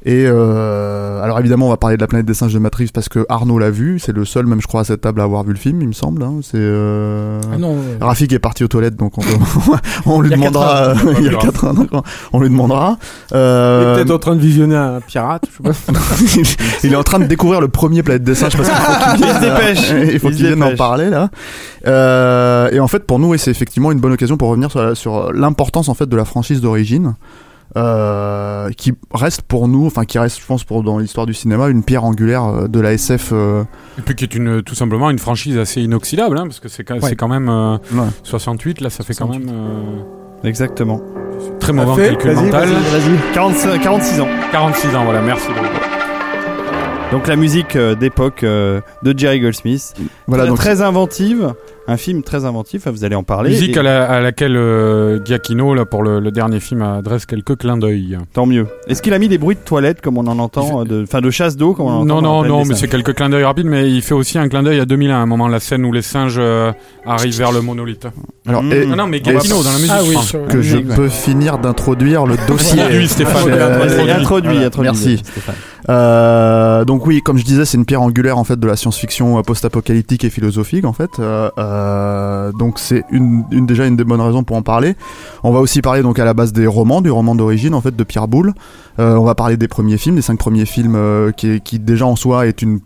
Et 0.04 0.24
euh, 0.26 1.20
alors 1.22 1.40
évidemment, 1.40 1.66
on 1.66 1.70
va 1.70 1.76
parler 1.76 1.96
de 1.96 2.00
la 2.00 2.06
planète 2.06 2.24
des 2.24 2.32
singes 2.34 2.54
de 2.54 2.58
Matrix 2.60 2.90
parce 2.94 3.08
que 3.08 3.26
Arnaud 3.28 3.58
l'a 3.58 3.70
vu. 3.70 3.98
C'est 3.98 4.12
le 4.12 4.24
seul, 4.24 4.46
même 4.46 4.60
je 4.60 4.66
crois, 4.68 4.82
à 4.82 4.84
cette 4.84 5.00
table 5.00 5.20
à 5.20 5.24
avoir 5.24 5.42
vu 5.42 5.52
le 5.52 5.58
film, 5.58 5.82
il 5.82 5.88
me 5.88 5.92
semble. 5.92 6.22
hein. 6.22 6.34
C'est 6.42 6.52
euh... 6.56 7.40
Ah 7.52 7.58
non, 7.58 7.72
euh, 7.76 7.96
Rafik 8.00 8.32
est 8.32 8.38
parti 8.38 8.62
aux 8.62 8.68
toilettes, 8.68 8.94
donc 8.96 9.14
on, 10.06 10.20
lui 10.20 10.30
demandera. 10.30 10.94
il 11.18 11.26
y 11.26 11.28
a 11.28 11.34
quatre 11.34 11.64
heures, 11.64 11.74
d'accord. 11.78 12.04
On 12.32 12.40
lui 12.40 12.48
demandera. 12.48 12.96
Il 13.30 13.34
est 13.34 13.38
Euh, 13.38 13.94
peut-être 13.96 14.10
en 14.12 14.18
train 14.18 14.36
de 14.36 14.40
visionner 14.40 14.76
un 14.76 15.00
pirate, 15.00 15.42
je 15.50 15.72
sais 15.72 15.92
pas. 15.92 15.98
il 16.84 16.92
est 16.92 16.96
en 16.96 17.02
train 17.02 17.18
de 17.18 17.26
découvrir 17.26 17.60
le 17.60 17.68
premier 17.68 18.02
Planète 18.04 18.22
des 18.22 18.36
singes 18.36 18.56
parce 18.56 18.68
qu'il 18.68 18.78
faut 18.78 19.10
qu'il 19.16 19.24
vienne, 19.24 19.40
dépêche. 19.40 19.90
euh, 19.92 20.10
il 20.12 20.18
faut 20.20 20.28
qu'il 20.28 20.46
vienne 20.46 20.62
en 20.62 20.76
parler 20.76 21.10
là. 21.10 21.28
Euh, 21.86 22.70
et 22.70 22.78
en 22.80 22.88
fait, 22.88 23.04
pour 23.04 23.18
nous, 23.18 23.36
c'est 23.36 23.50
effectivement 23.50 23.90
une 23.92 23.98
bonne 24.00 24.12
occasion 24.12 24.36
pour 24.36 24.48
revenir 24.50 24.70
sur 24.96 25.32
l'importance 25.32 25.88
en 25.88 25.94
fait 25.94 26.08
de 26.08 26.16
la 26.16 26.24
franchise 26.24 26.60
d'origine. 26.60 27.14
Euh, 27.78 28.70
qui 28.70 28.92
reste 29.12 29.42
pour 29.42 29.68
nous, 29.68 29.86
enfin 29.86 30.04
qui 30.04 30.18
reste, 30.18 30.40
je 30.40 30.46
pense, 30.46 30.64
pour 30.64 30.82
dans 30.82 30.98
l'histoire 30.98 31.26
du 31.26 31.34
cinéma, 31.34 31.68
une 31.68 31.82
pierre 31.82 32.04
angulaire 32.04 32.44
euh, 32.44 32.68
de 32.68 32.80
la 32.80 32.92
SF. 32.92 33.30
euh, 33.32 33.62
Et 33.98 34.02
puis 34.02 34.14
qui 34.14 34.24
est 34.24 34.34
une, 34.34 34.62
tout 34.62 34.74
simplement 34.74 35.10
une 35.10 35.18
franchise 35.18 35.56
assez 35.58 35.80
inoxydable, 35.82 36.36
hein, 36.38 36.44
parce 36.44 36.60
que 36.60 36.68
c'est 36.68 36.84
quand, 36.84 37.28
même 37.28 37.48
euh, 37.48 37.76
ouais. 37.92 38.06
68, 38.24 38.80
là 38.80 38.90
ça 38.90 39.04
fait 39.04 39.14
quand 39.14 39.28
même 39.28 39.48
euh, 39.50 40.02
Exactement. 40.48 41.00
très 41.60 41.72
mauvais 41.72 42.08
calcul 42.08 42.32
vas-y, 42.32 42.44
mental. 42.44 42.68
vas-y, 42.68 43.00
vas-y. 43.00 43.32
45 43.34 43.80
46 43.82 44.20
ans. 44.20 44.28
46 44.52 44.94
ans, 44.96 45.04
voilà, 45.04 45.22
merci. 45.22 45.48
Donc 47.10 47.26
la 47.26 47.36
musique 47.36 47.74
euh, 47.76 47.94
d'époque 47.94 48.42
euh, 48.44 48.80
de 49.02 49.18
Jerry 49.18 49.40
Goldsmith. 49.40 49.94
Voilà, 50.26 50.42
très, 50.44 50.48
donc 50.50 50.58
très 50.58 50.82
inventive. 50.82 51.54
Un 51.90 51.96
film 51.96 52.22
très 52.22 52.44
inventif, 52.44 52.86
vous 52.86 53.02
allez 53.04 53.14
en 53.14 53.22
parler. 53.22 53.48
Musique 53.48 53.74
et 53.74 53.80
à, 53.80 53.82
la- 53.82 54.04
à 54.10 54.20
laquelle 54.20 54.56
euh, 54.56 55.18
Giacchino, 55.24 55.72
là, 55.72 55.86
pour 55.86 56.02
le, 56.02 56.20
le 56.20 56.30
dernier 56.30 56.60
film, 56.60 56.82
adresse 56.82 57.24
quelques 57.24 57.56
clins 57.56 57.78
d'œil. 57.78 58.18
Tant 58.34 58.44
mieux. 58.44 58.66
Est-ce 58.88 59.00
qu'il 59.00 59.14
a 59.14 59.18
mis 59.18 59.28
des 59.28 59.38
bruits 59.38 59.56
de 59.56 59.60
toilette 59.64 60.02
comme 60.02 60.18
on 60.18 60.26
en 60.26 60.38
entend, 60.38 60.82
euh, 60.82 60.84
de, 60.84 61.02
enfin 61.04 61.22
de 61.22 61.30
chasse 61.30 61.56
d'eau 61.56 61.72
comme 61.72 61.86
on 61.86 61.90
en 61.90 61.94
entend 62.02 62.04
Non, 62.04 62.20
dans 62.20 62.42
non, 62.42 62.48
non, 62.48 62.58
mais 62.58 62.64
singes 62.74 62.76
c'est 62.80 62.88
quelques 62.88 63.14
clins 63.14 63.30
d'œil 63.30 63.44
rapides, 63.44 63.64
mais 63.66 63.90
il 63.90 64.02
fait 64.02 64.12
aussi 64.12 64.36
un 64.38 64.48
clin 64.50 64.62
d'œil 64.62 64.80
à 64.80 64.84
2001, 64.84 65.14
à 65.14 65.18
un 65.18 65.24
moment, 65.26 65.48
la 65.48 65.60
scène 65.60 65.82
où 65.86 65.92
les 65.92 66.02
singes 66.02 66.36
euh, 66.38 66.72
arrivent 67.06 67.38
vers 67.38 67.52
le 67.52 67.62
monolithe. 67.62 68.06
alors 68.46 68.62
Mmh. 68.62 68.72
et- 68.72 68.84
Non, 68.86 68.96
non, 68.96 69.06
mais 69.06 69.22
Giacchino, 69.24 69.62
dans 69.62 69.70
la 69.72 69.78
musique, 69.78 69.90
Ah 69.94 70.00
je 70.04 70.10
oui, 70.10 70.16
sur- 70.22 70.46
que 70.46 70.60
je 70.60 70.76
peux 70.78 71.08
finir 71.08 71.56
d'introduire 71.58 72.26
le 72.26 72.36
dossier. 72.48 72.82
Introduis, 72.82 73.08
Stéphane. 73.08 73.48
Euh, 73.50 74.14
introduit, 74.20 74.58
introduit, 74.62 74.90
Merci. 74.90 75.18
Stéphane. 75.24 75.54
Euh, 75.88 76.84
donc 76.84 77.06
oui, 77.06 77.22
comme 77.22 77.38
je 77.38 77.44
disais, 77.44 77.64
c'est 77.64 77.78
une 77.78 77.84
pierre 77.84 78.02
angulaire 78.02 78.38
en 78.38 78.44
fait 78.44 78.58
de 78.58 78.66
la 78.66 78.76
science-fiction 78.76 79.40
post-apocalyptique 79.42 80.24
et 80.24 80.30
philosophique 80.30 80.84
en 80.84 80.92
fait. 80.92 81.10
Euh, 81.18 81.50
euh, 81.58 82.52
donc 82.52 82.78
c'est 82.78 83.04
une, 83.10 83.44
déjà 83.50 83.86
une 83.86 83.96
des 83.96 84.04
bonnes 84.04 84.20
raisons 84.20 84.44
pour 84.44 84.56
en 84.56 84.62
parler. 84.62 84.96
On 85.42 85.52
va 85.52 85.60
aussi 85.60 85.80
parler 85.80 86.02
donc 86.02 86.18
à 86.18 86.24
la 86.24 86.34
base 86.34 86.52
des 86.52 86.66
romans, 86.66 87.00
du 87.00 87.10
roman 87.10 87.34
d'origine 87.34 87.74
en 87.74 87.80
fait 87.80 87.96
de 87.96 88.04
Pierre 88.04 88.28
Boulle. 88.28 88.54
On 88.98 89.22
va 89.22 89.36
parler 89.36 89.56
des 89.56 89.68
premiers 89.68 89.96
films, 89.96 90.16
des 90.16 90.22
cinq 90.22 90.38
premiers 90.38 90.66
films 90.66 91.32
qui, 91.36 91.60
qui 91.60 91.78
déjà 91.78 92.04
en 92.04 92.16
soi 92.16 92.48
est 92.48 92.62
une 92.62 92.80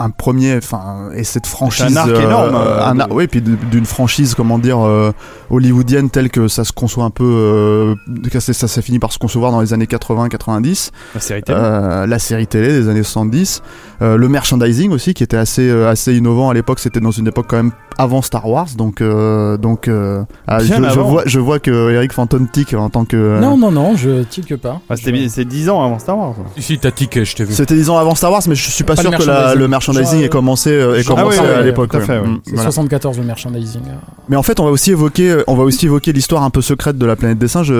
un 0.00 0.10
premier, 0.10 0.56
enfin, 0.56 1.10
et 1.14 1.24
cette 1.24 1.46
franchise, 1.46 1.96
arc 1.96 2.08
euh, 2.08 2.22
énorme, 2.22 2.54
euh, 2.54 2.84
un 2.84 2.94
de- 2.94 3.00
ar- 3.02 3.10
oui, 3.12 3.26
puis 3.26 3.40
d'une 3.42 3.84
franchise, 3.86 4.34
comment 4.34 4.58
dire, 4.58 4.78
euh, 4.80 5.12
hollywoodienne 5.50 6.10
telle 6.10 6.30
que 6.30 6.48
ça 6.48 6.64
se 6.64 6.72
conçoit 6.72 7.04
un 7.04 7.10
peu, 7.10 7.94
ça, 8.38 8.52
ça 8.52 8.68
s'est 8.68 8.82
fini 8.82 8.98
par 8.98 9.12
se 9.12 9.18
concevoir 9.18 9.52
dans 9.52 9.60
les 9.60 9.72
années 9.72 9.86
80-90. 9.86 10.90
La 11.14 11.20
série 11.20 11.42
télé. 11.42 11.58
La 11.58 12.18
série 12.18 12.46
télé 12.46 12.68
des 12.68 12.88
années 12.88 13.02
70, 13.02 13.62
euh, 14.02 14.16
le 14.16 14.28
merchandising 14.28 14.90
aussi 14.92 15.14
qui 15.14 15.22
était 15.22 15.36
assez 15.36 15.70
assez 15.70 16.14
innovant 16.16 16.50
à 16.50 16.54
l'époque. 16.54 16.78
C'était 16.80 17.00
dans 17.00 17.10
une 17.10 17.26
époque 17.28 17.46
quand 17.48 17.56
même 17.56 17.72
avant 18.00 18.22
Star 18.22 18.48
Wars, 18.48 18.68
donc 18.76 19.00
euh, 19.00 19.56
donc 19.56 19.88
euh, 19.88 20.22
ah, 20.46 20.58
je, 20.60 20.74
vois 21.00 21.22
je 21.26 21.38
vois 21.38 21.58
que 21.58 21.92
Eric 21.92 22.12
Fanton 22.12 22.46
tic 22.52 22.74
en 22.74 22.88
tant 22.90 23.04
que 23.04 23.16
euh, 23.16 23.40
Non, 23.40 23.56
non, 23.56 23.70
non, 23.70 23.96
je 23.96 24.22
tique 24.22 24.56
pas. 24.56 24.80
Ah, 24.88 24.96
c'était 24.96 25.28
c'est 25.28 25.44
10 25.44 25.68
ans 25.68 25.82
avant 25.84 25.98
Star 25.98 26.16
Wars. 26.18 26.34
Ici, 26.56 26.78
t'as 26.78 26.90
tiqué, 26.90 27.24
je 27.24 27.36
t'ai 27.36 27.44
vu. 27.44 27.52
c'était 27.54 27.74
disons 27.74 27.98
avant 27.98 28.14
Star 28.14 28.32
Wars, 28.32 28.42
mais 28.48 28.54
je 28.54 28.70
suis 28.70 28.84
pas, 28.84 28.94
Pas 28.94 29.02
sûr 29.02 29.10
le 29.10 29.18
que 29.18 29.22
la- 29.24 29.54
le 29.54 29.68
merchandising 29.68 30.22
ait 30.22 30.28
commencé 30.28 30.70
euh, 30.70 30.96
ait 30.96 31.02
genre- 31.02 31.16
commencé 31.16 31.40
Ah 31.42 31.58
à 31.58 31.62
l'époque. 31.62 31.92
ouais. 31.94 32.00
ouais. 32.00 32.20
Mm, 32.20 32.40
C'est 32.44 32.50
voilà. 32.54 32.62
74 32.70 33.18
le 33.18 33.24
merchandising. 33.24 33.82
Mais 34.28 34.36
en 34.36 34.42
fait, 34.42 34.58
on 34.60 34.64
va 34.64 34.70
aussi 34.70 34.92
évoquer, 34.92 35.42
on 35.46 35.54
va 35.54 35.64
aussi 35.64 35.86
évoquer 35.86 36.12
l'histoire 36.12 36.42
un 36.42 36.50
peu 36.50 36.62
secrète 36.62 36.96
de 36.98 37.06
la 37.06 37.16
planète 37.16 37.38
des 37.38 37.48
singes, 37.48 37.72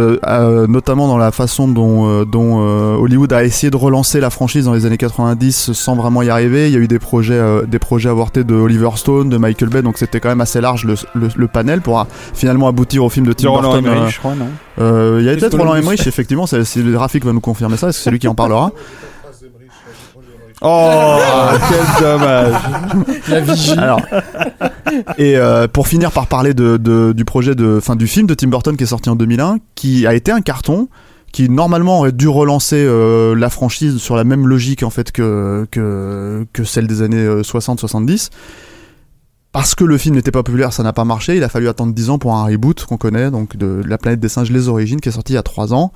notamment 0.69 1.09
dans 1.09 1.19
la 1.19 1.33
façon 1.33 1.69
dont, 1.69 2.07
euh, 2.09 2.25
dont 2.25 2.59
euh, 2.61 2.97
Hollywood 2.97 3.33
a 3.33 3.45
essayé 3.45 3.71
de 3.71 3.77
relancer 3.77 4.21
la 4.21 4.31
franchise 4.31 4.65
dans 4.65 4.75
les 4.75 4.87
années 4.87 4.97
90 4.99 5.73
sans 5.73 5.95
vraiment 5.97 6.23
y 6.23 6.31
arriver. 6.31 6.69
Il 6.69 6.75
y 6.75 6.77
a 6.77 6.81
eu 6.81 6.89
des 6.89 6.99
projets, 6.99 7.35
euh, 7.35 7.63
des 7.67 7.79
projets 7.79 8.09
avortés 8.09 8.45
de 8.45 8.55
Oliver 8.55 8.91
Stone, 8.97 9.29
de 9.29 9.37
Michael 9.37 9.69
Bay, 9.71 9.83
donc 9.83 9.99
c'était 10.11 10.21
quand 10.21 10.29
même 10.29 10.41
assez 10.41 10.61
large 10.61 10.85
le, 10.85 10.95
le, 11.15 11.29
le 11.37 11.49
panel 11.49 11.81
pour 11.81 12.01
euh, 12.01 12.05
finalement 12.35 12.67
aboutir 12.69 13.05
au 13.05 13.09
film 13.11 13.27
de 13.27 13.33
Tim 13.33 13.49
Roland 13.51 13.73
Burton. 13.75 13.87
Emmerich, 13.87 14.03
euh, 14.03 14.11
je 14.11 14.19
crois, 14.19 14.35
non 14.35 14.49
euh, 14.81 15.19
il 15.21 15.27
y 15.27 15.29
a 15.31 15.37
peut-être 15.37 15.57
Roland. 15.57 15.75
Emmerich, 15.77 16.07
effectivement, 16.07 16.47
c'est, 16.47 16.65
c'est, 16.65 16.83
Rafik 16.97 17.25
va 17.25 17.33
nous 17.33 17.41
confirmer 17.41 17.77
ça, 17.77 17.87
parce 17.89 17.99
que 17.99 18.03
c'est 18.03 18.11
lui 18.11 18.19
qui 18.19 18.29
en 18.29 18.35
parlera. 18.35 18.73
Oh, 20.63 21.17
quel 21.71 22.05
dommage. 22.05 22.53
La 23.29 23.41
vigie. 23.41 23.73
Alors, 23.73 24.03
et 25.17 25.37
euh, 25.39 25.67
pour 25.69 25.89
finir 25.89 26.13
par 26.13 26.27
parler 26.27 26.53
de, 26.53 26.77
de- 26.77 27.13
du 27.13 27.25
projet 27.25 27.55
de 27.55 27.81
fin 27.81 27.97
du 27.97 28.07
film 28.07 28.27
de 28.27 28.35
Tim 28.35 28.49
Burton 28.49 28.77
qui 28.77 28.83
est 28.85 28.89
sorti 28.89 29.09
en 29.09 29.17
2001, 29.17 29.57
qui 29.75 30.07
a 30.07 30.13
été 30.13 30.31
un 30.33 30.43
carton, 30.43 30.89
qui 31.33 31.49
normalement 31.49 32.01
aurait 32.01 32.13
dû 32.13 32.29
relancer 32.29 32.77
euh, 32.87 33.35
la 33.35 33.49
franchise 33.49 33.97
sur 33.97 34.17
la 34.17 34.25
même 34.25 34.47
logique 34.47 34.83
en 34.83 34.91
fait 34.91 35.13
que 35.13 35.67
que, 35.71 36.45
que 36.53 36.65
celle 36.65 36.87
des 36.87 37.01
années 37.01 37.17
euh, 37.25 37.41
60-70. 37.41 38.29
Parce 39.53 39.75
que 39.75 39.83
le 39.85 39.99
film 39.99 40.15
n'était 40.15 40.31
pas 40.31 40.43
populaire, 40.45 40.73
ça 40.73 40.83
n'a 40.85 40.93
pas 40.93 41.05
marché. 41.05 41.37
Il 41.37 41.43
a 41.43 41.49
fallu 41.49 41.69
attendre 41.69 41.93
10 41.93 42.11
ans 42.11 42.19
pour 42.19 42.35
un 42.37 42.45
reboot 42.45 42.85
qu'on 42.85 42.97
connaît, 42.97 43.31
donc 43.33 43.57
de 43.57 43.83
La 43.87 43.99
planète 43.99 44.21
des 44.21 44.29
singes, 44.29 44.51
les 44.51 44.69
origines, 44.69 45.01
qui 45.01 45.09
est 45.09 45.13
sorti 45.13 45.33
il 45.33 45.37
y 45.37 45.39
a 45.39 45.43
3 45.43 45.75
ans. 45.75 45.93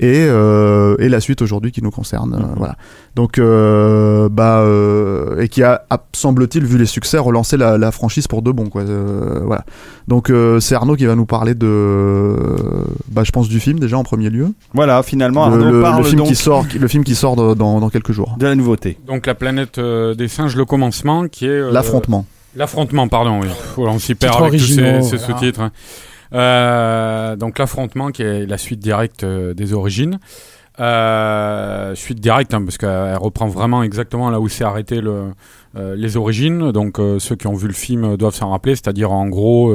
et, 0.00 0.26
euh, 0.28 0.94
et 1.00 1.08
la 1.08 1.18
suite 1.20 1.42
aujourd'hui 1.42 1.72
qui 1.72 1.82
nous 1.82 1.90
concerne. 1.90 2.32
euh, 2.34 2.54
voilà. 2.56 2.76
Donc, 3.16 3.38
euh, 3.38 4.28
bah, 4.28 4.60
euh, 4.60 5.40
et 5.40 5.48
qui 5.48 5.64
a, 5.64 5.82
a, 5.90 5.98
semble-t-il, 6.12 6.64
vu 6.64 6.78
les 6.78 6.86
succès, 6.86 7.18
relancé 7.18 7.56
la, 7.56 7.78
la 7.78 7.90
franchise 7.90 8.28
pour 8.28 8.42
de 8.42 8.52
bon, 8.52 8.68
quoi. 8.68 8.82
Euh, 8.82 9.40
voilà. 9.44 9.64
Donc, 10.06 10.30
euh, 10.30 10.60
c'est 10.60 10.76
Arnaud 10.76 10.94
qui 10.94 11.04
va 11.06 11.16
nous 11.16 11.26
parler 11.26 11.54
de, 11.56 12.36
bah, 13.10 13.22
je 13.24 13.32
pense 13.32 13.48
du 13.48 13.58
film 13.60 13.80
déjà 13.80 13.98
en 13.98 14.04
premier 14.04 14.30
lieu. 14.30 14.48
Voilà, 14.74 15.02
finalement, 15.02 15.48
le, 15.48 15.54
Arnaud 15.62 15.70
le- 15.72 15.82
parle 15.82 15.98
le 15.98 16.04
film 16.08 16.18
donc 16.18 16.28
qui 16.28 16.36
sort, 16.36 16.64
le 16.78 16.88
film 16.88 17.02
qui 17.02 17.14
sort 17.16 17.34
de- 17.34 17.54
dans, 17.54 17.80
dans 17.80 17.90
quelques 17.90 18.12
jours. 18.12 18.36
de 18.38 18.46
la 18.46 18.54
nouveauté. 18.54 18.98
Donc 19.06 19.26
la 19.26 19.34
planète 19.34 19.78
euh, 19.78 20.14
des 20.14 20.28
singes, 20.28 20.54
le 20.56 20.64
commencement, 20.64 21.26
qui 21.28 21.46
est 21.46 21.48
euh, 21.50 21.72
L'affrontement. 21.72 22.24
L'affrontement, 22.58 23.08
pardon. 23.08 23.40
Oui. 23.40 23.48
On 23.78 23.98
s'y 23.98 24.14
perd 24.14 24.42
avec 24.42 24.60
tous 24.60 24.66
ces, 24.66 25.00
ces 25.02 25.16
voilà. 25.16 25.18
sous-titres. 25.18 25.60
hein. 25.60 25.70
Euh, 26.34 27.36
donc 27.36 27.58
l'affrontement, 27.58 28.10
qui 28.10 28.22
est 28.22 28.44
la 28.46 28.58
suite 28.58 28.80
directe 28.80 29.24
euh, 29.24 29.54
des 29.54 29.72
origines. 29.72 30.18
Euh, 30.80 31.94
suite 31.94 32.20
directe, 32.20 32.54
hein, 32.54 32.62
parce 32.62 32.78
qu'elle 32.78 33.16
reprend 33.16 33.46
vraiment 33.48 33.82
exactement 33.82 34.28
là 34.30 34.38
où 34.38 34.48
s'est 34.48 34.64
arrêté 34.64 35.00
le, 35.00 35.32
les 35.74 36.16
origines. 36.16 36.70
Donc 36.70 37.00
ceux 37.18 37.34
qui 37.36 37.46
ont 37.46 37.54
vu 37.54 37.66
le 37.66 37.74
film 37.74 38.16
doivent 38.16 38.34
s'en 38.34 38.50
rappeler, 38.50 38.76
c'est-à-dire 38.76 39.10
en 39.10 39.26
gros 39.26 39.74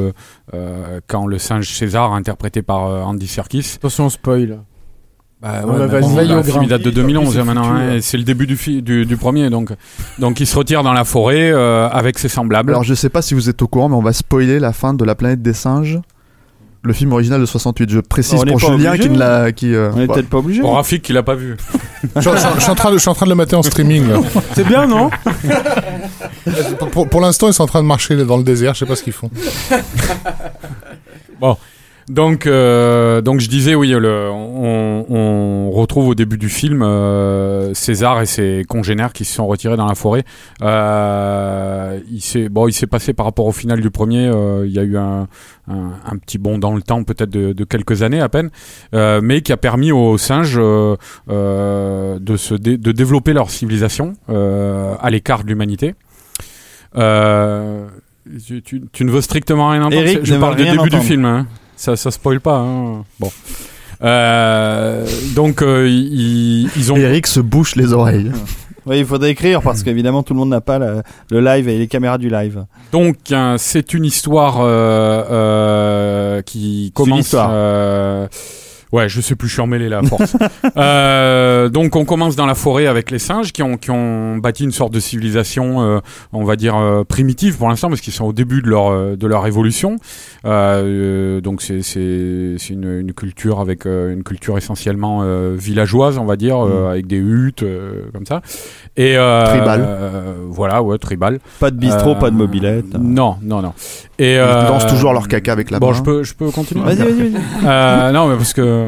quand 1.07 1.25
le 1.25 1.37
singe 1.39 1.67
César, 1.69 2.13
interprété 2.13 2.61
par 2.61 2.83
Andy 3.05 3.27
Serkis, 3.27 3.73
Attention, 3.75 4.09
spoil. 4.09 4.59
Bah, 5.43 5.61
Ouais, 5.65 5.79
ouais, 5.81 6.01
bon, 6.01 6.37
au 6.39 6.43
film 6.43 6.63
il 6.63 6.69
date 6.69 6.81
de 6.81 6.89
Oui, 6.89 6.95
2011 6.95 7.33
c'est 7.33 7.43
maintenant, 7.43 7.73
hein, 7.75 7.97
c'est 8.01 8.17
le 8.17 8.23
début 8.23 8.47
du, 8.47 8.55
fi- 8.57 8.81
du, 8.81 9.05
du 9.05 9.17
premier, 9.17 9.49
donc 9.49 9.71
donc 10.17 10.39
il 10.39 10.47
se 10.47 10.55
retire 10.57 10.81
dans 10.83 10.93
la 10.93 11.03
forêt 11.03 11.51
euh, 11.51 11.87
avec 11.89 12.17
ses 12.17 12.29
semblables. 12.29 12.71
Alors, 12.71 12.83
je 12.83 12.93
sais 12.93 13.09
pas 13.09 13.21
si 13.21 13.33
vous 13.33 13.49
êtes 13.49 13.61
au 13.61 13.67
courant, 13.67 13.89
mais 13.89 13.95
on 13.95 14.01
va 14.01 14.13
spoiler 14.13 14.59
la 14.59 14.71
fin 14.73 14.93
de 14.93 15.03
La 15.05 15.15
planète 15.15 15.41
des 15.41 15.53
singes. 15.53 15.99
Le 16.85 16.91
film 16.91 17.13
original 17.13 17.39
de 17.39 17.45
68. 17.45 17.89
Je 17.89 17.99
précise 18.01 18.41
On 18.41 18.43
n'est 18.43 18.51
pour 18.51 18.59
Julien 18.59 18.97
qui 18.97 19.09
ne 19.09 19.17
l'a, 19.17 19.53
qui, 19.53 19.73
euh, 19.73 19.89
On 19.93 19.97
est 19.97 20.01
ouais. 20.01 20.07
peut-être 20.07 20.27
pas 20.29 20.39
obligé. 20.39 20.59
Pour 20.59 20.75
Rafik 20.75 21.01
qui 21.01 21.13
l'a 21.13 21.23
pas 21.23 21.35
vu. 21.35 21.55
Je, 22.17 22.21
je- 22.21 22.29
je 22.55 22.59
suis 22.59 22.71
en 22.71 22.75
train 22.75 22.89
de, 22.91 22.95
je 22.95 22.99
suis 22.99 23.09
en 23.09 23.13
train 23.13 23.25
de 23.25 23.29
le 23.31 23.35
mater 23.35 23.55
en 23.55 23.63
streaming. 23.63 24.03
C'est 24.53 24.67
bien, 24.67 24.85
non? 24.85 25.09
Pour, 27.09 27.21
l'instant, 27.21 27.47
ils 27.47 27.53
sont 27.53 27.63
en 27.63 27.67
train 27.67 27.81
de 27.81 27.87
marcher 27.87 28.17
dans 28.25 28.35
le 28.35 28.43
désert. 28.43 28.73
Je 28.73 28.79
sais 28.79 28.85
pas 28.85 28.97
ce 28.97 29.03
qu'ils 29.03 29.13
font. 29.13 29.29
Donc, 32.09 32.47
euh, 32.47 33.21
donc 33.21 33.39
je 33.39 33.47
disais, 33.49 33.75
oui, 33.75 33.89
le, 33.89 34.29
on, 34.31 35.05
on 35.09 35.71
retrouve 35.71 36.09
au 36.09 36.15
début 36.15 36.37
du 36.37 36.49
film 36.49 36.81
euh, 36.83 37.73
César 37.73 38.21
et 38.21 38.25
ses 38.25 38.63
congénères 38.67 39.13
qui 39.13 39.23
se 39.25 39.33
sont 39.35 39.47
retirés 39.47 39.77
dans 39.77 39.85
la 39.87 39.95
forêt. 39.95 40.23
Euh, 40.61 41.99
il 42.11 42.21
s'est 42.21 42.49
bon, 42.49 42.67
il 42.67 42.73
s'est 42.73 42.87
passé 42.87 43.13
par 43.13 43.25
rapport 43.25 43.45
au 43.45 43.51
final 43.51 43.79
du 43.81 43.89
premier, 43.89 44.29
il 44.65 44.71
y 44.71 44.79
a 44.79 44.83
eu 44.83 44.97
un, 44.97 45.27
un, 45.69 45.91
un 46.05 46.17
petit 46.17 46.37
bond 46.37 46.57
dans 46.57 46.75
le 46.75 46.81
temps, 46.81 47.03
peut-être 47.03 47.29
de, 47.29 47.53
de 47.53 47.63
quelques 47.63 48.01
années 48.03 48.21
à 48.21 48.29
peine, 48.29 48.49
mais 48.93 49.41
qui 49.41 49.51
a 49.53 49.57
permis 49.57 49.91
aux 49.91 50.17
singes 50.17 50.55
de 50.57 50.97
se 52.37 52.53
dé- 52.55 52.77
de 52.77 52.91
développer 52.91 53.33
leur 53.33 53.49
civilisation 53.49 54.13
à 54.27 55.09
l'écart 55.09 55.43
de 55.43 55.47
l'humanité. 55.49 55.95
Euh, 56.95 57.87
tu, 58.45 58.61
tu- 58.61 58.81
tu 58.91 59.03
ne 59.05 59.11
veux 59.11 59.21
strictement 59.21 59.69
rien 59.69 59.81
entendre 59.81 60.01
Eric 60.01 60.25
Je 60.25 60.35
parle 60.41 60.55
du 60.55 60.63
début 60.77 60.89
du 60.89 60.95
film. 61.07 61.25
Hein. 61.25 61.47
Ça, 61.75 61.95
ça 61.95 62.11
spoil 62.11 62.39
pas. 62.39 62.57
Hein. 62.57 63.03
Bon. 63.19 63.31
Euh, 64.03 65.05
donc 65.35 65.61
euh, 65.61 65.87
ils, 65.89 66.69
ils 66.75 66.91
ont. 66.91 66.97
Eric 66.97 67.27
se 67.27 67.39
bouche 67.39 67.75
les 67.75 67.93
oreilles. 67.93 68.31
Oui, 68.85 68.99
il 68.99 69.05
faudrait 69.05 69.31
écrire 69.31 69.61
parce 69.61 69.81
qu'évidemment 69.81 70.23
tout 70.23 70.33
le 70.33 70.39
monde 70.39 70.49
n'a 70.49 70.59
pas 70.59 70.77
le 70.77 71.39
live 71.39 71.69
et 71.69 71.77
les 71.77 71.87
caméras 71.87 72.17
du 72.17 72.27
live. 72.29 72.65
Donc 72.91 73.31
hein, 73.31 73.55
c'est 73.57 73.93
une 73.93 74.03
histoire 74.03 74.57
euh, 74.59 75.23
euh, 75.31 76.41
qui 76.41 76.91
C'est 76.93 77.01
une 77.03 77.07
commence. 77.09 77.19
histoire. 77.21 78.27
Ouais, 78.93 79.09
je 79.09 79.19
sais 79.21 79.35
plus, 79.35 79.47
je 79.49 79.53
suis 79.53 79.61
emmêlé 79.61 79.89
là 79.89 79.99
à 79.99 80.03
force. 80.03 80.37
Euh, 80.77 81.69
donc 81.69 81.95
on 81.95 82.05
commence 82.05 82.35
dans 82.35 82.45
la 82.45 82.55
forêt 82.55 82.87
avec 82.87 83.11
les 83.11 83.19
singes 83.19 83.51
qui 83.51 83.61
ont, 83.61 83.77
qui 83.77 83.91
ont 83.91 84.37
bâti 84.37 84.63
une 84.63 84.71
sorte 84.71 84.91
de 84.93 84.99
civilisation, 84.99 85.81
euh, 85.81 85.99
on 86.31 86.43
va 86.45 86.55
dire 86.55 86.75
euh, 86.75 87.03
primitive 87.03 87.57
pour 87.57 87.69
l'instant 87.69 87.89
parce 87.89 88.01
qu'ils 88.01 88.13
sont 88.13 88.25
au 88.25 88.33
début 88.33 88.61
de 88.61 88.69
leur 88.69 89.15
de 89.17 89.27
leur 89.27 89.45
évolution. 89.45 89.97
Donc 90.43 91.61
c'est 91.61 91.81
une, 92.69 92.99
une 92.99 93.13
culture 93.13 93.59
avec 93.59 93.85
une 93.85 94.23
culture 94.23 94.57
essentiellement 94.57 95.23
villageoise, 95.53 96.17
on 96.17 96.25
va 96.25 96.35
dire, 96.35 96.57
euh, 96.65 96.91
avec 96.91 97.07
des 97.07 97.17
huttes 97.17 97.63
comme 98.13 98.25
ça. 98.25 98.41
Et 98.97 99.15
Tribal. 99.45 99.87
voilà, 100.49 100.81
ouais, 100.81 100.97
tribal. 100.97 101.39
Pas 101.59 101.71
de 101.71 101.77
bistrot, 101.77 102.15
pas 102.15 102.29
de 102.29 102.35
mobilette. 102.35 102.93
Non, 102.99 103.37
non, 103.41 103.61
non. 103.61 103.73
Et 104.19 104.35
Ils 104.35 104.67
dansent 104.67 104.87
toujours 104.87 105.13
leur 105.13 105.27
caca 105.27 105.51
avec 105.51 105.71
la 105.71 105.79
Bon, 105.79 105.87
main. 105.91 105.93
je 105.97 106.01
peux, 106.03 106.23
je 106.23 106.33
peux 106.33 106.49
continuer. 106.51 106.83
Vas-y, 106.83 106.97
vas-y, 106.97 107.29
vas-y. 107.29 107.41
Euh, 107.65 108.11
non, 108.11 108.27
mais 108.27 108.35
parce 108.37 108.53
que 108.53 108.82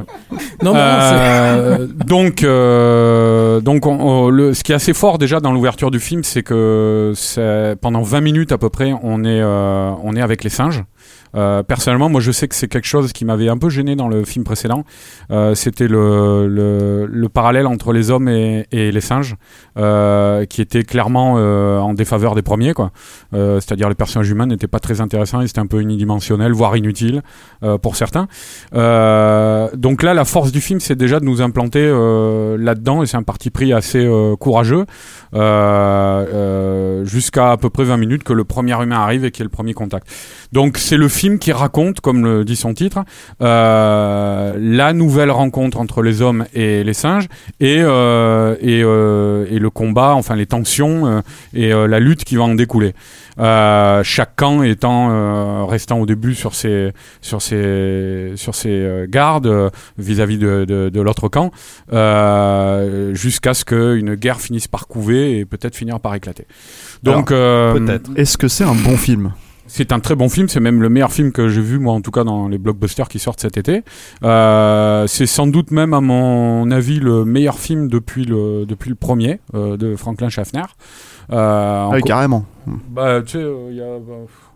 Euh, 0.64 1.88
donc, 1.88 2.44
euh, 2.44 3.60
donc 3.62 3.86
ce 3.86 4.64
qui 4.64 4.72
est 4.72 4.76
assez 4.76 4.94
fort 4.94 5.18
déjà 5.18 5.40
dans 5.40 5.52
l'ouverture 5.52 5.92
du 5.92 6.00
film, 6.00 6.24
c'est 6.24 6.44
que 6.44 7.14
pendant 7.82 8.02
20 8.02 8.22
minutes 8.22 8.52
à 8.52 8.58
peu 8.58 8.70
près, 8.70 8.94
on 9.04 9.24
est, 9.24 9.42
euh, 9.42 9.92
on 10.04 10.16
est 10.16 10.22
avec 10.22 10.44
les 10.44 10.50
singes. 10.50 10.84
Euh, 11.36 11.64
personnellement, 11.64 12.10
moi, 12.10 12.22
je 12.22 12.32
sais 12.32 12.48
que 12.48 12.56
c'est 12.56 12.68
quelque 12.68 12.88
chose 12.88 13.14
qui 13.14 13.26
m'avait 13.26 13.50
un 13.50 13.58
peu 13.58 13.70
gêné 13.70 13.96
dans 13.96 14.08
le 14.08 14.24
film 14.24 14.46
précédent. 14.46 14.84
Euh, 15.32 15.56
C'était 15.56 15.88
le, 15.88 16.48
le, 16.48 17.06
le 17.06 17.30
parallèle 17.30 17.68
entre 17.68 17.94
les 17.94 18.10
hommes 18.12 18.28
et, 18.30 18.66
et 18.72 18.92
les 18.92 19.02
singes, 19.02 19.36
euh, 19.78 20.46
qui 20.46 20.62
était 20.62 20.84
clairement 20.84 21.34
en 21.36 21.94
défaveur 21.94 22.36
des 22.36 22.42
premiers, 22.42 22.74
quoi. 22.74 22.92
C'est-à-dire 23.32 23.90
les 23.90 23.96
personnages 23.96 24.30
humains 24.30 24.46
n'étaient 24.46 24.68
pas 24.68 24.80
très 24.80 25.02
intéressants, 25.02 25.42
ils 25.42 25.50
étaient 25.50 25.60
un 25.60 25.68
peu 25.68 25.82
unidimensionnels, 25.82 26.54
voire 26.54 26.78
inutiles 26.78 27.22
pour 27.82 27.96
certains. 27.96 28.28
Donc 28.72 30.04
là, 30.04 30.14
la 30.14 30.26
force 30.26 30.52
du 30.52 30.62
film, 30.62 30.80
c'est 30.80 30.96
déjà 30.96 31.20
de 31.20 31.26
nous 31.26 31.42
implanter 31.42 31.86
là-dedans, 32.58 33.04
et 33.04 33.06
c'est 33.06 33.18
un 33.18 33.24
parti 33.24 33.50
pris 33.50 33.74
assez 33.74 34.08
courageux, 34.40 34.86
jusqu'à 37.06 37.52
à 37.52 37.58
peu 37.58 37.70
près 37.70 37.84
20 37.84 37.98
minutes 37.98 38.24
que 38.24 38.34
le 38.34 38.44
premier 38.44 38.82
humain 38.82 39.00
arrive 39.00 39.26
et 39.26 39.32
qu'il 39.32 39.42
y 39.42 39.44
ait 39.44 39.46
le 39.46 39.50
premier 39.50 39.74
contact. 39.74 40.08
Donc 40.52 40.78
c'est 40.78 40.98
le 40.98 41.08
film 41.08 41.25
qui 41.40 41.52
raconte, 41.52 42.00
comme 42.00 42.24
le 42.24 42.46
dit 42.46 42.56
son 42.56 42.74
titre, 42.74 43.00
euh, 43.42 44.54
la 44.58 44.94
nouvelle 44.94 45.32
rencontre 45.32 45.80
entre 45.80 46.02
les 46.02 46.22
hommes 46.22 46.46
et 46.54 46.84
les 46.84 46.94
singes, 46.94 47.28
et, 47.60 47.80
euh, 47.80 48.56
et, 48.62 48.82
euh, 48.84 49.46
et 49.50 49.60
le 49.60 49.70
combat, 49.70 50.14
enfin 50.14 50.36
les 50.36 50.46
tensions 50.46 51.22
et 51.54 51.70
la 51.70 52.00
lutte 52.00 52.24
qui 52.24 52.36
va 52.36 52.44
en 52.44 52.56
découler. 52.56 52.94
Chaque 53.38 54.36
camp 54.36 54.64
étant 54.64 55.66
restant 55.68 56.00
au 56.00 56.06
début 56.06 56.36
sur 56.36 56.56
ses 56.56 56.92
sur 57.22 57.42
ses 57.42 58.34
sur 58.36 58.56
ses 58.56 59.06
gardes 59.10 59.72
vis-à-vis 59.98 60.38
de, 60.38 60.66
de, 60.66 60.90
de 60.90 61.02
l'autre 61.02 61.28
camp 61.28 61.52
jusqu'à 63.14 63.54
ce 63.54 63.66
qu'une 63.66 64.16
guerre 64.16 64.40
finisse 64.40 64.68
par 64.68 64.88
couver 64.88 65.40
et 65.40 65.46
peut-être 65.46 65.76
finir 65.76 66.00
par 66.00 66.16
éclater. 66.16 66.46
Donc 67.04 67.30
peut-être. 67.30 68.12
Est-ce 68.16 68.38
que 68.38 68.48
c'est 68.48 68.64
un 68.64 68.76
bon 68.76 68.96
film? 68.96 69.34
C'est 69.78 69.92
un 69.92 70.00
très 70.00 70.16
bon 70.16 70.30
film, 70.30 70.48
c'est 70.48 70.62
même 70.62 70.82
le 70.82 70.88
meilleur 70.90 71.12
film 71.12 71.32
que 71.34 71.50
j'ai 71.50 71.60
vu 71.62 71.80
moi 71.80 71.94
en 71.94 72.00
tout 72.02 72.12
cas 72.12 72.24
dans 72.24 72.48
les 72.48 72.58
blockbusters 72.58 73.10
qui 73.10 73.20
sortent 73.20 73.42
cet 73.42 73.58
été. 73.58 73.84
Euh, 74.24 75.06
c'est 75.08 75.26
sans 75.26 75.48
doute 75.48 75.72
même 75.72 75.94
à 75.94 76.00
mon 76.02 76.72
avis 76.72 77.00
le 77.00 77.26
meilleur 77.26 77.60
film 77.60 77.88
depuis 77.90 78.24
le 78.26 78.66
depuis 78.66 78.90
le 78.90 78.96
premier 78.96 79.40
euh, 79.54 79.76
de 79.78 79.96
Franklin 79.96 80.30
Schaffner. 80.30 80.62
Euh, 81.32 81.88
Ah 81.88 81.90
oui, 81.94 82.02
carrément. 82.04 82.46
bah 82.68 83.22
tu 83.26 83.32
sais, 83.40 83.44
il 83.72 83.76
y 83.78 83.82
a 83.82 83.86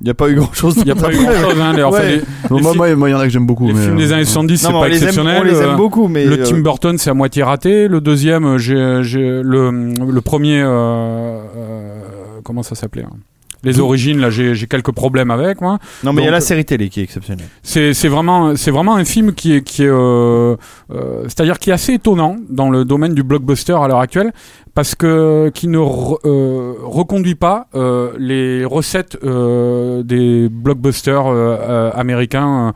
Il 0.02 0.04
n'y 0.06 0.10
a 0.10 0.14
pas 0.14 0.30
eu 0.30 0.36
grand 0.36 0.54
chose. 0.54 0.76
il 0.78 0.88
y 0.88 0.92
a 0.92 0.96
pas 0.96 1.12
eu 1.12 1.18
grand 1.18 1.34
chose 1.34 1.60
hein, 1.62 1.74
d'ailleurs. 1.74 1.92
Ouais. 1.92 2.00
Enfin, 2.00 2.08
les- 2.08 2.50
Bon, 2.50 2.62
moi, 2.62 2.74
moi, 2.76 2.96
moi, 2.96 3.10
il 3.10 3.12
y 3.12 3.16
en 3.16 3.20
a 3.20 3.24
que 3.24 3.30
j'aime 3.32 3.46
beaucoup. 3.48 3.68
les 3.68 3.74
mais, 3.74 3.82
films 3.82 3.96
euh, 3.96 3.98
des 3.98 4.14
années 4.14 4.26
70, 4.26 4.64
Non, 4.64 4.70
c'est 4.70 4.76
on 4.76 4.80
pas 4.80 4.88
les 4.88 4.98
aime, 4.98 5.04
exceptionnel. 5.10 5.42
on 5.42 5.44
les 5.44 5.58
aime 5.62 5.70
Euh, 5.72 5.76
beaucoup, 5.76 6.08
mais 6.08 6.26
le 6.26 6.40
euh, 6.40 6.46
Tim 6.46 6.60
Burton, 6.60 6.98
c'est 6.98 7.10
à 7.10 7.14
moitié 7.16 7.44
raté. 7.44 7.88
Le 7.88 8.00
deuxième, 8.02 8.46
euh, 8.46 8.58
j'ai, 8.60 9.00
j'ai 9.04 9.42
le, 9.44 9.72
le 9.72 10.22
premier, 10.22 10.62
euh, 10.62 10.68
euh, 10.70 12.00
comment 12.44 12.62
ça 12.64 12.76
s'appelait 12.76 13.04
hein? 13.04 13.18
Les 13.64 13.80
origines, 13.80 14.20
là, 14.20 14.30
j'ai, 14.30 14.56
quelques 14.68 14.92
problèmes 14.92 15.32
avec 15.32 15.62
moi. 15.62 15.80
non, 16.04 16.14
mais 16.14 16.22
il 16.22 16.26
y 16.26 16.28
a 16.28 16.32
la 16.32 16.42
série 16.42 16.66
télé 16.66 16.90
qui 16.90 17.02
est 17.02 17.04
exceptionnelle. 17.04 17.48
C'est, 17.62 17.94
c'est 17.94 18.08
vraiment, 18.08 18.56
c'est 18.56 18.72
vraiment 18.72 18.96
un 18.96 19.06
film 19.06 19.34
qui 19.34 19.54
est, 19.54 19.62
qui 19.62 19.84
est, 19.84 19.90
euh, 19.90 20.56
euh, 20.92 21.24
c'est-à-dire 21.24 21.60
qui 21.60 21.70
est 21.70 21.74
assez 21.74 21.94
étonnant 21.94 22.38
dans 22.50 22.70
le 22.70 22.86
domaine 22.86 23.14
du 23.14 23.24
blockbuster 23.24 23.74
à 23.74 23.88
l'heure 23.88 24.00
actuelle, 24.00 24.32
parce 24.80 24.96
que 24.96 25.52
qui 25.54 25.68
ne 25.68 25.78
re- 25.78 26.20
euh, 26.24 26.74
reconduit 26.86 27.36
pas 27.36 27.68
euh, 27.76 28.12
les 28.18 28.64
recettes 28.64 29.18
euh, 29.26 30.04
des 30.04 30.48
blockbusters 30.50 31.28
euh, 31.28 31.58
euh, 31.60 31.92
américains 31.96 32.68
euh, 32.70 32.72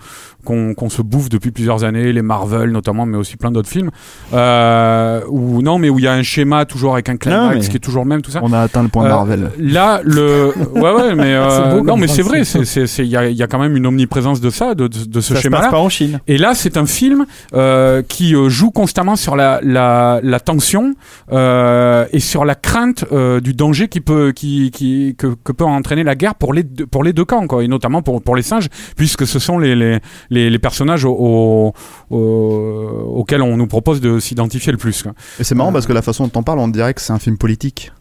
qu'on, 0.75 0.89
se 0.89 1.01
bouffe 1.01 1.29
depuis 1.29 1.51
plusieurs 1.51 1.85
années, 1.85 2.11
les 2.11 2.21
Marvel 2.21 2.71
notamment, 2.71 3.05
mais 3.05 3.15
aussi 3.15 3.37
plein 3.37 3.49
d'autres 3.51 3.69
films. 3.69 3.89
Euh, 4.33 5.21
où 5.29 5.61
non, 5.61 5.77
mais 5.79 5.89
où 5.89 5.97
il 5.99 6.03
y 6.03 6.07
a 6.09 6.11
un 6.11 6.23
schéma 6.23 6.65
toujours 6.65 6.91
avec 6.91 7.07
un 7.07 7.15
climax 7.15 7.69
qui 7.69 7.77
est 7.77 7.79
toujours 7.79 8.03
le 8.03 8.09
même, 8.09 8.21
tout 8.21 8.31
ça. 8.31 8.41
On 8.43 8.51
a 8.51 8.59
atteint 8.59 8.83
le 8.83 8.89
point 8.89 9.05
Euh, 9.05 9.09
Marvel. 9.09 9.51
Là, 9.57 10.01
le, 10.03 10.51
ouais, 10.75 10.91
ouais, 10.91 11.15
mais 11.15 11.33
euh, 11.35 11.81
non, 11.85 11.95
mais 11.95 12.09
c'est 12.09 12.21
vrai, 12.23 12.41
il 12.41 13.05
y 13.05 13.15
a, 13.15 13.29
il 13.29 13.37
y 13.37 13.41
a 13.43 13.47
quand 13.47 13.59
même 13.59 13.77
une 13.77 13.85
omniprésence 13.87 14.41
de 14.41 14.49
ça, 14.49 14.75
de, 14.75 14.87
de, 14.89 15.05
de 15.05 15.21
ce 15.21 15.29
Ça 15.29 15.35
se 15.35 15.41
schéma-là. 15.43 15.63
passe 15.63 15.71
pas 15.71 15.79
en 15.79 15.87
Chine. 15.87 16.19
Et 16.27 16.37
là, 16.37 16.53
c'est 16.55 16.75
un 16.75 16.85
film 16.85 17.25
euh, 17.53 18.01
qui 18.05 18.35
joue 18.49 18.71
constamment 18.71 19.15
sur 19.15 19.37
la, 19.37 19.61
la, 19.63 20.19
la 20.21 20.39
tension, 20.41 20.93
euh, 21.31 21.92
euh, 21.93 22.05
et 22.11 22.19
sur 22.19 22.43
la 22.45 22.55
crainte 22.55 23.05
euh, 23.11 23.39
du 23.39 23.53
danger 23.53 23.87
qui 23.87 24.01
peut, 24.01 24.31
qui, 24.35 24.71
qui, 24.71 25.15
que, 25.17 25.27
que 25.43 25.51
peut 25.51 25.63
entraîner 25.65 26.03
la 26.03 26.15
guerre 26.15 26.35
pour 26.35 26.53
les 26.53 26.63
deux, 26.63 26.85
pour 26.87 27.03
les 27.03 27.13
deux 27.13 27.25
camps, 27.25 27.47
quoi, 27.47 27.63
et 27.63 27.67
notamment 27.67 28.01
pour, 28.01 28.21
pour 28.21 28.35
les 28.35 28.41
singes, 28.43 28.67
puisque 28.97 29.25
ce 29.27 29.39
sont 29.39 29.57
les, 29.59 29.75
les, 29.75 29.99
les, 30.29 30.49
les 30.49 30.59
personnages 30.59 31.05
au, 31.05 31.15
au- 31.17 31.73
au- 32.09 33.13
auxquels 33.19 33.41
on 33.41 33.57
nous 33.57 33.67
propose 33.67 34.01
de 34.01 34.19
s'identifier 34.19 34.71
le 34.71 34.77
plus. 34.77 35.03
Quoi. 35.03 35.13
Et 35.39 35.43
c'est 35.43 35.55
marrant 35.55 35.71
parce 35.71 35.85
que 35.87 35.93
la 35.93 36.01
façon 36.01 36.23
dont 36.25 36.29
t'en 36.29 36.43
parles, 36.43 36.59
on 36.59 36.67
dirait 36.67 36.93
que 36.93 37.01
c'est 37.01 37.13
un 37.13 37.19
film 37.19 37.37
politique. 37.37 37.91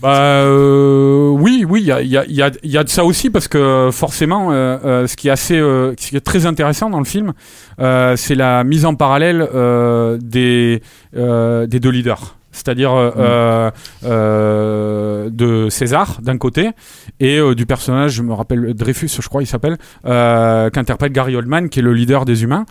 Bah 0.00 0.16
euh, 0.46 1.28
oui, 1.28 1.64
oui, 1.68 1.80
il 1.82 1.86
y 1.86 1.92
a, 1.92 2.00
il 2.02 2.08
y, 2.08 2.16
a, 2.16 2.24
y, 2.26 2.42
a, 2.42 2.50
il 2.64 2.70
y 2.70 2.78
a 2.78 2.82
de 2.82 2.88
ça 2.88 3.04
aussi 3.04 3.30
parce 3.30 3.46
que 3.46 3.90
forcément, 3.92 4.50
euh, 4.50 4.78
euh, 4.84 5.06
ce 5.06 5.16
qui 5.16 5.28
est 5.28 5.30
assez, 5.30 5.56
euh, 5.56 5.92
ce 5.98 6.08
qui 6.08 6.16
est 6.16 6.20
très 6.20 6.44
intéressant 6.46 6.90
dans 6.90 6.98
le 6.98 7.04
film, 7.04 7.34
euh, 7.78 8.16
c'est 8.16 8.34
la 8.34 8.64
mise 8.64 8.84
en 8.84 8.94
parallèle 8.96 9.46
euh, 9.54 10.18
des 10.20 10.82
euh, 11.14 11.66
des 11.68 11.78
deux 11.78 11.90
leaders. 11.90 12.36
C'est-à-dire 12.52 12.92
euh, 12.94 13.70
euh, 14.04 15.30
de 15.30 15.68
César 15.70 16.18
d'un 16.22 16.36
côté 16.36 16.70
et 17.18 17.38
euh, 17.38 17.54
du 17.54 17.66
personnage, 17.66 18.12
je 18.12 18.22
me 18.22 18.34
rappelle 18.34 18.74
Dreyfus, 18.74 19.08
je 19.20 19.28
crois, 19.28 19.42
il 19.42 19.46
s'appelle, 19.46 19.78
euh, 20.04 20.68
qu'interprète 20.70 21.12
Gary 21.12 21.34
Oldman, 21.34 21.70
qui 21.70 21.78
est 21.78 21.82
le 21.82 21.94
leader 21.94 22.24
des 22.24 22.42
humains, 22.42 22.66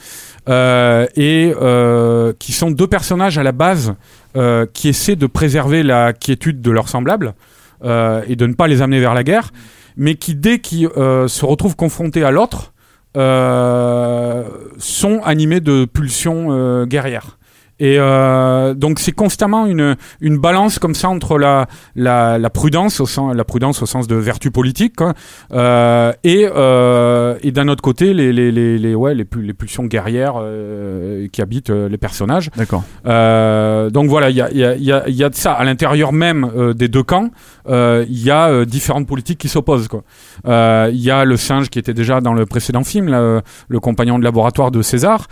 euh, 0.50 1.08
et 1.16 1.54
euh, 1.60 2.34
qui 2.38 2.52
sont 2.52 2.70
deux 2.72 2.88
personnages 2.88 3.38
à 3.38 3.44
la 3.44 3.52
base 3.52 3.96
euh, 4.38 4.66
qui 4.72 4.88
essaient 4.88 5.16
de 5.16 5.28
préserver 5.28 5.84
la 5.84 6.14
quiétude 6.14 6.62
de 6.62 6.72
leurs 6.72 6.88
semblables 6.88 7.34
euh, 7.84 8.22
et 8.28 8.36
de 8.36 8.46
ne 8.46 8.54
pas 8.54 8.68
les 8.68 8.82
amener 8.82 9.00
vers 9.00 9.16
la 9.16 9.24
guerre, 9.24 9.52
mais 9.98 10.16
qui 10.16 10.36
dès 10.36 10.60
qu'ils 10.60 10.88
euh, 10.98 11.28
se 11.28 11.44
retrouvent 11.44 11.76
confrontés 11.76 12.24
à 12.24 12.32
l'autre, 12.32 12.72
euh, 13.18 14.44
sont 14.78 15.22
animés 15.24 15.60
de 15.60 15.86
pulsions 15.86 16.48
euh, 16.52 16.86
guerrières. 16.86 17.38
Et 17.84 17.96
euh, 17.98 18.76
donc 18.76 19.00
c'est 19.00 19.12
constamment 19.12 19.66
une, 19.66 19.96
une 20.20 20.38
balance 20.38 20.78
comme 20.78 20.94
ça 20.94 21.10
entre 21.10 21.40
la, 21.40 21.66
la, 21.96 22.38
la 22.38 22.50
prudence 22.52 23.00
au 23.00 23.08
sens 23.08 23.36
la 23.36 23.44
prudence 23.44 23.82
au 23.82 23.88
sens 23.88 24.06
de 24.08 24.16
vertu 24.16 24.52
politique 24.52 24.98
quoi, 24.98 25.16
euh, 25.52 26.14
et 26.24 26.48
euh, 26.56 27.40
et 27.42 27.52
d'un 27.52 27.68
autre 27.70 27.82
côté 27.82 28.14
les 28.14 28.32
les 28.32 28.52
les, 28.52 28.78
les 28.78 28.94
ouais 28.94 29.16
les, 29.16 29.26
les 29.36 29.54
pulsions 29.56 29.86
guerrières 29.86 30.36
qui 31.34 31.42
habitent 31.42 31.72
les 31.72 31.98
personnages. 31.98 32.52
D'accord. 32.56 32.84
Donc 33.04 34.08
voilà, 34.10 34.30
il 34.30 34.36
y 34.36 34.42
a, 34.42 34.52
il 34.52 34.58
y, 34.58 34.64
a, 34.64 34.76
il 34.76 34.84
y, 34.84 34.92
a, 34.92 35.10
y 35.10 35.24
a 35.24 35.30
de 35.30 35.36
ça 35.36 35.54
à 35.54 35.64
l'intérieur 35.64 36.14
même 36.14 36.52
des 36.76 36.88
deux 36.88 37.04
camps. 37.04 37.32
Il 37.68 38.24
y 38.24 38.30
a 38.30 38.64
différentes 38.66 39.08
politiques 39.08 39.40
qui 39.40 39.50
s'opposent. 39.50 39.88
quoi. 39.88 40.04
Il 40.46 41.02
y 41.02 41.10
a 41.10 41.26
le 41.26 41.36
singe 41.36 41.70
qui 41.70 41.80
était 41.80 41.96
déjà 41.96 42.22
dans 42.22 42.34
le 42.34 42.46
précédent 42.46 42.84
film, 42.84 43.08
là, 43.10 43.42
le 43.68 43.80
compagnon 43.80 44.20
de 44.20 44.24
laboratoire 44.24 44.70
de 44.70 44.84
César, 44.84 45.26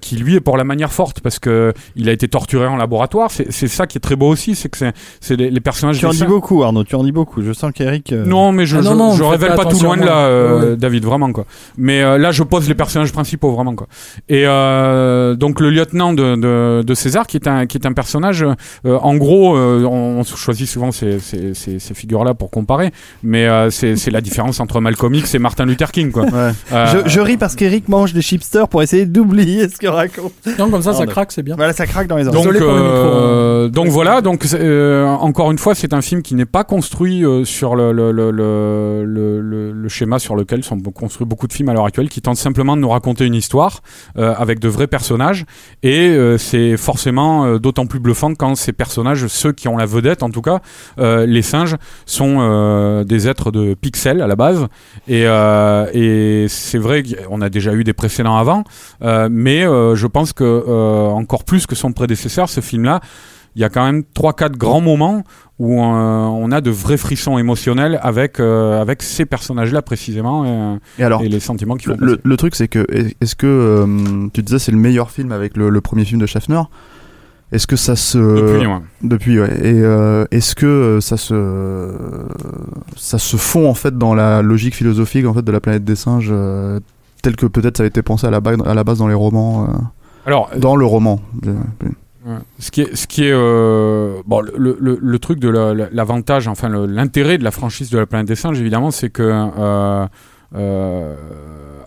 qui 0.00 0.16
lui 0.16 0.34
est 0.34 0.40
pour 0.40 0.56
la 0.56 0.64
manière 0.64 0.92
forte 0.92 1.20
parce 1.20 1.38
que 1.38 1.59
il 1.96 2.08
a 2.08 2.12
été 2.12 2.28
torturé 2.28 2.66
en 2.66 2.76
laboratoire. 2.76 3.30
C'est 3.30 3.68
ça 3.68 3.86
qui 3.86 3.98
est 3.98 4.00
très 4.00 4.16
beau 4.16 4.28
aussi, 4.28 4.54
c'est 4.54 4.68
que 4.68 4.78
c'est- 4.78 5.36
les, 5.36 5.50
les 5.50 5.60
personnages. 5.60 5.98
Tu 5.98 6.06
en 6.06 6.10
dis 6.10 6.24
beaucoup, 6.24 6.62
Arnaud. 6.62 6.84
Tu 6.84 6.94
en 6.94 7.04
dis 7.04 7.12
beaucoup. 7.12 7.42
Je 7.42 7.52
sens 7.52 7.72
qu'Eric. 7.72 8.12
euh, 8.12 8.24
non, 8.24 8.52
mais 8.52 8.66
je, 8.66 8.76
Ah 8.76 8.82
non, 8.82 8.90
je, 8.92 8.96
non, 8.96 9.10
je 9.12 9.22
faites 9.22 9.30
révèle 9.30 9.54
pas 9.54 9.64
tout 9.66 9.80
loin 9.82 9.96
de 9.96 10.04
là, 10.04 10.18
euh, 10.26 10.70
Ouais. 10.70 10.76
David, 10.76 11.04
vraiment 11.04 11.32
quoi. 11.32 11.44
Mais 11.76 12.02
euh, 12.02 12.18
là, 12.18 12.30
je 12.32 12.42
pose 12.42 12.68
les 12.68 12.74
personnages 12.74 13.12
principaux 13.12 13.52
vraiment 13.52 13.74
quoi. 13.74 13.86
Et 14.28 14.44
euh, 14.46 15.34
donc 15.34 15.60
le 15.60 15.70
lieutenant 15.70 16.12
de, 16.12 16.36
de, 16.36 16.82
de 16.82 16.94
César, 16.94 17.26
qui 17.26 17.36
est 17.36 17.46
un 17.48 17.66
qui 17.66 17.76
est 17.78 17.86
un 17.86 17.92
personnage, 17.92 18.44
euh, 18.86 18.98
en 18.98 19.14
gros, 19.16 19.56
euh, 19.56 19.84
on, 19.84 20.20
on 20.20 20.24
choisit 20.24 20.68
souvent 20.68 20.92
ces, 20.92 21.18
ces, 21.18 21.54
ces, 21.54 21.78
ces 21.78 21.94
figures-là 21.94 22.34
pour 22.34 22.50
comparer, 22.50 22.90
mais 23.22 23.46
euh, 23.46 23.70
c'est 23.70 24.10
la 24.10 24.20
différence 24.20 24.60
entre 24.60 24.80
Malcolm 24.80 25.14
X 25.14 25.34
et 25.34 25.38
Martin 25.38 25.66
Luther 25.66 25.90
King 25.92 26.10
quoi. 26.12 26.24
Ouais. 26.24 26.50
Euh, 26.72 26.86
Je, 27.04 27.08
je 27.08 27.20
ris 27.20 27.36
parce 27.36 27.54
qu'Eric 27.56 27.88
mange 27.88 28.12
des 28.12 28.22
chipsters 28.22 28.68
pour 28.68 28.82
essayer 28.82 29.06
d'oublier 29.06 29.68
ce 29.68 29.76
qu'il 29.78 29.88
raconte. 29.88 30.32
Non, 30.58 30.70
comme 30.70 30.82
ça, 30.82 30.92
Non, 30.92 30.98
ça 30.98 31.06
mais- 31.06 31.12
craque, 31.12 31.32
c'est 31.40 31.44
bien. 31.44 31.56
Voilà, 31.56 31.72
ça 31.72 31.86
craque 31.86 32.06
dans 32.06 32.16
les 32.16 32.28
oreilles. 32.28 32.42
donc, 32.44 32.52
euh, 32.62 33.68
donc 33.68 33.88
voilà, 33.88 34.20
donc 34.20 34.44
euh, 34.52 35.06
encore 35.06 35.50
une 35.50 35.58
fois, 35.58 35.74
c'est 35.74 35.92
un 35.94 36.00
film 36.02 36.20
qui 36.22 36.34
n'est 36.34 36.44
pas 36.46 36.64
construit 36.64 37.24
euh, 37.24 37.44
sur 37.44 37.74
le, 37.76 37.92
le, 37.92 38.12
le, 38.12 38.30
le, 38.30 39.04
le, 39.04 39.40
le- 39.40 39.72
le 39.72 39.88
schéma 39.88 40.18
sur 40.18 40.36
lequel 40.36 40.62
sont 40.64 40.78
construits 40.80 41.26
beaucoup 41.26 41.46
de 41.46 41.52
films 41.52 41.68
à 41.70 41.74
l'heure 41.74 41.86
actuelle, 41.86 42.08
qui 42.08 42.20
tentent 42.20 42.36
simplement 42.36 42.76
de 42.76 42.82
nous 42.82 42.88
raconter 42.90 43.24
une 43.24 43.34
histoire 43.34 43.80
euh, 44.18 44.34
avec 44.36 44.58
de 44.60 44.68
vrais 44.68 44.86
personnages, 44.86 45.46
et 45.82 46.08
euh, 46.10 46.36
c'est 46.38 46.76
forcément 46.76 47.44
euh, 47.46 47.58
d'autant 47.58 47.86
plus 47.86 48.00
bluffant 48.00 48.34
quand 48.34 48.54
ces 48.54 48.72
personnages, 48.72 49.26
ceux 49.28 49.52
qui 49.52 49.68
ont 49.68 49.76
la 49.76 49.86
vedette 49.86 50.22
en 50.22 50.30
tout 50.30 50.42
cas, 50.42 50.60
euh, 50.98 51.24
les 51.26 51.42
singes, 51.42 51.76
sont 52.06 52.36
euh, 52.40 53.04
des 53.04 53.28
êtres 53.28 53.50
de 53.50 53.74
pixels 53.74 54.20
à 54.20 54.26
la 54.26 54.36
base, 54.36 54.66
et, 55.08 55.24
euh, 55.26 55.86
et 55.94 56.46
c'est 56.48 56.78
vrai 56.78 57.02
qu'on 57.02 57.40
a 57.40 57.48
déjà 57.48 57.72
eu 57.72 57.84
des 57.84 57.92
précédents 57.94 58.36
avant, 58.36 58.64
euh, 59.02 59.28
mais 59.30 59.64
euh, 59.64 59.94
je 59.94 60.06
pense 60.06 60.32
que 60.32 60.44
euh, 60.44 61.08
encore 61.30 61.44
plus 61.44 61.66
que 61.66 61.76
son 61.76 61.92
prédécesseur, 61.92 62.48
ce 62.48 62.60
film-là, 62.60 63.00
il 63.54 63.62
y 63.62 63.64
a 63.64 63.68
quand 63.68 63.84
même 63.84 64.02
trois 64.14 64.32
quatre 64.32 64.56
grands 64.56 64.80
moments 64.80 65.22
où 65.58 65.80
euh, 65.80 65.84
on 65.84 66.50
a 66.50 66.60
de 66.60 66.70
vrais 66.70 66.96
frissons 66.96 67.38
émotionnels 67.38 67.98
avec 68.02 68.40
euh, 68.40 68.80
avec 68.80 69.02
ces 69.02 69.26
personnages-là 69.26 69.82
précisément 69.82 70.78
Et 70.98 71.04
alors, 71.04 71.22
et 71.22 71.28
les 71.28 71.40
sentiments 71.40 71.76
qui 71.76 71.88
le, 71.88 71.94
vont 71.94 72.16
le, 72.22 72.36
truc, 72.36 72.54
c'est 72.54 72.68
que 72.68 72.86
est-ce 73.20 73.34
que 73.34 73.46
euh, 73.46 74.28
tu 74.32 74.42
disais 74.42 74.58
c'est 74.58 74.72
le 74.72 74.78
meilleur 74.78 75.10
film 75.10 75.32
avec 75.32 75.56
le, 75.56 75.68
le 75.68 75.80
premier 75.80 76.04
film 76.04 76.20
de 76.20 76.26
Schaffner? 76.26 76.62
Est-ce 77.52 77.66
que 77.66 77.76
ça 77.76 77.96
se 77.96 78.18
Depuis, 78.18 78.66
ouais. 78.66 78.78
Depuis, 79.02 79.40
ouais. 79.40 79.66
Et 79.66 79.82
euh, 79.82 80.24
est-ce 80.30 80.54
que 80.54 80.98
ça 81.00 81.16
se 81.16 81.90
ça 82.96 83.18
se 83.18 83.36
fond 83.36 83.68
en 83.68 83.74
fait 83.74 83.98
dans 83.98 84.14
la 84.14 84.42
logique 84.42 84.74
philosophique 84.76 85.26
en 85.26 85.34
fait 85.34 85.42
de 85.42 85.50
la 85.50 85.60
planète 85.60 85.84
des 85.84 85.96
singes 85.96 86.28
euh, 86.30 86.78
tel 87.22 87.34
que 87.34 87.46
peut-être 87.46 87.78
ça 87.78 87.82
a 87.82 87.86
été 87.86 88.02
pensé 88.02 88.26
à 88.26 88.30
la, 88.30 88.40
base 88.40 88.56
à 88.64 88.74
la 88.74 88.84
base 88.84 88.98
dans 88.98 89.08
les 89.08 89.14
romans, 89.14 89.64
euh, 89.64 89.76
Alors, 90.30 90.48
dans 90.56 90.76
le 90.76 90.86
roman. 90.86 91.20
Ouais. 91.44 92.34
Ce 92.60 92.70
qui 92.70 92.82
est, 92.82 92.94
ce 92.94 93.08
qui 93.08 93.24
est 93.24 93.32
euh, 93.32 94.20
bon, 94.26 94.40
le, 94.56 94.76
le, 94.78 94.96
le 95.00 95.18
truc 95.18 95.40
de 95.40 95.48
la- 95.48 95.74
la- 95.74 95.88
l'avantage, 95.90 96.46
enfin 96.46 96.68
l'intérêt 96.68 97.36
de 97.36 97.42
la 97.42 97.50
franchise 97.50 97.90
de 97.90 97.98
la 97.98 98.06
planète 98.06 98.28
des 98.28 98.36
singes, 98.36 98.60
évidemment, 98.60 98.92
c'est 98.92 99.10
que 99.10 99.22
euh, 99.24 100.06
euh, 100.54 101.16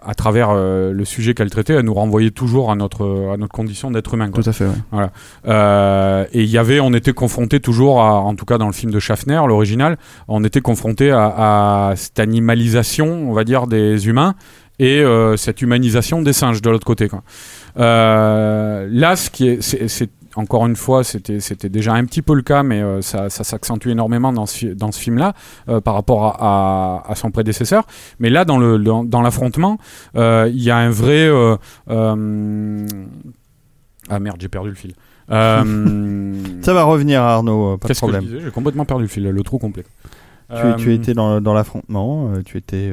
à 0.05 0.15
travers 0.15 0.49
euh, 0.51 0.91
le 0.91 1.05
sujet 1.05 1.33
qu'elle 1.33 1.49
traitait, 1.49 1.73
elle 1.75 1.85
nous 1.85 1.93
renvoyait 1.93 2.31
toujours 2.31 2.71
à 2.71 2.75
notre 2.75 3.29
à 3.33 3.37
notre 3.37 3.53
condition 3.53 3.91
d'être 3.91 4.13
humain. 4.15 4.29
quoi. 4.31 4.43
Tout 4.43 4.49
à 4.49 4.53
fait. 4.53 4.65
Ouais. 4.91 5.05
Euh, 5.47 6.25
et 6.33 6.43
il 6.43 6.49
y 6.49 6.57
avait, 6.57 6.79
on 6.81 6.93
était 6.93 7.13
confronté 7.13 7.61
toujours, 7.61 8.01
à, 8.01 8.19
en 8.19 8.35
tout 8.35 8.43
cas 8.45 8.57
dans 8.57 8.67
le 8.67 8.73
film 8.73 8.91
de 8.91 8.99
Schaffner, 8.99 9.39
l'original, 9.47 9.97
on 10.27 10.43
était 10.43 10.59
confronté 10.61 11.11
à, 11.11 11.89
à 11.91 11.95
cette 11.95 12.19
animalisation, 12.19 13.29
on 13.29 13.33
va 13.33 13.43
dire, 13.45 13.67
des 13.67 14.07
humains 14.09 14.35
et 14.79 14.99
euh, 15.01 15.37
cette 15.37 15.61
humanisation 15.61 16.21
des 16.21 16.33
singes 16.33 16.61
de 16.61 16.69
l'autre 16.69 16.85
côté. 16.85 17.07
Quoi. 17.09 17.23
Euh, 17.77 18.87
là, 18.91 19.15
ce 19.15 19.29
qui 19.29 19.47
est, 19.47 19.61
c'est, 19.61 19.87
c'est- 19.87 20.09
encore 20.35 20.65
une 20.65 20.75
fois, 20.75 21.03
c'était, 21.03 21.39
c'était 21.39 21.69
déjà 21.69 21.93
un 21.93 22.03
petit 22.05 22.23
peu 22.23 22.33
le 22.33 22.41
cas, 22.41 22.63
mais 22.63 22.81
euh, 22.81 23.03
ça, 23.03 23.29
ça 23.29 23.43
s'accentue 23.43 23.89
énormément 23.89 24.33
dans 24.33 24.47
ce, 24.47 24.57
fi- 24.57 24.75
dans 24.75 24.91
ce 24.91 24.99
film-là 24.99 25.33
euh, 25.69 25.79
par 25.79 25.93
rapport 25.93 26.25
à, 26.41 27.03
à, 27.05 27.11
à 27.11 27.15
son 27.15 27.29
prédécesseur. 27.29 27.85
Mais 28.17 28.31
là, 28.31 28.43
dans, 28.43 28.57
le, 28.57 28.79
dans, 28.79 29.03
dans 29.03 29.21
l'affrontement, 29.21 29.77
euh, 30.15 30.49
il 30.51 30.63
y 30.63 30.71
a 30.71 30.77
un 30.77 30.89
vrai. 30.89 31.29
ah 34.09 34.19
merde, 34.19 34.37
j'ai 34.39 34.49
perdu 34.49 34.69
le 34.69 34.75
fil. 34.75 34.93
Ça 36.63 36.73
va 36.73 36.83
revenir, 36.83 37.21
Arnaud. 37.21 37.77
de 37.77 37.87
Qu'est-ce 37.87 38.01
que 38.01 38.07
je 38.07 38.11
disais? 38.27 38.39
J'ai 38.45 38.51
complètement 38.51 38.85
perdu 38.85 39.03
le 39.03 39.07
fil, 39.09 39.23
le 39.23 39.43
trou 39.43 39.57
complet. 39.59 39.85
Tu, 40.77 40.83
tu 40.83 40.93
étais 40.93 41.13
dans, 41.13 41.41
dans 41.41 41.53
l'affrontement, 41.53 42.31
tu 42.45 42.57
étais. 42.57 42.91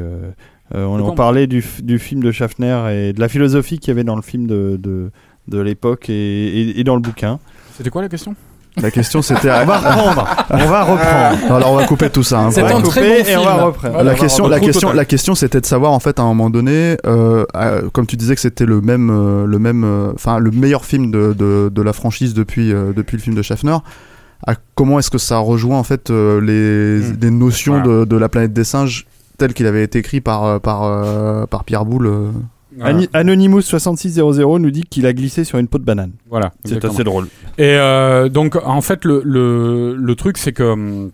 Euh, 0.75 0.85
on, 0.85 1.15
parlait 1.15 1.47
du, 1.47 1.65
du 1.83 1.99
film 1.99 2.23
de 2.23 2.31
Schaffner 2.33 2.83
et 2.93 3.13
de 3.13 3.21
la 3.21 3.29
philosophie 3.29 3.79
qu'il 3.79 3.89
y 3.89 3.91
avait 3.93 4.05
dans 4.05 4.17
le 4.17 4.23
film 4.23 4.47
de, 4.47 4.79
de, 4.81 5.11
de 5.49 5.59
l'époque 5.61 6.09
et, 6.09 6.13
et- 6.15 6.81
et 6.81 6.85
dans 6.85 6.95
le 6.95 7.01
bouquin. 7.01 7.39
C'était 7.77 7.91
quoi 7.91 8.03
la 8.03 8.09
question? 8.09 8.35
La 8.81 8.93
question 8.93 9.21
c'était. 9.21 9.51
On 9.51 9.65
va 9.67 9.79
reprendre. 9.79 10.27
on 10.51 10.57
va 10.69 10.85
reprendre. 10.85 11.49
Non, 11.49 11.55
alors 11.57 11.73
on 11.73 11.77
va 11.77 11.87
couper 11.87 12.09
tout 12.09 12.23
ça. 12.23 12.39
hein. 12.41 12.51
C'est 12.53 12.63
On 12.63 12.67
va 12.67 12.77
un 12.77 12.83
très 12.83 13.01
couper 13.01 13.23
bon 13.25 13.29
et 13.29 13.37
on 13.37 13.45
va 13.45 13.51
film. 13.55 13.65
reprendre. 13.65 13.93
Voilà, 13.95 14.05
la 14.05 14.13
va 14.13 14.19
question, 14.21 14.49
la 14.49 14.61
question, 14.61 14.93
la 14.93 15.05
question, 15.05 15.35
c'était 15.35 15.61
de 15.61 15.67
savoir 15.67 15.91
en 15.91 15.99
fait 15.99 16.21
à 16.21 16.23
un 16.23 16.27
moment 16.27 16.51
donné, 16.51 16.97
euh, 17.05 17.45
euh, 17.57 17.89
comme 17.93 18.07
tu 18.07 18.17
disais 18.17 18.37
que 18.37 18.41
c'était 18.41 18.67
le 18.67 18.81
même, 18.81 19.11
euh, 19.11 19.45
le 19.45 19.59
même, 19.59 19.83
euh, 19.83 20.13
enfin 20.15 20.39
le 20.39 20.53
meilleur 20.53 20.85
film 20.85 21.11
de, 21.11 21.35
de, 21.37 21.69
de 21.69 21.83
la 21.83 21.93
franchise 21.93 22.33
depuis 22.33 22.73
euh, 22.73 22.93
depuis 22.95 23.17
le 23.17 23.23
film 23.23 23.35
de 23.35 23.43
Schaffner. 23.43 23.77
À 24.47 24.55
comment 24.77 25.01
est-ce 25.01 25.11
que 25.11 25.19
ça 25.19 25.39
rejoint 25.39 25.77
en 25.79 25.83
fait 25.83 26.11
euh, 26.11 26.41
les, 26.41 27.05
Mm. 27.11 27.19
les 27.21 27.31
notions 27.33 27.81
Voilà. 27.83 28.01
de, 28.01 28.05
de 28.05 28.17
la 28.17 28.29
planète 28.29 28.53
des 28.53 28.65
singes 28.65 29.05
tel 29.41 29.55
qu'il 29.55 29.67
avait 29.67 29.83
été 29.83 29.99
écrit 29.99 30.21
par 30.21 30.45
euh, 30.45 30.59
par 30.59 30.85
euh, 30.85 31.47
par 31.47 31.65
Pierre 31.65 31.85
Boulle. 31.85 32.07
euh. 32.07 32.31
Voilà. 32.77 32.95
Ani- 32.97 33.09
Anonymous 33.13 33.63
6600 33.63 34.59
nous 34.61 34.71
dit 34.71 34.85
qu'il 34.85 35.05
a 35.07 35.13
glissé 35.13 35.43
sur 35.43 35.59
une 35.59 35.67
peau 35.67 35.79
de 35.79 35.85
banane. 35.85 36.13
Voilà, 36.31 36.53
C'est 36.65 36.85
assez 36.85 37.03
drôle. 37.05 37.27
Et 37.59 37.75
euh, 37.77 38.29
donc, 38.29 38.57
en 38.65 38.81
fait, 38.81 39.05
le, 39.05 39.23
le, 39.25 39.97
le 39.97 40.15
truc, 40.15 40.39
c'est 40.39 40.53
que. 40.53 41.11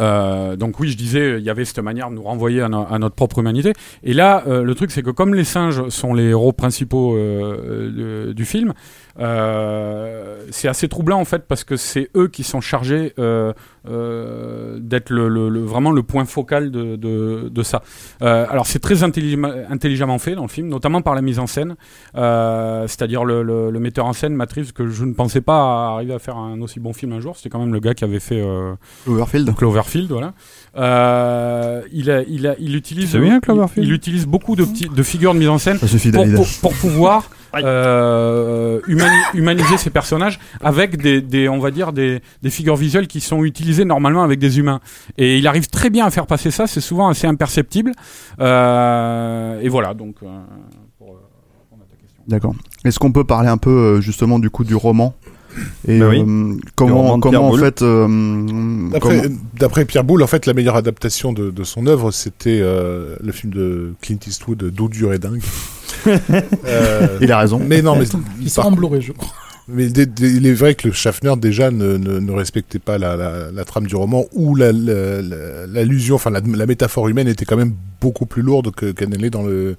euh, 0.00 0.56
donc 0.56 0.80
oui, 0.80 0.88
je 0.90 0.96
disais, 0.96 1.38
il 1.38 1.44
y 1.44 1.50
avait 1.50 1.64
cette 1.64 1.78
manière 1.78 2.10
de 2.10 2.16
nous 2.16 2.22
renvoyer 2.24 2.60
à, 2.60 2.68
no- 2.68 2.86
à 2.90 2.98
notre 2.98 3.14
propre 3.14 3.38
humanité. 3.38 3.72
Et 4.02 4.14
là, 4.14 4.42
euh, 4.48 4.64
le 4.64 4.74
truc, 4.74 4.90
c'est 4.90 5.02
que 5.04 5.10
comme 5.12 5.34
les 5.36 5.44
singes 5.44 5.88
sont 5.90 6.12
les 6.12 6.30
héros 6.30 6.52
principaux 6.52 7.14
euh, 7.16 8.26
de- 8.28 8.32
du 8.32 8.44
film, 8.44 8.72
Euh, 9.20 10.38
c'est 10.50 10.66
assez 10.66 10.88
troublant 10.88 11.20
en 11.20 11.24
fait 11.24 11.44
parce 11.46 11.62
que 11.62 11.76
c'est 11.76 12.10
eux 12.16 12.26
qui 12.26 12.42
sont 12.42 12.60
chargés 12.60 13.12
euh, 13.88 14.78
d'être 14.80 15.10
le, 15.10 15.28
le- 15.28 15.48
le- 15.48 15.60
vraiment 15.64 15.90
le 15.92 16.02
point 16.02 16.24
focal 16.24 16.70
de, 16.70 16.96
de, 16.96 17.48
de 17.50 17.62
ça. 17.62 17.82
Euh, 18.22 18.46
alors 18.48 18.66
c'est 18.66 18.78
très 18.78 19.02
intelligem- 19.02 19.64
intelligemment 19.70 20.18
fait 20.18 20.34
dans 20.34 20.42
le 20.42 20.48
film, 20.48 20.68
notamment 20.68 21.02
par 21.02 21.14
la 21.14 21.22
mise 21.22 21.38
en 21.38 21.46
scène, 21.46 21.76
Euh, 22.16 22.86
c'est-à-dire 22.86 23.24
le, 23.24 23.42
le- 23.42 23.70
le 23.70 23.80
metteur 23.80 24.06
en 24.06 24.12
scène 24.12 24.34
Matrix 24.34 24.70
que 24.74 24.88
je 24.88 25.04
ne 25.04 25.12
pensais 25.14 25.40
pas 25.40 25.88
arriver 25.94 26.14
à 26.14 26.18
faire 26.18 26.36
un 26.36 26.60
aussi 26.60 26.80
bon 26.80 26.92
film 26.92 27.12
un 27.12 27.20
jour. 27.20 27.36
C'était 27.36 27.48
quand 27.50 27.58
même 27.60 27.72
le 27.72 27.80
gars 27.80 27.94
qui 27.94 28.04
avait 28.04 28.20
fait 28.20 28.40
euh, 28.40 28.74
Cloverfield. 29.04 29.54
Cloverfield, 29.54 30.10
voilà. 30.10 30.32
Euh, 30.76 31.82
il, 31.92 32.10
a, 32.10 32.22
il, 32.22 32.46
a, 32.46 32.54
il 32.58 32.76
utilise, 32.76 33.10
C'est 33.12 33.18
bien, 33.18 33.36
il- 33.36 33.40
Cloverfield? 33.40 33.86
il, 33.86 33.92
utilise 33.92 34.26
beaucoup 34.26 34.56
de, 34.56 34.64
petits, 34.64 34.88
de 34.88 35.02
figures 35.02 35.34
de 35.34 35.38
mise 35.40 35.48
en 35.48 35.58
scène 35.58 35.78
Ça 35.78 35.88
suffit, 35.88 36.10
pour, 36.10 36.22
David. 36.22 36.36
pour, 36.36 36.46
pour 36.62 36.74
pouvoir 36.74 37.30
euh, 37.56 38.80
humani- 38.88 39.24
humaniser 39.34 39.76
ces 39.76 39.90
personnages 39.90 40.38
avec 40.60 40.96
des, 41.00 41.20
des 41.20 41.48
on 41.48 41.58
va 41.58 41.70
dire 41.70 41.92
des, 41.92 42.20
des 42.42 42.50
figures 42.50 42.76
visuelles 42.76 43.06
qui 43.06 43.20
sont 43.20 43.44
utilisées 43.44 43.73
normalement 43.82 44.22
avec 44.22 44.38
des 44.38 44.58
humains 44.58 44.80
et 45.18 45.38
il 45.38 45.46
arrive 45.48 45.68
très 45.68 45.90
bien 45.90 46.06
à 46.06 46.10
faire 46.10 46.26
passer 46.26 46.50
ça 46.52 46.66
c'est 46.66 46.80
souvent 46.80 47.08
assez 47.08 47.26
imperceptible 47.26 47.92
Euh, 48.38 49.60
et 49.60 49.68
voilà 49.68 49.94
donc 49.94 50.16
euh, 50.22 50.26
pour, 50.98 51.08
euh, 51.08 51.18
répondre 51.62 51.82
à 51.82 51.90
ta 51.90 51.96
question. 52.00 52.22
D'accord. 52.28 52.54
Est-ce 52.84 52.98
qu'on 52.98 53.10
peut 53.12 53.24
parler 53.24 53.48
un 53.48 53.56
peu 53.56 54.00
justement 54.00 54.38
du 54.38 54.50
coup 54.50 54.64
du 54.64 54.74
roman 54.76 55.14
et 55.86 56.00
Bah 56.00 56.08
oui. 56.08 56.20
euh, 56.26 56.56
comment 56.74 57.18
comment 57.20 57.46
en 57.46 57.50
Boulle. 57.50 57.60
fait 57.60 57.80
euh, 57.82 58.88
D'après 59.54 59.84
Pierre 59.84 60.02
Boulle, 60.02 60.24
en 60.24 60.26
fait, 60.26 60.46
la 60.46 60.52
meilleure 60.52 60.74
adaptation 60.74 61.32
de, 61.32 61.50
de 61.52 61.62
son 61.62 61.86
œuvre, 61.86 62.10
c'était 62.10 62.58
euh, 62.60 63.14
le 63.22 63.30
film 63.30 63.52
de 63.54 63.94
Clint 64.00 64.18
Eastwood, 64.26 64.64
D'eau 64.70 64.88
dure 64.88 65.12
et 65.12 65.18
dingue. 65.20 65.42
Euh, 66.66 67.18
il 67.22 67.30
a 67.32 67.38
raison. 67.38 67.58
mais 67.64 67.80
non, 67.82 67.94
mais, 67.96 68.04
Ils 68.40 68.50
par- 68.52 68.64
sont 68.64 68.72
en 68.72 68.72
Blu-ray, 68.72 69.00
je 69.00 69.12
crois. 69.12 69.32
Mais 69.68 69.86
il 69.88 70.46
est 70.46 70.52
vrai 70.52 70.74
que 70.74 70.88
le 70.88 70.92
Schaffner 70.92 71.34
déjà 71.36 71.70
ne, 71.70 72.30
respectait 72.32 72.78
pas 72.78 72.98
la, 72.98 73.64
trame 73.64 73.86
du 73.86 73.96
roman 73.96 74.26
où 74.32 74.54
la- 74.54 74.72
la- 74.72 75.66
l'allusion, 75.66 76.16
enfin 76.16 76.30
la, 76.30 76.66
métaphore 76.66 77.08
humaine 77.08 77.28
était 77.28 77.44
quand 77.44 77.56
même 77.56 77.74
beaucoup 78.00 78.26
plus 78.26 78.42
lourde 78.42 78.74
que 78.74 78.92
qu'elle 78.92 79.08
ne 79.08 79.16
l'est 79.16 79.30
dans 79.30 79.42
le 79.44 79.76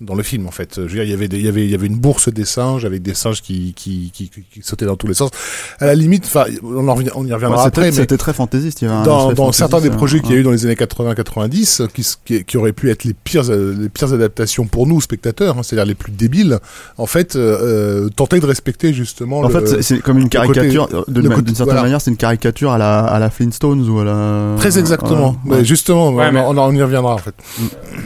dans 0.00 0.14
le 0.14 0.22
film 0.22 0.46
en 0.46 0.50
fait. 0.50 0.76
Je 0.76 0.80
veux 0.82 0.88
dire, 0.88 1.02
il 1.04 1.10
y 1.10 1.14
avait 1.14 1.28
des- 1.28 1.38
il 1.38 1.44
y 1.44 1.48
avait 1.48 1.64
il 1.64 1.70
y 1.70 1.74
avait 1.74 1.86
une 1.86 1.98
bourse 1.98 2.28
des 2.30 2.44
singes 2.44 2.84
avec 2.84 3.02
des 3.02 3.14
singes 3.14 3.42
qui 3.42 3.74
qui, 3.74 4.10
qui, 4.14 4.28
qui- 4.30 4.42
qui 4.50 4.62
sautaient 4.62 4.86
dans 4.86 4.96
tous 4.96 5.06
les 5.06 5.14
sens. 5.14 5.30
À 5.78 5.86
la 5.86 5.94
limite, 5.94 6.24
enfin, 6.24 6.44
on 6.62 6.88
en 6.88 6.94
revient- 6.94 7.10
on 7.14 7.26
y 7.26 7.32
reviendra 7.32 7.64
après, 7.66 7.82
mais 7.86 7.92
c'était 7.92 8.16
très 8.16 8.32
fantaisiste. 8.32 8.80
Il 8.82 8.86
y 8.86 8.88
avait 8.88 8.96
un 8.96 9.02
dans, 9.02 9.18
aspect 9.28 9.34
dans 9.34 9.44
fantaisiste, 9.44 9.58
certains 9.58 9.80
des 9.80 9.90
projets 9.90 10.20
qu'il 10.20 10.32
y 10.32 10.34
a 10.34 10.38
eu 10.38 10.42
dans 10.42 10.50
les 10.52 10.64
années 10.64 10.74
80-90, 10.76 11.82
qui, 11.94 12.06
qui, 12.24 12.44
qui 12.44 12.56
auraient 12.56 12.72
pu 12.72 12.90
être 12.90 13.04
les 13.04 13.14
pires, 13.14 13.42
les 13.50 13.88
pires 13.88 14.12
adaptations 14.12 14.66
pour 14.66 14.86
nous, 14.86 15.00
spectateurs, 15.00 15.58
hein, 15.58 15.62
c'est-à-dire 15.62 15.86
les 15.86 15.94
plus 15.94 16.12
débiles, 16.12 16.58
en 16.98 17.06
fait, 17.06 17.36
euh, 17.36 18.06
euh, 18.06 18.08
tentaient 18.08 18.40
de 18.40 18.46
respecter 18.46 18.92
justement 18.92 19.40
En 19.40 19.48
le, 19.48 19.66
fait, 19.66 19.82
c'est- 19.82 20.00
comme 20.00 20.18
une 20.18 20.28
caricature. 20.28 20.88
euh, 20.94 21.02
D'une 21.08 21.24
certaine 21.54 21.64
voilà. 21.66 21.82
manière, 21.82 22.00
c'est 22.00 22.10
une 22.10 22.16
caricature 22.16 22.70
à 22.72 22.78
la 22.78 23.00
à 23.00 23.18
la 23.18 23.30
Flintstones 23.30 23.88
ou 23.88 24.00
à 24.00 24.04
la. 24.04 24.54
Très 24.58 24.78
exactement. 24.78 25.36
Ouais, 25.44 25.50
ouais. 25.52 25.58
Mais 25.58 25.64
justement, 25.64 26.10
Ouais, 26.10 26.26
on, 26.28 26.32
mais- 26.32 26.40
on, 26.40 26.58
on 26.58 26.72
y 26.74 26.82
reviendra 26.82 27.14
en 27.14 27.18
fait. 27.18 27.34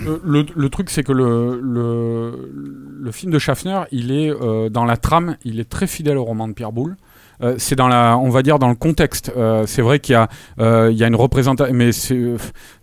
Le, 0.04 0.20
le, 0.24 0.46
le 0.54 0.68
truc, 0.68 0.90
c'est 0.90 1.02
que 1.02 1.12
le, 1.12 1.60
le, 1.62 1.83
le 1.84 3.10
film 3.12 3.32
de 3.32 3.38
Schaffner, 3.38 3.80
il 3.92 4.10
est 4.12 4.30
euh, 4.30 4.68
dans 4.68 4.84
la 4.84 4.96
trame, 4.96 5.36
il 5.44 5.60
est 5.60 5.68
très 5.68 5.86
fidèle 5.86 6.16
au 6.18 6.24
roman 6.24 6.48
de 6.48 6.52
Pierre 6.54 6.72
Boulle. 6.72 6.96
Euh, 7.42 7.56
c'est 7.58 7.74
dans 7.74 7.88
la, 7.88 8.16
on 8.16 8.30
va 8.30 8.42
dire 8.44 8.60
dans 8.60 8.68
le 8.68 8.76
contexte. 8.76 9.32
Euh, 9.36 9.64
c'est 9.66 9.82
vrai 9.82 9.98
qu'il 9.98 10.12
y 10.12 10.16
a, 10.16 10.28
euh, 10.60 10.90
il 10.92 10.96
y 10.96 11.02
a 11.02 11.08
une 11.08 11.16
représentation, 11.16 11.74
mais 11.74 11.90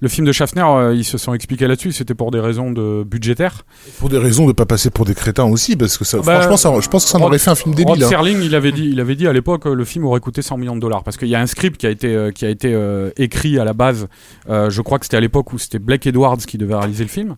le 0.02 0.08
film 0.10 0.28
de 0.28 0.32
Schaffner, 0.34 0.92
ils 0.94 1.06
se 1.06 1.18
sont 1.18 1.34
expliqués 1.34 1.68
là-dessus. 1.68 1.94
C'était 1.94 2.14
pour 2.16 2.32
des 2.32 2.42
raisons 2.42 2.70
de 2.70 3.04
budgétaires. 3.04 3.64
Pour 4.00 4.10
des 4.10 4.18
raisons 4.18 4.46
de 4.48 4.52
pas 4.52 4.66
passer 4.66 4.90
pour 4.90 5.06
des 5.06 5.16
crétins 5.16 5.46
aussi, 5.46 5.78
parce 5.78 5.98
que 5.98 6.04
ça, 6.04 6.18
Bah, 6.18 6.42
franchement, 6.42 6.58
ça, 6.58 6.74
je 6.82 6.90
pense 6.90 7.06
que 7.06 7.10
ça 7.12 7.18
en 7.18 7.22
Rod- 7.22 7.30
aurait 7.30 7.40
fait 7.40 7.50
un 7.50 7.56
film 7.56 7.74
Rod 7.74 7.78
débile. 7.86 8.04
hein. 8.04 8.10
Serling, 8.10 8.42
il 8.42 8.54
avait 8.54 8.74
dit, 8.74 8.90
il 8.92 9.00
avait 9.00 9.16
dit 9.16 9.26
à 9.26 9.32
l'époque, 9.34 9.64
le 9.66 9.86
film 9.86 10.06
aurait 10.06 10.20
coûté 10.20 10.42
100 10.42 10.58
millions 10.58 10.76
de 10.76 10.82
dollars 10.82 11.04
parce 11.06 11.16
qu'il 11.16 11.30
y 11.30 11.36
a 11.36 11.40
un 11.40 11.48
script 11.48 11.78
qui 11.80 11.88
a 11.88 11.90
été, 11.90 12.30
qui 12.36 12.46
a 12.46 12.50
été 12.50 12.78
écrit 13.16 13.58
à 13.58 13.64
la 13.64 13.74
base. 13.74 14.08
Je 14.50 14.82
crois 14.82 15.00
que 15.00 15.06
c'était 15.06 15.18
à 15.18 15.22
l'époque 15.22 15.54
où 15.54 15.58
c'était 15.60 15.80
Blake 15.80 16.06
Edwards 16.08 16.38
qui 16.38 16.58
devait 16.58 16.76
réaliser 16.76 17.06
le 17.06 17.10
film. 17.10 17.36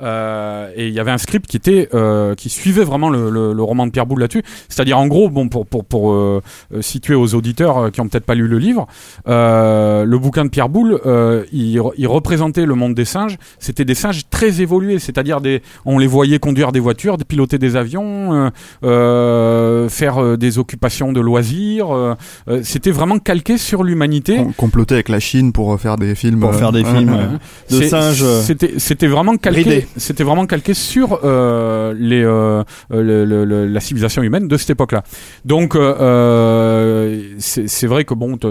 Euh, 0.00 0.70
et 0.74 0.88
il 0.88 0.92
y 0.94 0.98
avait 0.98 1.12
un 1.12 1.18
script 1.18 1.46
qui 1.46 1.56
était 1.56 1.88
euh, 1.94 2.34
qui 2.34 2.48
suivait 2.48 2.82
vraiment 2.84 3.10
le, 3.10 3.30
le, 3.30 3.52
le 3.52 3.62
roman 3.62 3.86
de 3.86 3.92
Pierre 3.92 4.06
Boulle 4.06 4.20
là-dessus. 4.20 4.42
C'est-à-dire 4.68 4.98
en 4.98 5.06
gros 5.06 5.30
bon 5.30 5.48
pour 5.48 5.66
pour 5.66 5.84
pour 5.84 6.12
euh, 6.12 6.42
situer 6.80 7.14
aux 7.14 7.34
auditeurs 7.34 7.78
euh, 7.78 7.90
qui 7.90 8.00
ont 8.00 8.08
peut-être 8.08 8.24
pas 8.26 8.34
lu 8.34 8.48
le 8.48 8.58
livre 8.58 8.86
euh, 9.28 10.04
le 10.04 10.18
bouquin 10.18 10.44
de 10.44 10.50
Pierre 10.50 10.68
Boulle 10.68 11.00
euh, 11.06 11.44
il, 11.52 11.80
il 11.96 12.08
représentait 12.08 12.66
le 12.66 12.74
monde 12.74 12.94
des 12.94 13.04
singes. 13.04 13.36
C'était 13.58 13.84
des 13.84 13.94
singes 13.94 14.22
très 14.30 14.60
évolués 14.60 14.98
c'est-à-dire 14.98 15.40
des 15.40 15.62
on 15.84 15.98
les 15.98 16.08
voyait 16.08 16.38
conduire 16.40 16.72
des 16.72 16.80
voitures 16.80 17.16
piloter 17.28 17.58
des 17.58 17.76
avions 17.76 18.32
euh, 18.34 18.50
euh, 18.82 19.88
faire 19.88 20.36
des 20.36 20.58
occupations 20.58 21.12
de 21.12 21.20
loisirs 21.20 22.16
c'était 22.62 22.90
vraiment 22.90 23.18
calqué 23.18 23.58
sur 23.58 23.84
l'humanité. 23.84 24.36
Com- 24.38 24.52
comploter 24.56 24.94
avec 24.94 25.08
la 25.08 25.20
Chine 25.20 25.52
pour 25.52 25.78
faire 25.80 25.96
des 25.96 26.14
films. 26.14 26.40
Pour 26.40 26.54
faire 26.54 26.72
des 26.72 26.84
films, 26.84 27.38
de 27.70 27.82
singes, 27.82 28.24
C'était 28.42 28.74
c'était 28.78 29.06
vraiment 29.06 29.36
calqué. 29.36 29.83
C'était 29.96 30.24
vraiment 30.24 30.46
calqué 30.46 30.74
sur 30.74 31.20
euh, 31.24 31.94
les 31.96 32.22
euh, 32.24 32.62
euh, 32.92 33.02
le- 33.02 33.24
le- 33.24 33.44
le- 33.44 33.66
la 33.66 33.80
civilisation 33.80 34.22
humaine 34.22 34.48
de 34.48 34.56
cette 34.56 34.70
époque-là. 34.70 35.02
Donc 35.44 35.76
euh, 35.76 37.34
c'est 37.38 37.86
vrai 37.86 38.04
que 38.04 38.14
bon, 38.14 38.36
t'as 38.36 38.48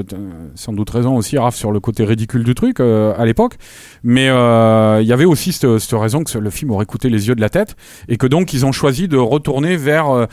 sans 0.56 0.74
doute 0.74 0.90
raison 0.90 1.16
aussi, 1.16 1.38
Raph, 1.38 1.56
sur 1.56 1.72
le 1.72 1.80
côté 1.80 2.04
ridicule 2.06 2.44
du 2.44 2.56
truc 2.56 2.80
à 2.80 3.26
l'époque. 3.26 3.56
Mais 4.04 4.26
il 4.28 5.08
y 5.08 5.14
avait 5.14 5.26
aussi 5.26 5.52
cette, 5.52 5.80
cette 5.80 6.00
raison 6.00 6.24
que 6.24 6.38
le 6.38 6.50
film 6.50 6.72
aurait 6.72 6.86
coûté 6.86 7.10
les 7.10 7.28
yeux 7.28 7.36
de 7.36 7.42
la 7.42 7.50
tête 7.50 7.76
et 8.08 8.18
que 8.18 8.28
donc 8.28 8.54
ils 8.54 8.66
ont 8.66 8.72
choisi 8.72 9.08
de 9.08 9.18
retourner 9.18 9.76
vers 9.78 10.28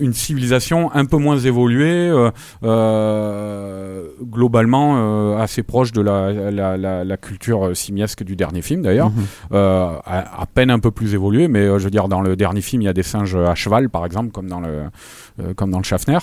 une 0.00 0.12
civilisation 0.12 0.90
un 0.94 1.04
peu 1.04 1.16
moins 1.16 1.38
évoluée, 1.38 2.10
globalement 4.22 5.36
assez 5.38 5.62
proche 5.62 5.92
de 5.92 6.00
la, 6.00 6.32
la, 6.50 6.76
la, 6.76 7.04
la 7.04 7.16
culture 7.16 7.76
simiesque 7.76 8.22
du 8.22 8.36
dernier 8.36 8.62
film 8.62 8.82
d'ailleurs, 8.82 9.10
Mhm. 9.10 9.24
euh, 9.52 9.92
à, 10.36 10.46
peine 10.46 10.70
un 10.70 10.78
peu 10.78 10.90
plus 10.90 11.14
évoluée, 11.14 11.48
mais 11.48 11.60
euh, 11.60 11.78
je 11.78 11.84
veux 11.84 11.90
dire 11.90 12.08
dans 12.08 12.20
le 12.20 12.36
dernier 12.36 12.60
film 12.60 12.82
il 12.82 12.86
y 12.86 12.88
a 12.88 12.92
des 12.92 13.02
singes 13.02 13.36
à 13.36 13.54
cheval 13.54 13.88
par 13.90 14.04
exemple 14.04 14.30
comme 14.30 14.48
dans 14.48 14.60
le 14.60 14.84
comme 15.56 15.70
dans 15.70 15.78
le 15.78 15.84
Schaffner. 15.84 16.18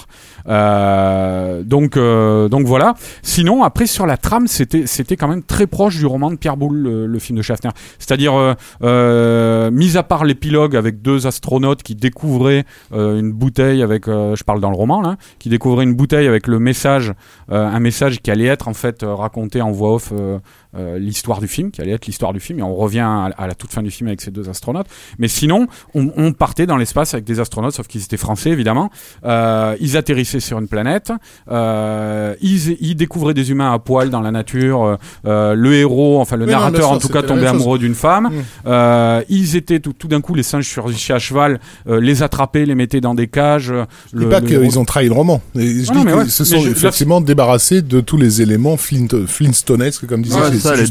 Euh, 0.47 1.63
donc 1.63 1.97
euh, 1.97 2.49
donc 2.49 2.65
voilà. 2.65 2.95
Sinon 3.21 3.63
après 3.63 3.85
sur 3.85 4.05
la 4.05 4.17
trame 4.17 4.47
c'était 4.47 5.17
quand 5.17 5.27
même 5.27 5.43
très 5.43 5.67
proche 5.67 5.97
du 5.97 6.05
roman 6.05 6.31
de 6.31 6.35
Pierre 6.35 6.57
Boulle 6.57 6.77
le, 6.77 7.19
film 7.19 7.37
de 7.37 7.43
Schaffner. 7.43 7.71
C'est-à-dire 7.99 8.33
euh, 8.35 8.53
euh, 8.83 9.71
mis 9.71 9.97
à 9.97 10.03
part 10.03 10.25
l'épilogue 10.25 10.75
avec 10.75 11.01
deux 11.01 11.27
astronautes 11.27 11.83
qui 11.83 11.95
découvraient 11.95 12.65
euh, 12.93 13.19
une 13.19 13.31
bouteille 13.31 13.81
avec 13.81 14.07
euh, 14.07 14.35
je 14.35 14.43
parle 14.43 14.61
dans 14.61 14.71
le 14.71 14.77
roman 14.77 15.01
là 15.01 15.17
qui 15.39 15.49
découvraient 15.49 15.83
une 15.83 15.95
bouteille 15.95 16.27
avec 16.27 16.47
le 16.47 16.59
message 16.59 17.13
euh, 17.51 17.67
un 17.67 17.79
message 17.79 18.21
qui 18.21 18.31
allait 18.31 18.45
être 18.45 18.67
en 18.67 18.73
fait 18.73 19.03
euh, 19.03 19.13
raconté 19.13 19.61
en 19.61 19.71
voix 19.71 19.95
off 19.95 20.11
euh, 20.11 20.39
euh, 20.75 20.97
l'histoire 20.97 21.41
du 21.41 21.47
film, 21.47 21.71
qui 21.71 21.81
allait 21.81 21.91
être 21.91 22.05
l'histoire 22.05 22.31
du 22.31 22.39
film, 22.39 22.59
et 22.59 22.63
on 22.63 22.75
revient 22.75 22.99
à, 23.37 23.47
la 23.47 23.55
toute 23.55 23.71
fin 23.71 23.83
du 23.83 23.91
film 23.91 24.07
avec 24.07 24.21
ces 24.21 24.31
deux 24.31 24.47
astronautes. 24.47 24.87
Mais 25.19 25.27
sinon, 25.27 25.67
on, 25.93 26.11
on 26.15 26.31
partait 26.31 26.65
dans 26.65 26.77
l'espace 26.77 27.13
avec 27.13 27.25
des 27.25 27.41
astronautes, 27.41 27.73
sauf 27.73 27.87
qu'ils 27.87 28.03
étaient 28.03 28.17
français 28.17 28.51
évidemment. 28.51 28.89
Euh, 29.25 29.75
ils 29.79 29.97
atterrissaient 29.97 30.39
sur 30.39 30.57
une 30.59 30.67
planète, 30.67 31.11
euh, 31.51 32.33
ils, 32.41 32.77
ils 32.81 32.95
découvraient 32.95 33.33
des 33.33 33.51
humains 33.51 33.73
à 33.73 33.79
poil 33.79 34.09
dans 34.09 34.21
la 34.21 34.31
nature. 34.31 34.97
euh, 35.25 35.53
le 35.55 35.73
héros, 35.75 36.19
enfin 36.19 36.37
le 36.37 36.45
Oui, 36.45 36.51
narrateur 36.51 36.91
en 36.91 36.97
tout 36.97 37.07
cas 37.09 37.21
tombait 37.21 37.45
amoureux 37.47 37.77
d'une 37.79 37.95
femme. 37.95 38.29
Mm. 38.31 38.41
Euh, 38.67 39.21
ils 39.29 39.55
étaient 39.55 39.79
tout, 39.79 39.93
tout 39.93 40.07
d'un 40.07 40.21
coup 40.21 40.33
les 40.33 40.43
singes 40.43 40.67
surgichaient 40.67 41.13
à 41.13 41.19
cheval, 41.19 41.59
euh, 41.87 41.99
les 42.01 42.23
attrapaient, 42.23 42.65
les 42.65 42.75
mettaient 42.75 43.01
dans 43.01 43.15
des 43.15 43.27
cages. 43.27 43.73
dis 44.13 44.25
pas 44.25 44.39
le 44.39 44.47
qu'ils 44.47 44.79
ont 44.79 44.85
trahi 44.85 45.07
le 45.07 45.13
roman. 45.13 45.41
Et 45.55 45.83
je 45.83 45.91
Ah 45.91 45.93
dis 45.95 46.01
qu'ils 46.05 46.13
ouais. 46.13 46.25
se 46.27 46.43
sont 46.43 46.59
je- 46.61 46.65
là, 46.65 46.71
effectivement 46.71 47.21
débarrassés 47.21 47.81
de 47.81 48.01
tous 48.01 48.17
les 48.17 48.41
éléments 48.41 48.77
Flint, 48.77 49.07
Flintstonesques, 49.27 50.07
comme 50.07 50.21
disait 50.23 50.35
Ouais, 50.39 50.41
ça, 50.57 50.75
les 50.75 50.85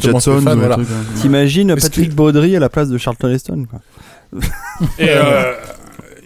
voilà. 0.58 0.78
ouais. 0.78 0.84
T'imagines 1.20 1.74
Patrick 1.74 2.10
que- 2.10 2.14
Baudry 2.14 2.56
à 2.56 2.60
la 2.60 2.68
place 2.68 2.88
de 2.88 2.98
Charlton 2.98 3.28
Heston 3.28 3.66
quoi. 3.70 3.80
Et, 4.98 5.06
euh, 5.08 5.54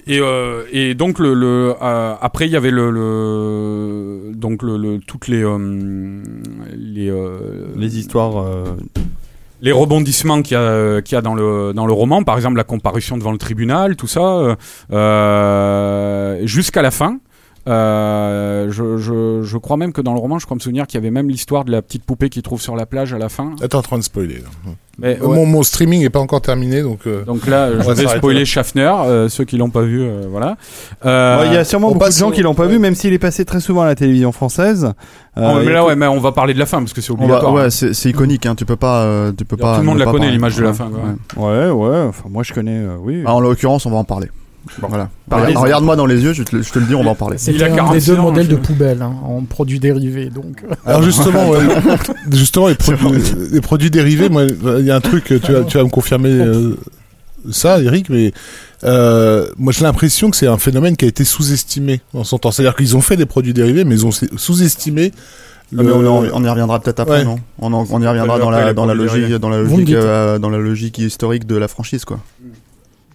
et, 0.07 0.21
euh, 0.21 0.65
et 0.73 0.95
donc 0.95 1.19
le, 1.19 1.35
le 1.35 1.75
euh, 1.81 2.15
après 2.21 2.47
il 2.47 2.53
y 2.53 2.57
avait 2.57 2.71
le, 2.71 2.91
le 2.91 4.33
donc 4.35 4.63
le, 4.63 4.77
le 4.77 4.99
toutes 5.01 5.29
les 5.29 5.43
euh, 5.43 6.23
les 6.77 7.11
euh, 7.11 7.67
Les 7.77 7.99
histoires. 7.99 8.39
euh, 8.39 8.65
les 9.63 9.73
rebondissements 9.73 10.43
qu'il 10.43 10.57
y 10.59 10.61
a 10.61 11.01
qu'il 11.01 11.15
y 11.15 11.19
a 11.19 11.23
dans 11.23 11.35
le 11.35 11.73
dans 11.73 11.87
le 11.87 11.93
roman 11.93 12.23
par 12.23 12.37
exemple 12.37 12.57
la 12.59 12.65
comparution 12.65 13.17
devant 13.17 13.33
le 13.33 13.39
tribunal 13.39 13.97
tout 13.97 14.09
ça 14.09 14.21
euh, 14.21 14.57
euh, 14.93 16.47
jusqu'à 16.47 16.83
la 16.83 16.91
fin 16.91 17.19
euh, 17.67 18.69
je, 18.71 18.99
je, 18.99 19.43
je 19.43 19.59
crois 19.59 19.77
même 19.77 19.93
que 19.93 20.01
dans 20.01 20.13
le 20.15 20.21
roman, 20.21 20.39
je 20.39 20.45
crois 20.45 20.55
me 20.55 20.61
souvenir 20.61 20.87
qu'il 20.87 20.97
y 20.97 21.03
avait 21.03 21.11
même 21.11 21.29
l'histoire 21.29 21.65
de 21.65 21.73
la 21.73 21.83
petite 21.83 22.05
poupée 22.05 22.29
qu'il 22.29 22.43
trouve 22.43 22.61
sur 22.61 22.77
la 22.77 22.87
plage 22.87 23.13
à 23.15 23.19
la 23.19 23.29
fin. 23.29 23.53
Attends, 23.63 23.79
en 23.79 23.83
train 23.83 23.99
de 23.99 24.03
spoiler. 24.05 24.37
là. 24.37 24.73
Mais, 24.97 25.19
ouais. 25.21 25.27
mon, 25.35 25.45
mon 25.45 25.63
streaming 25.65 26.03
est 26.05 26.11
pas 26.11 26.21
encore 26.21 26.41
terminé, 26.41 26.81
donc. 26.83 27.01
euh, 27.09 27.25
Donc 27.25 27.49
là, 27.49 27.71
je 27.81 27.91
vais 27.91 28.07
spoiler. 28.07 28.45
Schaffner, 28.45 28.83
euh, 29.07 29.29
ceux 29.29 29.45
qui 29.45 29.57
l'ont 29.57 29.71
pas 29.71 29.83
vu, 29.83 30.03
euh, 30.03 30.27
voilà. 30.31 30.57
Euh, 31.05 31.41
ouais, 31.41 31.47
Il 31.49 31.53
y 31.53 31.57
a 31.57 31.65
sûrement 31.65 31.91
beaucoup 31.91 32.07
de 32.07 32.13
gens 32.13 32.31
qui 32.31 32.43
l'ont 32.43 32.55
pas 32.55 32.65
ouais. 32.67 32.69
vu, 32.73 32.79
même 32.79 32.95
s'il 32.95 33.13
est 33.13 33.19
passé 33.19 33.45
très 33.45 33.59
souvent 33.61 33.83
à 33.83 33.87
la 33.87 33.97
télévision 33.97 34.31
française. 34.31 34.93
oh, 35.37 35.41
Euh, 35.41 35.63
mais 35.65 35.73
là, 35.73 35.81
tout- 35.81 35.87
ouais, 35.89 35.97
mais 35.97 36.07
on 36.07 36.21
va 36.21 36.31
parler 36.31 36.55
de 36.55 36.61
la 36.61 36.67
fin 36.67 36.79
parce 36.79 36.93
que 36.93 37.01
c'est 37.01 37.11
On 37.11 37.17
va- 37.17 37.25
obligatoire. 37.25 37.53
ouais, 37.55 37.71
c'est 37.71 37.93
c'est 37.93 38.11
iconique, 38.11 38.47
hein, 38.47 38.55
tu 38.55 38.65
peux 38.67 38.77
pas, 38.77 39.03
euh, 39.03 39.33
tu 39.37 39.45
peux 39.45 39.57
Tout 39.57 39.65
le 39.65 39.73
pas. 39.73 39.83
monde 39.83 39.99
la 39.99 40.05
pas 40.05 40.13
connaît, 40.13 40.27
parler. 40.27 40.33
l'image 40.37 40.57
de 40.57 40.63
la 40.63 40.73
fin, 40.75 40.89
quoi. 40.89 41.49
ouais. 41.51 41.71
Ouais, 41.71 41.89
ouais. 41.89 42.01
Enfin, 42.11 42.29
moi 42.31 42.45
je 42.45 42.53
connais. 42.53 42.79
euh, 42.79 42.97
oui. 43.01 43.25
Ah, 43.27 43.35
en 43.35 43.41
l'occurrence, 43.41 43.87
on 43.87 43.91
va 43.91 43.97
en 43.97 44.05
parler. 44.05 44.29
Voilà. 44.81 45.11
Regarde- 45.31 45.49
les- 45.51 45.57
Regarde-moi 45.57 45.97
dans 45.97 46.07
les 46.07 46.23
yeux, 46.23 46.33
je 46.33 46.43
te, 46.43 46.57
le- 46.57 46.63
je 46.63 46.73
te 46.73 46.79
le 46.79 46.87
dis, 46.87 46.95
on 46.95 47.03
va 47.05 47.11
en 47.11 47.15
parler. 47.15 47.39
C'était 47.39 47.65
un 47.65 47.93
des 47.93 48.01
deux 48.01 48.17
modèles 48.17 48.49
de 48.49 48.57
poubelle 48.57 49.03
hein, 49.03 49.13
en 49.25 49.43
produits 49.43 49.81
dérivés. 49.81 50.31
Donc. 50.31 50.63
Alors 50.87 51.03
justement, 51.03 51.49
ouais, 51.51 51.61
justement 52.33 52.69
les, 52.69 52.75
produits, 52.75 53.23
les 53.53 53.61
produits 53.61 53.91
dérivés, 53.91 54.29
moi, 54.29 54.45
il 54.45 54.85
y 54.87 54.91
a 54.91 54.97
un 54.97 55.01
truc, 55.01 55.25
tu 55.25 55.53
vas, 55.53 55.63
tu 55.65 55.77
vas 55.79 55.85
me 55.85 55.89
confirmer 55.91 56.31
euh, 56.31 56.77
ça, 57.51 57.81
Eric, 57.81 58.09
mais 58.11 58.33
euh, 58.85 59.47
moi 59.59 59.73
j'ai 59.73 59.83
l'impression 59.85 60.31
que 60.31 60.37
c'est 60.37 60.47
un 60.47 60.59
phénomène 60.59 60.97
qui 60.97 61.05
a 61.05 61.09
été 61.09 61.25
sous-estimé 61.25 62.01
en 62.15 62.25
son 62.25 62.39
temps. 62.39 62.51
C'est-à-dire 62.51 62.75
qu'ils 62.77 62.97
ont 62.97 63.01
fait 63.03 63.17
des 63.17 63.27
produits 63.27 63.53
dérivés, 63.55 63.85
mais 63.85 63.95
ils 63.97 64.07
ont 64.07 64.13
sous-estimé. 64.13 65.13
Ah, 65.77 65.83
mais 65.83 65.91
on, 65.93 66.07
en- 66.07 66.25
on 66.33 66.45
y 66.45 66.49
reviendra 66.49 66.79
peut-être 66.79 67.01
après, 67.01 67.19
Ouais. 67.21 67.25
non? 67.25 67.37
On, 67.59 67.73
en- 67.73 67.87
on 67.91 68.01
y 68.01 68.07
reviendra 68.07 68.39
dans 68.39 68.51
après, 68.51 68.65
la, 68.67 68.73
dans 68.75 68.87
logique, 68.87 69.33
dans 69.35 69.49
logique, 69.49 69.91
euh, 69.93 70.39
dans 70.39 70.51
la 70.51 70.59
logique 70.59 70.99
historique 70.99 71.47
de 71.47 71.57
la 71.57 71.69
franchise, 71.69 72.05
quoi. 72.05 72.21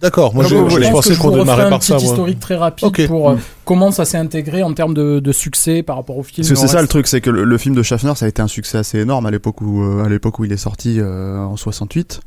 D'accord, 0.00 0.34
moi 0.34 0.44
je, 0.44 0.56
bon, 0.56 0.68
je 0.70 0.78
pense 0.80 0.90
pensais 0.92 1.08
que 1.10 1.14
je 1.16 1.20
qu'on 1.20 1.30
démarrait 1.36 1.64
un 1.64 1.70
par 1.70 1.78
petit 1.80 1.88
ça. 1.88 1.94
moi. 1.94 2.02
historique 2.04 2.40
très 2.40 2.56
rapide 2.56 3.06
pour 3.06 3.30
euh, 3.30 3.34
Mm. 3.34 3.40
comment 3.66 3.90
ça 3.90 4.04
s'est 4.06 4.16
intégré 4.16 4.62
en 4.62 4.72
termes 4.72 4.94
de, 4.94 5.20
de 5.20 5.32
succès 5.32 5.82
par 5.82 5.96
rapport 5.96 6.16
au 6.16 6.22
film. 6.22 6.36
Parce 6.46 6.48
que 6.48 6.54
et 6.64 6.68
c'est 6.68 6.72
ça 6.74 6.80
le 6.80 6.88
truc, 6.88 7.06
c'est 7.06 7.20
que 7.20 7.28
le, 7.30 7.44
le 7.44 7.58
film 7.58 7.74
de 7.74 7.82
Schaffner, 7.82 8.14
ça 8.16 8.24
a 8.24 8.28
été 8.28 8.40
un 8.40 8.48
succès 8.48 8.78
assez 8.78 8.98
énorme 8.98 9.26
à 9.26 9.30
l'époque 9.30 9.60
où, 9.60 9.82
euh, 9.82 10.04
à 10.04 10.08
l'époque 10.08 10.38
où 10.38 10.44
il 10.46 10.52
est 10.52 10.56
sorti 10.56 10.96
euh, 10.98 11.38
en 11.38 11.56
68. 11.56 12.20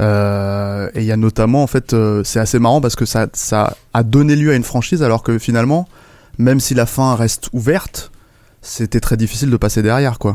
Euh, 0.00 0.88
et 0.94 1.00
il 1.00 1.06
y 1.06 1.12
a 1.12 1.16
notamment, 1.16 1.62
en 1.62 1.66
fait, 1.68 1.92
euh, 1.92 2.22
c'est 2.24 2.40
assez 2.40 2.58
marrant 2.58 2.80
parce 2.80 2.96
que 2.96 3.04
ça, 3.04 3.28
ça 3.32 3.76
a 3.92 4.02
donné 4.02 4.34
lieu 4.34 4.50
à 4.50 4.56
une 4.56 4.64
franchise, 4.64 5.02
alors 5.04 5.22
que 5.22 5.38
finalement, 5.38 5.88
même 6.38 6.58
si 6.58 6.74
la 6.74 6.86
fin 6.86 7.14
reste 7.14 7.48
ouverte, 7.52 8.10
c'était 8.60 8.98
très 9.00 9.16
difficile 9.16 9.50
de 9.50 9.56
passer 9.56 9.82
derrière, 9.82 10.18
quoi. 10.18 10.34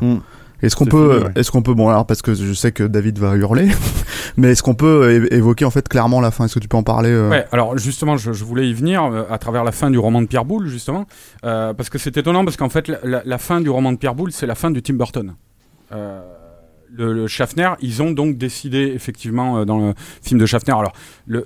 Est-ce 0.62 0.76
qu'on 0.76 0.86
peut, 0.86 1.14
fini, 1.14 1.26
ouais. 1.26 1.32
est-ce 1.36 1.52
qu'on 1.52 1.62
peut, 1.62 1.74
bon 1.74 1.88
alors 1.90 2.06
parce 2.06 2.22
que 2.22 2.34
je 2.34 2.54
sais 2.54 2.72
que 2.72 2.84
David 2.84 3.18
va 3.20 3.36
hurler, 3.36 3.70
mais 4.38 4.50
est-ce 4.52 4.62
qu'on 4.64 4.76
peut 4.76 5.28
évoquer 5.32 5.66
en 5.66 5.70
fait 5.72 5.88
clairement 5.88 6.20
la 6.22 6.32
fin? 6.32 6.46
Est-ce 6.46 6.56
que 6.56 6.60
tu 6.60 6.68
peux 6.68 6.78
en 6.78 6.84
parler 6.84 7.10
euh? 7.12 7.30
Ouais, 7.30 7.46
alors 7.52 7.78
justement, 7.78 8.18
je, 8.18 8.34
je 8.34 8.44
voulais 8.44 8.70
y 8.70 8.74
venir 8.74 9.04
euh, 9.04 9.24
à 9.30 9.38
travers 9.38 9.64
la 9.64 9.72
fin 9.72 9.90
du 9.90 9.98
roman 9.98 10.22
de 10.22 10.28
Pierre 10.28 10.46
Boulle, 10.46 10.68
justement, 10.68 11.06
euh, 11.46 11.74
parce 11.74 11.90
que 11.90 11.98
c'est 11.98 12.18
étonnant, 12.18 12.44
parce 12.44 12.58
qu'en 12.58 12.70
fait, 12.70 12.88
la, 12.88 12.98
la- 13.04 13.22
la 13.26 13.38
fin 13.38 13.62
du 13.62 13.70
roman 13.70 13.92
de 13.94 13.98
Pierre 13.98 14.16
Boulle, 14.16 14.32
c'est 14.32 14.48
la 14.48 14.56
fin 14.56 14.72
du 14.72 14.82
Tim 14.82 14.96
Burton. 14.96 15.34
Euh, 15.92 16.22
le, 16.92 17.14
le 17.14 17.28
Schaffner, 17.28 17.70
ils 17.82 18.02
ont 18.02 18.12
donc 18.12 18.38
décidé, 18.38 18.92
effectivement, 18.96 19.64
dans 19.64 19.78
le 19.78 19.94
film 20.24 20.40
de 20.40 20.46
Schaffner, 20.48 20.74
alors, 20.74 20.94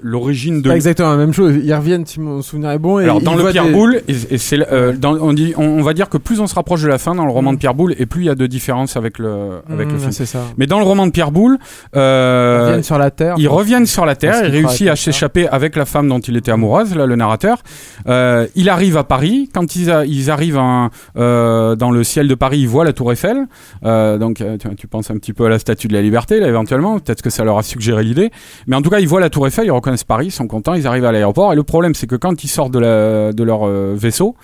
l'origine 0.02 0.62
de... 0.62 0.70
Pas 0.70 0.76
exactement 0.76 1.12
la 1.12 1.18
même 1.18 1.34
chose. 1.34 1.56
Ils 1.62 1.74
reviennent, 1.74 2.06
si 2.06 2.20
mon 2.22 2.42
souvenir 2.42 2.72
est 2.72 2.80
bon. 2.80 3.00
Et 3.00 3.04
Alors 3.04 3.22
dans 3.22 3.36
le 3.36 3.52
Pierre 3.52 3.66
des- 3.66 3.72
Boulle, 3.74 4.02
et, 4.08 4.16
et 4.32 4.38
c'est 4.38 4.60
euh, 4.72 4.94
dans- 4.94 5.18
on 5.20 5.34
dit, 5.34 5.54
on, 5.58 5.64
on 5.66 5.82
va 5.82 5.94
dire 5.94 6.08
que 6.10 6.18
plus 6.18 6.40
on 6.40 6.48
se 6.48 6.56
rapproche 6.56 6.82
de 6.84 6.88
la 6.88 6.98
fin 6.98 7.14
dans 7.16 7.26
le 7.26 7.32
roman 7.32 7.52
de 7.54 7.58
Pierre 7.58 7.74
Boulle, 7.76 7.94
et 8.00 8.06
plus 8.06 8.22
il 8.22 8.26
y 8.26 8.30
a 8.30 8.36
de 8.36 8.48
différences 8.48 8.96
avec 8.96 9.20
le 9.20 9.60
avec 9.70 9.88
le 9.90 9.96
Mm, 9.96 10.00
film. 10.00 10.12
c'est 10.14 10.26
ça. 10.26 10.40
Mais 10.58 10.68
dans 10.68 10.80
le 10.80 10.86
roman 10.86 11.06
de 11.06 11.12
Pierre 11.12 11.32
Boulle, 11.32 11.58
euh, 11.96 12.60
Ils 12.62 12.66
reviennent 12.68 12.84
sur 12.84 12.98
la 12.98 13.12
Terre. 13.12 13.36
Ils 13.38 13.48
reviennent 13.50 13.86
sur 13.86 14.06
la 14.06 14.16
Terre, 14.16 14.46
il 14.46 14.52
réussit 14.52 14.88
à 14.88 14.96
s'échapper 14.96 15.48
avec 15.50 15.76
la 15.76 15.86
femme 15.86 16.08
dont 16.08 16.20
il 16.20 16.38
était 16.38 16.52
amoureuse, 16.52 16.96
là, 16.96 17.06
le 17.06 17.16
narrateur. 17.16 17.62
Euh, 18.08 18.48
il 18.56 18.70
arrive 18.70 18.98
à 18.98 19.04
Paris. 19.04 19.50
Quand 19.54 19.76
ils, 19.76 19.92
a- 19.92 20.06
ils 20.06 20.32
arrivent 20.32 20.58
en- 20.58 20.90
euh, 21.18 21.76
dans 21.76 21.92
le 21.92 22.04
ciel 22.04 22.28
de 22.28 22.36
Paris, 22.36 22.60
ils 22.60 22.68
voient 22.68 22.86
la 22.86 22.94
Tour 22.94 23.12
Eiffel. 23.12 23.48
Donc, 23.84 24.38
tu, 24.38 24.76
tu 24.76 24.88
penses 24.88 25.12
un 25.12 25.16
petit 25.18 25.34
peu 25.34 25.46
à 25.46 25.50
la 25.50 25.60
Statue 25.60 25.88
de 25.88 25.94
la 25.94 26.02
Liberté, 26.02 26.40
là, 26.40 26.48
éventuellement. 26.48 27.00
Peut-être 27.00 27.22
que 27.22 27.30
ça 27.30 27.44
leur 27.44 27.58
a 27.58 27.64
suggéré 27.64 28.04
l'idée. 28.04 28.32
Mais 28.68 28.76
en 28.76 28.82
tout 28.82 28.90
cas, 28.90 29.00
ils 29.00 29.08
voient 29.08 29.20
la 29.20 29.30
Tour 29.30 29.48
Eiffel, 29.48 29.66
reconnaissent 29.74 30.04
Paris, 30.04 30.28
ils 30.28 30.32
sont 30.32 30.48
contents, 30.48 30.74
ils 30.74 30.88
arrivent 30.88 31.06
à 31.06 31.12
l'aéroport. 31.12 31.54
Et 31.54 31.56
le 31.56 31.64
problème, 31.64 31.94
c'est 31.96 32.08
que 32.08 32.16
quand 32.16 32.44
ils 32.44 32.48
sortent 32.50 32.74
de, 32.74 32.80
la, 32.80 33.34
de 33.34 33.44
leur 33.44 33.68
euh, 33.68 33.94
vaisseau, 33.98 34.36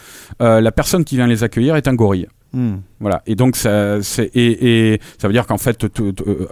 euh, 0.42 0.62
la 0.62 0.72
personne 0.72 1.04
qui 1.04 1.16
vient 1.16 1.28
les 1.28 1.44
accueillir 1.44 1.76
est 1.76 1.88
un 1.88 1.94
gorille. 1.96 2.28
Hmm. 2.52 2.78
Voilà. 3.00 3.22
Et 3.28 3.36
donc 3.36 3.56
ça, 3.56 4.02
c'est 4.02 4.26
et, 4.34 4.94
et 4.94 5.00
ça 5.20 5.28
veut 5.28 5.34
dire 5.34 5.46
qu'en 5.46 5.60
fait, 5.60 5.86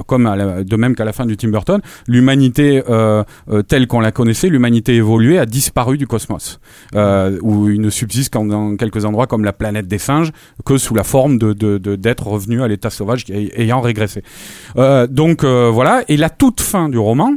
comme 0.05 0.27
à 0.27 0.35
la- 0.35 0.63
de 0.63 0.75
même 0.75 0.93
qu'à 0.95 1.05
la 1.05 1.11
fin 1.11 1.25
du 1.25 1.35
Tim 1.37 1.47
Burton, 1.49 1.81
l'humanité 2.07 2.83
euh, 2.87 3.23
euh, 3.49 3.63
telle 3.63 3.87
qu'on 3.87 3.99
la 3.99 4.11
connaissait, 4.11 4.47
l'humanité 4.47 4.93
évoluée 4.95 5.39
a 5.39 5.47
disparu 5.47 5.97
du 5.97 6.05
cosmos, 6.05 6.59
euh, 6.95 7.39
où 7.41 7.69
il 7.71 7.81
ne 7.81 7.89
subsiste 7.89 8.31
qu'en 8.31 8.45
dans 8.45 8.75
quelques 8.75 9.05
endroits 9.05 9.25
comme 9.25 9.43
la 9.43 9.53
planète 9.53 9.87
des 9.87 9.97
singes, 9.97 10.31
que 10.65 10.77
sous 10.77 10.93
la 10.93 11.03
forme 11.03 11.39
de 11.39 11.53
de- 11.53 11.79
de- 11.79 11.95
d'êtres 11.95 12.27
revenus 12.27 12.61
à 12.61 12.67
l'état 12.67 12.91
sauvage 12.91 13.25
ayant 13.31 13.81
régressé. 13.81 14.21
Donc 15.09 15.43
voilà. 15.43 16.03
Et 16.09 16.17
la 16.17 16.29
toute 16.29 16.61
fin 16.61 16.89
du 16.89 16.99
roman. 16.99 17.31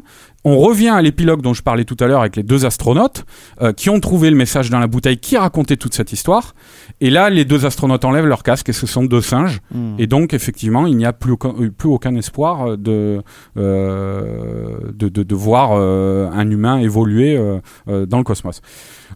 On 0.45 0.59
revient 0.59 0.89
à 0.89 1.03
l'épilogue 1.03 1.43
dont 1.43 1.53
je 1.53 1.63
parlais 1.63 1.85
tout 1.85 1.97
à 2.01 2.07
l'heure 2.07 2.21
avec 2.21 2.37
les 2.37 2.43
deux 2.43 2.65
astronautes 2.65 3.25
euh, 3.61 3.73
qui 3.73 3.91
ont 3.91 4.01
trouvé 4.01 4.31
le 4.31 4.37
message 4.37 4.71
dans 4.71 4.79
la 4.79 4.87
bouteille 4.87 5.19
qui 5.19 5.37
racontait 5.37 5.77
toute 5.77 5.93
cette 5.93 6.13
histoire. 6.13 6.55
Et 7.03 7.11
là, 7.11 7.29
les 7.29 7.45
deux 7.45 7.67
astronautes 7.67 8.05
enlèvent 8.07 8.27
leur 8.27 8.43
casque 8.43 8.71
et 8.71 8.73
ce 8.73 8.87
sont 8.87 9.05
deux 9.05 9.21
singes. 9.21 9.61
Hmm. 9.71 9.97
Et 9.99 10.07
donc, 10.07 10.33
effectivement, 10.33 10.87
il 10.87 10.97
n'y 10.97 11.05
a 11.05 11.13
plus 11.13 11.33
aucun, 11.33 11.55
plus 11.77 11.89
aucun 11.89 12.15
espoir 12.17 12.71
euh, 12.71 12.77
de, 12.77 13.23
euh, 13.59 14.79
de, 14.95 15.09
de, 15.09 15.23
de 15.23 15.35
voir 15.35 15.73
euh, 15.73 16.31
un 16.33 16.51
humain 16.51 16.79
évoluer 16.79 17.37
euh, 17.37 17.59
euh, 17.89 18.07
dans 18.07 18.19
le 18.19 18.25
cosmos. 18.25 18.63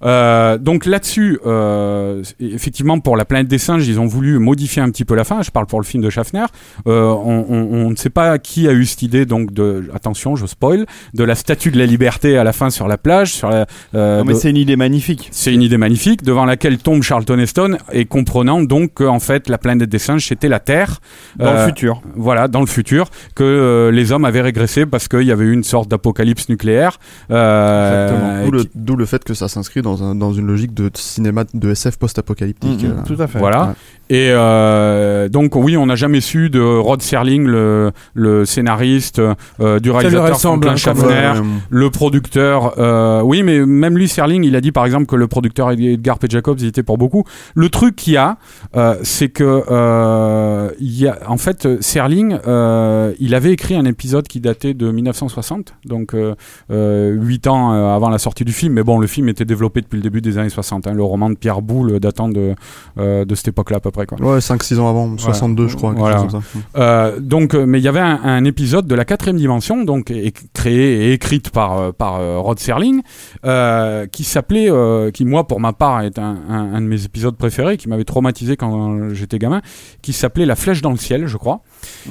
Euh, 0.02 0.58
donc 0.58 0.86
là-dessus, 0.86 1.38
euh, 1.46 2.22
effectivement, 2.40 2.98
pour 3.00 3.16
la 3.16 3.24
planète 3.24 3.48
des 3.48 3.58
singes, 3.58 3.86
ils 3.86 4.00
ont 4.00 4.06
voulu 4.06 4.38
modifier 4.38 4.82
un 4.82 4.90
petit 4.90 5.04
peu 5.04 5.14
la 5.14 5.24
fin. 5.24 5.42
Je 5.42 5.50
parle 5.50 5.66
pour 5.66 5.80
le 5.80 5.84
film 5.86 6.02
de 6.02 6.10
Schaffner. 6.10 6.44
Euh, 6.86 7.08
on, 7.08 7.46
on- 7.48 7.68
on 7.86 7.90
ne 7.90 7.96
sait 7.96 8.10
pas 8.10 8.38
qui 8.38 8.68
a 8.68 8.72
eu 8.72 8.84
cette 8.84 9.02
idée, 9.02 9.26
donc 9.26 9.52
de 9.52 9.88
attention, 9.94 10.36
je 10.36 10.46
spoil, 10.46 10.86
de 11.14 11.24
la 11.24 11.34
statue 11.34 11.70
de 11.70 11.78
la 11.78 11.86
liberté 11.86 12.36
à 12.38 12.44
la 12.44 12.52
fin 12.52 12.70
sur 12.70 12.88
la 12.88 12.98
plage. 12.98 13.32
Sur 13.32 13.50
la, 13.50 13.66
euh, 13.94 14.18
Non, 14.18 14.24
mais 14.24 14.32
de- 14.34 14.38
c'est 14.38 14.50
une 14.50 14.56
idée 14.56 14.76
magnifique. 14.76 15.28
c'est 15.32 15.52
une 15.52 15.62
idée 15.62 15.78
magnifique 15.78 16.22
devant 16.22 16.44
laquelle 16.44 16.78
tombe 16.78 17.02
Charlton 17.02 17.38
Heston 17.38 17.76
et 17.92 18.04
comprenant 18.04 18.62
donc 18.62 18.94
qu'en 18.94 19.20
fait 19.20 19.48
la 19.48 19.58
planète 19.58 19.88
des 19.88 19.98
singes 19.98 20.26
c'était 20.26 20.48
la 20.48 20.60
Terre 20.60 21.00
Dans 21.36 21.52
le 21.52 21.58
Euh, 21.58 21.66
futur. 21.66 22.02
Voilà, 22.14 22.48
dans 22.48 22.60
le 22.60 22.66
futur, 22.66 23.08
que 23.34 23.42
euh, 23.44 23.90
les 23.90 24.12
hommes 24.12 24.24
avaient 24.24 24.40
régressé 24.40 24.86
parce 24.86 25.08
qu'il 25.08 25.22
y 25.22 25.32
avait 25.32 25.44
eu 25.44 25.52
une 25.52 25.64
sorte 25.64 25.88
d'apocalypse 25.88 26.48
nucléaire. 26.48 26.98
euh, 27.30 28.06
Exactement. 28.08 28.44
D'où 28.44 28.50
le, 28.50 28.64
d'où 28.74 28.96
le 28.96 29.06
fait 29.06 29.22
que 29.24 29.34
ça 29.34 29.48
s'inscrit 29.48 29.82
dans, 29.84 30.02
un- 30.02 30.14
dans 30.16 30.32
une 30.32 30.46
logique 30.48 30.74
de 30.74 30.90
cinéma 30.94 31.44
de 31.54 31.70
SF 31.70 31.96
post-apocalyptique. 31.98 32.82
Mhm, 32.82 32.90
euh. 32.90 33.02
tout 33.06 33.22
à 33.22 33.28
fait. 33.28 33.38
Voilà. 33.38 33.66
Ouais. 33.66 33.72
Et 34.10 34.28
euh, 34.32 35.28
donc 35.30 35.54
oui, 35.56 35.76
on 35.76 35.86
n'a 35.86 35.94
jamais 35.94 36.20
su 36.20 36.50
de 36.50 36.60
Rod 36.60 37.00
Serling, 37.00 37.44
le, 37.46 37.90
le 38.14 38.44
scénariste, 38.44 39.18
euh, 39.60 39.78
du 39.80 39.90
réalisateur 39.90 40.34
ressemble, 40.34 40.66
Franklin 40.66 40.90
hein, 40.90 40.94
comme- 40.94 41.10
Schaffner, 41.10 41.40
le 41.70 41.90
producteur. 41.90 42.74
euh, 42.78 43.22
oui, 43.22 43.42
mais 43.42 43.64
même 43.64 43.96
lui, 43.96 44.08
Serling, 44.08 44.44
il 44.44 44.56
a 44.56 44.60
dit 44.60 44.72
par 44.72 44.84
exemple 44.84 45.06
que 45.06 45.16
le 45.16 45.26
producteur 45.26 45.70
Edgar 45.70 46.18
P. 46.18 46.26
Jacobs 46.28 46.58
il 46.60 46.66
était 46.68 46.82
pour 46.82 46.98
beaucoup. 46.98 47.24
Le 47.54 47.68
truc 47.70 47.96
qu'il 47.96 48.12
y 48.14 48.16
a, 48.16 48.36
euh, 48.76 48.96
c'est 49.02 49.28
que 49.30 49.62
euh, 49.70 50.70
il 50.80 50.98
y 51.00 51.06
a, 51.08 51.18
en 51.26 51.36
fait, 51.38 51.80
Serling, 51.80 52.36
euh, 52.46 53.12
il 53.20 53.34
avait 53.34 53.52
écrit 53.52 53.74
un 53.74 53.84
épisode 53.84 54.26
qui 54.28 54.40
datait 54.40 54.74
de 54.74 54.90
1960, 54.90 55.74
donc 55.86 56.14
euh, 56.14 56.34
euh, 56.70 57.10
huit 57.12 57.46
ans 57.46 57.70
avant 57.94 58.10
la 58.10 58.18
sortie 58.18 58.44
du 58.44 58.52
film. 58.52 58.74
Mais 58.74 58.82
bon, 58.82 58.98
le 58.98 59.06
film 59.06 59.28
était 59.28 59.44
développé 59.44 59.73
depuis 59.82 59.96
le 59.96 60.02
début 60.02 60.20
des 60.20 60.38
années 60.38 60.48
60. 60.48 60.86
hein, 60.86 60.92
le 60.92 61.02
roman 61.02 61.30
de 61.30 61.34
Pierre 61.36 61.62
Boulle 61.62 61.98
datant 62.00 62.28
de 62.28 62.54
euh, 62.98 63.24
de 63.24 63.34
cette 63.34 63.48
époque-là 63.48 63.76
à 63.78 63.80
peu 63.80 63.90
près. 63.90 64.06
Quoi. 64.06 64.18
Ouais, 64.20 64.38
5-6 64.38 64.78
ans 64.78 64.88
avant, 64.88 65.16
62 65.18 65.68
je 65.68 65.76
crois. 65.76 65.90
quelque 65.90 65.98
Voilà. 66.00 66.18
chose 66.22 66.32
comme 66.32 66.40
ça. 66.42 66.58
Euh, 66.76 67.20
donc, 67.20 67.54
euh, 67.54 67.64
mais 67.66 67.78
il 67.78 67.84
y 67.84 67.88
avait 67.88 68.00
un, 68.00 68.20
un 68.22 68.44
épisode 68.44 68.86
de 68.86 68.94
la 68.94 69.04
quatrième 69.04 69.36
dimension, 69.38 69.84
donc 69.84 70.12
créé 70.52 71.08
et 71.08 71.12
écrite 71.12 71.50
par 71.50 71.78
euh, 71.78 71.92
par 71.92 72.16
euh, 72.20 72.38
Rod 72.38 72.58
Serling, 72.58 73.02
euh, 73.44 74.06
qui 74.06 74.24
s'appelait, 74.24 74.70
euh, 74.70 75.10
qui 75.10 75.24
moi 75.24 75.46
pour 75.46 75.60
ma 75.60 75.72
part 75.72 76.02
est 76.02 76.18
un, 76.18 76.36
un- 76.48 76.74
un 76.74 76.80
de 76.80 76.86
mes 76.86 77.04
épisodes 77.04 77.36
préférés, 77.36 77.76
qui 77.76 77.88
m'avait 77.88 78.04
traumatisé 78.04 78.56
quand 78.56 79.10
j'étais 79.12 79.38
gamin, 79.38 79.60
qui 80.02 80.12
s'appelait 80.12 80.46
La 80.46 80.56
Flèche 80.56 80.82
dans 80.82 80.90
le 80.90 80.96
ciel, 80.96 81.26
je 81.26 81.36
crois, 81.36 81.60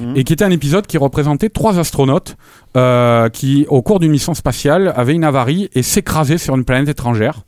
Mhm. 0.00 0.16
et 0.16 0.24
qui 0.24 0.32
était 0.32 0.44
un 0.44 0.50
épisode 0.50 0.86
qui 0.86 0.98
représentait 0.98 1.48
trois 1.48 1.78
astronautes 1.78 2.36
euh, 2.76 3.28
qui, 3.28 3.66
au 3.68 3.82
cours 3.82 4.00
d'une 4.00 4.10
mission 4.10 4.34
spatiale, 4.34 4.92
avaient 4.96 5.14
une 5.14 5.24
avarie 5.24 5.68
et 5.74 5.82
s'écrasaient 5.82 6.38
sur 6.38 6.54
une 6.56 6.64
planète 6.64 6.88
étrangère. 6.88 7.42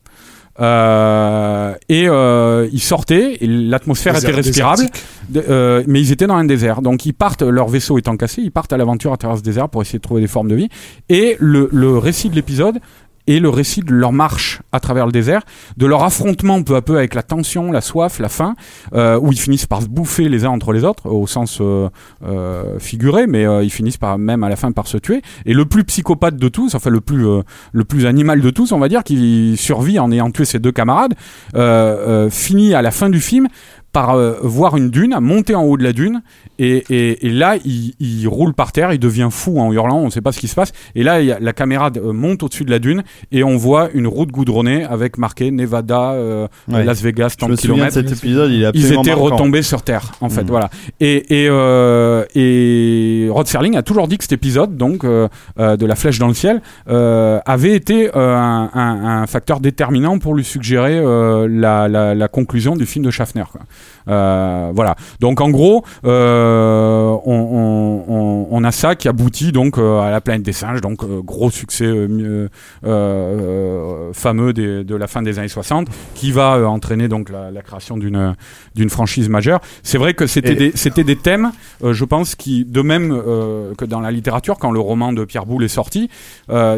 Euh, 0.61 1.75
et 1.89 2.09
euh, 2.09 2.69
ils 2.73 2.81
sortaient, 2.81 3.39
et 3.41 3.47
l'atmosphère 3.47 4.15
était 4.17 4.27
respirable, 4.37 4.83
de- 5.29 5.45
euh, 5.49 5.83
mais 5.87 6.01
ils 6.01 6.13
étaient 6.13 6.27
dans 6.27 6.37
un 6.37 6.45
désert. 6.45 6.83
Donc 6.83 7.05
ils 7.07 7.13
partent, 7.13 7.43
leur 7.43 7.69
vaisseau 7.69 7.99
étant 7.99 8.17
cassé, 8.17 8.43
ils 8.43 8.51
partent 8.53 8.73
à 8.73 8.77
l'aventure 8.77 9.13
à 9.13 9.17
travers 9.17 9.39
ce 9.39 9.43
désert 9.43 9.69
pour 9.69 9.83
essayer 9.83 9.99
de 9.99 10.03
trouver 10.03 10.21
des 10.21 10.27
formes 10.29 10.49
de 10.49 10.55
vie. 10.55 10.69
Et 11.09 11.37
le, 11.41 11.69
le 11.73 11.99
récit 11.99 12.31
de 12.31 12.35
l'épisode 12.35 12.79
est 13.27 13.39
le 13.39 13.49
récit 13.49 13.81
de 13.81 13.93
leur 13.93 14.13
marche 14.13 14.61
à 14.73 14.81
travers 14.81 15.07
le 15.07 15.13
désert, 15.13 15.43
de 15.77 15.87
leur 15.87 16.03
affrontement 16.03 16.63
peu 16.63 16.77
à 16.77 16.83
peu 16.83 16.97
avec 16.97 17.15
la 17.15 17.23
tension, 17.23 17.73
la 17.73 17.81
soif, 17.81 18.19
la 18.19 18.29
faim, 18.29 18.55
euh, 18.95 19.19
où 19.21 19.33
ils 19.33 19.39
finissent 19.39 19.67
par 19.67 19.83
se 19.83 19.89
bouffer 19.89 20.29
les 20.29 20.45
uns 20.45 20.51
entre 20.51 20.73
les 20.73 20.85
autres, 20.85 21.09
au 21.09 21.27
sens 21.27 21.59
euh, 21.61 21.89
euh, 22.25 22.79
figuré, 22.79 23.27
mais 23.27 23.47
euh, 23.47 23.63
ils 23.63 23.71
finissent 23.71 23.97
par 23.97 24.19
même 24.19 24.45
à 24.45 24.49
la 24.49 24.57
fin 24.57 24.73
par 24.73 24.87
se 24.87 24.99
tuer. 24.99 25.23
Et 25.45 25.55
le 25.55 25.65
plus 25.65 25.85
psychopathe 25.85 26.37
de 26.37 26.49
tous, 26.49 26.75
enfin 26.75 26.91
le 26.91 27.01
plus 27.01 27.25
le 27.73 27.85
plus 27.85 28.07
animal 28.07 28.41
de 28.41 28.51
tous, 28.51 28.73
on 28.73 28.79
va 28.79 28.89
dire, 28.89 29.03
qui 29.05 29.57
survit 29.57 29.99
en 29.99 30.11
ayant 30.13 30.31
tué 30.31 30.45
ses 30.45 30.59
deux 30.59 30.73
camarades, 30.73 31.15
finit 32.31 32.75
à 32.75 32.83
la 32.83 32.91
fin 32.91 33.09
du 33.09 33.21
film 33.21 33.49
par 33.97 34.11
euh, 34.15 34.35
voir 34.43 34.77
une 34.77 34.91
dune, 34.91 35.17
monter 35.23 35.55
en 35.55 35.63
haut 35.65 35.79
de 35.79 35.83
la 35.83 35.95
dune, 35.95 36.21
et, 36.59 36.85
et, 36.91 37.27
et 37.27 37.31
là, 37.31 37.57
il, 37.65 37.95
il 37.99 38.29
roule 38.29 38.53
par 38.53 38.71
terre, 38.73 38.93
il 38.93 38.99
devient 38.99 39.29
fou 39.31 39.59
en 39.59 39.73
hurlant, 39.73 39.97
on 40.01 40.05
ne 40.07 40.11
sait 40.11 40.21
pas 40.21 40.33
ce 40.33 40.39
qui 40.39 40.49
se 40.49 40.55
passe. 40.55 40.73
Et 40.95 41.03
là, 41.03 41.23
il 41.23 41.29
y 41.29 41.33
a- 41.33 41.39
la 41.41 41.55
caméra 41.55 41.91
euh, 41.97 42.13
monte 42.13 42.43
au-dessus 42.43 42.65
de 42.67 42.71
la 42.71 42.79
dune, 42.79 43.05
et 43.33 43.43
on 43.43 43.57
voit 43.57 43.89
une 43.95 44.07
route 44.07 44.31
goudronnée 44.31 44.85
avec 44.85 45.17
marqué 45.17 45.51
Nevada, 45.51 46.13
euh, 46.13 46.47
Ouais. 46.69 46.85
Las 46.85 47.01
Vegas, 47.01 47.37
tant 47.39 47.49
de 47.49 47.57
kilomètres. 47.57 47.95
cet 47.95 48.13
épisode, 48.13 48.51
il 48.51 48.65
est 48.65 48.71
Ils 48.75 48.87
étaient 48.93 48.97
marquant. 48.97 49.15
retombés 49.37 49.63
sur 49.63 49.81
Terre, 49.81 50.13
en 50.21 50.29
fait, 50.29 50.43
Mm. 50.45 50.49
voilà. 50.49 50.69
Et, 51.01 51.45
et, 51.45 51.49
euh, 51.49 52.25
et 52.35 53.29
Rod 53.31 53.47
Serling 53.47 53.77
a 53.77 53.83
toujours 53.83 54.09
dit 54.09 54.19
que 54.19 54.25
cet 54.25 54.33
épisode, 54.33 54.77
donc 54.77 55.05
euh, 55.05 55.29
euh, 55.59 55.77
de 55.79 55.87
la 55.87 55.95
flèche 55.95 56.19
dans 56.19 56.29
le 56.29 56.35
ciel, 56.35 56.61
euh, 56.91 57.39
avait 57.47 57.73
été 57.75 58.11
euh, 58.15 58.37
un, 58.37 58.71
un- 58.75 59.23
un 59.23 59.27
facteur 59.27 59.61
déterminant 59.61 60.19
pour 60.19 60.35
lui 60.35 60.45
suggérer 60.45 60.99
euh, 60.99 61.49
la, 61.51 61.89
la, 61.89 62.15
la 62.15 62.29
conclusion 62.29 62.77
du 62.77 62.85
film 62.85 63.05
de 63.07 63.11
Schaffner. 63.11 63.45
quoi. 63.51 63.63
Euh, 64.09 64.71
voilà. 64.75 64.95
Donc 65.21 65.41
en 65.41 65.51
gros, 65.51 65.85
euh, 66.05 67.17
on, 67.25 67.35
on, 67.35 68.05
on, 68.09 68.47
on 68.51 68.65
a 68.65 68.73
ça 68.73 68.95
qui 68.95 69.09
aboutit 69.09 69.53
donc 69.53 69.79
euh, 69.79 70.01
à 70.01 70.11
la 70.11 70.21
planète 70.21 70.43
des 70.43 70.53
singes, 70.53 70.81
donc 70.81 71.05
gros 71.25 71.51
succès 71.51 71.87
fameux 74.13 74.53
des- 74.53 74.85
de 74.85 74.95
la 74.95 75.07
fin 75.07 75.23
des 75.23 75.39
années 75.39 75.49
60, 75.49 75.89
qui 76.15 76.33
va 76.33 76.69
entraîner 76.69 77.09
donc 77.09 77.31
la, 77.31 77.51
la 77.51 77.63
création 77.63 77.97
d'une 77.97 78.35
d'une 78.75 78.91
franchise 78.91 79.29
majeure. 79.29 79.61
C'est 79.83 79.99
vrai 79.99 80.15
que 80.15 80.27
c'était 80.27 80.55
des 80.55 80.73
c'était 80.75 81.05
des 81.05 81.17
thèmes, 81.17 81.53
je 81.83 82.05
pense, 82.05 82.35
qui 82.35 82.65
de 82.65 82.83
même 82.83 83.09
que 83.77 83.85
dans 83.85 84.01
la 84.01 84.11
littérature, 84.11 84.59
quand 84.59 84.71
le 84.71 84.81
roman 84.81 85.13
de 85.13 85.25
Pierre 85.25 85.47
Boulle 85.47 85.65
est 85.65 85.69
sorti, 85.69 86.09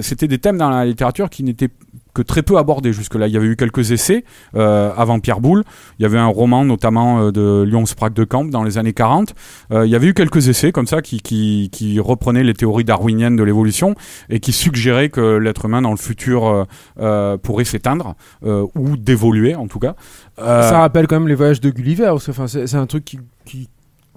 c'était 0.03 0.29
des 0.29 0.39
thèmes 0.39 0.59
dans 0.59 0.71
la 0.71 0.85
littérature 0.85 1.31
qui 1.31 1.43
n'étaient 1.45 1.71
très 2.23 2.43
peu 2.43 2.59
abordés 2.59 2.93
jusque-là. 2.93 3.27
Il 3.27 3.33
y 3.33 3.37
avait 3.37 3.47
eu 3.47 3.57
quelques 3.57 3.93
essais 3.93 4.25
euh, 4.55 4.91
avant 4.97 5.21
Pierre 5.21 5.41
Boulle. 5.41 5.65
Il 5.99 6.03
y 6.03 6.07
avait 6.07 6.19
un 6.19 6.27
roman 6.27 6.65
notamment 6.65 7.21
euh, 7.21 7.33
de 7.33 7.65
Lyon 7.67 7.87
Sprague 7.87 8.15
de 8.15 8.25
Camp 8.25 8.45
dans 8.45 8.63
les 8.63 8.79
années 8.79 8.93
40. 8.93 9.35
Euh, 9.73 9.87
il 9.87 9.91
y 9.91 9.97
avait 9.97 10.09
eu 10.09 10.15
quelques 10.15 10.49
essais 10.49 10.73
comme 10.73 10.87
ça 10.87 11.03
qui, 11.03 11.21
qui, 11.21 12.01
reprenaient 12.01 12.45
les 12.45 12.55
théories 12.55 12.85
darwiniennes 12.85 13.37
de 13.37 13.43
l'évolution 13.43 13.95
et 14.29 14.41
qui 14.41 14.53
suggéraient 14.53 15.09
que 15.09 15.37
l'être 15.37 15.65
humain 15.65 15.83
dans 15.83 15.91
le 15.91 15.97
futur 15.97 16.67
pourrait 17.43 17.65
s'éteindre 17.65 18.15
ou 18.43 18.97
d'évoluer 18.97 19.55
en 19.55 19.67
tout 19.67 19.79
cas. 19.79 19.95
Ça 20.37 20.79
rappelle 20.79 21.07
quand 21.07 21.19
même 21.19 21.29
les 21.29 21.35
voyages 21.35 21.61
de 21.61 21.71
Gulliver. 21.71 22.15
c'est 22.47 22.75
un 22.75 22.87
truc 22.87 23.05
qui 23.45 23.69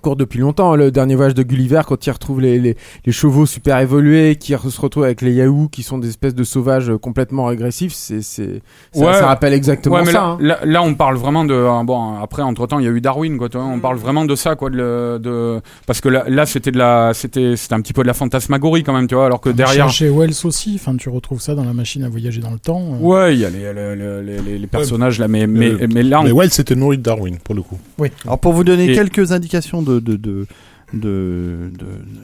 court 0.01 0.15
depuis 0.15 0.39
longtemps. 0.39 0.75
Le 0.75 0.91
dernier 0.91 1.15
voyage 1.15 1.33
de 1.35 1.43
Gulliver, 1.43 1.81
quand 1.87 2.05
il 2.05 2.11
retrouve 2.11 2.41
les, 2.41 2.59
les, 2.59 2.75
les 3.05 3.11
chevaux 3.11 3.45
super 3.45 3.77
évolués, 3.79 4.35
qui 4.35 4.53
se 4.53 4.81
retrouvent 4.81 5.03
avec 5.05 5.21
les 5.21 5.33
Yahoo, 5.33 5.67
qui 5.71 5.83
sont 5.83 5.97
des 5.97 6.09
espèces 6.09 6.35
de 6.35 6.43
sauvages 6.43 6.89
euh, 6.89 6.97
complètement 6.97 7.45
régressifs, 7.45 7.93
c'est 7.93 8.21
c'est 8.21 8.61
ça, 8.93 8.99
Ouais. 9.05 9.13
ça 9.13 9.27
rappelle 9.27 9.53
exactement 9.53 9.95
Ouais, 9.95 10.03
mais 10.05 10.11
ça. 10.11 10.19
là, 10.19 10.25
hein. 10.25 10.37
là, 10.41 10.59
là, 10.65 10.83
on 10.83 10.93
parle 10.95 11.17
vraiment 11.17 11.45
de 11.45 11.53
euh, 11.53 11.83
bon. 11.83 12.15
Après, 12.21 12.41
entre 12.41 12.67
temps, 12.67 12.79
il 12.79 12.85
y 12.85 12.87
a 12.87 12.91
eu 12.91 13.01
Darwin, 13.01 13.37
quoi. 13.37 13.49
tu 13.49 13.57
vois, 13.57 13.65
on 13.67 13.79
parle 13.79 13.97
vraiment 13.97 14.25
de 14.25 14.35
ça, 14.35 14.55
quoi. 14.55 14.69
De, 14.69 15.61
parce 15.85 16.01
que 16.01 16.09
là, 16.09 16.23
là, 16.27 16.45
c'était 16.45 16.71
de 16.71 16.77
la, 16.77 17.13
c'était, 17.13 17.55
c'était 17.55 17.73
un 17.73 17.81
petit 17.81 17.93
peu 17.93 18.01
de 18.01 18.07
la 18.07 18.13
fantasmagorie 18.13 18.83
quand 18.83 18.93
même, 18.93 19.07
tu 19.07 19.15
vois. 19.15 19.25
Alors 19.25 19.41
que 19.41 19.49
derrière, 19.49 19.89
Chez 19.89 20.09
Wells 20.09 20.33
aussi, 20.45 20.73
enfin, 20.75 20.95
tu 20.95 21.09
retrouves 21.09 21.41
ça 21.41 21.55
dans 21.55 21.63
la 21.63 21.73
machine 21.73 22.03
à 22.03 22.09
voyager 22.09 22.41
dans 22.41 22.51
le 22.51 22.59
temps. 22.59 22.81
euh. 22.93 23.03
ouais, 23.05 23.33
il 23.35 23.39
y 23.39 23.45
a 23.45 23.49
les, 23.49 23.73
les, 23.73 23.95
les, 23.95 24.41
les- 24.41 24.57
les 24.59 24.67
personnages 24.67 25.19
là, 25.19 25.27
mais 25.27 25.47
mais, 25.47 25.69
Euh, 25.71 25.87
mais 25.93 26.03
là, 26.03 26.21
on- 26.21 26.23
Mais 26.23 26.31
Wells 26.31 26.51
c'était 26.51 26.75
nourri 26.75 26.97
de 26.97 27.03
Darwin, 27.03 27.37
pour 27.43 27.55
le 27.55 27.61
coup. 27.61 27.77
Alors 28.25 28.39
pour 28.39 28.53
vous 28.53 28.63
donner 28.63 28.85
Et- 28.91 28.93
quelques 28.95 29.31
indications 29.31 29.81
de, 29.81 29.90
de, 29.99 30.45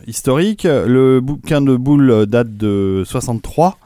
historiques, 0.08 0.66
le 0.66 1.20
bouquin 1.20 1.62
de 1.62 1.76
Boulle 1.76 2.26
date 2.26 2.56
de 2.58 3.04
63 3.06 3.78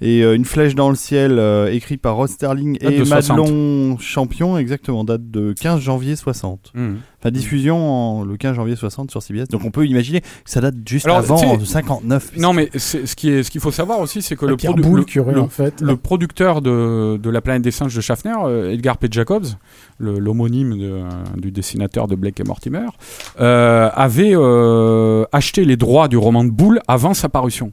et 0.00 0.22
euh, 0.22 0.34
Une 0.34 0.44
flèche 0.44 0.74
dans 0.74 0.88
le 0.90 0.94
ciel 0.96 1.38
euh, 1.38 1.72
écrit 1.72 1.96
par 1.96 2.16
Rod 2.16 2.28
Sterling 2.28 2.78
Date 2.78 2.92
et 2.92 2.98
de 3.00 3.04
60. 3.04 3.36
Madelon 3.38 3.98
Champion 3.98 4.56
exactement 4.58 5.04
date 5.04 5.30
de 5.30 5.52
15 5.60 5.80
janvier 5.80 6.16
60. 6.16 6.72
Hmm. 6.74 6.94
Enfin 7.20 7.30
diffusion 7.32 7.76
en- 8.20 8.24
le 8.24 8.36
15 8.36 8.54
janvier 8.54 8.76
60 8.76 9.10
sur 9.10 9.22
CBS. 9.22 9.48
Donc 9.48 9.64
on 9.64 9.70
peut 9.72 9.86
imaginer 9.86 10.20
que 10.20 10.26
ça 10.44 10.60
date 10.60 10.76
juste 10.86 11.06
Alors, 11.06 11.18
avant 11.18 11.56
de 11.56 11.64
59. 11.64 12.32
Non, 12.36 12.52
mais 12.52 12.68
c'est- 12.76 13.06
ce 13.06 13.16
qui 13.16 13.28
est, 13.30 13.42
ce 13.42 13.50
qu'il 13.50 13.60
faut 13.60 13.72
savoir 13.72 13.98
aussi, 13.98 14.22
c'est 14.22 14.36
que 14.36 14.46
le, 14.46 14.56
Pierre 14.56 14.72
produ- 14.72 14.82
Boulle 14.82 14.98
le- 15.00 15.04
qui 15.04 15.18
aurait 15.18 15.34
le- 15.34 15.40
en 15.40 15.48
fait. 15.48 15.80
le 15.80 15.96
producteur 15.96 16.62
de, 16.62 17.16
de 17.16 17.30
La 17.30 17.40
planète 17.40 17.62
des 17.62 17.72
singes 17.72 17.94
de 17.96 18.00
Schaffner, 18.00 18.34
euh, 18.44 18.70
Edgar 18.72 18.98
P. 18.98 19.08
Jacobs, 19.10 19.46
le- 19.98 20.18
l'homonyme 20.20 20.78
de- 20.78 21.02
du 21.40 21.50
dessinateur 21.50 22.06
de 22.06 22.14
Blake 22.14 22.38
et 22.38 22.44
Mortimer, 22.44 22.86
euh, 23.40 23.90
avait 23.94 24.32
euh, 24.34 25.24
acheté 25.32 25.64
les 25.64 25.76
droits 25.76 26.06
du 26.08 26.16
roman 26.16 26.44
de 26.44 26.50
Boule 26.50 26.80
avant 26.86 27.14
sa 27.14 27.28
parution. 27.28 27.72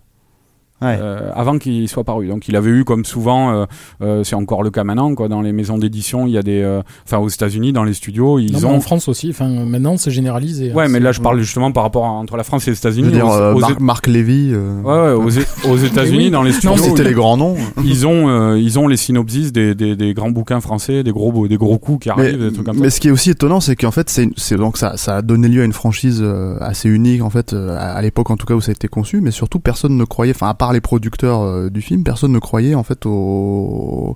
Ouais. 0.81 0.97
Euh, 1.01 1.31
avant 1.33 1.57
qu'il 1.57 1.87
soit 1.87 2.03
paru. 2.03 2.27
Donc 2.27 2.49
il 2.49 2.55
avait 2.57 2.69
eu 2.69 2.83
comme 2.83 3.05
souvent, 3.05 3.53
euh, 3.53 3.65
euh, 4.01 4.23
c'est 4.25 4.35
encore 4.35 4.61
le 4.61 4.71
cas 4.71 4.83
maintenant, 4.83 5.15
quoi, 5.15 5.29
dans 5.29 5.41
les 5.41 5.53
maisons 5.53 5.77
d'édition, 5.77 6.27
il 6.27 6.33
y 6.33 6.37
a 6.37 6.43
des, 6.43 6.61
euh, 6.61 6.81
enfin 7.05 7.17
aux 7.17 7.29
États-Unis, 7.29 7.71
dans 7.71 7.85
les 7.85 7.93
studios, 7.93 8.39
ils 8.39 8.51
Non, 8.51 8.59
mais 8.59 8.65
ont. 8.65 8.75
en 8.75 8.79
France 8.81 9.07
aussi. 9.07 9.29
Enfin, 9.29 9.47
maintenant, 9.47 9.95
c'est 9.95 10.11
généralisé. 10.11 10.73
Ouais, 10.73 10.83
hein, 10.83 10.87
mais 10.89 10.97
c'est- 10.97 11.03
là 11.05 11.11
je 11.13 11.21
parle 11.21 11.39
justement 11.39 11.71
par 11.71 11.83
rapport 11.83 12.05
à- 12.05 12.09
entre 12.09 12.35
la 12.35 12.43
France 12.43 12.67
et 12.67 12.71
les 12.71 12.75
Je 12.75 12.81
veux 12.81 12.89
États-Unis. 12.91 13.11
dire, 13.13 13.25
Aux- 13.25 13.31
euh, 13.33 13.53
aux- 13.53 13.59
Marc, 13.59 13.79
Marc 13.79 14.07
Lévy. 14.07 14.49
euh, 14.51 14.81
Ouais, 14.81 14.91
ouais, 14.91 15.13
aux, 15.13 15.69
aux 15.73 15.77
États-Unis, 15.77 16.25
oui. 16.25 16.31
dans 16.31 16.43
les 16.43 16.51
studios, 16.51 16.75
C'était 16.77 17.05
les 17.05 17.13
grands 17.13 17.37
noms. 17.37 17.55
ils 17.85 18.05
ont, 18.05 18.27
euh, 18.27 18.59
ils 18.59 18.77
ont 18.77 18.87
les 18.89 18.97
synopsis 18.97 19.53
des, 19.53 19.75
des, 19.75 19.95
des 19.95 20.13
grands 20.13 20.29
bouquins 20.31 20.59
français, 20.59 21.03
des 21.03 21.11
gros, 21.11 21.47
des 21.47 21.57
gros 21.57 21.77
coups 21.77 22.03
qui 22.03 22.09
Mais, 22.17 22.25
arrivent, 22.25 22.39
des 22.49 22.51
trucs 22.53 22.65
comme 22.65 22.79
mais 22.79 22.89
ça. 22.89 22.95
ce 22.97 22.99
qui 22.99 23.07
est 23.07 23.11
aussi 23.11 23.29
étonnant, 23.29 23.61
c'est 23.61 23.77
qu'en 23.77 23.91
fait, 23.91 24.09
c'est 24.09 24.57
donc 24.57 24.77
ça, 24.77 24.97
ça 24.97 25.15
a 25.17 25.21
donné 25.21 25.47
lieu 25.47 25.61
à 25.61 25.65
une 25.65 25.73
franchise 25.73 26.21
assez 26.59 26.89
unique 26.89 27.21
en 27.23 27.29
fait 27.29 27.53
à, 27.53 27.93
à 27.93 28.01
l'époque 28.01 28.29
en 28.29 28.35
tout 28.35 28.45
cas 28.45 28.53
où 28.55 28.61
ça 28.61 28.71
a 28.71 28.73
été 28.73 28.89
conçu, 28.89 29.21
mais 29.21 29.31
surtout 29.31 29.59
personne 29.59 29.95
ne 29.95 30.03
croyait, 30.03 30.33
enfin 30.35 30.49
à 30.49 30.53
part 30.53 30.64
les 30.73 30.81
producteurs 30.81 31.41
euh, 31.41 31.69
du 31.69 31.81
film, 31.81 32.03
personne 32.03 32.31
ne 32.31 32.39
croyait 32.39 32.75
en 32.75 32.83
fait 32.83 33.05
au 33.05 34.15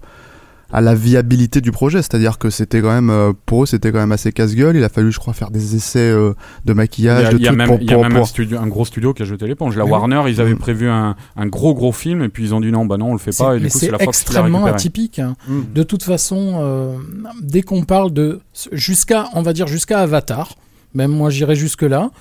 à 0.71 0.81
la 0.81 0.93
viabilité 0.93 1.61
du 1.61 1.71
projet, 1.71 1.97
c'est-à-dire 2.03 2.37
que 2.37 2.51
c'était 2.51 2.79
quand 2.79 2.91
même 2.91 3.09
euh, 3.09 3.33
pour 3.47 3.63
eux 3.63 3.65
c'était 3.65 3.91
quand 3.91 3.97
même 3.97 4.11
assez 4.11 4.31
casse-gueule. 4.31 4.75
Il 4.75 4.83
a 4.83 4.89
fallu, 4.89 5.11
je 5.11 5.17
crois, 5.17 5.33
faire 5.33 5.49
des 5.49 5.75
essais 5.75 5.97
euh, 5.97 6.33
de 6.65 6.73
maquillage, 6.73 7.25
a, 7.25 7.31
de 7.31 7.37
il 7.37 7.43
y 7.43 7.47
a 7.47 7.51
même, 7.53 7.67
pour, 7.67 7.79
il 7.81 7.89
y 7.89 7.91
a 7.91 7.95
pour- 7.95 8.03
même 8.03 8.11
pour- 8.13 8.21
un, 8.21 8.25
studio, 8.25 8.59
un 8.59 8.67
gros 8.67 8.85
studio 8.85 9.15
qui 9.15 9.23
a 9.23 9.25
jeté 9.25 9.47
l'éponge. 9.47 9.75
La. 9.75 9.85
Warner, 9.85 10.21
ils 10.27 10.39
avaient 10.39 10.53
Mm. 10.53 10.59
prévu 10.59 10.87
un, 10.87 11.15
un 11.35 11.47
gros 11.47 11.73
gros 11.73 11.91
film 11.91 12.21
et 12.21 12.29
puis 12.29 12.43
ils 12.43 12.53
ont 12.53 12.61
dit 12.61 12.71
non, 12.71 12.85
bah 12.85 12.97
non, 12.97 13.09
on 13.09 13.13
le 13.13 13.17
fait 13.19 13.35
pas. 13.35 13.55
Et 13.55 13.59
mais 13.59 13.65
du 13.65 13.71
coup, 13.71 13.79
c'est 13.79 13.99
extrêmement 13.99 14.65
atypique. 14.65 15.17
hein. 15.17 15.35
Mm. 15.47 15.61
De 15.73 15.81
toute 15.81 16.03
façon, 16.03 16.59
euh, 16.61 16.97
dès 17.41 17.63
qu'on 17.63 17.81
parle 17.81 18.13
de 18.13 18.39
jusqu'à, 18.71 19.25
on 19.33 19.41
va 19.41 19.53
dire 19.53 19.65
jusqu'à 19.65 20.01
Avatar, 20.01 20.53
même 20.93 21.09
moi 21.09 21.31
j'irais 21.31 21.55
jusque 21.55 21.81
là. 21.81 22.11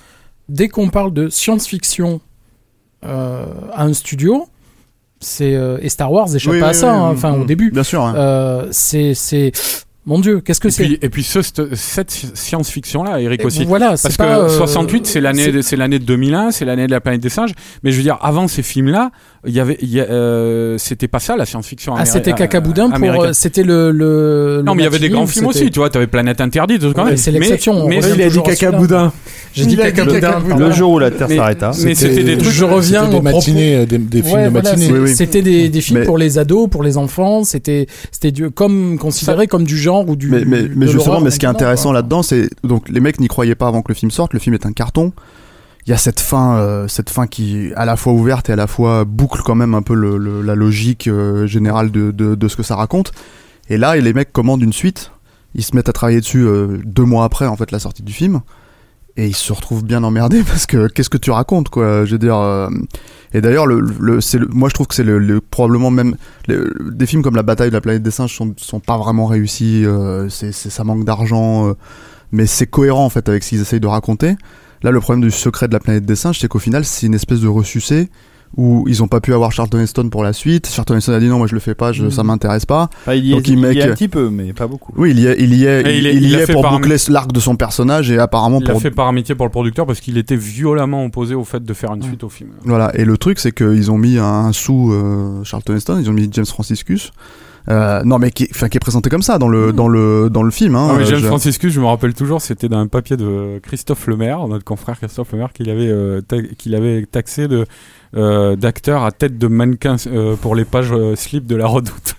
Dès 0.47 0.69
qu'on 0.69 0.89
parle 0.89 1.13
de 1.13 1.29
science-fiction 1.29 2.19
à 3.03 3.83
un 3.83 3.93
studio, 3.93 4.47
c'est 5.19 5.55
euh, 5.55 5.77
et 5.81 5.89
Star 5.89 6.11
Wars 6.11 6.33
échappe 6.35 6.53
Oui, 6.53 6.59
pas 6.59 6.69
à 6.69 6.73
ça. 6.73 6.93
oui, 6.93 6.99
hein. 6.99 7.09
Enfin, 7.11 7.33
au 7.33 7.43
Mm. 7.43 7.45
début, 7.45 7.71
Bien 7.71 7.83
sûr. 7.83 8.03
hein. 8.03 8.13
Euh, 8.15 8.67
c'est 8.71 9.13
c'est 9.13 9.51
mon 10.05 10.19
Dieu, 10.19 10.39
qu'est-ce 10.41 10.59
que 10.59 10.69
c'est 10.69 10.97
et 11.01 11.09
puis 11.09 11.23
ce, 11.23 11.41
cette 11.41 11.75
cette 11.75 12.09
science-fiction-là, 12.09 13.19
Eric 13.21 13.41
Et 13.41 13.45
aussi. 13.45 13.65
Voilà, 13.65 13.89
Parce 13.89 14.07
que 14.09 14.15
pas, 14.17 14.39
euh, 14.39 14.49
68, 14.49 15.05
c'est 15.05 15.21
l'année, 15.21 15.61
c'est 15.61 15.75
l'année 15.75 15.99
de 15.99 16.05
2001, 16.05 16.51
c'est 16.51 16.65
l'année 16.65 16.87
de 16.87 16.91
la 16.91 16.99
planète 17.01 17.21
des 17.21 17.29
singes. 17.29 17.51
Mais 17.83 17.91
je 17.91 17.97
veux 17.97 18.03
dire, 18.03 18.17
avant 18.21 18.47
ces 18.47 18.63
films-là, 18.63 19.11
il 19.47 19.53
y 19.53 19.59
avait, 19.61 19.77
il 19.81 19.89
y 19.89 20.01
a, 20.01 20.03
euh, 20.03 20.77
c'était 20.77 21.07
pas 21.07 21.19
ça 21.19 21.37
la 21.37 21.45
science-fiction. 21.45 21.93
Ah, 21.97 22.05
c'était 22.05 22.31
euh, 22.33 22.35
cacaboudin 22.35 22.89
pour. 22.89 23.23
euh, 23.23 23.31
C'était 23.33 23.63
le, 23.63 23.91
le. 23.91 24.61
Non, 24.65 24.73
le 24.73 24.77
mais 24.77 24.83
il 24.83 24.85
y 24.85 24.87
avait 24.87 24.99
des 24.99 25.09
grands 25.09 25.25
films 25.27 25.47
aussi, 25.47 25.71
tu 25.71 25.79
vois, 25.79 25.89
t'avais 25.89 26.07
Planète 26.07 26.41
Interdite, 26.41 26.81
tout 26.81 26.91
quand 26.93 27.03
Ouais, 27.03 27.09
même. 27.11 27.17
c'est 27.17 27.31
l'exception, 27.31 27.73
on 27.73 27.87
Mais, 27.87 27.99
mais, 28.01 28.09
il 28.15 28.21
a 28.23 28.29
dit 28.29 28.41
cacaboudin. 28.43 29.13
J'ai 29.53 29.65
dit 29.65 29.77
cacaboudin. 29.77 30.39
Le 30.57 30.71
jour 30.71 30.91
où 30.91 30.99
la 30.99 31.09
Terre 31.11 31.29
s'arrêta. 31.29 31.71
mais 31.83 31.95
c'était 31.95 32.23
des 32.23 32.37
trucs. 32.37 32.51
Je 32.51 32.65
reviens 32.65 33.07
des 33.07 33.21
matinées, 33.21 33.75
euh, 33.77 33.85
des, 33.85 33.97
des 33.97 34.21
films 34.21 34.35
Ouais, 34.35 34.45
de 34.45 34.49
voilà, 34.49 34.69
matinée. 34.71 34.85
c'est- 34.87 34.91
Oui, 34.93 34.99
oui. 35.03 35.15
C'était 35.15 35.41
des, 35.41 35.69
des 35.69 35.81
films 35.81 35.99
Mais- 36.01 36.05
pour 36.05 36.17
les 36.17 36.37
ados, 36.37 36.69
pour 36.69 36.83
les 36.83 36.97
enfants. 36.97 37.43
C'était 37.45 37.87
c'était 38.11 38.31
du 38.31 38.49
comme 38.51 38.97
considéré 38.99 39.47
comme 39.47 39.63
du 39.63 39.77
genre 39.77 40.07
ou 40.09 40.15
du. 40.15 40.27
mais, 40.27 40.43
mais, 40.45 40.63
de 40.63 40.71
mais 40.75 40.87
justement, 40.87 41.21
mais 41.21 41.31
ce 41.31 41.39
qui 41.39 41.45
est 41.45 41.49
intéressant 41.49 41.91
là-dedans, 41.93 42.23
c'est 42.23 42.49
donc 42.63 42.89
les 42.89 42.99
mecs 42.99 43.19
n'y 43.19 43.27
croyaient 43.27 43.55
pas 43.55 43.67
avant 43.67 43.81
que 43.81 43.89
le 43.91 43.95
film 43.95 44.11
sorte. 44.11 44.33
Le 44.33 44.39
film 44.39 44.53
est 44.53 44.65
un 44.65 44.73
carton. 44.73 45.13
Il 45.85 45.89
y 45.91 45.93
a 45.93 45.97
cette 45.97 46.19
fin, 46.19 46.57
euh, 46.57 46.87
cette 46.87 47.09
fin 47.09 47.25
qui 47.25 47.71
à 47.75 47.85
la 47.85 47.95
fois 47.95 48.13
ouverte 48.13 48.49
et 48.49 48.53
à 48.53 48.55
la 48.55 48.67
fois 48.67 49.05
boucle 49.05 49.41
quand 49.43 49.55
même 49.55 49.73
un 49.73 49.81
peu 49.81 49.95
la 50.43 50.53
logique 50.55 51.07
euh, 51.07 51.47
générale 51.47 51.89
de, 51.91 52.47
ce 52.47 52.55
que 52.55 52.63
ça 52.63 52.75
raconte. 52.75 53.11
Et 53.69 53.77
là, 53.77 53.97
et 53.97 54.01
les 54.01 54.13
mecs 54.13 54.31
commandent 54.31 54.61
une 54.61 54.73
suite. 54.73 55.11
Ils 55.55 55.63
se 55.63 55.75
mettent 55.75 55.89
à 55.89 55.93
travailler 55.93 56.19
dessus 56.19 56.45
euh, 56.45 56.77
deux 56.85 57.05
mois 57.05 57.23
après 57.23 57.47
en 57.47 57.55
fait 57.55 57.71
la 57.71 57.79
sortie 57.79 58.03
du 58.03 58.13
film. 58.13 58.41
Et 59.17 59.25
ils 59.27 59.35
se 59.35 59.51
retrouvent 59.51 59.83
bien 59.83 60.03
emmerdés 60.03 60.43
parce 60.47 60.65
que 60.67 60.87
qu'est-ce 60.87 61.09
que 61.09 61.17
tu 61.17 61.31
racontes 61.31 61.69
quoi? 61.69 62.05
Je 62.05 62.11
veux 62.11 62.19
dire. 62.19 62.37
euh, 62.37 62.69
et 63.33 63.41
d'ailleurs, 63.41 63.65
moi 63.67 64.69
je 64.69 64.73
trouve 64.73 64.87
que 64.87 64.93
c'est 64.95 65.03
le, 65.03 65.17
le- 65.17 65.41
probablement 65.41 65.89
même 65.91 66.15
des 66.47 67.05
films 67.05 67.23
comme 67.23 67.35
La 67.35 67.43
Bataille 67.43 67.69
de 67.69 67.73
la 67.75 67.81
planète 67.81 68.03
des 68.03 68.11
singes 68.11 68.35
sont, 68.35 68.53
sont 68.57 68.79
pas 68.79 68.97
vraiment 68.97 69.25
réussis. 69.25 69.85
ça 70.29 70.83
manque 70.83 71.05
d'argent, 71.05 71.73
mais 72.31 72.45
c'est 72.45 72.67
cohérent 72.67 73.05
en 73.05 73.09
fait 73.09 73.27
avec 73.29 73.43
ce 73.43 73.49
qu'ils 73.49 73.61
essayent 73.61 73.79
de 73.79 73.87
raconter. 73.87 74.35
Là, 74.83 74.91
le 74.91 74.99
problème 74.99 75.21
du 75.23 75.31
secret 75.31 75.67
de 75.67 75.73
la 75.73 75.79
planète 75.79 76.05
des 76.05 76.15
singes, 76.15 76.39
c'est 76.39 76.47
qu'au 76.47 76.59
final, 76.59 76.85
c'est 76.85 77.05
une 77.07 77.13
espèce 77.13 77.41
de 77.41 77.47
ressucé 77.47 78.09
où 78.57 78.83
ils 78.87 79.03
ont 79.03 79.07
pas 79.07 79.19
pu 79.21 79.31
avoir 79.35 79.51
Charlton 79.51 79.77
Heston 79.79 80.09
pour 80.09 80.23
la 80.23 80.33
suite. 80.33 80.67
Charlton 80.67 80.95
Heston 80.97 81.13
a 81.13 81.19
dit 81.19 81.27
non, 81.27 81.37
moi 81.37 81.45
je 81.45 81.53
le 81.53 81.59
fais 81.59 81.75
pas, 81.75 81.91
je, 81.91 82.05
Mm. 82.05 82.09
ça 82.11 82.23
m'intéresse 82.23 82.65
pas. 82.65 82.89
Enfin, 83.01 83.13
il 83.13 83.25
y 83.25 83.31
est, 83.31 83.35
Donc, 83.35 83.47
il 83.47 83.59
il 83.59 83.73
y 83.73 83.79
est 83.79 83.83
un 83.83 83.93
petit 83.93 84.07
peu, 84.07 84.31
mais 84.31 84.53
pas 84.53 84.65
beaucoup. 84.65 84.91
Oui, 84.97 85.11
il 85.11 85.19
y 85.19 85.27
est, 85.27 85.35
il 85.39 85.53
y 85.53 85.65
est, 85.65 85.81
Et 85.85 85.97
il, 85.97 85.99
il 85.99 86.07
est- 86.07 86.15
il 86.15 86.23
y 86.23 86.27
il 86.29 86.35
est 86.35 86.51
pour 86.51 86.67
boucler 86.67 86.95
l'arc 87.09 87.31
de 87.31 87.39
son 87.39 87.55
personnage 87.55 88.09
et 88.09 88.17
apparemment 88.17 88.59
Il 88.59 88.67
pour 88.71 88.81
fait 88.81 88.89
par 88.89 89.07
amitié 89.07 89.35
pour 89.35 89.45
le 89.45 89.51
producteur 89.51 89.85
parce 89.85 89.99
qu'il 89.99 90.17
était 90.17 90.35
violemment 90.35 91.05
opposé 91.05 91.35
au 91.35 91.43
fait 91.43 91.63
de 91.63 91.73
faire 91.75 91.93
une 91.93 92.01
suite 92.01 92.23
au 92.23 92.29
film. 92.29 92.49
Voilà, 92.65 92.91
et 92.95 93.05
le 93.05 93.17
truc 93.19 93.37
c'est 93.37 93.51
qu'ils 93.51 93.91
ont 93.91 93.99
mis 93.99 94.17
un 94.17 94.51
sous 94.51 94.93
euh, 94.93 95.43
Charlton 95.43 95.75
Heston, 95.75 95.99
ils 96.01 96.09
ont 96.09 96.13
mis 96.13 96.27
James 96.31 96.45
Franciscus, 96.47 97.11
Euh, 97.71 98.01
non, 98.03 98.17
mais 98.17 98.31
qui, 98.31 98.47
qui 98.47 98.63
est 98.77 98.79
présenté 98.79 99.09
comme 99.11 99.21
ça 99.21 99.37
dans 99.37 99.47
le 99.47 99.71
dans 99.73 99.87
le 99.87 100.29
dans 100.31 100.41
le 100.43 100.49
film. 100.51 100.75
Hein, 100.75 100.87
Ah, 100.91 100.95
mais 100.97 101.03
Euh, 101.03 101.05
Jeanne 101.05 101.19
je- 101.19 101.27
Franciscus, 101.27 101.71
je 101.71 101.79
me 101.79 101.85
rappelle 101.85 102.13
toujours, 102.15 102.41
c'était 102.41 102.67
dans 102.67 102.79
un 102.79 102.87
papier 102.87 103.15
de 103.15 103.59
Christophe 103.61 104.07
Lemaire, 104.07 104.47
notre 104.47 104.63
confrère 104.65 104.97
Christophe 104.97 105.31
Lemaire, 105.33 105.53
qu'il 105.53 105.69
avait, 105.69 105.87
euh, 105.87 106.21
ta- 106.21 106.41
qu'il 106.41 106.73
avait 106.73 107.05
taxé 107.05 107.47
de, 107.47 107.65
euh, 108.15 108.55
d'acteur 108.55 109.03
à 109.03 109.11
tête 109.11 109.37
de 109.37 109.47
mannequin 109.47 109.97
euh, 110.07 110.35
pour 110.35 110.55
les 110.55 110.65
pages 110.65 110.91
euh, 110.91 111.15
slip 111.15 111.45
de 111.45 111.55
la 111.55 111.67
redoute. 111.67 112.15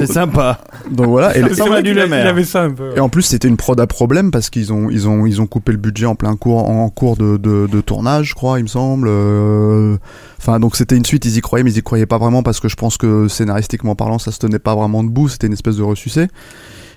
C'est 0.00 0.12
sympa. 0.12 0.58
donc 0.90 1.06
voilà. 1.08 1.36
Et, 1.36 1.40
Ça 1.40 1.46
ressemble 1.48 1.74
à 1.74 1.82
du 1.82 1.90
qu'il 1.90 1.98
a- 1.98 2.04
Lemaire. 2.04 2.24
il 2.24 2.28
avait 2.28 2.44
ça 2.44 2.62
un 2.62 2.70
peu. 2.70 2.90
et 2.96 3.00
en 3.00 3.08
plus, 3.08 3.22
c'était 3.22 3.48
une 3.48 3.56
prod 3.56 3.78
à 3.80 3.86
problème 3.86 4.30
parce 4.30 4.50
qu'ils 4.50 4.72
ont 4.72 4.90
ils 4.90 5.08
ont 5.08 5.26
ils 5.26 5.40
ont 5.40 5.46
coupé 5.46 5.72
le 5.72 5.78
budget 5.78 6.06
en 6.06 6.14
plein 6.14 6.36
cours 6.36 6.68
en 6.68 6.88
cours 6.90 7.16
de 7.16 7.36
de, 7.36 7.66
de 7.66 7.80
tournage, 7.80 8.30
je 8.30 8.34
crois, 8.34 8.58
il 8.58 8.62
me 8.64 8.68
semble. 8.68 9.08
Euh, 9.10 9.96
Enfin, 10.38 10.60
donc 10.60 10.76
c'était 10.76 10.96
une 10.96 11.04
suite. 11.04 11.24
Ils 11.24 11.36
y 11.38 11.40
croyaient, 11.40 11.64
mais 11.64 11.72
ils 11.72 11.78
y 11.78 11.82
croyaient 11.82 12.06
pas 12.06 12.18
vraiment 12.18 12.42
parce 12.44 12.60
que 12.60 12.68
je 12.68 12.76
pense 12.76 12.96
que 12.98 13.26
scénaristiquement 13.26 13.96
parlant, 13.96 14.18
ça 14.20 14.30
se 14.30 14.38
tenait 14.38 14.58
pas 14.60 14.74
vraiment 14.76 15.02
debout. 15.02 15.28
C'était 15.28 15.46
une 15.48 15.54
espèce 15.54 15.76
de 15.76 15.82
ressucé. 15.82 16.28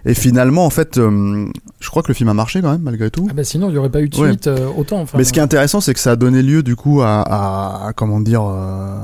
Et 0.06 0.14
finalement, 0.14 0.66
en 0.66 0.70
fait, 0.70 0.98
euh, 0.98 1.46
je 1.80 1.90
crois 1.90 2.04
que 2.04 2.10
le 2.10 2.14
film 2.14 2.30
a 2.30 2.34
marché 2.34 2.62
quand 2.62 2.72
même 2.72 2.82
malgré 2.84 3.10
tout. 3.10 3.28
Ah 3.30 3.34
bah 3.34 3.44
sinon, 3.44 3.70
il 3.70 3.72
n'y 3.72 3.78
aurait 3.80 3.90
pas 3.90 4.02
eu 4.02 4.08
de 4.10 4.18
Ouais. 4.18 4.30
suite 4.30 4.48
euh, 4.48 4.68
autant. 4.78 5.00
Enfin, 5.02 5.18
Mais 5.18 5.24
ce 5.24 5.34
qui 5.34 5.40
est 5.40 5.42
intéressant, 5.42 5.82
c'est 5.82 5.94
que 5.94 6.00
ça 6.00 6.12
a 6.12 6.16
donné 6.16 6.42
lieu 6.44 6.62
du 6.64 6.76
coup 6.76 7.02
à, 7.02 7.22
à- 7.22 7.88
à- 7.88 7.94
comment 7.94 8.20
dire, 8.20 8.44
euh, 8.46 8.98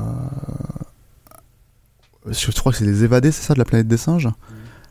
je 2.30 2.50
crois 2.52 2.72
que 2.72 2.78
c'est 2.78 2.84
les 2.84 3.04
évadés, 3.04 3.32
c'est 3.32 3.42
ça, 3.42 3.54
de 3.54 3.58
la 3.58 3.64
planète 3.64 3.88
des 3.88 3.96
singes, 3.96 4.28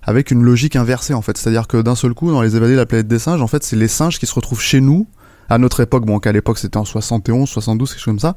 avec 0.02 0.32
une 0.32 0.44
logique 0.44 0.76
inversée 0.76 1.14
en 1.14 1.22
fait. 1.22 1.38
C'est-à-dire 1.38 1.68
que 1.68 1.82
d'un 1.82 1.96
seul 1.96 2.14
coup, 2.14 2.32
dans 2.32 2.42
les 2.42 2.56
évadés 2.56 2.74
de 2.74 2.80
la 2.80 2.86
planète 2.86 3.08
des 3.08 3.20
singes, 3.20 3.42
en 3.42 3.48
fait, 3.48 3.64
c'est 3.64 3.76
les 3.76 3.88
singes 3.88 4.20
qui 4.20 4.26
se 4.26 4.34
retrouvent 4.34 4.62
chez 4.62 4.82
nous 4.82 5.08
à 5.50 5.58
notre 5.58 5.80
époque. 5.82 6.06
Bon, 6.06 6.20
qu'à 6.20 6.32
l'époque 6.32 6.58
c'était 6.58 6.78
en 6.78 6.86
71, 6.86 7.50
72, 7.50 7.90
quelque 7.90 8.00
chose 8.00 8.06
comme 8.06 8.20
ça. 8.20 8.36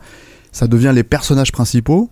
Ça 0.52 0.66
devient 0.66 0.92
les 0.94 1.04
personnages 1.04 1.52
principaux. 1.52 2.10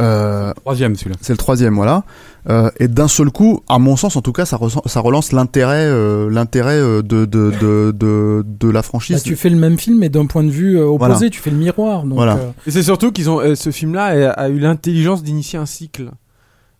Euh, 0.00 0.52
Troisième 0.54 0.96
celui-là. 0.96 1.16
c'est 1.20 1.32
le 1.32 1.36
troisième, 1.36 1.74
voilà. 1.74 2.02
Euh, 2.50 2.68
et 2.80 2.88
d'un 2.88 3.06
seul 3.08 3.30
coup, 3.30 3.60
à 3.68 3.78
mon 3.78 3.96
sens, 3.96 4.16
en 4.16 4.22
tout 4.22 4.32
cas, 4.32 4.44
ça, 4.44 4.56
relance 4.56 5.32
l'intérêt, 5.32 5.84
euh, 5.86 6.28
l'intérêt 6.30 6.76
euh, 6.78 7.00
de, 7.02 7.24
de, 7.24 7.52
de, 7.60 7.92
de, 7.96 8.44
de 8.44 8.66
la 8.68 8.80
bah, 8.80 8.82
franchise. 8.82 9.22
tu 9.22 9.36
fais 9.36 9.50
le 9.50 9.56
même 9.56 9.78
film, 9.78 9.98
mais 9.98 10.08
d'un 10.08 10.26
point 10.26 10.42
de 10.42 10.50
vue 10.50 10.76
euh, 10.78 10.84
opposé, 10.84 10.98
Voilà. 11.14 11.30
tu 11.30 11.40
fais 11.40 11.50
le 11.50 11.56
miroir. 11.56 12.02
Donc, 12.02 12.14
Voilà. 12.14 12.34
euh, 12.34 12.50
Et 12.66 12.70
c'est 12.72 12.82
surtout 12.82 13.12
qu'ils 13.12 13.30
ont 13.30 13.38
euh, 13.40 13.54
ce 13.54 13.70
film-là 13.70 14.30
a, 14.30 14.30
a 14.32 14.48
eu 14.48 14.58
l'intelligence 14.58 15.22
d'initier 15.22 15.58
un 15.58 15.66
cycle. 15.66 16.10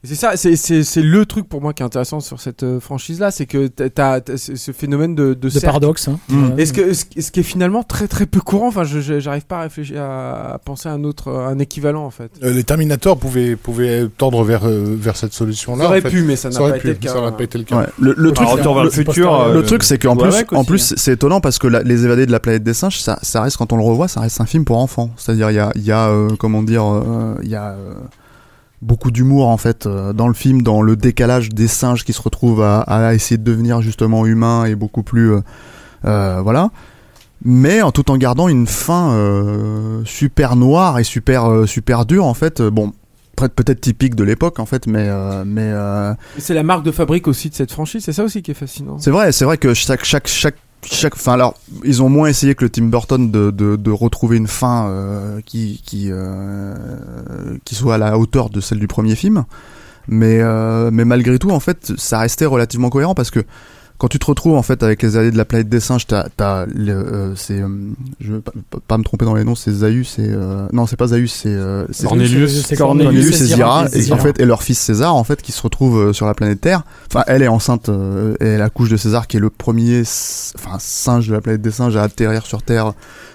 C'est 0.04 0.14
ça, 0.14 0.36
c'est- 0.36 0.56
c'est 0.56 0.84
c'est 0.84 1.02
le 1.02 1.24
truc 1.26 1.48
pour 1.48 1.62
moi 1.62 1.72
qui 1.72 1.82
est 1.82 1.86
intéressant 1.86 2.20
sur 2.20 2.38
cette 2.40 2.62
euh, 2.62 2.78
franchise-là, 2.78 3.30
c'est 3.30 3.46
que 3.46 3.68
t'as- 3.68 3.88
t'as 3.88 4.20
t'as 4.20 4.36
ce 4.36 4.72
phénomène 4.72 5.14
de, 5.14 5.34
de, 5.34 5.48
de 5.48 5.60
paradoxe. 5.60 6.08
Hein. 6.08 6.18
Mm. 6.28 6.44
Ouais. 6.44 6.62
Et 6.62 6.66
ce, 6.66 6.72
que, 6.72 6.92
ce, 6.92 7.04
ce 7.18 7.30
qui 7.30 7.40
est 7.40 7.44
finalement 7.44 7.82
très 7.82 8.06
très 8.06 8.26
peu 8.26 8.40
courant, 8.40 8.68
enfin 8.68 8.84
j'arrive 8.84 9.46
pas 9.46 9.58
à 9.58 9.62
réfléchir 9.62 10.02
à, 10.02 10.58
penser 10.64 10.88
à 10.88 10.92
un 10.92 11.04
autre, 11.04 11.32
à 11.32 11.48
un 11.48 11.58
équivalent 11.58 12.04
en 12.04 12.10
fait. 12.10 12.30
Euh, 12.42 12.52
les 12.52 12.64
Terminators 12.64 13.16
pouvaient, 13.18 13.56
pouvaient 13.56 14.06
tendre 14.18 14.42
vers, 14.44 14.66
euh, 14.66 14.84
vers 14.98 15.16
cette 15.16 15.32
solution-là. 15.32 15.84
Ça 15.84 15.88
aurait 15.88 15.98
en 16.00 16.02
fait. 16.02 16.10
pu, 16.10 16.22
mais 16.22 16.36
ça 16.36 16.48
n'a 16.50 16.54
Ça 16.56 16.60
aurait 16.60 16.72
pas 16.72 16.78
pu, 16.80 16.90
été 16.90 17.00
le 17.02 17.08
ça 17.08 17.14
cas. 17.14 17.20
aurait 17.20 17.36
pas 17.36 17.44
été 17.44 17.58
le 17.58 17.64
cas. 17.64 17.76
Ouais. 17.78 17.86
Le, 17.98 18.14
le 18.16 18.32
truc, 18.32 18.48
le 18.84 18.90
futur. 18.90 19.40
euh, 19.40 19.54
le 19.54 19.62
truc, 19.62 19.82
c'est 19.84 19.98
qu'en 19.98 20.16
plus, 20.16 20.34
en 20.52 20.64
plus, 20.64 20.92
hein. 20.92 20.94
c'est 20.98 21.12
étonnant 21.12 21.40
parce 21.40 21.58
que 21.58 21.66
la- 21.66 21.82
les 21.82 22.04
évadés 22.04 22.26
de 22.26 22.32
la 22.32 22.40
planète 22.40 22.62
des 22.62 22.74
singes, 22.74 23.00
ça, 23.00 23.18
ça 23.22 23.40
reste 23.42 23.56
quand 23.56 23.72
on 23.72 23.76
le 23.76 23.84
revoit, 23.84 24.08
ça 24.08 24.20
reste 24.20 24.40
un 24.40 24.46
film 24.46 24.64
pour 24.64 24.78
enfants. 24.78 25.10
C'est-à-dire, 25.16 25.50
il 25.50 25.54
y 25.54 25.58
a, 25.60 25.72
il 25.76 25.82
y 25.84 25.92
a 25.92 26.08
euh, 26.08 26.28
comment 26.38 26.62
dire, 26.62 26.84
euh, 26.84 27.36
il 27.42 27.48
y 27.48 27.54
a 27.56 27.70
euh, 27.70 27.94
beaucoup 28.84 29.10
d'humour 29.10 29.48
en 29.48 29.56
fait 29.56 29.86
euh, 29.86 30.12
dans 30.12 30.28
le 30.28 30.34
film, 30.34 30.62
dans 30.62 30.82
le 30.82 30.94
décalage 30.96 31.48
des 31.48 31.68
singes 31.68 32.04
qui 32.04 32.12
se 32.12 32.22
retrouvent 32.22 32.62
à, 32.62 32.80
à 32.80 33.14
essayer 33.14 33.38
de 33.38 33.42
devenir 33.42 33.80
justement 33.80 34.26
humains 34.26 34.66
et 34.66 34.74
beaucoup 34.74 35.02
plus, 35.02 35.32
euh, 35.32 35.40
euh, 36.04 36.40
voilà. 36.42 36.70
Mais 37.44 37.82
en 37.82 37.90
tout 37.92 38.10
en 38.10 38.16
gardant 38.16 38.48
une 38.48 38.66
fin 38.66 39.12
euh, 39.12 40.02
super 40.04 40.56
noire 40.56 40.98
et 40.98 41.04
super 41.04 41.66
super 41.66 42.06
dure 42.06 42.24
en 42.24 42.34
fait. 42.34 42.62
Bon, 42.62 42.92
peut- 43.36 43.48
peut-être 43.48 43.80
typique 43.80 44.14
de 44.14 44.24
l'époque 44.24 44.58
en 44.60 44.66
fait, 44.66 44.86
mais 44.86 45.06
euh, 45.08 45.44
mais 45.46 45.68
euh, 45.72 46.14
C'est 46.38 46.54
la 46.54 46.62
marque 46.62 46.84
de 46.84 46.90
fabrique 46.92 47.26
aussi 47.28 47.50
de 47.50 47.54
cette 47.54 47.72
franchise, 47.72 48.02
c'est 48.04 48.12
ça 48.14 48.24
aussi 48.24 48.40
qui 48.42 48.50
est 48.52 48.54
fascinant. 48.54 48.98
c'est 48.98 49.10
vrai, 49.10 49.32
c'est 49.32 49.44
vrai 49.44 49.58
que 49.58 49.74
chaque, 49.74 50.04
chaque, 50.04 50.26
chaque, 50.28 50.56
chaque, 50.84 51.14
enfin 51.14 51.32
alors, 51.32 51.54
ils 51.84 52.02
ont 52.02 52.08
moins 52.08 52.28
essayé 52.28 52.54
que 52.54 52.64
le 52.64 52.70
Tim 52.70 52.84
Burton 52.84 53.30
de, 53.30 53.50
de, 53.50 53.76
de 53.76 53.90
retrouver 53.90 54.36
une 54.36 54.46
fin 54.46 54.86
euh, 54.88 55.40
qui, 55.44 55.82
qui, 55.84 56.08
euh, 56.10 56.74
qui 57.64 57.74
soit 57.74 57.96
à 57.96 57.98
la 57.98 58.18
hauteur 58.18 58.50
de 58.50 58.60
celle 58.60 58.78
du 58.78 58.86
premier 58.86 59.14
film, 59.14 59.44
mais, 60.08 60.40
euh, 60.40 60.90
mais 60.92 61.04
malgré 61.04 61.38
tout, 61.38 61.50
en 61.50 61.60
fait, 61.60 61.92
ça 61.96 62.18
restait 62.18 62.46
relativement 62.46 62.90
cohérent 62.90 63.14
parce 63.14 63.30
que 63.30 63.44
quand 63.98 64.08
tu 64.08 64.18
te 64.18 64.26
retrouves 64.26 64.56
en 64.56 64.62
fait 64.62 64.82
avec 64.82 65.02
les 65.02 65.16
alliés 65.16 65.30
de 65.30 65.36
la 65.36 65.44
planète 65.44 65.68
des 65.68 65.78
singes, 65.80 66.06
t'as, 66.06 66.26
t'as 66.36 66.66
le, 66.66 66.92
euh, 66.92 67.36
c'est, 67.36 67.60
euh, 67.60 67.68
je 68.20 68.32
veux 68.34 68.40
pas, 68.40 68.52
pas- 68.70 68.78
pas 68.86 68.98
me 68.98 69.04
tromper 69.04 69.24
dans 69.24 69.34
les 69.34 69.44
noms, 69.44 69.54
c'est 69.54 69.70
Zaius, 69.70 70.08
c'est, 70.16 70.26
euh, 70.28 70.66
non, 70.72 70.86
c'est 70.86 70.96
pas 70.96 71.06
Zaius, 71.06 71.32
c'est, 71.32 71.48
euh, 71.48 71.86
c'est 71.92 72.06
Cornelius. 72.06 72.64
C'est 72.66 72.76
Cornelius 72.76 73.40
et 73.40 73.44
Zira, 73.46 73.84
et 73.92 74.06
et, 74.08 74.12
en 74.12 74.18
fait, 74.18 74.40
et 74.40 74.44
leur 74.44 74.62
fils 74.62 74.78
César, 74.78 75.14
en 75.14 75.22
fait, 75.24 75.40
qui 75.40 75.52
se 75.52 75.62
retrouve 75.62 75.98
euh, 76.08 76.12
sur 76.12 76.26
la 76.26 76.34
planète 76.34 76.60
Terre. 76.60 76.82
Enfin, 77.10 77.22
elle 77.28 77.42
est 77.42 77.48
enceinte, 77.48 77.88
euh, 77.88 78.34
et 78.40 78.56
la 78.56 78.68
couche 78.68 78.90
de 78.90 78.96
César, 78.96 79.26
qui 79.28 79.36
est 79.36 79.40
le 79.40 79.50
premier, 79.50 80.00
enfin, 80.02 80.76
singe 80.80 81.28
de 81.28 81.32
la 81.32 81.40
planète 81.40 81.62
des 81.62 81.70
singes 81.70 81.96
à 81.96 82.02
atterrir 82.02 82.46
sur 82.46 82.62
Terre. 82.62 82.92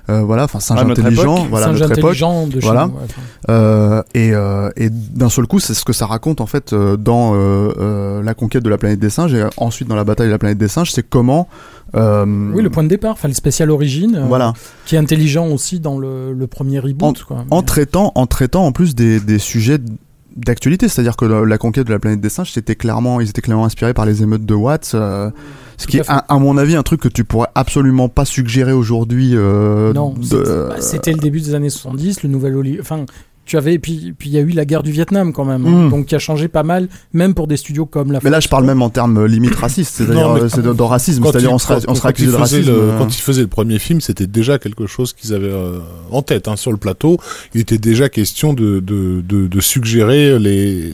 Euh, 0.09 0.21
voilà, 0.21 0.45
enfin, 0.45 0.59
singe 0.59 0.79
intelligent, 0.79 1.35
époque. 1.37 1.47
voilà, 1.51 1.67
singe 1.67 1.81
notre 1.81 1.91
époque. 1.99 2.03
intelligent 2.09 2.47
de 2.47 2.53
chez 2.53 2.65
Voilà. 2.65 2.87
nous, 2.87 2.93
ouais, 2.93 2.99
enfin. 3.05 3.21
Euh, 3.49 4.01
et 4.15 4.31
euh, 4.33 4.71
et 4.75 4.89
d'un 4.89 5.29
seul 5.29 5.45
coup, 5.45 5.59
c'est 5.59 5.75
ce 5.75 5.85
que 5.85 5.93
ça 5.93 6.07
raconte 6.07 6.41
en 6.41 6.47
fait 6.47 6.73
euh, 6.73 6.97
dans 6.97 7.35
euh, 7.35 7.69
euh, 7.79 8.23
la 8.23 8.33
conquête 8.33 8.63
de 8.63 8.69
la 8.71 8.79
planète 8.79 8.99
des 8.99 9.11
singes 9.11 9.35
et 9.35 9.41
euh, 9.41 9.49
ensuite 9.57 9.87
dans 9.87 9.95
la 9.95 10.03
bataille 10.03 10.25
de 10.25 10.31
la 10.31 10.39
planète 10.39 10.48
des 10.55 10.67
singes, 10.67 10.91
c'est 10.91 11.07
comment. 11.07 11.47
euh, 11.95 12.25
Oui, 12.53 12.61
le 12.63 12.69
point 12.69 12.83
de 12.83 12.87
départ, 12.89 13.13
enfin 13.13 13.27
le 13.27 13.33
spécial 13.33 13.69
origine, 13.71 14.15
euh, 14.15 14.25
Voilà. 14.27 14.53
qui 14.85 14.95
est 14.95 14.99
intelligent 14.99 15.47
aussi 15.47 15.79
dans 15.79 15.97
le, 15.97 16.33
le 16.33 16.47
premier 16.47 16.79
reboot. 16.79 17.23
quoi. 17.23 17.45
en 17.49 17.59
Mais- 17.59 17.65
traitant, 17.65 18.11
en 18.15 18.27
traitant 18.27 18.65
en 18.65 18.71
plus 18.71 18.95
des, 18.95 19.19
des 19.19 19.39
sujets 19.39 19.79
d'actualité, 20.35 20.87
c'est-à-dire 20.87 21.15
que 21.17 21.25
la, 21.25 21.43
la 21.43 21.57
conquête 21.57 21.87
de 21.87 21.91
la 21.91 21.99
planète 21.99 22.21
des 22.21 22.29
singes, 22.29 22.51
c'était 22.51 22.75
clairement, 22.75 23.19
ils 23.19 23.29
étaient 23.29 23.41
clairement 23.41 23.65
inspirés 23.65 23.93
par 23.93 24.05
les 24.05 24.21
émeutes 24.23 24.45
de 24.45 24.53
Watts, 24.53 24.91
euh, 24.93 25.31
ce 25.77 25.85
Tout 25.85 25.91
qui 25.91 25.97
à 25.99 26.03
est, 26.03 26.09
à, 26.09 26.17
à 26.17 26.37
mon 26.39 26.57
avis, 26.57 26.75
un 26.75 26.83
truc 26.83 27.01
que 27.01 27.07
tu 27.07 27.23
pourrais 27.23 27.47
absolument 27.55 28.07
pas 28.09 28.25
suggérer 28.25 28.71
aujourd'hui. 28.71 29.31
Euh, 29.33 29.91
non, 29.93 30.13
de- 30.13 30.23
c'était 30.23 30.43
bah, 30.43 30.75
c'était 30.79 31.11
le 31.13 31.17
début 31.19 31.41
des 31.41 31.55
années 31.55 31.69
70, 31.71 32.23
le 32.23 32.29
nouvel 32.29 32.55
Oli- 32.55 32.77
Enfin, 32.79 33.05
tu 33.49 33.57
avais, 33.57 33.73
et 33.73 33.79
puis 33.79 34.13
puis 34.17 34.29
il 34.29 34.33
y 34.33 34.37
a 34.37 34.41
eu 34.41 34.49
la 34.51 34.63
guerre 34.65 34.83
du 34.83 34.91
Vietnam 34.91 35.33
quand 35.33 35.45
même, 35.45 35.65
hein, 35.65 35.87
Mm. 35.87 35.89
donc 35.89 36.05
qui 36.05 36.15
a 36.15 36.19
changé 36.19 36.47
pas 36.47 36.63
mal, 36.63 36.87
même 37.13 37.33
pour 37.33 37.47
des 37.47 37.57
studios 37.57 37.85
comme 37.85 38.11
la. 38.11 38.19
Mais 38.23 38.29
là, 38.29 38.39
je 38.39 38.47
parle 38.47 38.65
même 38.65 38.81
en 38.81 38.89
termes 38.89 39.17
euh, 39.17 39.27
limite 39.27 39.55
racistes, 39.55 39.95
c'est-à-dire 39.97 40.29
euh, 40.29 40.47
c'est 40.49 40.61
de, 40.61 40.71
de 40.73 40.81
racisme, 40.83 41.23
c'est-à-dire 41.23 41.51
on 41.51 41.57
sera, 41.57 41.81
quand- 41.81 41.91
on 41.91 41.95
sera 41.95 42.09
accusé 42.09 42.31
de 42.31 42.35
racisme. 42.35 42.69
le- 42.71 42.77
euh, 42.77 42.97
Quand 42.97 43.07
il 43.15 43.21
faisait 43.21 43.41
le 43.41 43.47
premier 43.47 43.79
film, 43.79 44.01
c'était 44.01 44.27
déjà 44.27 44.59
quelque 44.59 44.85
chose 44.87 45.13
qu'ils 45.13 45.33
avaient 45.33 45.47
euh, 45.51 45.79
en 46.11 46.21
tête 46.21 46.47
hein, 46.47 46.55
sur 46.55 46.71
le 46.71 46.77
plateau. 46.77 47.17
Il 47.53 47.61
était 47.61 47.77
déjà 47.79 48.07
question 48.09 48.53
de, 48.53 48.79
de, 48.79 49.21
de, 49.27 49.47
de 49.47 49.59
suggérer 49.59 50.37
les, 50.39 50.93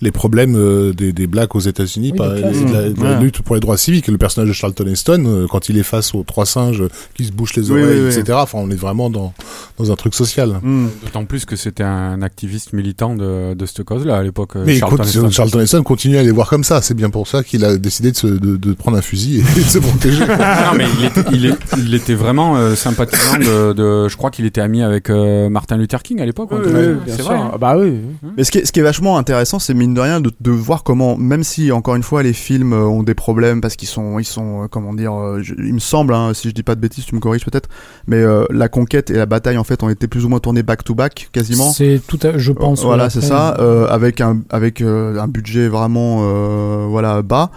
les 0.00 0.10
problèmes 0.10 0.56
euh, 0.56 0.92
des, 0.92 1.12
des 1.12 1.26
blacks 1.26 1.54
aux 1.54 1.60
États-Unis, 1.60 2.10
Oui, 2.12 2.18
par 2.18 2.28
la, 2.28 2.40
de 2.40 3.02
la 3.02 3.12
Ouais. 3.12 3.20
lutte 3.20 3.42
pour 3.42 3.54
les 3.54 3.60
droits 3.60 3.76
civiques. 3.76 4.08
Le 4.08 4.18
personnage 4.18 4.48
de 4.48 4.52
Charlton 4.54 4.86
Heston, 4.86 5.24
euh, 5.26 5.46
quand 5.48 5.68
il 5.68 5.78
est 5.78 5.82
face 5.82 6.14
aux 6.14 6.22
trois 6.24 6.46
singes 6.46 6.82
qui 7.14 7.24
se 7.24 7.32
bouchent 7.32 7.54
les 7.56 7.70
oreilles, 7.70 7.84
oui, 7.84 8.08
oui. 8.08 8.18
etc. 8.18 8.38
Enfin, 8.42 8.58
on 8.60 8.70
est 8.70 8.74
vraiment 8.76 9.10
dans, 9.10 9.32
dans 9.78 9.92
un 9.92 9.94
truc 9.96 10.14
social. 10.14 10.58
hmm. 10.62 10.86
D'autant 11.04 11.24
plus 11.24 11.44
que 11.44 11.51
c'était 11.56 11.82
un 11.82 12.22
activiste 12.22 12.72
militant 12.72 13.14
de, 13.14 13.54
de 13.54 13.66
cette 13.66 13.84
cause-là 13.84 14.16
à 14.16 14.22
l'époque. 14.22 14.56
euh, 14.56 14.64
Mais 14.66 14.76
Charlton 14.76 14.96
écoute, 14.96 15.06
Heston. 15.08 15.30
Charlton 15.30 15.60
Heston 15.60 15.82
continue 15.82 16.16
à 16.16 16.22
les 16.22 16.30
voir 16.30 16.48
comme 16.48 16.64
ça. 16.64 16.82
C'est 16.82 16.94
bien 16.94 17.10
pour 17.10 17.28
ça 17.28 17.42
qu'il 17.42 17.64
a 17.64 17.76
décidé 17.76 18.12
de, 18.12 18.16
se, 18.16 18.26
de, 18.26 18.56
de 18.56 18.72
prendre 18.72 18.96
un 18.96 19.02
fusil 19.02 19.38
et 19.40 19.42
de 19.60 19.60
se 19.64 19.78
protéger. 19.78 20.20
non, 20.26 20.36
mais 20.76 20.86
il 20.98 21.04
était, 21.06 21.24
il 21.32 21.46
est- 21.46 21.58
il 21.78 21.94
était 21.94 22.14
vraiment 22.14 22.56
euh, 22.56 22.74
sympathisant 22.74 23.38
de, 23.38 23.72
de- 23.72 24.08
Je 24.08 24.16
crois 24.16 24.30
qu'il 24.30 24.44
était 24.46 24.60
ami 24.60 24.82
avec 24.82 25.10
euh, 25.10 25.48
Martin 25.48 25.76
Luther 25.76 26.02
King 26.02 26.20
à 26.20 26.26
l'époque. 26.26 26.50
bien 26.50 27.00
c'est 27.06 27.22
vrai. 27.22 27.36
hein. 27.36 27.50
Ah 27.54 27.58
bah 27.58 27.76
oui. 27.78 27.98
Mais 28.36 28.44
ce 28.44 28.50
qui, 28.50 28.58
est, 28.58 28.64
ce 28.66 28.72
qui 28.72 28.80
est 28.80 28.84
vachement 28.84 29.18
intéressant, 29.18 29.58
c'est 29.58 29.74
mine 29.74 29.94
de 29.94 30.00
rien 30.00 30.20
de, 30.20 30.30
de 30.40 30.50
voir 30.50 30.82
comment, 30.84 31.16
même 31.16 31.44
si 31.44 31.72
encore 31.72 31.94
une 31.96 32.02
fois 32.02 32.22
les 32.22 32.32
films 32.32 32.72
euh, 32.72 32.84
ont 32.84 33.02
des 33.02 33.14
problèmes 33.14 33.60
parce 33.60 33.76
qu'ils 33.76 33.88
sont, 33.88 34.18
ils 34.18 34.24
sont, 34.24 34.68
comment 34.70 34.94
dire, 34.94 35.12
je- 35.42 35.54
il 35.58 35.74
me 35.74 35.78
semble, 35.78 36.14
hein, 36.14 36.32
si 36.34 36.48
je 36.48 36.54
dis 36.54 36.62
pas 36.62 36.74
de 36.74 36.80
bêtises, 36.80 37.04
tu 37.06 37.14
me 37.14 37.20
corriges 37.20 37.44
peut-être, 37.44 37.68
mais 38.06 38.16
euh, 38.16 38.44
la 38.50 38.68
conquête 38.68 39.10
et 39.10 39.14
la 39.14 39.26
bataille 39.26 39.58
en 39.58 39.64
fait 39.64 39.82
ont 39.82 39.88
été 39.88 40.06
plus 40.08 40.24
ou 40.24 40.28
moins 40.28 40.38
tournés 40.40 40.62
back 40.62 40.84
to 40.84 40.94
back 40.94 41.28
quasiment. 41.42 41.72
C'est 41.72 42.00
tout, 42.06 42.18
à, 42.22 42.38
je 42.38 42.52
pense. 42.52 42.82
voilà, 42.84 43.10
c'est 43.10 43.20
ça, 43.20 43.56
euh, 43.58 43.86
avec 43.88 44.20
un 44.20 44.42
avec 44.50 44.80
euh, 44.80 45.18
un 45.18 45.28
budget 45.28 45.68
vraiment 45.68 46.20
euh, 46.22 46.86
voilà 46.88 47.22
bas. 47.22 47.50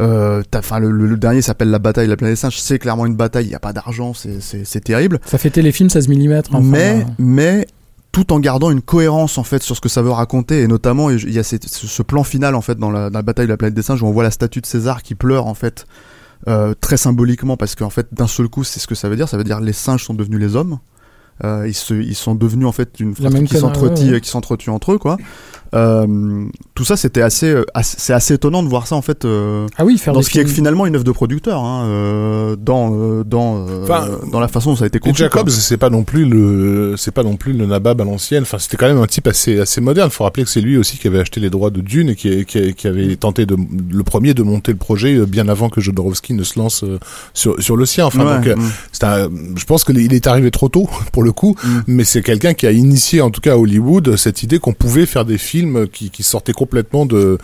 Euh, 0.00 0.42
le, 0.80 1.16
dernier 1.16 1.42
s'appelle 1.42 1.70
la 1.70 1.78
bataille 1.78 2.06
de 2.06 2.10
la 2.10 2.16
planète 2.16 2.32
des 2.32 2.40
singes. 2.40 2.58
C'est 2.58 2.78
clairement 2.78 3.06
une 3.06 3.14
bataille. 3.14 3.46
Il 3.46 3.50
y 3.50 3.54
a 3.54 3.60
pas 3.60 3.72
d'argent. 3.72 4.12
C'est 4.14 4.80
terrible. 4.80 5.20
Ça 5.26 5.38
fait 5.38 5.50
téléfilm 5.50 5.90
16 5.90 6.08
mm. 6.08 6.42
Enfin, 6.48 6.60
mais 6.62 7.00
euh, 7.00 7.04
mais 7.18 7.66
tout 8.10 8.32
en 8.32 8.40
gardant 8.40 8.70
une 8.70 8.82
cohérence 8.82 9.38
en 9.38 9.42
fait 9.42 9.62
sur 9.62 9.74
ce 9.74 9.80
que 9.80 9.88
ça 9.88 10.02
veut 10.02 10.10
raconter 10.10 10.62
et 10.62 10.66
notamment 10.66 11.08
il 11.10 11.32
y 11.32 11.38
a 11.38 11.42
cette- 11.42 11.66
ce, 11.66 12.02
plan 12.02 12.24
final 12.24 12.54
en 12.54 12.60
fait 12.60 12.78
dans 12.78 12.90
la, 12.90 13.08
dans 13.08 13.18
la 13.18 13.22
bataille 13.22 13.46
de 13.46 13.50
la 13.50 13.56
planète 13.56 13.74
des 13.74 13.80
singes 13.82 14.02
où 14.02 14.06
on 14.06 14.12
voit 14.12 14.22
la 14.22 14.30
statue 14.30 14.60
de 14.60 14.66
César 14.66 15.02
qui 15.02 15.14
pleure 15.14 15.46
en 15.46 15.54
fait 15.54 15.86
euh, 16.46 16.74
très 16.78 16.98
symboliquement 16.98 17.56
parce 17.56 17.74
qu'en 17.74 17.88
fait 17.88 18.08
d'un 18.12 18.26
seul 18.26 18.48
coup 18.48 18.64
c'est 18.64 18.80
ce 18.80 18.86
que 18.86 18.94
ça 18.94 19.08
veut 19.08 19.16
dire 19.16 19.30
ça 19.30 19.38
veut 19.38 19.44
dire 19.44 19.60
les 19.60 19.72
singes 19.72 20.04
sont 20.04 20.12
devenus 20.12 20.40
les 20.40 20.56
hommes 20.56 20.74
euh, 20.74 20.91
ils, 21.42 21.74
se, 21.74 21.94
ils 21.94 22.14
sont 22.14 22.34
devenus 22.34 22.66
en 22.66 22.72
fait 22.72 23.00
une 23.00 23.14
fratrie 23.14 23.44
qui 23.44 23.56
s'entretient 23.56 24.06
ouais, 24.06 24.12
ouais. 24.12 24.20
qui 24.20 24.30
s'entretue 24.30 24.70
entre 24.70 24.92
eux 24.92 24.98
quoi. 24.98 25.16
Euh, 25.74 26.44
tout 26.74 26.84
ça 26.84 26.96
c'était 26.96 27.22
assez, 27.22 27.46
euh, 27.48 27.64
assez- 27.72 27.96
c'est 27.98 28.12
assez 28.12 28.34
étonnant 28.34 28.62
de 28.62 28.68
voir 28.68 28.86
ça 28.86 28.94
en 28.94 29.00
fait 29.02 29.24
euh, 29.24 29.66
Ah 29.78 29.84
oui, 29.84 29.96
faire 29.98 30.12
dans 30.12 30.20
ce 30.22 30.28
qui 30.30 30.38
est 30.38 30.46
finalement 30.46 30.84
une 30.86 30.94
œuvre 30.96 31.04
de 31.04 31.12
producteur 31.12 31.62
hein, 31.64 31.84
euh, 31.86 32.56
dans 32.56 32.92
euh, 32.94 33.24
dans 33.24 33.66
euh, 33.68 33.82
Enfin, 33.84 34.08
dans 34.30 34.40
la 34.40 34.48
façon 34.48 34.70
dont 34.70 34.76
ça 34.76 34.84
a 34.84 34.86
été 34.86 34.98
Et 34.98 35.00
conçu. 35.00 35.22
Jacobs, 35.22 35.48
c'est 35.48 35.76
pas 35.78 35.88
non 35.90 36.04
plus 36.04 36.24
le, 36.26 36.94
c'est 36.98 37.10
pas 37.10 37.22
non 37.22 37.36
plus 37.36 37.52
le 37.54 37.66
nabab 37.66 38.00
à 38.00 38.04
l'ancienne. 38.04 38.42
Enfin, 38.42 38.58
c'était 38.58 38.76
quand 38.76 38.86
même 38.86 38.98
un 39.00 39.06
type 39.06 39.26
assez, 39.26 39.58
assez 39.60 39.80
moderne. 39.80 40.10
Faut 40.10 40.24
rappeler 40.24 40.44
que 40.44 40.50
c'est 40.50 40.60
lui 40.60 40.76
aussi 40.76 40.98
qui 40.98 41.06
avait 41.08 41.20
acheté 41.20 41.40
les 41.40 41.50
droits 41.50 41.70
de 41.70 41.80
Dune 41.80 42.10
et 42.10 42.16
qui, 42.16 42.44
qui, 42.44 42.74
qui 42.74 42.86
avait 42.86 43.16
tenté 43.16 43.46
de, 43.46 43.56
le 43.90 44.02
premier 44.02 44.34
de 44.34 44.42
monter 44.42 44.72
le 44.72 44.78
projet 44.78 45.24
bien 45.26 45.48
avant 45.48 45.68
que 45.70 45.80
Jodorowsky 45.80 46.34
ne 46.34 46.42
se 46.44 46.58
lance 46.58 46.84
sur, 47.34 47.60
sur 47.62 47.76
le 47.76 47.86
sien. 47.86 48.04
Enfin, 48.06 48.40
Ouais, 48.40 48.54
donc, 48.54 48.56
mm. 48.58 49.04
un, 49.06 49.28
je 49.56 49.64
pense 49.64 49.84
qu'il 49.84 50.12
est 50.12 50.26
arrivé 50.26 50.50
trop 50.50 50.68
tôt 50.68 50.88
pour 51.12 51.22
le 51.22 51.32
coup, 51.32 51.56
Mm. 51.64 51.80
mais 51.86 52.04
c'est 52.04 52.22
quelqu'un 52.22 52.54
qui 52.54 52.66
a 52.66 52.72
initié, 52.72 53.20
en 53.20 53.30
tout 53.30 53.40
cas 53.40 53.52
à 53.52 53.56
Hollywood, 53.56 54.16
cette 54.16 54.42
idée 54.42 54.58
qu'on 54.58 54.72
pouvait 54.72 55.06
faire 55.06 55.24
des 55.24 55.38
films 55.38 55.61
qui, 55.92 56.10
qui 56.10 56.22
sortaient 56.22 56.52
complètement 56.52 57.06
de 57.06 57.38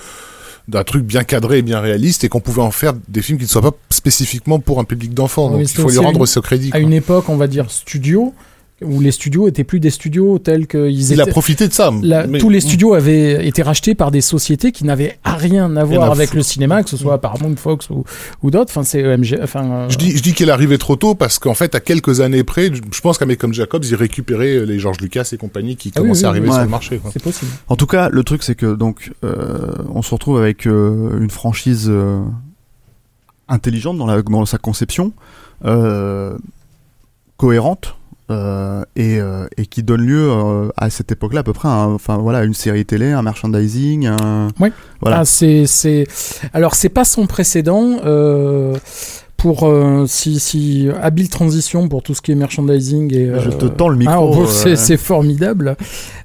d'un 0.68 0.84
truc 0.84 1.02
bien 1.02 1.24
cadré 1.24 1.58
et 1.58 1.62
bien 1.62 1.80
réaliste 1.80 2.24
et 2.24 2.28
qu'on 2.28 2.40
pouvait 2.40 2.60
en 2.60 2.70
faire 2.70 2.92
des 3.08 3.22
films 3.22 3.38
qui 3.38 3.44
ne 3.44 3.48
soient 3.48 3.62
pas 3.62 3.72
spécifiquement 3.88 4.58
pour 4.60 4.78
un 4.80 4.84
public 4.84 5.14
d'enfants. 5.14 5.48
Donc 5.50 5.62
il 5.62 5.68
faut 5.68 5.88
lui 5.88 5.96
rendre 5.98 6.20
une- 6.20 6.26
ce 6.26 6.40
crédit. 6.40 6.68
à 6.68 6.70
quoi. 6.72 6.80
une 6.80 6.92
époque, 6.92 7.30
on 7.30 7.36
va 7.36 7.46
dire 7.46 7.70
studio, 7.70 8.34
où 8.80 9.00
les 9.00 9.10
studios 9.10 9.48
étaient 9.48 9.64
plus 9.64 9.80
des 9.80 9.90
studios 9.90 10.38
tels 10.38 10.68
qu'ils 10.68 11.10
Il 11.12 11.20
a 11.20 11.24
étaient. 11.24 11.30
profité 11.32 11.66
de 11.66 11.72
ça. 11.72 11.90
La- 12.02 12.28
mais- 12.28 12.38
tous 12.38 12.48
les 12.48 12.60
studios 12.60 12.94
avaient 12.94 13.46
été 13.46 13.62
rachetés 13.62 13.96
par 13.96 14.10
des 14.12 14.20
sociétés 14.20 14.70
qui 14.70 14.84
n'avaient 14.84 15.18
rien 15.24 15.74
à 15.76 15.82
voir 15.84 16.12
avec 16.12 16.32
le 16.32 16.42
cinéma, 16.42 16.84
que 16.84 16.90
ce 16.90 16.96
soit 16.96 17.20
Paramount, 17.20 17.56
Fox 17.56 17.90
ou, 17.90 18.04
ou 18.42 18.50
d'autres. 18.52 18.70
Enfin, 18.70 18.84
c'est 18.84 19.00
EMG. 19.00 19.38
Enfin, 19.42 19.64
euh, 19.64 19.88
Je 19.88 19.98
dis, 19.98 20.16
je 20.16 20.22
dis 20.22 20.32
qu'il 20.32 20.48
est 20.48 20.52
arrivé 20.52 20.78
trop 20.78 20.94
tôt 20.94 21.14
parce 21.16 21.40
qu'en 21.40 21.54
fait, 21.54 21.74
à 21.74 21.80
quelques 21.80 22.20
années 22.20 22.44
près, 22.44 22.70
je 22.72 23.00
pense 23.00 23.18
qu'un 23.18 23.26
mec 23.26 23.38
comme 23.40 23.52
Jacobs, 23.54 23.84
il 23.84 23.94
récupérait 23.96 24.64
les 24.64 24.78
George 24.78 24.98
Lucas 25.00 25.28
et 25.32 25.36
compagnie 25.38 25.74
qui 25.76 25.90
Ah 25.96 26.00
commençaient 26.00 26.20
oui, 26.20 26.26
à 26.26 26.28
arriver 26.28 26.50
sur 26.52 26.60
le 26.60 26.68
marché. 26.68 26.98
quoi. 26.98 27.10
c'est 27.12 27.22
possible. 27.22 27.50
En 27.68 27.74
tout 27.76 27.86
cas, 27.86 28.08
le 28.10 28.22
truc 28.22 28.42
c'est 28.44 28.54
que 28.54 28.74
donc 28.74 29.10
euh, 29.24 29.72
on 29.92 30.02
se 30.02 30.14
retrouve 30.14 30.38
avec 30.38 30.66
euh, 30.68 31.18
une 31.20 31.30
franchise 31.30 31.86
euh, 31.90 32.20
intelligente 33.48 33.98
dans, 33.98 34.06
la, 34.06 34.22
dans 34.22 34.46
sa 34.46 34.58
conception, 34.58 35.12
euh, 35.64 36.36
cohérente. 37.36 37.96
Euh, 38.30 38.84
et, 38.94 39.18
euh, 39.20 39.46
et 39.56 39.66
qui 39.66 39.82
donne 39.82 40.02
lieu 40.02 40.30
euh, 40.30 40.68
à 40.76 40.90
cette 40.90 41.10
époque-là 41.12 41.40
à 41.40 41.42
peu 41.42 41.54
près 41.54 41.68
à, 41.68 41.86
enfin 41.86 42.18
voilà 42.18 42.44
une 42.44 42.52
série 42.52 42.84
télé 42.84 43.12
un 43.12 43.22
merchandising 43.22 44.06
un... 44.06 44.48
Oui. 44.60 44.70
voilà 45.00 45.20
Ah, 45.20 45.24
c'est, 45.24 45.66
c'est... 45.66 46.06
Alors, 46.52 46.74
c'est 46.74 46.88
pas 46.90 47.04
sans 47.04 47.26
précédent. 47.26 47.98
Euh, 49.38 49.42
Pour 49.42 49.68
euh, 49.68 50.04
si, 50.06 50.38
si 50.40 50.88
habile 51.00 51.28
transition 51.28 51.88
pour 51.88 52.02
tout 52.02 52.14
ce 52.14 52.20
qui 52.22 52.32
est 52.32 52.34
merchandising 52.34 53.14
et 53.14 53.26
je 53.26 53.48
euh, 53.48 53.52
te 53.52 53.66
tends 53.66 53.88
le 53.88 53.96
micro 53.96 54.12
Ah, 54.14 54.18
bon, 54.18 54.42
euh, 54.42 54.46
c'est, 54.46 54.76
c'est 54.76 54.96
formidable. 54.96 55.76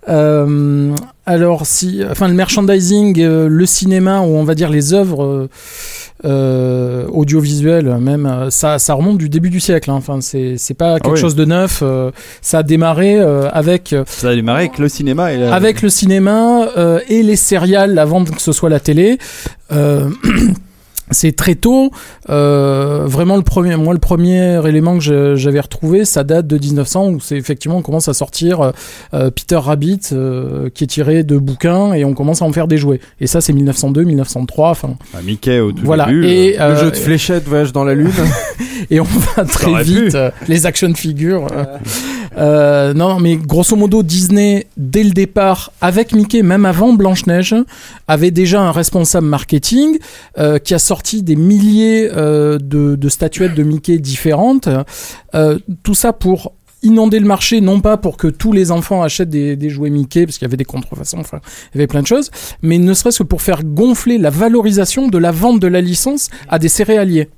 Euh, 0.10 0.94
alors, 1.26 1.66
si, 1.66 2.02
enfin, 2.10 2.28
le 2.28 2.34
merchandising, 2.34 3.20
euh, 3.22 3.48
le 3.48 3.66
cinéma, 3.66 4.20
ou 4.22 4.36
on 4.36 4.44
va 4.44 4.56
dire 4.56 4.70
les 4.70 4.94
œuvres 4.94 5.24
euh, 5.24 5.50
euh, 6.26 7.06
audiovisuelles, 7.08 7.96
même, 7.98 8.26
euh, 8.26 8.50
ça, 8.50 8.78
ça 8.80 8.94
remonte 8.94 9.18
du 9.20 9.30
début 9.30 9.50
du 9.50 9.60
siècle. 9.62 9.90
hein. 9.90 9.96
Enfin, 9.96 10.20
c'est, 10.20 10.56
c'est 10.58 10.74
pas 10.74 11.00
quelque 11.00 11.14
oui. 11.14 11.20
chose 11.20 11.36
de 11.36 11.46
neuf. 11.46 11.80
euh, 11.82 12.12
ça 12.42 12.58
a 12.60 12.64
démarré 12.64 13.20
euh, 13.20 13.50
avec 13.54 13.96
Ça 14.06 14.30
a 14.30 14.36
démarré 14.36 14.62
avec 14.64 14.80
le 14.80 14.90
cinéma 14.90 15.32
et 15.34 15.38
la... 15.38 15.54
avec 15.54 15.82
le 15.82 15.90
cinéma 15.90 16.68
euh, 16.78 17.00
et 17.08 17.24
les 17.24 17.36
céréales 17.38 17.98
avant 18.00 18.26
que 18.26 18.42
ce 18.42 18.52
soit 18.52 18.70
la 18.70 18.80
télé. 18.82 19.18
Euh, 21.14 21.24
c'est 21.24 21.32
très 21.36 21.56
tôt. 21.56 21.92
Euh, 22.30 23.04
vraiment, 23.06 23.36
le 23.38 23.44
premier, 23.44 23.76
moi, 23.78 23.94
le 23.94 24.00
premier 24.00 24.68
élément 24.68 24.98
que 24.98 25.36
j'avais 25.36 25.60
retrouvé, 25.60 26.06
ça 26.06 26.24
date 26.24 26.48
de 26.48 26.58
1900, 26.58 27.10
où 27.10 27.20
c'est 27.20 27.38
effectivement 27.38 27.78
on 27.78 27.82
commence 27.82 28.08
à 28.08 28.14
sortir 28.14 28.74
euh, 29.14 29.30
Peter 29.32 29.56
Rabbit, 29.56 30.00
euh, 30.12 30.70
qui 30.74 30.84
est 30.84 30.88
tiré 30.88 31.24
de 31.24 31.38
bouquins, 31.38 31.94
et 31.94 32.04
on 32.06 32.14
commence 32.14 32.42
à 32.42 32.46
en 32.46 32.52
faire 32.52 32.68
des 32.68 32.78
jouets. 32.78 33.00
Et 33.22 33.28
ça, 33.28 33.42
c'est 33.42 33.54
1902, 33.54 34.04
1903. 34.04 34.70
Enfin, 34.72 34.96
Ah, 35.14 35.20
Mickey 35.24 35.60
au 35.60 35.72
tout 35.72 35.84
voilà. 35.84 36.06
début. 36.08 36.26
et 36.28 36.60
euh, 36.60 36.70
Le 36.70 36.76
euh, 36.76 36.80
jeu 36.86 36.92
de 36.92 36.96
fléchettes, 36.96 37.46
voyage 37.48 37.72
dans 37.72 37.84
la 37.84 37.94
lune. 37.96 38.12
et 38.90 39.00
on 39.00 39.04
va 39.36 39.46
très 39.46 39.84
vite 39.84 40.16
euh, 40.16 40.32
les 40.48 40.66
action 40.66 40.94
figures 40.94 41.48
euh, 42.38 42.94
non 42.94 43.20
mais 43.20 43.36
grosso 43.38 43.76
modo 43.76 44.04
Disney 44.04 44.68
dès 44.78 45.04
le 45.04 45.12
départ 45.12 45.72
avec 45.82 46.14
Mickey 46.14 46.44
même 46.44 46.66
avant 46.66 46.94
Blanche 46.94 47.26
Neige 47.28 47.56
avait 48.08 48.32
déjà 48.32 48.62
un 48.62 48.72
responsable 48.72 49.28
marketing 49.28 49.98
euh, 50.38 50.60
qui 50.60 50.74
a 50.74 50.80
sorti 50.80 51.24
des 51.24 51.36
milliers 51.36 52.10
euh, 52.16 52.58
de, 52.60 52.96
de 52.96 53.10
statuettes 53.10 53.56
de 53.56 53.64
Mickey 53.64 53.98
différentes 53.98 54.70
Euh, 55.36 55.58
tout 55.82 55.96
ça 55.96 56.14
pour 56.14 56.54
inonder 56.84 57.20
le 57.20 57.26
marché, 57.26 57.62
non 57.62 57.80
pas 57.80 57.98
pour 57.98 58.18
que 58.18 58.28
tous 58.28 58.52
les 58.52 58.72
enfants 58.72 59.02
achètent 59.02 59.30
des, 59.30 59.56
des 59.56 59.70
jouets 59.70 59.90
Mickey, 59.90 60.26
parce 60.26 60.38
qu'il 60.38 60.46
y 60.46 60.50
avait 60.50 60.58
des 60.58 60.66
contrefaçons, 60.66 61.20
enfin, 61.20 61.40
il 61.74 61.78
y 61.78 61.80
avait 61.80 61.88
plein 61.88 62.02
de 62.02 62.08
choses, 62.08 62.30
mais 62.62 62.78
ne 62.78 62.94
serait-ce 62.94 63.20
que 63.20 63.24
pour 63.24 63.42
faire 63.42 63.64
gonfler 63.64 64.18
la 64.18 64.30
valorisation 64.30 65.08
de 65.08 65.18
la 65.18 65.32
vente 65.32 65.60
de 65.60 65.68
la 65.68 65.82
licence 65.82 66.30
à 66.50 66.60
des 66.60 66.70
céréaliers. 66.70 67.30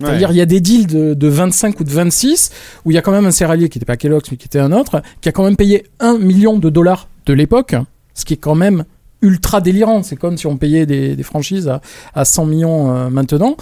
C'est-à-dire, 0.00 0.30
il 0.30 0.36
y 0.36 0.40
a 0.40 0.46
des 0.46 0.60
deals 0.60 0.86
de, 0.86 1.14
de 1.14 1.28
25 1.28 1.78
ou 1.80 1.84
de 1.84 1.90
26 1.90 2.50
où 2.84 2.90
il 2.90 2.94
y 2.94 2.98
a 2.98 3.02
quand 3.02 3.12
même 3.12 3.26
un 3.26 3.30
céréalier 3.30 3.68
qui 3.68 3.78
n'était 3.78 3.86
pas 3.86 3.96
Kellogg's 3.96 4.30
mais 4.30 4.36
qui 4.36 4.46
était 4.46 4.58
un 4.58 4.72
autre, 4.72 5.02
qui 5.20 5.28
a 5.28 5.32
quand 5.32 5.44
même 5.44 5.56
payé 5.56 5.84
1 6.00 6.18
million 6.18 6.58
de 6.58 6.70
dollars 6.70 7.08
de 7.26 7.34
l'époque, 7.34 7.74
ce 8.14 8.24
qui 8.24 8.34
est 8.34 8.38
quand 8.38 8.54
même 8.54 8.84
ultra 9.22 9.60
délirant. 9.60 10.02
C'est 10.02 10.16
comme 10.16 10.36
si 10.36 10.46
on 10.46 10.56
payait 10.56 10.86
des, 10.86 11.16
des 11.16 11.22
franchises 11.22 11.68
à, 11.68 11.80
à 12.14 12.24
100 12.24 12.46
millions 12.46 12.94
euh, 12.94 13.10
maintenant, 13.10 13.56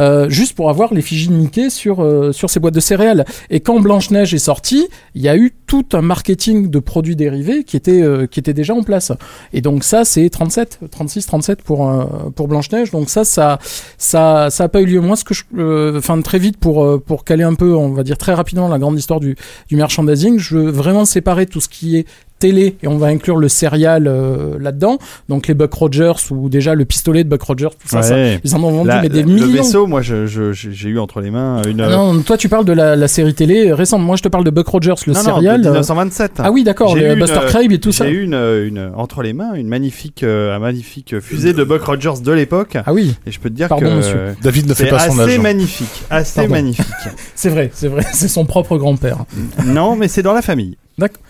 euh, 0.00 0.28
juste 0.28 0.54
pour 0.54 0.70
avoir 0.70 0.92
l'effigie 0.94 1.28
de 1.28 1.34
Mickey 1.34 1.70
sur, 1.70 2.02
euh, 2.02 2.32
sur 2.32 2.50
ces 2.50 2.60
boîtes 2.60 2.74
de 2.74 2.80
céréales. 2.80 3.24
Et 3.50 3.60
quand 3.60 3.78
Blanche-Neige 3.80 4.34
est 4.34 4.38
sortie, 4.38 4.88
il 5.14 5.22
y 5.22 5.28
a 5.28 5.36
eu 5.36 5.52
tout 5.66 5.86
un 5.92 6.02
marketing 6.02 6.68
de 6.68 6.78
produits 6.78 7.16
dérivés 7.16 7.64
qui 7.64 7.76
était, 7.76 8.02
euh, 8.02 8.26
qui 8.26 8.40
était 8.40 8.54
déjà 8.54 8.74
en 8.74 8.82
place. 8.82 9.12
Et 9.52 9.60
donc 9.60 9.84
ça, 9.84 10.04
c'est 10.04 10.28
37, 10.28 10.80
36, 10.90 11.26
37 11.26 11.62
pour, 11.62 11.88
euh, 11.88 12.04
pour 12.34 12.48
Blanche-Neige. 12.48 12.90
Donc 12.90 13.10
ça, 13.10 13.24
ça, 13.24 13.58
ça, 13.98 14.48
ça 14.50 14.64
a 14.64 14.68
pas 14.68 14.80
eu 14.80 14.86
lieu. 14.86 15.00
Moi, 15.00 15.16
ce 15.16 15.24
que 15.24 15.34
je, 15.34 15.44
euh, 15.56 15.98
enfin, 15.98 16.20
très 16.22 16.38
vite 16.38 16.56
pour, 16.56 17.02
pour 17.02 17.24
caler 17.24 17.44
un 17.44 17.54
peu, 17.54 17.74
on 17.74 17.90
va 17.90 18.02
dire 18.02 18.18
très 18.18 18.34
rapidement 18.34 18.68
la 18.68 18.78
grande 18.78 18.98
histoire 18.98 19.20
du, 19.20 19.36
du 19.68 19.76
merchandising, 19.76 20.38
je 20.38 20.56
veux 20.56 20.70
vraiment 20.70 21.04
séparer 21.04 21.46
tout 21.46 21.60
ce 21.60 21.68
qui 21.68 21.96
est 21.96 22.06
télé 22.42 22.76
et 22.82 22.88
on 22.88 22.98
va 22.98 23.06
inclure 23.06 23.36
le 23.36 23.48
serial 23.48 24.06
euh, 24.06 24.58
là-dedans. 24.60 24.98
Donc 25.28 25.46
les 25.48 25.54
Buck 25.54 25.72
Rogers 25.72 26.12
ou 26.30 26.48
déjà 26.48 26.74
le 26.74 26.84
pistolet 26.84 27.24
de 27.24 27.28
Buck 27.28 27.42
Rogers, 27.42 27.70
tout 27.70 27.88
ça, 27.88 28.02
ça, 28.02 28.14
Ouais. 28.14 28.40
ils 28.44 28.54
en 28.54 28.62
ont 28.62 28.70
vendu 28.70 28.88
La- 28.88 29.00
mais 29.02 29.08
des 29.08 29.22
le 29.22 29.28
millions. 29.28 29.62
vaisseau, 29.62 29.86
moi, 29.86 30.02
je- 30.02 30.26
je- 30.26 30.52
j'ai 30.52 30.88
eu 30.88 30.98
entre 30.98 31.20
les 31.20 31.30
mains 31.30 31.62
une. 31.62 31.80
Ah 31.80 31.88
non, 31.90 32.20
toi 32.22 32.36
tu 32.36 32.48
parles 32.48 32.64
de 32.64 32.72
la, 32.72 32.96
la 32.96 33.08
série 33.08 33.34
télé 33.34 33.72
récente. 33.72 34.02
Moi 34.02 34.16
je 34.16 34.22
te 34.22 34.28
parle 34.28 34.44
de 34.44 34.50
Buck 34.50 34.66
Rogers, 34.68 34.94
le 35.06 35.12
non, 35.12 35.18
non, 35.20 35.24
serial. 35.24 35.60
de 35.62 35.66
euh, 35.68 35.70
1927. 35.70 36.32
Ah 36.38 36.50
oui, 36.50 36.64
d'accord, 36.64 36.94
le 36.96 37.12
eu 37.12 37.16
Buster 37.18 37.40
Crabbe 37.46 37.72
et 37.72 37.78
tout 37.78 37.92
ça. 37.92 38.04
J'ai 38.06 38.12
eu 38.12 38.22
une, 38.24 38.34
une, 38.34 38.90
entre 38.96 39.22
les 39.22 39.32
mains 39.32 39.54
une 39.54 39.68
magnifique, 39.68 40.22
euh, 40.22 40.54
un 40.54 40.58
magnifique 40.58 41.18
fusée 41.20 41.52
de 41.52 41.64
Buck 41.64 41.82
Rogers 41.84 42.20
de 42.24 42.32
l'époque. 42.32 42.76
Ah 42.84 42.92
oui, 42.92 43.14
Et 43.26 43.30
je 43.30 43.38
peux 43.40 43.48
te 43.50 43.54
dire 43.54 43.68
Pardon, 43.68 43.86
que 43.86 43.94
monsieur. 43.96 44.18
David 44.42 44.68
ne 44.68 44.74
fait 44.74 44.88
pas 44.88 44.98
son 45.08 45.18
assez 45.18 45.38
magnifique, 45.38 46.02
assez 46.10 46.40
Pardon. 46.40 46.50
magnifique. 46.54 46.86
c'est 47.34 47.48
vrai, 47.50 47.70
c'est 47.72 47.88
vrai, 47.88 48.04
c'est 48.12 48.28
son 48.28 48.44
propre 48.44 48.76
grand-père. 48.76 49.24
non, 49.66 49.94
mais 49.96 50.08
c'est 50.08 50.22
dans 50.22 50.32
la 50.32 50.42
famille. 50.42 50.76
D'accord. 50.98 51.22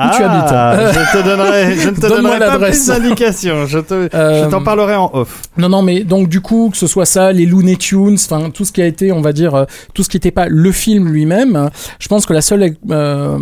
Ah, 0.00 0.12
tu 0.16 0.22
habites 0.22 0.94
Je 0.94 1.18
te 1.18 1.24
donnerai, 1.28 1.76
je 1.76 1.88
ne 1.90 1.94
te 1.96 2.00
donnerai 2.06 2.38
pas 2.38 2.46
l'adresse. 2.50 2.86
plus 2.86 2.98
d'indications. 3.00 3.66
Je 3.66 3.78
te, 3.80 4.08
Euh, 4.14 4.44
je 4.44 4.48
t'en 4.48 4.62
parlerai 4.62 4.94
en 4.96 5.10
off. 5.12 5.42
Non, 5.56 5.68
non, 5.68 5.82
mais 5.82 6.04
donc 6.04 6.28
du 6.28 6.40
coup, 6.40 6.68
que 6.70 6.76
ce 6.78 6.86
soit 6.86 7.04
ça, 7.06 7.32
les 7.32 7.46
Looney 7.46 7.76
Tunes, 7.76 8.14
enfin 8.14 8.50
tout 8.50 8.64
ce 8.64 8.72
qui 8.72 8.80
a 8.80 8.86
été, 8.86 9.10
on 9.12 9.20
va 9.20 9.32
dire, 9.32 9.54
euh, 9.54 9.64
tout 9.94 10.02
ce 10.02 10.08
qui 10.08 10.16
n'était 10.16 10.30
pas 10.30 10.46
le 10.48 10.70
film 10.72 11.08
lui-même, 11.08 11.56
euh, 11.56 11.68
je 11.98 12.08
pense 12.08 12.26
que 12.26 12.32
la 12.32 12.40
seule, 12.40 12.74
euh, 12.90 13.38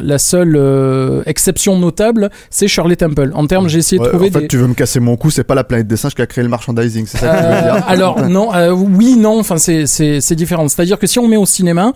la 0.00 0.18
seule 0.18 0.54
euh, 0.56 1.22
exception 1.26 1.78
notable, 1.78 2.30
c'est 2.50 2.68
Shirley 2.68 2.96
Temple. 2.96 3.30
En 3.34 3.46
termes, 3.46 3.68
j'ai 3.68 3.78
essayé 3.78 4.00
de 4.00 4.06
trouver 4.06 4.28
en 4.28 4.32
fait, 4.32 4.40
des. 4.42 4.48
tu 4.48 4.56
veux 4.56 4.66
me 4.68 4.74
casser 4.74 5.00
mon 5.00 5.16
cou, 5.16 5.30
c'est 5.30 5.44
pas 5.44 5.54
la 5.54 5.64
planète 5.64 5.86
des 5.88 5.96
singes 5.96 6.14
qui 6.14 6.22
a 6.22 6.26
créé 6.26 6.44
le 6.44 6.50
merchandising, 6.50 7.06
c'est 7.06 7.18
ça 7.18 7.26
que 7.28 7.36
tu 7.38 7.42
veux 7.42 7.48
Euh, 7.48 7.72
dire 7.74 7.84
alors 7.88 8.26
non, 8.28 8.54
euh, 8.54 8.70
oui, 8.70 9.16
non, 9.16 9.40
enfin 9.40 9.56
c'est 9.58 9.86
c'est 9.86 10.20
c'est 10.20 10.34
différent. 10.36 10.68
C'est-à-dire 10.68 10.98
que 10.98 11.06
si 11.06 11.18
on 11.18 11.26
met 11.28 11.36
au 11.36 11.46
cinéma. 11.46 11.92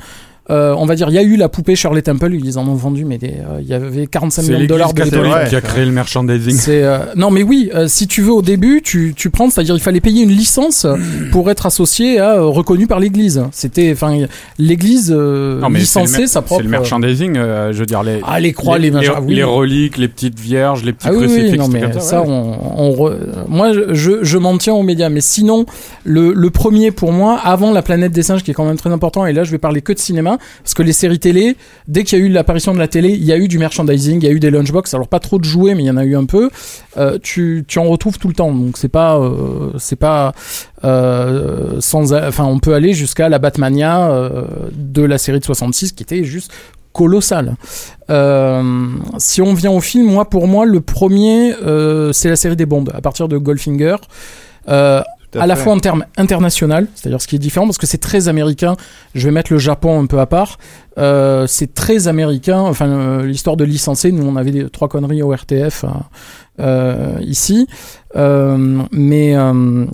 Euh, 0.50 0.74
on 0.76 0.86
va 0.86 0.96
dire, 0.96 1.08
il 1.08 1.14
y 1.14 1.18
a 1.18 1.22
eu 1.22 1.36
la 1.36 1.48
poupée 1.48 1.76
Shirley 1.76 2.02
Temple, 2.02 2.34
ils 2.34 2.58
en 2.58 2.66
ont 2.66 2.74
vendu, 2.74 3.04
mais 3.04 3.18
euh, 3.22 3.60
il 3.60 3.68
y 3.68 3.74
avait 3.74 4.06
45 4.08 4.42
C'est 4.42 4.48
millions 4.48 4.62
de 4.62 4.66
dollars 4.66 4.92
de 4.92 5.00
catholique 5.02 5.48
qui 5.48 5.56
a 5.56 5.60
créé 5.60 5.84
le 5.84 5.92
merchandising. 5.92 6.56
C'est 6.56 6.82
euh, 6.82 6.98
non 7.16 7.30
mais 7.30 7.42
oui, 7.42 7.70
euh, 7.74 7.86
si 7.86 8.08
tu 8.08 8.22
veux 8.22 8.32
au 8.32 8.42
début, 8.42 8.82
tu 8.82 9.14
tu 9.16 9.30
prends, 9.30 9.50
c'est-à-dire 9.50 9.76
il 9.76 9.80
fallait 9.80 10.00
payer 10.00 10.24
une 10.24 10.30
licence 10.30 10.86
pour 11.32 11.50
être 11.50 11.66
associé 11.66 12.18
à 12.18 12.34
euh, 12.38 12.42
reconnu 12.46 12.86
par 12.88 12.98
l'Église. 12.98 13.44
C'était 13.52 13.92
enfin 13.92 14.26
l'Église 14.58 15.14
euh, 15.16 15.60
licencée 15.70 16.26
sa 16.26 16.42
propre. 16.42 16.60
C'est 16.60 16.64
le 16.64 16.70
merchandising, 16.70 17.36
euh, 17.36 17.72
je 17.72 17.78
veux 17.78 17.86
dire 17.86 18.02
les. 18.02 18.20
Ah 18.26 18.40
les 18.40 18.52
croix, 18.52 18.78
les, 18.78 18.86
les, 18.86 18.90
machins, 18.90 19.12
oui. 19.22 19.34
les 19.36 19.44
reliques, 19.44 19.96
les 19.96 20.08
petites 20.08 20.38
vierges, 20.38 20.82
les 20.82 20.92
petits 20.92 21.06
Ah 21.08 21.12
oui, 21.14 21.56
non, 21.56 21.68
mais 21.68 22.00
ça, 22.00 22.22
ouais. 22.22 22.28
on, 22.28 22.82
on 22.82 22.90
re- 22.92 23.16
moi, 23.48 23.72
je, 23.72 24.22
je 24.22 24.38
m'en 24.38 24.58
tiens 24.58 24.74
aux 24.74 24.82
médias. 24.82 25.08
Mais 25.08 25.20
sinon, 25.20 25.66
le, 26.04 26.32
le 26.32 26.50
premier 26.50 26.90
pour 26.90 27.12
moi, 27.12 27.38
avant 27.42 27.72
la 27.72 27.82
planète 27.82 28.12
des 28.12 28.22
singes, 28.22 28.42
qui 28.42 28.50
est 28.50 28.54
quand 28.54 28.64
même 28.64 28.76
très 28.76 28.90
important, 28.90 29.26
et 29.26 29.32
là, 29.32 29.44
je 29.44 29.50
vais 29.50 29.58
parler 29.58 29.82
que 29.82 29.92
de 29.92 29.98
cinéma, 29.98 30.38
parce 30.62 30.74
que 30.74 30.82
les 30.82 30.92
séries 30.92 31.18
télé, 31.18 31.56
dès 31.88 32.04
qu'il 32.04 32.18
y 32.18 32.22
a 32.22 32.24
eu 32.24 32.28
l'apparition 32.28 32.74
de 32.74 32.78
la 32.78 32.88
télé, 32.88 33.10
il 33.10 33.24
y 33.24 33.32
a 33.32 33.36
eu 33.36 33.48
du 33.48 33.58
merchandising, 33.58 34.18
il 34.20 34.24
y 34.24 34.28
a 34.28 34.30
eu 34.30 34.40
des 34.40 34.50
lunchbox. 34.50 34.94
Alors, 34.94 35.08
pas 35.08 35.20
trop 35.20 35.38
de 35.38 35.44
jouets, 35.44 35.74
mais 35.74 35.82
il 35.82 35.86
y 35.86 35.90
en 35.90 35.96
a 35.96 36.04
eu 36.04 36.16
un 36.16 36.24
peu. 36.24 36.50
Euh, 36.96 37.18
tu, 37.22 37.64
tu 37.66 37.78
en 37.78 37.84
retrouves 37.84 38.18
tout 38.18 38.28
le 38.28 38.34
temps. 38.34 38.52
Donc, 38.52 38.76
c'est 38.76 38.88
pas, 38.88 39.18
euh, 39.18 39.70
c'est 39.78 39.96
pas, 39.96 40.32
euh, 40.84 41.80
sans, 41.80 42.12
enfin, 42.12 42.44
on 42.44 42.58
peut 42.58 42.74
aller 42.74 42.92
jusqu'à 42.92 43.28
la 43.28 43.38
Batmania 43.38 44.10
de 44.72 45.02
la 45.02 45.18
série 45.18 45.40
de 45.40 45.44
66, 45.44 45.92
qui 45.92 46.02
était 46.02 46.24
juste 46.24 46.52
colossal. 46.92 47.56
Si 49.18 49.42
on 49.42 49.54
vient 49.54 49.70
au 49.70 49.80
film, 49.80 50.06
moi 50.06 50.28
pour 50.28 50.46
moi 50.46 50.66
le 50.66 50.82
premier 50.82 51.54
c'est 52.12 52.28
la 52.28 52.36
série 52.36 52.56
des 52.56 52.66
Bonds 52.66 52.84
à 52.92 53.00
partir 53.00 53.28
de 53.28 53.38
Goldfinger. 53.38 53.96
À 55.34 55.46
la 55.46 55.56
fois 55.56 55.72
en 55.72 55.78
termes 55.78 56.04
international, 56.16 56.86
c'est-à-dire 56.94 57.20
ce 57.20 57.26
qui 57.26 57.36
est 57.36 57.38
différent 57.38 57.66
parce 57.66 57.78
que 57.78 57.86
c'est 57.86 57.98
très 57.98 58.28
américain. 58.28 58.76
Je 59.14 59.26
vais 59.26 59.32
mettre 59.32 59.52
le 59.52 59.58
Japon 59.58 60.00
un 60.02 60.06
peu 60.06 60.20
à 60.20 60.26
part. 60.26 60.58
Euh, 60.98 61.46
c'est 61.46 61.72
très 61.72 62.08
américain. 62.08 62.60
Enfin, 62.60 62.88
euh, 62.88 63.24
l'histoire 63.24 63.56
de 63.56 63.64
licencier, 63.64 64.12
nous 64.12 64.26
on 64.26 64.36
avait 64.36 64.50
des, 64.50 64.68
trois 64.68 64.88
conneries 64.88 65.22
au 65.22 65.32
RTF 65.32 65.84
euh, 66.60 67.16
ici, 67.20 67.66
Euh, 68.14 68.82
mais 68.92 69.34
euh, 69.34 69.86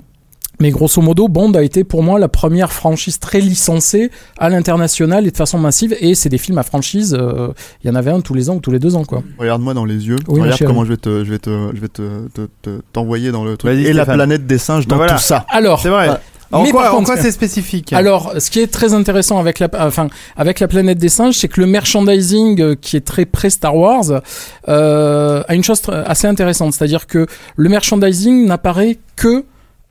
mais 0.60 0.70
grosso 0.70 1.01
modo, 1.02 1.28
Bond 1.28 1.52
a 1.55 1.62
été 1.62 1.85
pour 1.85 2.02
moi 2.02 2.18
la 2.18 2.28
première 2.28 2.72
franchise 2.72 3.18
très 3.18 3.40
licencée 3.40 4.10
à 4.39 4.48
l'international 4.48 5.26
et 5.26 5.30
de 5.30 5.36
façon 5.36 5.59
massive. 5.59 5.94
Et 6.01 6.14
c'est 6.14 6.28
des 6.28 6.39
films 6.39 6.59
à 6.59 6.62
franchise. 6.62 7.16
euh, 7.18 7.48
Il 7.85 7.89
y 7.89 7.90
en 7.90 7.94
avait 7.94 8.10
un 8.10 8.20
tous 8.20 8.35
les 8.35 8.51
ans 8.51 8.56
ou 8.56 8.60
tous 8.60 8.70
les 8.72 8.78
deux 8.78 8.97
ans, 8.97 9.05
quoi. 9.05 9.22
Regarde-moi 9.39 9.74
dans 9.74 9.85
les 9.85 10.06
yeux. 10.09 10.16
Oui, 10.28 10.40
Regarde 10.40 10.64
comment 10.66 10.85
je 10.85 10.90
vais 10.90 10.97
te, 10.97 11.24
je 11.24 11.30
vais 11.30 11.39
te, 11.39 11.70
je 11.74 11.80
vais 11.80 11.89
te, 11.89 12.28
te- 12.35 12.48
te- 12.62 12.80
t'envoyer 12.93 13.30
dans 13.32 13.44
le 13.44 13.56
truc. 13.56 13.70
Et 13.72 13.93
la 13.93 14.05
planète 14.05 14.47
des 14.47 14.59
singes 14.59 14.86
Bah 14.86 14.90
dans 14.90 14.97
voilà. 14.97 15.14
tout 15.14 15.20
ça. 15.22 15.47
Alors, 15.51 15.80
C'est 15.80 15.89
vrai. 15.90 16.06
voilà. 16.06 16.20
En 16.51 16.62
Mais 16.62 16.70
quoi, 16.70 16.85
par 16.85 16.94
en 16.94 16.97
contre, 17.01 17.12
quoi 17.12 17.20
c'est 17.20 17.30
spécifique? 17.30 17.93
Alors, 17.93 18.32
ce 18.39 18.51
qui 18.51 18.60
est 18.60 18.68
très 18.72 18.94
intéressant 18.94 19.39
avec 19.39 19.59
la, 19.59 19.68
enfin, 19.80 20.09
avec 20.35 20.60
la 20.60 20.66
planète 20.66 20.97
des 20.97 21.10
singes, 21.10 21.35
c'est 21.36 21.47
que 21.48 21.60
le 21.60 21.66
merchandising 21.66 22.60
euh, 22.62 22.74
qui 22.74 22.97
est 22.97 23.02
très 23.05 23.26
pré-Star 23.26 23.76
Wars 23.76 24.22
euh, 24.68 25.43
a 25.47 25.55
une 25.55 25.62
chose 25.62 25.82
assez 26.06 26.26
intéressante, 26.26 26.72
c'est-à-dire 26.72 27.06
que 27.06 27.26
le 27.56 27.68
merchandising 27.68 28.47
n'apparaît 28.47 28.97
que 29.16 29.28
euh, 29.28 29.43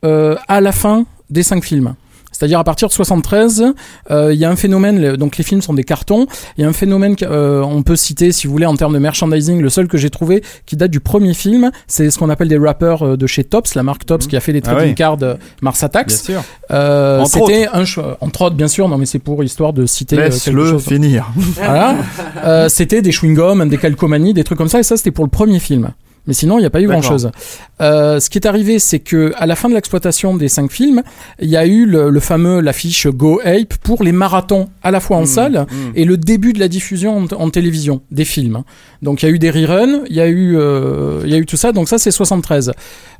à 0.03 0.61
la 0.61 0.71
fin 0.71 1.05
des 1.29 1.43
cinq 1.43 1.63
films. 1.63 1.95
C'est-à-dire 2.37 2.59
à 2.59 2.63
partir 2.63 2.87
de 2.87 2.93
73, 2.93 3.73
euh, 4.11 4.31
il 4.31 4.39
y 4.39 4.45
a 4.45 4.49
un 4.51 4.55
phénomène, 4.55 5.15
donc 5.15 5.37
les 5.37 5.43
films 5.43 5.63
sont 5.63 5.73
des 5.73 5.83
cartons, 5.83 6.27
il 6.57 6.61
y 6.61 6.65
a 6.65 6.67
un 6.67 6.73
phénomène 6.73 7.15
qu'on 7.15 7.81
peut 7.83 7.95
citer, 7.95 8.31
si 8.31 8.45
vous 8.45 8.53
voulez, 8.53 8.67
en 8.67 8.75
termes 8.75 8.93
de 8.93 8.99
merchandising, 8.99 9.59
le 9.59 9.69
seul 9.69 9.87
que 9.87 9.97
j'ai 9.97 10.11
trouvé 10.11 10.43
qui 10.67 10.75
date 10.75 10.91
du 10.91 10.99
premier 10.99 11.33
film, 11.33 11.71
c'est 11.87 12.11
ce 12.11 12.19
qu'on 12.19 12.29
appelle 12.29 12.47
des 12.47 12.59
rappers 12.59 13.01
euh, 13.01 13.17
de 13.17 13.25
chez 13.25 13.43
Tops, 13.43 13.73
la 13.73 13.81
marque 13.81 14.05
Tops 14.05 14.27
qui 14.27 14.37
a 14.37 14.39
fait 14.39 14.51
les 14.51 14.61
Ah 14.65 14.71
trading 14.71 14.89
oui. 14.89 14.95
cards 14.95 15.17
euh, 15.23 15.33
Mars 15.63 15.81
Attacks. 15.81 16.09
Bien 16.09 16.17
sûr. 16.17 16.43
Euh, 16.69 17.25
C'était 17.25 17.67
un 17.73 17.83
entre 18.21 18.41
autres 18.43 18.55
bien 18.55 18.67
sûr, 18.67 18.87
non 18.87 18.99
mais 18.99 19.07
c'est 19.07 19.17
pour 19.19 19.43
histoire 19.43 19.73
de 19.73 19.87
citer 19.87 20.19
euh, 20.19 20.25
Laisse-le 20.25 20.77
finir. 20.77 21.31
Voilà. 21.55 21.95
Euh, 22.43 22.69
c'était 22.69 23.01
des 23.01 23.11
chewing-gums, 23.11 23.67
des 23.67 23.77
calcomanies, 23.77 24.35
des 24.35 24.43
trucs 24.43 24.59
comme 24.59 24.69
ça, 24.69 24.79
et 24.79 24.83
ça 24.83 24.95
c'était 24.95 25.11
pour 25.11 25.25
le 25.25 25.31
premier 25.31 25.59
film. 25.59 25.89
Mais 26.27 26.33
sinon, 26.33 26.57
il 26.57 26.61
n'y 26.61 26.67
a 26.67 26.69
pas 26.69 26.81
eu 26.81 26.87
grand-chose. 26.87 27.31
Euh, 27.79 28.19
ce 28.19 28.29
qui 28.29 28.37
est 28.37 28.47
arrivé, 28.47 28.79
c'est 28.79 28.99
que 28.99 29.33
à 29.37 29.45
la 29.45 29.55
fin 29.55 29.69
de 29.69 29.75
l'exploitation 29.75 30.35
des 30.35 30.47
cinq 30.47 30.71
films, 30.71 31.03
il 31.39 31.49
y 31.49 31.57
a 31.57 31.65
eu 31.65 31.85
le, 31.85 32.09
le 32.09 32.19
fameux 32.19 32.59
l'affiche 32.59 33.07
Go 33.07 33.39
Ape 33.43 33.75
pour 33.83 34.03
les 34.03 34.11
marathons 34.11 34.69
à 34.83 34.91
la 34.91 34.99
fois 34.99 35.17
en 35.17 35.25
salle 35.25 35.67
et 35.95 36.05
le 36.05 36.17
début 36.17 36.53
de 36.53 36.59
la 36.59 36.67
diffusion 36.67 37.17
en, 37.17 37.25
en 37.35 37.49
télévision 37.49 38.01
des 38.11 38.25
films. 38.25 38.63
Donc 39.01 39.21
il 39.21 39.27
y 39.27 39.29
a 39.29 39.31
eu 39.31 39.39
des 39.39 39.51
reruns, 39.51 40.01
il 40.09 40.15
y 40.15 40.21
a 40.21 40.27
eu, 40.27 40.57
euh, 40.57 41.21
il 41.23 41.29
y 41.29 41.35
a 41.35 41.37
eu 41.37 41.45
tout 41.45 41.57
ça. 41.57 41.71
Donc 41.71 41.87
ça 41.87 41.97
c'est 41.97 42.11
73. 42.11 42.71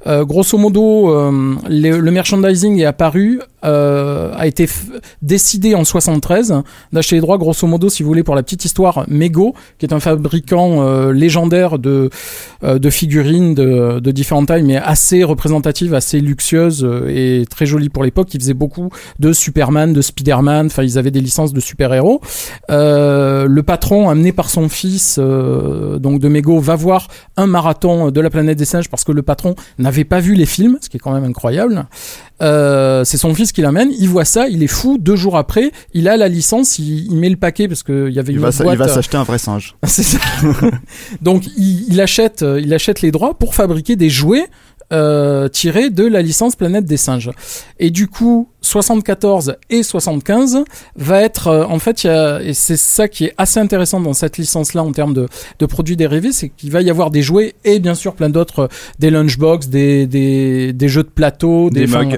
Euh, 0.06 0.26
grosso 0.26 0.58
modo, 0.58 1.10
euh, 1.10 1.56
le, 1.70 2.00
le 2.00 2.12
merchandising 2.12 2.80
est 2.80 2.86
apparu, 2.86 3.40
euh, 3.66 4.32
a 4.36 4.48
été 4.48 4.70
décidé 5.22 5.76
en 5.76 5.84
73 5.84 6.62
d'acheter 6.94 7.16
les 7.16 7.22
droits, 7.22 7.38
grosso 7.38 7.66
modo, 7.68 7.90
si 7.90 8.04
vous 8.04 8.08
voulez, 8.10 8.24
pour 8.24 8.36
la 8.36 8.44
petite 8.44 8.64
histoire, 8.66 9.06
Mego, 9.08 9.56
qui 9.80 9.86
est 9.86 9.94
un 9.94 10.00
fabricant 10.00 10.84
euh, 10.88 11.12
légendaire 11.12 11.80
de, 11.80 12.10
euh, 12.64 12.78
de 12.80 12.90
figurines 12.90 13.56
de, 13.56 14.00
de 14.00 14.12
différentes 14.12 14.47
mais 14.64 14.78
assez 14.78 15.24
représentatives, 15.24 15.94
assez 15.94 16.19
luxueuses 16.19 16.84
euh, 16.84 17.07
et 17.10 17.45
très 17.49 17.65
jolies 17.65 17.90
pour 17.90 18.03
l'époque. 18.03 18.34
Ils 18.34 18.40
faisaient 18.41 18.53
beaucoup 18.53 18.90
de 19.19 19.34
Superman, 19.34 19.94
de 19.94 20.02
Spider-Man, 20.02 20.68
enfin 20.68 20.84
ils 20.84 20.98
avaient 20.98 21.11
des 21.11 21.22
licences 21.22 21.53
de 21.53 21.60
super-héros. 21.60 22.22
Euh, 22.69 23.48
le 23.48 23.64
patron, 23.64 24.10
amené 24.10 24.32
par 24.32 24.49
son 24.49 24.69
fils, 24.69 25.18
euh, 25.19 25.99
donc 25.99 26.19
de 26.19 26.28
Mego, 26.28 26.60
va 26.60 26.76
voir 26.76 27.07
un 27.36 27.48
marathon 27.48 28.11
de 28.11 28.22
la 28.22 28.30
planète 28.30 28.57
des 28.57 28.65
singes 28.65 28.90
parce 28.90 29.03
que 29.03 29.11
le 29.11 29.22
patron 29.22 29.56
n'avait 29.78 30.03
pas 30.03 30.19
vu 30.19 30.34
les 30.34 30.45
films, 30.45 30.78
ce 30.82 30.90
qui 30.90 30.98
est 30.98 30.99
quand 30.99 31.14
même 31.14 31.24
incroyable. 31.26 31.86
Euh, 32.41 33.03
c'est 33.03 33.18
son 33.18 33.34
fils 33.34 33.52
qui 33.52 33.61
l'amène, 33.61 33.90
il 33.99 34.10
voit 34.10 34.26
ça, 34.26 34.48
il 34.48 34.61
est 34.64 34.68
fou. 34.68 34.98
Deux 34.99 35.15
jours 35.15 35.38
après, 35.38 35.72
il 35.94 36.07
a 36.07 36.18
la 36.18 36.28
licence, 36.28 36.78
il, 36.80 37.06
il 37.11 37.15
met 37.18 37.30
le 37.30 37.36
paquet 37.36 37.68
parce 37.68 37.82
qu'il 37.84 38.10
y 38.11 38.19
avait 38.19 38.32
Il 38.34 38.36
une 38.38 38.41
va, 38.41 38.52
sa- 38.52 38.64
boîte. 38.64 38.76
il 38.76 38.78
va 38.80 38.88
s'acheter 38.88 39.18
un 39.18 39.24
vrai 39.24 39.38
singe. 39.40 39.76
C'est 39.86 40.03
ça. 40.03 40.19
Donc 41.22 41.45
il, 41.57 41.86
il 41.91 41.99
achète, 42.02 42.45
il 42.60 42.74
achète 42.74 43.02
les 43.02 43.11
droits 43.11 43.34
pour 43.38 43.56
fabriquer 43.56 43.95
des 43.95 44.10
jouets 44.10 44.37
euh, 44.94 45.50
tirés 45.50 45.90
de 45.90 46.06
la 46.06 46.22
licence 46.22 46.56
Planète 46.56 46.86
des 46.86 46.96
singes. 46.96 47.32
Et 47.78 47.90
du 47.92 48.08
coup, 48.08 48.48
74 48.62 49.58
et 49.70 49.84
75 49.84 50.64
va 50.96 51.22
être, 51.22 51.48
euh, 51.48 51.66
en 51.66 51.78
fait, 51.78 52.04
y 52.06 52.08
a, 52.08 52.42
et 52.42 52.54
c'est 52.54 52.78
ça 52.78 53.10
qui 53.10 53.26
est 53.26 53.34
assez 53.38 53.60
intéressant 53.60 54.00
dans 54.00 54.14
cette 54.14 54.38
licence-là 54.38 54.84
en 54.84 54.94
termes 54.94 55.14
de, 55.14 55.28
de 55.60 55.66
produits 55.66 55.98
dérivés, 55.98 56.32
c'est 56.32 56.48
qu'il 56.48 56.72
va 56.72 56.82
y 56.82 56.90
avoir 56.90 57.12
des 57.12 57.22
jouets 57.22 57.56
et 57.66 57.80
bien 57.80 57.96
sûr 57.96 58.14
plein 58.14 58.30
d'autres, 58.30 58.60
euh, 58.60 58.68
des 58.98 59.10
lunchbox, 59.10 59.68
des, 59.68 60.08
des, 60.08 60.72
des 60.72 60.88
jeux 60.88 61.04
de 61.04 61.10
plateau, 61.10 61.70
des, 61.70 61.86
Des 61.86 61.88
mugs. 61.88 62.18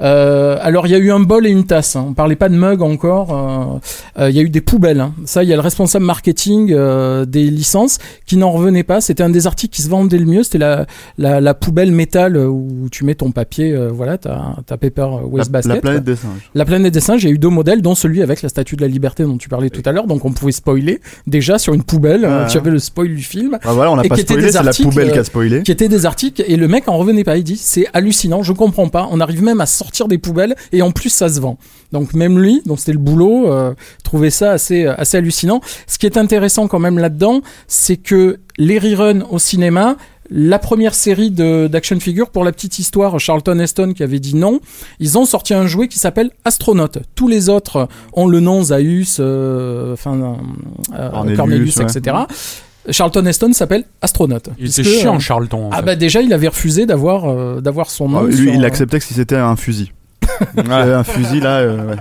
Euh, 0.00 0.58
alors 0.60 0.86
il 0.86 0.90
y 0.90 0.94
a 0.94 0.98
eu 0.98 1.10
un 1.10 1.20
bol 1.20 1.46
et 1.46 1.50
une 1.50 1.64
tasse. 1.64 1.96
hein. 1.96 2.06
On 2.10 2.14
parlait 2.14 2.36
pas 2.36 2.48
de 2.48 2.54
mug 2.56 2.82
encore. 2.82 3.80
euh, 4.18 4.22
euh, 4.22 4.30
Il 4.30 4.36
y 4.36 4.38
a 4.38 4.42
eu 4.42 4.50
des 4.50 4.60
poubelles. 4.60 5.00
hein. 5.00 5.12
Ça, 5.24 5.42
il 5.42 5.48
y 5.48 5.52
a 5.52 5.56
le 5.56 5.62
responsable 5.62 6.04
marketing 6.04 6.72
euh, 6.72 7.24
des 7.24 7.50
licences 7.50 7.98
qui 8.26 8.36
n'en 8.36 8.50
revenait 8.50 8.82
pas. 8.82 9.00
C'était 9.00 9.22
un 9.22 9.30
des 9.30 9.46
articles 9.46 9.74
qui 9.74 9.82
se 9.82 9.88
vendait 9.88 10.18
le 10.18 10.26
mieux. 10.26 10.42
C'était 10.42 10.58
la, 10.58 10.86
la, 11.18 11.40
la 11.40 11.54
poubelle 11.54 11.92
métal 11.92 12.36
euh, 12.36 12.46
où 12.46 12.88
tu 12.90 13.04
mets 13.04 13.14
ton 13.14 13.30
papier. 13.30 13.72
euh, 13.72 13.88
voilà, 13.92 14.18
ta, 14.18 14.56
ta 14.66 14.76
paper 14.76 15.00
La, 15.02 15.26
waste 15.26 15.50
basket. 15.50 15.74
la 15.74 15.80
planète 15.80 16.04
quoi. 16.04 16.12
des 16.14 16.16
singes. 16.20 16.50
La 16.54 16.64
planète 16.64 16.92
des 16.92 17.00
singes, 17.00 17.22
il 17.24 17.28
y 17.28 17.30
a 17.30 17.34
eu 17.34 17.38
deux 17.38 17.48
modèles, 17.48 17.82
dont 17.82 17.94
celui 17.94 18.22
avec 18.22 18.42
la 18.42 18.48
statue 18.48 18.76
de 18.76 18.82
la 18.82 18.88
liberté 18.88 19.22
dont 19.24 19.38
tu 19.38 19.48
parlais 19.48 19.70
tout 19.70 19.82
à 19.84 19.92
l'heure. 19.92 20.06
Donc 20.06 20.24
on 20.24 20.32
pouvait 20.32 20.52
spoiler 20.52 21.00
déjà 21.26 21.58
sur 21.58 21.72
une 21.74 21.82
poubelle. 21.82 22.24
euh, 22.24 22.46
tu 22.46 22.58
avais 22.58 22.70
le 22.70 22.78
spoil 22.78 23.08
du 23.14 23.22
film 23.22 23.58
Ah, 23.64 23.72
voilà, 23.72 23.90
on 23.92 23.96
n'a 23.96 24.04
Et 24.04 24.08
pas 24.08 24.16
spoilé, 24.16 24.42
des 24.42 24.52
c'est 24.52 24.62
la 24.62 24.68
articles, 24.68 24.88
poubelle 24.88 25.10
qui 25.12 25.18
euh, 25.18 25.20
a 25.20 25.24
spoilé. 25.24 25.62
qui 25.62 25.72
étaient 25.72 25.88
des 25.88 26.04
articles 26.06 26.44
et 26.46 26.56
le 26.56 26.68
mec 26.68 26.88
en 26.88 26.96
revenait 26.98 27.24
pas. 27.24 27.36
Il 27.38 27.44
dit 27.44 27.56
c'est 27.56 27.86
hallucinant, 27.92 28.42
je 28.42 28.52
comprends 28.52 28.88
pas. 28.88 29.08
On 29.10 29.20
arrive 29.20 29.42
même 29.42 29.60
à 29.60 29.66
sortir 29.66 29.85
des 30.08 30.18
poubelles 30.18 30.54
et 30.72 30.82
en 30.82 30.90
plus 30.90 31.10
ça 31.10 31.28
se 31.28 31.40
vend. 31.40 31.58
Donc 31.92 32.14
même 32.14 32.38
lui, 32.38 32.62
donc 32.66 32.78
c'était 32.78 32.92
le 32.92 32.98
boulot, 32.98 33.50
euh, 33.50 33.74
trouvait 34.04 34.30
ça 34.30 34.52
assez 34.52 34.86
assez 34.86 35.16
hallucinant. 35.16 35.60
Ce 35.86 35.98
qui 35.98 36.06
est 36.06 36.16
intéressant 36.16 36.68
quand 36.68 36.78
même 36.78 36.98
là-dedans, 36.98 37.40
c'est 37.68 37.96
que 37.96 38.38
les 38.58 38.78
reruns 38.78 39.22
au 39.30 39.38
cinéma. 39.38 39.96
La 40.28 40.58
première 40.58 40.94
série 40.94 41.30
de 41.30 41.68
d'action 41.68 42.00
figure 42.00 42.30
pour 42.30 42.42
la 42.42 42.50
petite 42.50 42.80
histoire, 42.80 43.20
Charlton 43.20 43.60
Heston 43.60 43.92
qui 43.92 44.02
avait 44.02 44.18
dit 44.18 44.34
non, 44.34 44.58
ils 44.98 45.16
ont 45.18 45.24
sorti 45.24 45.54
un 45.54 45.68
jouet 45.68 45.86
qui 45.86 46.00
s'appelle 46.00 46.30
Astronaute. 46.44 46.98
Tous 47.14 47.28
les 47.28 47.48
autres 47.48 47.86
ont 48.12 48.26
le 48.26 48.40
nom 48.40 48.64
Zaius, 48.64 49.18
euh, 49.20 49.92
enfin 49.92 50.36
euh, 50.98 51.10
Cornelius, 51.10 51.36
Cornelius, 51.36 51.76
ouais. 51.76 51.84
etc. 51.84 52.16
Charlton 52.90 53.24
Heston 53.26 53.52
s'appelle 53.52 53.84
Astronaute. 54.02 54.48
Il 54.58 54.66
était 54.66 54.82
puisque, 54.82 55.00
chiant, 55.00 55.16
euh, 55.16 55.18
Charlton. 55.20 55.66
en 55.66 55.70
ah 55.72 55.82
bah 55.82 55.96
déjà 55.96 56.20
il 56.22 56.32
avait 56.32 56.48
refusé 56.48 56.86
d'avoir 56.86 57.24
euh, 57.30 57.60
d'avoir 57.60 57.90
son 57.90 58.08
nom. 58.08 58.18
Ah, 58.20 58.26
lui, 58.26 58.36
sur, 58.36 58.54
il 58.54 58.62
euh, 58.62 58.66
acceptait 58.66 58.98
que 58.98 59.04
si 59.04 59.14
c'était 59.14 59.36
un 59.36 59.56
fusil. 59.56 59.92
Un 60.56 61.04
fusil 61.04 61.40
là. 61.40 61.58
euh, 61.60 61.88
ouais. 61.90 61.96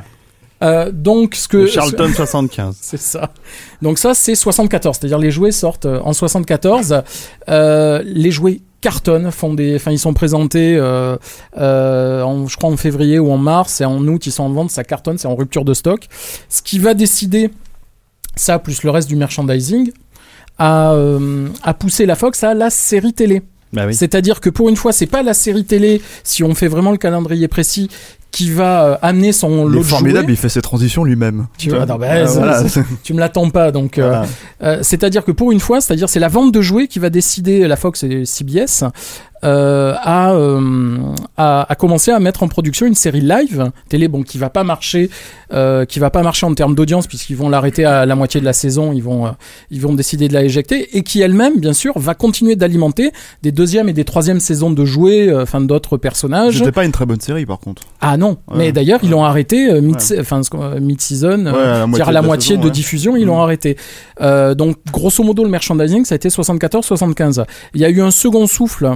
euh, 0.64 0.92
donc 0.92 1.36
ce 1.36 1.48
que 1.48 1.58
Le 1.58 1.68
Charlton 1.68 2.10
75. 2.16 2.78
c'est 2.82 3.00
ça. 3.00 3.32
Donc 3.82 3.98
ça 3.98 4.14
c'est 4.14 4.36
74, 4.36 4.98
c'est-à-dire 5.00 5.18
les 5.20 5.32
jouets 5.32 5.52
sortent 5.52 5.86
en 5.86 6.12
74. 6.14 7.02
Euh, 7.50 8.02
les 8.06 8.32
jouets 8.32 8.62
cartonnent, 8.82 9.32
font 9.32 9.54
des, 9.54 9.76
enfin 9.78 9.92
ils 9.92 9.98
sont 10.00 10.14
présentés, 10.14 10.76
euh, 10.78 11.18
euh, 11.58 12.22
en, 12.22 12.48
je 12.48 12.56
crois 12.56 12.70
en 12.70 12.78
février 12.78 13.18
ou 13.18 13.32
en 13.32 13.38
mars 13.38 13.82
et 13.82 13.86
en 13.86 14.06
août 14.08 14.28
ils 14.28 14.32
sont 14.32 14.44
en 14.44 14.50
vente, 14.50 14.70
ça 14.70 14.84
cartonne, 14.84 15.18
c'est 15.18 15.28
en 15.28 15.36
rupture 15.36 15.66
de 15.66 15.74
stock. 15.74 16.08
Ce 16.50 16.62
qui 16.62 16.78
va 16.78 16.94
décider 16.94 17.50
ça 18.36 18.60
plus 18.60 18.84
le 18.84 18.90
reste 18.92 19.08
du 19.08 19.16
merchandising 19.16 19.92
à, 20.58 20.94
euh, 20.94 21.48
à 21.64 21.74
pousser 21.74 22.06
la 22.06 22.16
Fox 22.16 22.44
à 22.44 22.54
la 22.54 22.70
série 22.70 23.14
télé. 23.14 23.42
Bah 23.74 23.84
oui. 23.88 23.94
C'est-à-dire 23.94 24.40
que 24.40 24.50
pour 24.50 24.70
une 24.70 24.76
fois, 24.78 24.94
c'est 24.94 25.06
pas 25.06 25.22
la 25.24 25.34
série 25.34 25.66
télé, 25.66 26.02
si 26.24 26.44
on 26.44 26.56
fait 26.56 26.68
vraiment 26.70 26.92
le 26.92 26.98
calendrier 26.98 27.48
précis, 27.50 27.90
qui 28.32 28.50
va 28.52 28.84
euh, 28.86 28.98
amener 29.02 29.32
son 29.34 29.68
Il 29.68 29.74
lot 29.74 29.80
de 29.80 29.84
formidable, 29.86 30.26
jouets. 30.26 30.34
il 30.34 30.38
fait 30.38 30.50
ses 30.50 30.62
transitions 30.62 31.04
lui-même. 31.04 31.48
Tu 31.58 31.70
vois, 31.70 31.86
non, 31.86 31.96
bah, 31.98 32.08
Ah, 32.10 32.24
voilà. 32.26 32.68
ça, 32.70 32.82
tu 33.04 33.14
me 33.14 33.20
l'attends 33.20 33.50
pas, 33.50 33.72
donc. 33.72 33.98
euh, 33.98 34.08
Voilà. 34.08 34.26
euh, 34.64 34.80
c'est-à-dire 34.82 35.24
que 35.26 35.32
pour 35.32 35.52
une 35.52 35.60
fois, 35.60 35.82
c'est-à-dire 35.82 36.08
c'est 36.10 36.20
la 36.20 36.28
vente 36.30 36.54
de 36.54 36.62
jouets 36.62 36.88
qui 36.88 37.00
va 37.00 37.10
décider 37.10 37.68
la 37.68 37.76
Fox 37.76 38.04
et 38.04 38.26
CBS 38.26 38.84
euh, 39.46 39.94
à, 40.02 40.32
euh, 40.34 40.98
à 41.38 41.66
à 41.72 41.76
commencer 41.76 42.12
à 42.12 42.20
mettre 42.20 42.44
en 42.44 42.48
production 42.48 42.86
une 42.86 42.96
série 42.96 43.22
live 43.22 43.72
télé, 43.90 44.08
bon 44.08 44.24
qui 44.24 44.38
va 44.38 44.50
pas 44.50 44.64
marcher, 44.64 45.10
euh, 45.54 45.86
qui 45.86 46.00
va 46.00 46.10
pas 46.10 46.24
marcher 46.24 46.46
en 46.46 46.54
termes 46.54 46.76
d'audience 46.76 47.08
puisqu'ils 47.08 47.36
vont 47.38 47.50
l'arrêter 47.50 47.86
à 47.86 48.06
la 48.06 48.16
moitié 48.16 48.40
de 48.40 48.46
la 48.46 48.54
saison, 48.54 48.92
ils 48.94 49.04
vont 49.04 49.34
ils 49.72 49.82
vont 49.82 49.94
décider 49.94 50.28
de 50.28 50.34
la 50.34 50.44
éjecter 50.44 50.98
et 50.98 51.04
qui 51.04 51.22
elle-même 51.22 51.60
bien 51.60 51.74
sûr 51.74 51.98
va 51.98 52.14
continuer 52.16 52.56
d'alimenter 52.56 53.12
des 53.44 53.52
deuxième 53.52 53.88
et 53.90 53.94
des 53.94 54.04
troisième 54.04 54.40
saisons 54.40 54.72
de 54.72 54.86
jouets, 54.86 55.34
enfin 55.36 55.62
d'autres 55.62 55.98
personnages. 55.98 56.58
C'était 56.58 56.72
pas 56.72 56.86
une 56.86 56.92
très 56.92 57.06
bonne 57.06 57.22
série 57.22 57.46
par 57.46 57.60
contre. 57.60 57.84
Ah 58.02 58.18
non, 58.18 58.38
Ouais. 58.50 58.58
mais 58.58 58.72
d'ailleurs 58.72 59.00
ils 59.04 59.10
l'ont 59.10 59.24
arrêté 59.24 59.70
euh, 59.72 59.82
mid, 59.82 59.98
enfin 60.20 60.42
euh, 60.54 60.80
Ouais, 61.54 61.62
à 61.62 61.80
la 61.80 61.88
moitié 61.88 62.06
de 62.06 62.12
la 62.14 62.22
moitié 62.22 62.48
saison, 62.56 62.62
de 62.62 62.66
ouais. 62.66 62.72
diffusion, 62.72 63.16
ils 63.16 63.26
l'ont 63.26 63.36
Mhm. 63.38 63.42
arrêté. 63.42 63.78
Euh, 64.22 64.56
donc 64.56 64.78
grosso 64.92 65.24
modo 65.24 65.44
le 65.44 65.50
merchandising 65.50 66.06
ça 66.06 66.16
a 66.16 66.18
été 66.18 66.30
74-75. 66.30 67.44
Il 67.74 67.82
y 67.82 67.86
a 67.86 67.90
eu 67.90 68.02
un 68.02 68.12
second 68.12 68.48
souffle 68.48 68.90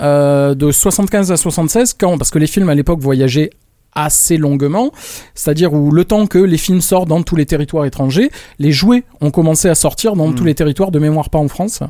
euh, 0.00 0.54
de 0.54 0.70
75 0.72 1.32
à 1.32 1.36
76 1.36 1.94
quand 1.98 2.18
parce 2.18 2.30
que 2.30 2.38
les 2.38 2.46
films 2.46 2.68
à 2.68 2.74
l'époque 2.74 3.00
voyageaient 3.00 3.50
assez 3.92 4.36
longuement, 4.36 4.92
c'est-à-dire 5.34 5.72
où 5.74 5.90
le 5.90 6.04
temps 6.04 6.28
que 6.28 6.38
les 6.38 6.58
films 6.58 6.80
sortent 6.80 7.08
dans 7.08 7.22
tous 7.24 7.34
les 7.34 7.44
territoires 7.44 7.84
étrangers, 7.86 8.30
les 8.60 8.70
jouets 8.70 9.02
ont 9.20 9.32
commencé 9.32 9.68
à 9.68 9.74
sortir 9.74 10.14
dans 10.14 10.32
tous 10.32 10.44
les 10.44 10.54
territoires, 10.54 10.92
de 10.92 11.00
mémoire 11.00 11.28
pas 11.28 11.40
en 11.40 11.48
France, 11.48 11.80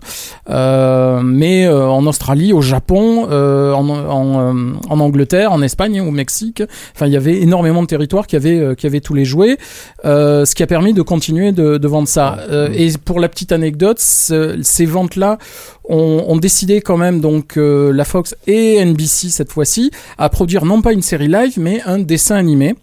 euh, 0.48 1.20
mais 1.22 1.66
euh, 1.66 1.86
en 1.88 2.06
Australie, 2.06 2.54
au 2.54 2.62
Japon, 2.62 3.26
euh, 3.30 3.74
en, 3.74 3.86
en, 3.90 4.74
en 4.88 5.00
Angleterre, 5.00 5.52
en 5.52 5.60
Espagne, 5.60 6.00
au 6.00 6.10
Mexique. 6.10 6.62
Enfin, 6.94 7.06
il 7.06 7.12
y 7.12 7.16
avait 7.18 7.38
énormément 7.42 7.82
de 7.82 7.86
territoires 7.86 8.26
qui 8.26 8.34
avaient, 8.36 8.74
qui 8.76 8.86
avaient 8.86 9.00
tous 9.00 9.14
les 9.14 9.26
jouets, 9.26 9.58
ce 10.02 10.54
qui 10.54 10.62
a 10.62 10.66
permis 10.66 10.94
de 10.94 11.02
continuer 11.02 11.52
de, 11.52 11.76
de 11.76 11.88
vendre 11.88 12.08
ça. 12.08 12.38
Euh, 12.50 12.70
et 12.74 12.90
pour 13.04 13.20
la 13.20 13.28
petite 13.28 13.52
anecdote, 13.52 13.98
ce- 14.00 14.58
ces 14.62 14.86
ventes-là 14.86 15.36
ont, 15.90 16.24
ont 16.28 16.36
décidé 16.36 16.80
quand 16.80 16.96
même 16.96 17.20
donc 17.20 17.56
euh, 17.56 17.92
la 17.92 18.04
Fox 18.04 18.34
et 18.46 18.82
NBC 18.84 19.28
cette 19.30 19.52
fois-ci 19.52 19.90
à 20.18 20.28
produire 20.28 20.64
non 20.64 20.80
pas 20.82 20.92
une 20.92 21.02
série 21.02 21.28
live 21.28 21.54
mais 21.58 21.82
un 21.84 21.98
dessin 21.98 22.36
animé. 22.36 22.74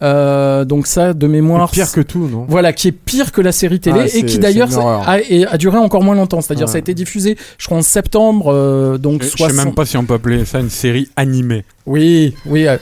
Euh, 0.00 0.64
donc 0.64 0.86
ça 0.86 1.12
de 1.12 1.26
mémoire 1.26 1.72
Pire 1.72 1.90
que 1.90 2.00
tout, 2.00 2.28
non? 2.28 2.46
Voilà 2.48 2.72
qui 2.72 2.86
est 2.86 2.92
pire 2.92 3.32
que 3.32 3.40
la 3.40 3.50
série 3.50 3.80
télé 3.80 4.02
Ah, 4.04 4.16
et 4.16 4.24
qui 4.24 4.38
d'ailleurs 4.38 4.68
a, 4.78 5.58
duré 5.58 5.76
encore 5.78 6.04
moins 6.04 6.14
longtemps 6.14 6.40
c'est-à-dire 6.40 6.66
Ouais. 6.66 6.72
ça 6.72 6.76
a 6.76 6.78
été 6.78 6.94
diffusé 6.94 7.36
je 7.58 7.66
crois 7.66 7.78
en 7.78 7.82
septembre 7.82 8.52
euh, 8.54 8.96
donc 8.96 9.22
Je 9.22 9.26
je 9.26 9.32
sais 9.32 9.38
60 9.38 9.56
même 9.56 9.74
pas 9.74 9.84
si 9.86 9.96
on 9.96 10.04
peut 10.04 10.14
appeler 10.14 10.44
ça 10.44 10.60
une 10.60 10.70
série 10.70 11.08
animée. 11.16 11.64
oui 11.84 12.32
oui 12.46 12.68
euh, 12.68 12.76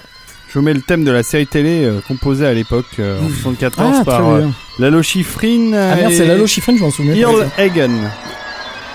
Je 0.53 0.59
vous 0.59 0.65
mets 0.65 0.75
le 0.75 0.83
thème 0.83 1.05
de 1.05 1.11
la 1.11 1.23
série 1.23 1.47
télé 1.47 1.85
euh, 1.87 2.01
composée 2.07 2.47
à 2.47 2.53
l'époque 2.53 2.85
euh, 2.99 3.19
en 3.19 3.29
74 3.31 3.95
ah, 4.01 4.05
par 4.05 4.29
euh. 4.29 4.43
Lalo 4.79 5.03
Schifrin 5.03 5.73
ah 5.73 5.97
merde 5.97 6.13
et 6.13 6.17
c'est 6.17 6.27
Lalo 6.27 6.47
Schifrin 6.47 6.77
je 6.77 6.83
m'en 6.83 6.91
souviens. 6.91 7.15
Earl 7.15 7.47
Hagen. 7.57 7.93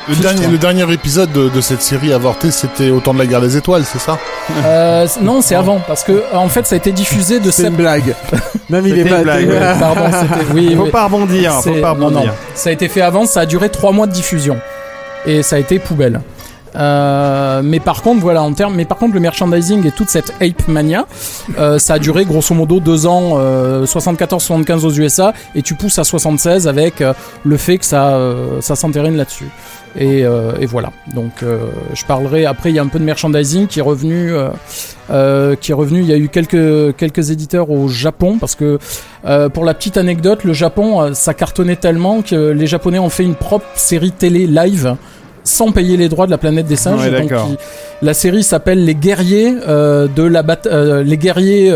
Le 0.10 0.16
dernier, 0.16 0.48
le 0.48 0.58
dernier 0.58 0.92
épisode 0.94 1.32
de, 1.32 1.50
de 1.50 1.62
cette 1.62 1.82
série 1.82 2.12
avortée, 2.12 2.52
c'était 2.52 2.90
au 2.90 3.00
temps 3.00 3.14
de 3.14 3.20
la 3.20 3.26
guerre 3.28 3.42
des 3.42 3.56
étoiles, 3.56 3.84
c'est 3.86 4.00
ça 4.00 4.18
Euh, 4.66 5.08
non 5.22 5.42
c'est 5.42 5.56
avant 5.56 5.80
parce 5.88 6.04
que 6.04 6.24
en 6.34 6.50
fait 6.50 6.66
ça 6.66 6.76
a 6.76 6.78
été 6.78 6.92
diffusé 6.92 7.40
de 7.40 7.52
C'est 7.52 7.64
une 7.64 7.68
sept- 7.70 7.78
blague. 7.78 8.16
mais 8.70 8.82
il 8.86 8.98
est 9.00 9.06
pas. 9.06 9.22
blague, 9.22 9.48
ouais. 9.50 9.60
Pardon, 9.80 10.02
c'était- 10.12 10.46
oui, 10.54 10.76
Faut 10.76 10.86
pas 10.88 11.06
rebondir, 11.06 11.54
faut 11.62 11.70
non, 11.70 11.96
non. 11.96 12.06
rebondir. 12.08 12.34
Ça 12.56 12.70
a 12.70 12.74
été 12.74 12.88
fait 12.90 13.02
avant, 13.02 13.26
ça 13.26 13.42
a 13.42 13.46
duré 13.46 13.70
trois 13.70 13.92
mois 13.92 14.08
de 14.08 14.12
diffusion. 14.12 14.58
Et 15.26 15.44
ça 15.44 15.58
a 15.58 15.60
été 15.60 15.78
poubelle. 15.78 16.20
Euh, 16.76 17.62
mais 17.64 17.80
par 17.80 18.02
contre, 18.02 18.22
voilà, 18.22 18.44
en 18.44 18.54
termes, 18.54 18.76
mais 18.76 18.86
par 18.86 18.98
contre, 18.98 19.14
le 19.14 19.20
merchandising 19.20 19.86
et 19.86 19.92
toute 19.92 20.10
cette 20.10 20.34
ape 20.42 20.68
mania, 20.68 21.06
euh, 21.58 21.80
ça 21.80 21.96
a 21.96 22.00
duré 22.00 22.26
grosso 22.26 22.54
modo 22.56 22.80
deux 22.80 23.06
ans, 23.06 23.38
euh, 23.38 23.86
74-75 23.86 24.86
aux 24.86 24.92
USA, 24.92 25.34
et 25.56 25.62
tu 25.62 25.76
pousses 25.76 26.00
à 26.00 26.04
76 26.04 26.68
avec 26.68 27.02
euh, 27.02 27.14
le 27.44 27.58
fait 27.58 27.78
que 27.78 27.86
ça, 27.86 28.16
euh, 28.16 28.62
ça 28.62 28.76
s'entérine 28.76 29.18
là-dessus. 29.18 29.50
Et, 30.00 30.22
et 30.22 30.66
voilà. 30.68 30.94
Donc, 31.14 31.44
je 31.94 32.06
parlerai 32.06 32.46
après. 32.46 32.70
Il 32.70 32.76
y 32.78 32.80
a 32.80 32.82
un 32.82 32.88
peu 32.88 32.98
de 32.98 33.04
merchandising 33.04 33.68
qui 33.68 33.80
est 33.80 33.82
revenu, 33.82 34.32
qui 35.10 35.72
est 35.72 35.74
revenu. 35.74 36.00
Il 36.00 36.06
y 36.06 36.14
a 36.14 36.18
eu 36.18 36.30
quelques 36.30 36.96
quelques 36.96 37.30
éditeurs 37.30 37.70
au 37.70 37.90
Japon 37.90 38.38
parce 38.40 38.56
que 38.56 38.80
pour 39.50 39.66
la 39.66 39.74
petite 39.74 39.98
anecdote, 39.98 40.46
le 40.46 40.54
Japon, 40.54 41.14
ça 41.14 41.34
cartonnait 41.34 41.76
tellement 41.76 42.22
que 42.22 42.52
les 42.52 42.68
Japonais 42.68 43.00
ont 43.00 43.10
fait 43.10 43.26
une 43.26 43.36
propre 43.36 43.66
série 43.76 44.14
télé 44.14 44.48
live 44.48 44.96
sans 45.44 45.72
payer 45.72 45.98
les 45.98 46.10
droits 46.10 46.26
de 46.26 46.32
la 46.32 46.38
planète 46.38 46.66
des 46.68 46.76
singes. 46.76 47.02
Ouais, 47.02 47.22
Donc, 47.22 47.32
il- 47.50 47.58
la 48.06 48.14
série 48.14 48.44
s'appelle 48.44 48.84
Les 48.86 48.96
guerriers 48.96 49.56
euh, 49.68 50.08
de 50.16 50.24
la 50.24 50.44
bataille. 50.44 51.04
les 51.06 51.18
guerriers, 51.18 51.72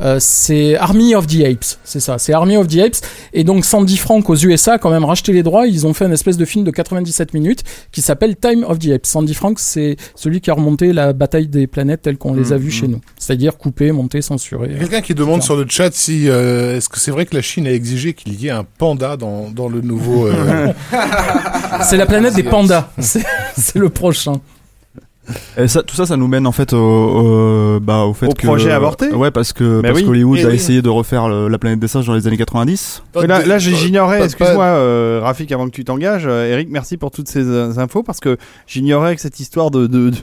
euh, 0.00 0.16
c'est 0.20 0.76
Army 0.76 1.14
of 1.14 1.26
the 1.26 1.44
Apes, 1.44 1.78
c'est 1.84 2.00
ça. 2.00 2.18
C'est 2.18 2.32
Army 2.32 2.56
of 2.56 2.66
the 2.66 2.78
Apes. 2.78 2.96
Et 3.32 3.44
donc 3.44 3.64
Sandy 3.64 3.96
Frank 3.96 4.28
aux 4.28 4.36
USA 4.36 4.74
a 4.74 4.78
quand 4.78 4.90
même 4.90 5.04
racheté 5.04 5.32
les 5.32 5.42
droits. 5.42 5.66
Ils 5.66 5.86
ont 5.86 5.94
fait 5.94 6.04
une 6.04 6.12
espèce 6.12 6.36
de 6.36 6.44
film 6.44 6.64
de 6.64 6.70
97 6.70 7.34
minutes 7.34 7.62
qui 7.92 8.02
s'appelle 8.02 8.36
Time 8.36 8.64
of 8.68 8.78
the 8.78 8.88
Apes. 8.90 9.06
Sandy 9.06 9.34
Frank, 9.34 9.58
c'est 9.58 9.96
celui 10.14 10.40
qui 10.40 10.50
a 10.50 10.54
remonté 10.54 10.92
la 10.92 11.12
bataille 11.12 11.48
des 11.48 11.66
planètes 11.66 12.02
telle 12.02 12.16
qu'on 12.18 12.34
les 12.34 12.52
a 12.52 12.56
Mm, 12.56 12.60
vues 12.60 12.70
chez 12.70 12.88
nous, 12.88 13.00
c'est-à-dire 13.18 13.56
coupé, 13.56 13.92
monté, 13.92 14.22
censuré. 14.22 14.70
Quelqu'un 14.78 15.00
qui 15.00 15.14
demande 15.14 15.42
sur 15.42 15.56
le 15.56 15.66
chat 15.68 15.92
si 15.94 16.28
euh, 16.28 16.76
est-ce 16.76 16.88
que 16.88 16.98
c'est 16.98 17.10
vrai 17.10 17.26
que 17.26 17.34
la 17.34 17.42
Chine 17.42 17.66
a 17.66 17.72
exigé 17.72 18.14
qu'il 18.14 18.40
y 18.40 18.48
ait 18.48 18.50
un 18.50 18.64
panda 18.78 19.16
dans, 19.16 19.50
dans 19.50 19.68
le 19.68 19.80
nouveau. 19.80 20.26
euh, 20.26 20.72
C'est 21.82 21.96
la 21.96 22.06
planète 22.06 22.34
des 22.34 22.42
pandas. 22.42 22.90
C'est 22.98 23.24
c'est 23.56 23.78
le 23.78 23.88
prochain. 23.88 24.34
Et 25.56 25.68
ça, 25.68 25.82
tout 25.82 25.94
ça, 25.94 26.04
ça 26.06 26.16
nous 26.16 26.28
mène 26.28 26.46
en 26.46 26.52
fait 26.52 26.72
au, 26.72 26.76
au- 26.78 27.80
bah, 27.80 28.04
au 28.04 28.12
fait 28.12 28.26
Au 28.26 28.32
que 28.32 28.46
projet 28.46 28.70
avorté 28.72 29.08
Ouais, 29.10 29.30
parce 29.30 29.52
que 29.52 29.80
Bah 29.80 29.88
parce 29.88 30.00
oui. 30.00 30.06
qu'Hollywood 30.06 30.38
a 30.40 30.48
oui. 30.48 30.54
essayé 30.54 30.82
de 30.82 30.88
refaire 30.88 31.28
le- 31.28 31.48
la 31.48 31.58
planète 31.58 31.78
des 31.80 31.88
singes 31.88 32.06
dans 32.06 32.14
les 32.14 32.26
années 32.26 32.36
90. 32.36 33.02
Mais 33.16 33.26
là, 33.26 33.44
là, 33.46 33.58
j'ignorais, 33.58 34.22
excuse-moi, 34.24 34.64
euh, 34.64 35.20
Rafik, 35.22 35.50
avant 35.52 35.66
que 35.66 35.70
tu 35.72 35.84
t'engages, 35.84 36.26
euh, 36.26 36.50
Eric, 36.52 36.68
merci 36.70 36.96
pour 36.96 37.10
toutes 37.10 37.28
ces 37.28 37.44
euh, 37.44 37.78
infos 37.78 38.02
parce 38.02 38.20
que 38.20 38.36
j'ignorais 38.66 39.14
que 39.14 39.20
cette 39.22 39.40
histoire 39.40 39.70
de, 39.70 39.86
de, 39.86 40.10
de, 40.10 40.16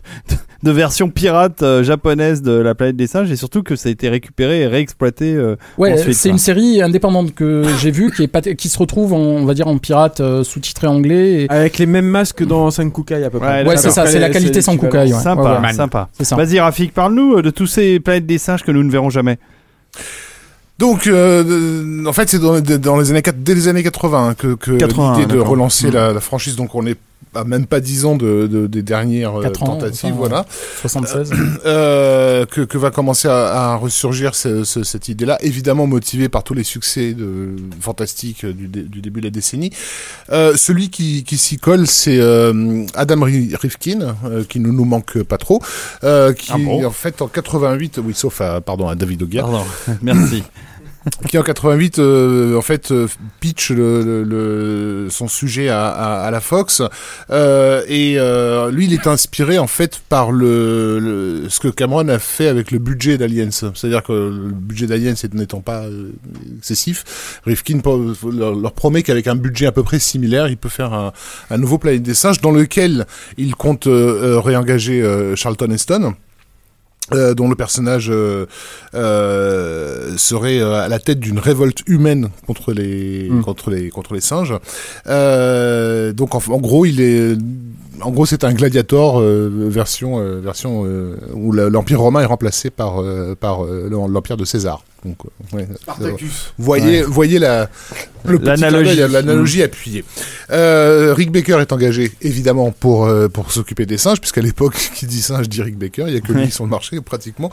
de 0.64 0.72
version 0.72 1.10
pirate 1.10 1.64
euh, 1.64 1.84
japonaise 1.84 2.42
de 2.44 2.52
la 2.52 2.76
planète 2.76 2.96
des 2.96 3.08
singes 3.08 3.32
et 3.32 3.36
surtout 3.36 3.64
que 3.64 3.76
ça 3.76 3.90
a 3.90 3.92
été 3.92 4.10
récupéré 4.10 4.62
et 4.62 4.68
réexploité. 4.68 5.34
euh, 5.34 5.56
Ouais, 5.78 5.94
ensuite, 5.94 6.14
c'est 6.14 6.30
une 6.30 6.38
série 6.38 6.82
indépendante 6.82 7.34
que 7.34 7.64
j'ai 7.82 7.90
vue 7.92 8.12
qui 8.12 8.24
est 8.24 8.28
pas 8.28 8.42
qui 8.42 8.70
se 8.70 8.78
retrouve 8.78 9.14
en, 9.14 9.18
on 9.18 9.46
va 9.46 9.54
dire 9.56 9.68
en 9.68 9.78
pirate 9.80 10.20
euh, 10.22 10.44
sous-titré 10.44 10.86
anglais. 10.88 11.44
Et... 11.44 11.50
Avec 11.50 11.78
les 11.80 11.86
mêmes 11.88 12.06
masques 12.06 12.46
dans 12.46 12.70
Senkukai 12.70 13.24
à 13.24 13.30
peu 13.32 13.40
près. 13.40 13.64
Ouais, 13.64 13.70
Ouais, 13.70 13.78
c'est 13.78 13.90
ça, 13.90 14.06
c'est 14.06 14.20
la 14.20 14.30
qualité 14.30 14.62
sans 14.62 14.78
Kukai. 14.78 14.98
Ouais. 14.98 15.08
Sympa, 15.10 15.60
Ouais, 15.62 15.68
ouais. 15.68 15.74
sympa. 15.74 16.10
Vas-y, 16.38 16.60
Rafik, 16.60 16.94
parle-nous 16.94 17.38
euh, 17.38 17.42
de 17.42 17.50
tous 17.50 17.68
ces 17.68 18.00
planètes 18.00 18.26
des 18.28 18.38
singes 18.38 18.64
que 18.64 18.72
nous 18.72 18.84
ne 18.84 18.92
verrons 18.92 19.10
jamais. 19.10 19.40
Donc, 20.80 21.06
euh, 21.06 22.06
en 22.08 22.14
fait, 22.14 22.28
c'est 22.30 22.40
dans, 22.40 22.60
dans 22.60 22.98
les 23.00 23.12
années, 23.12 23.22
dès 23.36 23.54
les 23.54 23.68
années 23.68 23.84
80 23.84 24.30
hein, 24.30 24.34
que, 24.36 24.56
que 24.56 24.72
80, 24.78 25.20
l'idée 25.20 25.34
de 25.34 25.40
relancer 25.40 25.88
Mm. 25.90 25.94
la, 25.94 26.14
la 26.14 26.20
franchise. 26.20 26.56
Donc, 26.56 26.74
on 26.76 26.86
est 26.88 26.98
à 27.34 27.44
même 27.44 27.66
pas 27.66 27.80
10 27.80 28.06
ans 28.06 28.16
de, 28.16 28.48
de- 28.48 28.68
des 28.68 28.82
dernières 28.84 29.40
euh, 29.40 29.44
4 29.44 29.64
ans, 29.64 29.66
tentatives, 29.68 30.10
enfin, 30.10 30.16
voilà. 30.18 30.45
76. 30.82 31.32
Euh, 31.66 32.45
que, 32.45 32.62
que 32.62 32.78
va 32.78 32.91
commencer 32.91 33.28
à, 33.28 33.72
à 33.72 33.76
ressurgir 33.76 34.36
ce- 34.36 34.64
ce- 34.64 34.84
cette 34.84 35.08
idée-là, 35.10 35.38
évidemment 35.41 35.88
motivée 35.88 36.30
par 36.30 36.44
tous 36.44 36.53
les 36.53 36.64
succès 36.64 37.14
de, 37.14 37.56
fantastiques 37.80 38.45
du, 38.45 38.68
du 38.68 39.02
début 39.02 39.22
de 39.22 39.28
la 39.28 39.32
décennie. 39.32 39.72
Euh, 40.32 40.53
celui 40.58 40.90
qui, 40.90 41.24
qui 41.24 41.38
s'y 41.38 41.58
colle, 41.58 41.88
c'est 41.88 42.18
euh, 42.20 42.86
Adam 42.95 43.22
Ri- 43.24 43.56
Rifkin, 43.56 44.16
euh, 44.26 44.44
qui 44.44 44.60
ne 44.60 44.68
nous 44.70 44.86
manque 44.86 45.22
pas 45.24 45.38
trop, 45.38 45.62
euh, 46.03 46.34
qui 46.34 46.52
Ah 46.53 46.58
bon? 46.58 46.86
en 46.86 46.91
fait 46.91 47.22
en 47.22 47.28
88, 47.28 47.99
oui 48.03 48.14
sauf 48.14 48.41
à, 48.41 48.62
pardon 48.62 48.88
à 48.88 48.95
David 48.95 49.24
Ogier, 49.24 49.40
Pardon. 49.41 49.64
Merci. 50.02 50.44
Qui 51.28 51.38
en 51.38 51.41
88 51.44 51.98
euh, 51.99 52.56
en 52.57 52.61
fait 52.61 52.91
euh, 52.91 53.07
pitch 53.40 53.72
le, 53.72 54.03
le- 54.03 54.23
le- 54.23 55.07
son 55.10 55.28
sujet 55.28 55.68
à, 55.69 55.88
à, 55.88 56.22
à 56.28 56.32
la 56.32 56.40
Fox. 56.41 56.84
Euh, 57.32 57.82
et 57.88 58.15
euh, 58.19 58.69
lui 58.69 58.86
il 58.86 58.94
est 58.94 59.07
inspiré 59.07 59.57
en 59.57 59.65
fait 59.68 59.99
par 60.10 60.32
le, 60.32 60.99
le- 60.99 61.49
ce 61.49 61.60
que 61.60 61.69
Cameron 61.69 62.07
a 62.10 62.19
fait 62.19 62.48
avec 62.48 62.69
le 62.72 62.78
budget 62.78 63.18
d'Aliens 63.18 63.49
c'est-à-dire 63.52 64.03
que 64.03 64.11
le 64.14 64.52
budget 64.52 64.86
d'Aliens 64.86 65.14
n'étant 65.34 65.61
pas 65.61 65.86
euh, 65.86 66.11
excessif 66.60 67.40
Rifkin 67.45 67.80
leur, 68.32 68.72
promet 68.73 69.02
qu'avec 69.02 69.26
un 69.28 69.36
budget 69.36 69.65
à 69.65 69.72
peu 69.72 69.84
près 69.84 69.98
similaire 69.99 70.48
il 70.49 70.57
peut 70.57 70.69
faire 70.69 70.94
un, 70.94 71.14
un 71.49 71.57
nouveau 71.57 71.78
Planète 71.80 72.03
des 72.03 72.14
singes 72.14 72.41
dans 72.41 72.52
lequel 72.52 73.06
il 73.38 73.56
compte 73.56 73.88
euh, 73.88 74.40
réengager 74.40 75.02
Charlton 75.36 75.72
Heston 75.72 76.14
euh, 77.14 77.34
dont 77.34 77.50
le 77.50 77.56
personnage 77.56 78.10
euh, 78.10 78.46
euh, 78.94 80.16
serait 80.18 80.60
euh, 80.60 80.74
à 80.86 80.88
la 80.88 81.00
tête 81.00 81.20
d'une 81.20 81.40
révolte 81.40 81.82
humaine 81.88 82.30
contre 82.48 82.74
les 82.74 83.30
Mm. 83.30 83.42
contre 83.44 83.70
les 83.72 83.90
contre 83.90 84.14
les 84.14 84.22
singes. 84.22 84.54
Euh, 85.08 86.14
donc 86.14 86.36
en, 86.36 86.42
en 86.50 86.58
gros, 86.60 86.86
il 86.86 87.02
est 87.02 87.36
en 88.02 88.12
gros 88.12 88.26
c'est 88.26 88.44
un 88.44 88.54
gladiator 88.54 89.20
euh, 89.20 89.50
version 89.70 90.20
euh, 90.20 90.40
version 90.40 90.84
euh, 90.86 91.16
où 91.34 91.52
l'empire 91.52 92.00
romain 92.02 92.22
est 92.22 92.26
remplacé 92.26 92.70
par 92.70 93.02
euh, 93.02 93.36
par 93.40 93.64
l'empire 93.64 94.38
de 94.38 94.46
César. 94.46 94.84
Donc 95.03 95.18
ouais, 95.53 95.68
voyez 96.60 97.02
voyez 97.02 97.40
la 97.40 97.69
L'analogie. 98.23 98.98
l'analogie 98.98 99.64
appuyée. 99.64 100.06
Euh, 100.52 101.11
Rick 101.18 101.32
Baker 101.32 101.57
est 101.60 101.72
engagé 101.73 102.11
évidemment 102.22 102.69
pour 102.72 103.06
euh, 103.07 103.28
pour 103.28 103.52
s'occuper 103.52 103.88
des 103.88 103.98
singes 103.98 104.19
puisqu'à 104.19 104.41
l'époque 104.41 104.76
qui 104.95 105.07
dit 105.07 105.22
singe 105.23 105.49
dit 105.49 105.64
Rick 105.64 105.78
Baker, 105.80 106.03
il 106.07 106.14
y 106.14 106.18
a 106.18 106.22
que 106.22 106.32
lui 106.32 106.41
Ouais. 106.44 106.49
sur 106.52 106.64
le 106.65 106.69
marché 106.69 107.02
pratiquement. 107.02 107.52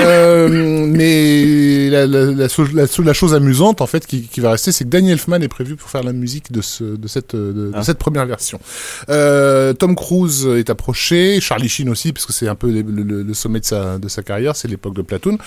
Euh, 0.00 0.48
mais 0.86 1.88
la, 1.90 2.06
la, 2.06 2.32
la, 3.04 3.12
chose 3.14 3.34
amusante 3.34 3.80
en 3.80 3.86
fait 3.86 4.04
qui, 4.06 4.22
qui 4.22 4.40
va 4.40 4.50
rester, 4.52 4.72
c'est 4.72 4.84
que 4.84 4.88
Danny 4.90 5.12
Elfman 5.12 5.40
est 5.42 5.48
prévu 5.48 5.76
pour 5.76 5.88
faire 5.90 6.02
la 6.02 6.12
musique 6.12 6.50
de 6.52 6.60
ce 6.60 6.82
de 6.82 7.06
cette 7.08 7.36
de, 7.36 7.52
de 7.52 7.70
Ah. 7.74 7.82
cette 7.84 7.98
première 7.98 8.26
version. 8.26 8.58
Euh, 9.10 9.72
Tom 9.74 9.94
Cruise 9.94 10.46
est 10.56 10.70
approché, 10.70 11.40
Charlie 11.40 11.68
Sheen 11.68 11.88
aussi 11.88 12.12
puisque 12.12 12.32
c'est 12.32 12.48
un 12.48 12.54
peu 12.56 12.68
le, 12.70 12.82
le- 12.82 13.22
le 13.22 13.34
sommet 13.34 13.60
de 13.60 13.64
sa 13.64 13.98
de 13.98 14.08
sa 14.08 14.22
carrière, 14.22 14.56
c'est 14.56 14.66
l'époque 14.68 14.94
de 14.94 15.02
Platoon. 15.02 15.38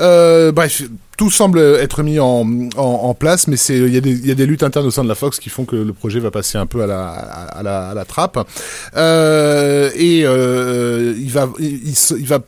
Euh, 0.00 0.52
bref, 0.52 0.81
tout 1.16 1.30
semble 1.30 1.58
être 1.58 2.02
mis 2.02 2.18
en, 2.18 3.14
place, 3.18 3.46
mais 3.48 3.56
il 3.56 3.94
y 3.94 4.30
a 4.30 4.34
des 4.34 4.46
luttes 4.46 4.62
internes 4.62 4.86
au 4.86 4.90
sein 4.90 5.04
de 5.04 5.08
la 5.08 5.14
Fox 5.14 5.38
qui 5.38 5.50
font 5.50 5.64
que 5.64 5.76
le 5.76 5.92
projet 5.92 6.20
va 6.20 6.30
passer 6.30 6.58
un 6.58 6.66
peu 6.66 6.82
à 6.82 6.86
la 7.62 8.04
trappe. 8.06 8.38
Et 8.96 10.20
il 10.20 11.30
va 11.30 12.38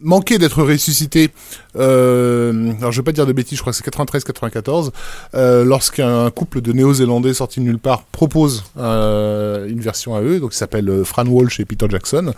manquer 0.00 0.38
d'être 0.38 0.62
ressuscité. 0.62 1.30
Euh, 1.76 2.72
alors 2.78 2.92
je 2.92 3.00
vais 3.00 3.04
pas 3.04 3.12
dire 3.12 3.26
de 3.26 3.32
bêtises, 3.32 3.58
je 3.58 3.62
crois 3.62 3.72
que 3.72 3.78
c'est 3.78 3.86
93-94, 3.86 4.90
euh, 5.34 5.64
lorsqu'un 5.64 6.30
couple 6.30 6.60
de 6.60 6.72
Néo-Zélandais 6.72 7.34
sortis 7.34 7.60
de 7.60 7.64
nulle 7.64 7.78
part 7.78 8.02
propose 8.04 8.64
euh, 8.78 9.68
une 9.68 9.80
version 9.80 10.14
à 10.14 10.22
eux, 10.22 10.40
donc 10.40 10.52
qui 10.52 10.56
s'appelle 10.56 11.04
Fran 11.04 11.26
Walsh 11.26 11.60
et 11.60 11.64
Peter 11.64 11.86
Jackson, 11.88 12.32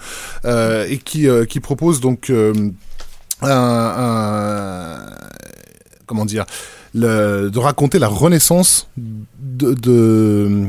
et 0.44 0.98
qui 0.98 1.60
propose 1.60 2.00
donc 2.00 2.32
comment 6.06 6.24
dire, 6.24 6.44
le, 6.94 7.50
de 7.50 7.58
raconter 7.58 7.98
la 7.98 8.08
renaissance 8.08 8.88
de, 8.96 9.74
de 9.74 10.66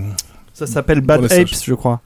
Ça 0.53 0.67
s'appelle 0.67 1.01
Bad 1.01 1.25
Apes, 1.31 1.49
je 1.63 1.73
crois. 1.73 2.01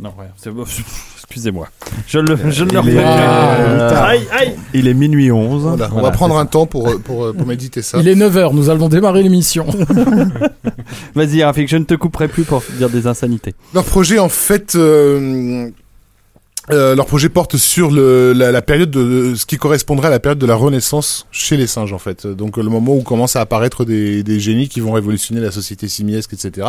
Non, 0.00 0.12
c'est 0.36 0.50
bon. 0.50 0.64
Excusez-moi. 1.16 1.68
Je 2.06 2.18
ne 2.18 2.28
le, 2.28 2.50
je 2.50 2.64
ne 2.64 2.70
le 2.70 2.80
Il 2.84 2.88
est- 2.90 3.02
pas. 3.02 4.04
Aïe, 4.06 4.26
aïe. 4.32 4.56
Il 4.74 4.86
est 4.88 4.94
minuit 4.94 5.30
11. 5.32 5.62
voilà, 5.62 5.86
on 5.86 5.94
Voilà, 5.94 6.08
va 6.08 6.10
prendre 6.12 6.38
un 6.38 6.46
temps 6.46 6.66
pour 6.66 7.00
pour 7.02 7.34
pour 7.34 7.46
méditer 7.46 7.82
ça. 7.82 7.98
Il 7.98 8.06
est 8.08 8.14
9h, 8.14 8.54
nous 8.54 8.70
allons 8.70 8.88
démarrer 8.88 9.22
l'émission. 9.22 9.66
Vas-y, 11.14 11.42
Rafik, 11.42 11.68
je 11.68 11.76
ne 11.78 11.84
te 11.84 11.94
couperai 11.94 12.28
plus 12.28 12.44
pour 12.44 12.62
dire 12.78 12.88
des 12.90 13.06
insanités. 13.06 13.54
Leur 13.74 13.84
projet, 13.84 14.18
en 14.18 14.28
fait, 14.28 14.76
euh, 14.76 15.68
euh, 16.70 16.94
leur 16.94 17.06
projet 17.06 17.28
porte 17.28 17.56
sur 17.56 17.90
le, 17.90 18.32
la, 18.32 18.52
la 18.52 18.62
période 18.62 18.90
de 18.90 19.34
ce 19.34 19.46
qui 19.46 19.56
correspondrait 19.56 20.08
à 20.08 20.10
la 20.10 20.20
période 20.20 20.38
de 20.38 20.46
la 20.46 20.54
Renaissance 20.54 21.26
chez 21.30 21.56
les 21.56 21.66
singes, 21.66 21.92
en 21.92 21.98
fait. 21.98 22.26
Donc 22.26 22.56
le 22.56 22.64
moment 22.64 22.94
où 22.94 23.02
commencent 23.02 23.36
à 23.36 23.40
apparaître 23.40 23.84
des, 23.84 24.22
des 24.22 24.40
génies 24.40 24.68
qui 24.68 24.80
vont 24.80 24.92
révolutionner 24.92 25.40
la 25.40 25.50
société 25.50 25.88
simiesque, 25.88 26.32
etc. 26.32 26.68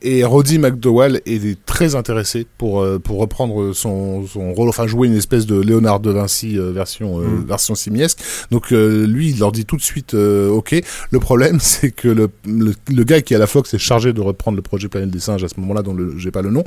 Et 0.00 0.24
Roddy 0.24 0.58
McDowell 0.58 1.20
est 1.26 1.64
très 1.64 1.94
intéressé 1.94 2.46
pour 2.58 2.80
euh, 2.82 2.98
pour 2.98 3.18
reprendre 3.18 3.72
son, 3.72 4.26
son 4.26 4.52
rôle, 4.52 4.68
enfin 4.68 4.86
jouer 4.86 5.08
une 5.08 5.16
espèce 5.16 5.46
de 5.46 5.60
Léonard 5.60 6.00
de 6.00 6.10
Vinci 6.10 6.58
euh, 6.58 6.70
version 6.72 7.20
euh, 7.20 7.24
version 7.46 7.74
simiesque. 7.74 8.18
Donc 8.50 8.72
euh, 8.72 9.06
lui, 9.06 9.30
il 9.30 9.38
leur 9.38 9.52
dit 9.52 9.64
tout 9.64 9.76
de 9.76 9.82
suite, 9.82 10.14
euh, 10.14 10.48
ok. 10.50 10.80
Le 11.10 11.20
problème, 11.20 11.58
c'est 11.60 11.90
que 11.90 12.08
le, 12.08 12.28
le 12.46 12.74
le 12.88 13.04
gars 13.04 13.20
qui 13.20 13.34
à 13.34 13.38
la 13.38 13.46
Fox 13.46 13.74
est 13.74 13.78
chargé 13.78 14.12
de 14.12 14.20
reprendre 14.20 14.56
le 14.56 14.62
projet 14.62 14.88
Planète 14.88 15.10
des 15.10 15.20
singes 15.20 15.42
à 15.44 15.48
ce 15.48 15.58
moment-là, 15.60 15.82
dont 15.82 15.96
j'ai 16.16 16.30
pas 16.30 16.42
le 16.42 16.50
nom, 16.50 16.64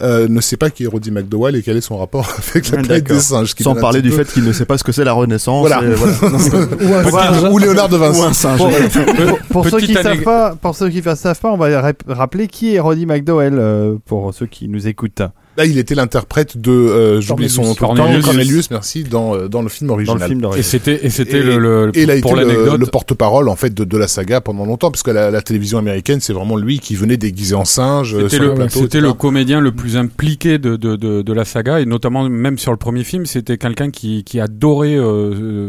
euh, 0.00 0.28
ne 0.28 0.40
sait 0.40 0.56
pas 0.56 0.70
qui 0.70 0.84
est 0.84 0.86
Roddy 0.86 1.10
McDowell 1.10 1.56
et 1.56 1.62
quel 1.62 1.76
est 1.76 1.80
son 1.80 1.98
rapport 1.98 2.15
avec 2.54 2.70
la 2.70 2.78
Planète 2.78 3.04
des 3.04 3.20
singes. 3.20 3.54
Sans 3.60 3.74
parler 3.74 4.02
du 4.02 4.10
peu- 4.10 4.24
fait 4.24 4.32
qu'il 4.32 4.44
ne 4.44 4.52
sait 4.52 4.64
pas 4.64 4.78
ce 4.78 4.84
que 4.84 4.92
c'est 4.92 5.04
la 5.04 5.12
Renaissance. 5.12 5.60
Voilà. 5.66 5.82
et 5.82 5.94
voilà. 5.94 6.14
Ou 6.22 6.94
un 6.94 7.10
singe. 7.10 7.52
ou 7.52 7.58
Léonard 7.58 7.88
de 7.88 7.96
Vinci. 7.96 8.20
Ou 8.20 8.24
un 8.24 8.32
singe. 8.32 8.58
Pour, 8.58 8.70
pour- 8.70 9.38
pour 9.62 9.68
ceux 9.68 9.78
qui 9.80 9.94
savent 9.94 10.06
anecdote. 10.06 10.24
pas, 10.24 10.54
pour 10.60 10.74
ceux 10.76 10.88
qui 10.88 11.02
ne 11.06 11.14
savent 11.14 11.40
pas, 11.40 11.50
on 11.52 11.56
va 11.56 11.80
rap- 11.80 12.02
rappeler 12.08 12.48
qui 12.48 12.74
est 12.74 12.80
Roddy 12.80 13.06
McDowell 13.06 13.54
euh, 13.58 13.96
pour 14.06 14.32
ceux 14.34 14.46
qui 14.46 14.68
nous 14.68 14.86
écoutent. 14.86 15.22
Là, 15.56 15.64
il 15.64 15.78
était 15.78 15.94
l'interprète 15.94 16.58
de, 16.58 16.70
euh, 16.70 17.20
j'oublie 17.20 17.48
son 17.48 17.74
Cornelius. 17.74 18.24
Cornelius, 18.24 18.70
merci, 18.70 19.04
dans, 19.04 19.34
euh, 19.34 19.48
dans 19.48 19.62
le 19.62 19.68
film 19.68 19.88
Dans 19.88 19.94
original. 19.94 20.20
le 20.20 20.26
film 20.26 20.50
Et 20.56 20.62
c'était 20.62 21.06
et 21.06 21.10
c'était 21.10 21.42
le, 21.42 21.58
le- 21.58 21.90
Et 21.94 22.02
il 22.02 22.10
a 22.10 22.14
été 22.14 22.22
pour 22.22 22.36
le, 22.36 22.42
l'anecdote. 22.42 22.78
le 22.80 22.86
porte-parole 22.86 23.48
en 23.48 23.56
fait 23.56 23.72
de, 23.72 23.84
de 23.84 23.96
la 23.96 24.06
saga 24.08 24.40
pendant 24.40 24.66
longtemps, 24.66 24.90
parce 24.90 25.02
que 25.02 25.10
la, 25.10 25.30
la 25.30 25.40
télévision 25.42 25.78
américaine, 25.78 26.20
c'est 26.20 26.32
vraiment 26.32 26.56
lui 26.56 26.78
qui 26.78 26.94
venait 26.94 27.16
déguisé 27.16 27.54
en 27.54 27.64
singe 27.64 28.14
euh, 28.14 28.22
C'était 28.24 28.36
sur 28.36 28.42
le, 28.44 28.48
le 28.50 28.54
plateau. 28.54 28.70
c'était 28.80 28.84
etc. 28.98 29.00
le 29.06 29.12
comédien 29.14 29.60
le 29.60 29.72
plus 29.72 29.96
impliqué 29.96 30.58
de, 30.58 30.76
de, 30.76 30.96
de, 30.96 31.22
de 31.22 31.32
la 31.32 31.44
saga 31.44 31.80
et 31.80 31.86
notamment 31.86 32.28
même 32.28 32.58
sur 32.58 32.70
le 32.72 32.76
premier 32.78 33.04
film, 33.04 33.24
c'était 33.26 33.56
quelqu'un 33.56 33.90
qui, 33.90 34.24
qui 34.24 34.40
adorait 34.40 34.96
euh, 34.96 35.02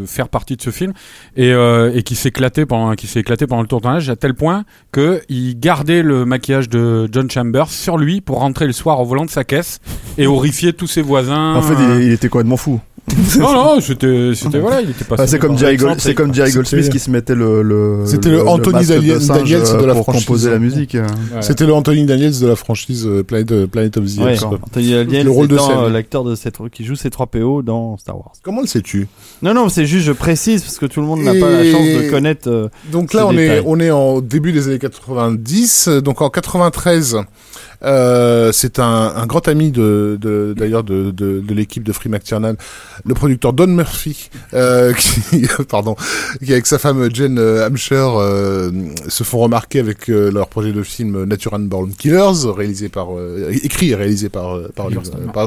euh, 0.02 0.06
faire 0.06 0.28
partie 0.28 0.56
de 0.56 0.62
ce 0.62 0.70
film 0.70 0.92
et, 1.36 1.50
euh, 1.52 1.92
et 1.94 2.02
qui 2.02 2.14
s'éclatait 2.14 2.66
pendant 2.66 2.94
qui 2.94 3.06
s'est 3.06 3.20
éclaté 3.20 3.46
pendant 3.46 3.62
le 3.62 3.68
tournage 3.68 4.10
à 4.10 4.16
tel 4.16 4.34
point 4.34 4.64
que 4.92 5.20
il 5.28 5.58
gardait 5.58 6.02
le 6.02 6.24
maquillage 6.24 6.68
de 6.68 7.08
John 7.10 7.30
Chambers 7.30 7.70
sur 7.70 7.96
lui 7.96 8.20
pour 8.20 8.38
rentrer 8.40 8.66
le 8.66 8.72
soir 8.72 9.00
au 9.00 9.04
volant 9.04 9.24
de 9.24 9.30
sa 9.30 9.44
caisse 9.44 9.77
et 10.16 10.26
horrifier 10.26 10.72
tous 10.72 10.86
ses 10.86 11.02
voisins. 11.02 11.54
En 11.54 11.62
fait, 11.62 11.74
il, 11.98 12.04
il 12.06 12.12
était 12.12 12.28
complètement 12.28 12.56
fou. 12.56 12.80
non 13.38 13.54
non, 13.54 13.80
c'était 13.80 14.32
c'était 14.34 14.58
voilà, 14.58 14.82
il 14.82 14.90
était 14.90 15.06
pas. 15.06 15.14
Ah, 15.18 15.26
c'est 15.26 15.38
comme 15.38 15.56
Jerry, 15.56 15.78
Gold- 15.78 15.98
c'est 15.98 16.14
comme 16.14 16.34
Jerry 16.34 16.52
Goldsmith 16.52 16.90
qui 16.90 16.98
se 16.98 17.10
mettait 17.10 17.34
le. 17.34 17.62
le 17.62 18.02
C'était 18.04 18.28
le 18.28 18.46
Anthony 18.46 18.84
Daniels 18.84 19.18
de 19.20 19.32
euh, 19.32 19.86
la 19.86 19.94
pour 19.94 20.02
franchise. 20.02 20.26
composer 20.26 20.50
la 20.50 20.58
musique. 20.58 20.94
euh. 20.94 21.06
Ouais. 21.34 21.40
C'était 21.40 21.64
le 21.64 21.72
Anthony 21.72 22.04
Daniels 22.04 22.38
de 22.38 22.46
la 22.46 22.54
franchise 22.54 23.06
euh, 23.06 23.22
Planet, 23.22 23.50
euh, 23.50 23.66
Planet 23.66 23.96
of 23.96 24.04
the 24.04 24.18
Ouais, 24.18 24.32
Apes. 24.36 24.52
Anthony 24.62 24.90
Daniels 24.90 25.24
Le 25.24 25.30
rôle 25.30 25.48
de 25.48 25.56
euh, 25.56 25.88
l'acteur 25.88 26.22
de 26.22 26.34
cette 26.34 26.58
qui 26.70 26.84
joue 26.84 26.96
ces 26.96 27.08
3 27.08 27.28
PO 27.28 27.62
dans 27.62 27.96
Star 27.96 28.14
Wars. 28.18 28.32
Comment 28.42 28.60
le 28.60 28.66
sais-tu? 28.66 29.08
Non, 29.40 29.54
non, 29.54 29.70
c'est 29.70 29.86
juste 29.86 30.04
je 30.04 30.12
précise 30.12 30.60
parce 30.60 30.76
que 30.78 30.84
tout 30.84 31.00
le 31.00 31.06
monde 31.06 31.22
n'a 31.22 31.32
pas 31.32 31.48
la 31.50 31.64
chance 31.64 31.86
de 31.86 32.10
connaître. 32.10 32.50
euh, 32.50 32.68
Donc 32.92 33.14
là, 33.14 33.26
on 33.26 33.32
est, 33.38 33.62
on 33.64 33.80
est 33.80 33.90
en 33.90 34.20
début 34.20 34.52
des 34.52 34.68
années 34.68 34.78
90. 34.78 35.88
Donc 36.04 36.20
en 36.20 36.28
93, 36.28 37.16
euh, 37.84 38.50
c'est 38.52 38.78
un, 38.78 39.12
un 39.16 39.26
grand 39.26 39.46
ami 39.48 39.70
de, 39.70 40.18
de- 40.20 40.54
d'ailleurs 40.56 40.84
de, 40.84 41.10
de, 41.10 41.40
de 41.40 41.54
l'équipe 41.54 41.82
de 41.84 41.92
Free 41.92 42.08
McTiernan, 42.08 42.54
le 43.04 43.14
producteur 43.14 43.52
Don 43.52 43.66
Murphy, 43.68 44.30
euh, 44.54 44.92
qui, 45.30 45.46
pardon, 45.68 45.96
qui 46.44 46.52
avec 46.52 46.66
sa 46.66 46.78
femme 46.78 47.08
Jen 47.14 47.38
euh, 47.38 47.66
Hampshire 47.66 48.18
euh, 48.18 48.70
se 49.08 49.24
font 49.24 49.38
remarquer 49.38 49.80
avec 49.80 50.08
euh, 50.08 50.30
leur 50.30 50.48
projet 50.48 50.72
de 50.72 50.82
film 50.82 51.24
Natural 51.24 51.62
Born 51.62 51.92
Killers, 51.92 52.50
réalisé 52.56 52.88
par, 52.88 53.08
euh, 53.16 53.50
écrit 53.62 53.90
et 53.90 53.94
réalisé 53.94 54.28
par, 54.28 54.58
par, 54.74 54.88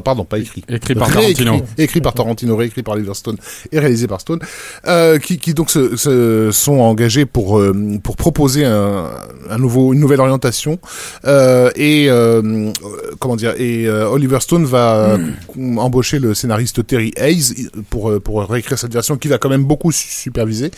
pardon, 0.04 0.26
pas 0.26 0.40
écrit. 0.40 0.64
Écrit 0.70 0.96
par 0.96 1.12
Tarantino. 1.12 1.62
écrit 1.78 2.02
par 2.02 2.14
Tarantino, 2.14 2.56
réécrit 2.56 2.84
par 2.84 2.96
Oliver 2.96 3.14
Stone 3.14 3.38
et 3.72 3.80
réalisé 3.80 4.08
par 4.08 4.22
Stone, 4.22 4.40
euh, 4.88 5.18
qui, 5.20 5.38
qui 5.38 5.54
donc 5.54 5.70
se, 5.70 5.96
se 5.98 6.50
sont 6.52 6.80
engagés 6.80 7.26
pour 7.26 7.62
pour 8.04 8.16
proposer 8.16 8.66
un, 8.66 9.06
un 9.50 9.58
nouveau 9.58 9.94
une 9.94 10.00
nouvelle 10.00 10.20
orientation 10.22 10.80
euh, 11.26 11.70
et 11.76 12.08
euh, 12.22 12.42
euh, 12.84 13.12
comment 13.20 13.36
dire 13.36 13.54
et 13.58 13.88
euh, 13.88 14.08
Oliver 14.10 14.40
Stone 14.40 14.66
va 14.66 15.18
Hmm. 15.56 15.78
embaucher 15.80 16.20
le 16.20 16.34
scénariste 16.34 16.86
Terry 16.88 17.12
Hayes 17.18 17.70
pour 17.90 18.10
euh, 18.10 18.20
pour 18.20 18.42
réécrire 18.48 18.78
cette 18.80 18.94
version 18.94 19.18
qui 19.18 19.28
va 19.28 19.38
quand 19.38 19.50
même 19.50 19.64
beaucoup 19.66 19.92
su- 19.92 20.08
superviser 20.08 20.72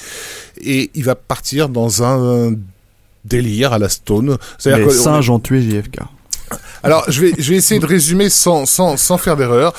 et 0.61 0.89
il 0.95 1.03
va 1.03 1.15
partir 1.15 1.69
dans 1.69 2.03
un 2.03 2.53
délire 3.25 3.73
à 3.73 3.79
la 3.79 3.89
Stone. 3.89 4.37
Les 4.65 4.89
singes 4.91 5.29
ont 5.29 5.39
tué 5.39 5.61
JFK. 5.61 5.99
alors, 6.83 7.03
je 7.09 7.21
vais, 7.21 7.33
je 7.37 7.49
vais 7.51 7.57
essayer 7.57 7.79
de 7.79 7.85
résumer 7.85 8.29
sans, 8.29 8.65
sans, 8.65 8.97
sans 8.97 9.17
faire 9.17 9.37
d'erreur. 9.37 9.73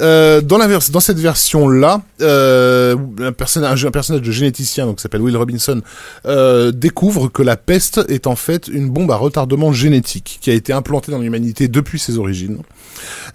Euh, 0.00 0.40
dans, 0.40 0.58
la 0.58 0.66
dans 0.68 1.00
cette 1.00 1.18
version-là, 1.18 2.02
euh, 2.20 2.96
un, 3.20 3.32
personnage, 3.32 3.84
un 3.84 3.90
personnage 3.90 4.22
de 4.22 4.30
généticien, 4.30 4.86
donc 4.86 4.96
qui 4.96 5.02
s'appelle 5.02 5.20
Will 5.22 5.36
Robinson, 5.36 5.80
euh, 6.26 6.70
découvre 6.72 7.28
que 7.28 7.42
la 7.42 7.56
peste 7.56 8.00
est 8.08 8.26
en 8.26 8.36
fait 8.36 8.68
une 8.68 8.88
bombe 8.90 9.10
à 9.10 9.16
retardement 9.16 9.72
génétique 9.72 10.38
qui 10.40 10.50
a 10.50 10.54
été 10.54 10.72
implantée 10.72 11.10
dans 11.10 11.18
l'humanité 11.18 11.68
depuis 11.68 11.98
ses 11.98 12.18
origines. 12.18 12.58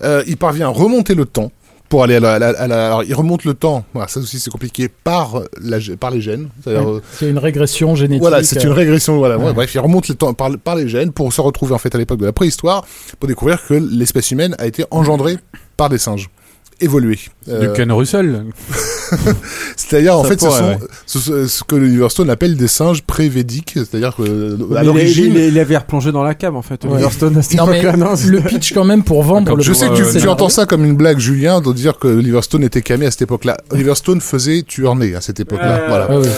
Euh, 0.03 0.23
il 0.27 0.37
parvient 0.37 0.67
à 0.67 0.71
remonter 0.71 1.15
le 1.15 1.25
temps 1.25 1.51
pour 1.89 2.03
aller 2.03 2.15
à 2.15 2.19
la, 2.21 2.33
à 2.33 2.39
la- 2.39 2.47
à 2.59 2.67
la- 2.67 2.85
alors 2.87 3.03
il 3.03 3.13
remonte 3.13 3.43
le 3.43 3.53
temps. 3.53 3.85
Voilà, 3.93 4.07
ça 4.07 4.19
aussi 4.19 4.39
c'est 4.39 4.49
compliqué 4.49 4.87
par 4.87 5.41
la, 5.61 5.77
par 5.99 6.09
les 6.11 6.21
gènes. 6.21 6.47
Euh, 6.67 6.99
C'est 7.11 7.29
une 7.29 7.37
régression 7.37 7.95
génétique. 7.95 8.21
voilà, 8.21 8.41
c'est 8.43 8.63
une 8.63 8.71
régression. 8.71 9.17
Voilà, 9.17 9.37
ouais, 9.37 9.45
ouais. 9.47 9.53
bref, 9.53 9.75
il 9.75 9.79
remonte 9.79 10.07
le 10.07 10.15
temps 10.15 10.33
par, 10.33 10.49
par 10.57 10.75
les 10.75 10.87
gènes 10.89 11.11
pour 11.11 11.31
se 11.33 11.41
retrouver 11.41 11.73
en 11.73 11.77
fait 11.77 11.93
à 11.93 11.97
l'époque 11.97 12.19
de 12.19 12.25
la 12.25 12.33
préhistoire, 12.33 12.85
pour 13.19 13.27
découvrir 13.27 13.63
que 13.67 13.73
l'espèce 13.75 14.31
humaine 14.31 14.55
a 14.59 14.65
été 14.65 14.85
engendrée 14.89 15.37
par 15.77 15.89
des 15.89 15.97
singes, 15.99 16.29
évoluée. 16.83 17.19
De 17.47 17.53
Euh, 17.53 17.73
Ken 17.73 17.91
Russell. 17.91 18.43
c'est-à-dire 19.75 20.17
en 20.17 20.23
fait, 20.23 20.39
ce 20.41 20.49
sont 20.49 20.63
ouais. 20.63 20.77
ce, 21.05 21.19
ce- 21.19 21.47
ce 21.47 21.63
que 21.63 21.75
Oliver 21.75 22.09
Stone 22.09 22.29
appelle 22.29 22.55
des 22.55 22.67
singes 22.67 23.01
pré-védiques, 23.03 23.71
c'est-à-dire 23.75 24.15
que 24.15 24.23
à 24.23 24.25
Mais 24.25 24.31
il, 24.31 24.79
il- 24.81 24.85
l'origine. 24.85 25.33
il, 25.35 25.41
il 25.45 25.59
avait 25.59 25.77
replongé 25.77 26.11
dans 26.11 26.23
la 26.23 26.33
cave 26.35 26.55
en 26.55 26.61
fait. 26.61 26.83
Ouais. 26.85 27.03
À 27.03 27.09
cette 27.09 27.53
Non, 27.57 27.67
mais 27.67 27.81
non, 27.97 28.13
le 28.27 28.41
pitch 28.41 28.73
quand 28.73 28.85
même 28.85 29.03
pour 29.03 29.23
vendre 29.23 29.59
Je 29.61 29.73
sais 29.73 29.89
que 29.89 29.95
tu, 29.95 30.03
Euh, 30.03 30.29
entends 30.31 30.49
ça 30.49 30.65
comme 30.65 30.85
une 30.85 30.95
blague, 30.95 31.19
Julien, 31.19 31.61
de 31.61 31.71
dire 31.73 31.97
que 31.99 32.07
Oliver 32.07 32.41
Stone 32.41 32.63
était 32.63 32.81
camé 32.81 33.05
à 33.05 33.11
cette 33.11 33.23
époque-là. 33.23 33.57
Oliver 33.71 33.95
Stone 33.95 34.21
faisait 34.21 34.63
tueur-né 34.63 35.15
à 35.15 35.21
cette 35.21 35.39
époque-là. 35.39 35.83
voilà. 35.87 36.09
Ouais, 36.09 36.17
ouais. 36.17 36.31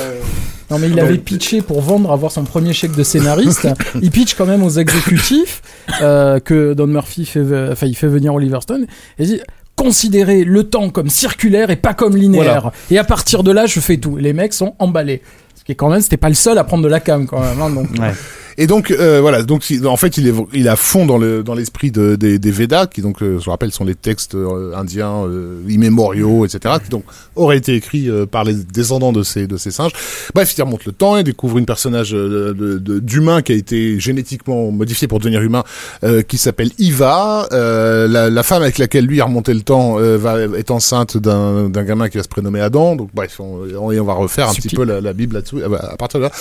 Non 0.71 0.79
mais 0.79 0.89
il 0.89 0.99
avait 0.99 1.19
pitché 1.19 1.61
pour 1.61 1.79
vendre, 1.81 2.11
avoir 2.11 2.31
son 2.31 2.43
premier 2.43 2.73
chèque 2.73 2.95
de 2.95 3.03
scénariste. 3.03 3.67
il 4.01 4.09
pitch 4.09 4.33
quand 4.33 4.47
même 4.47 4.63
aux 4.63 4.69
exécutifs 4.71 5.61
euh, 6.01 6.39
que 6.39 6.73
Don 6.73 6.87
Murphy 6.87 7.25
fait, 7.25 7.43
enfin 7.71 7.85
il 7.85 7.95
fait 7.95 8.07
venir 8.07 8.33
Oliver 8.33 8.57
Stone 8.61 8.87
et 9.19 9.23
il 9.23 9.27
dit 9.27 9.41
considérez 9.75 10.43
le 10.43 10.63
temps 10.63 10.89
comme 10.89 11.09
circulaire 11.09 11.69
et 11.69 11.75
pas 11.75 11.93
comme 11.93 12.15
linéaire. 12.15 12.71
Et 12.91 12.97
à 12.97 13.03
partir 13.03 13.43
de 13.43 13.51
là, 13.51 13.65
je 13.65 13.79
fais 13.79 13.97
tout. 13.97 14.15
Les 14.17 14.33
mecs 14.33 14.53
sont 14.53 14.75
emballés. 14.79 15.21
Ce 15.55 15.63
qui 15.63 15.71
est 15.71 15.75
quand 15.75 15.89
même, 15.89 16.01
c'était 16.01 16.17
pas 16.17 16.29
le 16.29 16.35
seul 16.35 16.57
à 16.57 16.63
prendre 16.63 16.83
de 16.83 16.87
la 16.89 16.99
cam 16.99 17.25
quand 17.27 17.39
même. 17.39 17.61
hein, 17.61 17.69
donc. 17.69 17.89
Ouais. 17.99 18.11
Et 18.57 18.67
donc 18.67 18.89
euh, 18.91 19.19
voilà, 19.21 19.43
donc 19.43 19.63
en 19.85 19.97
fait 19.97 20.17
il 20.17 20.27
est 20.27 20.33
il 20.53 20.69
à 20.69 20.75
fond 20.77 21.05
dans 21.05 21.17
le 21.17 21.43
dans 21.43 21.55
l'esprit 21.55 21.91
de, 21.91 22.15
des, 22.15 22.39
des 22.39 22.51
Védas 22.51 22.87
qui 22.87 23.01
donc 23.01 23.21
euh, 23.21 23.37
je 23.39 23.49
rappelle 23.49 23.71
sont 23.71 23.83
les 23.83 23.95
textes 23.95 24.35
euh, 24.35 24.73
indiens 24.75 25.25
euh, 25.25 25.61
immémoriaux 25.67 26.45
etc 26.45 26.75
qui 26.83 26.89
donc 26.89 27.03
auraient 27.35 27.57
été 27.57 27.75
écrits 27.75 28.09
euh, 28.09 28.25
par 28.25 28.43
les 28.45 28.53
descendants 28.53 29.11
de 29.11 29.23
ces 29.23 29.45
de 29.47 29.57
ces 29.57 29.71
singes. 29.71 29.91
Bref, 30.33 30.53
il 30.57 30.61
remonte 30.61 30.85
le 30.85 30.93
temps 30.93 31.17
et 31.17 31.23
découvre 31.23 31.57
une 31.57 31.65
personnage 31.65 32.13
euh, 32.15 32.79
d'humain 32.79 33.41
qui 33.41 33.51
a 33.51 33.55
été 33.55 33.99
génétiquement 33.99 34.71
modifié 34.71 35.07
pour 35.07 35.19
devenir 35.19 35.41
humain 35.41 35.63
euh, 36.03 36.21
qui 36.21 36.37
s'appelle 36.37 36.71
Iva. 36.79 37.47
Euh, 37.51 38.07
la, 38.07 38.29
la 38.29 38.43
femme 38.43 38.61
avec 38.63 38.77
laquelle 38.77 39.05
lui 39.05 39.19
a 39.19 39.25
remonté 39.25 39.53
le 39.53 39.61
temps 39.61 39.99
euh, 39.99 40.17
va 40.17 40.39
est 40.41 40.71
enceinte 40.71 41.17
d'un 41.17 41.69
d'un 41.69 41.83
gamin 41.83 42.07
qui 42.09 42.17
va 42.17 42.23
se 42.23 42.29
prénommer 42.29 42.61
Adam. 42.61 42.95
Donc 42.95 43.09
bref, 43.13 43.39
on, 43.39 43.59
on, 43.77 43.93
on 43.93 44.03
va 44.05 44.13
refaire 44.13 44.47
un 44.49 44.53
Subtil. 44.53 44.69
petit 44.69 44.75
peu 44.77 44.85
la, 44.85 45.01
la 45.01 45.13
Bible 45.13 45.35
là-dessous 45.35 45.59
à 45.59 45.91
à 45.93 45.97
partir 45.97 46.19
de 46.21 46.25
là 46.25 46.31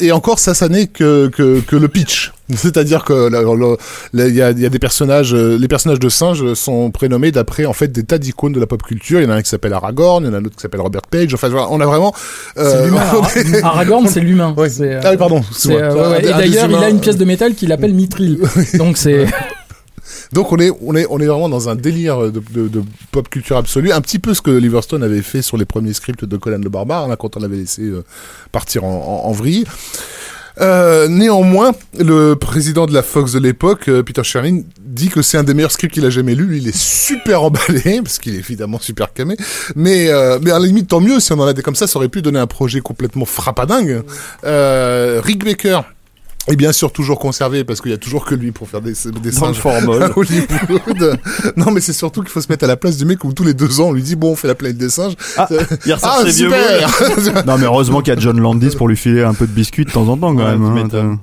et 0.00 0.12
encore 0.12 0.38
ça 0.38 0.54
ça 0.54 0.68
n'est 0.68 0.86
que, 0.86 1.28
que 1.28 1.60
que 1.60 1.76
le 1.76 1.88
pitch 1.88 2.32
c'est-à-dire 2.54 3.04
que 3.04 3.30
il 4.14 4.26
y 4.28 4.34
y 4.34 4.42
a 4.42 4.52
des 4.52 4.78
personnages 4.78 5.34
euh, 5.34 5.56
les 5.58 5.68
personnages 5.68 6.00
de 6.00 6.08
singes 6.08 6.54
sont 6.54 6.90
prénommés 6.90 7.30
d'après 7.30 7.64
en 7.64 7.72
fait 7.72 7.88
des 7.88 8.02
tas 8.02 8.18
d'icônes 8.18 8.52
de 8.52 8.60
la 8.60 8.66
pop 8.66 8.82
culture 8.82 9.20
il 9.20 9.24
y 9.24 9.26
en 9.26 9.30
a 9.30 9.34
un 9.36 9.42
qui 9.42 9.48
s'appelle 9.50 9.72
Aragorn 9.72 10.24
il 10.24 10.28
y 10.28 10.30
en 10.30 10.34
a 10.34 10.38
un 10.38 10.44
autre 10.44 10.56
qui 10.56 10.62
s'appelle 10.62 10.80
Robert 10.80 11.02
Page 11.10 11.32
enfin 11.34 11.48
voilà, 11.48 11.68
on 11.70 11.80
a 11.80 11.86
vraiment 11.86 12.12
C'est 12.56 12.62
euh, 12.62 12.86
l'humain. 12.86 13.00
Ara- 13.62 13.66
Aragorn, 13.68 14.06
c'est 14.08 14.20
l'humain. 14.20 14.54
Ouais. 14.56 14.68
Euh, 14.80 15.00
ah 15.04 15.10
oui 15.12 15.16
pardon 15.16 15.42
euh, 15.66 15.94
ouais, 15.94 16.08
ouais. 16.08 16.24
Et 16.24 16.32
d'ailleurs, 16.32 16.70
il 16.70 16.76
a 16.76 16.88
une 16.88 17.00
pièce 17.00 17.16
de 17.16 17.24
métal 17.24 17.54
qu'il 17.54 17.72
appelle 17.72 17.94
Mithril. 17.94 18.40
Donc 18.74 18.96
c'est 18.96 19.26
Donc 20.32 20.52
on 20.52 20.58
est, 20.58 20.70
on 20.82 20.94
est, 20.94 21.06
on 21.10 21.18
est 21.18 21.26
vraiment 21.26 21.48
dans 21.48 21.68
un 21.68 21.76
délire 21.76 22.30
de, 22.30 22.42
pop 23.12 23.28
culture 23.28 23.56
absolue, 23.56 23.92
un 23.92 24.00
petit 24.00 24.18
peu 24.18 24.34
ce 24.34 24.42
que 24.42 24.50
Oliver 24.50 24.82
Stone 24.82 25.02
avait 25.02 25.22
fait 25.22 25.42
sur 25.42 25.56
les 25.56 25.64
premiers 25.64 25.92
scripts 25.92 26.24
de 26.24 26.36
Conan 26.36 26.60
le 26.62 26.68
Barbare, 26.68 27.08
quand 27.18 27.36
on 27.36 27.40
l'avait 27.40 27.56
laissé 27.56 27.82
euh, 27.82 28.04
partir 28.52 28.84
en, 28.84 29.24
en, 29.24 29.32
vrille. 29.32 29.64
Euh, 30.60 31.08
néanmoins, 31.08 31.72
le 31.98 32.34
président 32.34 32.86
de 32.86 32.92
la 32.92 33.02
Fox 33.02 33.32
de 33.32 33.38
l'époque, 33.38 33.88
euh, 33.88 34.02
Peter 34.02 34.24
Sherlin, 34.24 34.60
dit 34.80 35.08
que 35.08 35.22
c'est 35.22 35.38
un 35.38 35.44
des 35.44 35.54
meilleurs 35.54 35.70
scripts 35.70 35.94
qu'il 35.94 36.04
a 36.04 36.10
jamais 36.10 36.34
lu. 36.34 36.58
Il 36.58 36.68
est 36.68 36.76
super 36.76 37.44
emballé 37.44 38.00
parce 38.04 38.18
qu'il 38.18 38.34
est 38.34 38.38
évidemment 38.38 38.78
super 38.78 39.12
camé. 39.12 39.36
Mais 39.74 40.10
mais 40.42 40.50
à 40.50 40.58
la 40.58 40.66
limite, 40.66 40.88
tant 40.88 41.00
mieux 41.00 41.20
si 41.20 41.32
on 41.32 41.38
en 41.38 41.46
avait 41.46 41.62
comme 41.62 41.76
ça, 41.76 41.86
ça 41.86 41.98
aurait 41.98 42.08
pu 42.08 42.20
donner 42.20 42.38
un 42.38 42.46
projet 42.46 42.80
complètement 42.80 43.24
frappadingue. 43.24 44.02
Rick 44.42 45.44
Baker. 45.44 45.80
Et 46.48 46.56
bien 46.56 46.72
sûr 46.72 46.90
toujours 46.92 47.18
conservé 47.18 47.64
parce 47.64 47.80
qu'il 47.80 47.90
y 47.90 47.94
a 47.94 47.98
toujours 47.98 48.24
que 48.24 48.34
lui 48.34 48.50
pour 48.50 48.68
faire 48.68 48.80
des, 48.80 48.94
des 49.22 49.30
singes 49.30 49.60
Hollywood. 50.16 51.18
non 51.56 51.70
mais 51.70 51.80
c'est 51.80 51.92
surtout 51.92 52.22
qu'il 52.22 52.30
faut 52.30 52.40
se 52.40 52.48
mettre 52.48 52.64
à 52.64 52.66
la 52.66 52.76
place 52.76 52.96
du 52.96 53.04
mec 53.04 53.22
où 53.24 53.32
tous 53.32 53.44
les 53.44 53.54
deux 53.54 53.80
ans 53.80 53.88
on 53.88 53.92
lui 53.92 54.02
dit 54.02 54.16
bon 54.16 54.32
on 54.32 54.36
fait 54.36 54.48
la 54.48 54.54
planète 54.54 54.78
des 54.78 54.88
singes. 54.90 55.14
Ah, 55.36 55.48
il 55.86 55.92
ressort 55.92 56.16
Ah, 56.20 56.24
ses 56.24 56.32
vieux 56.32 56.50
super 56.50 57.44
Non, 57.46 57.58
mais 57.58 57.66
heureusement 57.66 58.00
qu'il 58.00 58.14
y 58.14 58.16
a 58.16 58.20
John 58.20 58.40
Landis 58.40 58.74
pour 58.76 58.88
lui 58.88 58.96
filer 58.96 59.22
un 59.22 59.34
peu 59.34 59.46
de 59.46 59.52
biscuit 59.52 59.84
de 59.84 59.90
temps 59.90 60.08
en 60.08 60.16
temps, 60.16 60.34
quand 60.34 60.42
Ouais, 60.44 60.56
même. 60.56 60.88
hein. 60.94 61.18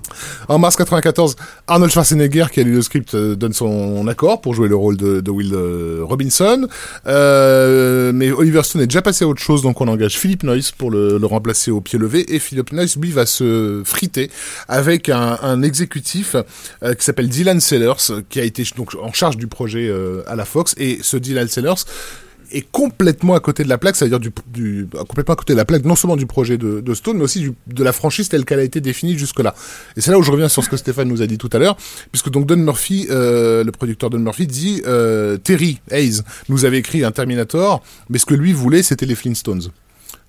En 0.47 0.59
mars 0.59 0.75
94, 0.75 1.35
Arnold 1.67 1.91
Schwarzenegger, 1.91 2.45
qui 2.51 2.59
a 2.59 2.63
lu 2.63 2.73
le 2.73 2.81
script, 2.81 3.13
euh, 3.15 3.35
donne 3.35 3.53
son 3.53 4.07
accord 4.07 4.39
pour 4.41 4.53
jouer 4.53 4.67
le 4.69 4.75
rôle 4.75 4.97
de, 4.97 5.19
de 5.19 5.31
Will 5.31 5.51
euh, 5.53 6.01
Robinson. 6.03 6.67
Euh, 7.07 8.11
mais 8.13 8.31
Oliver 8.31 8.63
Stone 8.63 8.81
est 8.81 8.87
déjà 8.87 9.01
passé 9.01 9.25
à 9.25 9.27
autre 9.27 9.41
chose, 9.41 9.61
donc 9.61 9.81
on 9.81 9.87
engage 9.87 10.17
Philip 10.17 10.43
Noyce 10.43 10.71
pour 10.71 10.91
le, 10.91 11.17
le 11.17 11.25
remplacer 11.25 11.71
au 11.71 11.81
pied 11.81 11.97
levé. 11.99 12.33
Et 12.33 12.39
Philip 12.39 12.71
Noyce, 12.71 12.95
lui, 12.97 13.11
va 13.11 13.25
se 13.25 13.81
friter 13.85 14.29
avec 14.67 15.06
un, 15.11 15.61
exécutif 15.61 16.35
euh, 16.83 16.93
qui 16.93 17.03
s'appelle 17.03 17.29
Dylan 17.29 17.59
Sellers, 17.59 18.23
qui 18.29 18.39
a 18.39 18.43
été 18.43 18.63
donc 18.75 18.95
en 19.01 19.13
charge 19.13 19.37
du 19.37 19.47
projet 19.47 19.87
euh, 19.87 20.23
à 20.27 20.35
la 20.35 20.45
Fox. 20.45 20.75
Et 20.77 20.99
ce 21.01 21.17
Dylan 21.17 21.47
Sellers 21.47 21.83
est 22.51 22.65
complètement 22.71 23.35
à 23.35 23.41
côté 23.41 23.63
de 23.63 23.69
la 23.69 23.77
plaque, 23.77 23.97
c'est-à-dire 23.97 24.19
complètement 25.07 25.33
à 25.33 25.35
côté 25.35 25.51
de 25.51 25.57
la 25.57 25.65
plaque, 25.65 25.83
non 25.83 25.95
seulement 25.95 26.15
du 26.15 26.25
projet 26.25 26.57
de, 26.57 26.93
Stone, 26.93 27.17
mais 27.17 27.23
aussi 27.23 27.51
de 27.67 27.83
la 27.83 27.91
franchise 27.91 28.29
telle 28.29 28.45
qu'elle 28.45 28.59
a 28.59 28.63
été 28.63 28.79
définie 28.79 29.17
jusque-là. 29.17 29.53
Et 29.97 30.01
c'est 30.01 30.11
là 30.11 30.17
où 30.17 30.23
je 30.23 30.31
reviens 30.31 30.47
sur 30.47 30.63
ce 30.63 30.69
que 30.69 30.77
Stéphane 30.77 31.09
nous 31.09 31.21
a 31.21 31.27
dit 31.27 31.37
tout 31.37 31.49
à 31.51 31.59
l'heure, 31.59 31.75
puisque 32.11 32.29
donc 32.29 32.45
Don 32.45 32.55
Murphy, 32.55 33.07
euh, 33.09 33.65
le 33.65 33.71
producteur 33.73 34.09
Don 34.09 34.19
Murphy, 34.19 34.47
dit 34.47 34.81
Terry 35.43 35.79
Hayes 35.91 36.21
nous 36.47 36.63
avait 36.63 36.77
écrit 36.77 37.03
un 37.03 37.11
Terminator, 37.11 37.83
mais 38.09 38.17
ce 38.17 38.25
que 38.25 38.33
lui 38.33 38.53
voulait, 38.53 38.81
c'était 38.81 39.05
les 39.05 39.15
Flintstones. 39.15 39.69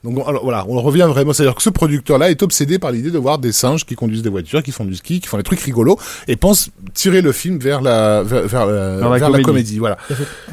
Donc 0.05 0.23
alors, 0.29 0.45
voilà, 0.45 0.65
on 0.69 0.81
revient 0.81 1.07
vraiment, 1.09 1.33
c'est-à-dire 1.33 1.57
que 1.57 1.63
ce 1.63 1.71
producteur-là 1.71 2.31
est 2.31 2.41
obsédé 2.45 2.79
par 2.79 2.93
l'idée 2.93 3.11
de 3.11 3.19
voir 3.19 3.39
des 3.39 3.51
singes 3.51 3.85
qui 3.85 3.97
conduisent 3.97 4.23
des 4.23 4.31
voitures, 4.31 4.63
qui 4.63 4.71
font 4.71 4.85
du 4.85 4.95
ski, 4.95 5.19
qui 5.21 5.27
font 5.27 5.39
des 5.39 5.43
trucs 5.43 5.59
rigolos, 5.61 5.99
et 6.29 6.37
pense 6.37 6.71
tirer 6.95 7.21
le 7.21 7.33
film 7.33 7.59
vers 7.59 7.81
la 7.81 8.23
vers, 8.23 8.47
vers, 8.47 8.67
la, 8.67 8.97
Vers 8.99 9.11
la 9.11 9.19
vers 9.19 9.31
la 9.31 9.43
comédie. 9.43 9.79
Voilà. 9.81 9.97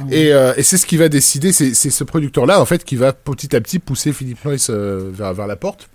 Et, 0.10 0.34
euh, 0.34 0.54
et 0.58 0.64
c'est 0.64 0.78
ce 0.78 0.88
qui 0.88 0.98
va 0.98 1.10
décider, 1.10 1.52
c'est 1.54 1.76
c'est 1.76 1.92
ce 1.92 2.04
producteur-là 2.04 2.60
en 2.60 2.66
fait 2.66 2.84
qui 2.84 2.96
va 2.96 3.14
petit 3.14 3.56
à 3.56 3.62
petit 3.62 3.78
pousser 3.78 4.14
Philippe 4.14 4.44
Noyce 4.46 4.70
euh, 4.72 5.12
vers, 5.14 5.34
vers 5.36 5.46
la 5.48 5.56
porte. 5.56 5.90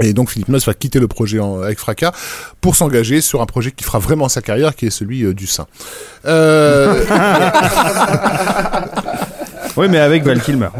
Et 0.00 0.12
donc 0.12 0.30
Philippe 0.30 0.48
Noyce 0.48 0.66
va 0.66 0.74
quitter 0.74 0.98
le 1.00 1.06
projet 1.08 1.38
en- 1.40 1.62
avec 1.62 1.78
fracas 1.80 2.12
pour 2.60 2.74
s'engager 2.76 3.20
sur 3.20 3.42
un 3.42 3.46
projet 3.46 3.70
qui 3.72 3.82
fera 3.84 3.98
vraiment 4.00 4.28
sa 4.28 4.40
carrière, 4.40 4.74
qui 4.76 4.86
est 4.86 4.90
celui 4.90 5.22
euh, 5.24 5.34
du 5.34 5.46
sein. 5.48 5.66
Euh, 6.26 7.04
Oui, 9.76 9.88
mais 9.88 9.98
avec 9.98 10.22
Val 10.22 10.40
Kilmer. 10.40 10.68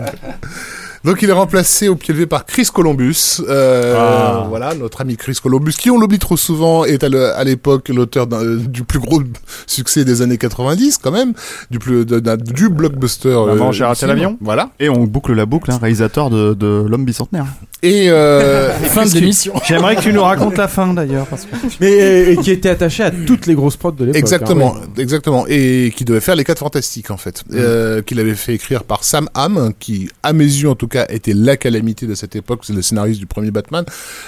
Donc 1.05 1.21
il 1.21 1.29
est 1.29 1.33
remplacé 1.33 1.89
au 1.89 1.97
pied 1.97 2.15
levé 2.15 2.27
par 2.27 2.47
Chris 2.47 2.69
Columbus, 2.73 3.43
euh, 3.49 3.95
Ah. 3.99 4.47
voilà 4.49 4.75
notre 4.75 5.03
ami 5.03 5.17
Chris 5.17 5.37
Columbus, 5.43 5.73
qui 5.79 5.91
on 5.91 5.99
l'oublie 5.99 6.19
trop 6.19 6.37
souvent 6.39 6.85
est 6.87 7.05
à 7.05 7.45
l'époque 7.45 7.91
l'auteur 7.91 8.27
euh, 8.33 8.57
du 8.59 8.85
plus 8.85 8.99
gros 9.01 9.23
succès 9.67 10.05
des 10.07 10.23
années 10.23 10.39
90 10.39 10.99
quand 10.99 11.11
même, 11.11 11.35
du 11.71 11.79
plus 11.79 12.07
de- 12.07 12.21
d'un- 12.21 12.37
du 12.39 12.71
blockbuster. 12.71 13.29
Maman, 13.47 13.69
euh, 13.69 13.73
j'ai 13.73 13.85
raté 13.85 14.07
l'avion. 14.07 14.39
Voilà. 14.41 14.71
Et 14.81 14.89
on 14.89 15.05
boucle 15.05 15.35
la 15.35 15.45
boucle, 15.47 15.71
hein, 15.71 15.79
réalisateur 15.81 16.31
de, 16.31 16.55
de 16.55 16.85
L'homme 16.89 17.05
bicentenaire. 17.05 17.47
Et, 17.83 18.07
euh, 18.09 18.71
et 18.83 18.87
Fin 18.89 19.05
de 19.05 19.11
l'émission. 19.13 19.53
J'aimerais 19.69 19.97
que 19.97 20.01
tu 20.01 20.13
nous 20.13 20.23
racontes 20.23 20.57
la 20.57 20.69
fin 20.69 20.95
d'ailleurs. 20.95 21.27
Parce 21.27 21.43
que... 21.45 21.49
Mais 21.81 22.33
et 22.33 22.37
qui 22.39 22.51
était 22.51 22.71
attaché 22.71 23.03
à 23.03 23.11
toutes 23.11 23.47
les 23.47 23.55
grosses 23.55 23.77
prods 23.77 23.91
de 23.93 24.07
l'époque. 24.07 24.19
Exactement, 24.19 24.75
hein, 24.77 24.87
exactement, 24.97 25.45
et 25.49 25.93
qui 25.95 26.05
devait 26.07 26.21
faire 26.21 26.35
les 26.37 26.45
quatre 26.45 26.61
fantastiques 26.61 27.11
en 27.11 27.19
fait, 27.19 27.45
euh, 27.53 28.01
qu'il 28.01 28.19
avait 28.21 28.35
fait 28.35 28.55
écrire 28.55 28.85
par 28.85 29.05
Sam 29.05 29.29
Hamm, 29.35 29.73
qui 29.79 30.09
à 30.23 30.33
mes 30.33 30.45
yeux 30.45 30.71
en 30.71 30.75
tout 30.75 30.89
cas 30.89 30.94
était 31.03 31.35
la 31.35 31.57
calamité 31.57 32.07
de 32.07 32.15
cette 32.15 32.37
époque, 32.37 32.61
c'est 32.63 32.73
le 32.73 32.83
scénariste 32.83 33.19
du 33.21 33.27
premier 33.27 33.51
Batman, 33.51 33.85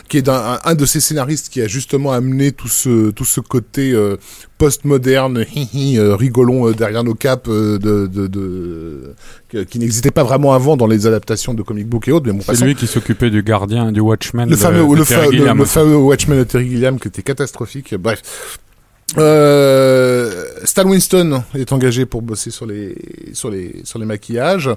qui 0.08 0.18
est 0.18 0.28
un, 0.28 0.58
un 0.64 0.74
de 0.74 0.84
ces 0.84 1.00
scénaristes 1.00 1.48
qui 1.48 1.62
a 1.62 1.68
justement 1.68 2.12
amené 2.12 2.52
tout 2.52 2.68
ce 2.68 3.10
tout 3.10 3.24
ce 3.24 3.40
côté 3.40 3.92
euh, 3.92 4.16
postmoderne, 4.58 5.38
euh, 5.38 6.16
rigolon 6.16 6.68
euh, 6.68 6.72
derrière 6.74 7.04
nos 7.04 7.14
capes 7.14 7.48
de, 7.48 7.78
de, 7.78 8.26
de 8.26 9.14
que- 9.48 9.62
qui 9.64 9.78
n'existait 9.78 10.10
pas 10.10 10.24
vraiment 10.24 10.52
avant 10.54 10.76
dans 10.76 10.86
les 10.86 11.06
adaptations 11.06 11.54
de 11.54 11.62
comic 11.62 11.86
book 11.88 12.08
et 12.08 12.12
autres. 12.12 12.30
Bon, 12.30 12.40
C'est 12.40 12.64
lui 12.64 12.74
qui 12.74 12.86
s'occupait 12.86 13.30
du 13.30 13.42
gardien, 13.42 13.92
du 13.92 14.00
Watchman. 14.00 14.46
Le 14.48 14.56
fameux, 14.56 14.82
le, 14.96 15.64
fameux 15.64 15.96
Watchmen 15.96 16.38
de 16.38 16.44
Terry 16.44 16.68
Gilliam 16.68 16.98
qui 16.98 17.08
était 17.08 17.22
catastrophique. 17.22 17.94
Bref. 17.94 18.22
Euh, 19.18 20.44
Stan 20.64 20.86
Winston 20.88 21.42
est 21.54 21.72
engagé 21.72 22.06
pour 22.06 22.22
bosser 22.22 22.50
sur 22.50 22.66
les 22.66 22.96
sur 23.32 23.50
les 23.50 23.80
sur 23.84 23.98
les 23.98 24.06
maquillages. 24.06 24.70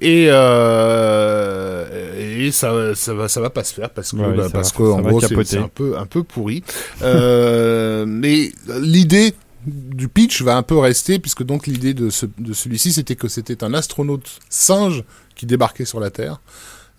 Et 0.00 0.28
euh, 0.30 2.46
et 2.46 2.50
ça 2.52 2.94
ça 2.94 3.14
va 3.14 3.28
ça 3.28 3.40
va 3.40 3.50
pas 3.50 3.64
se 3.64 3.74
faire 3.74 3.90
parce 3.90 4.12
que 4.12 4.16
Ouais, 4.16 4.36
bah, 4.36 4.48
parce 4.52 4.72
va- 4.72 4.78
que 4.78 4.82
en 4.84 5.00
gros 5.02 5.20
c'est 5.20 5.58
un 5.58 5.68
peu 5.68 5.96
un 5.98 6.06
peu 6.06 6.22
pourri. 6.22 6.62
Euh, 7.02 8.04
mais 8.08 8.50
l'idée 8.80 9.34
du 9.66 10.08
pitch 10.08 10.42
va 10.42 10.56
un 10.56 10.62
peu 10.62 10.78
rester 10.78 11.18
puisque 11.18 11.42
donc 11.42 11.66
l'idée 11.66 11.94
de 11.94 12.10
ce 12.10 12.26
de 12.38 12.52
celui-ci 12.52 12.92
c'était 12.92 13.16
que 13.16 13.28
c'était 13.28 13.64
un 13.64 13.74
astronaute 13.74 14.38
singe 14.48 15.02
qui 15.34 15.46
débarquait 15.46 15.84
sur 15.84 16.00
la 16.00 16.10
Terre 16.10 16.40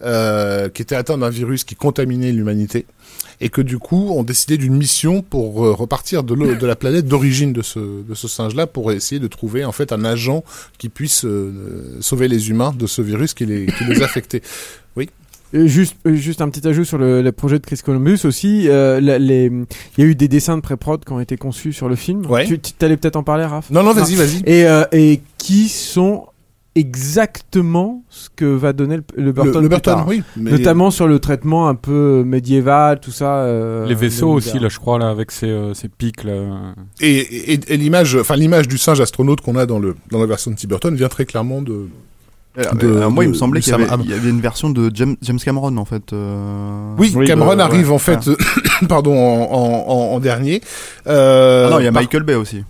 euh, 0.04 0.70
qui 0.70 0.82
était 0.82 0.96
atteint 0.96 1.18
d'un 1.18 1.30
virus 1.30 1.64
qui 1.64 1.76
contaminait 1.76 2.32
l'humanité 2.32 2.86
et 3.42 3.50
que 3.50 3.62
du 3.62 3.78
coup 3.78 4.10
on 4.12 4.24
décidait 4.24 4.58
d'une 4.58 4.76
mission 4.76 5.22
pour 5.22 5.66
euh, 5.66 5.74
repartir 5.74 6.24
de, 6.24 6.36
la 6.66 6.76
planète 6.76 7.08
d'origine 7.08 7.54
de 7.54 7.62
ce, 7.62 7.80
de 7.80 8.14
ce 8.14 8.28
singe-là 8.28 8.68
pour 8.68 8.92
essayer 8.92 9.20
de 9.20 9.28
trouver 9.28 9.66
en 9.66 9.72
fait 9.72 9.92
un 9.92 10.04
agent 10.06 10.44
qui 10.78 10.90
puisse 10.90 11.26
euh, 11.26 11.98
sauver 12.02 12.28
les 12.28 12.50
humains 12.50 12.74
de 12.78 12.88
ce 12.88 13.02
virus 13.02 13.34
qui 13.34 13.46
les, 13.46 13.66
qui 13.66 13.86
les 13.86 14.02
affectait. 14.04 14.42
Et 15.54 15.68
juste, 15.68 15.96
euh, 16.06 16.16
juste 16.16 16.42
un 16.42 16.50
petit 16.50 16.68
ajout 16.68 16.84
sur 16.84 16.98
le, 16.98 17.22
le 17.22 17.32
projet 17.32 17.58
de 17.60 17.66
Chris 17.66 17.80
Columbus 17.84 18.20
aussi. 18.26 18.68
euh, 18.68 19.00
les, 19.00 19.46
il 19.46 19.66
y 19.98 20.02
a 20.02 20.06
eu 20.06 20.16
des 20.16 20.28
dessins 20.28 20.58
de 20.58 20.62
pré-prod 20.62 21.04
qui 21.04 21.12
ont 21.12 21.20
été 21.20 21.38
conçus 21.38 21.74
sur 21.74 21.88
le 21.88 21.96
film. 21.96 22.26
Ouais. 22.26 22.46
Tu 22.46 22.60
allais 22.82 22.98
peut-être 22.98 23.16
en 23.16 23.24
parler, 23.24 23.46
Raph? 23.46 23.70
Non, 23.70 23.84
non, 23.84 23.94
vas-y, 23.94 24.16
vas-y. 24.16 24.42
Et, 24.46 24.66
euh, 24.66 24.84
et 24.92 25.22
qui 25.38 25.70
sont 25.70 26.26
exactement 26.80 28.04
ce 28.10 28.30
que 28.36 28.46
va 28.46 28.74
donner 28.74 28.98
le, 28.98 29.04
le 29.16 29.32
Burton. 29.32 29.62
le 29.62 29.68
Burton, 29.70 29.96
tard. 29.96 30.06
oui. 30.08 30.24
mais- 30.36 30.52
Notamment 30.52 30.92
sur 30.92 31.08
le 31.08 31.20
traitement 31.20 31.68
un 31.68 31.76
peu 31.76 32.24
médiéval, 32.26 33.00
tout 33.00 33.12
ça. 33.12 33.38
euh, 33.44 33.86
Les 33.86 33.96
vaisseaux 33.96 34.30
aussi, 34.32 34.60
là, 34.60 34.70
je 34.70 34.78
crois, 34.80 35.00
là, 35.00 35.10
avec 35.10 35.32
ces, 35.32 35.48
euh, 35.50 35.74
ces 35.74 35.90
pics, 35.90 36.24
là. 36.24 36.34
Et, 37.02 37.54
et, 37.54 37.60
et 37.68 37.78
l'image, 37.78 38.16
enfin 38.16 38.36
l'image 38.36 38.68
du 38.68 38.78
singe 38.78 39.02
astronaute 39.02 39.42
qu'on 39.42 39.56
a 39.56 39.66
dans 39.66 39.80
le 39.80 39.96
dans 40.12 40.20
la 40.20 40.26
version 40.26 40.52
de 40.52 40.56
Tim 40.56 40.68
Burton 40.68 40.96
vient 40.96 41.10
très 41.10 41.26
clairement 41.26 41.62
de. 41.62 41.88
De, 42.80 42.88
Euh, 42.88 43.10
moi, 43.12 43.24
il 43.24 43.28
me 43.30 43.36
semblait 43.36 43.62
qu'il 43.62 43.72
y, 43.76 44.10
y 44.10 44.14
avait 44.14 44.30
une 44.32 44.42
version 44.42 44.72
de 44.72 44.90
James, 44.92 45.16
James 45.22 45.38
Cameron, 45.38 45.78
en 45.78 45.86
fait. 45.86 46.12
euh, 46.12 46.96
Oui, 46.98 47.14
Oui, 47.16 47.28
Cameron 47.28 47.60
euh, 47.60 47.62
arrive 47.62 47.90
ouais, 47.90 47.94
en 47.94 48.00
fait, 48.00 48.18
pardon, 48.90 49.14
en, 49.16 49.42
en, 49.54 49.86
en, 49.88 50.16
en 50.16 50.20
dernier. 50.20 50.62
Euh, 51.06 51.68
Ah 51.68 51.70
non, 51.70 51.80
il 51.80 51.84
y 51.84 51.88
a 51.88 51.92
par- 51.92 52.02
Michael 52.02 52.24
Bay 52.24 52.34
aussi. 52.34 52.64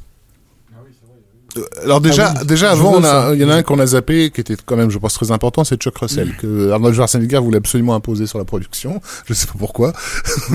Alors 1.84 2.02
déjà, 2.02 2.34
Ah 2.36 2.40
oui, 2.42 2.48
déjà 2.48 2.72
avant, 2.72 2.95
on 2.95 3.03
a, 3.03 3.34
il 3.34 3.42
y 3.42 3.45
en 3.45 3.50
a 3.50 3.56
un 3.56 3.64
qu'on 3.64 3.80
a 3.80 3.86
zappé, 3.86 4.32
qui 4.32 4.42
était 4.42 4.56
quand 4.66 4.76
même, 4.76 4.90
je 4.90 4.98
pense, 4.98 5.14
très 5.14 5.32
important, 5.32 5.64
c'est 5.64 5.76
Chuck 5.77 5.98
Russell, 5.98 6.36
que 6.38 6.72
Arnold 6.72 6.95
Schwarzenegger 6.95 7.38
voulait 7.40 7.58
absolument 7.58 7.95
imposer 7.95 8.27
sur 8.27 8.38
la 8.40 8.45
production. 8.45 9.02
Je 9.26 9.34
sais 9.34 9.48
pas 9.48 9.56
pourquoi. 9.58 9.94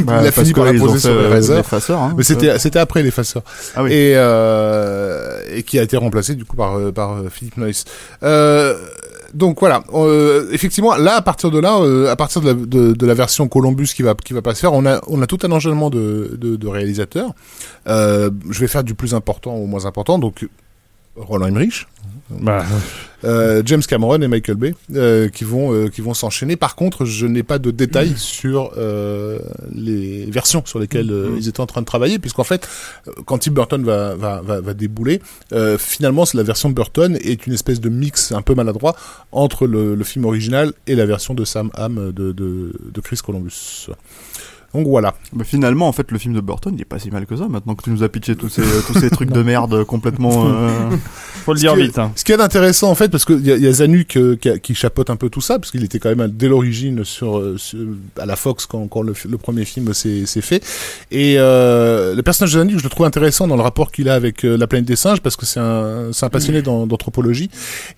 Bah, 0.05 0.19
il 0.23 0.27
a 0.29 0.33
fini 0.33 0.53
par 0.53 0.65
l'imposer 0.65 0.99
sur 0.99 1.15
les 1.15 1.51
euh, 1.51 1.57
l'effaceur, 1.57 2.01
hein. 2.01 2.15
Mais 2.17 2.23
c'était, 2.23 2.59
c'était 2.59 2.79
après 2.79 3.03
l'effaceur. 3.03 3.43
Ah 3.75 3.83
oui. 3.83 3.93
Et, 3.93 4.13
euh, 4.17 5.41
et 5.53 5.63
qui 5.63 5.79
a 5.79 5.83
été 5.83 5.97
remplacé, 5.97 6.35
du 6.35 6.45
coup, 6.45 6.57
par, 6.57 6.79
euh, 6.79 6.93
par 6.93 7.13
euh, 7.13 7.29
Philip 7.31 7.57
Noyce. 7.57 7.85
Euh, 8.23 8.77
donc 9.35 9.61
voilà, 9.61 9.83
euh, 9.95 10.47
effectivement, 10.53 10.95
là, 10.97 11.17
à 11.17 11.23
partir 11.23 11.51
de 11.51 11.59
là, 11.59 11.79
euh, 11.79 12.11
à 12.11 12.17
partir 12.17 12.43
de 12.43 12.49
la, 12.49 12.55
de, 12.55 12.93
de 12.93 13.07
la 13.07 13.15
version 13.15 13.49
Columbus 13.49 13.89
qui 13.97 14.03
va, 14.03 14.15
qui 14.15 14.35
va 14.35 14.43
pas 14.43 14.55
se 14.55 14.61
faire, 14.61 14.75
on 14.75 14.85
a, 14.85 15.01
on 15.07 15.23
a 15.23 15.27
tout 15.27 15.39
un 15.43 15.51
enchaînement 15.53 15.89
de, 15.89 16.37
de, 16.39 16.57
de 16.57 16.69
réalisateurs. 16.69 17.31
Euh, 17.89 18.31
je 18.51 18.61
vais 18.61 18.67
faire 18.67 18.85
du 18.85 18.95
plus 18.95 19.15
important 19.15 19.55
au 19.55 19.67
moins 19.67 19.87
important, 19.87 20.19
donc 20.19 20.47
Roland 21.16 21.47
Emmerich, 21.47 21.86
Bah, 22.31 22.65
euh, 23.24 23.62
James 23.66 23.82
Cameron 23.82 24.20
et 24.23 24.28
Michael 24.28 24.57
Bay 24.57 24.74
euh, 24.94 25.28
qui 25.28 25.44
vont 25.44 25.73
euh, 25.74 25.89
qui 25.89 26.00
vont 26.00 26.15
s'enchaîner. 26.15 26.57
Par 26.57 26.74
contre, 26.74 27.05
je 27.05 27.26
n'ai 27.26 27.42
pas 27.42 27.58
de 27.58 27.70
détails 27.70 28.15
sur 28.16 28.73
euh, 28.78 29.39
les 29.74 30.24
versions 30.31 30.62
sur 30.65 30.78
lesquelles 30.78 31.10
euh, 31.12 31.36
ils 31.36 31.49
étaient 31.49 31.60
en 31.60 31.66
train 31.66 31.82
de 31.82 31.86
travailler, 31.86 32.18
puisqu'en 32.18 32.44
fait, 32.44 32.66
quand 33.26 33.39
Tim 33.39 33.52
Burton 33.52 33.84
va 33.84 34.15
va 34.15 34.41
va, 34.41 34.60
va 34.62 34.74
débouler, 34.74 35.20
finalement, 35.78 36.24
c'est 36.24 36.39
la 36.39 36.42
version 36.42 36.70
de 36.70 36.74
Burton 36.74 37.16
est 37.20 37.47
une 37.47 37.52
espèce 37.52 37.81
de 37.81 37.91
mix 37.91 38.32
un 38.32 38.42
peu 38.42 38.55
maladroit 38.55 38.97
entre 39.31 39.66
le, 39.66 39.94
le 39.94 40.05
film 40.05 40.24
original 40.24 40.73
et 40.86 40.94
la 40.94 41.05
version 41.05 41.34
de 41.34 41.44
Sam 41.44 41.70
Hamm 41.74 42.12
de 42.12 42.32
de, 42.32 42.73
de 42.91 43.00
Chris 43.02 43.18
Columbus. 43.24 43.89
Donc 44.75 44.86
voilà. 44.86 45.15
Bah, 45.34 45.44
finalement, 45.44 45.86
en 45.89 45.92
fait, 45.92 46.10
le 46.10 46.18
film 46.18 46.34
de 46.34 46.41
Burton, 46.41 46.73
il 46.75 46.81
est 46.81 46.86
pas 46.86 46.99
si 46.99 47.10
mal 47.10 47.26
que 47.26 47.36
ça. 47.36 47.47
Maintenant 47.49 47.75
que 47.75 47.83
tu 47.83 47.91
nous 47.91 48.02
as 48.02 48.09
pitché 48.09 48.36
tous 48.36 48.49
ces, 48.49 48.62
tous 48.86 48.99
ces 48.99 49.10
trucs 49.17 49.31
de 49.31 49.42
merde 49.42 49.84
complètement. 49.84 50.47
euh, 50.49 50.91
Faut 51.44 51.52
le 51.52 51.59
Ce 51.59 51.62
dire 51.62 51.75
qui 51.75 51.81
est- 51.81 51.84
vite. 51.84 51.99
hein. 51.99 52.12
Ce 52.17 52.25
qu'il 52.25 52.33
y 52.33 52.34
a 52.34 52.39
d'intéressant 52.39 52.91
en 52.91 52.94
fait, 52.94 53.09
parce 53.10 53.25
qu'il 53.26 53.47
y, 53.47 53.52
a- 53.52 53.57
il 53.57 53.62
y 53.62 53.67
a 53.67 53.73
Zanuck 53.73 54.17
euh, 54.17 54.36
qui, 54.36 54.49
a- 54.49 54.59
qui 54.59 54.75
chapeaute 54.75 55.10
un 55.10 55.17
peu 55.17 55.28
tout 55.28 55.41
ça, 55.42 55.59
parce 55.59 55.70
qu'il 55.70 55.84
était 55.84 55.99
quand 55.99 56.15
même 56.15 56.31
dès 56.33 56.49
l'origine 56.49 57.05
sur, 57.05 57.39
euh, 57.39 57.57
sur- 57.59 57.78
à 58.18 58.25
la 58.26 58.36
Fox 58.36 58.65
quand, 58.67 58.86
quand 58.89 59.02
le, 59.02 59.12
le 59.28 59.39
premier 59.39 59.65
film 59.65 59.92
s'est 59.92 60.25
s'est 60.26 60.41
fait. 60.41 60.65
Et 61.10 61.34
euh, 61.39 62.15
le 62.15 62.23
personnage 62.23 62.55
de 62.55 62.59
Zanuck, 62.60 62.78
je 62.78 62.84
le 62.84 62.89
trouve 62.91 63.05
intéressant 63.07 63.47
dans 63.47 63.57
le 63.57 63.62
rapport 63.62 63.92
qu'il 63.92 64.09
a 64.09 64.15
avec 64.15 64.44
euh, 64.44 64.57
la 64.57 64.67
planète 64.67 64.86
des 64.86 64.97
singes, 64.97 65.20
parce 65.20 65.36
que 65.36 65.44
c'est 65.44 65.60
un, 65.60 66.12
c'est 66.12 66.25
un 66.25 66.31
passionné 66.31 66.62
d'an- 66.62 66.86
d'anthropologie. 66.86 67.51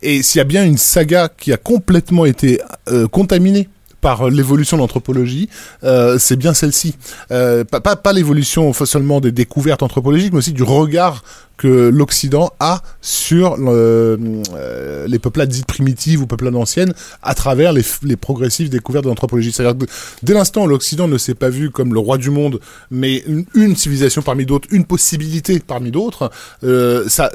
Et 0.02 0.22
s'il 0.22 0.38
y 0.38 0.42
a 0.42 0.44
bien 0.44 0.64
une 0.64 0.78
saga 0.78 1.28
qui 1.28 1.52
a 1.52 1.56
complètement 1.56 2.24
été 2.24 2.60
euh, 2.88 3.06
contaminée 3.06 3.68
par 4.04 4.28
l'évolution 4.28 4.76
de 4.76 4.82
l'anthropologie, 4.82 5.48
euh, 5.82 6.18
c'est 6.18 6.36
bien 6.36 6.52
celle-ci. 6.52 6.94
Euh, 7.30 7.64
pas 7.64 8.12
l'évolution 8.12 8.70
seulement 8.74 9.22
des 9.22 9.32
découvertes 9.32 9.82
anthropologiques, 9.82 10.32
mais 10.32 10.40
aussi 10.40 10.52
du 10.52 10.62
regard 10.62 11.24
que 11.56 11.88
l'Occident 11.88 12.52
a 12.60 12.82
sur 13.00 13.56
le- 13.56 14.18
euh, 14.54 15.06
les 15.06 15.18
peuplades 15.18 15.48
dites 15.48 15.66
primitives 15.66 16.20
ou 16.22 16.26
peuplades 16.26 16.56
anciennes 16.56 16.94
à 17.22 17.34
travers 17.34 17.72
les, 17.72 17.82
progressives 18.16 18.68
découvertes 18.70 19.04
de 19.04 19.08
l'anthropologie. 19.10 19.52
C'est-à-dire 19.52 19.78
que 19.78 19.86
dès 20.22 20.34
l'instant 20.34 20.64
où 20.64 20.66
l'Occident 20.66 21.08
ne 21.08 21.18
s'est 21.18 21.34
pas 21.34 21.50
vu 21.50 21.70
comme 21.70 21.92
le 21.92 22.00
roi 22.00 22.18
du 22.18 22.30
monde, 22.30 22.60
mais 22.90 23.24
une, 23.54 23.76
civilisation 23.76 24.22
parmi 24.22 24.46
d'autres, 24.46 24.68
une 24.70 24.84
possibilité 24.84 25.60
parmi 25.60 25.90
d'autres, 25.90 26.30
euh, 26.64 27.08
ça, 27.08 27.30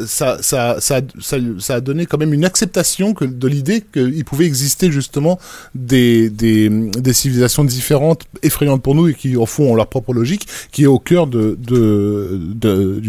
a 1.69 1.81
donné 1.81 2.05
quand 2.05 2.17
même 2.17 2.33
une 2.33 2.45
acceptation 2.45 3.13
de 3.19 3.47
l'idée 3.47 3.83
qu'il 3.93 4.25
pouvait 4.25 4.45
exister 4.45 4.91
justement 4.91 5.39
des, 5.75 6.31
civilisations 7.11 7.63
différentes, 7.63 8.23
effrayantes 8.43 8.81
pour 8.81 8.95
nous 8.95 9.07
et 9.07 9.13
qui 9.13 9.37
en 9.37 9.45
font 9.45 9.75
leur 9.75 9.87
propre 9.87 10.13
logique, 10.13 10.47
qui 10.71 10.83
est 10.83 10.87
au 10.87 10.99
cœur 10.99 11.27
d'une 11.27 11.55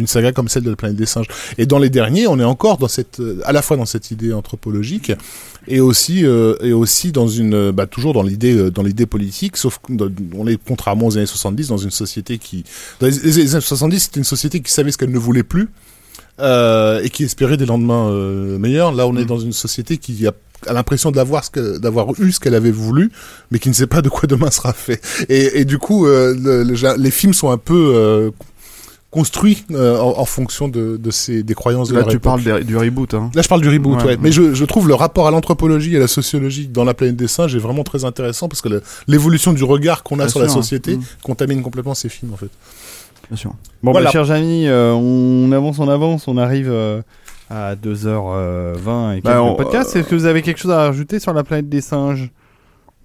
saga 0.07 0.33
comme 0.33 0.49
celle 0.49 0.63
de 0.65 0.71
la 0.71 0.77
planète 0.77 1.00
des 1.01 1.07
singes. 1.07 1.27
Et 1.59 1.67
dans 1.67 1.79
les 1.81 1.91
derniers, 1.91 2.29
on 2.29 2.39
est 2.39 2.45
encore 2.45 2.79
dans 2.79 2.87
cette, 2.89 3.19
euh, 3.19 3.41
à 3.45 3.51
la 3.53 3.62
fois 3.62 3.77
dans 3.77 3.87
cette 3.87 4.11
idée 4.12 4.33
anthropologique 4.33 5.11
et 5.67 5.81
aussi 5.81 6.25
euh, 6.25 6.55
et 6.62 6.73
aussi 6.73 7.11
dans 7.11 7.27
une, 7.27 7.55
euh, 7.55 7.73
bah, 7.73 7.87
toujours 7.87 8.12
dans 8.15 8.23
l'idée 8.23 8.70
dans 8.70 8.83
l'idée 8.85 9.07
politique, 9.07 9.57
sauf 9.57 9.79
qu'on 9.79 9.97
on 10.37 10.47
est 10.47 10.59
contrairement 10.65 11.07
aux 11.09 11.17
années 11.17 11.27
70 11.27 11.69
dans 11.69 11.77
une 11.79 11.91
société 11.91 12.39
qui, 12.39 12.62
dans 13.01 13.09
les, 13.09 13.19
les 13.19 13.55
années 13.55 13.61
70, 13.61 13.99
c'était 14.01 14.20
une 14.20 14.25
société 14.25 14.61
qui 14.61 14.70
savait 14.70 14.93
ce 14.93 14.99
qu'elle 14.99 15.11
ne 15.11 15.19
voulait 15.19 15.43
plus. 15.43 15.69
Euh, 16.39 17.03
et 17.03 17.11
qui 17.11 17.25
espérait 17.25 17.59
des 17.59 17.67
lendemains 17.67 18.09
euh, 18.09 18.57
meilleurs. 18.59 18.93
Là, 18.95 19.07
on 19.07 19.15
est 19.19 19.27
dans 19.27 19.39
une 19.39 19.53
société 19.53 19.99
qui 19.99 20.27
a 20.27 20.33
a 20.67 20.75
l'impression 20.75 21.11
d'avoir 21.11 21.43
ce 21.43 21.49
que 21.51 21.79
d'avoir 21.79 22.09
eu 22.20 22.33
ce 22.33 22.39
qu'elle 22.39 22.55
avait 22.55 22.70
voulu 22.70 23.11
mais 23.51 23.59
qui 23.59 23.70
ne 23.70 23.75
sait 23.75 23.87
pas 23.87 24.03
de 24.03 24.11
quoi 24.11 24.27
demain 24.27 24.51
sera 24.51 24.75
fait 24.75 25.01
et, 25.31 25.61
et 25.61 25.65
du 25.65 25.79
coup 25.79 26.05
euh, 26.07 26.35
le- 26.39 26.65
le- 26.65 26.97
les 26.99 27.11
films 27.11 27.33
sont 27.33 27.49
un 27.51 27.57
peu 27.57 27.95
euh, 27.97 28.31
construits 29.11 29.65
euh, 29.73 29.99
en, 29.99 30.19
en 30.21 30.25
fonction 30.25 30.69
de, 30.69 30.97
de 30.97 31.11
ces 31.11 31.43
des 31.43 31.55
croyances 31.55 31.89
de 31.89 31.95
Là, 31.95 32.01
leur 32.01 32.09
tu 32.11 32.17
époque. 32.17 32.43
parles 32.45 32.65
du 32.65 32.77
reboot. 32.77 33.13
Hein. 33.15 33.31
Là, 33.35 33.43
je 33.43 33.49
parle 33.49 33.61
du 33.61 33.69
reboot, 33.69 33.99
ouais. 34.01 34.05
Ouais. 34.05 34.19
Mais 34.21 34.31
je, 34.31 34.55
je 34.55 34.65
trouve 34.65 34.87
le 34.87 34.95
rapport 34.95 35.27
à 35.27 35.31
l'anthropologie 35.31 35.95
et 35.95 35.97
à 35.97 36.01
la 36.01 36.07
sociologie 36.07 36.69
dans 36.69 36.85
la 36.85 36.95
planète 36.95 37.17
des 37.17 37.27
singes 37.29 37.55
est 37.57 37.59
vraiment 37.59 37.83
très 37.83 38.05
intéressant 38.05 38.49
parce 38.49 38.61
que 38.63 38.83
l'évolution 39.09 39.53
du 39.53 39.65
regard 39.65 40.03
qu'on 40.05 40.21
a 40.21 40.29
sur 40.29 40.39
la 40.41 40.49
sûr. 40.49 40.63
société 40.63 40.97
Mm. 40.97 41.03
contamine 41.25 41.63
complètement 41.63 41.95
ces 41.95 42.09
films, 42.09 42.33
en 42.33 42.37
fait. 42.37 42.51
Bien 43.29 43.37
sûr. 43.37 43.53
Bon, 43.83 43.93
Voilà. 43.93 44.07
bah, 44.07 44.13
chers 44.13 44.31
amis, 44.31 44.67
euh, 44.67 44.93
on 44.93 45.51
avance, 45.53 45.79
on 45.79 45.89
avance, 45.89 46.27
on 46.29 46.37
arrive 46.37 46.69
euh, 46.71 47.01
à 47.49 47.75
2h20 47.77 49.13
et 49.13 49.15
quelques 49.23 49.25
Bah, 49.25 49.43
on- 49.43 49.55
podcasts. 49.57 49.97
Est-ce 49.97 50.09
que 50.09 50.15
vous 50.15 50.25
avez 50.27 50.43
quelque 50.43 50.59
chose 50.59 50.71
à 50.71 50.79
rajouter 50.87 51.19
sur 51.19 51.33
la 51.33 51.43
planète 51.45 51.69
des 51.69 51.81
singes? 51.81 52.31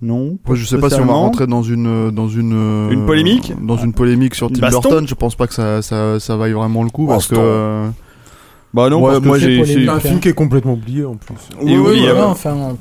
Non 0.01 0.37
Moi, 0.45 0.55
je 0.55 0.65
sais 0.65 0.77
pas 0.77 0.89
si 0.89 0.99
on 0.99 1.05
va 1.05 1.13
rentrer 1.13 1.47
dans 1.47 1.63
une 1.63 1.87
euh, 1.87 2.11
dans 2.11 2.27
une 2.27 2.53
euh, 2.53 2.89
Une 2.91 3.05
polémique 3.05 3.53
dans 3.61 3.77
une 3.77 3.93
polémique 3.93 4.35
sur 4.35 4.51
Tim 4.51 4.59
baston 4.59 4.81
Burton. 4.81 5.07
Je 5.07 5.15
pense 5.15 5.35
pas 5.35 5.47
que 5.47 5.53
ça 5.53 5.81
ça 5.81 6.19
ça 6.19 6.35
vaille 6.35 6.51
vraiment 6.53 6.83
le 6.83 6.89
coup 6.89 7.07
parce 7.07 7.27
que 7.27 7.35
euh, 7.37 7.87
Bah 8.73 8.89
non, 8.89 9.01
Ouais, 9.01 9.11
parce 9.13 9.21
que 9.21 9.27
moi, 9.27 9.39
c'est- 9.39 9.65
j'ai- 9.65 9.87
un 9.89 9.99
film 10.01 10.19
qui 10.19 10.27
est 10.29 10.33
complètement 10.33 10.73
oublié 10.73 11.05
en 11.05 11.15
plus. 11.15 11.35
Et 11.61 11.77
oui, 11.77 12.01
Ouais, 12.01 12.07
euh, 12.09 12.25
enfin, 12.25 12.75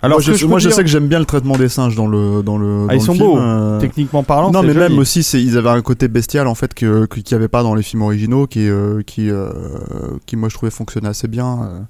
Alors 0.00 0.20
moi, 0.24 0.34
je, 0.36 0.46
moi, 0.46 0.60
sais 0.60 0.70
que 0.82 0.88
j'aime 0.88 1.08
bien 1.08 1.18
le 1.18 1.24
traitement 1.24 1.56
des 1.56 1.68
singes 1.68 1.96
dans 1.96 2.06
le 2.06 2.42
dans 2.44 2.56
le. 2.56 2.86
Ah, 2.88 2.94
ils 2.94 2.98
dans 2.98 3.02
le 3.02 3.06
sont 3.06 3.14
film, 3.14 3.26
beaux. 3.26 3.38
euh, 3.38 3.80
techniquement 3.80 4.22
parlant. 4.22 4.52
Non, 4.52 4.62
mais 4.62 4.72
joli. 4.72 4.90
même 4.90 4.98
aussi, 4.98 5.24
c'est, 5.24 5.42
ils 5.42 5.58
avaient 5.58 5.70
un 5.70 5.82
côté 5.82 6.06
bestial 6.06 6.46
en 6.46 6.54
fait 6.54 6.72
que 6.72 7.06
qu'il 7.06 7.24
n'y 7.28 7.34
avait 7.34 7.48
pas 7.48 7.64
dans 7.64 7.74
les 7.74 7.82
films 7.82 8.02
originaux, 8.02 8.46
qui 8.46 8.68
euh, 8.68 9.02
qui 9.02 9.28
euh, 9.28 9.50
qui 10.24 10.36
moi 10.36 10.48
je 10.48 10.54
trouvais 10.54 10.70
fonctionnait 10.70 11.08
assez 11.08 11.26
bien. 11.26 11.86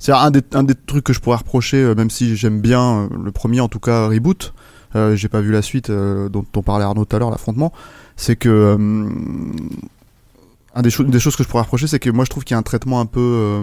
C'est 0.00 0.10
un 0.10 0.32
des 0.32 0.42
un 0.54 0.64
des 0.64 0.74
trucs 0.74 1.04
que 1.04 1.12
je 1.12 1.20
pourrais 1.20 1.36
reprocher, 1.36 1.94
même 1.94 2.10
si 2.10 2.36
j'aime 2.36 2.60
bien 2.60 3.08
le 3.22 3.30
premier 3.30 3.60
en 3.60 3.68
tout 3.68 3.80
cas 3.80 4.08
reboot. 4.08 4.52
J'ai 5.14 5.28
pas 5.28 5.40
vu 5.40 5.52
la 5.52 5.62
suite 5.62 5.90
dont 5.90 6.44
on 6.56 6.62
parlait 6.62 6.84
Arnaud 6.84 7.04
tout 7.04 7.14
à 7.14 7.20
l'heure, 7.20 7.30
l'affrontement. 7.30 7.72
C'est 8.16 8.36
que 8.36 8.76
un 10.74 10.80
des, 10.82 10.90
choses 10.90 11.06
des 11.06 11.20
choses 11.20 11.36
que 11.36 11.44
je 11.44 11.48
pourrais 11.48 11.62
reprocher, 11.62 11.86
c'est 11.86 12.00
que 12.00 12.10
moi 12.10 12.24
je 12.24 12.30
trouve 12.30 12.44
qu'il 12.44 12.54
y 12.54 12.56
a 12.56 12.58
un 12.58 12.62
traitement 12.62 12.98
un 13.00 13.06
peu 13.06 13.62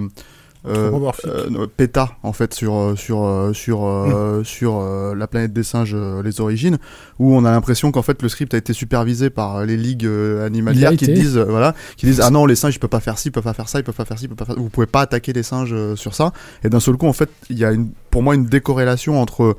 euh, 0.68 0.92
euh, 1.26 1.68
péta 1.68 2.18
en 2.22 2.34
fait 2.34 2.54
sur 2.54 2.76
euh, 2.76 2.96
sur 2.98 3.24
euh, 3.24 3.54
sur 3.54 3.86
euh, 3.86 4.44
sur 4.44 4.82
la 5.16 5.28
planète 5.28 5.54
des 5.54 5.64
singes 5.64 5.96
les 5.96 6.42
origines 6.42 6.78
où 7.18 7.34
on 7.34 7.46
a 7.46 7.52
l'impression 7.52 7.92
qu'en 7.92 8.02
fait 8.02 8.22
le 8.22 8.28
script 8.28 8.54
a 8.54 8.58
été 8.58 8.74
supervisé 8.74 9.30
par 9.30 9.66
les 9.66 9.78
ligues 9.78 10.10
animalières 10.44 10.92
qui 10.98 11.08
disent 11.14 11.38
voilà 11.38 11.76
qui 11.96 12.06
disent 12.06 12.22
ah 12.22 12.30
non 12.30 12.46
les 12.46 12.56
singes 12.56 12.76
ils 12.76 12.80
peuvent 12.80 12.90
pas 12.90 13.00
faire 13.00 13.18
ci 13.18 13.30
ils 13.30 13.32
peuvent 13.32 13.44
pas 13.44 13.54
faire 13.54 13.70
ça 13.70 13.80
ils 13.80 13.84
peuvent 13.84 13.96
pas 13.96 14.06
faire 14.06 14.20
ci 14.20 14.26
ils 14.26 14.28
peuvent 14.28 14.38
pas 14.38 14.46
faire 14.46 14.56
vous 14.58 14.70
pouvez 14.70 14.88
pas 14.88 15.02
attaquer 15.02 15.32
les 15.32 15.44
singes 15.44 15.96
sur 15.96 16.14
ça. 16.14 16.34
Et 16.64 16.70
d'un 16.70 16.80
seul 16.82 16.98
coup 16.98 17.08
en 17.08 17.14
fait 17.14 17.30
il 17.50 17.58
y 17.58 17.64
a 17.64 17.72
une 17.72 17.92
pour 18.10 18.22
moi 18.22 18.36
une 18.36 18.46
décorrélation 18.46 19.22
entre 19.22 19.56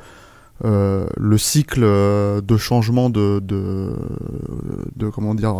euh, 0.67 1.07
le 1.17 1.39
cycle 1.39 1.81
de 1.81 2.57
changement 2.59 3.09
de, 3.09 3.41
de, 3.43 3.95
de 4.97 5.09
comment 5.09 5.35
dire 5.35 5.55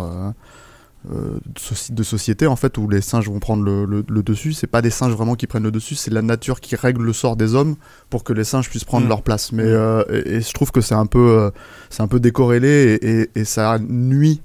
de, 1.09 1.59
soci- 1.59 1.93
de 1.93 2.03
société 2.03 2.45
en 2.47 2.55
fait 2.55 2.77
où 2.77 2.87
les 2.87 3.01
singes 3.01 3.27
vont 3.27 3.39
prendre 3.39 3.63
le, 3.63 3.85
le, 3.85 4.03
le 4.07 4.23
dessus. 4.23 4.53
C'est 4.53 4.67
pas 4.67 4.81
des 4.81 4.91
singes 4.91 5.13
vraiment 5.13 5.35
qui 5.35 5.47
prennent 5.47 5.63
le 5.63 5.71
dessus 5.71 5.95
c'est 5.95 6.11
la 6.11 6.21
nature 6.21 6.59
qui 6.59 6.75
règle 6.75 7.03
le 7.03 7.13
sort 7.13 7.35
des 7.35 7.55
hommes 7.55 7.75
pour 8.09 8.23
que 8.23 8.33
les 8.33 8.43
singes 8.43 8.69
puissent 8.69 8.83
prendre 8.85 9.05
Mm. 9.05 9.09
leur 9.09 9.21
place. 9.23 9.51
Mais 9.51 9.63
euh, 9.65 10.03
et, 10.11 10.35
et 10.35 10.41
je 10.41 10.53
trouve 10.53 10.71
que 10.71 10.81
c'est 10.81 10.95
un 10.95 11.07
peu 11.07 11.19
euh, 11.39 11.49
c'est 11.89 12.03
un 12.03 12.07
peu 12.07 12.19
décorrélé 12.19 12.99
et, 13.01 13.21
et, 13.21 13.29
et 13.35 13.45
ça 13.45 13.79
nuit 13.79 14.41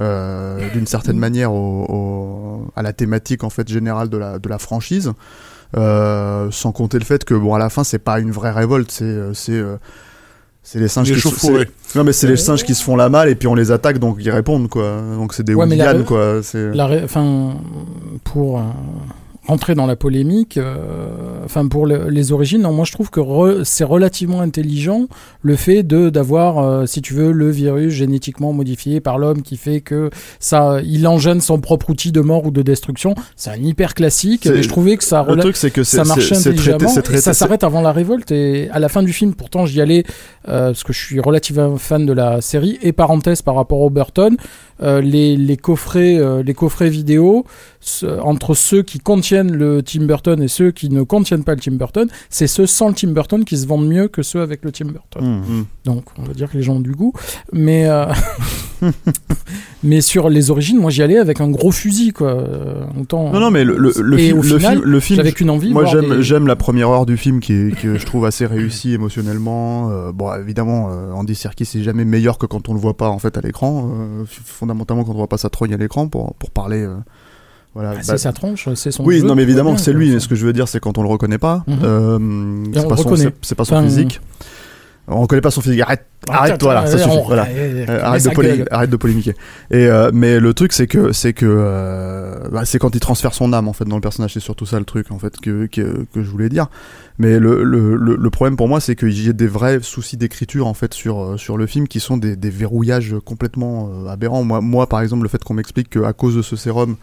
euh, 0.00 0.68
d'une 0.72 0.86
certaine 0.86 1.18
manière 1.18 1.52
au, 1.52 1.84
au- 1.88 2.72
à 2.76 2.82
la 2.82 2.92
thématique 2.92 3.44
en 3.44 3.50
fait 3.50 3.66
générale 3.68 4.08
de 4.10 4.16
la, 4.18 4.38
de 4.38 4.48
la 4.48 4.58
franchise. 4.58 5.12
Euh, 5.76 6.50
sans 6.52 6.70
compter 6.70 6.98
le 7.00 7.04
fait 7.04 7.24
que 7.24 7.34
bon 7.34 7.52
à 7.54 7.58
la 7.58 7.68
fin 7.68 7.82
c'est 7.82 7.98
pas 7.98 8.20
une 8.20 8.30
vraie 8.30 8.52
révolte 8.52 8.92
c'est 8.92 9.04
euh, 9.04 9.34
c'est 9.34 9.52
euh, 9.58 9.76
c'est 10.66 10.80
les 10.80 10.88
singes 10.88 11.10
Les 11.10 11.14
qui 11.20 11.20
se- 11.20 11.98
non 11.98 12.04
mais 12.04 12.12
c'est 12.12 12.26
les 12.26 12.36
singes 12.38 12.64
qui 12.64 12.74
se 12.74 12.82
font 12.82 12.96
la 12.96 13.08
malle 13.10 13.28
et 13.28 13.34
puis 13.34 13.46
on 13.46 13.54
les 13.54 13.70
attaque 13.70 13.98
donc 13.98 14.16
ils 14.18 14.30
répondent 14.30 14.68
quoi. 14.68 15.00
Donc 15.16 15.34
c'est 15.34 15.42
des 15.44 15.54
Ouais, 15.54 15.66
la- 15.76 15.94
quoi 16.02 16.40
c'est 16.42 16.74
la 16.74 16.86
ré- 16.86 17.02
enfin, 17.04 17.54
pour 18.24 18.58
euh, 18.58 18.62
rentrer 19.46 19.74
dans 19.74 19.86
la 19.86 19.94
polémique, 19.96 20.56
euh, 20.56 21.06
enfin 21.44 21.66
pour 21.68 21.86
le- 21.86 22.08
les 22.08 22.32
origines, 22.32 22.62
non, 22.62 22.72
moi 22.72 22.84
je 22.84 22.92
trouve 22.92 23.10
que 23.10 23.20
re- 23.20 23.62
c'est 23.64 23.84
relativement 23.84 24.40
intelligent 24.40 25.06
le 25.42 25.56
fait 25.56 25.82
de 25.82 26.08
d'avoir, 26.08 26.58
euh, 26.58 26.86
si 26.86 27.02
tu 27.02 27.12
veux, 27.14 27.30
le 27.32 27.50
virus 27.50 27.92
génétiquement 27.92 28.52
modifié 28.54 29.00
par 29.00 29.18
l'homme 29.18 29.42
qui 29.42 29.56
fait 29.56 29.80
que 29.82 30.08
ça, 30.40 30.78
il 30.84 31.06
engendre 31.06 31.42
son 31.42 31.60
propre 31.60 31.90
outil 31.90 32.10
de 32.12 32.20
mort 32.20 32.46
ou 32.46 32.50
de 32.50 32.62
destruction. 32.62 33.14
C'est 33.36 33.50
un 33.50 33.56
hyper 33.62 33.94
classique, 33.94 34.46
mais 34.46 34.62
je 34.62 34.68
trouvais 34.68 34.96
que 34.96 35.04
ça 35.04 35.20
le 35.28 35.42
truc 35.42 35.56
c'est 35.56 35.70
que 35.70 35.82
c'est 35.84 35.98
ça 35.98 36.04
marchait 36.04 36.34
c'est- 36.36 36.40
c'est 36.42 36.50
traité- 36.54 36.60
intelligemment 36.72 36.94
et 37.18 37.20
ça 37.20 37.30
s'arrête 37.34 37.64
avant 37.64 37.82
la 37.82 37.92
révolte 37.92 38.30
et 38.32 38.68
à 38.70 38.78
la 38.78 38.88
fin 38.88 39.02
du 39.02 39.12
film 39.12 39.34
pourtant 39.34 39.66
j'y 39.66 39.80
allais 39.80 40.04
euh, 40.48 40.68
parce 40.68 40.84
que 40.84 40.92
je 40.92 40.98
suis 41.04 41.20
relativement 41.20 41.76
fan 41.76 42.06
de 42.06 42.12
la 42.12 42.40
série 42.40 42.78
et 42.82 42.92
parenthèse 42.92 43.42
par 43.42 43.54
rapport 43.56 43.80
au 43.80 43.90
Burton 43.90 44.36
les, 44.82 45.36
les 45.36 45.56
coffrets 45.56 46.18
les 46.42 46.54
coffrets 46.54 46.88
vidéo 46.90 47.44
entre 48.22 48.54
ceux 48.54 48.82
qui 48.82 48.98
contiennent 48.98 49.33
le 49.42 49.82
Tim 49.82 50.04
Burton 50.04 50.40
et 50.42 50.48
ceux 50.48 50.70
qui 50.70 50.88
ne 50.88 51.02
contiennent 51.02 51.44
pas 51.44 51.54
le 51.54 51.60
Tim 51.60 51.72
Burton 51.72 52.08
c'est 52.30 52.46
ceux 52.46 52.66
sans 52.66 52.88
le 52.88 52.94
Tim 52.94 53.08
Burton 53.12 53.44
qui 53.44 53.56
se 53.58 53.66
vendent 53.66 53.86
mieux 53.88 54.08
que 54.08 54.22
ceux 54.22 54.40
avec 54.40 54.64
le 54.64 54.70
Tim 54.72 54.86
Burton. 54.86 55.24
Mmh. 55.24 55.64
donc 55.84 56.04
on 56.18 56.22
va 56.22 56.32
dire 56.34 56.50
que 56.50 56.56
les 56.56 56.62
gens 56.62 56.74
ont 56.76 56.80
du 56.80 56.92
goût. 56.92 57.12
Mais 57.52 57.86
euh, 57.86 58.06
mais 59.82 60.00
sur 60.00 60.28
les 60.28 60.50
origines 60.50 60.78
moi 60.78 60.90
j'y 60.90 61.02
allais 61.02 61.18
avec 61.18 61.40
un 61.40 61.48
gros 61.50 61.72
fusil 61.72 62.12
quoi. 62.12 62.32
Euh, 62.32 62.84
autant 63.00 63.30
non 63.32 63.40
non 63.40 63.50
mais 63.50 63.64
le, 63.64 63.76
le, 63.76 63.92
le 63.96 64.32
au 64.34 64.42
le 64.42 64.58
final, 64.58 64.78
film 64.78 64.82
le 64.84 65.00
film 65.00 65.16
j'avais 65.16 65.32
qu'une 65.32 65.50
envie 65.50 65.72
moi 65.72 65.84
j'aime 65.86 66.16
des- 66.16 66.22
j'aime 66.22 66.46
la 66.46 66.56
première 66.56 66.88
heure 66.90 67.06
du 67.06 67.16
film 67.16 67.40
qui 67.40 67.52
est 67.52 67.80
que 67.80 67.98
je 67.98 68.06
trouve 68.06 68.24
assez 68.26 68.46
réussie 68.46 68.92
émotionnellement. 68.94 69.90
Euh, 69.90 70.12
bon 70.12 70.32
évidemment 70.34 70.88
euh, 70.90 71.12
Andy 71.12 71.34
Serkis 71.34 71.64
c'est 71.64 71.82
jamais 71.82 72.04
meilleur 72.04 72.38
que 72.38 72.46
quand 72.46 72.68
on 72.68 72.74
le 72.74 72.80
voit 72.80 72.96
pas 72.96 73.08
en 73.08 73.18
fait 73.18 73.36
à 73.38 73.40
l'écran. 73.40 73.90
Euh, 73.94 74.24
fondamentalement 74.26 75.04
quand 75.04 75.12
on 75.12 75.16
voit 75.18 75.28
pas 75.28 75.38
sa 75.38 75.50
trogne 75.50 75.74
à 75.74 75.76
l'écran 75.76 76.08
pour 76.08 76.34
pour 76.34 76.50
parler 76.50 76.82
euh, 76.82 76.96
voilà 77.74 77.90
Ah, 77.90 77.94
bah, 77.96 78.00
c'est 78.02 78.18
sa 78.18 78.32
tronche 78.32 78.68
c'est 78.74 78.90
son 78.92 79.04
oui 79.04 79.18
jeu, 79.20 79.26
non 79.26 79.34
mais 79.34 79.42
évidemment 79.42 79.74
que 79.74 79.80
c'est 79.80 79.92
lui 79.92 80.10
mais 80.12 80.20
ce 80.20 80.28
que 80.28 80.34
je 80.34 80.46
veux 80.46 80.52
dire 80.52 80.68
c'est 80.68 80.80
quand 80.80 80.96
on 80.98 81.02
le 81.02 81.08
reconnaît 81.08 81.38
pas 81.38 81.64
Mhm. 81.66 81.78
euh, 81.82 82.18
c'est 82.74 82.88
pas 82.88 82.96
son 82.96 83.02
reconnaît. 83.02 83.24
c'est- 83.24 83.34
c'est 83.42 83.54
pas 83.54 83.64
son 83.64 83.74
Enfin, 83.76 83.84
physique 83.84 84.20
On 85.06 85.26
connaît 85.26 85.42
pas 85.42 85.50
son 85.50 85.60
physique. 85.60 85.82
Arrête, 85.82 86.06
Ah, 86.30 86.38
arrête, 86.38 86.52
attends, 86.54 86.64
voilà, 86.64 86.86
ça 86.86 86.96
suffit. 86.96 87.10
on- 87.14 87.24
voilà. 87.26 87.44
euh, 87.46 88.00
arrête, 88.02 88.22
de 88.24 88.64
arrête 88.74 88.96
polémiquer. 88.96 89.34
Et 89.70 89.86
euh, 89.86 90.10
mais 90.14 90.40
le 90.40 90.54
truc 90.54 90.72
c'est 90.72 90.86
que 90.86 91.12
c'est 91.12 91.34
que 91.34 92.48
bah, 92.50 92.64
c'est 92.64 92.78
quand 92.78 92.94
il 92.94 93.00
transfère 93.00 93.34
son 93.34 93.52
âme 93.52 93.68
en 93.68 93.74
fait 93.74 93.84
dans 93.84 93.96
le 93.96 94.00
personnage. 94.00 94.32
C'est 94.32 94.40
surtout 94.40 94.64
ça 94.64 94.78
le 94.78 94.86
truc 94.86 95.10
en 95.10 95.18
fait 95.18 95.38
que 95.40 95.66
que, 95.66 96.06
que 96.14 96.22
je 96.22 96.30
voulais 96.30 96.48
dire. 96.48 96.68
Mais 97.18 97.38
le, 97.38 97.62
le, 97.64 97.96
le, 97.96 98.16
le 98.16 98.30
problème 98.30 98.56
pour 98.56 98.66
moi 98.66 98.80
c'est 98.80 98.96
qu'il 98.96 99.26
y 99.26 99.28
a 99.28 99.34
des 99.34 99.46
vrais 99.46 99.80
soucis 99.82 100.16
d'écriture 100.16 100.66
en 100.66 100.72
fait 100.74 100.94
sur 100.94 101.38
sur 101.38 101.58
le 101.58 101.66
film 101.66 101.86
qui 101.86 102.00
sont 102.00 102.16
des, 102.16 102.34
des 102.34 102.48
verrouillages 102.50 103.14
complètement 103.26 103.90
aberrants. 104.08 104.42
Moi 104.42 104.62
moi 104.62 104.88
par 104.88 105.02
exemple 105.02 105.22
le 105.24 105.28
fait 105.28 105.44
qu'on 105.44 105.52
m'explique 105.54 105.90
qu'à 105.90 106.14
cause 106.14 106.34
de 106.34 106.40
ce 106.42 106.56
sérum 106.56 106.96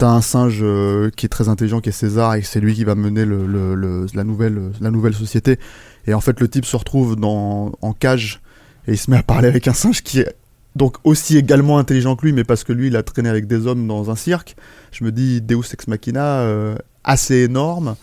T'as 0.00 0.08
un 0.08 0.22
singe 0.22 0.60
euh, 0.62 1.10
qui 1.14 1.26
est 1.26 1.28
très 1.28 1.50
intelligent, 1.50 1.82
qui 1.82 1.90
est 1.90 1.92
César, 1.92 2.34
et 2.34 2.40
c'est 2.40 2.58
lui 2.58 2.74
qui 2.74 2.84
va 2.84 2.94
mener 2.94 3.26
la, 3.26 4.24
nouvelle, 4.24 5.14
société. 5.14 5.58
Et 6.06 6.14
en 6.14 6.22
fait, 6.22 6.40
le 6.40 6.48
type 6.48 6.64
se 6.64 6.74
retrouve 6.74 7.16
en 7.22 7.92
cage 7.92 8.40
et 8.88 8.92
il 8.92 8.98
se 8.98 9.10
met 9.10 9.18
à 9.18 9.22
parler 9.22 9.46
avec 9.46 9.68
un 9.68 9.74
singe 9.74 10.02
qui 10.02 10.20
est 10.20 10.34
donc 10.74 10.96
aussi 11.04 11.36
également 11.36 11.76
intelligent 11.76 12.16
que 12.16 12.24
lui, 12.24 12.32
mais 12.32 12.44
parce 12.44 12.64
que 12.64 12.72
lui, 12.72 12.86
il 12.86 12.96
a 12.96 13.02
traîné 13.02 13.28
avec 13.28 13.46
des 13.46 13.66
hommes 13.66 13.86
dans 13.86 14.10
un 14.10 14.16
cirque. 14.16 14.56
Je 14.90 15.04
me 15.04 15.12
dis 15.12 15.42
Deus 15.42 15.70
Ex 15.70 15.86
Machina 15.86 16.40
euh, 16.40 16.76
assez 17.04 17.36
énorme 17.36 17.96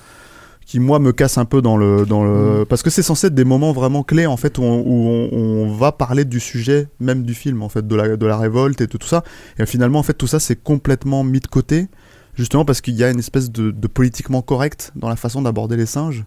qui 0.68 0.82
moi 0.82 1.00
me 1.00 1.14
casse 1.14 1.38
un 1.38 1.46
peu 1.46 1.62
dans 1.62 1.78
le 1.78 2.06
dans 2.06 2.26
le 2.26 2.66
parce 2.66 2.84
que 2.84 2.90
c'est 2.90 3.02
censé 3.02 3.28
être 3.28 3.34
des 3.34 3.46
moments 3.46 3.72
vraiment 3.72 4.04
clés 4.04 4.28
en 4.28 4.36
fait 4.36 4.58
où 4.58 4.64
on, 4.64 4.82
où 4.82 5.08
on, 5.08 5.64
on 5.64 5.74
va 5.74 5.94
parler 5.94 6.26
du 6.26 6.42
sujet 6.42 6.90
même 7.00 7.24
du 7.24 7.34
film 7.34 7.64
en 7.64 7.70
fait 7.70 7.88
de 7.88 7.96
la 7.96 8.18
de 8.18 8.26
la 8.26 8.38
révolte 8.38 8.82
et 8.82 8.88
de 8.88 8.98
tout 8.98 9.08
ça. 9.08 9.24
Et 9.58 9.66
finalement 9.66 10.00
en 10.00 10.04
fait 10.04 10.14
tout 10.14 10.28
ça 10.28 10.40
c'est 10.40 10.62
complètement 10.62 11.24
mis 11.24 11.40
de 11.40 11.48
côté 11.48 11.88
justement 12.36 12.66
parce 12.66 12.82
qu'il 12.82 12.96
y 12.96 13.04
a 13.06 13.10
une 13.10 13.20
espèce 13.20 13.50
de, 13.50 13.72
de 13.72 13.88
politiquement 13.88 14.42
correct 14.42 14.92
dans 14.98 15.08
la 15.08 15.16
façon 15.16 15.42
d'aborder 15.42 15.78
les 15.78 15.86
singes 15.86 16.26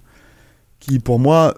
qui 0.80 1.00
pour 1.00 1.18
moi 1.18 1.54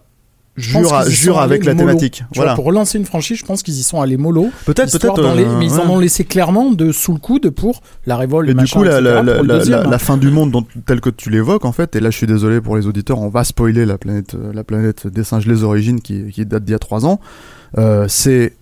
jure, 0.56 1.38
avec 1.40 1.64
la 1.64 1.74
mollo. 1.74 1.86
thématique. 1.88 2.12
Tu 2.16 2.22
vois, 2.22 2.44
Voilà. 2.44 2.54
pour 2.54 2.64
relancer 2.64 2.98
une 2.98 3.04
franchise, 3.06 3.38
je 3.38 3.44
pense 3.44 3.62
qu'ils 3.62 3.78
y 3.78 3.82
sont 3.82 4.00
allés 4.00 4.16
mollo. 4.16 4.50
Peut-être, 4.66 4.92
peut-être, 4.98 5.34
les- 5.34 5.44
euh, 5.44 5.58
mais 5.58 5.66
ils 5.66 5.74
en 5.80 5.88
ont 5.88 5.98
laissé 5.98 6.24
clairement 6.24 6.70
de 6.70 6.92
sous 6.92 7.12
le 7.12 7.18
coude 7.18 7.50
pour 7.50 7.80
la 8.06 8.16
révolte. 8.16 8.48
Mais 8.54 8.62
du 8.64 8.70
coup, 8.70 8.82
la, 8.82 9.00
la, 9.00 9.22
la, 9.22 9.42
la- 9.42 9.58
deuxième, 9.58 9.82
la- 9.82 9.94
hein. 9.94 9.98
fin 9.98 10.16
du 10.16 10.30
monde 10.30 10.50
dont, 10.50 10.64
telle 10.86 11.00
que 11.00 11.10
tu 11.10 11.30
l'évoques, 11.30 11.64
en 11.64 11.72
fait, 11.72 11.96
et 11.96 12.00
là 12.00 12.10
je 12.10 12.16
suis 12.16 12.26
désolé 12.26 12.60
pour 12.60 12.76
les 12.76 12.86
auditeurs, 12.86 13.18
on 13.20 13.28
va 13.28 13.44
spoiler 13.44 13.86
la 13.86 13.98
planète, 13.98 14.34
euh, 14.34 14.52
la 14.52 14.64
planète 14.64 15.06
des 15.06 15.24
singes, 15.24 15.46
les 15.46 15.62
origines, 15.64 16.00
qui, 16.00 16.30
qui 16.30 16.44
date 16.44 16.64
d'il 16.64 16.72
y 16.72 16.74
a 16.74 16.78
trois 16.78 17.06
ans. 17.06 17.18
Euh, 17.78 18.04
c'est 18.08 18.52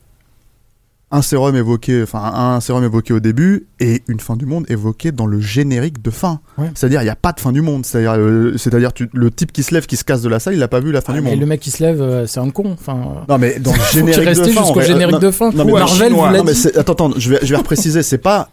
un 1.12 1.22
sérum 1.22 1.56
évoqué, 1.56 2.02
enfin 2.05 2.20
un 2.34 2.60
sérum 2.60 2.84
évoqué 2.84 3.12
au 3.12 3.18
début 3.20 3.66
et 3.80 4.02
une 4.06 4.20
fin 4.20 4.36
du 4.36 4.47
monde 4.47 4.64
évoquée 4.68 5.10
dans 5.10 5.26
le 5.26 5.40
générique 5.40 6.00
de 6.02 6.10
fin. 6.10 6.40
Ouais. 6.56 6.70
C'est-à-dire 6.74 7.00
il 7.00 7.05
n'y 7.05 7.10
a 7.10 7.16
pas 7.16 7.32
de 7.32 7.40
fin 7.40 7.50
du 7.50 7.62
monde. 7.62 7.84
C'est-à-dire, 7.84 8.14
euh, 8.16 8.56
c'est-à-dire 8.56 8.92
tu- 8.92 9.10
le 9.12 9.30
type 9.30 9.50
qui 9.52 9.62
se 9.64 9.74
lève, 9.74 9.86
qui 9.86 9.97
se 9.97 10.05
casse 10.05 10.22
de 10.22 10.28
la 10.28 10.39
salle, 10.39 10.55
il 10.55 10.60
n'a 10.60 10.68
pas 10.68 10.78
vu 10.80 10.92
la 10.92 11.00
fin 11.00 11.12
Ah, 11.12 11.16
du 11.16 11.22
mais 11.22 11.30
monde. 11.30 11.40
le 11.40 11.47
mec 11.47 11.60
qui 11.60 11.70
se 11.72 11.82
lève, 11.82 12.00
euh, 12.00 12.26
c'est 12.26 12.39
un 12.40 12.50
con. 12.50 12.70
Enfin, 12.72 13.24
Non 13.28 13.39
mais 13.39 13.58
dans 13.58 13.72
le 13.72 13.78
générique 13.92 14.28
de 14.28 14.34
fin. 14.50 14.62
jusqu'au 14.62 14.80
générique 14.82 15.18
de 15.18 15.30
fin. 15.32 15.50
Non, 15.50 15.64
mais 15.64 15.72
Marvel 15.72 16.12
non, 16.12 16.44
mais 16.44 16.52
attends, 16.78 16.92
attends, 16.92 17.10
je 17.16 17.30
vais, 17.30 17.39
je 17.42 17.48
vais 17.48 17.56
repréciser. 17.56 18.02
C'est 18.05 18.18
pas, 18.18 18.48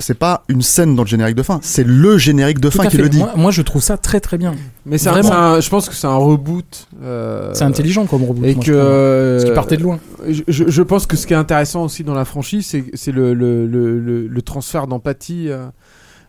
c'est 0.00 0.14
pas 0.18 0.42
une 0.48 0.62
scène 0.62 0.96
dans 0.96 1.02
le 1.04 1.08
générique 1.08 1.36
de 1.36 1.42
fin. 1.42 1.60
C'est 1.62 1.84
le 1.86 2.18
générique 2.18 2.58
de 2.58 2.68
tout 2.68 2.78
fin 2.78 2.86
qui 2.88 2.96
fait. 2.96 3.02
le 3.02 3.08
dit. 3.08 3.18
Moi, 3.18 3.32
moi, 3.36 3.50
je 3.52 3.62
trouve 3.62 3.82
ça 3.82 3.96
très 3.96 4.18
très 4.20 4.36
bien. 4.38 4.54
Mais 4.86 4.98
c'est 4.98 5.08
un- 5.08 5.12
Vraiment. 5.12 5.32
un- 5.32 5.60
je 5.60 5.70
pense 5.70 5.88
que 5.88 5.94
c'est 5.94 6.06
un 6.08 6.16
reboot. 6.16 6.88
euh, 7.02 7.50
C'est 7.54 7.64
intelligent 7.64 8.06
comme 8.06 8.24
reboot. 8.24 8.44
Et 8.44 8.54
moi, 8.54 8.64
que. 8.64 8.72
je 8.72 8.72
trouve. 8.72 8.84
euh, 8.90 9.34
Parce 9.36 9.44
qu'il 9.44 9.54
partait 9.54 9.76
de 9.76 9.82
loin. 9.82 9.98
Je, 10.26 10.82
pense 10.82 11.06
que 11.06 11.16
ce 11.16 11.26
qui 11.26 11.32
est 11.32 11.36
intéressant 11.36 11.84
aussi 11.84 12.02
dans 12.04 12.14
la 12.14 12.24
franchise, 12.24 12.66
c'est 12.66 12.84
c'est 12.94 13.12
le, 13.12 13.34
le, 13.34 13.66
le, 13.66 13.98
le, 14.00 14.26
le 14.26 14.42
transfert 14.42 14.86
d'empathie. 14.86 15.46
euh, 15.48 15.66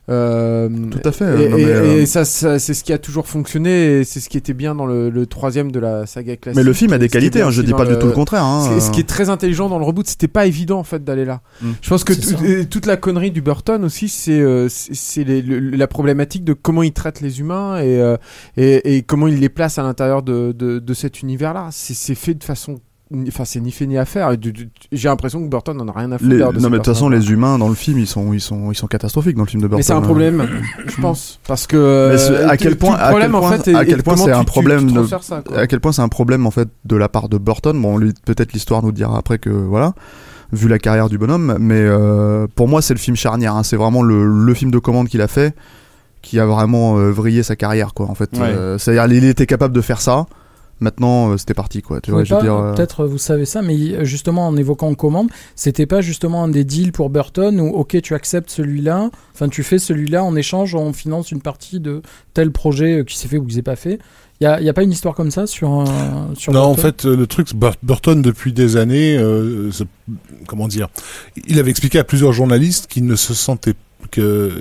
euh, 0.09 0.67
Tout 0.89 0.99
à 1.05 1.11
fait. 1.11 1.45
Et, 1.45 1.49
Non, 1.49 1.55
mais, 1.57 1.61
et- 1.63 1.65
euh, 1.67 2.01
et 2.01 2.05
ça, 2.05 2.25
ça- 2.25 2.59
c'est 2.59 2.73
ce 2.73 2.83
qui 2.83 2.91
a 2.91 2.97
toujours 2.97 3.27
fonctionné 3.27 3.99
et 3.99 4.03
c'est 4.03 4.19
ce 4.19 4.29
qui 4.29 4.37
était 4.37 4.53
bien 4.53 4.75
dans 4.75 4.85
le, 4.85 5.09
le 5.09 5.25
troisième 5.25 5.71
de 5.71 5.79
la 5.79 6.05
saga 6.05 6.35
classique. 6.37 6.57
Mais 6.57 6.63
le 6.63 6.73
film 6.73 6.91
a 6.93 6.97
des 6.97 7.07
qualités. 7.09 7.41
hein, 7.41 7.51
je 7.51 7.61
dis 7.61 7.73
pas 7.73 7.85
du 7.85 7.97
tout 7.97 8.07
le 8.07 8.11
contraire. 8.11 8.43
hein, 8.43 8.79
Ce 8.79 8.91
qui 8.91 8.99
est- 8.99 9.03
euh. 9.03 9.05
très 9.07 9.29
intelligent 9.29 9.69
dans 9.69 9.79
le 9.79 9.85
reboot, 9.85 10.07
c'était 10.07 10.27
pas 10.27 10.45
évident 10.45 10.79
en 10.79 10.83
fait 10.83 11.03
d'aller 11.03 11.25
là. 11.25 11.41
Mm. 11.61 11.69
Je 11.81 11.89
pense 11.89 12.03
que 12.03 12.63
toute 12.63 12.85
la 12.85 12.97
connerie 12.97 13.31
du 13.31 13.41
Burton 13.41 13.83
aussi, 13.83 14.09
c'est 14.09 14.39
euh, 14.39 14.67
la 15.73 15.87
problématique 15.87 16.43
de 16.43 16.53
comment 16.53 16.83
il 16.83 16.93
traite 16.93 17.21
les 17.21 17.39
humains 17.39 17.79
et, 17.79 17.99
euh, 18.01 18.17
et, 18.57 18.97
et 18.97 19.01
comment 19.03 19.27
il 19.27 19.39
les 19.39 19.49
place 19.49 19.77
à 19.77 19.83
l'intérieur 19.83 20.23
de, 20.23 20.51
de, 20.51 20.79
de 20.79 20.93
cet 20.93 21.21
univers-là. 21.21 21.69
C'est 21.71 22.15
fait 22.15 22.33
de 22.33 22.43
façon, 22.43 22.79
enfin 23.27 23.45
c'est 23.45 23.59
ni 23.59 23.71
fait 23.71 23.85
ni 23.87 23.97
à 23.97 24.05
faire. 24.05 24.31
J'ai 24.91 25.09
l'impression 25.09 25.41
que 25.43 25.47
Burton 25.49 25.75
n'en 25.77 25.87
a 25.87 25.91
rien 25.91 26.11
à 26.11 26.17
foutre. 26.17 26.29
Les- 26.29 26.37
de 26.37 26.43
non 26.43 26.51
mais 26.69 26.69
de 26.71 26.75
toute 26.77 26.85
façon 26.85 27.09
les 27.09 27.31
humains 27.31 27.57
dans 27.57 27.69
le 27.69 27.75
film 27.75 27.97
ils 27.99 28.07
sont 28.07 28.33
ils 28.33 28.41
sont 28.41 28.71
ils 28.71 28.75
sont 28.75 28.87
catastrophiques 28.87 29.35
dans 29.35 29.43
le 29.43 29.49
film 29.49 29.61
de 29.61 29.67
Burton. 29.67 29.79
Mais 29.79 29.83
c'est 29.83 29.93
un 29.93 30.01
problème, 30.01 30.47
je 30.87 30.95
pense, 31.01 31.39
parce 31.47 31.67
que 31.67 31.75
Mais 32.13 32.21
euh, 32.35 32.47
à 32.49 32.57
quel 32.57 32.77
point 32.77 32.95
le 32.97 33.01
à 33.03 33.07
problème 33.09 33.31
quel 33.31 33.31
point 33.31 33.39
en 33.39 33.51
fait, 33.51 33.71
point 34.03 34.15
c'est 34.17 34.23
tu- 34.25 34.31
un 34.31 34.39
tu- 34.39 34.45
problème 34.45 34.79
tu 34.87 34.93
de- 34.93 34.99
transfères 34.99 35.23
ça, 35.23 35.43
à 35.55 35.67
quel 35.67 35.79
point 35.79 35.91
c'est 35.91 36.01
un 36.01 36.09
problème 36.09 36.45
en 36.47 36.51
fait 36.51 36.69
de 36.85 36.95
la 36.95 37.09
part 37.09 37.29
de 37.29 37.37
Burton. 37.37 37.79
Bon 37.81 37.97
lui 37.97 38.13
peut-être 38.25 38.53
l'histoire 38.53 38.81
nous 38.83 38.91
dira 38.91 39.17
après 39.17 39.37
que 39.39 39.49
voilà 39.49 39.93
vu 40.53 40.67
la 40.67 40.79
carrière 40.79 41.07
du 41.09 41.17
bonhomme 41.17 41.55
mais 41.59 41.79
euh, 41.81 42.45
pour 42.55 42.67
moi 42.67 42.81
c'est 42.81 42.93
le 42.93 42.99
film 42.99 43.15
charnière. 43.15 43.55
hein. 43.55 43.63
C'est 43.63 43.77
vraiment 43.77 44.01
le, 44.03 44.25
le 44.25 44.53
film 44.53 44.69
de 44.71 44.79
commande 44.79 45.07
qu'il 45.07 45.21
a 45.21 45.27
fait 45.27 45.55
qui 46.21 46.39
a 46.39 46.45
vraiment 46.45 46.97
euh, 46.99 47.09
vrillé 47.11 47.41
sa 47.41 47.55
carrière 47.55 47.93
quoi 47.93 48.07
en 48.09 48.15
fait. 48.15 48.29
Ouais. 48.33 48.41
Euh, 48.43 48.77
C'est-à-dire 48.77 49.05
il 49.17 49.23
était 49.25 49.45
capable 49.47 49.73
de 49.73 49.81
faire 49.81 50.01
ça. 50.01 50.25
Maintenant 50.81 51.31
euh, 51.31 51.37
c'était 51.37 51.53
parti 51.53 51.81
quoi. 51.81 52.01
Tu 52.01 52.11
Vous 52.11 52.17
vois 52.17 52.23
pouvez 52.25 52.29
je 52.29 52.33
veux 52.33 52.39
pas- 52.39 52.43
dire. 52.43 52.55
euh, 52.55 52.73
Peut-être 52.73 53.05
vous 53.05 53.17
savez 53.17 53.45
ça, 53.45 53.61
mais 53.61 53.75
euh, 53.75 54.03
justement 54.03 54.47
en 54.47 54.57
évoquant 54.57 54.93
commande, 54.95 55.29
c'était 55.55 55.85
pas 55.85 56.01
justement 56.01 56.43
un 56.43 56.47
des 56.49 56.63
deals 56.63 56.91
pour 56.91 57.09
Burton 57.09 57.59
où 57.61 57.67
ok 57.69 58.01
tu 58.01 58.15
acceptes 58.15 58.49
celui-là, 58.49 59.09
enfin 59.33 59.47
tu 59.47 59.63
fais 59.63 59.79
celui-là 59.79 60.23
en 60.23 60.35
échange 60.35 60.73
on 60.75 60.91
finance 60.91 61.31
une 61.31 61.41
partie 61.41 61.79
de 61.79 62.01
tel 62.33 62.51
projet 62.51 62.99
euh, 62.99 63.03
qui 63.03 63.17
s'est 63.17 63.27
fait 63.27 63.37
ou 63.37 63.45
qui 63.45 63.53
s'est 63.55 63.61
pas 63.61 63.75
fait. 63.75 63.99
Il 64.39 64.45
y 64.45 64.69
a, 64.69 64.73
pas 64.73 64.81
une 64.81 64.91
histoire 64.91 65.13
comme 65.13 65.29
ça 65.29 65.45
sur 65.45 65.69
un 65.69 66.33
sur 66.33 66.51
Non, 66.51 66.61
en 66.63 66.73
fait, 66.73 67.05
euh, 67.05 67.15
le 67.15 67.27
truc, 67.27 67.49
Burton, 67.83 68.23
depuis 68.23 68.53
des 68.53 68.75
années, 68.75 69.15
euh, 69.15 69.69
comment 70.47 70.67
dire, 70.67 70.87
il 71.47 71.59
avait 71.59 71.69
expliqué 71.69 71.99
à 71.99 72.03
plusieurs 72.03 72.33
journalistes 72.33 72.87
qu'il 72.87 73.05
ne 73.05 73.15
se 73.15 73.35
sentait 73.35 73.75
que 74.09 74.51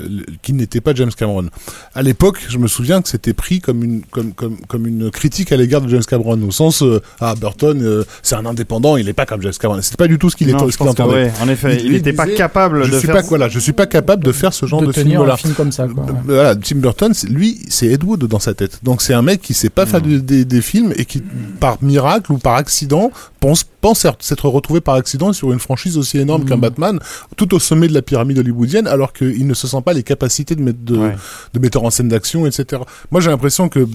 qu'il 0.43 0.57
n'était 0.57 0.81
pas 0.81 0.95
James 0.95 1.11
Cameron. 1.17 1.47
À 1.95 2.03
l'époque, 2.03 2.39
je 2.49 2.59
me 2.59 2.69
souviens 2.69 3.01
que 3.03 3.09
c'était 3.09 3.33
pris 3.33 3.61
comme 3.61 3.83
une 3.85 4.03
comme 4.11 4.33
comme 4.33 4.57
comme 4.69 4.87
une 4.87 5.11
critique 5.11 5.53
à 5.53 5.57
l'égard 5.57 5.81
de 5.81 5.89
James 5.89 6.03
Cameron 6.09 6.41
au 6.43 6.51
sens 6.51 6.83
euh, 6.83 7.01
ah 7.21 7.35
Burton 7.35 7.81
euh, 7.83 8.05
c'est 8.23 8.35
un 8.35 8.47
indépendant, 8.47 8.97
il 8.97 9.07
n'est 9.07 9.13
pas 9.13 9.27
comme 9.27 9.43
James 9.43 9.53
Cameron. 9.59 9.81
C'était 9.83 9.97
pas 9.97 10.09
du 10.09 10.19
tout 10.19 10.31
ce 10.31 10.37
qu'il 10.37 10.49
je 10.49 10.53
ce 10.71 10.77
que, 10.77 10.83
entendait. 10.85 11.15
ouais, 11.15 11.33
en 11.41 11.49
effet, 11.49 11.81
il 11.85 11.93
n'était 11.93 12.13
pas 12.13 12.27
capable 12.27 12.85
je 12.85 12.91
de 12.93 12.99
suis 12.99 13.07
faire 13.07 13.17
pas 13.17 13.23
voilà, 13.23 13.49
je 13.49 13.59
suis 13.59 13.73
pas 13.73 13.87
capable 13.87 14.25
de 14.25 14.33
faire 14.33 14.53
ce 14.53 14.67
genre 14.67 14.81
de, 14.81 14.87
de, 14.87 14.93
tenir 14.93 15.19
film 15.21 15.27
là. 15.27 15.35
un 15.35 15.37
film 15.37 15.55
comme 15.55 15.73
ça. 15.73 15.87
Quoi. 15.89 16.05
Euh, 16.09 16.13
Voilà, 16.25 16.57
Tim 16.57 16.77
Burton, 16.77 17.15
c'est- 17.15 17.29
lui, 17.29 17.61
c'est 17.69 17.87
Ed 17.87 18.05
Wood 18.05 18.25
dans 18.27 18.39
sa 18.39 18.55
tête. 18.55 18.81
Donc 18.83 19.03
c'est 19.03 19.15
un 19.15 19.23
mec 19.23 19.41
qui 19.41 19.55
sait 19.55 19.71
pas 19.71 19.87
faire 19.87 20.01
des, 20.01 20.21
des- 20.21 20.45
des 20.45 20.63
films 20.63 20.93
et 20.97 21.05
qui, 21.05 21.23
par 21.61 21.83
miracle 21.83 22.33
ou 22.33 22.39
par 22.39 22.55
accident, 22.55 23.11
pense, 23.41 23.65
pense 23.81 24.05
être- 24.05 24.23
s'être 24.23 24.49
retrouvé 24.49 24.81
par 24.81 24.95
accident 24.95 25.33
sur 25.33 25.53
une 25.53 25.59
franchise 25.59 25.97
aussi 25.99 26.19
énorme 26.19 26.45
qu'un 26.45 26.59
Batman, 26.59 26.99
tout 27.37 27.55
au 27.55 27.59
sommet 27.59 27.89
de 27.89 27.95
la 27.95 28.03
pyramide 28.03 28.39
hollywoodienne, 28.39 28.87
alors 28.87 29.13
qu'il 29.13 29.47
ne 29.47 29.55
se 29.55 29.67
sent 29.67 29.81
pas 29.85 29.93
les 29.95 30.03
capacités 30.03 30.55
de, 30.55 30.63
mettre 30.63 30.79
de, 30.85 30.97
Ouais. 30.97 31.17
de 31.55 31.59
metteur 31.59 31.83
en 31.85 31.91
scène 31.91 32.09
d'action, 32.09 32.47
etc. 32.47 32.83
Moi, 33.11 33.21
j'ai 33.21 33.31
l'impression 33.31 33.69
que 33.69 33.89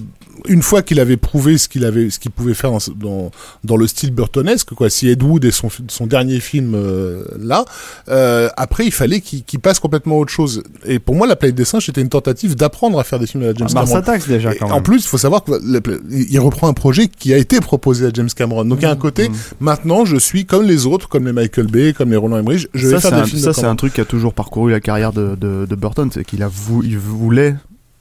une 0.48 0.62
fois 0.62 0.82
qu'il 0.82 1.00
avait 1.00 1.16
prouvé 1.16 1.56
ce 1.58 1.66
qu'il 1.68 1.84
avait, 1.84 2.10
ce 2.10 2.18
qu'il 2.18 2.30
pouvait 2.30 2.52
faire 2.54 2.70
dans, 2.70 2.78
dans, 2.96 3.30
dans 3.64 3.76
le 3.76 3.86
style 3.86 4.10
burtonesque, 4.12 4.74
quoi. 4.74 4.90
Si 4.90 5.08
Ed 5.08 5.22
Wood 5.22 5.44
est 5.44 5.50
son, 5.50 5.68
son 5.88 6.06
dernier 6.06 6.40
film 6.40 6.74
euh, 6.74 7.24
là, 7.40 7.64
euh, 8.08 8.48
après 8.56 8.84
il 8.84 8.92
fallait 8.92 9.20
qu'il 9.20 9.44
qu'il 9.44 9.60
passe 9.60 9.78
complètement 9.80 10.16
à 10.16 10.18
autre 10.18 10.32
chose. 10.32 10.62
Et 10.84 10.98
pour 10.98 11.14
moi, 11.14 11.26
La 11.26 11.36
Planète 11.36 11.54
des 11.56 11.64
Singes 11.64 11.86
c'était 11.86 12.02
une 12.02 12.08
tentative 12.10 12.54
d'apprendre 12.54 12.98
à 13.00 13.04
faire 13.04 13.18
des 13.18 13.26
films 13.26 13.44
à 13.44 13.46
la 13.46 13.54
James 13.54 13.68
Ah, 13.74 13.84
Cameron. 13.86 14.02
Déjà 14.28 14.54
quand 14.54 14.66
en 14.70 14.74
même. 14.74 14.82
plus, 14.82 14.98
il 15.04 15.08
faut 15.08 15.18
savoir 15.18 15.42
qu'il 15.44 16.40
reprend 16.40 16.68
un 16.68 16.74
projet 16.74 17.08
qui 17.08 17.32
a 17.32 17.38
été 17.38 17.60
proposé 17.60 18.06
à 18.06 18.10
James 18.12 18.28
Cameron. 18.34 18.64
Donc 18.66 18.78
il 18.80 18.82
y 18.82 18.86
a 18.86 18.90
un 18.90 18.96
côté, 18.96 19.30
maintenant 19.60 20.04
je 20.04 20.16
suis 20.16 20.44
comme 20.46 20.64
les 20.64 20.86
autres, 20.86 21.08
comme 21.08 21.26
les 21.26 21.32
Michael 21.32 21.66
Bay, 21.66 21.92
comme 21.96 22.10
les 22.10 22.16
Roland 22.16 22.38
Emmerich, 22.38 22.68
je 22.74 22.86
vais 22.88 22.94
ça, 22.94 23.00
faire 23.00 23.10
c'est 23.10 23.16
des 23.16 23.22
un, 23.22 23.26
films 23.26 23.42
ça, 23.42 23.52
c'est 23.52 23.66
un 23.66 23.76
truc 23.76 23.92
qui 23.94 24.00
a 24.00 24.04
toujours 24.04 24.34
parcouru 24.34 24.70
la 24.72 24.80
carrière 24.80 25.12
de, 25.12 25.34
de, 25.34 25.66
de 25.68 25.74
Burton, 25.76 26.10
c'est 26.12 26.24
qu'il 26.24 26.42
a 26.42 26.48
vou- 26.48 26.82
il 26.84 26.98
voulait 26.98 27.56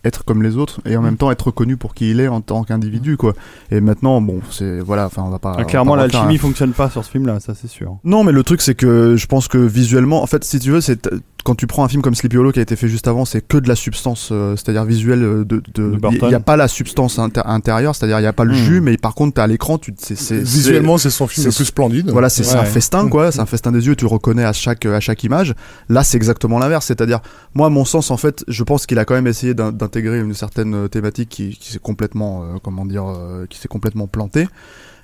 être 0.06 0.24
comme 0.24 0.42
les 0.44 0.56
autres 0.56 0.80
et 0.86 0.96
en 0.96 1.02
Mm. 1.02 1.06
même 1.06 1.18
temps 1.18 1.32
être 1.32 1.48
reconnu 1.48 1.76
pour 1.76 1.94
qui 1.94 2.12
il 2.12 2.20
est 2.22 2.28
en 2.30 2.40
tant 2.42 2.64
qu'individu 2.64 3.18
quoi. 3.18 3.34
Et 3.72 3.82
maintenant 3.82 4.22
bon, 4.22 4.40
c'est 4.52 4.80
voilà, 4.80 5.08
enfin 5.08 5.24
on 5.26 5.30
va 5.30 5.40
pas 5.40 5.56
Ah, 5.58 5.64
clairement, 5.66 5.96
l'alchimie 5.96 6.36
à- 6.36 6.40
fonctionne 6.40 6.72
pas 6.72 6.90
sur 6.90 7.04
ce 7.04 7.10
film-là, 7.12 7.40
ça 7.40 7.54
c'est 7.56 7.68
sûr. 7.68 7.98
Non, 8.04 8.24
mais 8.24 8.32
le 8.32 8.44
truc 8.44 8.62
c'est 8.62 8.76
que 8.76 9.16
je 9.18 9.26
pense 9.28 9.48
que 9.48 9.58
visuellement, 9.58 10.22
en 10.24 10.28
fait, 10.28 10.44
si 10.44 10.60
tu 10.60 10.72
veux, 10.72 10.82
c'est 10.82 11.10
quand 11.44 11.54
tu 11.56 11.68
prends 11.68 11.84
un 11.84 11.88
film 11.88 12.02
comme 12.02 12.16
Sleepy 12.16 12.38
Hollow 12.38 12.52
qui 12.52 12.58
a 12.60 12.64
été 12.64 12.76
fait 12.76 12.88
juste 12.88 13.08
avant, 13.08 13.24
c'est 13.24 13.42
que 13.48 13.58
de 13.58 13.68
la 13.68 13.76
substance, 13.76 14.30
euh, 14.32 14.56
c'est-à-dire 14.56 14.84
visuelle 14.84 15.24
euh, 15.24 15.46
de. 15.46 15.62
De 15.76 16.00
Il 16.22 16.28
n'y 16.28 16.34
a 16.34 16.40
pas 16.40 16.56
la 16.58 16.68
substance 16.68 17.20
inter- 17.20 17.42
intérieure, 17.46 17.96
c'est-à-dire 17.96 18.18
il 18.18 18.24
n'y 18.24 18.28
a 18.28 18.34
pas 18.34 18.46
le 18.46 18.54
Hmm. 18.54 18.56
jus, 18.56 18.82
mais 18.82 18.98
par 18.98 19.14
contre, 19.14 19.40
à 19.40 19.46
l'écran, 19.48 19.78
tu, 19.78 19.94
c'est, 20.00 20.16
Visuellement, 20.42 20.98
c'est 20.98 21.10
son 21.12 21.28
film 21.28 21.44
c'est- 21.44 21.50
le 21.50 21.56
plus 21.56 21.66
splendide. 21.66 22.10
voilà, 22.10 22.30
c'est 22.30 22.56
un 22.56 22.64
festin, 22.64 23.08
quoi. 23.10 23.32
C'est 23.32 23.40
un 23.42 23.46
festin 23.46 23.72
des 23.72 23.86
yeux. 23.86 23.96
Tu 23.96 24.06
reconnais 24.08 24.44
à 24.44 24.54
chaque 24.54 24.86
à 24.88 25.00
chaque 25.00 25.24
image. 25.24 25.54
Là, 25.90 26.04
c'est 26.04 26.18
exactement 26.18 26.58
l'inverse. 26.58 26.86
C'est-à-dire, 26.88 27.20
moi, 27.54 27.68
à 27.68 27.70
mon 27.70 27.86
sens, 27.86 28.10
en 28.12 28.18
fait, 28.18 28.44
je 28.48 28.64
pense 28.64 28.86
qu'il 28.88 28.98
a 28.98 29.06
quand 29.06 29.14
même 29.16 29.28
essayé 29.28 29.54
d'in- 29.54 29.72
d'intégrer 29.96 30.20
une 30.20 30.34
certaine 30.34 30.76
euh, 30.76 30.88
thématique 30.88 31.30
qui, 31.30 31.58
qui 31.58 31.72
s'est 31.72 31.80
complètement, 31.80 32.44
euh, 32.44 32.58
comment 32.62 32.86
dire, 32.86 33.06
euh, 33.08 33.46
qui 33.50 33.58
s'est 33.58 33.68
complètement 33.68 34.08
plantée, 34.08 34.48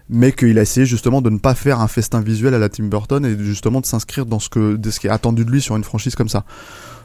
mais 0.09 0.33
qu'il 0.33 0.59
a 0.59 0.61
essayé 0.61 0.85
justement 0.85 1.21
de 1.21 1.29
ne 1.29 1.37
pas 1.37 1.55
faire 1.55 1.79
un 1.79 1.87
festin 1.87 2.19
visuel 2.19 2.53
à 2.53 2.59
la 2.59 2.67
Tim 2.67 2.85
Burton 2.85 3.25
et 3.25 3.37
justement 3.39 3.79
de 3.79 3.85
s'inscrire 3.85 4.25
dans 4.25 4.39
ce 4.39 4.49
que, 4.49 4.75
de 4.75 4.91
ce 4.91 4.99
qui 4.99 5.07
est 5.07 5.11
attendu 5.11 5.45
de 5.45 5.51
lui 5.51 5.61
sur 5.61 5.77
une 5.77 5.83
franchise 5.83 6.15
comme 6.15 6.29
ça. 6.29 6.43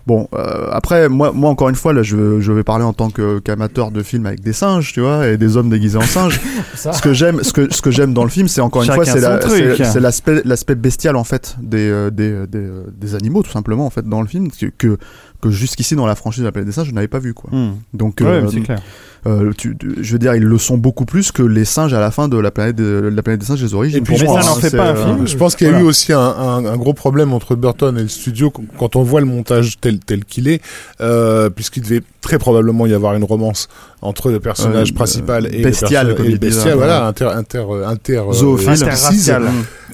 Bon, 0.06 0.28
euh, 0.34 0.68
après, 0.70 1.08
moi, 1.08 1.32
moi 1.32 1.50
encore 1.50 1.68
une 1.68 1.74
fois, 1.74 1.92
là, 1.92 2.04
je, 2.04 2.40
je 2.40 2.52
vais 2.52 2.62
parler 2.62 2.84
en 2.84 2.92
tant 2.92 3.10
qu'amateur 3.10 3.90
de 3.90 4.04
films 4.04 4.26
avec 4.26 4.40
des 4.40 4.52
singes, 4.52 4.92
tu 4.92 5.00
vois, 5.00 5.26
et 5.26 5.36
des 5.36 5.56
hommes 5.56 5.68
déguisés 5.68 5.98
en 5.98 6.02
singes. 6.02 6.40
Ce 6.74 7.02
que 7.02 7.12
j'aime, 7.12 7.42
ce 7.42 7.52
que 7.52 7.72
ce 7.74 7.82
que 7.82 7.90
j'aime 7.90 8.14
dans 8.14 8.22
le 8.22 8.30
film, 8.30 8.46
c'est 8.46 8.60
encore 8.60 8.82
une 8.84 8.92
fois, 8.92 9.04
c'est 9.04 9.38
truc. 9.40 9.82
c'est 9.82 9.98
l'aspect 9.98 10.42
l'aspect 10.44 10.74
bestial 10.76 11.16
en 11.16 11.24
fait 11.24 11.56
des 11.60 12.10
des, 12.12 12.46
des 12.46 12.68
des 12.94 13.14
animaux 13.14 13.42
tout 13.42 13.50
simplement 13.50 13.86
en 13.86 13.90
fait 13.90 14.06
dans 14.06 14.20
le 14.20 14.28
film 14.28 14.50
que 14.50 14.66
que, 14.66 14.98
que 15.46 15.54
jusqu'ici 15.54 15.96
dans 15.96 16.06
la 16.06 16.14
franchise 16.14 16.40
de 16.40 16.46
la 16.46 16.52
planète 16.52 16.66
des 16.66 16.72
singes, 16.72 16.88
je 16.88 16.92
n'avais 16.92 17.08
pas 17.08 17.18
vu 17.18 17.34
quoi. 17.34 17.50
Hmm. 17.50 17.76
Donc, 17.92 18.18
Ouais, 18.20 18.26
euh, 18.26 18.62
clair. 18.62 18.80
Euh, 19.26 19.50
tu- 19.56 19.76
tu- 19.76 19.96
je 20.00 20.12
veux 20.12 20.18
dire, 20.18 20.34
ils 20.34 20.42
le 20.44 20.58
sont 20.58 20.78
beaucoup 20.78 21.04
plus 21.04 21.32
que 21.32 21.42
les 21.42 21.64
singes 21.64 21.92
à 21.92 22.00
la 22.00 22.10
fin 22.10 22.28
de 22.28 22.38
la 22.38 22.50
planète 22.50 22.76
de, 22.76 23.10
la 23.14 23.22
planète 23.22 23.40
des 23.40 23.46
singes 23.46 23.60
des 23.62 23.74
origines. 23.74 23.98
Et 23.98 24.02
puis, 24.02 24.16
mais 24.20 24.24
moi, 24.26 24.40
ça 24.40 24.48
hein, 24.48 24.54
n'en 24.54 24.60
fait 24.60 24.70
c'est, 24.70 24.76
pas 24.76 24.90
un 24.90 24.96
euh, 24.96 25.04
film. 25.14 25.26
Je 25.26 25.36
pense 25.36 25.56
qu'il 25.56 25.66
y 25.66 25.70
a 25.70 25.72
Voilà. 25.72 25.84
eu 25.84 25.88
aussi 25.88 26.12
un, 26.12 26.18
un, 26.20 26.64
un 26.64 26.76
gros 26.76 26.94
problème 26.94 27.32
entre 27.32 27.54
Burton 27.56 27.96
et 27.98 28.02
le 28.02 28.08
studio 28.08 28.50
qu- 28.50 28.62
quand 28.78 28.96
on 28.96 29.02
voit 29.02 29.20
le 29.20 29.26
montage 29.26 29.78
tel 29.80 29.98
tel 29.98 30.24
qu'il 30.24 30.48
est, 30.48 30.62
euh, 31.00 31.50
puisqu'il 31.50 31.82
devait 31.82 32.02
très 32.20 32.38
probablement 32.38 32.86
y 32.86 32.94
avoir 32.94 33.14
une 33.14 33.24
romance 33.24 33.68
entre 34.02 34.30
le 34.30 34.40
personnage 34.40 34.90
Euh, 34.90 34.94
principal 34.94 35.48
et 35.54 35.62
bestial, 35.62 36.08
le, 36.08 36.14
comme 36.14 36.26
et 36.26 36.30
le 36.30 36.38
bestial, 36.38 36.70
là, 36.70 36.76
voilà, 36.76 37.06
inter 37.06 37.26
inter 37.26 37.64
inter 37.86 38.18
euh. 38.18 39.40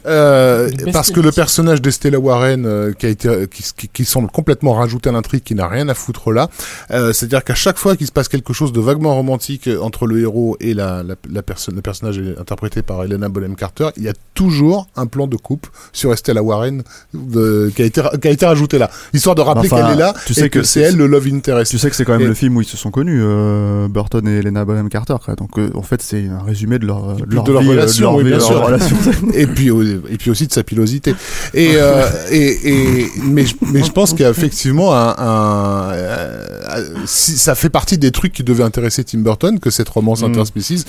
Euh, 0.05 0.69
parce 0.93 1.13
que 1.13 1.21
le 1.21 1.31
personnage 1.31 1.81
d'Estella 1.81 2.19
Warren 2.19 2.67
euh, 2.67 2.93
qui 2.93 3.07
a 3.07 3.09
été 3.09 3.47
qui, 3.49 3.63
qui, 3.77 3.89
qui 3.89 4.05
semble 4.05 4.29
complètement 4.31 4.73
rajouté 4.73 5.11
à 5.11 5.13
l'intrigue 5.13 5.45
qui 5.45 5.55
n'a 5.55 5.69
rien 5.69 5.89
à 5.89 5.95
foutre 5.95 6.33
là 6.33 6.49
euh, 6.91 7.13
c'est 7.13 7.27
à 7.27 7.29
dire 7.29 7.45
qu'à 7.45 7.55
chaque 7.55 7.79
fois 7.79 7.95
qu'il 7.97 8.09
se 8.09 8.13
passe 8.13 8.27
quelque 8.29 8.53
chose 8.53 8.73
de 8.73 8.81
vaguement 8.81 9.17
romantique 9.23 9.69
entre 9.81 10.07
le 10.07 10.21
héros 10.21 10.57
et 10.61 10.75
la, 10.75 11.03
la, 11.03 11.15
la 11.31 11.43
personne 11.43 11.75
le 11.77 11.83
personnage 11.83 12.21
interprété 12.39 12.83
par 12.83 13.03
Helena 13.05 13.29
Bonham 13.29 13.55
Carter 13.57 13.89
il 13.97 14.03
y 14.03 14.09
a 14.09 14.15
toujours 14.35 14.89
un 14.97 15.07
plan 15.07 15.27
de 15.27 15.37
coupe 15.37 15.67
sur 15.93 16.13
Estella 16.13 16.43
Warren 16.43 16.83
de- 17.15 17.71
qui 17.75 17.83
a 17.83 17.85
été 17.85 18.01
ra- 18.01 18.17
qui 18.21 18.29
a 18.29 18.31
été 18.31 18.45
rajouté 18.47 18.79
là 18.79 18.91
histoire 19.15 19.35
de 19.37 19.41
rappeler 19.43 19.69
Enfin, 19.73 19.83
qu'elle 19.87 19.95
est 19.97 20.01
là 20.01 20.15
tu 20.27 20.33
et 20.33 20.35
sais 20.35 20.51
que, 20.51 20.59
que 20.59 20.65
c'est 20.65 20.81
elle 20.81 20.97
le 20.97 21.07
love 21.07 21.29
interest 21.33 21.71
Tu 21.71 21.79
sais 21.79 21.89
que 21.89 21.95
c'est 21.97 22.05
quand 22.05 22.13
même 22.13 22.23
Et- 22.23 22.27
le 22.27 22.35
film 22.35 22.57
où 22.57 22.61
ils 22.61 22.67
se 22.67 22.77
sont 22.77 22.91
connus, 22.91 23.21
euh, 23.23 23.87
Burton 23.89 24.27
et 24.27 24.39
Helena 24.39 24.65
Bonham 24.65 24.89
Carter. 24.89 25.15
Quoi. 25.25 25.35
Donc 25.37 25.59
euh, 25.59 25.71
en 25.75 25.83
fait, 25.83 26.03
c'est 26.03 26.27
un 26.27 26.41
résumé 26.43 26.79
de 26.79 26.87
leur, 26.87 27.15
de 27.17 27.35
leur, 27.35 27.45
de 27.45 27.53
leur 27.53 27.63
vie, 27.63 27.69
euh, 27.69 27.73
relation, 27.73 28.03
leur 28.07 28.15
oui, 28.17 28.25
vie, 28.25 28.31
bien 28.31 28.39
de 28.39 28.43
leur 28.43 28.49
sûr. 28.51 28.65
relation. 28.67 28.97
et 29.35 29.47
puis 29.47 29.71
au- 29.71 29.83
et 29.83 30.17
puis 30.19 30.31
aussi 30.31 30.47
de 30.49 30.53
sa 30.53 30.65
pilosité 30.65 31.15
et 31.55 31.75
euh, 31.77 32.03
et, 32.31 32.71
et 33.03 33.07
mais 33.25 33.47
je, 33.47 33.55
mais 33.73 33.83
je 33.85 33.93
pense 33.93 34.11
qu'il 34.11 34.21
y 34.23 34.25
a 34.25 34.31
effectivement 34.31 34.95
un, 34.95 35.15
un 35.19 36.85
si 37.07 37.37
ça 37.39 37.55
fait 37.55 37.71
partie 37.71 37.99
des 37.99 38.11
trucs 38.11 38.33
qui 38.33 38.43
devaient 38.45 38.63
intéresser 38.65 39.05
Tim 39.13 39.21
Burton 39.21 39.59
que 39.61 39.71
cette 39.71 39.89
romance 39.89 40.23
Mm. 40.23 40.27
interspecies 40.27 40.85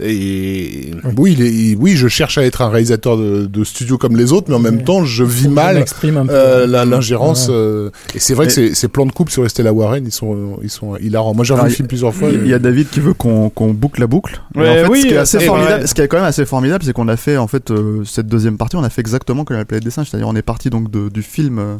et 0.00 0.90
oui, 1.18 1.32
il 1.38 1.42
est, 1.42 1.50
il- 1.52 1.76
oui, 1.76 1.96
je 1.96 2.08
cherche 2.08 2.38
à 2.38 2.44
être 2.44 2.62
un 2.62 2.68
réalisateur 2.70 3.16
de, 3.18 3.44
de 3.46 3.64
studio 3.64 3.98
comme 3.98 4.16
les 4.16 4.32
autres, 4.32 4.46
mais 4.48 4.56
en 4.56 4.60
même 4.60 4.84
temps, 4.84 5.04
je 5.04 5.22
vis 5.22 5.44
je 5.44 5.48
mal 5.48 5.84
euh, 6.30 6.66
l'ingérence. 6.84 7.48
Ouais. 7.48 7.54
euh, 7.54 7.90
et 8.14 8.18
c'est 8.18 8.34
vrai 8.34 8.46
que 8.46 8.52
ces, 8.52 8.74
ces 8.74 8.88
plans 8.88 9.06
de 9.06 9.12
coupe 9.12 9.30
sur 9.30 9.44
Estella 9.44 9.72
Warren, 9.72 10.04
ils 10.06 10.10
sont, 10.12 10.58
ils 10.62 10.70
sont 10.70 10.96
hilarants. 10.96 11.34
Moi, 11.34 11.44
j'ai 11.44 11.52
revu 11.54 11.64
le 11.66 11.70
il- 11.70 11.74
film 11.76 11.88
plusieurs 11.88 12.14
fois. 12.14 12.30
Il 12.30 12.46
y 12.46 12.54
a 12.54 12.58
David 12.58 12.88
qui 12.88 13.00
veut 13.00 13.12
qu'on 13.14 13.50
qu'on 13.50 13.72
boucle 13.74 14.00
la 14.00 14.06
boucle. 14.06 14.40
Et 14.54 14.58
Ouais, 14.58 14.68
en 14.70 14.74
fait, 14.84 14.88
oui, 14.88 15.02
ce 15.02 15.06
qui 15.08 15.12
est 15.14 15.18
assez 15.18 15.40
formidable, 15.40 15.86
ce 15.88 15.94
qui 15.94 16.00
est 16.00 16.08
quand 16.08 16.16
même 16.16 16.26
assez 16.26 16.46
formidable, 16.46 16.84
c'est 16.84 16.92
qu'on 16.94 17.08
a 17.08 17.16
fait 17.16 17.36
en 17.36 17.46
fait 17.46 17.70
euh, 17.70 18.02
cette 18.04 18.26
deuxième 18.28 18.56
partie, 18.56 18.76
on 18.76 18.82
a 18.84 18.90
fait 18.90 19.00
exactement 19.02 19.44
comme 19.44 19.56
la 19.58 19.64
planète 19.64 19.84
des 19.84 19.90
singes, 19.90 20.08
c'est-à-dire 20.10 20.28
on 20.28 20.34
est 20.36 20.42
parti 20.42 20.70
donc 20.70 20.90
de- 20.90 21.10
du 21.10 21.22
film 21.22 21.58
euh, 21.58 21.76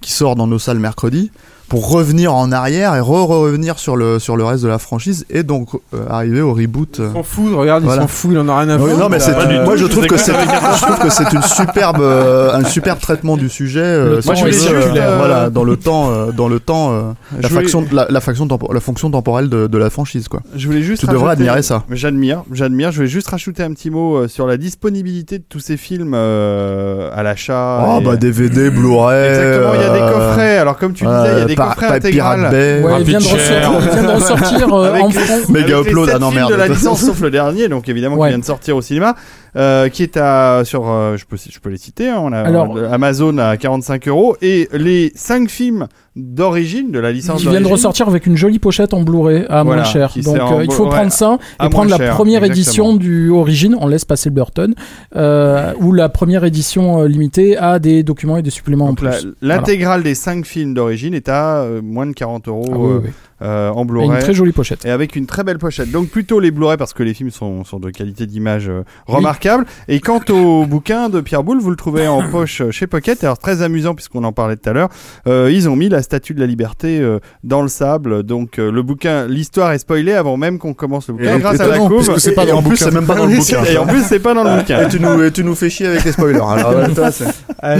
qui 0.00 0.12
sort 0.12 0.34
dans 0.34 0.48
nos 0.48 0.58
salles 0.58 0.80
mercredi 0.80 1.30
pour 1.68 1.90
revenir 1.90 2.34
en 2.34 2.52
arrière 2.52 2.94
et 2.96 3.00
re-revenir 3.00 3.78
sur 3.78 3.96
le 3.96 4.18
sur 4.18 4.36
le 4.36 4.44
reste 4.44 4.62
de 4.62 4.68
la 4.68 4.78
franchise 4.78 5.24
et 5.30 5.42
donc 5.42 5.70
euh, 5.94 5.98
arriver 6.10 6.40
au 6.42 6.52
reboot. 6.52 7.00
euh. 7.00 7.08
Il 7.10 7.12
s'en 7.14 7.22
fout, 7.22 7.54
regarde, 7.54 7.82
Voilà. 7.84 8.02
il 8.02 8.04
s'en 8.04 8.08
fout, 8.08 8.30
il 8.32 8.38
en 8.38 8.48
a 8.48 8.58
rien 8.60 8.68
à 8.68 8.78
foutre. 8.78 8.98
non 8.98 9.08
mais 9.08 9.18
tout, 9.18 9.30
moi 9.64 9.76
je 9.76 9.82
je 9.82 9.86
trouve 9.86 10.06
que 10.06 10.16
c'est 10.18 10.32
je 10.32 10.82
trouve 10.82 10.98
que 10.98 11.10
c'est 11.10 11.32
une 11.32 11.42
superbe 11.42 12.00
euh, 12.00 12.52
un 12.54 12.64
super 12.64 12.98
traitement 12.98 13.36
du 13.36 13.48
sujet 13.48 13.80
euh, 13.80 14.20
tu 14.20 14.30
est 14.30 14.42
veux, 14.44 14.52
circulaire. 14.52 15.08
euh, 15.10 15.16
voilà 15.16 15.50
dans 15.50 15.64
le 15.64 15.76
temps 15.76 16.10
euh, 16.10 16.30
dans 16.32 16.48
le 16.48 16.60
temps 16.60 16.92
euh, 16.92 17.00
la 17.40 17.42
Je 17.42 17.48
voulais- 17.48 17.60
faction 17.62 17.84
la, 17.92 18.06
la 18.10 18.20
faction 18.20 18.46
tempo- 18.46 18.72
la 18.72 18.80
fonction 18.80 19.10
temporelle 19.10 19.48
de, 19.48 19.66
de 19.66 19.78
la 19.78 19.90
franchise 19.90 20.28
quoi. 20.28 20.40
Je 20.54 20.66
voulais 20.66 20.82
juste 20.82 21.00
Tu 21.00 21.06
devrais 21.06 21.28
rajouter- 21.30 21.42
admirer 21.48 21.62
ça. 21.62 21.84
J'admire, 21.90 22.42
j'admire. 22.52 22.92
Je 22.92 23.00
vais 23.02 23.08
juste 23.08 23.28
rajouter 23.28 23.62
un 23.62 23.72
petit 23.72 23.90
mot 23.90 24.16
euh, 24.16 24.28
sur 24.28 24.46
la 24.46 24.56
disponibilité 24.56 25.38
de 25.38 25.44
tous 25.48 25.60
ces 25.60 25.76
films 25.76 26.12
euh, 26.14 27.10
à 27.14 27.22
l'achat. 27.22 27.84
Oh 27.88 27.98
et- 28.00 28.04
bah 28.04 28.16
DVD, 28.16 28.70
Blu-ray. 28.70 29.28
Exactement, 29.30 29.74
il 29.74 29.80
y 29.80 29.84
a 29.84 29.92
des 29.92 30.00
euh, 30.00 30.12
coffrets. 30.12 30.58
Alors 30.58 30.76
comme 30.78 30.92
tu 30.92 31.04
disais, 31.04 31.16
il 31.16 31.26
y 31.26 31.40
a 31.40 31.44
euh, 31.44 31.44
des 31.46 31.51
par- 31.56 31.68
coffrets 31.74 31.86
par 31.88 31.96
intégrales. 31.96 32.38
Pirate 32.40 32.52
Bay. 32.52 32.80
Ouais, 32.82 32.92
il 33.00 33.04
vient 33.06 33.18
de 33.18 33.24
ressortir, 33.24 33.80
vient 33.92 34.02
de 34.02 34.08
ressortir 34.08 34.74
euh, 34.74 34.88
Avec 34.90 35.02
en 35.02 35.08
les- 35.08 35.12
France. 35.14 35.48
Méga 35.48 35.66
les 35.82 35.88
upload, 35.90 36.10
ah 36.14 36.18
non, 36.18 36.30
merde. 36.30 36.50
de 36.50 36.56
la 36.56 36.68
licence 36.68 37.00
sauf 37.04 37.20
le 37.20 37.30
dernier, 37.30 37.68
donc 37.68 37.88
évidemment 37.88 38.16
Ouais. 38.16 38.28
qui 38.28 38.32
vient 38.32 38.38
de 38.38 38.44
sortir 38.44 38.76
au 38.76 38.82
cinéma, 38.82 39.14
euh, 39.56 39.88
qui 39.88 40.02
est 40.02 40.16
à 40.16 40.62
sur, 40.64 40.88
euh, 40.90 41.16
je 41.16 41.24
peux 41.26 41.36
je 41.36 41.58
peux 41.60 41.70
les 41.70 41.76
citer. 41.76 42.08
hein, 42.08 42.18
on 42.22 42.32
a 42.32 42.38
Alors- 42.40 42.76
euh, 42.76 42.90
Amazon 42.90 43.36
à 43.38 43.56
45 43.56 44.08
euros 44.08 44.36
et 44.42 44.68
les 44.72 45.12
5 45.14 45.50
films 45.50 45.88
d'origine 46.16 46.90
de 46.90 46.98
la 46.98 47.10
licence 47.10 47.40
Qui 47.40 47.48
vient 47.48 47.60
de 47.60 47.66
ressortir 47.66 48.06
avec 48.08 48.26
une 48.26 48.36
jolie 48.36 48.58
pochette 48.58 48.92
en 48.92 49.00
Blu-ray 49.02 49.44
à 49.48 49.62
Voilà, 49.62 49.82
moins 49.82 49.90
cher. 49.90 50.12
Donc 50.22 50.36
euh, 50.36 50.64
il 50.64 50.70
faut 50.72 50.84
ouais, 50.84 50.90
prendre 50.90 51.10
ça 51.12 51.38
et 51.64 51.68
prendre 51.70 51.90
la 51.90 51.96
cher, 51.96 52.14
première 52.14 52.44
exactement. 52.44 52.90
édition 52.90 52.94
du 52.96 53.30
Origine. 53.30 53.76
On 53.80 53.86
laisse 53.86 54.04
passer 54.04 54.28
le 54.28 54.34
Burton 54.34 54.74
euh, 55.16 55.72
ou 55.80 55.92
la 55.92 56.08
première 56.10 56.44
édition 56.44 57.04
limitée 57.04 57.56
à 57.56 57.78
des 57.78 58.02
documents 58.02 58.36
et 58.36 58.42
des 58.42 58.50
suppléments 58.50 58.86
en 58.86 58.88
Donc, 58.88 58.98
plus. 58.98 59.26
L'intégrale 59.40 60.02
des 60.02 60.14
5 60.14 60.44
films 60.44 60.74
d'origine 60.74 61.14
est 61.14 61.28
à 61.30 61.66
moins 61.82 62.06
de 62.06 62.12
40 62.12 62.48
euros 62.48 62.64
Ah 62.70 62.76
oui, 62.76 63.00
oui. 63.04 63.10
Euh, 63.42 63.70
en 63.70 63.82
Et 63.82 63.86
Blu-ray. 63.86 64.08
une 64.10 64.18
très 64.18 64.34
jolie 64.34 64.52
pochette. 64.52 64.84
et 64.84 64.90
avec 64.90 65.16
une 65.16 65.26
très 65.26 65.42
belle 65.44 65.58
pochette. 65.58 65.90
Donc 65.90 66.08
plutôt 66.08 66.40
les 66.40 66.50
Blu-ray 66.50 66.76
parce 66.76 66.92
que 66.92 67.02
les 67.02 67.14
films 67.14 67.30
sont, 67.30 67.64
sont 67.64 67.80
de 67.80 67.90
qualité 67.90 68.26
d'image 68.26 68.68
euh, 68.68 68.82
remarquable. 69.06 69.66
Et 69.88 70.00
quant 70.00 70.20
au 70.30 70.64
bouquin 70.66 71.08
de 71.08 71.20
Pierre 71.20 71.42
Boulle, 71.42 71.60
vous 71.60 71.70
le 71.70 71.76
trouvez 71.76 72.06
en 72.08 72.28
poche 72.30 72.60
euh, 72.60 72.70
chez 72.70 72.86
Pocket. 72.86 73.22
Alors 73.24 73.38
très 73.38 73.62
amusant 73.62 73.94
puisqu'on 73.94 74.24
en 74.24 74.32
parlait 74.32 74.56
tout 74.56 74.68
à 74.70 74.72
l'heure. 74.72 74.88
Euh, 75.26 75.50
ils 75.52 75.68
ont 75.68 75.76
mis 75.76 75.88
la 75.88 76.02
Statue 76.02 76.34
de 76.34 76.40
la 76.40 76.46
Liberté 76.46 77.00
euh, 77.00 77.18
dans 77.44 77.62
le 77.62 77.68
sable. 77.68 78.22
Donc 78.22 78.58
euh, 78.58 78.70
le 78.70 78.82
bouquin, 78.82 79.26
l'histoire 79.26 79.72
est 79.72 79.78
spoilée 79.78 80.12
avant 80.14 80.36
même 80.36 80.58
qu'on 80.58 80.74
commence 80.74 81.08
le 81.08 81.14
bouquin 81.14 81.36
Et- 81.36 81.40
grâce 81.40 81.60
à 81.60 81.66
la 81.66 81.78
couve. 81.78 82.04
puisque 82.04 82.20
c'est 82.20 82.32
pas 82.32 82.44
Et 82.44 82.48
dans 82.48 82.58
en 82.58 82.60
le 82.60 82.62
plus, 82.68 82.70
bouquin. 82.78 82.84
c'est 82.86 82.94
même 82.94 83.06
pas 83.06 83.14
dans 83.14 83.26
le 83.26 83.36
bouquin. 83.36 83.64
Et 83.64 83.78
en 83.78 83.86
plus 83.86 84.02
c'est 84.04 84.20
pas 84.20 84.34
dans 84.34 84.44
le 84.44 84.58
bouquin. 84.60 84.82
Et 84.86 84.88
tu 84.88 85.00
nous, 85.00 85.22
et 85.22 85.30
tu 85.32 85.44
nous 85.44 85.54
fais 85.54 85.70
chier 85.70 85.86
avec 85.86 86.04
les 86.04 86.12
spoilers. 86.12 86.40
Alors, 86.40 86.74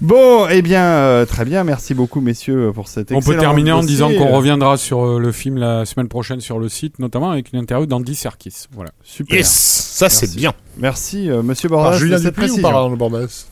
Bon, 0.00 0.46
eh 0.50 0.62
bien, 0.62 0.82
euh, 0.82 1.24
très 1.26 1.44
bien. 1.44 1.64
Merci 1.64 1.94
beaucoup, 1.94 2.20
messieurs, 2.20 2.70
pour 2.74 2.88
cet 2.88 3.12
On 3.12 3.20
peut 3.20 3.36
terminer 3.36 3.72
en 3.72 3.80
disant 3.82 4.10
qu'on 4.10 4.28
reviendra 4.28 4.76
sur 4.76 5.01
euh, 5.04 5.18
le 5.18 5.32
film 5.32 5.56
la 5.58 5.84
semaine 5.84 6.08
prochaine 6.08 6.40
sur 6.40 6.58
le 6.58 6.68
site, 6.68 6.98
notamment 6.98 7.30
avec 7.30 7.52
une 7.52 7.58
interview 7.58 7.86
d'Andy 7.86 8.14
Serkis. 8.14 8.66
Voilà. 8.74 8.90
Super. 9.02 9.36
Yes, 9.38 9.48
ça 9.50 10.08
c'est 10.08 10.34
bien. 10.34 10.52
Merci, 10.78 11.30
euh, 11.30 11.42
monsieur 11.42 11.68
Par 11.68 11.78
Bordas. 11.82 11.98
Julien 11.98 12.16
de 12.16 12.22
cette 12.22 12.34
Dupuis 12.34 12.50
ou 12.52 12.60
par 12.62 12.74
Arnaud 12.76 12.96
Bordas? 12.96 13.46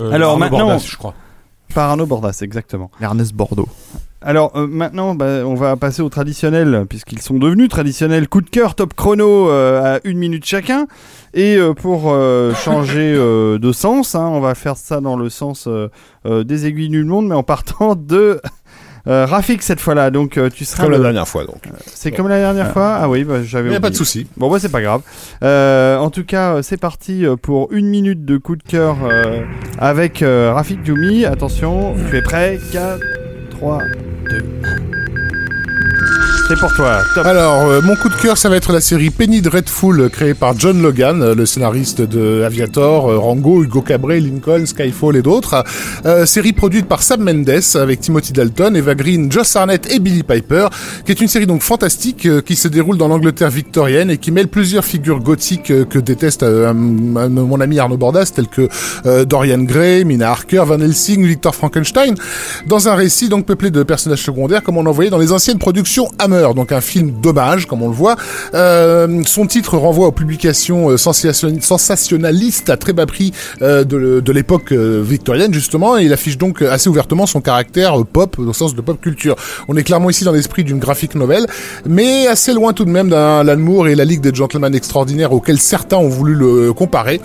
Euh, 0.00 0.10
Alors, 0.10 0.32
Arnaud 0.32 0.40
maintenant- 0.40 0.58
Bordas, 0.68 0.86
je 0.86 0.96
crois. 0.96 1.14
Par 1.74 1.90
Arnaud 1.90 2.06
Bordas, 2.06 2.38
exactement. 2.42 2.90
Ernest 3.00 3.32
Bordeaux. 3.34 3.68
Alors 4.26 4.52
euh, 4.56 4.66
maintenant, 4.66 5.14
bah, 5.14 5.42
on 5.44 5.54
va 5.54 5.76
passer 5.76 6.00
au 6.00 6.08
traditionnel, 6.08 6.86
puisqu'ils 6.88 7.20
sont 7.20 7.34
devenus 7.34 7.68
traditionnels. 7.68 8.26
Coup 8.26 8.40
de 8.40 8.48
cœur, 8.48 8.74
top 8.74 8.94
chrono 8.94 9.50
euh, 9.50 9.96
à 9.96 10.00
une 10.04 10.16
minute 10.16 10.46
chacun. 10.46 10.86
Et 11.34 11.56
euh, 11.56 11.74
pour 11.74 12.04
euh, 12.10 12.54
changer 12.54 13.12
euh, 13.14 13.58
de 13.58 13.72
sens, 13.72 14.14
hein, 14.14 14.26
on 14.26 14.40
va 14.40 14.54
faire 14.54 14.78
ça 14.78 15.02
dans 15.02 15.16
le 15.18 15.28
sens 15.28 15.66
euh, 15.66 15.88
euh, 16.24 16.42
des 16.42 16.64
aiguilles 16.64 16.88
du 16.88 17.04
monde, 17.04 17.26
mais 17.28 17.34
en 17.34 17.42
partant 17.42 17.96
de 17.96 18.40
euh, 19.06 19.26
Rafik 19.26 19.62
cette 19.62 19.80
fois-là. 19.80 20.10
Donc 20.10 20.38
euh, 20.38 20.48
tu 20.50 20.64
seras 20.64 20.84
Comme 20.84 20.92
la 20.92 20.98
dernière 20.98 21.28
fois 21.28 21.44
donc. 21.44 21.62
C'est 21.86 22.12
comme 22.12 22.28
la 22.28 22.38
dernière 22.38 22.72
fois? 22.72 22.98
Ah 23.00 23.08
oui, 23.08 23.24
bah, 23.24 23.42
j'avais 23.42 23.68
Il 23.68 23.70
n'y 23.70 23.76
a 23.76 23.80
pas 23.80 23.90
de 23.90 23.96
souci. 23.96 24.26
Bon 24.36 24.50
bah 24.50 24.58
c'est 24.58 24.70
pas 24.70 24.82
grave. 24.82 25.02
Euh, 25.42 25.96
en 25.98 26.10
tout 26.10 26.24
cas, 26.24 26.54
euh, 26.56 26.62
c'est 26.62 26.76
parti 26.76 27.26
euh, 27.26 27.36
pour 27.36 27.72
une 27.72 27.86
minute 27.88 28.24
de 28.24 28.36
coup 28.38 28.56
de 28.56 28.62
cœur 28.62 28.96
euh, 29.04 29.42
avec 29.78 30.22
euh, 30.22 30.52
Rafik 30.54 30.84
Djoumi. 30.84 31.24
Attention, 31.24 31.94
tu 32.10 32.16
es 32.16 32.22
prêt? 32.22 32.58
4, 32.72 32.98
3, 33.50 33.78
2, 34.30 34.44
C'est 36.46 36.58
pour 36.58 36.74
toi. 36.74 37.00
Alors, 37.24 37.62
euh, 37.62 37.80
mon 37.80 37.96
coup 37.96 38.10
de 38.10 38.16
cœur, 38.16 38.36
ça 38.36 38.50
va 38.50 38.56
être 38.56 38.70
la 38.70 38.82
série 38.82 39.08
Penny 39.08 39.40
Dreadful, 39.40 39.98
euh, 39.98 40.08
créée 40.10 40.34
par 40.34 40.58
John 40.58 40.82
Logan, 40.82 41.22
euh, 41.22 41.34
le 41.34 41.46
scénariste 41.46 42.02
de 42.02 42.42
Aviator, 42.42 43.10
euh, 43.10 43.16
Rango, 43.16 43.64
Hugo 43.64 43.80
Cabret, 43.80 44.20
Lincoln, 44.20 44.66
Skyfall 44.66 45.16
et 45.16 45.22
d'autres. 45.22 45.64
Série 46.26 46.52
produite 46.52 46.86
par 46.86 47.02
Sam 47.02 47.22
Mendes, 47.22 47.62
avec 47.76 48.00
Timothy 48.00 48.34
Dalton, 48.34 48.76
Eva 48.76 48.94
Green, 48.94 49.32
Joss 49.32 49.56
Arnett 49.56 49.90
et 49.90 49.98
Billy 50.00 50.22
Piper, 50.22 50.68
qui 51.06 51.12
est 51.12 51.20
une 51.22 51.28
série 51.28 51.46
donc 51.46 51.62
fantastique, 51.62 52.28
qui 52.44 52.56
se 52.56 52.68
déroule 52.68 52.98
dans 52.98 53.08
l'Angleterre 53.08 53.48
victorienne 53.48 54.10
et 54.10 54.18
qui 54.18 54.30
mêle 54.30 54.48
plusieurs 54.48 54.84
figures 54.84 55.20
gothiques 55.20 55.72
que 55.88 55.98
déteste 55.98 56.44
mon 56.44 57.60
ami 57.60 57.78
Arnaud 57.78 57.96
Bordas, 57.96 58.32
tels 58.34 58.48
que 58.48 58.68
Dorian 59.24 59.62
Gray, 59.62 60.04
Mina 60.04 60.30
Harker, 60.30 60.64
Van 60.66 60.80
Helsing, 60.80 61.24
Victor 61.24 61.54
Frankenstein, 61.54 62.14
dans 62.66 62.88
un 62.88 62.94
récit 62.94 63.30
donc 63.30 63.46
peuplé 63.46 63.70
de 63.70 63.82
personnages 63.82 64.22
secondaires 64.22 64.62
comme 64.62 64.76
on 64.76 64.84
en 64.84 64.92
voyait 64.92 65.10
dans 65.10 65.18
les 65.18 65.32
anciennes 65.32 65.58
productions 65.58 66.10
Hammer. 66.18 66.33
Donc 66.54 66.72
un 66.72 66.80
film 66.80 67.10
d'hommage, 67.10 67.66
comme 67.66 67.82
on 67.82 67.88
le 67.88 67.94
voit. 67.94 68.16
Euh, 68.54 69.22
son 69.26 69.46
titre 69.46 69.76
renvoie 69.76 70.08
aux 70.08 70.12
publications 70.12 70.90
euh, 70.90 70.96
sensation- 70.96 71.60
sensationnalistes 71.60 72.70
à 72.70 72.76
très 72.76 72.92
bas 72.92 73.06
prix 73.06 73.32
euh, 73.62 73.84
de, 73.84 74.32
l'époque 74.32 74.72
victorienne, 74.72 75.54
justement, 75.54 75.96
et 75.96 76.04
il 76.04 76.12
affiche 76.12 76.38
donc 76.38 76.60
assez 76.60 76.88
ouvertement 76.88 77.26
son 77.26 77.40
caractère 77.40 78.04
pop, 78.04 78.36
au 78.38 78.52
sens 78.52 78.74
de 78.74 78.80
pop 78.80 79.00
culture. 79.00 79.36
On 79.68 79.76
est 79.76 79.84
clairement 79.84 80.10
ici 80.10 80.24
dans 80.24 80.32
l'esprit 80.32 80.64
d'une 80.64 80.80
graphique 80.80 81.14
nouvelle, 81.14 81.46
mais 81.86 82.26
assez 82.26 82.52
loin 82.52 82.72
tout 82.72 82.84
de 82.84 82.90
même 82.90 83.10
d'un 83.10 83.40
Alan 83.40 83.56
Moore 83.56 83.88
et 83.88 83.94
la 83.94 84.04
Ligue 84.04 84.20
des 84.20 84.34
Gentlemen 84.34 84.74
Extraordinaires 84.74 85.32
auxquels 85.32 85.60
certains 85.60 85.98
ont 85.98 86.08
voulu 86.08 86.34
le 86.34 86.72
comparer. 86.72 87.20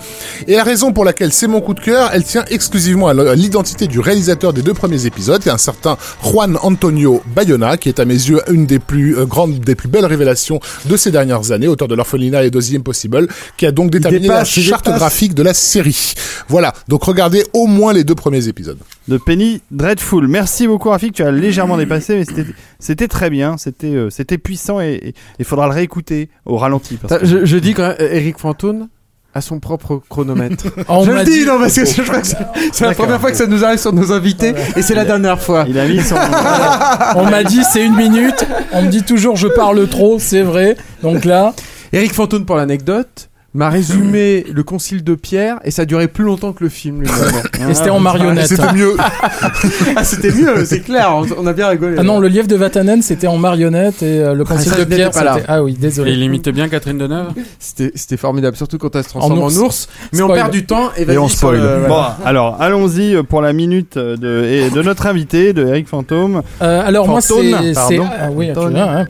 Et 0.46 0.54
la 0.54 0.62
raison 0.62 0.92
pour 0.92 1.04
laquelle 1.04 1.32
c'est 1.32 1.48
mon 1.48 1.60
coup 1.60 1.74
de 1.74 1.80
cœur, 1.80 2.10
elle 2.12 2.22
tient 2.22 2.44
exclusivement 2.48 3.08
à 3.08 3.34
l'identité 3.34 3.88
du 3.88 3.98
réalisateur 3.98 4.52
des 4.52 4.62
deux 4.62 4.74
premiers 4.74 5.06
épisodes, 5.06 5.42
un 5.48 5.58
certain 5.58 5.96
Juan 6.22 6.56
Antonio 6.62 7.22
Bayona, 7.34 7.76
qui 7.76 7.88
est 7.88 7.98
à 7.98 8.04
mes 8.04 8.14
yeux 8.14 8.40
une 8.48 8.66
des 8.66 8.78
plus 8.78 8.99
euh, 9.02 9.24
grandes, 9.26 9.58
des 9.60 9.74
plus 9.74 9.88
belles 9.88 10.04
révélations 10.06 10.60
de 10.86 10.96
ces 10.96 11.10
dernières 11.10 11.52
années, 11.52 11.68
auteur 11.68 11.88
de 11.88 11.94
l'Orphelinat 11.94 12.44
et 12.44 12.50
d'Ozzy 12.50 12.76
Impossible, 12.76 13.28
qui 13.56 13.66
a 13.66 13.72
donc 13.72 13.90
déterminé 13.90 14.22
dépasse, 14.22 14.56
la 14.56 14.62
charte 14.62 14.86
graphique 14.86 15.34
de 15.34 15.42
la 15.42 15.54
série. 15.54 16.14
Voilà, 16.48 16.72
donc 16.88 17.02
regardez 17.04 17.44
au 17.52 17.66
moins 17.66 17.92
les 17.92 18.04
deux 18.04 18.14
premiers 18.14 18.48
épisodes. 18.48 18.78
de 19.08 19.16
Penny 19.18 19.60
Dreadful. 19.72 20.28
Merci 20.28 20.66
beaucoup 20.68 20.88
Rafik, 20.90 21.14
tu 21.14 21.22
as 21.24 21.32
légèrement 21.32 21.76
dépassé, 21.76 22.14
mais 22.16 22.24
c'était- 22.24 22.46
c'était 22.78 23.08
très 23.08 23.28
bien, 23.30 23.56
c'était 23.56 23.88
euh, 23.94 24.08
c'était 24.10 24.38
puissant 24.38 24.80
et 24.80 25.14
il 25.40 25.44
faudra 25.44 25.66
le 25.66 25.72
réécouter 25.74 26.28
au 26.46 26.56
ralenti. 26.56 26.96
parce 26.96 27.20
que- 27.20 27.26
Je, 27.26 27.44
je 27.44 27.56
dis 27.56 27.74
quand 27.74 27.88
même, 27.88 27.96
Eric 27.98 28.38
Fantone 28.38 28.88
a 29.34 29.40
son 29.40 29.60
propre 29.60 30.02
chronomètre. 30.08 30.64
On 30.88 31.04
je 31.04 31.12
le 31.12 31.24
dis, 31.24 31.40
dit- 31.40 31.46
non, 31.46 31.58
parce 31.58 31.74
que 31.74 31.84
je 31.86 32.02
crois 32.02 32.20
que 32.20 32.26
c'est 32.72 32.84
la 32.84 32.94
première 32.94 33.20
fois 33.20 33.30
que 33.30 33.36
ça 33.36 33.46
nous 33.46 33.64
arrive 33.64 33.78
sur 33.78 33.92
nos 33.92 34.12
invités 34.12 34.54
et 34.76 34.82
c'est 34.82 34.94
la 34.94 35.04
dernière 35.04 35.40
fois. 35.40 35.64
Il 35.68 35.78
a 35.78 35.86
mis 35.86 36.02
son. 36.02 36.16
On 37.16 37.24
m'a 37.24 37.44
dit 37.44 37.62
c'est 37.72 37.84
une 37.84 37.94
minute. 37.96 38.44
On 38.72 38.82
me 38.82 38.88
dit 38.88 39.02
toujours 39.02 39.36
je 39.36 39.48
parle 39.48 39.88
trop, 39.88 40.18
c'est 40.18 40.42
vrai. 40.42 40.76
Donc 41.02 41.24
là, 41.24 41.54
Eric 41.92 42.12
Fantone, 42.12 42.44
pour 42.44 42.56
l'anecdote, 42.56 43.29
m'a 43.52 43.68
résumé 43.68 44.44
le 44.52 44.62
concile 44.62 45.02
de 45.02 45.14
Pierre 45.16 45.58
et 45.64 45.70
ça 45.72 45.84
durait 45.84 46.06
plus 46.06 46.24
longtemps 46.24 46.52
que 46.52 46.62
le 46.62 46.70
film 46.70 47.00
lui-même. 47.02 47.68
et 47.70 47.74
c'était 47.74 47.90
en 47.90 47.98
Et 47.98 48.02
marionnette. 48.02 48.46
C'était 48.46 48.72
mieux. 48.72 48.96
ah, 49.96 50.04
c'était 50.04 50.30
mieux, 50.30 50.64
c'est 50.64 50.80
clair, 50.80 51.12
on, 51.16 51.26
on 51.36 51.46
a 51.46 51.52
bien 51.52 51.68
rigolé. 51.68 51.96
Ah 51.98 52.02
non, 52.02 52.20
le 52.20 52.28
lièvre 52.28 52.46
de 52.46 52.54
Vatanen 52.56 53.02
c'était 53.02 53.26
en 53.26 53.38
marionnette 53.38 54.02
et 54.02 54.20
euh, 54.20 54.34
le 54.34 54.44
Ah, 54.46 54.52
concile 54.54 54.72
ça, 54.72 54.78
de 54.78 54.84
Pierre 54.84 55.10
pas 55.10 55.24
là. 55.24 55.34
c'était. 55.34 55.46
Ah 55.48 55.62
oui, 55.64 55.74
Et 55.76 55.80
désolé. 55.80 56.12
il 56.12 56.22
imitait 56.22 56.52
bien 56.52 56.68
Catherine 56.68 56.98
Deneuve 56.98 57.28
C'était 57.58 57.90
c'était 57.96 58.16
formidable, 58.16 58.56
surtout 58.56 58.78
quand 58.78 58.94
elle 58.94 59.02
se 59.04 59.08
transforme 59.10 59.38
En 59.40 59.46
en 59.46 59.56
ours. 59.56 59.88
Mais 60.12 60.22
on 60.22 60.28
perd 60.28 60.52
du 60.52 60.64
temps 60.66 60.90
et, 60.96 61.18
on 61.18 61.28
spoil. 61.28 61.56
le- 61.60 61.60
Bon, 61.88 61.88
voilà. 61.88 62.16
alors 62.24 62.56
allons-y 62.60 63.20
pour 63.24 63.42
la 63.42 63.52
minute 63.52 63.98
de, 63.98 64.44
et 64.44 64.70
de 64.70 64.82
notre 64.82 65.06
invité, 65.06 65.52
de 65.52 65.66
Eric 65.66 65.88
Fantôme. 65.88 66.42
Euh, 66.62 66.82
alors 66.86 67.08
moi 67.08 67.20
Fantôme, 67.20 67.56
c'est 67.74 67.98
ah 67.98 68.28
oui 68.32 68.50
hein. 68.50 69.06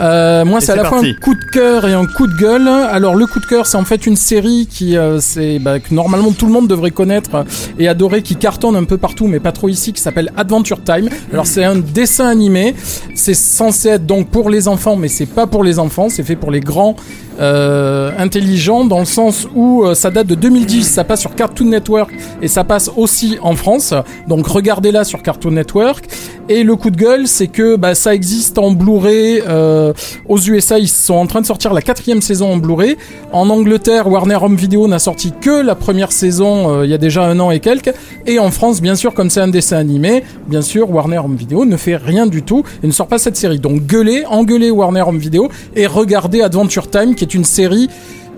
Euh, 0.00 0.44
moi 0.44 0.58
Et 0.58 0.62
c'est 0.62 0.72
à 0.72 0.76
la 0.76 0.84
fois 0.84 0.98
un 1.00 1.12
coup 1.14 1.34
de 1.34 1.44
cœur 1.52 1.86
et 1.86 1.92
un 1.92 2.06
coup 2.06 2.26
de 2.26 2.36
gueule. 2.36 2.68
Alors 2.68 3.14
le 3.16 3.26
coup 3.26 3.40
de 3.40 3.46
cœur 3.46 3.66
c'est 3.66 3.76
en 3.80 3.84
fait 3.84 4.06
une 4.06 4.16
série 4.16 4.68
qui 4.70 4.96
euh, 4.96 5.20
c'est 5.20 5.58
bah, 5.58 5.80
que 5.80 5.94
normalement 5.94 6.32
tout 6.32 6.46
le 6.46 6.52
monde 6.52 6.68
devrait 6.68 6.90
connaître 6.90 7.44
et 7.78 7.88
adorer 7.88 8.22
qui 8.22 8.36
cartonne 8.36 8.76
un 8.76 8.84
peu 8.84 8.98
partout 8.98 9.26
mais 9.26 9.40
pas 9.40 9.52
trop 9.52 9.68
ici 9.68 9.92
qui 9.92 10.02
s'appelle 10.02 10.30
Adventure 10.36 10.84
Time. 10.84 11.08
Alors 11.32 11.46
c'est 11.46 11.64
un 11.64 11.76
dessin 11.76 12.26
animé. 12.26 12.74
C'est 13.14 13.34
censé 13.34 13.88
être 13.88 14.06
donc 14.06 14.28
pour 14.28 14.50
les 14.50 14.68
enfants 14.68 14.96
mais 14.96 15.08
c'est 15.08 15.26
pas 15.26 15.46
pour 15.46 15.64
les 15.64 15.78
enfants. 15.78 16.08
C'est 16.10 16.22
fait 16.22 16.36
pour 16.36 16.50
les 16.50 16.60
grands 16.60 16.94
euh, 17.40 18.10
intelligents 18.18 18.84
dans 18.84 18.98
le 18.98 19.04
sens 19.04 19.48
où 19.54 19.84
euh, 19.84 19.94
ça 19.94 20.10
date 20.10 20.26
de 20.26 20.34
2010. 20.34 20.84
Ça 20.84 21.04
passe 21.04 21.20
sur 21.20 21.34
Cartoon 21.34 21.66
Network 21.66 22.10
et 22.42 22.48
ça 22.48 22.64
passe 22.64 22.90
aussi 22.96 23.38
en 23.42 23.54
France. 23.54 23.94
Donc 24.28 24.46
regardez-la 24.46 25.04
sur 25.04 25.22
Cartoon 25.22 25.52
Network. 25.52 26.04
Et 26.48 26.64
le 26.64 26.76
coup 26.76 26.90
de 26.90 26.96
gueule, 26.96 27.26
c'est 27.28 27.46
que 27.46 27.76
bah, 27.76 27.94
ça 27.94 28.14
existe 28.14 28.58
en 28.58 28.72
Blu-ray. 28.72 29.42
euh, 29.48 29.92
aux 30.28 30.38
USA, 30.38 30.78
ils 30.78 30.88
sont 30.88 31.14
en 31.14 31.26
train 31.26 31.40
de 31.40 31.46
sortir 31.46 31.72
la 31.72 31.80
quatrième 31.80 32.20
saison 32.20 32.52
en 32.52 32.56
Blu-ray. 32.56 32.96
En 33.32 33.48
Angleterre, 33.50 34.08
Warner 34.08 34.38
Home 34.42 34.56
Video 34.56 34.86
n'a 34.88 34.98
sorti 34.98 35.32
que 35.40 35.62
la 35.62 35.74
première 35.74 36.12
saison 36.12 36.82
il 36.82 36.90
y 36.90 36.94
a 36.94 36.98
déjà 36.98 37.24
un 37.24 37.38
an 37.40 37.50
et 37.50 37.60
quelques. 37.60 37.92
Et 38.26 38.38
en 38.38 38.50
France, 38.50 38.80
bien 38.80 38.94
sûr, 38.96 39.14
comme 39.14 39.30
c'est 39.30 39.40
un 39.40 39.48
dessin 39.48 39.76
animé, 39.76 40.24
bien 40.46 40.62
sûr, 40.62 40.90
Warner 40.90 41.18
Home 41.18 41.36
Video 41.36 41.64
ne 41.64 41.76
fait 41.76 41.96
rien 41.96 42.26
du 42.26 42.42
tout 42.42 42.64
et 42.82 42.86
ne 42.86 42.92
sort 42.92 43.06
pas 43.06 43.18
cette 43.18 43.36
série. 43.36 43.58
Donc 43.58 43.86
gueulez, 43.86 44.24
engueulez 44.28 44.70
Warner 44.70 45.02
Home 45.02 45.18
Video 45.18 45.48
et 45.76 45.86
regardez 45.86 46.42
Adventure 46.42 46.90
Time, 46.90 47.14
qui 47.14 47.24
est 47.24 47.29
une 47.34 47.44
série 47.44 47.88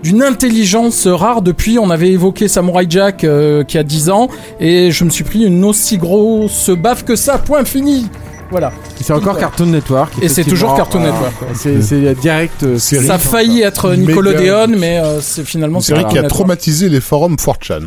d'une 0.03 0.21
intelligence 0.21 1.07
rare 1.07 1.41
depuis 1.41 1.79
on 1.79 1.89
avait 1.89 2.11
évoqué 2.11 2.47
Samurai 2.49 2.85
Jack 2.89 3.23
euh, 3.23 3.63
qui 3.63 3.77
a 3.77 3.83
10 3.83 4.09
ans 4.09 4.27
et 4.59 4.91
je 4.91 5.03
me 5.05 5.09
suis 5.09 5.23
pris 5.23 5.45
une 5.45 5.63
aussi 5.63 5.97
grosse 5.97 6.69
baffe 6.69 7.03
que 7.05 7.15
ça 7.15 7.37
point 7.37 7.63
fini 7.65 8.07
voilà 8.51 8.71
C'est 9.01 9.13
encore 9.13 9.37
Cartoon 9.37 9.65
Network. 9.67 10.13
Et 10.21 10.29
c'est 10.29 10.43
toujours. 10.43 10.75
Cartoon 10.75 10.99
Voilà. 10.99 11.13
Network. 11.15 11.33
C'est 11.55 11.81
c'est 11.81 12.13
direct. 12.15 12.61
euh, 12.63 12.77
série. 12.77 13.07
ça 13.07 13.15
a 13.15 13.17
failli 13.17 13.61
être 13.61 13.93
Nickelodeon 13.95 14.67
mais 14.77 14.99
euh, 14.99 15.21
c'est 15.21 15.43
finalement 15.45 15.79
Une 15.79 15.83
série 15.83 16.01
Cartoon 16.01 16.11
qui 16.11 16.19
a 16.19 16.21
Network. 16.23 16.37
traumatisé 16.39 16.89
les 16.89 17.01
forums 17.01 17.35
4chan. 17.35 17.81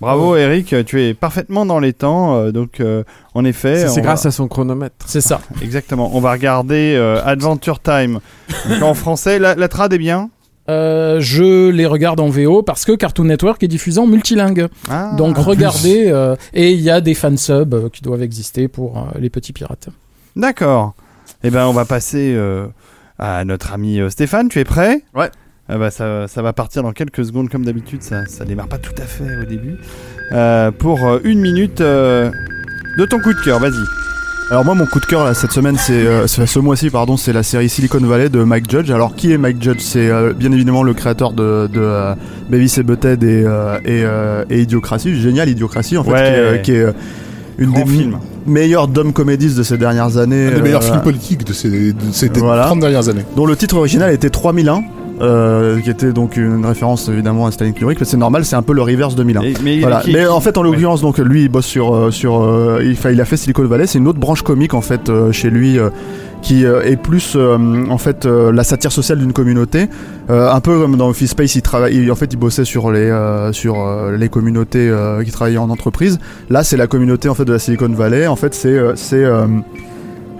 Bravo 0.00 0.36
Eric, 0.36 0.74
tu 0.84 1.02
es 1.02 1.14
parfaitement 1.14 1.64
dans 1.66 1.78
les 1.80 1.92
temps. 1.92 2.36
euh, 2.36 2.52
donc 2.52 2.78
euh, 2.80 3.02
en 3.34 3.44
effet, 3.44 3.76
C'est- 3.76 3.88
C'est 3.88 4.00
va- 4.00 4.08
grâce 4.08 4.26
à 4.26 4.30
son 4.30 4.46
chronomètre. 4.46 4.94
c'est 5.06 5.20
ça 5.20 5.40
exactement. 5.62 6.10
On 6.14 6.20
va 6.20 6.32
regarder 6.32 6.94
euh, 6.96 7.20
Adventure 7.24 7.80
Time 7.80 8.20
Donc, 8.68 8.82
en 8.82 8.94
français. 8.94 9.38
La, 9.40 9.54
la 9.56 9.68
trad 9.68 9.92
est 9.92 9.98
bien? 9.98 10.28
Euh, 10.72 11.20
je 11.20 11.70
les 11.70 11.86
regarde 11.86 12.20
en 12.20 12.28
VO 12.28 12.62
parce 12.62 12.84
que 12.84 12.92
Cartoon 12.92 13.24
Network 13.24 13.62
est 13.62 13.68
diffusé 13.68 14.00
en 14.00 14.06
multilingue 14.06 14.68
Ah, 14.90 15.12
donc 15.16 15.36
regardez 15.38 16.06
euh, 16.08 16.34
et 16.54 16.72
il 16.72 16.80
y 16.80 16.90
a 16.90 17.00
des 17.00 17.14
fansubs 17.14 17.74
euh, 17.74 17.88
qui 17.90 18.02
doivent 18.02 18.22
exister 18.22 18.68
pour 18.68 18.96
euh, 18.98 19.18
les 19.18 19.30
petits 19.30 19.52
pirates 19.52 19.88
D'accord. 20.36 20.94
Eh 21.44 21.50
ben, 21.50 21.66
on 21.66 21.72
va 21.72 21.84
passer 21.84 22.32
euh, 22.34 22.66
à 23.18 23.44
notre 23.44 23.72
ami 23.72 24.00
euh, 24.00 24.08
Stéphane. 24.08 24.48
Tu 24.48 24.60
es 24.60 24.64
prêt? 24.64 25.02
Ouais. 25.14 25.30
Ah 25.68 25.76
bah, 25.78 25.90
ça, 25.90 26.26
ça 26.28 26.40
va 26.42 26.52
partir 26.52 26.82
dans 26.82 26.92
quelques 26.92 27.24
secondes 27.24 27.48
comme 27.48 27.64
d'habitude. 27.64 28.02
Ça, 28.02 28.26
ça 28.26 28.44
démarre 28.44 28.68
pas 28.68 28.78
tout 28.78 28.94
à 28.98 29.04
fait 29.04 29.36
au 29.36 29.44
début. 29.44 29.76
Euh, 30.32 30.70
pour 30.70 31.04
euh, 31.06 31.18
une 31.24 31.40
minute 31.40 31.80
euh, 31.80 32.30
de 32.98 33.04
ton 33.04 33.20
coup 33.20 33.32
de 33.34 33.40
cœur. 33.40 33.58
Vas-y. 33.60 33.72
Alors 34.52 34.66
moi 34.66 34.74
mon 34.74 34.84
coup 34.84 35.00
de 35.00 35.06
cœur 35.06 35.24
là, 35.24 35.32
cette 35.32 35.52
semaine 35.52 35.76
c'est 35.78 35.94
euh, 36.06 36.26
c'est- 36.26 36.44
ce 36.44 36.58
mois-ci 36.58 36.90
pardon 36.90 37.16
c'est 37.16 37.32
la 37.32 37.42
série 37.42 37.70
Silicon 37.70 38.00
Valley 38.00 38.28
de 38.28 38.44
Mike 38.44 38.70
Judge. 38.70 38.90
Alors 38.90 39.14
qui 39.14 39.32
est 39.32 39.38
Mike 39.38 39.62
Judge? 39.62 39.78
C'est 39.80 40.10
euh, 40.10 40.34
bien 40.34 40.52
évidemment 40.52 40.82
le 40.82 40.92
créateur 40.92 41.32
de, 41.32 41.70
de 41.72 41.80
euh, 41.80 42.14
Beavis 42.50 42.76
et 42.76 42.82
Butthead 42.82 43.22
et, 43.22 43.44
euh, 43.46 43.78
et, 43.86 44.02
euh, 44.04 44.44
et 44.50 44.60
Idiocratie, 44.60 45.18
génial 45.18 45.48
Idiocratie 45.48 45.96
en 45.96 46.04
fait 46.04 46.10
Ouais. 46.10 46.20
qui 46.20 46.28
est, 46.28 46.34
euh, 46.36 46.58
qui 46.58 46.72
est, 46.72 46.80
euh, 46.82 46.92
une 47.56 47.70
Grand 47.70 47.80
des 47.84 47.90
film. 47.90 48.18
meilleures 48.46 48.88
dumb 48.88 49.12
comedies 49.14 49.54
de 49.54 49.62
ces 49.62 49.78
dernières 49.78 50.18
années. 50.18 50.48
Un 50.48 50.56
des 50.56 50.60
meilleurs 50.62 50.82
euh, 50.82 50.86
films 50.86 51.00
politiques 51.02 51.44
de 51.46 51.54
ces, 51.54 51.94
de 51.94 51.96
ces 52.12 52.28
Voilà. 52.28 52.64
30 52.64 52.80
dernières 52.80 53.08
années. 53.08 53.24
dont 53.36 53.46
le 53.46 53.56
titre 53.56 53.76
original 53.78 54.12
était 54.12 54.28
3001. 54.30 54.82
Euh, 55.22 55.78
qui 55.80 55.88
était 55.88 56.12
donc 56.12 56.36
une 56.36 56.66
référence 56.66 57.08
évidemment 57.08 57.46
à 57.46 57.52
Stanley 57.52 57.72
Kubrick, 57.72 58.00
mais 58.00 58.06
c'est 58.06 58.16
normal, 58.16 58.44
c'est 58.44 58.56
un 58.56 58.62
peu 58.62 58.72
le 58.72 58.82
reverse 58.82 59.14
2001. 59.14 59.42
Et- 59.42 59.54
mais 59.62 59.78
Voilà. 59.78 60.00
qui- 60.00 60.12
mais 60.12 60.20
qui- 60.22 60.26
en 60.26 60.40
fait, 60.40 60.58
en 60.58 60.64
l'occurrence, 60.64 61.00
donc 61.00 61.18
lui, 61.18 61.42
il 61.44 61.48
bosse 61.48 61.64
sur 61.66 61.94
euh, 61.94 62.10
sur, 62.10 62.42
euh, 62.42 62.82
il, 62.82 63.20
a 63.20 63.24
fait 63.24 63.36
Silicon 63.36 63.64
Valley. 63.66 63.86
C'est 63.86 63.98
une 63.98 64.08
autre 64.08 64.18
branche 64.18 64.42
comique 64.42 64.74
en 64.74 64.80
fait 64.80 65.10
chez 65.30 65.50
lui. 65.50 65.78
qui 66.42 66.64
est 66.64 66.96
plus 67.00 67.34
euh, 67.36 67.56
en 67.88 67.98
fait 67.98 68.26
euh, 68.26 68.50
la 68.50 68.64
satire 68.64 68.90
sociale 68.90 69.18
d'une 69.20 69.32
communauté 69.32 69.86
Euh, 70.28 70.50
un 70.50 70.58
peu 70.60 70.76
comme 70.80 70.96
dans 70.96 71.08
Office 71.08 71.30
Space 71.30 71.54
il 71.54 71.62
travaille 71.62 71.94
il- 71.96 72.10
en 72.10 72.16
fait 72.16 72.32
il 72.32 72.36
bossait 72.36 72.64
sur 72.64 72.90
les 72.90 73.12
sur 73.52 73.76
les 74.18 74.28
communautés 74.28 74.90
qui 75.24 75.30
travaillaient 75.30 75.58
en 75.58 75.70
entreprise 75.70 76.18
là 76.50 76.64
c'est 76.64 76.76
la 76.76 76.88
communauté 76.88 77.28
en 77.28 77.34
fait 77.34 77.44
de 77.44 77.52
la 77.52 77.60
Silicon 77.60 77.90
Valley 77.90 78.26
en 78.26 78.34
fait 78.34 78.54
c'est 78.56 78.76
c'est 78.96 79.24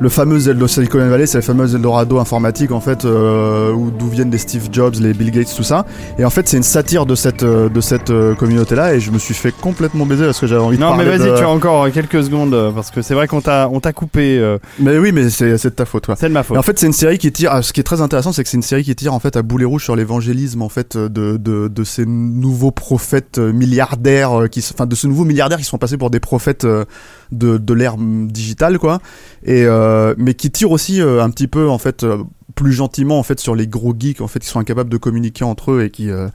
le 0.01 0.09
fameux 0.09 0.39
Zelda 0.41 0.67
Silicon 0.67 0.99
Valley, 1.09 1.27
c'est 1.27 1.39
le 1.39 1.43
fameux 1.43 1.73
Eldorado 1.75 2.19
informatique 2.19 2.73
en 2.73 2.81
fait, 2.81 3.05
euh, 3.05 3.71
où 3.73 3.91
d'où 3.91 4.09
viennent 4.09 4.33
les 4.33 4.39
Steve 4.39 4.69
Jobs, 4.73 4.97
les 5.01 5.13
Bill 5.15 5.31
Gates, 5.31 5.55
tout 5.55 5.63
ça. 5.63 5.87
Et 6.19 6.25
en 6.25 6.31
fait, 6.31 6.49
c'est 6.49 6.57
une 6.57 6.63
satire 6.65 7.07
de 7.07 7.15
cette 7.15 7.45
euh, 7.45 7.69
de 7.69 7.81
cette 7.81 8.11
euh, 8.11 8.35
communauté-là, 8.35 8.95
et 8.95 9.01
je 9.01 9.13
me 9.13 9.19
suis 9.19 9.35
fait 9.35 9.53
complètement 9.53 10.05
baiser 10.05 10.25
parce 10.25 10.41
que 10.41 10.47
j'avais 10.49 10.61
envie 10.61 10.77
de 10.77 10.83
Non 10.83 10.97
mais 10.97 11.05
parler 11.05 11.19
vas-y, 11.19 11.31
de- 11.31 11.37
tu 11.37 11.43
as 11.45 11.49
encore 11.49 11.89
quelques 11.93 12.25
secondes 12.25 12.53
euh, 12.55 12.73
parce 12.73 12.91
que 12.91 13.01
c'est 13.01 13.15
vrai 13.15 13.29
qu'on 13.29 13.41
t'a 13.41 13.69
on 13.71 13.79
t'a 13.79 13.93
coupé. 13.93 14.39
euh, 14.39 14.59
Mais 14.81 14.99
oui, 14.99 15.13
mais 15.13 15.31
c'est 15.31 15.57
c'est 15.57 15.71
de 15.71 15.75
ta 15.75 15.85
faute, 15.85 16.07
c'est 16.19 16.29
de 16.29 16.33
ma 16.35 16.43
faute. 16.43 16.57
Et 16.57 16.59
en 16.59 16.63
fait, 16.63 16.79
c'est 16.81 16.87
une 16.87 16.93
série 16.93 17.19
qui 17.19 17.31
tire. 17.31 17.51
ah, 17.53 17.63
Ce 17.63 17.73
qui 17.73 17.79
est 17.79 17.85
très 17.85 18.01
intéressant, 18.01 18.33
c'est 18.33 18.43
que 18.43 18.49
c'est 18.49 18.57
une 18.57 18.63
série 18.63 18.83
qui 18.83 18.97
tire 18.97 19.15
en 19.15 19.21
fait 19.21 19.37
à 19.37 19.43
boulet 19.43 19.65
rouge 19.67 19.85
sur 19.85 19.95
l'évangélisme 19.95 20.63
en 20.63 20.69
fait 20.69 20.97
de, 20.97 21.37
de, 21.37 21.69
de 21.69 21.85
ces 21.85 22.07
nouveaux 22.07 22.73
prophètes 22.73 23.39
milliardaires 23.39 24.49
qui, 24.51 24.65
enfin, 24.75 24.87
de 24.87 24.95
ce 24.97 25.07
nouveau 25.07 25.25
milliardaires 25.25 25.59
qui 25.59 25.65
sont 25.65 25.79
passés 25.79 25.97
pour 25.97 26.11
des 26.11 26.21
prophètes 26.21 26.65
euh, 26.65 26.85
de, 27.33 27.59
de 27.59 27.75
l'ère 27.75 27.99
mm, 27.99 28.29
digitale, 28.31 28.79
quoi. 28.79 29.01
Et 29.45 29.65
euh, 29.65 30.15
mais 30.19 30.35
qui 30.35 30.51
tire 30.51 30.71
aussi 30.71 31.01
euh, 31.01 31.23
un 31.23 31.31
petit 31.31 31.49
peu 31.49 31.69
en 31.69 31.79
fait 31.79 32.05
euh, 32.05 32.19
plus 32.55 32.73
gentiment 32.73 33.19
en 33.19 33.23
fait 33.23 33.41
sur 33.41 33.55
les 33.55 33.67
gros 33.67 33.95
geeks 33.99 34.21
en 34.21 34.29
fait 34.29 34.41
qui 34.41 34.49
sont 34.49 34.61
incapables 34.61 34.91
de 34.91 34.99
communiquer 34.99 35.45
entre 35.45 35.73
eux 35.73 35.83
et 35.85 35.91
qui 35.91 36.11
euh, 36.11 36.29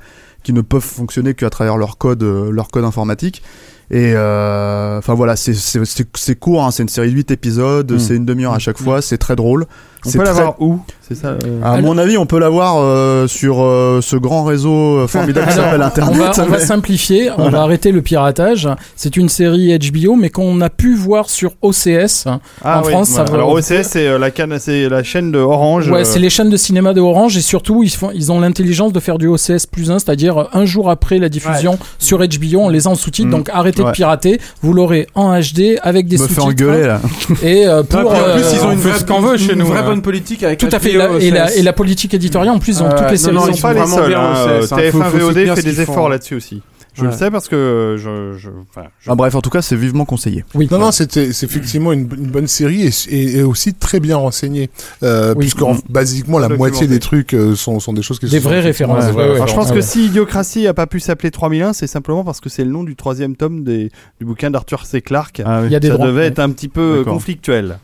qui 0.43 0.53
ne 0.53 0.61
peuvent 0.61 0.82
fonctionner 0.82 1.34
qu'à 1.34 1.50
travers 1.50 1.77
leur 1.77 1.98
code 1.98 2.24
euh, 2.24 2.51
leur 2.51 2.69
code 2.69 2.84
informatique. 2.85 3.42
Et 3.90 4.11
euh, 4.16 4.98
enfin 4.98 5.14
voilà, 5.14 5.38
c'est 5.38 5.53
c'est 5.53 5.85
c'est 5.85 6.06
c'est 6.17 6.35
court, 6.35 6.64
hein, 6.66 6.72
c'est 6.72 6.84
une 6.84 6.90
série 6.90 7.09
de 7.09 7.16
8 7.16 7.32
épisodes, 7.32 7.90
Mm. 7.90 8.00
c'est 8.00 8.16
une 8.16 8.26
demi-heure 8.26 8.53
à 8.53 8.59
chaque 8.59 8.77
fois, 8.77 9.01
c'est 9.01 9.17
très 9.17 9.35
drôle. 9.38 9.66
On 10.06 10.11
peut 10.11 10.17
très- 10.19 10.27
l'avoir 10.27 10.61
où 10.61 10.80
C'est 11.01 11.16
ça. 11.16 11.30
euh, 11.30 11.61
À 11.64 11.82
mon 11.82 11.98
avis, 11.98 12.17
on 12.17 12.26
peut 12.26 12.40
l'avoir 12.40 12.76
euh, 12.77 13.27
sur 13.27 13.61
euh, 13.64 14.00
ce 14.01 14.16
grand 14.16 14.43
réseau 14.43 15.08
formidable 15.08 15.48
qui 15.48 15.53
s'appelle 15.56 15.82
Internet. 15.82 16.16
On 16.16 16.24
va, 16.24 16.32
on 16.43 16.50
va 16.50 16.58
mais- 16.58 16.64
simplifier, 16.64 17.30
on 17.38 17.50
va 17.50 17.61
arrêter 17.61 17.92
le 17.92 18.01
piratage. 18.01 18.67
C'est 18.95 19.17
une 19.17 19.30
série 19.30 19.77
HBO, 19.77 20.16
mais 20.16 20.30
qu'on 20.30 20.61
a 20.61 20.69
pu 20.69 20.95
voir 20.95 21.30
sur 21.30 21.51
OCS. 21.61 22.27
hein. 22.27 22.40
Ah 22.64 22.80
en 22.82 22.85
oui, 22.85 22.92
France, 22.92 23.09
voilà. 23.11 23.32
Alors 23.34 23.51
OCS, 23.51 23.84
c'est 23.84 24.17
la 24.17 24.32
canne, 24.32 24.58
c'est 24.59 24.88
la 24.90 25.03
chaîne 25.03 25.32
de 25.32 25.40
Orange. 25.40 25.90
Ouais, 25.90 26.01
euh, 26.01 26.03
c'est 26.03 26.19
les 26.19 26.30
chaînes 26.30 26.50
de 26.50 26.58
cinéma 26.58 26.93
de 26.93 27.01
Orange 27.01 27.35
et 27.38 27.42
surtout 27.42 27.84
ils 27.84 27.90
font, 27.90 28.11
ils 28.14 28.32
ont 28.32 28.40
l'intelligence 28.40 28.93
de 28.93 29.00
faire 29.00 29.17
du 29.17 29.27
OCS 29.27 29.66
plus 29.72 29.90
1, 29.92 30.00
c'est-à-dire 30.00 30.48
un 30.53 30.66
jour 30.66 30.90
après 30.90 31.17
la 31.19 31.30
diffusion 31.30 31.77
sur 32.00 32.19
HBO, 32.19 32.59
on 32.59 32.69
les 32.69 32.88
a 32.88 32.90
en 32.92 32.95
sous-titres. 32.95 33.27
Mm. 33.30 33.32
Donc 33.32 33.50
arrêtez 33.53 33.84
de 33.84 33.92
pirater, 33.92 34.40
vous 34.61 34.74
l'aurez 34.74 35.08
en 35.16 35.38
HD 35.40 35.77
avec 35.82 36.08
des 36.08 36.17
me 36.17 36.27
fait 36.27 36.34
sous-titres. 36.35 36.45
engueuler 36.48 36.88
là. 36.88 37.01
Et 37.43 37.66
euh, 37.67 37.84
pour 37.84 38.01
Non, 38.01 38.09
en 38.09 38.14
euh, 38.16 38.34
plus, 38.35 38.43
ils 38.53 38.59
ont 38.64 38.67
on 38.67 38.72
une 38.72 38.80
vraie, 38.80 39.00
ce 39.00 39.03
qu'on 39.06 39.19
veut 39.22 39.38
chez 39.38 39.56
nous, 39.56 39.66
vraie. 39.66 39.86
Bonne 39.88 40.01
politique 40.01 40.43
avec 40.43 40.59
tout 40.59 40.67
à 40.72 40.80
fait 40.80 40.93
HBO, 40.93 41.17
et, 41.19 41.32
la, 41.32 41.45
OCS. 41.45 41.57
et 41.57 41.61
la 41.64 41.74
politique 41.74 42.14
éditoriale 42.14 42.53
en 42.56 42.59
plus 42.59 42.77
ils 42.77 42.83
ont 42.83 42.88
Euh, 42.88 42.90
toutes 42.91 42.99
les 43.11 43.11
non, 43.11 43.17
séries. 43.17 43.35
non, 43.35 43.41
sont 43.41 43.48
ils 43.48 43.51
Ils 43.51 43.56
sont 43.56 43.61
sont 43.61 43.67
pas 43.67 43.74
les 43.74 43.85
seuls. 43.88 44.14
hein, 44.16 44.33
euh, 44.48 44.61
hein, 44.61 44.67
faut- 44.67 44.75
TF1 44.75 45.03
faut 45.09 45.17
VOD 45.17 45.56
fait 45.56 45.64
des 45.64 45.82
efforts 45.82 46.09
là-dessus 46.09 46.35
aussi. 46.35 46.61
Je 46.99 47.06
le 47.06 47.11
sais 47.11 47.30
parce 47.30 47.48
que 47.48 47.95
je, 47.99 48.35
je, 48.40 48.49
enfin, 48.72 48.88
je- 48.99 49.11
Ah, 49.11 49.14
bref, 49.14 49.35
en 49.35 49.41
tout 49.41 49.51
cas, 49.51 49.61
c'est 49.61 49.75
vivement 49.75 50.03
conseillé. 50.03 50.43
Oui. 50.56 50.67
Non, 50.72 50.80
non, 50.80 50.91
c'était 50.91 51.32
c'est 51.32 51.45
effectivement 51.45 51.93
une, 51.93 52.09
une 52.17 52.32
bonne 52.32 52.48
série 52.48 52.88
et, 52.88 52.90
et, 53.16 53.38
et 53.38 53.43
aussi 53.43 53.75
très 53.75 53.99
bien 53.99 54.17
renseignée. 54.17 54.72
Euh, 55.03 55.35
Oui. 55.35 55.41
Puisque 55.41 55.61
en- 55.61 55.77
basiquement, 55.90 56.40
la 56.40 56.49
moitié 56.49 56.88
des 56.88 56.98
trucs 56.98 57.35
euh, 57.35 57.53
sont, 57.56 57.80
sont 57.80 57.93
des 57.93 58.01
choses 58.01 58.17
qui 58.17 58.25
Des 58.27 58.40
sont 58.40 58.49
vraies 58.49 58.61
références, 58.61 59.11
ouais, 59.14 59.16
ouais. 59.27 59.35
Alors, 59.35 59.45
je 59.48 59.53
pense 59.53 59.67
Ah 59.67 59.74
que 59.74 59.75
ouais. 59.75 59.82
si 59.83 60.07
Idiocratie 60.07 60.66
a 60.66 60.74
pas 60.74 60.88
pu 60.88 60.99
s'appeler 60.99 61.30
3001, 61.30 61.74
c'est 61.74 61.85
simplement 61.85 62.24
parce 62.24 62.40
que 62.40 62.49
c'est 62.49 62.64
le 62.64 62.72
nom 62.72 62.83
du 62.83 62.95
troisième 62.95 63.35
tome 63.35 63.64
des, 63.64 63.91
du 64.19 64.25
bouquin 64.25 64.49
d'Arthur 64.49 64.88
C. 64.88 64.99
Clarke. 65.01 65.43
Ah 65.45 65.59
oui. 65.61 65.67
Il 65.67 65.74
y 65.74 65.75
a 65.75 65.80
des 65.80 65.90
ça 65.90 65.93
droits. 65.93 66.07
devait 66.07 66.22
ouais. 66.22 66.25
être 66.30 66.40
un 66.40 66.49
petit 66.49 66.67
peu 66.67 67.03
conflictuel. 67.06 67.77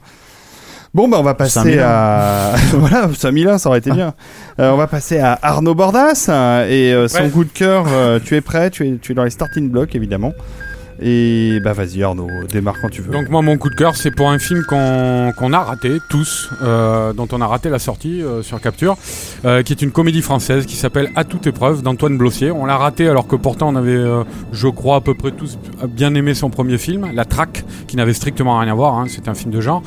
Bon, 0.93 1.07
bah, 1.07 1.17
on 1.19 1.23
va 1.23 1.33
passer 1.33 1.53
5000. 1.61 1.80
à. 1.83 2.53
voilà, 2.73 3.09
5001, 3.13 3.57
ça 3.57 3.69
aurait 3.69 3.80
été 3.80 3.91
bien. 3.91 4.13
Euh, 4.59 4.69
on 4.69 4.77
va 4.77 4.85
passer 4.85 5.17
à 5.17 5.39
Arnaud 5.41 5.73
Bordas 5.73 6.27
hein, 6.30 6.65
et 6.69 6.93
euh, 6.93 7.07
son 7.07 7.23
Ouais. 7.23 7.30
coup 7.31 7.43
de 7.43 7.49
cœur. 7.49 7.85
euh, 7.91 8.19
tu 8.23 8.35
es 8.35 8.41
prêt 8.41 8.69
tu 8.69 8.88
es, 8.88 8.97
tu 9.01 9.13
es 9.13 9.15
dans 9.15 9.23
les 9.23 9.31
starting 9.31 9.67
blocks, 9.72 9.95
évidemment. 9.95 10.31
Et 11.01 11.59
bah, 11.63 11.73
vas-y, 11.73 12.03
Arnaud, 12.03 12.27
démarre 12.51 12.75
quand 12.81 12.89
tu 12.89 13.01
veux. 13.01 13.11
Donc 13.11 13.30
moi 13.30 13.41
mon 13.41 13.57
coup 13.57 13.69
de 13.69 13.75
cœur 13.75 13.95
c'est 13.95 14.11
pour 14.11 14.30
un 14.30 14.39
film 14.39 14.63
qu'on 14.67 15.31
qu'on 15.38 15.53
a 15.53 15.59
raté 15.59 15.97
tous, 16.09 16.49
euh, 16.61 17.13
dont 17.13 17.27
on 17.31 17.41
a 17.41 17.47
raté 17.47 17.69
la 17.69 17.80
sortie 17.80 18.22
euh, 18.22 18.41
sur 18.41 18.61
Capture, 18.61 18.95
euh, 19.45 19.63
qui 19.63 19.73
est 19.73 19.81
une 19.81 19.91
comédie 19.91 20.22
française 20.22 20.65
qui 20.65 20.75
s'appelle 20.75 21.09
À 21.15 21.23
toute 21.23 21.47
épreuve 21.47 21.81
d'Antoine 21.81 22.17
Blossier. 22.17 22.51
On 22.51 22.65
l'a 22.65 22.77
raté 22.77 23.07
alors 23.07 23.27
que 23.27 23.35
pourtant 23.35 23.69
on 23.69 23.75
avait, 23.75 23.91
euh, 23.91 24.23
je 24.51 24.67
crois 24.67 24.97
à 24.97 25.01
peu 25.01 25.13
près 25.15 25.31
tous 25.31 25.57
bien 25.88 26.13
aimé 26.15 26.33
son 26.33 26.49
premier 26.49 26.77
film, 26.77 27.07
La 27.13 27.25
Traque, 27.25 27.65
qui 27.88 27.97
n'avait 27.97 28.13
strictement 28.13 28.59
rien 28.59 28.72
à 28.72 28.75
voir. 28.75 28.97
Hein, 28.97 29.05
c'est 29.07 29.27
un 29.27 29.33
film 29.33 29.51
de 29.51 29.61
genre. 29.61 29.81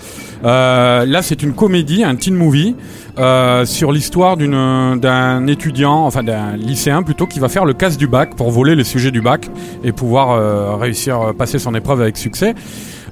Euh, 0.44 1.06
là 1.06 1.22
c'est 1.22 1.42
une 1.42 1.54
comédie, 1.54 2.04
un 2.04 2.16
teen 2.16 2.34
movie 2.34 2.74
euh, 3.18 3.64
sur 3.64 3.92
l'histoire 3.92 4.36
d'un 4.36 5.46
étudiant, 5.46 6.04
enfin 6.06 6.22
d'un 6.22 6.56
lycéen 6.56 7.02
plutôt, 7.02 7.26
qui 7.26 7.40
va 7.40 7.48
faire 7.48 7.64
le 7.64 7.74
casse 7.74 7.96
du 7.96 8.06
bac 8.06 8.34
pour 8.36 8.50
voler 8.50 8.74
les 8.74 8.84
sujets 8.84 9.10
du 9.10 9.20
bac 9.20 9.50
et 9.84 9.92
pouvoir 9.92 10.30
euh, 10.30 10.76
réussir 10.76 11.20
à 11.20 11.32
passer 11.34 11.58
son 11.58 11.74
épreuve 11.74 12.00
avec 12.00 12.16
succès. 12.16 12.54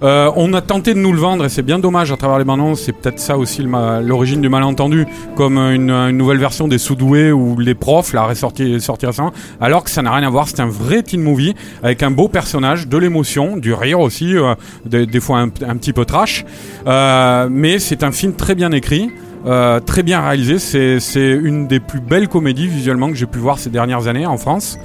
Euh, 0.02 0.30
on 0.36 0.52
a 0.52 0.60
tenté 0.60 0.92
de 0.92 0.98
nous 0.98 1.12
le 1.12 1.20
vendre 1.20 1.44
et 1.44 1.48
c'est 1.48 1.62
bien 1.62 1.78
dommage 1.78 2.10
à 2.10 2.16
travers 2.16 2.38
les 2.38 2.44
bandes 2.44 2.76
c'est 2.76 2.92
peut-être 2.92 3.20
ça 3.20 3.38
aussi 3.38 3.62
l'origine 3.62 4.40
du 4.40 4.48
malentendu, 4.48 5.06
comme 5.36 5.56
une, 5.56 5.90
une 5.90 6.16
nouvelle 6.16 6.38
version 6.38 6.68
des 6.68 6.78
Soudoués 6.78 7.32
ou 7.32 7.58
les 7.58 7.74
profs, 7.74 8.12
là, 8.12 8.24
ressorti, 8.24 8.80
sorti 8.80 9.06
récemment, 9.06 9.32
alors 9.60 9.84
que 9.84 9.90
ça 9.90 10.02
n'a 10.02 10.12
rien 10.12 10.26
à 10.26 10.30
voir, 10.30 10.48
c'est 10.48 10.60
un 10.60 10.68
vrai 10.68 11.02
teen 11.02 11.22
movie 11.22 11.54
avec 11.82 12.02
un 12.02 12.10
beau 12.10 12.28
personnage, 12.28 12.88
de 12.88 12.98
l'émotion, 12.98 13.56
du 13.56 13.72
rire 13.72 14.00
aussi, 14.00 14.36
euh, 14.36 14.54
des, 14.84 15.06
des 15.06 15.20
fois 15.20 15.38
un, 15.38 15.46
un 15.66 15.76
petit 15.76 15.92
peu 15.92 16.04
trash, 16.04 16.44
Euh, 16.86 17.48
mais 17.50 17.78
c'est 17.78 18.02
un 18.02 18.12
film 18.12 18.34
très 18.34 18.54
bien 18.54 18.72
écrit. 18.72 19.10
Euh, 19.46 19.80
très 19.80 20.02
bien 20.02 20.20
réalisé, 20.20 20.58
c'est 20.58 21.00
c'est 21.00 21.30
une 21.30 21.66
des 21.66 21.80
plus 21.80 22.00
belles 22.00 22.28
comédies 22.28 22.66
visuellement 22.68 23.08
que 23.08 23.14
j'ai 23.14 23.26
pu 23.26 23.38
voir 23.38 23.58
ces 23.58 23.70
dernières 23.70 24.06
années 24.06 24.26
en 24.26 24.36
France. 24.38 24.78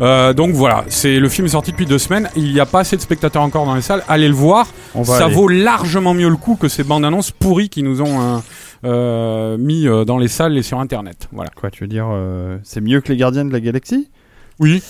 Euh, 0.00 0.32
donc 0.32 0.52
voilà, 0.52 0.84
c'est 0.88 1.18
le 1.20 1.28
film 1.28 1.46
est 1.46 1.50
sorti 1.50 1.70
depuis 1.70 1.86
deux 1.86 1.98
semaines. 1.98 2.28
Il 2.34 2.52
n'y 2.52 2.60
a 2.60 2.66
pas 2.66 2.80
assez 2.80 2.96
de 2.96 3.02
spectateurs 3.02 3.42
encore 3.42 3.66
dans 3.66 3.74
les 3.74 3.82
salles. 3.82 4.02
Allez 4.08 4.26
le 4.28 4.34
voir. 4.34 4.66
On 4.94 5.02
va 5.02 5.18
Ça 5.18 5.26
aller. 5.26 5.34
vaut 5.34 5.48
largement 5.48 6.14
mieux 6.14 6.28
le 6.28 6.36
coup 6.36 6.56
que 6.56 6.68
ces 6.68 6.82
bandes 6.82 7.04
annonces 7.04 7.30
pourries 7.30 7.68
qui 7.68 7.82
nous 7.82 8.00
ont 8.02 8.20
euh, 8.20 8.38
euh, 8.84 9.58
mis 9.58 9.86
euh, 9.86 10.04
dans 10.04 10.18
les 10.18 10.28
salles 10.28 10.56
et 10.58 10.62
sur 10.62 10.80
Internet. 10.80 11.28
Voilà. 11.30 11.50
Quoi, 11.54 11.70
tu 11.70 11.84
veux 11.84 11.88
dire, 11.88 12.08
euh, 12.10 12.58
c'est 12.64 12.80
mieux 12.80 13.00
que 13.00 13.10
les 13.12 13.16
Gardiens 13.16 13.44
de 13.44 13.52
la 13.52 13.60
Galaxie? 13.60 14.08
Oui. 14.58 14.82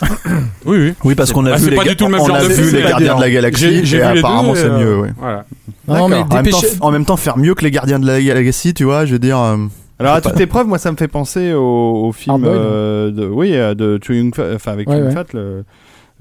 oui, 0.66 0.78
oui. 0.78 0.94
Oui, 1.04 1.14
parce 1.14 1.32
qu'on 1.32 1.44
a 1.46 1.52
Ah, 1.52 1.56
vu 1.56 1.70
les, 1.70 1.76
pas 1.76 1.84
ga- 1.84 1.90
du 1.90 1.96
tout 1.96 2.04
le 2.06 2.12
même 2.12 2.20
on 2.20 2.26
genre 2.26 2.36
a 2.36 2.42
de 2.42 2.46
vu 2.48 2.76
les 2.76 2.82
gardiens 2.82 3.16
de 3.16 3.20
la 3.20 3.30
galaxie 3.30 3.84
J'ai- 3.84 3.96
et 3.98 4.00
vu 4.06 4.12
les 4.14 4.18
apparemment 4.20 4.54
c'est 4.54 4.64
euh, 4.64 4.78
mieux. 4.78 4.98
Ouais. 5.00 5.10
Voilà. 5.18 5.44
Non, 5.88 6.08
mais 6.08 6.16
en, 6.16 6.18
même 6.20 6.28
temps, 6.28 6.36
dépêchez- 6.42 6.76
en 6.80 6.90
même 6.90 7.04
temps, 7.04 7.16
faire 7.16 7.38
mieux 7.38 7.54
que 7.54 7.64
les 7.64 7.70
gardiens 7.70 7.98
de 7.98 8.06
la 8.06 8.20
galaxie, 8.22 8.74
tu 8.74 8.84
vois, 8.84 9.04
je 9.06 9.12
veux 9.12 9.18
dire. 9.18 9.38
euh, 9.38 9.56
Alors 9.98 10.14
à 10.14 10.20
Pas- 10.20 10.30
toute 10.30 10.40
épreuve, 10.40 10.66
moi 10.68 10.78
ça 10.78 10.92
me 10.92 10.96
fait 10.96 11.08
penser 11.08 11.52
au, 11.54 12.06
au 12.06 12.12
film 12.12 12.44
euh, 12.46 13.10
de, 13.10 13.26
oui, 13.26 13.50
euh, 13.54 13.74
de 13.74 13.98
Chewing 14.00 14.32
Fat, 14.32 14.44
enfin 14.54 14.72
avec 14.72 14.88
Ouais, 14.88 15.00
ouais. 15.02 15.10
Fat, 15.10 15.24
le- 15.34 15.64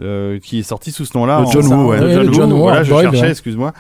euh, 0.02 0.40
qui 0.40 0.60
est 0.60 0.64
sorti 0.64 0.92
sous 0.92 1.06
ce 1.06 1.18
nom-là. 1.18 1.44
John 1.52 1.66
Woo, 1.68 1.90
ouais. 1.92 2.00
Ouais, 2.00 2.28
John 2.32 2.52
Woo, 2.54 2.60
voilà, 2.60 2.84
je 2.84 2.94
cherchais, 2.94 3.22
ouais. 3.22 3.32
excuse-moi, 3.32 3.74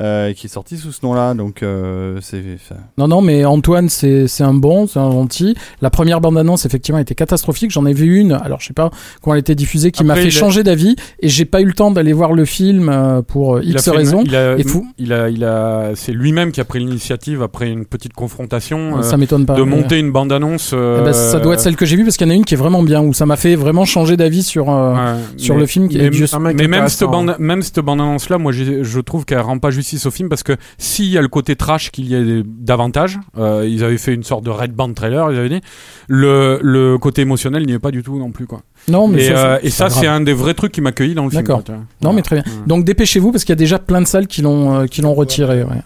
euh, 0.00 0.32
qui 0.32 0.46
est 0.46 0.50
sorti 0.50 0.76
sous 0.76 0.92
ce 0.92 1.00
nom-là. 1.04 1.34
Donc 1.34 1.62
euh, 1.62 2.18
c'est. 2.20 2.42
enfin, 2.54 2.80
Non, 2.98 3.08
non, 3.08 3.20
mais 3.22 3.44
Antoine, 3.44 3.88
c'est 3.88 4.26
c'est 4.28 4.44
un 4.44 4.54
bon, 4.54 4.86
c'est 4.86 4.98
un 4.98 5.10
gentil. 5.10 5.54
La 5.80 5.90
première 5.90 6.20
bande-annonce, 6.20 6.64
effectivement, 6.66 6.98
était 7.00 7.14
catastrophique. 7.14 7.70
J'en 7.70 7.86
ai 7.86 7.92
vu 7.92 8.18
une, 8.18 8.32
alors 8.32 8.60
je 8.60 8.66
sais 8.68 8.72
pas 8.74 8.90
comment 9.22 9.34
elle 9.34 9.40
était 9.40 9.54
diffusée, 9.54 9.90
qui 9.90 10.04
m'a 10.04 10.14
fait 10.14 10.30
changer 10.30 10.62
d'avis. 10.62 10.96
Et 11.20 11.28
j'ai 11.28 11.44
pas 11.44 11.60
eu 11.60 11.64
le 11.66 11.72
temps 11.74 11.90
d'aller 11.90 12.12
voir 12.12 12.32
le 12.32 12.44
film 12.44 12.88
euh, 12.88 13.22
pour 13.22 13.56
euh, 13.56 13.62
X 13.64 13.88
raisons. 13.88 14.22
Il 14.24 14.36
a, 14.36 14.56
Et 14.58 14.62
fou. 14.64 14.86
il 14.98 15.12
a, 15.12 15.28
il 15.28 15.44
a, 15.44 15.90
c'est 15.94 16.12
lui-même 16.12 16.52
qui 16.52 16.60
a 16.60 16.64
pris 16.64 16.78
l'initiative 16.78 17.42
après 17.42 17.68
une 17.70 17.84
petite 17.84 18.12
confrontation 18.12 18.98
euh, 18.98 19.02
ça 19.02 19.16
m'étonne 19.16 19.46
pas. 19.46 19.54
de 19.54 19.62
mais- 19.62 19.76
monter 19.76 19.98
une 19.98 20.12
bande-annonce. 20.12 20.72
Eh 20.72 21.02
ben, 21.04 21.12
ça 21.12 21.40
doit 21.40 21.54
être 21.54 21.60
celle 21.60 21.76
que 21.76 21.86
j'ai 21.86 21.96
vue 21.96 22.04
parce 22.04 22.16
qu'il 22.16 22.26
y 22.26 22.30
en 22.30 22.32
a 22.32 22.36
une 22.36 22.44
qui 22.44 22.54
est 22.54 22.56
vraiment 22.56 22.82
bien, 22.82 23.00
où 23.02 23.12
ça 23.12 23.26
m'a 23.26 23.36
fait 23.36 23.54
vraiment 23.56 23.84
changer 23.84 24.16
d'avis 24.16 24.42
sur, 24.42 24.70
euh, 24.70 24.94
Ouais, 24.94 25.20
sur 25.36 25.54
mais- 25.54 25.60
le 25.60 25.66
film. 25.66 25.88
Qui 25.88 25.98
mais, 25.98 26.04
est 26.04 26.34
un 26.34 26.38
mec 26.38 26.56
mais 26.56 26.68
même 26.68 26.88
cette 26.88 27.02
intéressant. 27.02 27.24
bande, 27.26 27.36
même 27.38 27.62
cette 27.62 27.80
bande 27.80 28.00
annonce 28.00 28.28
là, 28.28 28.38
moi 28.38 28.52
je 28.52 29.00
trouve 29.00 29.24
qu'elle 29.24 29.40
rend 29.40 29.58
pas 29.58 29.70
justice 29.82 30.06
au 30.06 30.10
film 30.10 30.28
parce 30.28 30.42
que 30.42 30.52
s'il 30.78 31.06
y 31.06 31.18
a 31.18 31.22
le 31.22 31.28
côté 31.28 31.56
trash 31.56 31.90
qu'il 31.90 32.06
y 32.08 32.14
a 32.14 32.42
davantage, 32.46 33.18
euh, 33.38 33.66
ils 33.68 33.84
avaient 33.84 33.98
fait 33.98 34.14
une 34.14 34.22
sorte 34.22 34.44
de 34.44 34.50
red 34.50 34.72
band 34.72 34.92
trailer, 34.94 35.30
ils 35.32 35.38
avaient 35.38 35.48
dit, 35.48 35.60
le, 36.08 36.58
le 36.62 36.98
côté 36.98 37.22
émotionnel 37.22 37.66
n'y 37.66 37.72
est 37.72 37.78
pas 37.78 37.90
du 37.90 38.02
tout 38.02 38.18
non 38.18 38.30
plus 38.30 38.46
quoi. 38.46 38.62
Non, 38.88 39.06
mais 39.08 39.22
et 39.24 39.28
ça, 39.28 39.32
euh, 39.36 39.58
c'est- 39.60 39.66
et 39.66 39.70
ça 39.70 39.88
un 40.12 40.20
des 40.20 40.32
vrais 40.32 40.54
trucs 40.54 40.72
qui 40.72 40.80
m'a 40.80 40.88
accueilli 40.90 41.14
dans 41.14 41.24
le 41.24 41.30
film. 41.30 41.42
D'accord. 41.42 41.62
Non, 41.68 41.84
Voilà. 42.00 42.16
mais 42.16 42.22
très 42.22 42.36
bien. 42.36 42.44
Ouais. 42.46 42.66
Donc 42.66 42.84
dépêchez-vous 42.84 43.30
parce 43.32 43.44
qu'il 43.44 43.52
y 43.52 43.54
a 43.54 43.56
déjà 43.56 43.78
plein 43.78 44.00
de 44.00 44.06
salles 44.06 44.26
qui 44.26 44.42
l'ont 44.42 44.74
euh, 44.74 44.86
qui 44.86 45.02
l'ont 45.02 45.14
retiré. 45.14 45.62
ouais. 45.62 45.82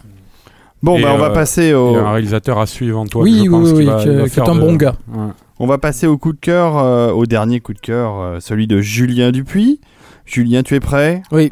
Bon, 0.83 0.99
bah, 1.01 1.11
on 1.13 1.17
va 1.17 1.31
passer 1.31 1.65
Il 1.65 1.69
y 1.69 1.73
au. 1.73 1.95
a 1.95 2.01
un 2.01 2.11
réalisateur 2.11 2.59
à 2.59 2.67
suivre 2.67 2.99
Antoine. 2.99 3.23
Oui, 3.23 3.35
je 3.37 3.41
oui, 3.41 3.49
pense, 3.49 3.69
oui, 3.71 3.79
qui 3.79 3.85
va- 3.85 3.95
va 3.97 4.23
est 4.25 4.39
un 4.39 4.55
de- 4.55 4.59
bon 4.59 4.75
gars. 4.75 4.95
Ouais. 5.11 5.31
On 5.59 5.65
va 5.65 5.79
passer 5.79 6.05
au 6.05 6.19
coup 6.19 6.33
de 6.33 6.39
cœur, 6.39 6.77
euh, 6.77 7.11
au 7.11 7.25
dernier 7.25 7.59
coup 7.61 7.73
de 7.73 7.79
cœur, 7.79 8.19
euh, 8.19 8.39
celui 8.39 8.67
de 8.67 8.79
Julien 8.79 9.31
Dupuis. 9.31 9.79
Julien, 10.25 10.61
tu 10.61 10.75
es 10.75 10.79
prêt? 10.79 11.23
Oui. 11.31 11.51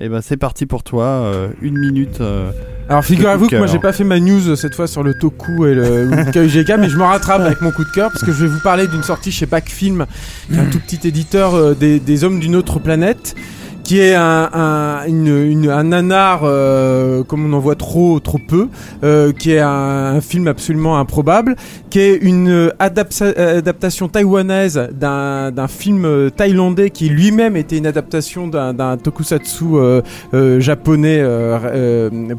Et 0.00 0.08
ben 0.08 0.20
c'est 0.22 0.36
parti 0.36 0.64
pour 0.64 0.84
toi, 0.84 1.04
euh, 1.06 1.48
une 1.60 1.76
minute. 1.78 2.20
euh, 2.20 2.50
Alors 2.88 3.04
figurez-vous 3.04 3.48
que 3.48 3.56
moi 3.56 3.66
j'ai 3.66 3.78
pas 3.80 3.92
fait 3.92 4.04
ma 4.04 4.20
news 4.20 4.54
cette 4.54 4.74
fois 4.76 4.86
sur 4.86 5.02
le 5.02 5.12
Toku 5.14 5.66
et 5.66 5.74
le, 5.74 6.04
le 6.10 6.24
KUGK 6.30 6.78
mais 6.78 6.88
je 6.88 6.96
me 6.96 7.02
rattrape 7.02 7.40
avec 7.40 7.60
mon 7.62 7.72
coup 7.72 7.84
de 7.84 7.90
cœur 7.90 8.10
parce 8.12 8.24
que 8.24 8.30
je 8.32 8.44
vais 8.44 8.50
vous 8.50 8.60
parler 8.60 8.86
d'une 8.86 9.02
sortie 9.02 9.32
chez 9.32 9.46
Backfilm 9.46 10.06
qui 10.48 10.54
est 10.56 10.60
un 10.60 10.66
tout 10.66 10.78
petit 10.78 11.06
éditeur 11.08 11.54
euh, 11.54 11.74
des, 11.74 11.98
des 11.98 12.22
hommes 12.24 12.38
d'une 12.38 12.54
autre 12.54 12.78
planète 12.78 13.34
qui 13.88 14.00
est 14.00 14.14
un, 14.14 14.50
un, 14.52 15.06
une, 15.06 15.28
une- 15.54 15.70
un 15.70 15.84
nanar 15.84 16.40
euh, 16.44 17.22
comme 17.24 17.42
on 17.46 17.56
en 17.56 17.58
voit 17.58 17.74
trop 17.74 18.20
trop 18.20 18.36
peu 18.36 18.68
euh, 19.02 19.32
qui 19.32 19.52
est 19.52 19.60
un, 19.60 20.16
un 20.16 20.20
film 20.20 20.46
absolument 20.46 20.98
improbable 20.98 21.56
qui 21.88 22.00
est 22.00 22.16
une 22.16 22.50
euh, 22.50 22.70
adapta- 22.80 23.34
adaptation 23.58 24.08
taïwanaise 24.08 24.90
d'un 24.92 25.68
film 25.68 26.30
thaïlandais 26.36 26.90
qui 26.90 27.08
lui-même 27.08 27.56
était 27.56 27.78
une 27.78 27.86
adaptation 27.86 28.46
d'un 28.48 28.96
tokusatsu 28.98 29.64
euh, 29.74 30.60
japonais 30.60 31.22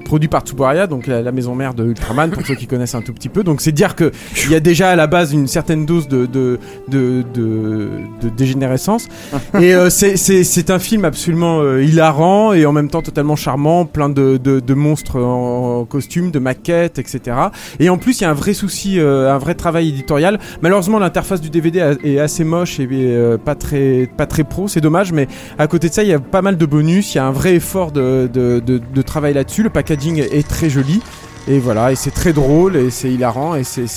produit 0.05 0.27
par 0.29 0.41
Tsuburaya, 0.41 0.85
donc 0.85 1.07
la, 1.07 1.21
la 1.23 1.31
maison 1.31 1.55
mère 1.55 1.73
de 1.73 1.83
Ultraman, 1.83 2.29
pour 2.29 2.45
ceux 2.45 2.55
qui 2.55 2.67
connaissent 2.67 2.95
un 2.95 3.01
tout 3.01 3.13
petit 3.13 3.29
peu. 3.29 3.43
Donc 3.43 3.61
c'est 3.61 3.71
dire 3.71 3.95
que 3.95 4.11
il 4.45 4.51
y 4.51 4.55
a 4.55 4.59
déjà 4.59 4.91
à 4.91 4.95
la 4.95 5.07
base 5.07 5.33
une 5.33 5.47
certaine 5.47 5.85
dose 5.87 6.07
de 6.07 6.25
de 6.27 6.59
de, 6.89 7.23
de, 7.33 7.89
de 8.21 8.29
dégénérescence. 8.29 9.07
Et 9.59 9.73
c'est 9.89 10.15
c'est 10.17 10.43
c'est 10.43 10.69
un 10.69 10.79
film 10.79 11.05
absolument 11.05 11.38
euh, 11.43 11.83
hilarant 11.83 12.53
et 12.53 12.65
en 12.65 12.71
même 12.71 12.89
temps 12.89 13.01
totalement 13.01 13.35
charmant, 13.35 13.85
plein 13.85 14.09
de 14.09 14.37
de, 14.37 14.73
monstres 14.73 15.19
en, 15.19 15.85
costume, 15.85 16.31
de 16.31 16.39
maquettes, 16.39 16.99
etc. 16.99 17.37
Et 17.79 17.89
en 17.89 17.97
plus 17.97 18.19
il 18.19 18.23
y 18.23 18.25
a 18.25 18.29
un 18.29 18.33
vrai 18.33 18.53
souci, 18.53 18.99
euh, 18.99 19.33
un 19.33 19.37
vrai 19.37 19.55
travail 19.55 19.89
éditorial. 19.89 20.39
Malheureusement 20.61 20.99
l'interface 20.99 21.41
du 21.41 21.49
DVD 21.49 21.95
est 22.03 22.19
assez 22.19 22.43
moche 22.43 22.79
et 22.79 22.87
euh, 22.91 23.37
pas 23.37 23.55
très 23.55 24.09
pas 24.17 24.25
très 24.25 24.43
pro, 24.43 24.67
c'est 24.67 24.81
dommage, 24.81 25.11
mais 25.11 25.27
à 25.57 25.67
côté 25.67 25.89
de 25.89 25.93
ça, 25.93 26.03
il 26.03 26.09
y 26.09 26.13
a 26.13 26.19
pas 26.19 26.41
mal 26.41 26.57
de 26.57 26.65
bonus, 26.65 27.13
il 27.13 27.17
y 27.17 27.21
a 27.21 27.25
un 27.25 27.31
vrai 27.31 27.55
effort 27.55 27.91
de, 27.91 28.29
de 28.33 29.01
travail 29.01 29.33
là-dessus, 29.33 29.63
le 29.63 29.69
packaging 29.69 30.19
est 30.19 30.47
très 30.47 30.69
joli. 30.69 31.01
Et 31.51 31.57
voilà, 31.57 31.91
et 31.91 31.95
c'est 31.95 32.11
très 32.11 32.31
drôle, 32.31 32.75
et 32.75 32.91
c'est 32.91 33.11
hilarant, 33.11 33.55
et 33.55 33.63
c'est- 33.63 33.87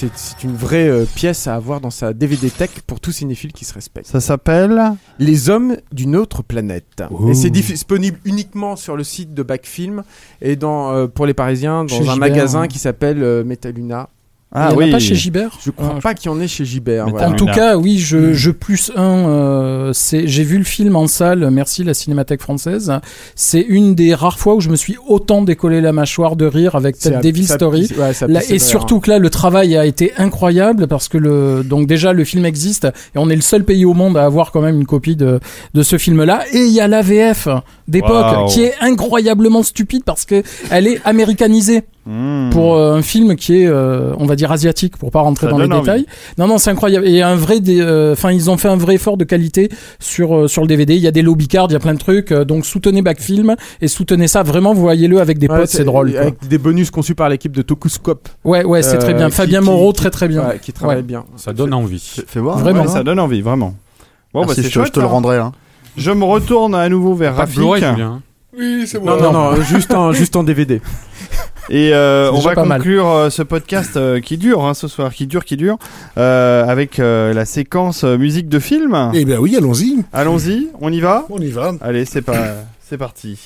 une 0.43 0.57
vraie 0.57 0.89
euh, 0.89 1.05
pièce 1.05 1.47
à 1.47 1.55
avoir 1.55 1.83
dans 1.83 1.91
sa 1.91 2.15
DVD 2.15 2.49
tech 2.49 2.71
pour 2.87 2.99
tout 2.99 3.13
cinéphile 3.13 3.53
qui 3.53 3.67
se 3.67 3.75
respecte. 3.75 4.07
Ça 4.07 4.21
s'appelle 4.21 4.81
Les 5.19 5.51
hommes 5.51 5.77
d'une 5.93 6.17
autre 6.17 6.43
planète. 6.43 7.03
Ouh. 7.11 7.29
Et 7.29 7.35
c'est 7.35 7.51
disponible 7.51 8.19
uniquement 8.25 8.75
sur 8.75 8.97
le 8.97 9.05
site 9.05 9.35
de 9.35 9.43
Backfilm 9.43 10.03
et 10.41 10.57
dans, 10.57 10.93
euh, 10.93 11.07
pour 11.09 11.27
les 11.27 11.35
Parisiens 11.35 11.85
dans 11.85 11.95
Chez 11.95 12.09
un 12.09 12.17
magasin 12.17 12.63
hein. 12.63 12.69
qui 12.69 12.79
s'appelle 12.79 13.23
euh, 13.23 13.45
Metaluna. 13.45 14.09
Ah 14.55 14.69
Il 14.71 14.73
y 14.73 14.77
en 14.77 14.81
a 14.81 14.85
oui. 14.85 14.91
pas 14.91 14.99
chez 14.99 15.15
Gibert 15.15 15.59
Je 15.65 15.71
crois 15.71 15.95
Ah, 15.97 16.01
pas 16.01 16.13
qu'il 16.15 16.31
y 16.31 16.35
en 16.35 16.39
ait 16.41 16.47
chez 16.47 16.65
Gibert. 16.67 17.09
Voilà. 17.09 17.29
En 17.31 17.33
tout 17.33 17.47
Luna. 17.47 17.57
cas, 17.57 17.77
oui, 17.79 17.99
je, 17.99 18.35
je 18.35 18.51
plus 18.51 18.93
un. 18.97 19.03
euh, 19.29 19.93
c'est, 19.95 20.27
j'ai 20.27 20.45
vu 20.45 20.59
le 20.59 20.65
film 20.65 20.95
en 20.95 21.07
salle. 21.07 21.49
Merci 21.51 21.85
la 21.85 21.95
Cinémathèque 21.95 22.43
française. 22.43 22.93
C'est 23.35 23.63
une 23.63 23.95
des 23.95 24.15
rares 24.15 24.39
fois 24.39 24.55
où 24.55 24.61
je 24.61 24.69
me 24.69 24.77
suis 24.77 24.97
autant 25.09 25.41
décollé 25.43 25.81
la 25.81 25.93
mâchoire 25.93 26.37
de 26.37 26.45
rire 26.45 26.75
avec 26.75 26.97
cette 26.99 27.23
Devil 27.23 27.47
ça 27.47 27.55
Story. 27.55 27.89
ouais, 27.99 28.13
ça 28.13 28.27
Là, 28.27 28.41
et 28.49 28.59
surtout 28.59 28.97
hein. 28.97 29.01
que 29.01 29.11
là, 29.11 29.19
le 29.19 29.31
travail 29.31 29.75
a 29.77 29.87
été 29.87 30.13
incroyable 30.19 30.87
parce 30.87 31.09
que 31.09 31.17
le 31.19 31.63
donc 31.65 31.87
déjà 31.87 32.13
le 32.13 32.25
film 32.25 32.45
existe 32.45 32.85
et 32.85 33.19
on 33.19 33.31
est 33.31 33.37
le 33.37 33.41
seul 33.43 33.65
pays 33.65 33.85
au 33.87 33.95
monde 33.95 34.17
à 34.19 34.25
avoir 34.25 34.53
quand 34.53 34.61
même 34.61 34.77
une 34.77 34.87
copie 34.87 35.17
de 35.17 35.41
de 35.73 35.83
ce 35.83 35.97
film-là. 35.97 36.43
Et 36.53 36.65
il 36.67 36.73
y 36.73 36.81
a 36.81 36.89
l'AVF 36.89 37.49
d'époque 37.89 38.49
qui 38.51 38.65
est 38.65 38.75
incroyablement 38.81 39.63
stupide 39.63 40.03
parce 40.05 40.25
que 40.27 40.43
elle 40.71 40.87
est 40.87 41.01
américanisée 41.07 41.85
Hmm. 42.05 42.51
pour 42.51 42.75
euh, 42.75 42.95
un 42.97 43.03
film 43.03 43.37
qui 43.37 43.63
est, 43.63 43.67
euh, 43.69 44.13
on 44.19 44.27
va 44.27 44.35
dire, 44.35 44.51
asiatique, 44.51 44.97
pour 44.97 45.13
pas 45.13 45.21
rentrer 45.21 45.47
Ça 45.47 45.53
dans 45.53 45.59
les 45.59 45.67
envie. 45.67 45.81
détails. 45.81 46.07
Non, 46.37 46.49
non, 46.49 46.59
c'est 46.59 46.71
incroyable. 46.71 47.07
Et 47.07 47.23
un 47.23 47.37
vrai, 47.37 47.59
euh, 47.69 48.13
enfin, 48.13 48.33
ils 48.33 48.51
ont 48.51 48.57
fait 48.57 48.67
un 48.67 48.77
vrai 48.77 48.97
effort 48.97 49.17
de 49.17 49.23
qualité 49.23 49.69
sur 50.01 50.35
euh, 50.37 50.49
sur 50.49 50.63
le 50.63 50.67
DVD. 50.69 50.97
Il 50.97 51.01
y 51.03 51.07
a 51.07 51.13
des 51.13 51.23
lobby 51.23 51.47
cards, 51.47 51.69
il 51.71 51.75
y 51.75 51.77
a 51.77 51.79
plein 51.79 51.95
de 51.95 52.01
trucs. 52.01 52.33
euh, 52.33 52.45
donc 52.45 52.67
soutenez 52.67 53.03
Backfilm 53.03 53.55
et 53.81 53.87
soutenez 53.87 54.27
ça. 54.27 54.43
Vraiment, 54.43 54.75
vous 54.75 54.81
voyez-le 54.81 55.21
avec 55.21 55.39
des 55.39 55.47
Ouais, 55.47 55.59
potes, 55.61 55.69
c'est 55.69 55.85
drôle. 55.85 56.11
quoi. 56.11 56.21
Avec 56.23 56.49
des 56.49 56.59
bonus 56.59 56.91
conçus 56.91 57.15
par 57.15 57.29
l'équipe 57.29 57.53
de 57.53 57.63
Tokuscope. 57.63 58.29
Ouais, 58.45 58.65
ouais, 58.65 58.83
c'est 58.83 58.99
très 58.99 59.15
bien. 59.15 59.29
qui- 59.31 59.37
Fabien 59.37 59.61
qui- 59.61 59.67
Moreau, 59.67 59.93
qui- 59.93 59.99
très 60.01 60.11
très 60.11 60.27
bien. 60.27 60.49
ouais, 60.49 60.59
qui 60.61 60.73
travaille 60.73 60.97
Ouais. 60.97 61.03
bien. 61.03 61.25
Ça 61.37 61.53
donne 61.53 61.73
envie. 61.73 62.23
Fais, 62.27 62.41
voir. 62.41 62.59
Vraiment. 62.59 62.83
Ouais, 62.83 62.89
ça 62.89 63.05
donne 63.05 63.21
envie, 63.21 63.43
vraiment. 63.43 63.77
Bon, 64.35 64.41
bah, 64.41 64.47
Merci, 64.49 64.55
c'est 64.57 64.63
je, 64.63 64.69
te- 64.69 64.73
chouette, 64.75 64.87
je 64.89 64.93
te 64.93 64.99
le 65.01 65.07
ça. 65.07 65.13
rendrai. 65.13 65.37
Hein. 65.39 65.53
Je 65.97 66.11
me 66.11 66.25
retourne 66.25 66.75
à 66.75 66.89
nouveau 66.89 67.15
vers 67.15 67.37
Rafik. 67.37 67.61
Oui, 68.55 68.85
c'est 68.87 69.01
Non, 69.03 69.21
non, 69.21 69.33
non, 69.33 69.63
juste 69.63 69.95
en, 69.95 70.13
juste 70.13 70.35
en 70.37 70.43
DVD. 70.43 70.81
Et 71.71 71.95
euh, 71.95 72.31
on 72.33 72.41
va 72.41 72.55
mal. 72.65 72.79
conclure 72.79 73.09
euh, 73.09 73.31
ce 73.31 73.43
podcast 73.43 73.97
euh, 73.97 74.21
qui 74.21 74.37
dure 74.37 74.65
hein, 74.65 74.75
ce 74.75 74.89
soir, 74.89 75.13
qui 75.13 75.27
dure, 75.27 75.45
qui 75.45 75.57
dure, 75.57 75.79
euh, 76.19 76.67
avec 76.67 76.99
euh, 76.99 77.33
la 77.33 77.45
séquence 77.45 78.05
musique 78.05 78.49
de 78.49 78.59
film. 78.59 79.11
Eh 79.15 79.25
bien 79.25 79.39
oui, 79.39 79.57
allons-y. 79.57 79.99
Allons-y, 80.13 80.69
on 80.81 80.93
y 80.93 81.01
va? 81.01 81.27
On 81.31 81.41
y 81.41 81.51
va. 81.51 81.73
Allez, 81.81 82.05
c'est 82.05 82.23
pas, 82.23 82.57
c'est 82.89 82.99
parti. 82.99 83.39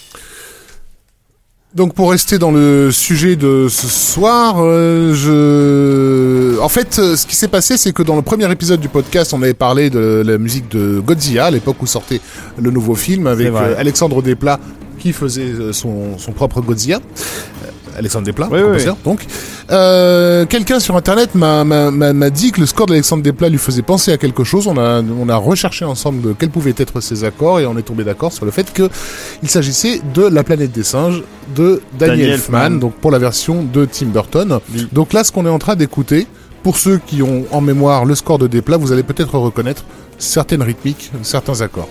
Donc 1.74 1.92
pour 1.92 2.10
rester 2.10 2.38
dans 2.38 2.52
le 2.52 2.90
sujet 2.90 3.36
de 3.36 3.66
ce 3.68 3.86
soir, 3.86 4.56
euh, 4.60 5.12
je... 5.12 6.58
En 6.62 6.70
fait, 6.70 6.94
ce 6.94 7.26
qui 7.26 7.36
s'est 7.36 7.48
passé, 7.48 7.76
c'est 7.76 7.92
que 7.92 8.02
dans 8.02 8.16
le 8.16 8.22
premier 8.22 8.50
épisode 8.50 8.80
du 8.80 8.88
podcast, 8.88 9.34
on 9.34 9.42
avait 9.42 9.52
parlé 9.52 9.90
de 9.90 10.22
la 10.24 10.38
musique 10.38 10.70
de 10.70 11.00
Godzilla, 11.00 11.46
à 11.46 11.50
l'époque 11.50 11.76
où 11.82 11.86
sortait 11.86 12.22
le 12.58 12.70
nouveau 12.70 12.94
film, 12.94 13.26
avec 13.26 13.48
euh, 13.48 13.74
Alexandre 13.76 14.22
Desplat 14.22 14.58
qui 14.98 15.12
faisait 15.12 15.52
son, 15.72 16.16
son 16.16 16.32
propre 16.32 16.62
Godzilla. 16.62 17.00
Alexandre 17.96 18.24
Desplat, 18.26 18.48
Oui, 18.50 18.58
oui, 18.58 18.64
compositeur, 18.64 18.96
donc. 19.04 19.24
Euh, 19.70 20.44
Quelqu'un 20.46 20.78
sur 20.80 20.96
Internet 20.96 21.34
m'a- 21.34 22.30
dit 22.30 22.52
que 22.52 22.60
le 22.60 22.66
score 22.66 22.86
d'Alexandre 22.86 23.22
Desplat 23.22 23.48
lui 23.48 23.58
faisait 23.58 23.82
penser 23.82 24.12
à 24.12 24.18
quelque 24.18 24.44
chose. 24.44 24.66
On 24.66 24.76
a, 24.78 25.02
on 25.02 25.28
a 25.28 25.36
recherché 25.36 25.84
ensemble 25.84 26.20
de 26.22 26.32
quels 26.32 26.50
pouvaient 26.50 26.74
être 26.76 27.00
ces 27.00 27.24
accords 27.24 27.60
et 27.60 27.66
on 27.66 27.76
est 27.78 27.82
tombé 27.82 28.04
d'accord 28.04 28.32
sur 28.32 28.44
le 28.44 28.50
fait 28.50 28.72
que 28.72 28.88
il 29.42 29.48
s'agissait 29.48 30.00
de 30.14 30.22
La 30.26 30.44
planète 30.44 30.72
des 30.72 30.82
singes 30.82 31.22
de 31.54 31.80
Danny 31.98 32.10
Danny 32.18 32.22
Elfman, 32.32 32.58
Elfman. 32.64 32.78
donc 32.80 32.94
pour 32.94 33.10
la 33.10 33.18
version 33.18 33.62
de 33.62 33.84
Tim 33.84 34.06
Burton. 34.06 34.58
Oui. 34.74 34.86
Donc 34.92 35.12
là, 35.12 35.24
ce 35.24 35.32
qu'on 35.32 35.46
est 35.46 35.50
en 35.50 35.58
train 35.58 35.76
d'écouter, 35.76 36.26
pour 36.62 36.76
ceux 36.76 36.98
qui 36.98 37.22
ont 37.22 37.44
en 37.52 37.60
mémoire 37.60 38.04
le 38.04 38.14
score 38.14 38.38
de 38.38 38.46
Desplat, 38.46 38.76
vous 38.76 38.92
allez 38.92 39.02
peut-être 39.04 39.38
reconnaître 39.38 39.84
certaines 40.18 40.62
rythmiques, 40.62 41.10
certains 41.22 41.60
accords. 41.60 41.88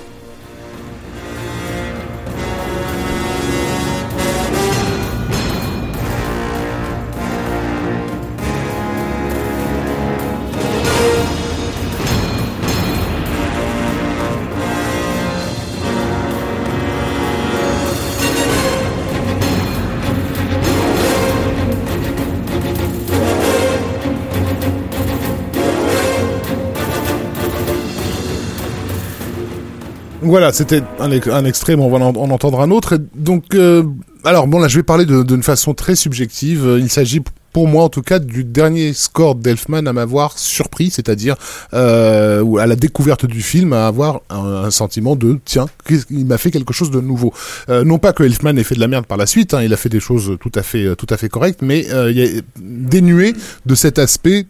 Voilà, 30.36 30.52
c'était 30.52 30.84
un, 31.00 31.10
un 31.10 31.46
extrait, 31.46 31.76
on 31.76 31.90
va 31.90 32.06
en, 32.06 32.14
en 32.14 32.30
entendre 32.30 32.60
un 32.60 32.70
autre. 32.70 33.00
Donc, 33.16 33.56
euh, 33.56 33.84
alors 34.26 34.48
bon, 34.48 34.60
là, 34.60 34.68
je 34.68 34.76
vais 34.76 34.84
parler 34.84 35.06
d'une 35.06 35.44
façon 35.44 35.74
très 35.74 35.96
subjective. 35.96 36.68
Euh, 36.68 36.78
Il 36.78 36.90
s'agit, 36.90 37.22
pour 37.54 37.70
moi 37.70 37.86
en 37.86 37.90
tout 37.90 38.02
cas, 38.02 38.20
du 38.20 38.44
dernier 38.44 38.92
score 38.92 39.36
d'Elfman 39.36 39.88
à 39.88 39.94
m'avoir 39.94 40.38
surpris, 40.38 40.90
c'est-à-dire 40.90 41.38
euh, 41.74 42.44
à 42.58 42.68
la 42.68 42.76
découverte 42.76 43.26
du 43.26 43.42
film, 43.42 43.72
à 43.72 43.88
avoir 43.88 44.24
un, 44.30 44.72
sentiment 44.72 45.16
de 45.16 45.40
tiens, 45.46 45.68
il 46.10 46.26
m'a 46.26 46.38
fait 46.38 46.52
quelque 46.52 46.74
chose 46.74 46.92
de 46.92 47.00
nouveau. 47.00 47.34
Euh, 47.70 47.86
non 47.86 47.98
pas 47.98 48.12
que 48.12 48.24
Elfman 48.24 48.58
ait 48.58 48.66
fait 48.66 48.76
de 48.76 48.82
la 48.82 48.90
merde 48.90 49.06
par 49.06 49.18
la 49.18 49.28
suite, 49.28 49.54
hein, 49.54 49.64
il 49.64 49.74
a 49.74 49.78
fait 49.78 49.88
des 49.88 50.02
choses 50.02 50.36
tout 50.42 50.52
à 50.54 50.64
fait, 50.64 50.98
tout 50.98 51.08
à 51.10 51.16
fait 51.16 51.30
correctes, 51.30 51.62
mais 51.62 51.88
il 52.10 52.20
est 52.20 52.44
dénué 52.60 53.34
de 53.66 53.74
cet 53.74 54.00
aspect 54.00 54.48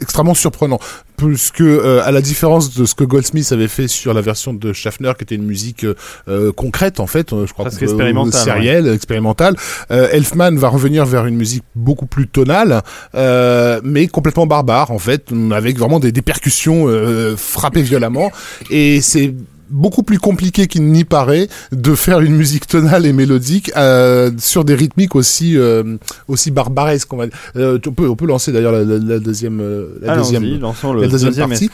extrêmement 0.00 0.34
surprenant 0.34 0.78
puisque 1.16 1.60
euh, 1.60 2.02
à 2.04 2.10
la 2.10 2.20
différence 2.20 2.74
de 2.74 2.84
ce 2.84 2.94
que 2.94 3.04
Goldsmith 3.04 3.50
avait 3.52 3.68
fait 3.68 3.88
sur 3.88 4.14
la 4.14 4.20
version 4.20 4.52
de 4.52 4.72
Schaffner 4.72 5.12
qui 5.16 5.22
était 5.24 5.34
une 5.36 5.46
musique 5.46 5.84
euh, 5.84 5.94
euh, 6.28 6.52
concrète 6.52 7.00
en 7.00 7.06
fait 7.06 7.32
euh, 7.32 7.46
je 7.46 7.52
crois 7.52 7.70
que, 7.70 7.82
expérimentale, 7.82 8.32
sérielle 8.32 8.88
expérimentale 8.88 9.56
euh, 9.90 10.08
Elfman 10.10 10.56
va 10.56 10.68
revenir 10.68 11.04
vers 11.06 11.26
une 11.26 11.36
musique 11.36 11.64
beaucoup 11.74 12.06
plus 12.06 12.26
tonale 12.26 12.82
euh, 13.14 13.80
mais 13.84 14.08
complètement 14.08 14.46
barbare 14.46 14.90
en 14.90 14.98
fait 14.98 15.30
avec 15.52 15.78
vraiment 15.78 16.00
des, 16.00 16.12
des 16.12 16.22
percussions 16.22 16.86
euh, 16.88 17.36
frappées 17.36 17.82
violemment 17.82 18.32
et 18.70 19.00
c'est 19.00 19.34
beaucoup 19.70 20.02
plus 20.02 20.18
compliqué 20.18 20.66
qu'il 20.66 20.84
n'y 20.84 21.04
paraît 21.04 21.48
de 21.72 21.94
faire 21.94 22.20
une 22.20 22.34
musique 22.36 22.66
tonale 22.66 23.06
et 23.06 23.12
mélodique 23.12 23.70
euh, 23.76 24.30
sur 24.38 24.64
des 24.64 24.74
rythmiques 24.74 25.14
aussi 25.16 25.56
euh, 25.56 25.96
aussi 26.28 26.50
barbaresques 26.50 27.12
on 27.12 27.16
va 27.16 27.26
dire. 27.26 27.36
Euh, 27.56 27.78
on 27.86 27.92
peut 27.92 28.08
on 28.08 28.16
peut 28.16 28.26
lancer 28.26 28.52
d'ailleurs 28.52 28.72
la, 28.72 28.84
la- 28.84 28.98
la 28.98 29.18
deuxième 29.18 29.60
euh, 29.60 29.98
la 30.02 30.12
deuxième 30.16 30.42
lançons 30.60 30.92
le 30.92 31.02
la 31.02 31.08
deuxième 31.08 31.30
deuxième 31.30 31.48
partie. 31.50 31.70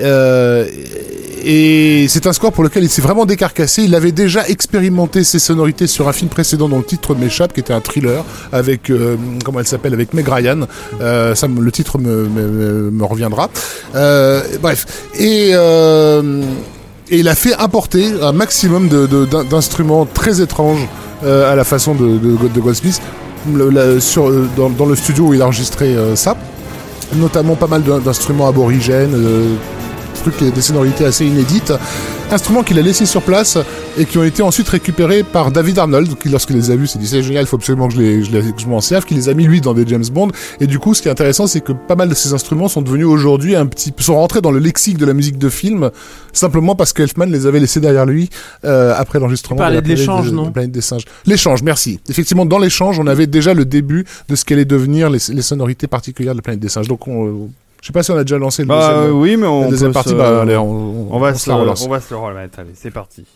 euh, 0.00 0.66
et 1.46 2.06
c'est 2.08 2.26
un 2.26 2.32
score 2.32 2.52
pour 2.52 2.64
lequel 2.64 2.84
il 2.84 2.88
s'est 2.88 3.02
vraiment 3.02 3.26
décarcassé. 3.26 3.82
Il 3.82 3.94
avait 3.94 4.12
déjà 4.12 4.46
expérimenté 4.48 5.24
ses 5.24 5.38
sonorités 5.38 5.86
sur 5.86 6.08
un 6.08 6.12
film 6.12 6.30
précédent 6.30 6.68
dont 6.68 6.78
le 6.78 6.84
titre 6.84 7.14
m'échappe, 7.14 7.52
qui 7.52 7.60
était 7.60 7.72
un 7.74 7.80
thriller 7.80 8.24
avec 8.52 8.90
euh, 8.90 9.16
comment 9.44 9.60
elle 9.60 9.66
s'appelle 9.66 9.92
avec 9.92 10.14
Meg 10.14 10.26
Ryan. 10.28 10.60
Euh, 11.00 11.34
ça, 11.34 11.48
me- 11.48 11.60
le 11.60 11.70
titre 11.72 11.98
me, 11.98 12.24
me, 12.28 12.48
me- 12.48 12.90
me 12.90 13.04
reviendra. 13.04 13.50
Euh, 13.94 14.42
bref. 14.62 14.86
Et 15.18 15.50
euh, 15.52 16.42
et 17.10 17.18
il 17.18 17.28
a 17.28 17.34
fait 17.34 17.54
importer 17.54 18.06
un 18.22 18.32
maximum 18.32 18.88
d'instruments 19.50 20.06
très 20.06 20.40
étranges 20.40 20.86
euh, 21.24 21.50
à 21.52 21.54
la 21.56 21.64
façon 21.64 21.94
de, 21.94 22.18
de, 22.18 22.36
euh, 24.28 24.46
dans, 24.56 24.86
le 24.86 24.96
studio 24.96 25.24
où 25.26 25.34
il 25.34 25.42
a 25.42 25.44
enregistré 25.46 25.94
euh, 25.94 26.16
ça 26.16 26.36
notamment 27.14 27.54
pas 27.54 27.66
mal 27.66 27.82
d'in- 27.82 27.98
d'instruments 27.98 28.48
aborigènes, 28.48 29.14
euh, 29.14 29.54
trucs, 30.30 30.42
et 30.42 30.50
des 30.50 30.60
sonorités 30.62 31.04
assez 31.04 31.26
inédites, 31.26 31.72
instruments 32.30 32.62
qu'il 32.62 32.78
a 32.78 32.82
laissés 32.82 33.06
sur 33.06 33.22
place 33.22 33.58
et 33.98 34.06
qui 34.06 34.18
ont 34.18 34.24
été 34.24 34.42
ensuite 34.42 34.68
récupérés 34.68 35.22
par 35.22 35.50
David 35.52 35.78
Arnold, 35.78 36.18
qui 36.18 36.28
lorsqu'il 36.28 36.56
les 36.56 36.70
a 36.70 36.76
vus 36.76 36.86
s'est 36.88 36.98
dit 36.98 37.06
c'est 37.06 37.22
génial, 37.22 37.44
il 37.44 37.46
faut 37.46 37.56
absolument 37.56 37.86
que 37.88 37.94
je, 37.94 38.00
les, 38.00 38.24
je, 38.24 38.32
les- 38.32 38.52
que 38.52 38.60
je 38.60 38.66
m'en 38.66 38.80
serve, 38.80 39.04
qui 39.04 39.14
les 39.14 39.28
a 39.28 39.34
mis 39.34 39.44
lui 39.44 39.60
dans 39.60 39.74
des 39.74 39.86
James 39.86 40.04
Bond. 40.12 40.28
Et 40.60 40.66
du 40.66 40.78
coup, 40.78 40.94
ce 40.94 41.02
qui 41.02 41.08
est 41.08 41.10
intéressant, 41.10 41.46
c'est 41.46 41.60
que 41.60 41.72
pas 41.72 41.94
mal 41.94 42.08
de 42.08 42.14
ces 42.14 42.32
instruments 42.32 42.68
sont 42.68 42.82
devenus 42.82 43.06
aujourd'hui 43.06 43.54
un 43.54 43.66
petit, 43.66 43.92
sont 43.98 44.14
rentrés 44.16 44.40
dans 44.40 44.50
le 44.50 44.58
lexique 44.58 44.98
de 44.98 45.06
la 45.06 45.12
musique 45.14 45.38
de 45.38 45.48
film, 45.48 45.90
simplement 46.32 46.74
parce 46.74 46.92
qu'Elfman 46.92 47.26
les 47.26 47.46
avait 47.46 47.60
laissés 47.60 47.80
derrière 47.80 48.06
lui 48.06 48.30
euh, 48.64 48.94
après 48.96 49.18
l'enregistrement. 49.20 49.60
La 49.60 49.66
de 49.70 49.80
planète 49.80 49.98
l'échange, 49.98 50.32
non 50.32 50.46
de 50.46 50.50
Planète 50.50 50.72
des 50.72 50.80
singes. 50.80 51.04
L'échange, 51.26 51.62
merci. 51.62 52.00
Effectivement, 52.08 52.46
dans 52.46 52.58
l'échange, 52.58 52.98
on 52.98 53.06
avait 53.06 53.26
déjà 53.26 53.54
le 53.54 53.64
début 53.64 54.04
de 54.28 54.34
ce 54.34 54.44
qu'allaient 54.44 54.64
devenir 54.64 55.10
les, 55.10 55.18
les 55.28 55.42
sonorités 55.42 55.86
particulières 55.86 56.32
de 56.34 56.38
la 56.38 56.42
planète 56.42 56.60
des 56.60 56.68
singes. 56.68 56.88
Donc, 56.88 57.06
on, 57.06 57.26
euh, 57.26 57.32
je 57.84 57.88
sais 57.88 57.92
pas 57.92 58.02
si 58.02 58.10
on 58.12 58.16
a 58.16 58.24
déjà 58.24 58.38
lancé 58.38 58.62
le 58.62 58.68
Bah 58.68 58.78
deuxième, 58.94 59.10
euh, 59.10 59.20
oui, 59.20 59.36
mais 59.36 59.46
on 59.46 59.60
la 59.64 59.68
deuxième 59.68 59.92
partie. 59.92 60.08
se- 60.08 60.14
Bah, 60.14 60.40
allez, 60.40 60.56
on, 60.56 61.14
on 61.14 61.18
va 61.18 61.34
se 61.34 61.44
se 61.44 61.50
la 61.50 61.56
relance. 61.56 61.84
on 61.84 61.90
va 61.90 62.00
se 62.00 62.14
le 62.14 62.18
remettre. 62.18 62.58
Allez, 62.60 62.70
c'est 62.74 62.90
parti. 62.90 63.26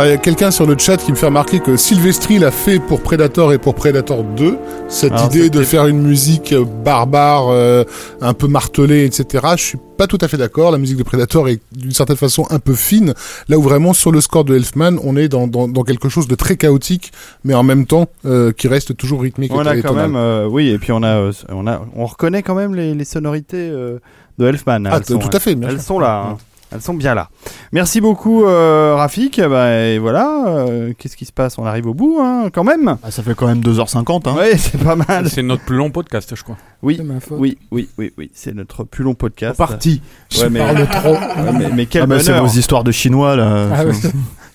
Alors, 0.00 0.12
il 0.12 0.14
y 0.14 0.18
a 0.18 0.22
quelqu'un 0.22 0.50
sur 0.50 0.64
le 0.66 0.78
chat 0.78 0.96
qui 0.96 1.10
me 1.10 1.16
fait 1.16 1.26
remarquer 1.26 1.60
que 1.60 1.76
Sylvestri 1.76 2.38
l'a 2.38 2.50
fait 2.50 2.78
pour 2.78 3.02
Predator 3.02 3.52
et 3.52 3.58
pour 3.58 3.74
Predator 3.74 4.24
2. 4.24 4.56
Cette 4.88 5.12
Alors, 5.12 5.26
idée 5.26 5.50
de 5.50 5.62
faire 5.62 5.86
une 5.88 6.00
musique 6.00 6.54
euh, 6.54 6.64
barbare, 6.64 7.48
euh, 7.50 7.84
un 8.22 8.32
peu 8.32 8.46
martelée, 8.48 9.04
etc. 9.04 9.46
Je 9.58 9.62
suis 9.62 9.78
pas 9.98 10.06
tout 10.06 10.16
à 10.22 10.28
fait 10.28 10.38
d'accord. 10.38 10.70
La 10.70 10.78
musique 10.78 10.96
de 10.96 11.02
Predator 11.02 11.50
est 11.50 11.60
d'une 11.72 11.90
certaine 11.92 12.16
façon 12.16 12.46
un 12.48 12.58
peu 12.60 12.72
fine. 12.72 13.12
Là 13.50 13.58
où 13.58 13.62
vraiment 13.62 13.92
sur 13.92 14.10
le 14.10 14.22
score 14.22 14.44
de 14.44 14.56
Elfman, 14.56 14.96
on 15.04 15.18
est 15.18 15.28
dans, 15.28 15.46
dans, 15.46 15.68
dans 15.68 15.82
quelque 15.82 16.08
chose 16.08 16.26
de 16.26 16.34
très 16.34 16.56
chaotique, 16.56 17.12
mais 17.44 17.52
en 17.52 17.62
même 17.62 17.84
temps 17.84 18.06
euh, 18.24 18.52
qui 18.52 18.68
reste 18.68 18.96
toujours 18.96 19.20
rythmique 19.20 19.52
On 19.54 19.62
et, 19.66 19.68
a 19.68 19.82
quand 19.82 19.88
tonal. 19.88 20.06
même, 20.12 20.16
euh, 20.16 20.48
oui, 20.50 20.68
et 20.70 20.78
puis 20.78 20.92
on 20.92 21.02
a, 21.02 21.08
euh, 21.08 21.32
on 21.50 21.66
a, 21.66 21.78
on 21.94 22.06
reconnaît 22.06 22.42
quand 22.42 22.54
même 22.54 22.74
les, 22.74 22.94
les 22.94 23.04
sonorités 23.04 23.68
euh, 23.70 23.98
de 24.38 24.46
Elfman. 24.46 24.86
Ah, 24.86 24.96
Elles 25.06 25.18
tout 25.18 25.28
à 25.30 25.38
fait, 25.40 25.54
bien 25.54 25.68
Elles 25.68 25.74
sûr. 25.76 25.84
sont 25.84 25.98
là. 25.98 26.24
hein. 26.30 26.38
Elles 26.72 26.80
sont 26.80 26.94
bien 26.94 27.14
là. 27.14 27.28
Merci 27.72 28.00
beaucoup, 28.00 28.44
euh, 28.44 28.94
Rafik. 28.96 29.40
Bah, 29.40 29.76
et 29.76 29.98
voilà. 29.98 30.44
euh, 30.46 30.92
Qu'est-ce 30.96 31.16
qui 31.16 31.24
se 31.24 31.32
passe? 31.32 31.58
On 31.58 31.66
arrive 31.66 31.86
au 31.88 31.94
bout, 31.94 32.18
hein, 32.20 32.48
quand 32.52 32.62
même. 32.64 32.96
Ah, 33.02 33.10
ça 33.10 33.22
fait 33.24 33.34
quand 33.34 33.46
même 33.48 33.60
2h50. 33.60 34.28
Hein. 34.28 34.34
Ouais, 34.36 34.56
c'est 34.56 34.78
pas 34.82 34.94
mal. 34.96 35.28
C'est 35.28 35.42
notre 35.42 35.64
plus 35.64 35.76
long 35.76 35.90
podcast, 35.90 36.32
je 36.36 36.42
crois. 36.44 36.56
Oui, 36.82 36.94
C'est 36.98 37.02
ma 37.04 37.18
faute. 37.20 37.38
oui, 37.40 37.58
oui, 37.72 37.88
oui, 37.98 38.12
oui. 38.16 38.30
C'est 38.34 38.54
notre 38.54 38.84
plus 38.84 39.02
long 39.02 39.14
podcast. 39.14 39.56
Parti. 39.58 40.00
Ouais, 40.40 40.48
mais, 40.48 40.60
parle 40.60 40.86
trop. 40.92 41.12
Ouais, 41.14 41.52
mais, 41.58 41.68
mais 41.74 41.86
quel 41.86 42.02
Ah 42.02 42.06
bah, 42.06 42.20
c'est 42.20 42.30
bonheur. 42.32 42.46
vos 42.46 42.58
histoires 42.58 42.84
de 42.84 42.92
chinois 42.92 43.34
là. 43.36 43.66
Ah. 43.74 43.82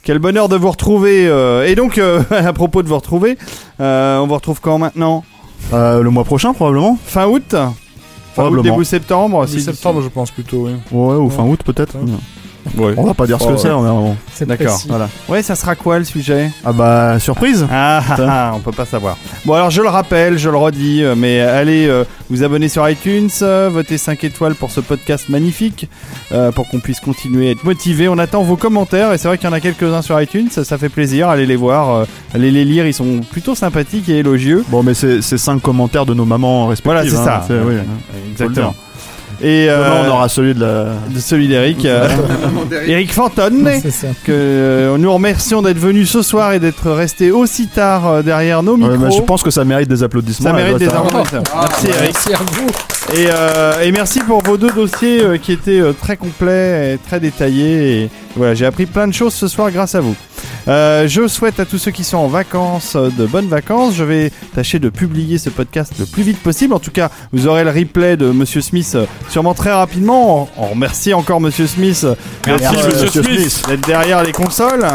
Quel 0.03 0.19
bonheur 0.19 0.47
de 0.49 0.55
vous 0.55 0.69
retrouver. 0.71 1.27
euh, 1.27 1.65
et 1.67 1.75
donc, 1.75 1.97
euh, 1.97 2.21
à 2.29 2.53
propos 2.53 2.81
de 2.83 2.87
vous 2.87 2.95
retrouver, 2.95 3.37
euh, 3.81 4.19
on 4.19 4.27
vous 4.27 4.35
retrouve 4.35 4.61
quand 4.61 4.77
maintenant? 4.77 5.23
Euh, 5.73 6.01
le 6.01 6.09
mois 6.11 6.23
prochain 6.23 6.53
probablement. 6.53 6.97
Fin 7.05 7.25
août 7.27 7.55
Fin 8.35 8.49
août, 8.49 8.61
début 8.61 8.83
septembre. 8.85 9.45
Début 9.45 9.59
si- 9.59 9.65
septembre, 9.65 10.01
je 10.01 10.09
pense 10.09 10.31
plutôt. 10.31 10.65
Oui. 10.67 10.73
Ouais, 10.91 11.15
ou 11.15 11.29
fin 11.29 11.43
août 11.43 11.61
peut-être. 11.63 11.95
Ouais. 11.95 12.11
On 12.77 13.03
va 13.03 13.13
pas 13.13 13.25
dire 13.27 13.39
ce 13.39 13.45
Oh, 13.47 13.51
que 13.53 13.57
c'est, 13.57 13.67
ouais. 13.67 13.73
on 13.73 13.83
est 13.85 13.89
vraiment. 13.89 14.17
C'est 14.33 14.47
D'accord. 14.47 14.67
précis. 14.73 14.87
Voilà. 14.89 15.07
Ouais, 15.29 15.41
ça 15.43 15.55
sera 15.55 15.75
quoi 15.75 15.99
le 15.99 16.05
sujet? 16.05 16.49
Ah 16.65 16.73
bah 16.73 17.19
surprise. 17.19 17.65
Ah, 17.71 18.01
ah, 18.09 18.15
ah, 18.27 18.51
on 18.55 18.59
peut 18.59 18.71
pas 18.71 18.85
savoir. 18.85 19.17
Bon, 19.45 19.53
alors 19.53 19.69
je 19.69 19.81
le 19.81 19.87
rappelle, 19.87 20.37
je 20.37 20.49
le 20.49 20.57
redis, 20.57 21.03
euh, 21.03 21.15
mais 21.15 21.39
allez 21.41 21.87
euh, 21.87 22.03
vous 22.29 22.43
abonner 22.43 22.67
sur 22.69 22.87
iTunes, 22.89 23.29
euh, 23.43 23.69
votez 23.71 23.97
5 23.97 24.23
étoiles 24.23 24.55
pour 24.55 24.71
ce 24.71 24.79
podcast 24.81 25.29
magnifique, 25.29 25.87
euh, 26.31 26.51
pour 26.51 26.67
qu'on 26.67 26.79
puisse 26.79 26.99
continuer 26.99 27.49
à 27.49 27.51
être 27.51 27.63
motivé. 27.63 28.07
On 28.09 28.17
attend 28.17 28.41
vos 28.43 28.57
commentaires, 28.57 29.13
et 29.13 29.17
c'est 29.17 29.27
vrai 29.27 29.37
qu'il 29.37 29.47
y 29.47 29.51
en 29.51 29.53
a 29.53 29.59
quelques-uns 29.59 30.01
sur 30.01 30.19
iTunes, 30.19 30.47
ça, 30.51 30.63
ça 30.63 30.77
fait 30.77 30.89
plaisir, 30.89 31.29
allez 31.29 31.45
les 31.45 31.55
voir, 31.55 31.89
euh, 31.93 32.05
allez 32.33 32.51
les 32.51 32.65
lire, 32.65 32.87
ils 32.87 32.93
sont 32.93 33.19
plutôt 33.31 33.55
sympathiques 33.55 34.09
et 34.09 34.17
élogieux. 34.19 34.63
Bon 34.69 34.81
mais 34.83 34.93
c'est 34.93 35.21
c'est 35.21 35.37
cinq 35.37 35.61
commentaires 35.61 36.05
de 36.05 36.13
nos 36.13 36.25
mamans 36.25 36.67
respectives. 36.67 36.93
Voilà, 36.93 37.09
c'est 37.09 37.17
hein. 37.17 37.41
ça. 37.41 37.43
C'est- 37.47 37.59
oui. 37.59 37.75
Exactement. 38.31 38.73
Et 39.41 39.65
Demain 39.67 39.73
euh, 39.73 40.03
on 40.07 40.11
aura 40.11 40.29
celui 40.29 40.53
de 40.53 40.61
la. 40.61 40.85
de 41.13 41.19
celui 41.19 41.47
d'Eric, 41.47 41.85
euh, 41.85 42.07
Eric 42.87 43.13
Fantone. 43.13 43.69
Que 44.23 44.31
euh, 44.31 44.97
nous 44.97 45.11
remercions 45.13 45.61
d'être 45.61 45.77
venu 45.77 46.05
ce 46.05 46.21
soir 46.21 46.53
et 46.53 46.59
d'être 46.59 46.89
resté 46.91 47.31
aussi 47.31 47.67
tard 47.67 48.07
euh, 48.07 48.21
derrière 48.21 48.63
nos 48.63 48.77
micros. 48.77 48.93
Ouais, 48.93 48.97
mais 48.97 49.11
je 49.11 49.21
pense 49.21 49.43
que 49.43 49.51
ça 49.51 49.63
mérite 49.65 49.89
des 49.89 50.03
applaudissements. 50.03 50.49
Ça 50.49 50.55
mérite 50.55 50.77
des 50.77 50.87
applaudissements. 50.87 51.43
Merci 51.53 51.87
Eric. 51.87 52.01
Merci 52.13 52.33
à 52.33 52.37
vous. 52.37 52.67
Et, 53.13 53.27
euh, 53.29 53.81
et 53.83 53.91
merci 53.91 54.19
pour 54.21 54.41
vos 54.41 54.57
deux 54.57 54.71
dossiers 54.71 55.21
euh, 55.21 55.37
qui 55.37 55.51
étaient 55.51 55.79
euh, 55.79 55.93
très 55.93 56.17
complets 56.17 56.95
et 56.95 56.97
très 56.97 57.19
détaillés. 57.19 58.01
Et 58.03 58.09
voilà, 58.35 58.55
j'ai 58.55 58.65
appris 58.65 58.87
plein 58.87 59.07
de 59.07 59.13
choses 59.13 59.33
ce 59.33 59.47
soir 59.47 59.69
grâce 59.69 59.93
à 59.93 59.99
vous. 60.01 60.15
Euh, 60.67 61.07
je 61.07 61.27
souhaite 61.27 61.59
à 61.59 61.65
tous 61.65 61.77
ceux 61.77 61.91
qui 61.91 62.03
sont 62.03 62.17
en 62.17 62.27
vacances 62.27 62.95
euh, 62.95 63.09
de 63.15 63.27
bonnes 63.27 63.47
vacances. 63.47 63.93
Je 63.95 64.03
vais 64.03 64.31
tâcher 64.55 64.79
de 64.79 64.89
publier 64.89 65.37
ce 65.37 65.51
podcast 65.51 65.93
le 65.99 66.07
plus 66.07 66.23
vite 66.23 66.39
possible. 66.39 66.73
En 66.73 66.79
tout 66.79 66.89
cas, 66.89 67.11
vous 67.31 67.45
aurez 67.45 67.63
le 67.63 67.69
replay 67.69 68.17
de 68.17 68.31
Monsieur 68.31 68.61
Smith 68.61 68.93
euh, 68.95 69.05
sûrement 69.29 69.53
très 69.53 69.71
rapidement. 69.73 70.49
On, 70.57 70.63
on 70.63 70.67
remercie 70.69 71.13
encore 71.13 71.41
Monsieur 71.41 71.67
Smith 71.67 72.05
Merci, 72.45 72.63
d'être, 72.75 73.01
Monsieur 73.03 73.21
euh, 73.21 73.23
Smith. 73.23 73.63
d'être 73.67 73.85
derrière 73.87 74.23
les 74.23 74.31
consoles. 74.31 74.85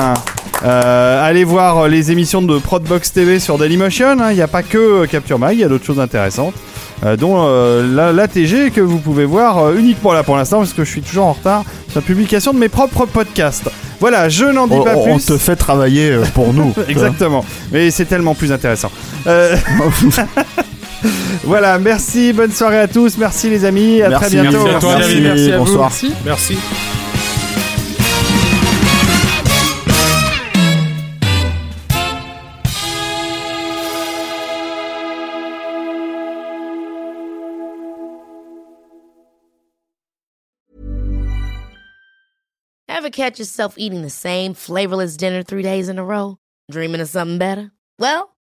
Euh, 0.64 1.26
allez 1.26 1.44
voir 1.44 1.88
les 1.88 2.10
émissions 2.12 2.42
de 2.42 2.58
Prodbox 2.58 3.12
TV 3.12 3.38
sur 3.40 3.56
Dailymotion. 3.58 4.20
hein. 4.20 4.30
Il 4.30 4.36
n'y 4.36 4.42
a 4.42 4.48
pas 4.48 4.62
que 4.62 4.78
euh, 4.78 5.06
Capture 5.06 5.38
Mag, 5.38 5.54
il 5.54 5.60
y 5.60 5.64
a 5.64 5.68
d'autres 5.68 5.86
choses 5.86 6.00
intéressantes. 6.00 6.54
Euh, 7.02 7.16
dont 7.16 7.36
euh, 7.48 7.94
la, 7.94 8.12
l'ATG 8.12 8.70
que 8.74 8.82
vous 8.82 8.98
pouvez 8.98 9.24
voir 9.24 9.56
euh, 9.56 9.74
uniquement 9.78 10.12
là 10.12 10.22
pour 10.22 10.36
l'instant 10.36 10.58
parce 10.58 10.74
que 10.74 10.84
je 10.84 10.90
suis 10.90 11.00
toujours 11.00 11.24
en 11.28 11.32
retard 11.32 11.64
sur 11.88 11.98
la 12.00 12.06
publication 12.06 12.52
de 12.52 12.58
mes 12.58 12.68
propres 12.68 13.06
podcasts. 13.06 13.70
Voilà, 14.00 14.28
je 14.28 14.44
n'en 14.44 14.66
dis 14.66 14.74
On, 14.74 14.84
pas 14.84 14.96
on 14.96 15.14
plus. 15.16 15.24
te 15.24 15.38
fait 15.38 15.56
travailler 15.56 16.18
pour 16.34 16.52
nous. 16.52 16.74
Exactement, 16.88 17.42
mais 17.72 17.90
c'est 17.90 18.04
tellement 18.04 18.34
plus 18.34 18.52
intéressant. 18.52 18.90
Voilà, 21.44 21.78
merci, 21.78 22.32
bonne 22.32 22.52
soirée 22.52 22.78
à 22.80 22.88
tous, 22.88 23.16
merci 23.16 23.48
les 23.48 23.64
amis, 23.64 24.02
à 24.02 24.08
Merci, 24.10 24.30
très 24.36 24.42
bientôt. 24.42 24.64
merci 24.64 24.76
à 24.76 24.80
toi, 24.80 24.96
Merci, 24.96 25.08
David. 25.14 25.24
Merci 25.24 25.52
à 25.52 25.58
vous. 25.58 25.64
bonsoir. 25.64 25.90
Merci. 25.90 26.12
Merci. 26.24 26.56
Ever 42.88 43.10
catch 43.10 43.38
yourself 43.38 43.74
eating 43.78 44.02
the 44.02 44.10
same 44.10 44.52
flavorless 44.54 45.16
dinner 45.16 45.42
three 45.42 45.62
days 45.62 45.88
in 45.88 45.98
a 45.98 46.04
row? 46.04 46.36
Dreaming 46.70 47.00
of 47.00 47.08
something 47.08 47.38
better? 47.38 47.70
Well, 47.98 48.36